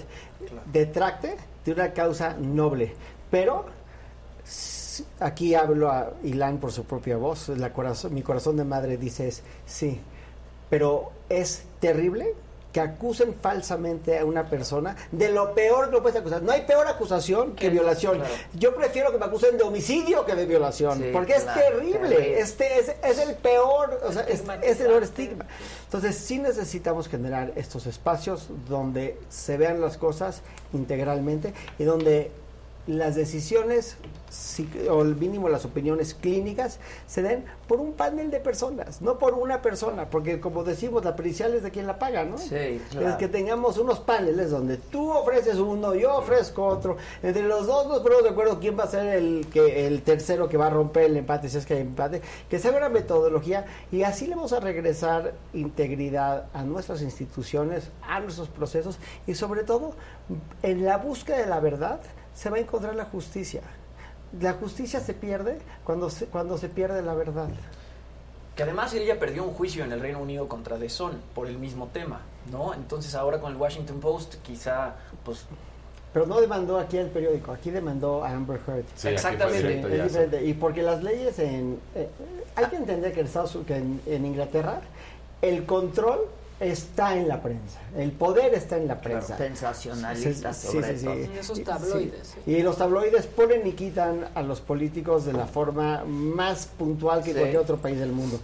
detracte 0.72 1.36
de 1.70 1.82
una 1.82 1.94
causa 1.94 2.36
noble. 2.40 2.94
Pero 3.30 3.66
aquí 5.20 5.54
hablo 5.54 5.92
a 5.92 6.14
Ilan 6.24 6.58
por 6.58 6.72
su 6.72 6.84
propia 6.84 7.18
voz. 7.18 7.50
Mi 8.10 8.22
corazón 8.22 8.58
de 8.58 8.66
madre 8.66 8.98
dice 8.98 9.28
es 9.28 9.44
sí, 9.66 10.00
pero 10.70 11.12
es 11.30 11.64
terrible 11.80 12.34
que 12.72 12.80
acusen 12.80 13.34
falsamente 13.34 14.20
a 14.20 14.26
una 14.26 14.48
persona 14.50 14.96
de 15.12 15.30
lo 15.32 15.54
peor 15.56 15.88
que 15.88 15.92
lo 15.94 16.02
puedes 16.04 16.20
acusar. 16.20 16.44
No 16.44 16.52
hay 16.52 16.62
peor 16.62 16.88
acusación 16.88 17.56
que 17.56 17.70
violación. 17.70 18.22
Yo 18.54 18.76
prefiero 18.76 19.12
que 19.12 19.18
me 19.18 19.26
acusen 19.26 19.58
de 19.58 19.64
homicidio 19.64 20.26
que 20.26 20.36
de 20.36 20.46
violación, 20.46 21.00
Sí, 21.00 21.10
porque 21.12 21.34
claro, 21.34 21.60
es 21.60 21.68
terrible. 21.68 22.00
terrible. 22.10 22.40
Este 22.40 22.80
es, 22.80 22.96
es 23.04 23.18
el 23.18 23.36
peor, 23.36 24.00
o 24.06 24.12
sea, 24.12 24.22
es, 24.24 24.44
es 24.62 24.80
el 24.82 24.88
peor 24.88 25.04
estigma. 25.04 25.46
Entonces 25.86 26.16
sí 26.16 26.38
necesitamos 26.38 27.08
generar 27.08 27.52
estos 27.56 27.88
espacios 27.88 28.48
donde 28.68 29.18
se 29.30 29.58
vean 29.58 29.82
las 29.82 29.98
cosas 29.98 30.42
integralmente 30.74 31.54
y 31.80 31.84
donde 31.84 32.32
las 32.90 33.16
decisiones 33.16 33.98
si- 34.32 34.70
o 34.90 35.02
el 35.02 35.16
mínimo 35.16 35.50
las 35.50 35.66
opiniones 35.66 36.14
clínicas 36.14 36.80
se 37.08 37.22
den 37.24 37.46
por 37.68 37.80
un 37.80 37.94
panel 37.94 38.30
de 38.30 38.40
personas, 38.40 39.02
no 39.02 39.18
por 39.18 39.34
una 39.34 39.62
persona, 39.62 40.10
porque 40.10 40.40
como 40.40 40.64
decimos, 40.64 41.04
la 41.04 41.16
pericial 41.16 41.54
es 41.56 41.64
de 41.64 41.72
quien 41.72 41.88
la 41.88 41.98
paga, 41.98 42.26
¿no? 42.26 42.38
Sí, 42.38 42.80
claro. 42.92 43.10
Es 43.10 43.16
que 43.16 43.28
tengamos 43.28 43.78
unos 43.80 44.00
paneles 44.00 44.52
donde 44.52 44.78
tú 44.78 45.12
ofreces 45.12 45.56
uno, 45.58 45.96
yo 45.96 46.16
ofrezco 46.16 46.66
otro, 46.66 46.98
entre 47.24 47.44
los 47.44 47.66
dos 47.68 47.88
nos 47.88 48.00
ponemos 48.02 48.24
de 48.24 48.30
acuerdo 48.30 48.60
quién 48.60 48.78
va 48.78 48.84
a 48.84 48.88
ser 48.88 49.08
el 49.16 49.48
que 49.52 49.88
el 49.88 50.02
tercero 50.04 50.48
que 50.48 50.58
va 50.58 50.68
a 50.68 50.72
romper 50.72 51.04
el 51.06 51.18
empate, 51.18 51.50
si 51.50 51.58
es 51.58 51.66
que 51.66 51.74
hay 51.76 51.82
empate, 51.82 52.22
que 52.50 52.60
se 52.60 52.68
haga 52.68 52.78
una 52.78 52.90
metodología 52.90 53.66
y 53.92 54.04
así 54.04 54.28
le 54.28 54.36
vamos 54.36 54.54
a 54.54 54.60
regresar 54.60 55.34
integridad 55.54 56.46
a 56.54 56.64
nuestras 56.64 57.02
instituciones, 57.02 57.90
a 58.08 58.20
nuestros 58.20 58.48
procesos 58.50 58.98
y 59.28 59.34
sobre 59.36 59.64
todo 59.64 59.94
en 60.62 60.86
la 60.86 60.98
búsqueda 60.98 61.38
de 61.38 61.48
la 61.48 61.60
verdad 61.60 62.00
se 62.40 62.50
va 62.50 62.56
a 62.56 62.60
encontrar 62.62 62.96
la 62.96 63.04
justicia. 63.04 63.62
La 64.40 64.54
justicia 64.54 65.02
se 65.02 65.14
pierde 65.14 65.58
cuando 65.84 66.10
se, 66.10 66.26
cuando 66.28 66.58
se 66.58 66.70
pierde 66.70 67.02
la 67.02 67.14
verdad. 67.14 67.50
Que 68.56 68.64
además 68.64 68.94
ella 68.94 69.20
perdió 69.20 69.44
un 69.44 69.54
juicio 69.54 69.84
en 69.84 69.92
el 69.92 70.00
Reino 70.00 70.20
Unido 70.20 70.48
contra 70.48 70.78
The 70.78 70.88
Sun 70.88 71.20
por 71.36 71.48
el 71.48 71.58
mismo 71.58 71.88
tema, 71.88 72.22
¿no? 72.50 72.74
Entonces 72.74 73.14
ahora 73.16 73.42
con 73.42 73.52
el 73.52 73.58
Washington 73.58 74.00
Post 74.00 74.36
quizá, 74.42 74.96
pues... 75.26 75.46
Pero 76.14 76.28
no 76.28 76.40
demandó 76.40 76.80
aquí 76.80 76.98
al 76.98 77.08
periódico, 77.08 77.52
aquí 77.52 77.72
demandó 77.72 78.24
a 78.24 78.30
Amber 78.30 78.62
Heard. 78.66 78.86
Sí, 78.96 79.10
Exactamente. 79.10 79.82
Es 79.82 79.98
ya, 79.98 80.04
diferente. 80.04 80.46
Y 80.46 80.54
porque 80.54 80.82
las 80.82 81.04
leyes 81.04 81.38
en... 81.40 81.78
eh, 81.94 82.08
hay 82.56 82.66
que 82.68 82.78
entender 82.78 83.12
que 83.12 83.20
en, 83.20 83.26
Estados, 83.26 83.58
que 83.68 83.76
en, 83.76 84.02
en 84.06 84.26
Inglaterra 84.26 84.80
el 85.42 85.66
control 85.66 86.22
está 86.60 87.16
en 87.16 87.28
la 87.28 87.42
prensa, 87.42 87.80
el 87.98 88.12
poder 88.12 88.54
está 88.54 88.78
en 88.78 88.88
la 88.88 89.00
prensa. 89.00 89.38
Sensacionalista, 89.38 90.54
Sí, 90.54 90.68
sobre 90.68 90.94
sí, 90.94 91.00
sí. 91.00 91.06
todo. 91.06 91.16
Y 91.20 91.38
esos 91.40 91.58
Sí. 91.58 91.64
tabloides. 91.64 92.36
Y 92.46 92.62
los 92.62 92.78
tabloides 92.78 93.28
ponen 93.28 93.66
y 93.66 93.72
quitan 93.74 94.28
a 94.36 94.42
los 94.42 94.60
políticos 94.62 95.26
de 95.26 95.34
la 95.34 95.46
forma 95.46 96.04
más 96.06 96.68
puntual 96.68 97.24
que 97.24 97.32
Sí. 97.34 97.38
cualquier 97.40 97.62
otro 97.62 97.78
país 97.78 98.00
del 98.00 98.12
mundo. 98.12 98.40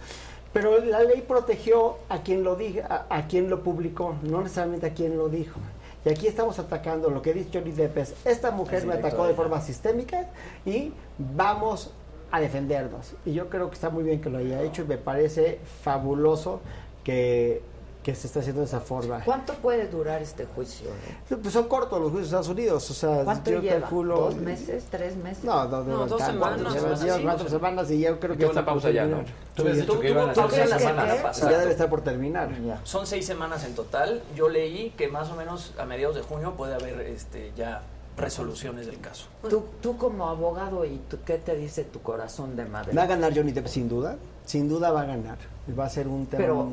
Pero 0.52 0.78
la 0.82 1.02
ley 1.02 1.22
protegió 1.26 1.98
a 2.08 2.22
quien 2.22 2.42
lo 2.42 2.56
diga, 2.56 3.06
a, 3.10 3.16
a 3.18 3.26
quien 3.28 3.50
lo 3.50 3.62
publicó, 3.62 4.14
no 4.22 4.40
necesariamente 4.40 4.86
a 4.86 4.94
quien 4.94 5.18
lo 5.18 5.28
dijo. 5.28 5.60
Y 6.04 6.08
aquí 6.08 6.26
estamos 6.28 6.58
atacando 6.58 7.10
lo 7.10 7.20
que 7.20 7.34
dice 7.34 7.50
Johnny 7.52 7.72
Depp 7.72 7.98
es, 7.98 8.14
esta 8.24 8.50
mujer 8.52 8.78
Es 8.78 8.84
me 8.86 8.94
atacó 8.94 9.26
de 9.26 9.34
forma 9.34 9.60
sistémica 9.60 10.28
y 10.64 10.92
vamos 11.18 11.90
a 12.30 12.40
defendernos. 12.40 13.12
Y 13.26 13.32
yo 13.34 13.50
creo 13.50 13.68
que 13.68 13.74
está 13.74 13.90
muy 13.90 14.04
bien 14.04 14.20
que 14.20 14.30
lo 14.30 14.38
haya 14.38 14.62
hecho 14.62 14.82
y 14.82 14.86
me 14.86 14.98
parece 14.98 15.58
fabuloso 15.82 16.60
que, 17.04 17.60
que 18.06 18.14
se 18.14 18.28
está 18.28 18.38
haciendo 18.38 18.60
de 18.60 18.66
esa 18.68 18.78
forma. 18.78 19.20
¿Cuánto 19.24 19.52
puede 19.54 19.88
durar 19.88 20.22
este 20.22 20.44
juicio? 20.44 20.88
eh? 20.90 21.36
Pues 21.42 21.52
son 21.52 21.66
cortos 21.66 22.00
los 22.00 22.12
juicios 22.12 22.30
de 22.30 22.36
Estados 22.36 22.48
Unidos, 22.48 22.88
o 22.88 22.94
sea, 22.94 23.24
¿Cuánto 23.24 23.50
yo 23.50 23.60
lleva? 23.60 23.80
calculo... 23.80 24.16
¿Dos 24.16 24.36
meses? 24.36 24.84
¿Tres 24.92 25.16
meses? 25.16 25.42
No, 25.42 25.64
no, 25.64 25.82
no, 25.82 25.96
No, 25.98 26.06
dos 26.06 26.22
semanas, 26.22 26.72
sí, 27.00 27.08
cuatro 27.24 27.46
sí. 27.46 27.50
semanas 27.50 27.90
y 27.90 28.00
yo 28.02 28.20
creo 28.20 28.36
que 28.36 28.46
una 28.46 28.64
pausa 28.64 28.90
ya. 28.92 29.06
¿no? 29.06 29.24
Tú 29.56 29.62
habías 29.62 29.78
Sí. 29.78 29.80
dicho 29.82 29.98
que 29.98 30.10
iban 30.10 30.30
a 30.30 30.32
Tú 30.34 30.40
hacer 30.42 30.52
crees 30.52 30.70
la 30.70 30.76
que 30.76 30.82
semana 30.84 31.16
qué? 31.16 31.20
pasada. 31.20 31.50
Ya 31.50 31.58
debe 31.58 31.70
estar 31.72 31.90
por 31.90 32.00
terminar. 32.02 32.48
Son 32.84 33.08
seis 33.08 33.26
semanas 33.26 33.64
en 33.64 33.74
total. 33.74 34.22
Yo 34.36 34.48
leí 34.48 34.90
que 34.90 35.08
más 35.08 35.28
o 35.30 35.34
menos 35.34 35.74
a 35.76 35.84
mediados 35.84 36.14
de 36.14 36.22
junio 36.22 36.54
puede 36.56 36.76
haber 36.76 37.00
este, 37.00 37.50
ya 37.56 37.82
resoluciones 38.16 38.86
del 38.86 39.00
caso. 39.00 39.26
Tú, 39.50 39.64
tú 39.82 39.96
como 39.96 40.28
abogado, 40.28 40.84
¿y 40.84 40.98
tú, 41.10 41.18
qué 41.26 41.38
te 41.38 41.56
dice 41.56 41.82
tu 41.82 42.00
corazón 42.02 42.54
de 42.54 42.66
madre? 42.66 42.92
Va 42.94 43.02
a 43.02 43.06
ganar 43.06 43.34
Johnny 43.34 43.50
Depp 43.50 43.66
sin 43.66 43.88
duda, 43.88 44.14
sin 44.44 44.68
duda 44.68 44.92
va 44.92 45.00
a 45.02 45.06
ganar. 45.06 45.38
Va 45.76 45.86
a 45.86 45.90
ser 45.90 46.06
un 46.06 46.26
tema... 46.26 46.40
Pero, 46.40 46.68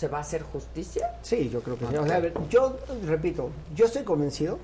¿se 0.00 0.08
va 0.08 0.16
a 0.16 0.20
hacer 0.22 0.42
justicia? 0.42 1.18
Sí, 1.20 1.50
yo 1.50 1.60
creo 1.62 1.76
que 1.76 1.86
sí. 1.86 1.94
O 1.94 2.06
sea, 2.06 2.16
a 2.16 2.20
ver, 2.20 2.32
yo 2.48 2.78
repito, 3.04 3.50
yo 3.74 3.84
estoy 3.84 4.02
convencido 4.02 4.58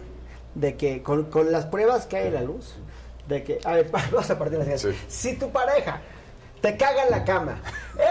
de 0.55 0.77
que 0.77 1.03
con, 1.03 1.25
con 1.25 1.53
las 1.53 1.67
pruebas 1.67 2.07
que 2.07 2.17
hay 2.17 2.29
en 2.29 2.35
la 2.35 2.43
luz, 2.43 2.77
de 3.29 3.45
que, 3.45 3.59
a 3.65 3.73
ver, 3.75 3.91
vamos 3.93 4.31
a 4.31 4.39
partir 4.39 4.59
de 4.59 4.65
las 4.65 4.83
ideas. 4.83 4.97
Si 5.09 5.37
tu 5.37 5.51
pareja 5.51 6.01
te 6.67 6.77
caga 6.77 7.05
en 7.05 7.11
la 7.13 7.25
cama, 7.25 7.61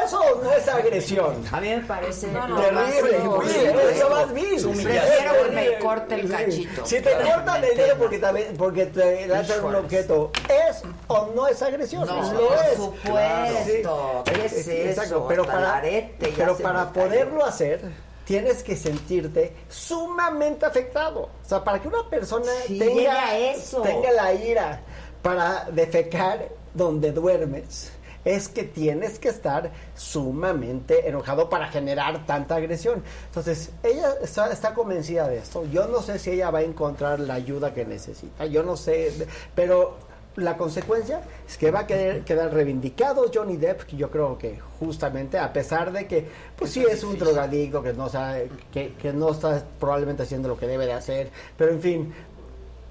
eso 0.06 0.19
no 0.42 0.51
es 0.51 0.66
agresión. 0.69 1.43
A 1.51 1.59
mí 1.59 1.69
me 1.69 1.80
parece 1.82 2.27
No, 2.27 2.48
no, 2.48 2.61
terrible. 2.61 3.17
horrible. 3.27 3.92
eso 3.92 4.09
más 4.09 4.34
vil. 4.34 4.61
Prefiero 4.84 5.34
que 5.43 5.51
me 5.53 5.80
corte 5.80 6.16
el 6.16 6.32
cachito. 6.32 6.85
Si 6.85 7.01
te 7.01 7.11
cortan 7.11 7.64
el 7.64 7.75
dedo 7.75 7.98
porque 7.98 8.17
te, 8.19 8.27
porque 8.58 8.85
te 8.85 9.27
lanzan 9.27 9.64
un 9.66 9.75
objeto, 9.75 10.32
¿es 10.69 10.84
o 11.08 11.32
no 11.35 11.48
es 11.48 11.61
agresión? 11.61 12.08
No, 12.08 12.22
Lo 12.34 12.48
por 12.48 12.58
es. 12.58 12.75
supuesto. 12.75 14.24
Sí. 14.25 14.34
¿Qué 14.34 14.45
es 14.45 14.67
eso? 15.00 15.25
Pero 15.27 15.42
Hasta 15.43 15.53
para, 15.53 15.82
pero 16.19 16.58
para 16.58 16.80
cayó. 16.80 16.93
poderlo 16.93 17.45
hacer, 17.45 17.82
tienes 18.24 18.64
que 18.64 18.75
sentirte 18.77 19.53
sumamente 19.67 20.66
afectado. 20.66 21.24
O 21.24 21.30
sea, 21.50 21.64
para 21.64 21.82
que 21.82 21.88
una 21.90 22.09
persona 22.09 22.51
Sí, 22.67 22.80
tenga, 22.80 23.38
eso. 23.38 23.82
tenga 23.82 24.11
la 24.11 24.34
ira 24.34 24.82
para 25.22 25.66
defecar 25.72 26.48
donde 26.74 27.11
duermes, 27.11 27.92
es 28.26 28.50
que 28.50 28.64
tienes 28.64 29.20
que 29.20 29.30
estar 29.30 29.72
sumamente 29.95 31.08
enojado 31.08 31.50
para 31.50 31.68
generar 31.68 32.26
tanta 32.26 32.56
agresión. 32.56 33.04
Entonces, 33.28 33.70
ella 33.84 34.16
está, 34.22 34.52
está 34.52 34.74
convencida 34.74 35.28
de 35.28 35.38
esto. 35.38 35.64
Yo 35.66 35.88
no 35.88 36.02
sé 36.02 36.20
si 36.20 36.32
ella 36.32 36.52
va 36.52 36.60
a 36.60 36.64
encontrar 36.64 37.20
la 37.20 37.36
ayuda 37.36 37.74
que 37.74 37.86
necesita. 37.86 38.45
Yo 38.48 38.64
no 38.64 38.76
sé, 38.76 39.28
pero 39.54 39.95
la 40.36 40.58
consecuencia 40.58 41.22
es 41.48 41.58
que 41.58 41.72
va 41.72 41.82
a 41.82 41.88
quedar, 41.88 42.22
quedar 42.26 42.54
reivindicado 42.54 43.32
Johnny 43.34 43.58
Depp, 43.58 43.84
que 43.84 43.95
yo 43.95 44.10
creo 44.12 44.38
que 44.38 44.60
justamente, 44.80 45.38
a 45.38 45.54
pesar 45.54 45.92
de 45.92 46.08
que, 46.08 46.28
pues 46.58 46.72
sí 46.72 46.84
es 46.84 47.04
un 47.04 47.18
drogadicto, 47.18 47.82
que 47.82 47.94
no, 47.94 48.10
sabe, 48.10 48.50
que, 48.72 48.94
que 48.94 49.14
no 49.14 49.32
está 49.32 49.64
probablemente 49.80 50.24
haciendo 50.24 50.50
lo 50.50 50.58
que 50.58 50.68
debe 50.68 50.86
de 50.86 50.94
hacer, 50.94 51.30
pero 51.58 51.72
en 51.72 51.82
fin, 51.82 52.14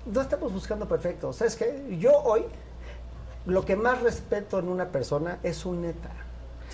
no 0.06 0.20
estamos 0.20 0.52
buscando 0.52 0.86
perfecto. 0.86 1.32
¿Sabes 1.32 1.56
qué? 1.56 1.82
Yo 1.98 2.12
hoy, 2.24 2.44
lo 3.46 3.64
que 3.64 3.76
más 3.76 4.00
respeto 4.02 4.58
en 4.58 4.68
una 4.68 4.88
persona 4.88 5.38
es 5.42 5.56
su 5.56 5.72
neta. 5.74 6.10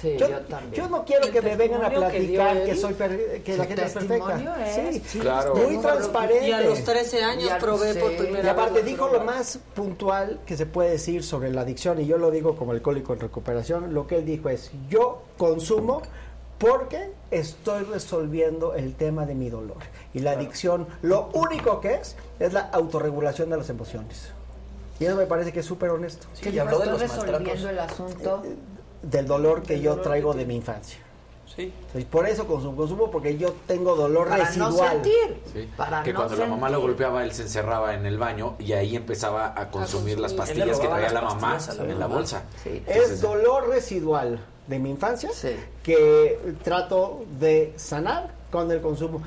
Sí, 0.00 0.16
yo 0.18 0.28
también. 0.48 0.72
yo 0.72 0.88
no 0.88 1.04
quiero 1.04 1.26
El 1.26 1.32
que 1.32 1.42
me 1.42 1.56
vengan 1.56 1.84
a 1.84 1.90
que 1.90 1.96
platicar 1.96 2.56
él. 2.56 2.64
que, 2.64 2.74
soy 2.76 2.94
per- 2.94 3.42
que 3.42 3.56
la 3.58 3.64
gente 3.66 3.84
es 3.84 3.92
perfecta. 3.92 4.66
es, 4.66 5.02
Sí, 5.02 5.18
Claro. 5.18 5.54
Muy 5.56 5.76
transparente. 5.76 6.48
Y 6.48 6.52
a 6.52 6.60
los 6.62 6.82
13 6.84 7.22
años 7.22 7.50
probé 7.60 7.94
por 7.96 8.16
primera 8.16 8.42
Y 8.46 8.48
aparte 8.48 8.74
vez. 8.76 8.84
dijo 8.86 9.08
lo 9.08 9.20
más 9.20 9.58
puntual 9.74 10.40
que 10.46 10.56
se 10.56 10.64
puede 10.64 10.90
decir 10.92 11.22
sobre 11.22 11.50
la 11.52 11.62
adicción, 11.62 12.00
y 12.00 12.06
yo 12.06 12.16
lo 12.16 12.30
digo 12.30 12.56
como 12.56 12.72
alcohólico 12.72 13.12
en 13.12 13.20
recuperación, 13.20 13.92
lo 13.92 14.06
que 14.06 14.16
él 14.16 14.24
dijo 14.24 14.48
es, 14.48 14.70
yo 14.88 15.22
consumo 15.36 16.00
porque 16.56 17.10
estoy 17.30 17.84
resolviendo 17.84 18.74
el 18.74 18.94
tema 18.94 19.26
de 19.26 19.34
mi 19.34 19.50
dolor. 19.50 19.78
Y 20.14 20.20
la 20.20 20.30
adicción, 20.32 20.86
lo 21.02 21.28
único 21.34 21.80
que 21.80 21.94
es, 21.96 22.16
es 22.38 22.54
la 22.54 22.60
autorregulación 22.72 23.50
de 23.50 23.58
las 23.58 23.68
emociones. 23.68 24.32
Y 25.00 25.06
eso 25.06 25.16
me 25.16 25.26
parece 25.26 25.52
que 25.52 25.60
es 25.60 25.66
súper 25.66 25.90
honesto. 25.90 26.26
Sí, 26.34 26.50
y 26.50 26.58
habló 26.58 26.78
de 26.78 26.84
¿Estoy 26.84 26.92
los 26.92 27.00
resolviendo 27.00 27.38
maltratos. 27.40 27.64
el 27.70 27.78
asunto? 27.78 28.42
Del 29.02 29.26
dolor 29.26 29.62
que 29.62 29.72
Del 29.74 29.82
yo 29.82 29.90
dolor 29.92 30.04
traigo 30.04 30.32
que 30.32 30.38
de 30.38 30.44
mi 30.46 30.56
infancia. 30.56 30.98
Sí. 31.56 31.72
Por 32.10 32.28
eso 32.28 32.46
consumo, 32.46 32.76
consumo 32.76 33.10
porque 33.10 33.36
yo 33.36 33.52
tengo 33.66 33.96
dolor 33.96 34.28
Para 34.28 34.44
no 34.54 34.68
residual. 34.68 34.90
sentir. 34.92 35.40
Sí, 35.52 35.68
Para 35.76 36.02
que 36.04 36.12
no 36.12 36.18
cuando 36.20 36.36
la 36.36 36.46
mamá 36.46 36.70
lo 36.70 36.80
golpeaba, 36.80 37.24
él 37.24 37.32
se 37.32 37.42
encerraba 37.42 37.94
en 37.94 38.06
el 38.06 38.18
baño 38.18 38.54
y 38.60 38.72
ahí 38.72 38.94
empezaba 38.94 39.52
a 39.56 39.68
consumir 39.70 40.20
las 40.20 40.32
consumir. 40.32 40.60
Pastillas 40.60 40.78
que 40.80 40.86
traía 40.86 41.12
la 41.12 41.22
mamá 41.22 41.58
la 41.76 41.84
en 41.84 41.98
la 41.98 42.06
bolsa. 42.06 42.44
Sí. 42.62 42.82
Es 42.86 43.20
dolor 43.20 43.68
residual 43.68 44.38
de 44.68 44.78
mi 44.78 44.90
infancia 44.90 45.30
Sí. 45.32 45.56
que 45.82 46.54
trato 46.62 47.24
de 47.40 47.72
sanar 47.76 48.30
con 48.52 48.70
el 48.70 48.80
consumo. 48.80 49.20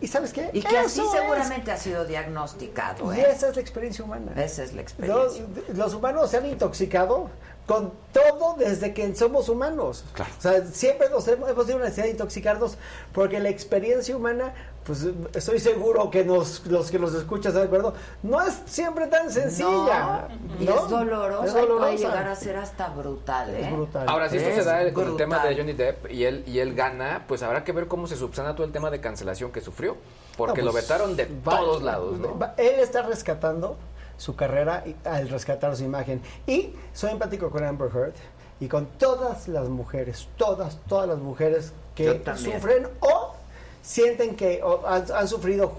¿Y 0.00 0.08
sabes 0.08 0.32
qué? 0.32 0.50
Y 0.52 0.60
que 0.60 0.76
así 0.76 1.00
es. 1.00 1.10
seguramente 1.10 1.72
ha 1.72 1.76
sido 1.78 2.04
diagnosticado, 2.04 3.14
Y 3.14 3.20
¿eh? 3.20 3.26
esa 3.30 3.48
es 3.48 3.56
la 3.56 3.62
experiencia 3.62 4.04
humana. 4.04 4.32
Esa 4.36 4.62
es 4.62 4.74
la 4.74 4.82
Los, 4.82 4.92
experiencia. 5.38 5.44
los 5.74 5.94
humanos 5.94 6.30
se 6.30 6.36
han 6.36 6.46
intoxicado 6.46 7.30
con 7.66 7.92
todo 8.12 8.54
desde 8.58 8.92
que 8.94 9.14
somos 9.14 9.48
humanos. 9.48 10.04
Claro. 10.12 10.30
O 10.38 10.40
sea, 10.40 10.64
siempre 10.66 11.08
nos 11.08 11.26
hemos, 11.28 11.48
hemos 11.48 11.64
tenido 11.64 11.76
una 11.76 11.84
necesidad 11.86 12.04
de 12.04 12.10
intoxicarnos 12.12 12.76
porque 13.12 13.40
la 13.40 13.48
experiencia 13.48 14.14
humana, 14.16 14.54
pues 14.86 15.04
estoy 15.34 15.58
seguro 15.58 16.10
que 16.10 16.24
nos, 16.24 16.64
los 16.66 16.90
que 16.90 16.98
nos 16.98 17.12
escuchan, 17.14 17.52
¿de 17.52 17.62
acuerdo? 17.62 17.92
No 18.22 18.40
es 18.40 18.62
siempre 18.66 19.08
tan 19.08 19.30
sencilla. 19.32 20.28
No, 20.60 20.74
es 20.84 20.88
dolorosa, 20.88 21.58
Es 21.58 21.64
y 21.64 21.66
puede 21.66 21.96
llegar 21.98 22.28
a 22.28 22.36
ser 22.36 22.56
hasta 22.56 22.88
brutal, 22.90 23.50
¿eh? 23.54 23.62
Es 23.66 23.72
brutal. 23.72 24.08
Ahora, 24.08 24.28
si 24.28 24.36
esto 24.36 24.50
Es 24.50 24.56
se 24.56 24.64
da 24.64 24.92
con 24.92 25.08
el 25.08 25.16
tema 25.16 25.44
de 25.44 25.56
Johnny 25.56 25.72
Depp 25.72 26.10
y 26.12 26.24
él, 26.24 26.44
y 26.46 26.60
él 26.60 26.74
gana, 26.74 27.24
pues 27.26 27.42
habrá 27.42 27.64
que 27.64 27.72
ver 27.72 27.88
cómo 27.88 28.06
se 28.06 28.14
subsana 28.16 28.54
todo 28.54 28.64
el 28.64 28.72
tema 28.72 28.90
de 28.90 29.00
cancelación 29.00 29.50
que 29.50 29.60
sufrió. 29.60 29.96
Porque 30.36 30.60
No, 30.60 30.66
lo 30.66 30.72
pues, 30.72 30.84
vetaron 30.84 31.16
de 31.16 31.24
va- 31.46 31.58
todos 31.58 31.82
lados, 31.82 32.18
¿no? 32.18 32.38
va- 32.38 32.54
Él 32.56 32.78
está 32.78 33.02
rescatando 33.02 33.76
su 34.18 34.36
carrera 34.36 34.84
y- 34.86 34.94
al 35.06 35.28
rescatar 35.28 35.74
su 35.76 35.82
imagen. 35.84 36.22
Y 36.46 36.74
soy 36.92 37.10
empático 37.10 37.50
con 37.50 37.64
Amber 37.64 37.90
Heard 37.92 38.14
y 38.60 38.68
con 38.68 38.86
todas 38.86 39.48
las 39.48 39.68
mujeres, 39.68 40.28
todas, 40.36 40.78
todas 40.88 41.08
las 41.08 41.18
mujeres 41.18 41.72
que 41.94 42.22
sufren 42.36 42.86
o 43.00 43.34
sienten 43.86 44.34
que 44.34 44.60
han, 44.84 45.04
han 45.12 45.28
sufrido 45.28 45.72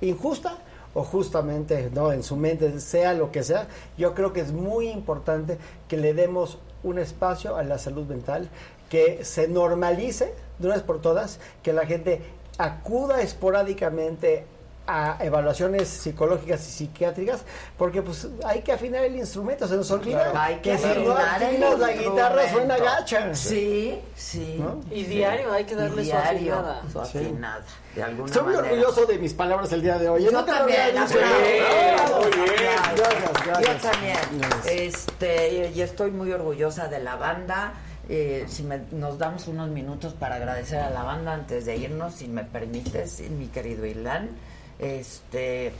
injusta 0.00 0.58
o 0.92 1.04
justamente 1.04 1.90
no 1.94 2.12
en 2.12 2.24
su 2.24 2.36
mente 2.36 2.80
sea 2.80 3.14
lo 3.14 3.30
que 3.30 3.44
sea 3.44 3.68
yo 3.96 4.14
creo 4.14 4.32
que 4.32 4.40
es 4.40 4.52
muy 4.52 4.88
importante 4.88 5.58
que 5.88 5.96
le 5.96 6.14
demos 6.14 6.58
un 6.82 6.98
espacio 6.98 7.56
a 7.56 7.62
la 7.62 7.78
salud 7.78 8.06
mental 8.06 8.48
que 8.90 9.24
se 9.24 9.46
normalice 9.46 10.34
de 10.58 10.66
una 10.66 10.74
vez 10.74 10.84
por 10.84 11.00
todas 11.00 11.38
que 11.62 11.72
la 11.72 11.86
gente 11.86 12.22
acuda 12.58 13.22
esporádicamente 13.22 14.46
a 14.86 15.16
evaluaciones 15.20 15.88
psicológicas 15.88 16.60
y 16.68 16.70
psiquiátricas 16.72 17.42
porque 17.78 18.02
pues 18.02 18.28
hay 18.44 18.60
que 18.60 18.72
afinar 18.72 19.02
el 19.04 19.16
instrumento 19.16 19.66
se 19.66 19.76
nos 19.76 19.90
olvida 19.90 20.30
Claro, 20.30 20.38
hay 20.38 20.54
que 20.56 20.72
que 20.72 20.78
si 20.78 20.84
no 20.84 20.90
afinar 21.12 21.40
el 21.42 21.46
afinas 21.46 21.78
la 21.78 21.92
guitarra 21.92 22.50
suena 22.52 22.76
gacha 22.76 23.34
Sí, 23.34 23.98
sí. 24.14 24.56
¿No? 24.58 24.80
Y 24.94 25.04
diario 25.04 25.52
hay 25.52 25.64
que 25.64 25.74
darle 25.74 26.04
su 26.04 26.14
afinada. 26.16 26.82
su 26.92 27.04
Sí. 27.06 27.18
afinada, 27.18 27.62
de 27.94 28.02
alguna 28.02 28.26
Estoy 28.26 28.42
muy 28.44 28.54
orgulloso 28.56 29.06
de 29.06 29.18
mis 29.18 29.32
palabras 29.32 29.72
el 29.72 29.80
día 29.82 29.98
de 29.98 30.08
hoy. 30.08 30.24
Yo 30.24 30.30
No 30.32 30.44
también, 30.44 30.98
aplauso. 30.98 31.14
Muy 32.20 32.30
bien. 32.30 32.76
Gracias, 32.96 33.46
gracias. 33.46 33.82
Yo 33.82 33.90
también. 33.90 34.18
Gracias. 34.38 34.66
Este, 34.66 35.70
y 35.74 35.80
estoy 35.80 36.10
muy 36.10 36.30
orgullosa 36.32 36.88
de 36.88 37.00
la 37.00 37.16
banda. 37.16 37.72
Eh, 38.08 38.44
si 38.48 38.62
me- 38.64 38.82
nos 38.90 39.16
damos 39.18 39.48
unos 39.48 39.70
minutos 39.70 40.12
para 40.12 40.34
agradecer 40.34 40.78
a 40.80 40.90
la 40.90 41.02
banda 41.04 41.32
antes 41.32 41.64
de 41.64 41.76
irnos, 41.76 42.14
si 42.16 42.28
me 42.28 42.44
permites, 42.44 43.20
mi 43.30 43.46
querido 43.46 43.86
Ilan. 43.86 44.28
Este, 44.78 45.72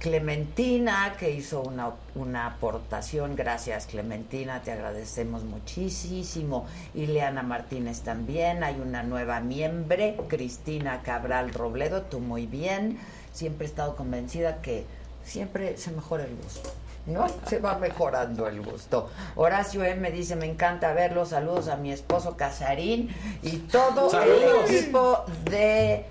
Clementina, 0.00 1.14
que 1.18 1.30
hizo 1.30 1.60
una, 1.60 1.92
una 2.14 2.46
aportación, 2.46 3.36
gracias 3.36 3.86
Clementina, 3.86 4.62
te 4.62 4.72
agradecemos 4.72 5.44
muchísimo. 5.44 6.66
Ileana 6.94 7.42
Martínez 7.42 8.00
también, 8.00 8.64
hay 8.64 8.80
una 8.80 9.02
nueva 9.02 9.40
miembre, 9.40 10.16
Cristina 10.28 11.02
Cabral 11.02 11.52
Robledo, 11.52 12.02
tú 12.02 12.18
muy 12.18 12.46
bien. 12.46 12.98
Siempre 13.32 13.66
he 13.66 13.68
estado 13.68 13.94
convencida 13.94 14.62
que 14.62 14.86
siempre 15.22 15.76
se 15.76 15.90
mejora 15.90 16.24
el 16.24 16.34
gusto. 16.34 16.70
¿no? 17.06 17.26
Se 17.46 17.58
va 17.58 17.78
mejorando 17.78 18.46
el 18.46 18.62
gusto. 18.62 19.10
Horacio 19.36 19.84
M 19.84 20.10
dice, 20.10 20.34
me 20.36 20.46
encanta 20.46 20.92
verlos, 20.92 21.30
saludos 21.30 21.68
a 21.68 21.76
mi 21.76 21.92
esposo 21.92 22.36
Casarín 22.36 23.14
y 23.42 23.58
todo 23.58 24.10
Saludos. 24.10 24.70
el 24.70 24.76
equipo 24.76 25.24
de 25.50 26.06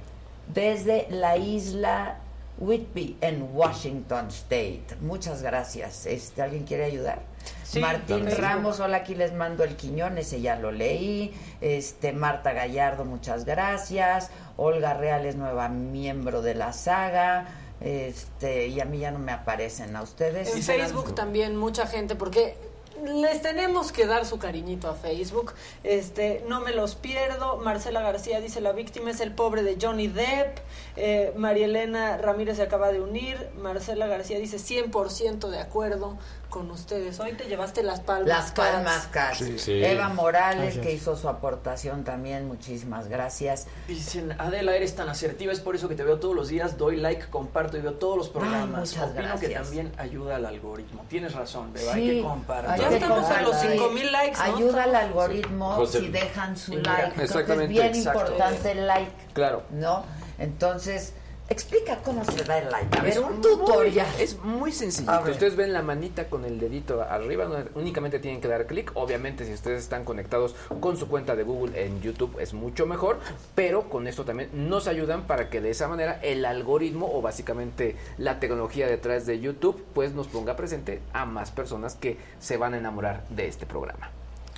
desde 0.49 1.07
la 1.09 1.37
isla 1.37 2.17
Whitby 2.57 3.17
en 3.21 3.49
Washington 3.53 4.27
State. 4.27 4.97
Muchas 5.01 5.41
gracias. 5.41 6.05
Este, 6.05 6.41
¿Alguien 6.41 6.65
quiere 6.65 6.85
ayudar? 6.85 7.21
Sí, 7.63 7.79
Martín. 7.79 8.27
Ramos, 8.37 8.79
hola, 8.79 8.97
aquí 8.97 9.15
les 9.15 9.33
mando 9.33 9.63
el 9.63 9.75
Quiñón, 9.75 10.17
ese 10.17 10.41
ya 10.41 10.57
lo 10.57 10.71
leí. 10.71 11.33
Este, 11.61 12.11
Marta 12.11 12.51
Gallardo, 12.51 13.05
muchas 13.05 13.45
gracias. 13.45 14.29
Olga 14.57 14.93
Real 14.93 15.25
es 15.25 15.35
nueva 15.35 15.69
miembro 15.69 16.41
de 16.41 16.55
la 16.55 16.73
saga. 16.73 17.47
Este, 17.79 18.67
y 18.67 18.81
a 18.81 18.85
mí 18.85 18.99
ya 18.99 19.11
no 19.11 19.19
me 19.19 19.31
aparecen 19.31 19.95
a 19.95 20.01
ustedes. 20.01 20.53
En 20.53 20.61
Facebook 20.61 21.15
también 21.15 21.55
mucha 21.55 21.87
gente, 21.87 22.15
porque 22.15 22.57
les 23.05 23.41
tenemos 23.41 23.91
que 23.91 24.05
dar 24.05 24.25
su 24.25 24.39
cariñito 24.39 24.89
a 24.89 24.95
Facebook. 24.95 25.53
Este, 25.83 26.43
no 26.47 26.61
me 26.61 26.71
los 26.71 26.95
pierdo. 26.95 27.57
Marcela 27.57 28.01
García 28.01 28.41
dice 28.41 28.61
la 28.61 28.71
víctima 28.71 29.11
es 29.11 29.19
el 29.19 29.31
pobre 29.31 29.63
de 29.63 29.77
Johnny 29.81 30.07
Depp. 30.07 30.59
Eh, 30.95 31.33
María 31.35 31.65
Elena 31.65 32.17
Ramírez 32.17 32.57
se 32.57 32.63
acaba 32.63 32.91
de 32.91 33.01
unir. 33.01 33.49
Marcela 33.57 34.07
García 34.07 34.39
dice 34.39 34.57
100% 34.57 35.49
de 35.49 35.59
acuerdo 35.59 36.17
con 36.49 36.69
ustedes. 36.71 37.19
Hoy 37.19 37.33
te 37.33 37.45
llevaste 37.45 37.83
las 37.83 37.99
palmas. 38.01 38.27
Las 38.27 38.51
palmas, 38.51 39.07
Cats. 39.11 39.37
Sí, 39.37 39.59
sí. 39.59 39.83
Eva 39.83 40.09
Morales, 40.09 40.61
Gracias. 40.75 40.85
que 40.85 40.93
hizo 40.93 41.15
su 41.15 41.29
aportación 41.29 42.03
también, 42.03 42.47
muchísimas 42.47 43.07
gracias. 43.07 43.67
Dicen, 43.87 44.33
Adela, 44.39 44.75
eres 44.75 44.95
tan 44.95 45.09
asertiva, 45.09 45.53
es 45.53 45.59
por 45.59 45.75
eso 45.75 45.87
que 45.87 45.95
te 45.95 46.03
veo 46.03 46.19
todos 46.19 46.35
los 46.35 46.47
días, 46.49 46.77
doy 46.77 46.97
like, 46.97 47.27
comparto 47.29 47.77
y 47.77 47.81
veo 47.81 47.93
todos 47.93 48.17
los 48.17 48.29
programas. 48.29 48.89
muchas 48.89 49.11
Opino 49.11 49.39
que 49.39 49.47
gracias. 49.47 49.63
también 49.63 49.91
ayuda 49.97 50.35
al 50.37 50.45
algoritmo. 50.45 51.05
Tienes 51.07 51.33
razón, 51.33 51.71
Beba, 51.71 51.93
Sí, 51.93 51.99
hay 51.99 52.15
que 52.17 52.21
compartir. 52.23 52.85
hay 52.85 52.99
que 52.99 53.07
compartir. 53.07 53.79
¿no? 53.79 54.41
Ayuda 54.41 54.83
al 54.83 54.95
algoritmo 54.95 55.85
si 55.85 56.07
dejan 56.09 56.57
su 56.57 56.73
like. 56.77 57.13
Que 57.15 57.23
exactamente, 57.23 57.67
bien 57.67 57.85
exacto. 57.87 58.19
importante 58.21 58.71
el 58.71 58.87
like. 58.87 59.11
Claro. 59.33 59.63
¿No? 59.71 60.03
Entonces, 60.37 61.13
explica 61.49 61.97
cómo 62.03 62.23
se 62.25 62.43
da 62.43 62.59
el 62.59 62.69
like. 62.69 62.97
A 62.97 63.01
ver, 63.01 63.11
Es 63.13 63.17
un 63.19 63.33
muy- 63.33 63.41
tutorial. 63.41 64.07
Es 64.19 64.37
muy 64.39 64.71
sencillo. 64.71 65.11
Ustedes 65.29 65.55
ven 65.55 65.73
la 65.73 65.81
manita 65.81 66.29
con 66.29 66.45
el 66.45 66.59
dedito 66.59 67.01
arriba, 67.01 67.47
únicamente 67.75 68.19
tienen 68.19 68.39
que 68.41 68.47
dar 68.47 68.65
clic. 68.67 68.91
Obviamente, 68.95 69.45
si 69.45 69.53
ustedes 69.53 69.81
están 69.83 70.05
conectados 70.05 70.55
con 70.79 70.97
su 70.97 71.07
cuenta 71.07 71.35
de 71.35 71.43
Google 71.43 71.83
en 71.83 72.01
YouTube, 72.01 72.37
es 72.39 72.53
mucho 72.53 72.85
mejor. 72.85 73.19
Pero 73.55 73.89
con 73.89 74.07
esto 74.07 74.25
también 74.25 74.49
nos 74.69 74.87
ayudan 74.87 75.27
para 75.27 75.49
que 75.49 75.61
de 75.61 75.71
esa 75.71 75.87
manera 75.87 76.19
el 76.21 76.45
algoritmo 76.45 77.09
o 77.13 77.21
básicamente 77.21 77.95
la 78.17 78.39
tecnología 78.39 78.87
detrás 78.87 79.25
de 79.25 79.39
YouTube, 79.39 79.83
pues 79.93 80.13
nos 80.13 80.27
ponga 80.27 80.55
presente 80.55 81.01
a 81.13 81.25
más 81.25 81.51
personas 81.51 81.95
que 81.95 82.17
se 82.39 82.57
van 82.57 82.73
a 82.73 82.77
enamorar 82.77 83.23
de 83.29 83.47
este 83.47 83.65
programa. 83.65 84.11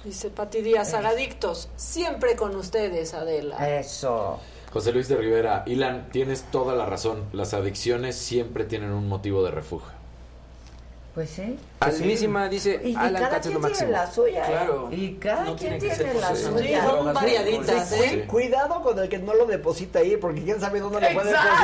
Dice 0.03 0.29
Pati 0.29 0.61
Díaz, 0.61 0.93
agadictos, 0.95 1.69
siempre 1.75 2.35
con 2.35 2.55
ustedes, 2.55 3.13
Adela. 3.13 3.79
Eso. 3.79 4.39
José 4.71 4.91
Luis 4.93 5.07
de 5.09 5.17
Rivera, 5.17 5.63
Ilan, 5.65 6.07
tienes 6.11 6.43
toda 6.43 6.75
la 6.75 6.85
razón. 6.85 7.23
Las 7.33 7.53
adicciones 7.53 8.15
siempre 8.15 8.63
tienen 8.63 8.91
un 8.91 9.07
motivo 9.07 9.43
de 9.43 9.51
refugio. 9.51 9.99
Pues 11.13 11.29
sí. 11.29 11.57
Almísima 11.81 12.47
dice 12.47 12.79
Y, 12.85 12.91
y 12.91 12.95
Alan 12.95 13.21
cada 13.23 13.41
quien 13.41 13.61
tiene 13.61 13.91
la 13.91 14.09
suya. 14.09 14.43
¿eh? 14.45 14.47
Claro. 14.47 14.89
Y 14.93 15.15
cada 15.15 15.43
No 15.43 15.57
quien 15.57 15.77
tiene 15.77 16.13
la 16.13 16.33
suya. 16.33 16.85
son 16.85 17.13
variaditas, 17.13 17.89
Sí, 17.89 18.01
¿eh? 18.01 18.25
Cuidado 18.27 18.81
con 18.81 18.97
el 18.97 19.09
que 19.09 19.19
no 19.19 19.33
lo 19.33 19.45
deposita 19.45 19.99
ahí, 19.99 20.15
porque 20.15 20.41
quién 20.41 20.61
sabe 20.61 20.79
dónde 20.79 21.01
lo 21.01 21.07
puede 21.13 21.31
Exacto, 21.31 21.63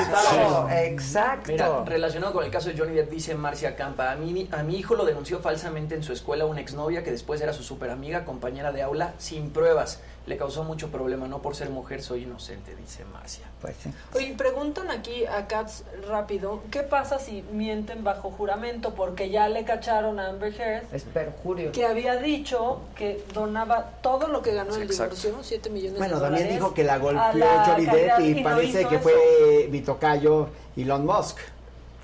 depositar. 0.68 0.84
exacto. 0.84 1.52
Mira, 1.54 1.86
relacionado 1.86 2.34
con 2.34 2.44
el 2.44 2.52
caso 2.52 2.68
de 2.68 2.78
Johnny 2.78 2.94
Depp, 2.94 3.10
dice 3.10 3.36
Marcia 3.36 3.78
Campa, 3.78 4.12
a 4.12 4.16
mi, 4.18 4.50
a 4.52 4.64
mi 4.64 4.76
hijo 4.76 4.96
lo 4.96 5.06
denunció 5.06 5.40
falsamente 5.40 5.96
en 5.96 6.04
su 6.04 6.12
escuela 6.12 6.46
una 6.46 6.60
exnovia 6.60 7.06
que 7.06 7.12
después 7.12 7.40
era 7.40 7.54
su 7.54 7.64
super 7.64 7.90
amiga, 7.90 8.26
compañera 8.26 8.74
de 8.74 8.82
aula, 8.82 9.14
sin 9.18 9.52
pruebas. 9.52 10.02
Le 10.28 10.36
causó 10.38 10.64
mucho 10.66 10.90
problema, 10.90 11.26
no 11.28 11.42
por 11.42 11.56
ser 11.56 11.70
mujer 11.70 12.04
soy 12.04 12.24
inocente, 12.24 12.76
dice 12.76 13.06
Marcia. 13.06 13.46
Pues 13.62 13.76
sí. 13.82 13.90
Oye, 14.14 14.36
preguntan 14.38 14.92
aquí 14.92 15.26
a 15.26 15.48
Katz 15.48 15.84
rápido, 16.06 16.62
¿qué 16.70 16.84
pasa 16.84 17.18
si 17.18 17.44
mienten 17.54 18.04
bajo 18.04 18.30
juramento? 18.32 18.94
Porque 18.94 19.30
ya 19.30 19.48
le 19.48 19.64
cacharon 19.64 20.20
a 20.20 20.28
Amber 20.28 20.54
Heard 20.54 20.84
Es 20.94 21.04
perjurio. 21.04 21.72
que 21.72 21.86
había 21.86 22.18
dicho 22.18 22.82
que 22.98 23.24
donaba 23.34 23.92
todo 24.02 24.28
lo 24.28 24.42
que 24.42 24.54
ganó 24.54 24.74
Sí, 24.74 24.82
el 24.82 24.88
exacto. 24.88 25.16
divorcio, 25.16 25.44
7 25.44 25.70
millones 25.70 25.98
Bueno, 25.98 26.16
de 26.16 26.22
también 26.22 26.44
dólares. 26.44 26.60
dijo 26.62 26.74
que 26.74 26.84
la 26.84 26.98
golpeó 26.98 27.48
Johnny 27.66 27.86
Depp 27.86 28.20
y 28.20 28.34
no 28.36 28.44
parece 28.44 28.80
hizo 28.82 28.90
que 28.90 28.96
eso. 28.96 29.04
fue 29.04 29.68
mi 29.72 29.80
tocayo 29.82 30.50
Elon 30.76 31.06
Musk, 31.06 31.38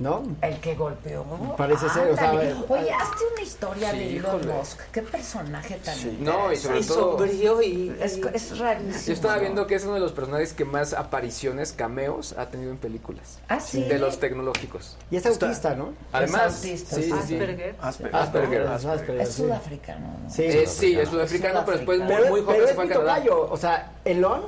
¿no? 0.03 0.23
El 0.41 0.59
que 0.59 0.75
golpeó. 0.75 1.23
Parece 1.57 1.89
ser, 1.89 2.11
o 2.11 2.15
sea, 2.15 2.31
Oye, 2.33 2.91
hazte 2.91 3.23
una 3.33 3.41
historia 3.41 3.91
Sí, 3.91 3.97
de 3.97 4.17
Elon 4.17 4.35
híjole. 4.41 4.53
Musk. 4.53 4.79
Qué 4.91 5.01
personaje 5.01 5.75
tan 5.83 6.23
No, 6.23 6.51
y 6.51 6.57
sobre 6.57 6.79
Y 6.81 6.83
todo... 6.83 7.17
sombrío 7.17 7.61
y... 7.61 7.95
Es, 8.01 8.17
es 8.33 8.59
rarísimo. 8.59 9.05
Yo 9.07 9.13
estaba 9.13 9.37
viendo 9.37 9.65
que 9.65 9.75
es 9.75 9.83
uno 9.85 9.93
de 9.95 9.99
los 10.01 10.11
personajes 10.11 10.53
que 10.53 10.65
más 10.65 10.93
apariciones, 10.93 11.71
cameos, 11.73 12.35
ha 12.37 12.47
tenido 12.49 12.71
en 12.71 12.77
películas. 12.77 13.39
Ah, 13.47 13.59
sí. 13.59 13.83
De 13.83 13.97
los 13.97 14.19
tecnológicos. 14.19 14.97
Y 15.09 15.15
es 15.15 15.25
autista, 15.25 15.73
¿no? 15.75 15.93
Además, 16.11 16.57
autista, 16.57 16.95
sí, 16.95 17.03
sí, 17.03 17.09
sí. 17.09 17.13
Asperger. 17.35 17.75
Asperger. 17.81 18.15
Asperger. 18.15 18.61
Es 18.61 18.85
Asperger, 18.85 19.21
Es 19.21 19.29
sí. 19.29 19.41
sudafricano. 19.43 20.07
¿no? 20.23 20.29
Sí. 20.29 20.43
Eh, 20.43 20.67
sí, 20.67 20.99
es 20.99 21.09
sudafricano, 21.09 21.63
pero 21.65 21.77
después 21.77 21.99
muy, 21.99 22.07
Pero, 22.07 22.27
muy 22.29 22.41
joven 22.41 22.55
pero 22.55 22.65
se 22.65 22.69
es 22.71 22.75
fue 22.75 22.85
a 22.85 22.87
Canadá. 22.89 23.23
o 23.49 23.57
sea, 23.57 23.91
Elon 24.05 24.41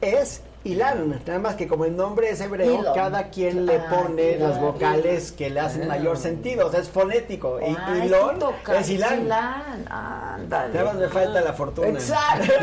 es 0.00 0.40
Ilan, 0.66 1.20
nada 1.26 1.38
más 1.38 1.54
que 1.54 1.66
como 1.68 1.84
el 1.84 1.96
nombre 1.96 2.30
es 2.30 2.40
hebreo, 2.40 2.80
Elon. 2.80 2.94
cada 2.94 3.28
quien 3.30 3.66
le 3.66 3.76
Ah, 3.76 3.86
pone 3.90 4.34
Elon. 4.34 4.50
las 4.50 4.60
vocales 4.60 5.32
que 5.32 5.50
le 5.50 5.60
hacen 5.60 5.86
mayor 5.88 6.16
sentido, 6.16 6.66
o 6.66 6.70
sea, 6.70 6.80
es 6.80 6.88
fonético. 6.88 7.58
Y 7.60 7.76
Ah, 7.78 7.98
Elon 8.02 8.38
es 8.72 8.80
es 8.80 8.88
Ilan. 8.90 9.28
Nada 9.28 10.84
más 10.84 10.94
me 10.94 11.08
falta 11.08 11.40
la 11.40 11.52
fortuna. 11.52 11.88
Exacto. 11.88 12.52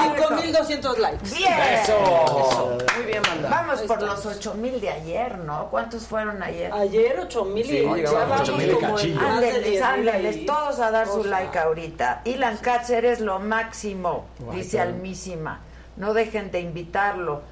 5.200 0.00 0.98
likes. 0.98 1.30
Bien. 1.36 1.52
Eso. 1.82 2.76
Muy 2.96 3.06
bien 3.06 3.22
mandado. 3.22 3.50
Vamos 3.54 3.80
por 3.82 4.02
los 4.02 4.24
8 4.26 4.54
de 4.80 4.90
ayer, 4.90 5.38
¿no? 5.38 5.68
¿Cuántos 5.70 6.02
fueron 6.06 6.42
ayer? 6.42 6.72
Ayer 6.72 7.18
8.000 7.28 7.64
Sí, 7.64 7.76
y 7.78 7.82
ya 7.84 7.94
llegamos 7.94 8.20
a 8.20 8.26
vamos 8.26 8.48
8,000 8.48 8.68
y 8.70 8.72
como 8.74 8.86
en 8.86 8.94
cachillo. 8.94 9.20
Ándeles, 9.20 9.64
10,000 9.64 9.82
ándeles, 9.82 10.46
todos 10.46 10.78
a 10.80 10.90
dar 10.90 11.06
su 11.06 11.12
Cosa. 11.18 11.28
like 11.30 11.58
ahorita. 11.58 12.22
Ilan 12.24 12.56
Katz, 12.58 12.90
eres 12.90 13.20
lo 13.20 13.38
máximo, 13.38 14.24
Guay, 14.38 14.58
dice 14.58 14.76
claro. 14.76 14.90
Almísima. 14.90 15.60
No 15.96 16.14
dejen 16.14 16.50
de 16.50 16.60
invitarlo. 16.60 17.42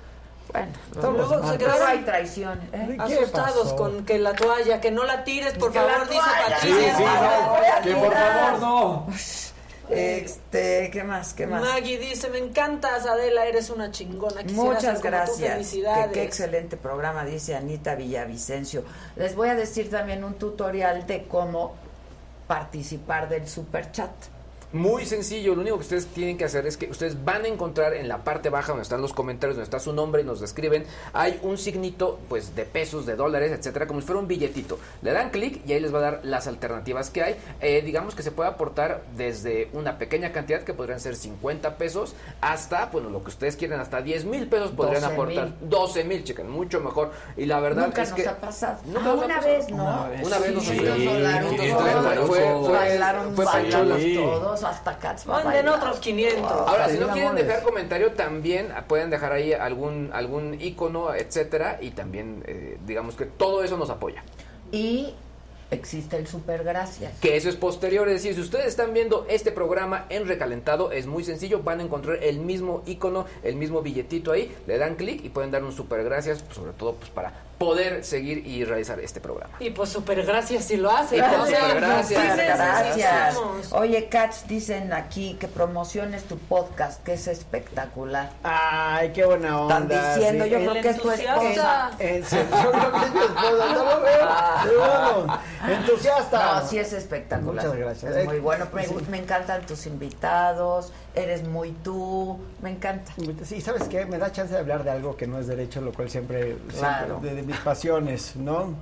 Bueno, 0.52 0.72
Luego 0.94 1.50
se 1.52 1.58
quedaron 1.58 1.86
hay 1.86 1.98
traición. 2.04 2.58
¿eh? 2.72 2.96
¿Qué 3.06 3.16
Asustados 3.18 3.64
pasó? 3.64 3.76
con 3.76 4.04
que 4.06 4.18
la 4.18 4.32
toalla, 4.34 4.80
que 4.80 4.90
no 4.90 5.04
la 5.04 5.22
tires, 5.24 5.52
por 5.54 5.72
Que 5.72 5.78
favor, 5.78 6.08
dice 6.08 6.20
Patricia. 6.48 6.96
sí, 6.96 7.04
no, 7.04 7.82
Que 7.82 7.94
por 7.94 8.14
favor 8.14 8.58
no. 8.60 9.06
Este, 9.90 10.90
¿qué 10.92 11.02
más? 11.02 11.32
¿Qué 11.32 11.46
más? 11.46 11.62
Maggie 11.62 11.98
dice, 11.98 12.28
me 12.28 12.38
encantas, 12.38 13.06
Adela, 13.06 13.46
eres 13.46 13.70
una 13.70 13.90
chingona. 13.90 14.42
Quisiera 14.42 14.62
Muchas 14.62 14.82
ser 14.82 14.92
como 14.92 15.00
tú, 15.02 15.08
gracias. 15.08 15.38
Que, 15.40 15.48
Felicidades. 15.52 16.12
qué 16.12 16.22
excelente 16.24 16.76
programa, 16.76 17.24
dice 17.24 17.56
Anita 17.56 17.94
Villavicencio. 17.94 18.84
Les 19.16 19.34
voy 19.34 19.48
a 19.48 19.54
decir 19.54 19.90
también 19.90 20.24
un 20.24 20.34
tutorial 20.34 21.06
de 21.06 21.24
cómo 21.24 21.74
participar 22.46 23.28
del 23.28 23.48
super 23.48 23.90
chat. 23.92 24.10
Muy 24.72 25.06
sencillo, 25.06 25.54
lo 25.54 25.62
único 25.62 25.76
que 25.76 25.82
ustedes 25.82 26.06
tienen 26.08 26.36
que 26.36 26.44
hacer 26.44 26.66
es 26.66 26.76
que 26.76 26.90
ustedes 26.90 27.24
van 27.24 27.46
a 27.46 27.48
encontrar 27.48 27.94
en 27.94 28.06
la 28.06 28.22
parte 28.22 28.50
baja 28.50 28.68
donde 28.72 28.82
están 28.82 29.00
los 29.00 29.14
comentarios, 29.14 29.56
donde 29.56 29.64
está 29.64 29.80
su 29.80 29.94
nombre, 29.94 30.20
y 30.20 30.24
nos 30.26 30.40
describen, 30.40 30.84
hay 31.14 31.38
un 31.42 31.56
signito 31.56 32.18
pues 32.28 32.54
de 32.54 32.66
pesos, 32.66 33.06
de 33.06 33.16
dólares, 33.16 33.50
etcétera, 33.50 33.86
como 33.86 34.02
si 34.02 34.06
fuera 34.06 34.20
un 34.20 34.28
billetito. 34.28 34.78
Le 35.00 35.12
dan 35.12 35.30
clic 35.30 35.62
y 35.66 35.72
ahí 35.72 35.80
les 35.80 35.94
va 35.94 35.98
a 35.98 36.02
dar 36.02 36.20
las 36.22 36.46
alternativas 36.48 37.08
que 37.08 37.22
hay. 37.22 37.36
Eh, 37.62 37.80
digamos 37.80 38.14
que 38.14 38.22
se 38.22 38.30
puede 38.30 38.50
aportar 38.50 39.04
desde 39.16 39.70
una 39.72 39.96
pequeña 39.96 40.32
cantidad 40.32 40.60
que 40.60 40.74
podrían 40.74 41.00
ser 41.00 41.16
50 41.16 41.78
pesos 41.78 42.14
hasta, 42.42 42.86
bueno, 42.86 43.08
lo 43.08 43.22
que 43.22 43.30
ustedes 43.30 43.56
quieren, 43.56 43.80
hasta 43.80 44.02
10 44.02 44.26
mil 44.26 44.48
pesos 44.48 44.72
podrían 44.72 45.04
aportar. 45.04 45.50
12 45.62 46.04
mil, 46.04 46.24
chequen 46.24 46.50
mucho 46.50 46.80
mejor. 46.80 47.12
Y 47.38 47.46
la 47.46 47.60
verdad 47.60 47.86
Nunca 47.86 48.02
es 48.02 48.10
nos. 48.10 48.26
Ha 48.26 48.36
pasado. 48.36 48.80
Nunca 48.84 49.00
ah, 49.00 49.14
nos 49.14 49.22
ha 49.22 49.28
pasado. 49.28 49.48
Vez, 49.48 49.70
¿no? 49.70 49.82
una 49.82 50.08
vez, 50.08 50.20
¿no? 50.20 50.26
Una 50.26 50.38
vez, 50.38 50.48
sí, 50.48 50.54
nos 50.54 50.64
sí, 50.64 50.70
sí, 50.70 50.78
Fue, 50.78 50.94
fue, 50.94 51.06
bailaron, 51.06 51.56
fue, 52.26 52.38
fue, 52.38 52.72
bailaron, 52.72 53.36
bailaron 53.36 54.14
todos 54.14 54.57
500 54.58 54.64
hasta 54.64 54.98
Katzman. 54.98 55.44
Manden 55.44 55.68
otros 55.68 55.98
500. 55.98 56.50
Ahora, 56.50 56.88
si 56.88 56.98
no 56.98 57.08
quieren 57.08 57.34
dejar 57.34 57.62
comentario, 57.62 58.12
también 58.12 58.72
pueden 58.86 59.10
dejar 59.10 59.32
ahí 59.32 59.52
algún, 59.52 60.10
algún 60.12 60.60
icono, 60.60 61.14
etcétera. 61.14 61.78
Y 61.80 61.90
también, 61.90 62.42
eh, 62.46 62.78
digamos 62.84 63.16
que 63.16 63.26
todo 63.26 63.62
eso 63.62 63.76
nos 63.76 63.90
apoya. 63.90 64.22
Y 64.72 65.14
existe 65.70 66.16
el 66.16 66.26
super 66.26 66.64
gracias. 66.64 67.12
Que 67.20 67.36
eso 67.36 67.48
es 67.48 67.56
posterior, 67.56 68.08
es 68.08 68.14
decir, 68.14 68.34
si 68.34 68.40
ustedes 68.40 68.66
están 68.66 68.92
viendo 68.94 69.26
este 69.28 69.52
programa 69.52 70.06
en 70.08 70.26
recalentado, 70.26 70.92
es 70.92 71.06
muy 71.06 71.24
sencillo, 71.24 71.62
van 71.62 71.80
a 71.80 71.82
encontrar 71.82 72.22
el 72.22 72.38
mismo 72.40 72.82
icono, 72.86 73.26
el 73.42 73.56
mismo 73.56 73.82
billetito 73.82 74.32
ahí, 74.32 74.54
le 74.66 74.78
dan 74.78 74.96
clic 74.96 75.24
y 75.24 75.28
pueden 75.28 75.50
dar 75.50 75.62
un 75.64 75.72
super 75.72 76.02
gracias, 76.04 76.42
pues, 76.42 76.56
sobre 76.56 76.72
todo 76.72 76.94
pues 76.94 77.10
para 77.10 77.32
poder 77.58 78.04
seguir 78.04 78.46
y 78.46 78.64
realizar 78.64 79.00
este 79.00 79.20
programa. 79.20 79.56
Y 79.58 79.70
pues 79.70 79.88
súper 79.88 80.24
gracias 80.24 80.64
si 80.66 80.76
lo 80.76 80.90
hace. 80.92 81.16
Y 81.16 81.20
pues, 81.20 81.40
O 81.40 81.46
sea, 81.46 81.60
súper 81.60 81.80
gracias. 81.80 82.08
sí 82.08 82.14
Gracias. 82.36 82.86
necesitamos. 82.96 83.72
Oye, 83.72 84.08
Katz, 84.08 84.46
dicen 84.46 84.92
aquí 84.92 85.36
que 85.40 85.48
promociones 85.48 86.22
tu 86.24 86.38
podcast, 86.38 87.02
que 87.02 87.14
es 87.14 87.26
espectacular. 87.26 88.30
Ay, 88.44 89.10
qué 89.12 89.24
buena 89.24 89.60
onda. 89.60 89.80
Están 89.80 90.14
diciendo, 90.14 90.44
sí. 90.44 90.50
yo 90.50 90.58
creo 90.58 90.72
que 90.74 90.88
es 90.88 91.00
tu 91.00 91.10
esposa. 91.10 91.90
Yo 91.98 91.98
creo 91.98 91.98
que 91.98 92.18
es 92.18 92.32
mi 92.32 93.20
esposa, 93.20 93.72
no 93.72 93.84
lo 93.84 94.00
veo. 94.02 95.38
Entusiasta. 95.68 96.60
No, 96.60 96.66
sí 96.68 96.78
es 96.78 96.92
espectacular. 96.92 97.64
Muchas 97.66 97.78
gracias. 97.78 98.16
Es 98.16 98.24
muy 98.26 98.38
bueno. 98.38 98.66
Me, 98.72 98.86
Sí. 98.86 98.94
me 99.10 99.18
encantan 99.18 99.66
tus 99.66 99.86
invitados, 99.86 100.92
eres 101.14 101.46
muy 101.46 101.72
tú, 101.72 102.38
me 102.62 102.70
encanta. 102.70 103.12
Sí, 103.44 103.60
¿sabes 103.60 103.84
qué? 103.84 104.06
Me 104.06 104.18
da 104.18 104.30
chance 104.32 104.52
de 104.54 104.60
hablar 104.60 104.84
de 104.84 104.90
algo 104.90 105.16
que 105.16 105.26
no 105.26 105.38
es 105.38 105.46
derecho, 105.46 105.80
lo 105.80 105.92
cual 105.92 106.10
siempre, 106.10 106.56
Claro. 106.78 107.06
siempre 107.18 107.30
de, 107.30 107.36
de 107.36 107.42
mis 107.42 107.56
pasiones, 107.58 108.36
¿no? 108.36 108.74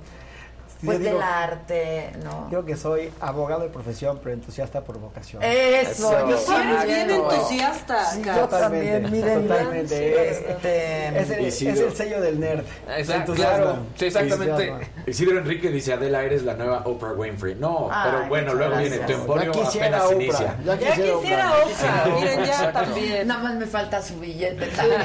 Pues 0.85 0.99
Yo 0.99 1.03
del 1.05 1.13
digo- 1.13 1.23
arte, 1.25 2.11
¿no? 2.23 2.49
Yo 2.51 2.63
que 2.65 2.75
soy 2.77 3.11
abogado 3.19 3.61
de 3.63 3.69
profesión, 3.69 4.19
pero 4.21 4.33
entusiasta 4.35 4.81
por 4.81 4.99
vocación. 4.99 5.41
Eso, 5.41 6.11
yo 6.29 6.35
eres 6.37 6.85
bien 6.85 7.09
Exacto. 7.09 7.33
entusiasta, 7.33 8.05
Sí, 8.11 8.21
yo 8.23 8.47
también, 8.47 9.11
miren, 9.11 9.47
Totalmente. 9.47 10.29
este, 10.29 11.07
Es 11.19 11.29
el, 11.31 11.45
es 11.45 11.61
el 11.79 11.95
sello 11.95 12.21
del 12.21 12.39
nerd. 12.39 12.63
Exacto, 12.95 13.33
claro. 13.33 13.77
Sí, 13.95 14.05
exactamente. 14.05 14.87
Isidro 15.07 15.39
Enrique 15.39 15.69
dice, 15.69 15.93
Adela, 15.93 16.23
eres 16.23 16.43
la 16.43 16.53
nueva 16.53 16.81
Oprah 16.85 17.13
Winfrey. 17.13 17.55
No, 17.55 17.89
Ay, 17.91 18.11
pero 18.11 18.27
bueno, 18.29 18.53
luego 18.53 18.77
viene, 18.77 18.97
tu 18.97 18.99
gracias. 18.99 19.19
emporio 19.19 19.51
Ya 19.53 19.61
quisiera 19.63 19.87
apenas 19.87 20.05
Oprah, 20.05 20.15
inicia. 20.23 20.55
ya 20.65 20.75
Ya 20.75 20.91
quisiera 20.95 21.51
Oprah. 21.53 22.05
Miren, 22.19 22.45
ya 22.45 22.71
también. 22.71 23.27
Nada 23.27 23.43
más 23.43 23.55
me 23.55 23.65
falta 23.65 24.01
su 24.01 24.19
billete 24.19 24.67
también. 24.67 25.01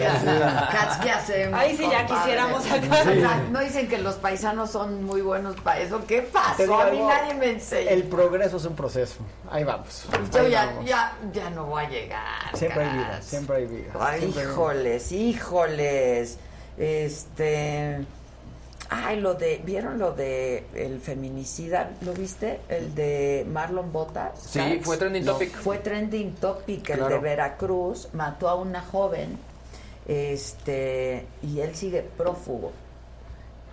Ya 1.05 1.21
sé. 1.27 1.51
Ahí 1.55 1.77
sí 1.77 1.87
ya 1.91 2.07
quisiéramos 2.07 2.65
acá. 2.71 3.41
No 3.51 3.61
dicen 3.61 3.89
que 3.89 3.99
los 3.99 4.17
paisanos 4.17 4.71
son 4.71 5.05
muy 5.05 5.21
buenos 5.23 5.57
eso. 5.79 6.05
¿Qué 6.07 6.23
pasó? 6.23 6.63
digo 6.63 6.81
A 6.81 6.87
mí 6.91 6.99
nadie 7.01 7.35
me 7.35 7.51
enseñó. 7.51 7.91
El 7.91 8.05
progreso 8.05 8.57
es 8.57 8.65
un 8.65 8.75
proceso. 8.75 9.17
Ahí 9.51 9.65
vamos. 9.65 10.05
Yo 10.33 10.41
Ahí 10.41 10.51
ya, 10.51 10.67
vamos. 10.67 10.85
ya, 10.87 11.17
ya 11.33 11.51
no 11.51 11.67
voy 11.67 11.85
a 11.85 11.89
llegar. 11.89 12.57
Siempre 12.57 12.85
hay 12.85 12.97
vida, 12.99 13.23
siempre 13.23 13.57
hay 13.57 13.67
vida. 13.67 13.93
Ay, 13.99 14.21
siempre 14.21 14.41
hay 14.41 14.47
vida. 14.47 14.53
híjoles, 14.53 15.13
híjoles. 15.13 16.39
Este. 16.79 18.05
Ay, 18.91 19.21
lo 19.21 19.35
de. 19.35 19.61
¿Vieron 19.65 19.99
lo 19.99 20.13
de 20.13 20.67
el 20.75 21.01
feminicida? 21.01 21.91
¿Lo 22.03 22.13
viste? 22.13 22.61
El 22.69 22.95
de 22.95 23.47
Marlon 23.51 23.91
Botas. 23.93 24.39
Sí, 24.39 24.59
Cats? 24.59 24.85
fue 24.85 24.97
trending 24.99 25.25
No, 25.25 25.33
topic. 25.33 25.55
Fue 25.57 25.79
trending 25.79 26.35
topic. 26.35 26.91
El 26.91 26.99
Claro. 26.99 27.15
de 27.15 27.21
Veracruz 27.21 28.09
mató 28.13 28.49
a 28.49 28.55
una 28.55 28.83
joven. 28.83 29.39
Este. 30.07 31.27
Y 31.43 31.61
él 31.61 31.75
sigue 31.75 32.03
prófugo. 32.03 32.73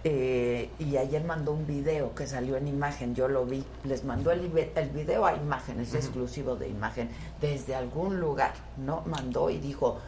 Eh, 0.06 0.70
y 0.80 0.96
ayer 0.96 1.24
mandó 1.26 1.52
un 1.52 1.68
video 1.68 2.16
que 2.16 2.26
salió 2.26 2.56
en 2.56 2.68
imagen, 2.68 3.16
yo 3.16 3.28
lo 3.28 3.46
vi, 3.46 3.64
les 3.84 4.04
mandó 4.06 4.32
el, 4.32 4.50
ive- 4.50 4.70
el 4.76 4.90
video 4.92 5.26
a 5.26 5.36
imagen, 5.36 5.80
es 5.82 5.94
exclusivo 5.94 6.56
de 6.56 6.70
imagen, 6.70 7.10
desde 7.42 7.76
algún 7.76 8.20
lugar, 8.20 8.54
¿no? 8.78 9.04
Mandó 9.06 9.50
y 9.50 9.58
dijo, 9.58 10.00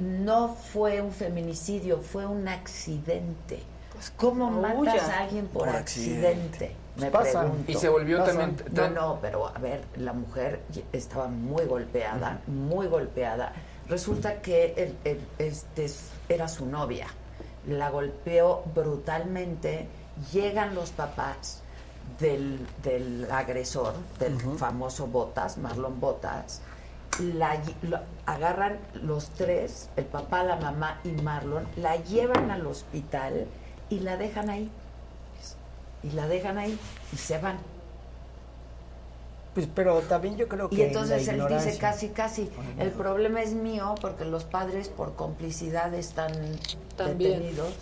no 0.00 0.48
fue 0.54 1.00
un 1.00 1.10
feminicidio, 1.10 1.98
fue 2.00 2.26
un 2.26 2.46
accidente. 2.46 3.60
¿Cómo 4.16 4.50
no 4.50 4.60
matas 4.62 5.08
a 5.10 5.20
alguien 5.20 5.46
por, 5.48 5.66
Por 5.66 5.76
accidente? 5.76 6.26
accidente. 6.28 6.76
Me 6.96 7.10
Pasa. 7.10 7.40
pregunto. 7.40 7.70
Y 7.72 7.74
se 7.74 7.88
volvió 7.88 8.22
también... 8.22 8.56
No, 8.72 8.88
no, 8.90 9.18
pero 9.20 9.46
a 9.48 9.58
ver, 9.58 9.82
la 9.96 10.12
mujer 10.12 10.60
estaba 10.92 11.28
muy 11.28 11.64
golpeada, 11.64 12.40
muy 12.46 12.86
golpeada. 12.86 13.52
Resulta 13.88 14.40
que 14.40 14.74
el- 14.76 14.96
el- 15.04 15.20
este 15.38 15.86
era 16.28 16.46
su 16.48 16.66
novia. 16.66 17.08
La 17.66 17.90
golpeó 17.90 18.62
brutalmente. 18.74 19.86
Llegan 20.32 20.74
los 20.74 20.90
papás 20.90 21.62
del, 22.18 22.66
del 22.82 23.26
agresor, 23.30 23.94
del 24.18 24.38
famoso 24.58 25.06
Botas, 25.06 25.58
Marlon 25.58 26.00
Botas. 26.00 26.60
La, 27.18 27.60
lo- 27.82 28.00
agarran 28.26 28.78
los 28.94 29.30
tres, 29.30 29.88
el 29.96 30.04
papá, 30.06 30.42
la 30.42 30.56
mamá 30.56 31.00
y 31.04 31.08
Marlon, 31.10 31.66
la 31.76 31.96
llevan 31.96 32.50
al 32.50 32.66
hospital 32.66 33.46
y 33.90 34.00
la 34.00 34.16
dejan 34.16 34.48
ahí. 34.48 34.70
Y 36.02 36.10
la 36.12 36.26
dejan 36.28 36.56
ahí 36.58 36.78
y 37.12 37.16
se 37.16 37.38
van. 37.38 37.58
Pues, 39.54 39.66
pero 39.74 39.98
también 40.02 40.36
yo 40.36 40.46
creo 40.48 40.68
que. 40.68 40.76
Y 40.76 40.82
entonces 40.82 41.26
la 41.26 41.32
él 41.32 41.56
dice 41.56 41.76
casi, 41.78 42.08
casi, 42.08 42.50
el 42.78 42.90
problema 42.90 43.42
es 43.42 43.52
mío 43.52 43.94
porque 44.00 44.24
los 44.24 44.44
padres 44.44 44.88
por 44.88 45.14
complicidad 45.14 45.92
están 45.94 46.32
También. 46.96 47.32
detenidos. 47.32 47.74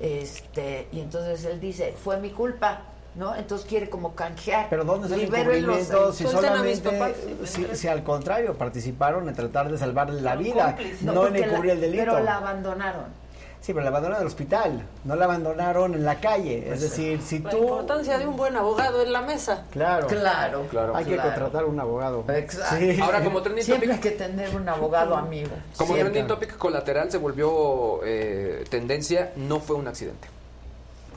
Este, 0.00 0.88
y 0.92 1.00
entonces 1.00 1.44
él 1.44 1.60
dice, 1.60 1.94
fue 2.02 2.18
mi 2.20 2.30
culpa, 2.30 2.82
¿no? 3.16 3.34
Entonces 3.34 3.66
quiere 3.66 3.90
como 3.90 4.14
canjear. 4.14 4.68
Pero 4.70 4.84
¿dónde 4.84 5.08
está 5.08 5.16
el 5.20 5.24
encubrimiento 5.24 6.12
si 6.12 6.24
solamente, 6.24 6.90
papás. 6.90 7.12
si, 7.44 7.66
si 7.74 7.88
al 7.88 8.02
contrario, 8.02 8.54
participaron 8.54 9.28
en 9.28 9.34
tratar 9.34 9.70
de 9.70 9.78
salvarle 9.78 10.20
la 10.20 10.36
vida, 10.36 10.76
cómplices. 10.76 11.02
no, 11.02 11.26
en 11.26 11.36
encubrir 11.36 11.72
el 11.72 11.80
delito? 11.80 12.04
Pero 12.04 12.20
la 12.20 12.36
abandonaron. 12.36 13.19
Sí, 13.60 13.74
pero 13.74 13.82
la 13.82 13.88
abandonaron 13.90 14.16
en 14.16 14.22
el 14.22 14.26
hospital, 14.26 14.82
no 15.04 15.16
la 15.16 15.26
abandonaron 15.26 15.94
en 15.94 16.04
la 16.04 16.18
calle. 16.18 16.62
Pues 16.66 16.82
es 16.82 16.90
decir, 16.90 17.20
si 17.20 17.40
La 17.40 17.50
tú... 17.50 17.58
importancia 17.58 18.16
de 18.18 18.26
un 18.26 18.34
buen 18.36 18.56
abogado 18.56 19.02
en 19.02 19.12
la 19.12 19.20
mesa. 19.20 19.64
Claro, 19.70 20.06
Claro, 20.06 20.66
Claro. 20.70 20.96
hay 20.96 21.04
que 21.04 21.16
contratar 21.18 21.66
un 21.66 21.78
abogado. 21.78 22.24
Exacto. 22.28 22.76
Sí. 22.78 22.98
Ahora, 23.00 23.22
como 23.22 23.42
trending 23.42 23.64
Siempre 23.64 23.88
topic... 23.88 24.04
hay 24.04 24.10
que 24.12 24.16
tener 24.16 24.56
un 24.56 24.66
abogado 24.68 25.14
amigo. 25.14 25.50
Como 25.76 25.92
Siempre. 25.94 26.10
trending 26.12 26.26
topic 26.26 26.56
colateral 26.56 27.10
se 27.10 27.18
volvió 27.18 28.00
eh, 28.04 28.64
tendencia, 28.70 29.32
no 29.36 29.60
fue 29.60 29.76
un 29.76 29.88
accidente. 29.88 30.28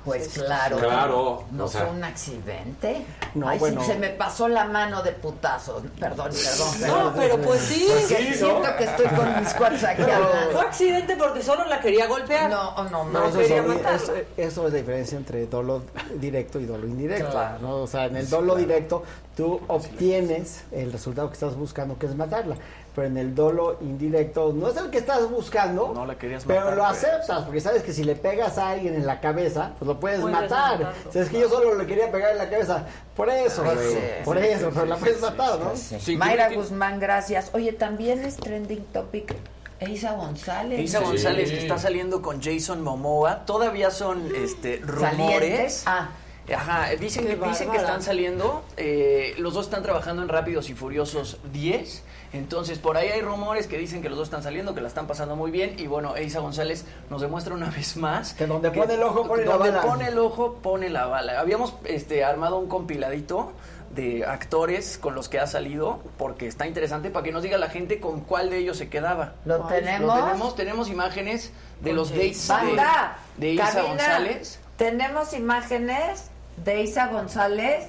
Pues 0.06 0.28
claro. 0.30 0.78
Claro, 0.78 1.44
No 1.52 1.66
o 1.66 1.68
sea. 1.68 1.82
fue 1.86 1.92
un 1.92 2.04
accidente. 2.04 3.06
No, 3.36 3.48
Ay, 3.48 3.58
sí, 3.58 3.60
bueno. 3.62 3.84
se 3.86 3.96
me 3.96 4.10
pasó 4.10 4.48
la 4.50 4.66
mano 4.66 5.02
de 5.02 5.14
putazos. 5.14 5.82
Perdón, 6.00 6.30
perdón. 6.32 6.82
No, 6.82 6.88
perdón. 6.88 7.14
pero 7.18 7.38
pues 7.38 7.62
sí. 7.62 7.88
Que 8.10 8.34
siento 8.34 8.76
que 8.78 8.84
estoy 8.84 9.06
con 9.08 9.40
mis 9.40 9.54
cuates 9.54 9.84
aquí 9.84 10.02
hablando. 10.02 10.52
Fue 10.52 10.62
accidente 10.62 11.16
porque 11.16 11.42
solo 11.42 11.66
la 11.66 11.80
quería 11.80 12.08
golpear. 12.08 12.50
No, 12.50 12.76
no, 12.90 13.06
No, 13.06 13.06
no. 13.06 13.26
eso, 13.28 13.38
quería 13.40 13.58
es, 13.62 13.66
matarla. 13.68 13.96
eso- 13.96 14.14
eso 14.36 14.68
es 14.68 14.74
la 14.74 14.78
diferencia 14.80 15.18
entre 15.18 15.46
dolo 15.48 15.84
directo 16.16 16.60
y 16.60 16.66
dolo 16.66 16.86
indirecto. 16.86 17.32
Claro. 17.32 17.60
¿no? 17.62 17.76
O 17.78 17.88
sea, 17.88 18.06
en 18.06 18.18
el 18.18 18.30
dolo 18.30 18.56
directo 18.56 19.04
tú 19.38 19.62
obtienes 19.68 20.64
el 20.72 20.92
resultado 20.92 21.30
que 21.30 21.34
estás 21.36 21.56
buscando, 21.56 21.98
que 21.98 22.08
es 22.08 22.16
matarla. 22.16 22.56
Pero 22.96 23.08
en 23.08 23.18
el 23.18 23.34
dolo 23.34 23.78
indirecto 23.82 24.54
no 24.54 24.68
es 24.68 24.78
el 24.78 24.92
que 24.92 25.00
estás 25.00 25.28
buscando, 25.30 25.94
No 25.96 26.06
la 26.06 26.16
querías 26.16 26.44
pero 26.46 26.60
matar, 26.62 26.78
lo 26.78 26.84
pues. 26.88 27.04
aceptas, 27.04 27.44
porque 27.44 27.60
sabes 27.60 27.82
que 27.82 27.92
si 27.92 28.04
le 28.04 28.16
pegas 28.16 28.60
a 28.60 28.70
alguien 28.70 28.94
en 28.94 29.08
la 29.08 29.20
cabeza, 29.20 29.72
pues 29.80 29.88
lo 29.88 30.00
puedes, 30.00 30.20
Puedes 30.22 30.40
matar. 30.40 30.80
matarlo, 30.80 31.10
O 31.10 31.12
sea, 31.12 31.24
es 31.24 31.30
que 31.30 31.40
yo 31.40 31.50
solo 31.50 31.74
le 31.76 31.88
quería 31.88 32.12
pegar 32.12 32.32
en 32.34 32.38
la 32.38 32.50
cabeza. 32.52 32.86
Por 33.16 33.30
eso, 33.32 33.64
güey. 33.64 33.78
sí, 33.94 33.98
por 34.24 34.40
sí, 34.40 34.46
eso, 34.48 34.70
pero 34.72 34.86
la 34.86 34.98
puedes 34.98 35.20
matar, 35.22 35.60
¿no? 35.60 35.72
Sí, 35.76 36.16
Mayra 36.18 36.50
tiene- 36.50 36.62
Guzmán, 36.64 37.00
gracias. 37.00 37.50
Oye, 37.54 37.74
también 37.74 38.24
es 38.24 38.36
trending 38.38 38.84
topic 38.94 39.34
Eisa 39.80 40.14
González. 40.14 40.80
Isa 40.80 41.00
Sí. 41.00 41.04
González 41.06 41.50
que 41.50 41.58
está 41.58 41.80
saliendo 41.80 42.22
con 42.22 42.42
Jason 42.44 42.82
Momoa. 42.84 43.46
Todavía 43.46 43.90
son 43.90 44.32
este, 44.36 44.78
rumores. 44.84 45.84
Ah. 45.88 46.10
Ajá, 46.54 46.90
dicen, 47.00 47.26
que, 47.26 47.36
dicen 47.38 47.72
que 47.72 47.78
están 47.78 48.02
saliendo. 48.02 48.64
eh, 48.78 49.34
los 49.38 49.54
dos 49.54 49.66
están 49.66 49.82
trabajando 49.82 50.22
en 50.22 50.28
Rápidos 50.30 50.70
y 50.70 50.74
Furiosos 50.74 51.38
10. 51.52 52.04
Entonces, 52.34 52.80
por 52.80 52.98
ahí 52.98 53.10
hay 53.10 53.22
rumores 53.22 53.68
que 53.68 53.78
dicen 53.78 54.02
que 54.02 54.10
los 54.10 54.18
dos 54.18 54.28
están 54.28 54.42
saliendo, 54.42 54.74
que 54.74 54.82
la 54.82 54.88
están 54.88 55.06
pasando 55.06 55.36
muy 55.36 55.52
bien. 55.52 55.76
Y 55.78 55.86
bueno, 55.86 56.16
Eisa 56.16 56.40
González 56.40 56.84
nos 57.10 57.22
demuestra 57.22 57.54
una 57.54 57.70
vez 57.76 57.96
más. 57.96 58.34
Que 58.34 58.48
donde 58.48 58.72
pone 58.72 58.96
el 58.96 59.04
ojo, 59.04 59.28
pone 59.28 59.46
la 59.46 59.54
donde 59.54 59.70
bala. 59.72 59.82
pone 59.84 60.08
el 60.08 60.18
ojo, 60.18 60.56
pone 60.56 60.90
la 60.90 61.06
bala. 61.06 61.40
Habíamos 61.40 61.76
este, 61.86 62.24
armado 62.24 62.58
un 62.58 62.68
compiladito 62.68 63.54
de 63.94 64.26
actores 64.26 64.98
con 64.98 65.14
los 65.14 65.30
que 65.30 65.40
ha 65.40 65.46
salido, 65.46 66.02
porque 66.18 66.48
está 66.48 66.66
interesante 66.66 67.12
para 67.12 67.24
que 67.24 67.32
nos 67.32 67.44
diga 67.44 67.60
la 67.60 67.70
gente 67.70 68.00
con 68.00 68.22
cuál 68.22 68.50
de 68.50 68.58
ellos 68.58 68.78
se 68.78 68.90
quedaba. 68.90 69.36
¿Lo 69.46 69.68
tenemos? 69.68 70.16
Lo 70.16 70.26
tenemos, 70.26 70.56
tenemos 70.56 70.90
imágenes 70.90 71.52
de 71.82 71.94
los 71.94 72.10
dates 72.10 72.48
de, 72.48 72.54
Banda, 72.54 73.18
de 73.38 73.50
Isa 73.52 73.66
cabina, 73.66 73.88
González. 73.90 74.60
Tenemos 74.78 75.34
imágenes 75.34 76.32
de 76.66 76.82
Isa 76.82 77.08
González. 77.08 77.86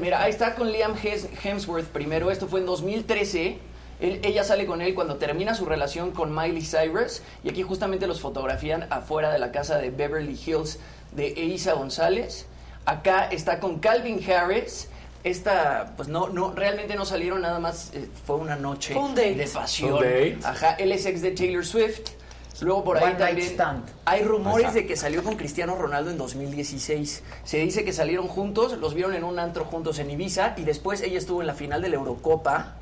Mira, 0.00 0.22
ahí 0.22 0.30
está 0.30 0.54
con 0.54 0.70
Liam 0.70 0.94
Hemsworth 1.42 1.86
primero. 1.86 2.30
Esto 2.30 2.46
fue 2.46 2.60
en 2.60 2.66
2013. 2.66 3.58
Él- 4.00 4.20
ella 4.22 4.44
sale 4.44 4.66
con 4.66 4.80
él 4.80 4.94
cuando 4.94 5.16
termina 5.16 5.54
su 5.54 5.64
relación 5.66 6.12
con 6.12 6.34
Miley 6.34 6.62
Cyrus. 6.64 7.22
Y 7.44 7.50
aquí 7.50 7.62
justamente 7.62 8.06
los 8.06 8.20
fotografían 8.20 8.86
afuera 8.90 9.30
de 9.32 9.38
la 9.38 9.50
casa 9.52 9.78
de 9.78 9.90
Beverly 9.90 10.38
Hills 10.46 10.78
de 11.12 11.28
Isa 11.28 11.72
González. 11.74 12.46
Acá 12.84 13.28
está 13.30 13.60
con 13.60 13.78
Calvin 13.80 14.20
Harris. 14.30 14.88
Esta, 15.24 15.94
pues 15.96 16.08
no, 16.08 16.28
no, 16.28 16.52
realmente 16.52 16.94
no 16.94 17.04
salieron 17.04 17.42
nada 17.42 17.58
más. 17.58 17.90
eh, 17.92 18.08
fue 18.26 18.36
una 18.36 18.54
noche 18.56 18.94
Fue 18.94 19.02
un 19.02 19.14
date. 19.14 19.34
de 19.34 19.46
pasión. 19.48 19.94
Un 19.94 20.00
date. 20.00 20.38
Ajá, 20.44 20.74
él 20.74 20.92
es 20.92 21.04
ex 21.06 21.20
de 21.20 21.32
Taylor 21.32 21.66
Swift. 21.66 22.00
Luego 22.60 22.82
por 22.82 22.96
ahí 22.96 23.04
One 23.04 23.14
también 23.14 23.46
stand. 23.50 23.84
hay 24.04 24.22
rumores 24.24 24.58
Exacto. 24.66 24.80
de 24.80 24.86
que 24.88 24.96
salió 24.96 25.22
con 25.22 25.36
Cristiano 25.36 25.76
Ronaldo 25.76 26.10
en 26.10 26.18
2016. 26.18 27.22
Se 27.44 27.58
dice 27.58 27.84
que 27.84 27.92
salieron 27.92 28.26
juntos, 28.26 28.72
los 28.78 28.94
vieron 28.94 29.14
en 29.14 29.22
un 29.22 29.38
antro 29.38 29.64
juntos 29.64 29.98
en 30.00 30.10
Ibiza 30.10 30.54
y 30.56 30.62
después 30.64 31.00
ella 31.02 31.18
estuvo 31.18 31.40
en 31.40 31.46
la 31.46 31.54
final 31.54 31.82
de 31.82 31.88
la 31.90 31.96
Eurocopa. 31.96 32.74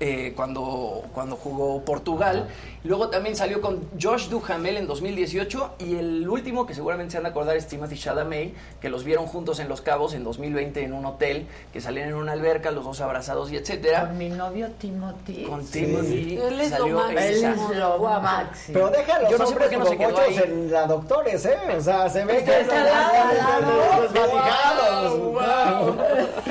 Eh, 0.00 0.32
cuando, 0.34 1.04
cuando 1.12 1.36
jugó 1.36 1.82
Portugal. 1.84 2.48
Luego 2.82 3.10
también 3.10 3.36
salió 3.36 3.60
con 3.60 3.86
Josh 4.00 4.28
Duhamel 4.28 4.78
en 4.78 4.86
2018 4.86 5.74
y 5.80 5.96
el 5.96 6.26
último 6.26 6.64
que 6.64 6.74
seguramente 6.74 7.12
se 7.12 7.18
han 7.18 7.24
de 7.24 7.28
acordar 7.28 7.54
es 7.54 7.66
Timothy 7.66 7.98
Chalamet, 7.98 8.54
que 8.80 8.88
los 8.88 9.04
vieron 9.04 9.26
juntos 9.26 9.60
en 9.60 9.68
Los 9.68 9.82
Cabos 9.82 10.14
en 10.14 10.24
2020 10.24 10.82
en 10.82 10.94
un 10.94 11.04
hotel, 11.04 11.46
que 11.74 11.82
salían 11.82 12.08
en 12.08 12.14
una 12.14 12.32
alberca, 12.32 12.70
los 12.70 12.84
dos 12.84 13.02
abrazados 13.02 13.52
y 13.52 13.56
etcétera. 13.56 14.06
Con 14.06 14.16
mi 14.16 14.30
novio 14.30 14.70
Timothy. 14.78 15.44
Con 15.44 15.66
Timothy 15.66 16.38
Él 16.38 16.58
es 16.58 16.70
lo 16.70 16.78
salió 16.78 16.96
máximo. 16.96 17.70
Él 17.72 17.78
lo 17.78 17.98
máximo. 18.20 18.90
Pero 18.90 19.20
los 19.20 19.30
Yo 19.30 19.36
no 19.38 19.46
sé 19.46 19.54
por 19.54 19.68
qué 19.68 19.76
no 19.76 19.84
se 19.84 19.96
como 19.96 20.08
quedó 20.08 20.16
pochos 20.16 20.38
ahí. 20.38 20.42
en 20.44 20.72
la 20.72 20.86
doctores, 20.86 21.44
¿eh? 21.44 21.58
O 21.76 21.80
sea, 21.82 22.08
se 22.08 22.24
ve 22.24 22.42
que 22.42 22.60
Está 22.60 22.80
al 22.80 22.86
lado, 22.86 24.02
desvalijados. 24.02 25.20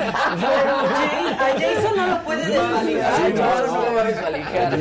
A 0.00 1.52
Jason 1.58 1.96
no 1.96 2.06
lo 2.06 2.22
puede 2.22 2.46
desvalijar. 2.46 3.39
No, 3.40 3.66
no, 3.66 3.94
va 3.94 4.02
a 4.02 4.04
desvalijar. 4.04 4.78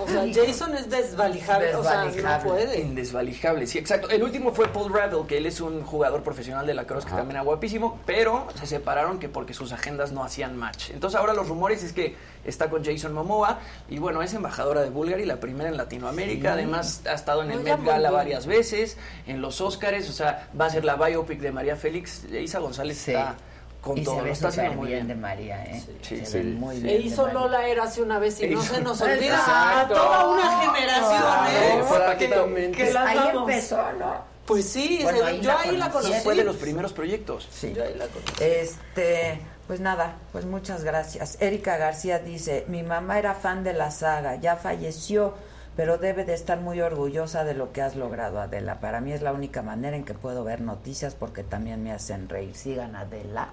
O 0.00 0.08
sea, 0.10 0.24
Jason 0.32 0.74
es 0.74 0.88
desvalijable, 0.88 1.74
o 1.74 1.82
sea, 1.82 2.04
no 2.04 2.42
puede. 2.44 2.80
Indesvalijable, 2.80 3.66
sí, 3.66 3.78
exacto. 3.78 4.08
El 4.08 4.22
último 4.22 4.52
fue 4.52 4.68
Paul 4.68 4.92
Revel, 4.92 5.26
que 5.26 5.36
él 5.38 5.46
es 5.46 5.60
un 5.60 5.82
jugador 5.82 6.22
profesional 6.22 6.66
de 6.66 6.74
la 6.74 6.86
cross 6.86 7.04
que 7.04 7.10
también 7.10 7.32
era 7.32 7.42
guapísimo, 7.42 8.00
pero 8.06 8.46
se 8.58 8.66
separaron 8.66 9.18
que 9.18 9.28
porque 9.28 9.52
sus 9.52 9.72
agendas 9.72 10.12
no 10.12 10.24
hacían 10.24 10.56
match. 10.56 10.90
Entonces 10.90 11.18
ahora 11.20 11.34
los 11.34 11.48
rumores 11.48 11.82
es 11.82 11.92
que 11.92 12.16
está 12.44 12.70
con 12.70 12.84
Jason 12.84 13.12
Momoa 13.12 13.58
y 13.90 13.98
bueno, 13.98 14.22
es 14.22 14.32
embajadora 14.32 14.80
de 14.82 14.90
Bulgari, 14.90 15.26
la 15.26 15.40
primera 15.40 15.68
en 15.68 15.76
Latinoamérica, 15.76 16.48
Sí. 16.48 16.54
además 16.54 17.02
ha 17.06 17.12
estado 17.14 17.42
en 17.42 17.50
el 17.50 17.60
Met 17.60 17.84
Gala 17.84 18.10
varias 18.10 18.46
veces, 18.46 18.96
en 19.26 19.42
los 19.42 19.60
Oscars, 19.60 20.08
o 20.08 20.12
sea, 20.12 20.48
va 20.58 20.66
a 20.66 20.70
ser 20.70 20.84
la 20.84 20.96
biopic 20.96 21.40
de 21.40 21.52
María 21.52 21.76
Félix. 21.76 22.24
Isa 22.24 22.58
González 22.60 23.06
está 23.08 23.36
con 23.80 23.96
y 23.96 24.02
todo, 24.02 24.14
se 24.16 24.18
lo 24.20 24.24
ve 24.24 24.30
está 24.32 24.48
haciendo 24.48 24.72
muy 24.74 24.88
bien, 24.88 25.06
bien. 25.06 25.08
de 25.08 25.14
María, 25.22 25.64
¿eh? 25.64 25.82
Sí, 26.02 26.18
se 26.18 26.26
sí. 26.26 26.38
ve 26.38 26.44
muy 26.44 26.80
bien. 26.80 26.96
E 26.96 26.98
hizo. 27.00 27.28
Lola 27.28 27.66
era 27.68 27.84
hace 27.84 28.02
una 28.02 28.18
vez 28.18 28.40
y 28.40 28.48
no 28.48 28.60
Hizo- 28.60 28.74
se 28.74 28.80
nos 28.82 29.00
olvida 29.00 29.36
Exacto. 29.36 29.94
a 29.94 29.98
toda 29.98 30.28
una 30.28 30.60
generación, 30.72 31.46
¿eh? 31.48 31.78
Exactamente. 31.80 32.76
Que 32.76 32.92
la 32.92 33.02
Ahí 33.06 33.18
empezó, 33.36 33.92
¿no? 33.98 34.38
Pues 34.46 34.66
sí, 34.68 35.00
Bueno, 35.02 35.18
se- 35.18 35.24
ahí 35.24 35.40
yo 35.40 35.52
la 35.52 35.60
ahí 35.60 35.76
la 35.76 35.90
conocí. 35.90 36.08
conocí. 36.08 36.24
Fue 36.24 36.34
de 36.34 36.44
los 36.44 36.56
primeros 36.56 36.92
proyectos. 36.92 37.46
Sí. 37.50 37.72
Yo 37.74 37.84
ahí 37.84 37.94
la 37.94 38.06
conocí. 38.06 38.32
Este, 38.42 39.40
pues 39.66 39.80
nada, 39.80 40.16
pues 40.32 40.44
muchas 40.46 40.84
gracias. 40.84 41.36
Erika 41.40 41.76
García 41.76 42.18
dice, 42.18 42.64
mi 42.68 42.82
mamá 42.82 43.18
era 43.18 43.34
fan 43.34 43.62
de 43.62 43.74
la 43.74 43.90
saga, 43.90 44.36
ya 44.36 44.56
falleció, 44.56 45.34
pero 45.76 45.98
debe 45.98 46.24
de 46.24 46.32
estar 46.34 46.58
muy 46.60 46.80
orgullosa 46.80 47.44
de 47.44 47.52
lo 47.54 47.72
que 47.72 47.82
has 47.82 47.94
logrado, 47.94 48.40
Adela. 48.40 48.80
Para 48.80 49.00
mí 49.02 49.12
es 49.12 49.20
la 49.22 49.32
única 49.32 49.60
manera 49.62 49.96
en 49.96 50.04
que 50.04 50.14
puedo 50.14 50.42
ver 50.44 50.62
noticias 50.62 51.14
porque 51.14 51.44
también 51.44 51.82
me 51.84 51.92
hacen 51.92 52.28
reír. 52.28 52.56
Sigan 52.56 52.96
Adela. 52.96 53.50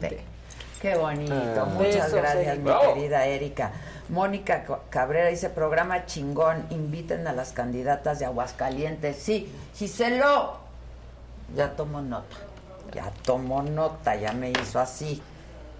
P. 0.00 0.20
Qué 0.80 0.96
bonito. 0.96 1.34
Ah. 1.34 1.64
Muchas 1.64 1.94
Besos, 1.94 2.12
gracias, 2.12 2.46
Erika. 2.46 2.78
mi 2.80 2.94
querida 2.94 3.26
Erika. 3.26 3.72
Mónica 4.08 4.64
Cabrera 4.90 5.28
dice, 5.28 5.48
programa 5.48 6.04
chingón, 6.04 6.66
inviten 6.70 7.26
a 7.26 7.32
las 7.32 7.52
candidatas 7.52 8.18
de 8.18 8.26
Aguascalientes. 8.26 9.16
Sí, 9.16 9.50
Giselo, 9.74 10.58
ya 11.56 11.74
tomo 11.74 12.02
nota, 12.02 12.36
ya 12.92 13.10
tomo 13.24 13.62
nota, 13.62 14.14
ya 14.16 14.32
me 14.32 14.50
hizo 14.50 14.78
así. 14.78 15.22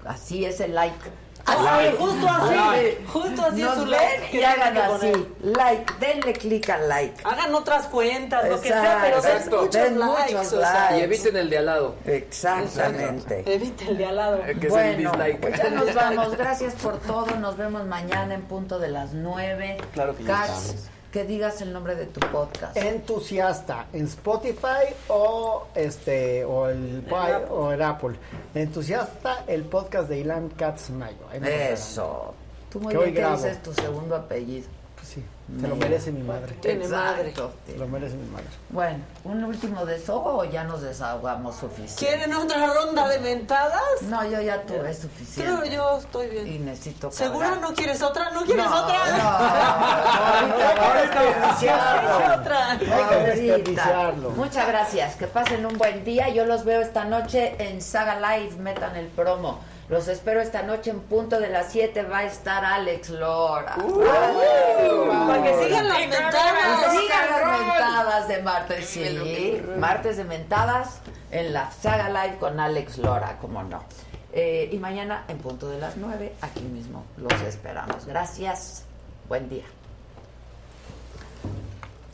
Así 0.07 0.45
es 0.45 0.61
el 0.61 0.75
like. 0.75 1.11
Ay, 1.47 1.95
justo 1.99 2.27
así, 2.29 2.55
Like. 2.55 3.05
justo 3.07 3.43
así 3.45 3.61
es 3.61 3.67
Nos 3.67 3.75
su 3.75 3.81
ven 3.83 3.91
like 3.91 4.31
que 4.31 4.41
y 4.41 4.45
hagan 4.45 4.77
así. 4.79 5.13
Like, 5.43 5.93
denle 6.01 6.33
clic 6.33 6.71
al 6.71 6.89
like. 6.89 7.23
Hagan 7.25 7.55
otras 7.55 7.87
cuentas, 7.89 8.49
lo 8.49 8.61
que 8.61 8.69
sea, 8.69 8.99
pero 9.03 9.21
den 9.21 9.45
muchos 9.51 9.71
Den 9.73 9.99
likes. 9.99 10.35
muchos 10.35 10.53
o 10.55 10.61
sea. 10.61 10.73
likes. 10.91 10.99
Y 10.99 11.03
eviten 11.03 11.37
el 11.37 11.51
de 11.51 11.59
al 11.59 11.67
lado. 11.67 11.95
Exactamente. 12.07 13.43
Evite 13.47 13.85
el 13.89 13.99
de 13.99 14.07
al 14.07 14.17
lado. 14.17 14.43
Que 14.45 14.53
es 14.53 14.63
el 14.63 14.69
Bueno, 14.71 14.97
dislike. 15.11 15.41
pues 15.41 15.57
ya 15.59 15.71
nos 15.71 15.95
vamos. 15.95 16.37
Gracias 16.37 16.75
por 16.75 16.99
todo. 17.01 17.27
Nos 17.37 17.57
vemos 17.57 17.85
mañana 17.87 18.35
en 18.35 18.43
punto 18.43 18.79
de 18.79 18.89
las 18.89 19.13
9. 19.13 19.77
Claro 19.93 20.17
que 20.17 20.23
estamos. 20.23 20.75
Que 21.15 21.23
digas 21.25 21.61
el 21.63 21.73
nombre 21.73 21.95
de 21.95 22.07
tu 22.07 22.19
podcast. 22.33 22.77
Entusiasta 22.77 23.87
en 23.93 24.07
Spotify 24.07 24.93
o 25.07 25.69
este 25.73 26.45
o 26.45 26.67
el 26.69 27.03
Pi- 27.09 27.47
o 27.51 27.71
el 27.71 27.81
Apple. 27.81 28.17
Entusiasta 28.53 29.45
el 29.47 29.63
podcast 29.63 30.09
de 30.09 30.19
Ilan 30.19 30.51
me 30.93 31.09
encontrarán. 31.11 31.73
Eso. 31.73 32.35
Tú 32.69 32.81
muy 32.81 32.93
Que 32.93 32.99
bien 32.99 33.15
que 33.15 33.21
dices 33.37 33.63
tu 33.63 33.73
segundo 33.75 34.17
apellido. 34.17 34.67
Pues 35.05 35.13
sí, 35.17 35.25
se 35.61 35.69
lo 35.69 35.77
merece 35.77 36.13
mi 36.13 36.23
madre. 36.23 36.55
Tiene 36.63 36.89
madre. 36.89 37.35
Se 37.67 37.77
lo 37.77 37.87
merece 37.89 38.17
mi 38.17 38.27
madre. 38.31 38.47
Bueno, 38.71 39.01
¿un 39.25 39.45
último 39.45 39.85
desahogo 39.85 40.39
o 40.39 40.45
ya 40.47 40.65
nos 40.65 40.81
desahogamos 40.81 41.57
suficiente? 41.57 41.95
¿Quieren 42.07 42.33
otra 42.35 42.73
ronda 42.73 43.07
de 43.09 43.19
mentadas? 43.19 44.01
No, 44.09 44.25
yo 44.25 44.41
ya 44.41 44.63
tuve 44.63 44.95
suficiente. 44.95 45.43
Creo 45.43 45.65
yo 45.71 45.99
estoy 45.99 46.29
bien. 46.29 46.47
Y 46.47 46.59
necesito 46.59 47.11
¿Segura 47.11 47.57
no 47.57 47.75
quieres 47.75 48.01
otra? 48.01 48.31
¿No 48.31 48.45
quieres 48.45 48.65
No, 48.65 48.83
otra? 48.83 49.19
no, 49.19 49.29
ahorita, 50.87 51.21
ahorita, 51.21 52.41
otra. 52.41 52.71
Hay 52.71 52.79
que 52.79 53.17
desperdiciarlo. 53.43 54.31
Muchas 54.31 54.67
gracias. 54.67 55.17
Que 55.17 55.27
pasen 55.27 55.67
un 55.67 55.77
buen 55.77 56.03
día. 56.05 56.31
Yo 56.31 56.47
los 56.47 56.65
veo 56.65 56.81
esta 56.81 57.05
noche 57.05 57.57
en 57.59 57.83
Saga 57.83 58.19
Live. 58.39 58.57
Metan 58.57 58.97
el 58.97 59.09
promo. 59.09 59.61
Los 59.89 60.09
espero 60.09 60.41
esta 60.41 60.63
noche 60.63 60.91
en 60.91 61.01
punto 61.01 61.39
de 61.39 61.49
las 61.51 61.71
7. 61.71 62.03
Va 62.05 62.19
a 62.19 62.25
estar 62.25 62.65
Alex 62.65 63.11
Lora. 63.11 63.75
Para 63.77 65.43
que 65.43 65.65
sigan 65.65 65.89
las 65.89 65.99
Que 65.99 66.09
mentadas. 66.09 66.91
sigan 66.93 67.31
las 67.31 67.61
mentadas 67.61 68.29
de 68.29 68.43
martes. 68.43 68.87
Sí, 68.87 69.63
martes 69.79 70.17
de 70.17 70.25
mentadas 70.25 71.01
en 71.31 71.53
la 71.53 71.71
Saga 71.71 72.09
Live 72.09 72.39
con 72.39 72.59
Alex 72.61 72.99
Lora, 72.99 73.37
como 73.41 73.63
no. 73.63 73.85
Eh, 74.33 74.69
y 74.73 74.79
mañana 74.79 75.25
en 75.29 75.39
punto 75.39 75.69
de 75.69 75.79
las 75.79 75.97
9, 75.97 76.35
aquí 76.41 76.63
mismo 76.63 77.05
los 77.19 77.41
esperamos. 77.43 78.07
Gracias. 78.07 78.85
Buen 79.29 79.49
día. 79.49 79.65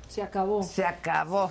Se 0.08 0.22
acabó. 0.22 0.62
Se 0.62 0.84
acabó. 0.84 1.50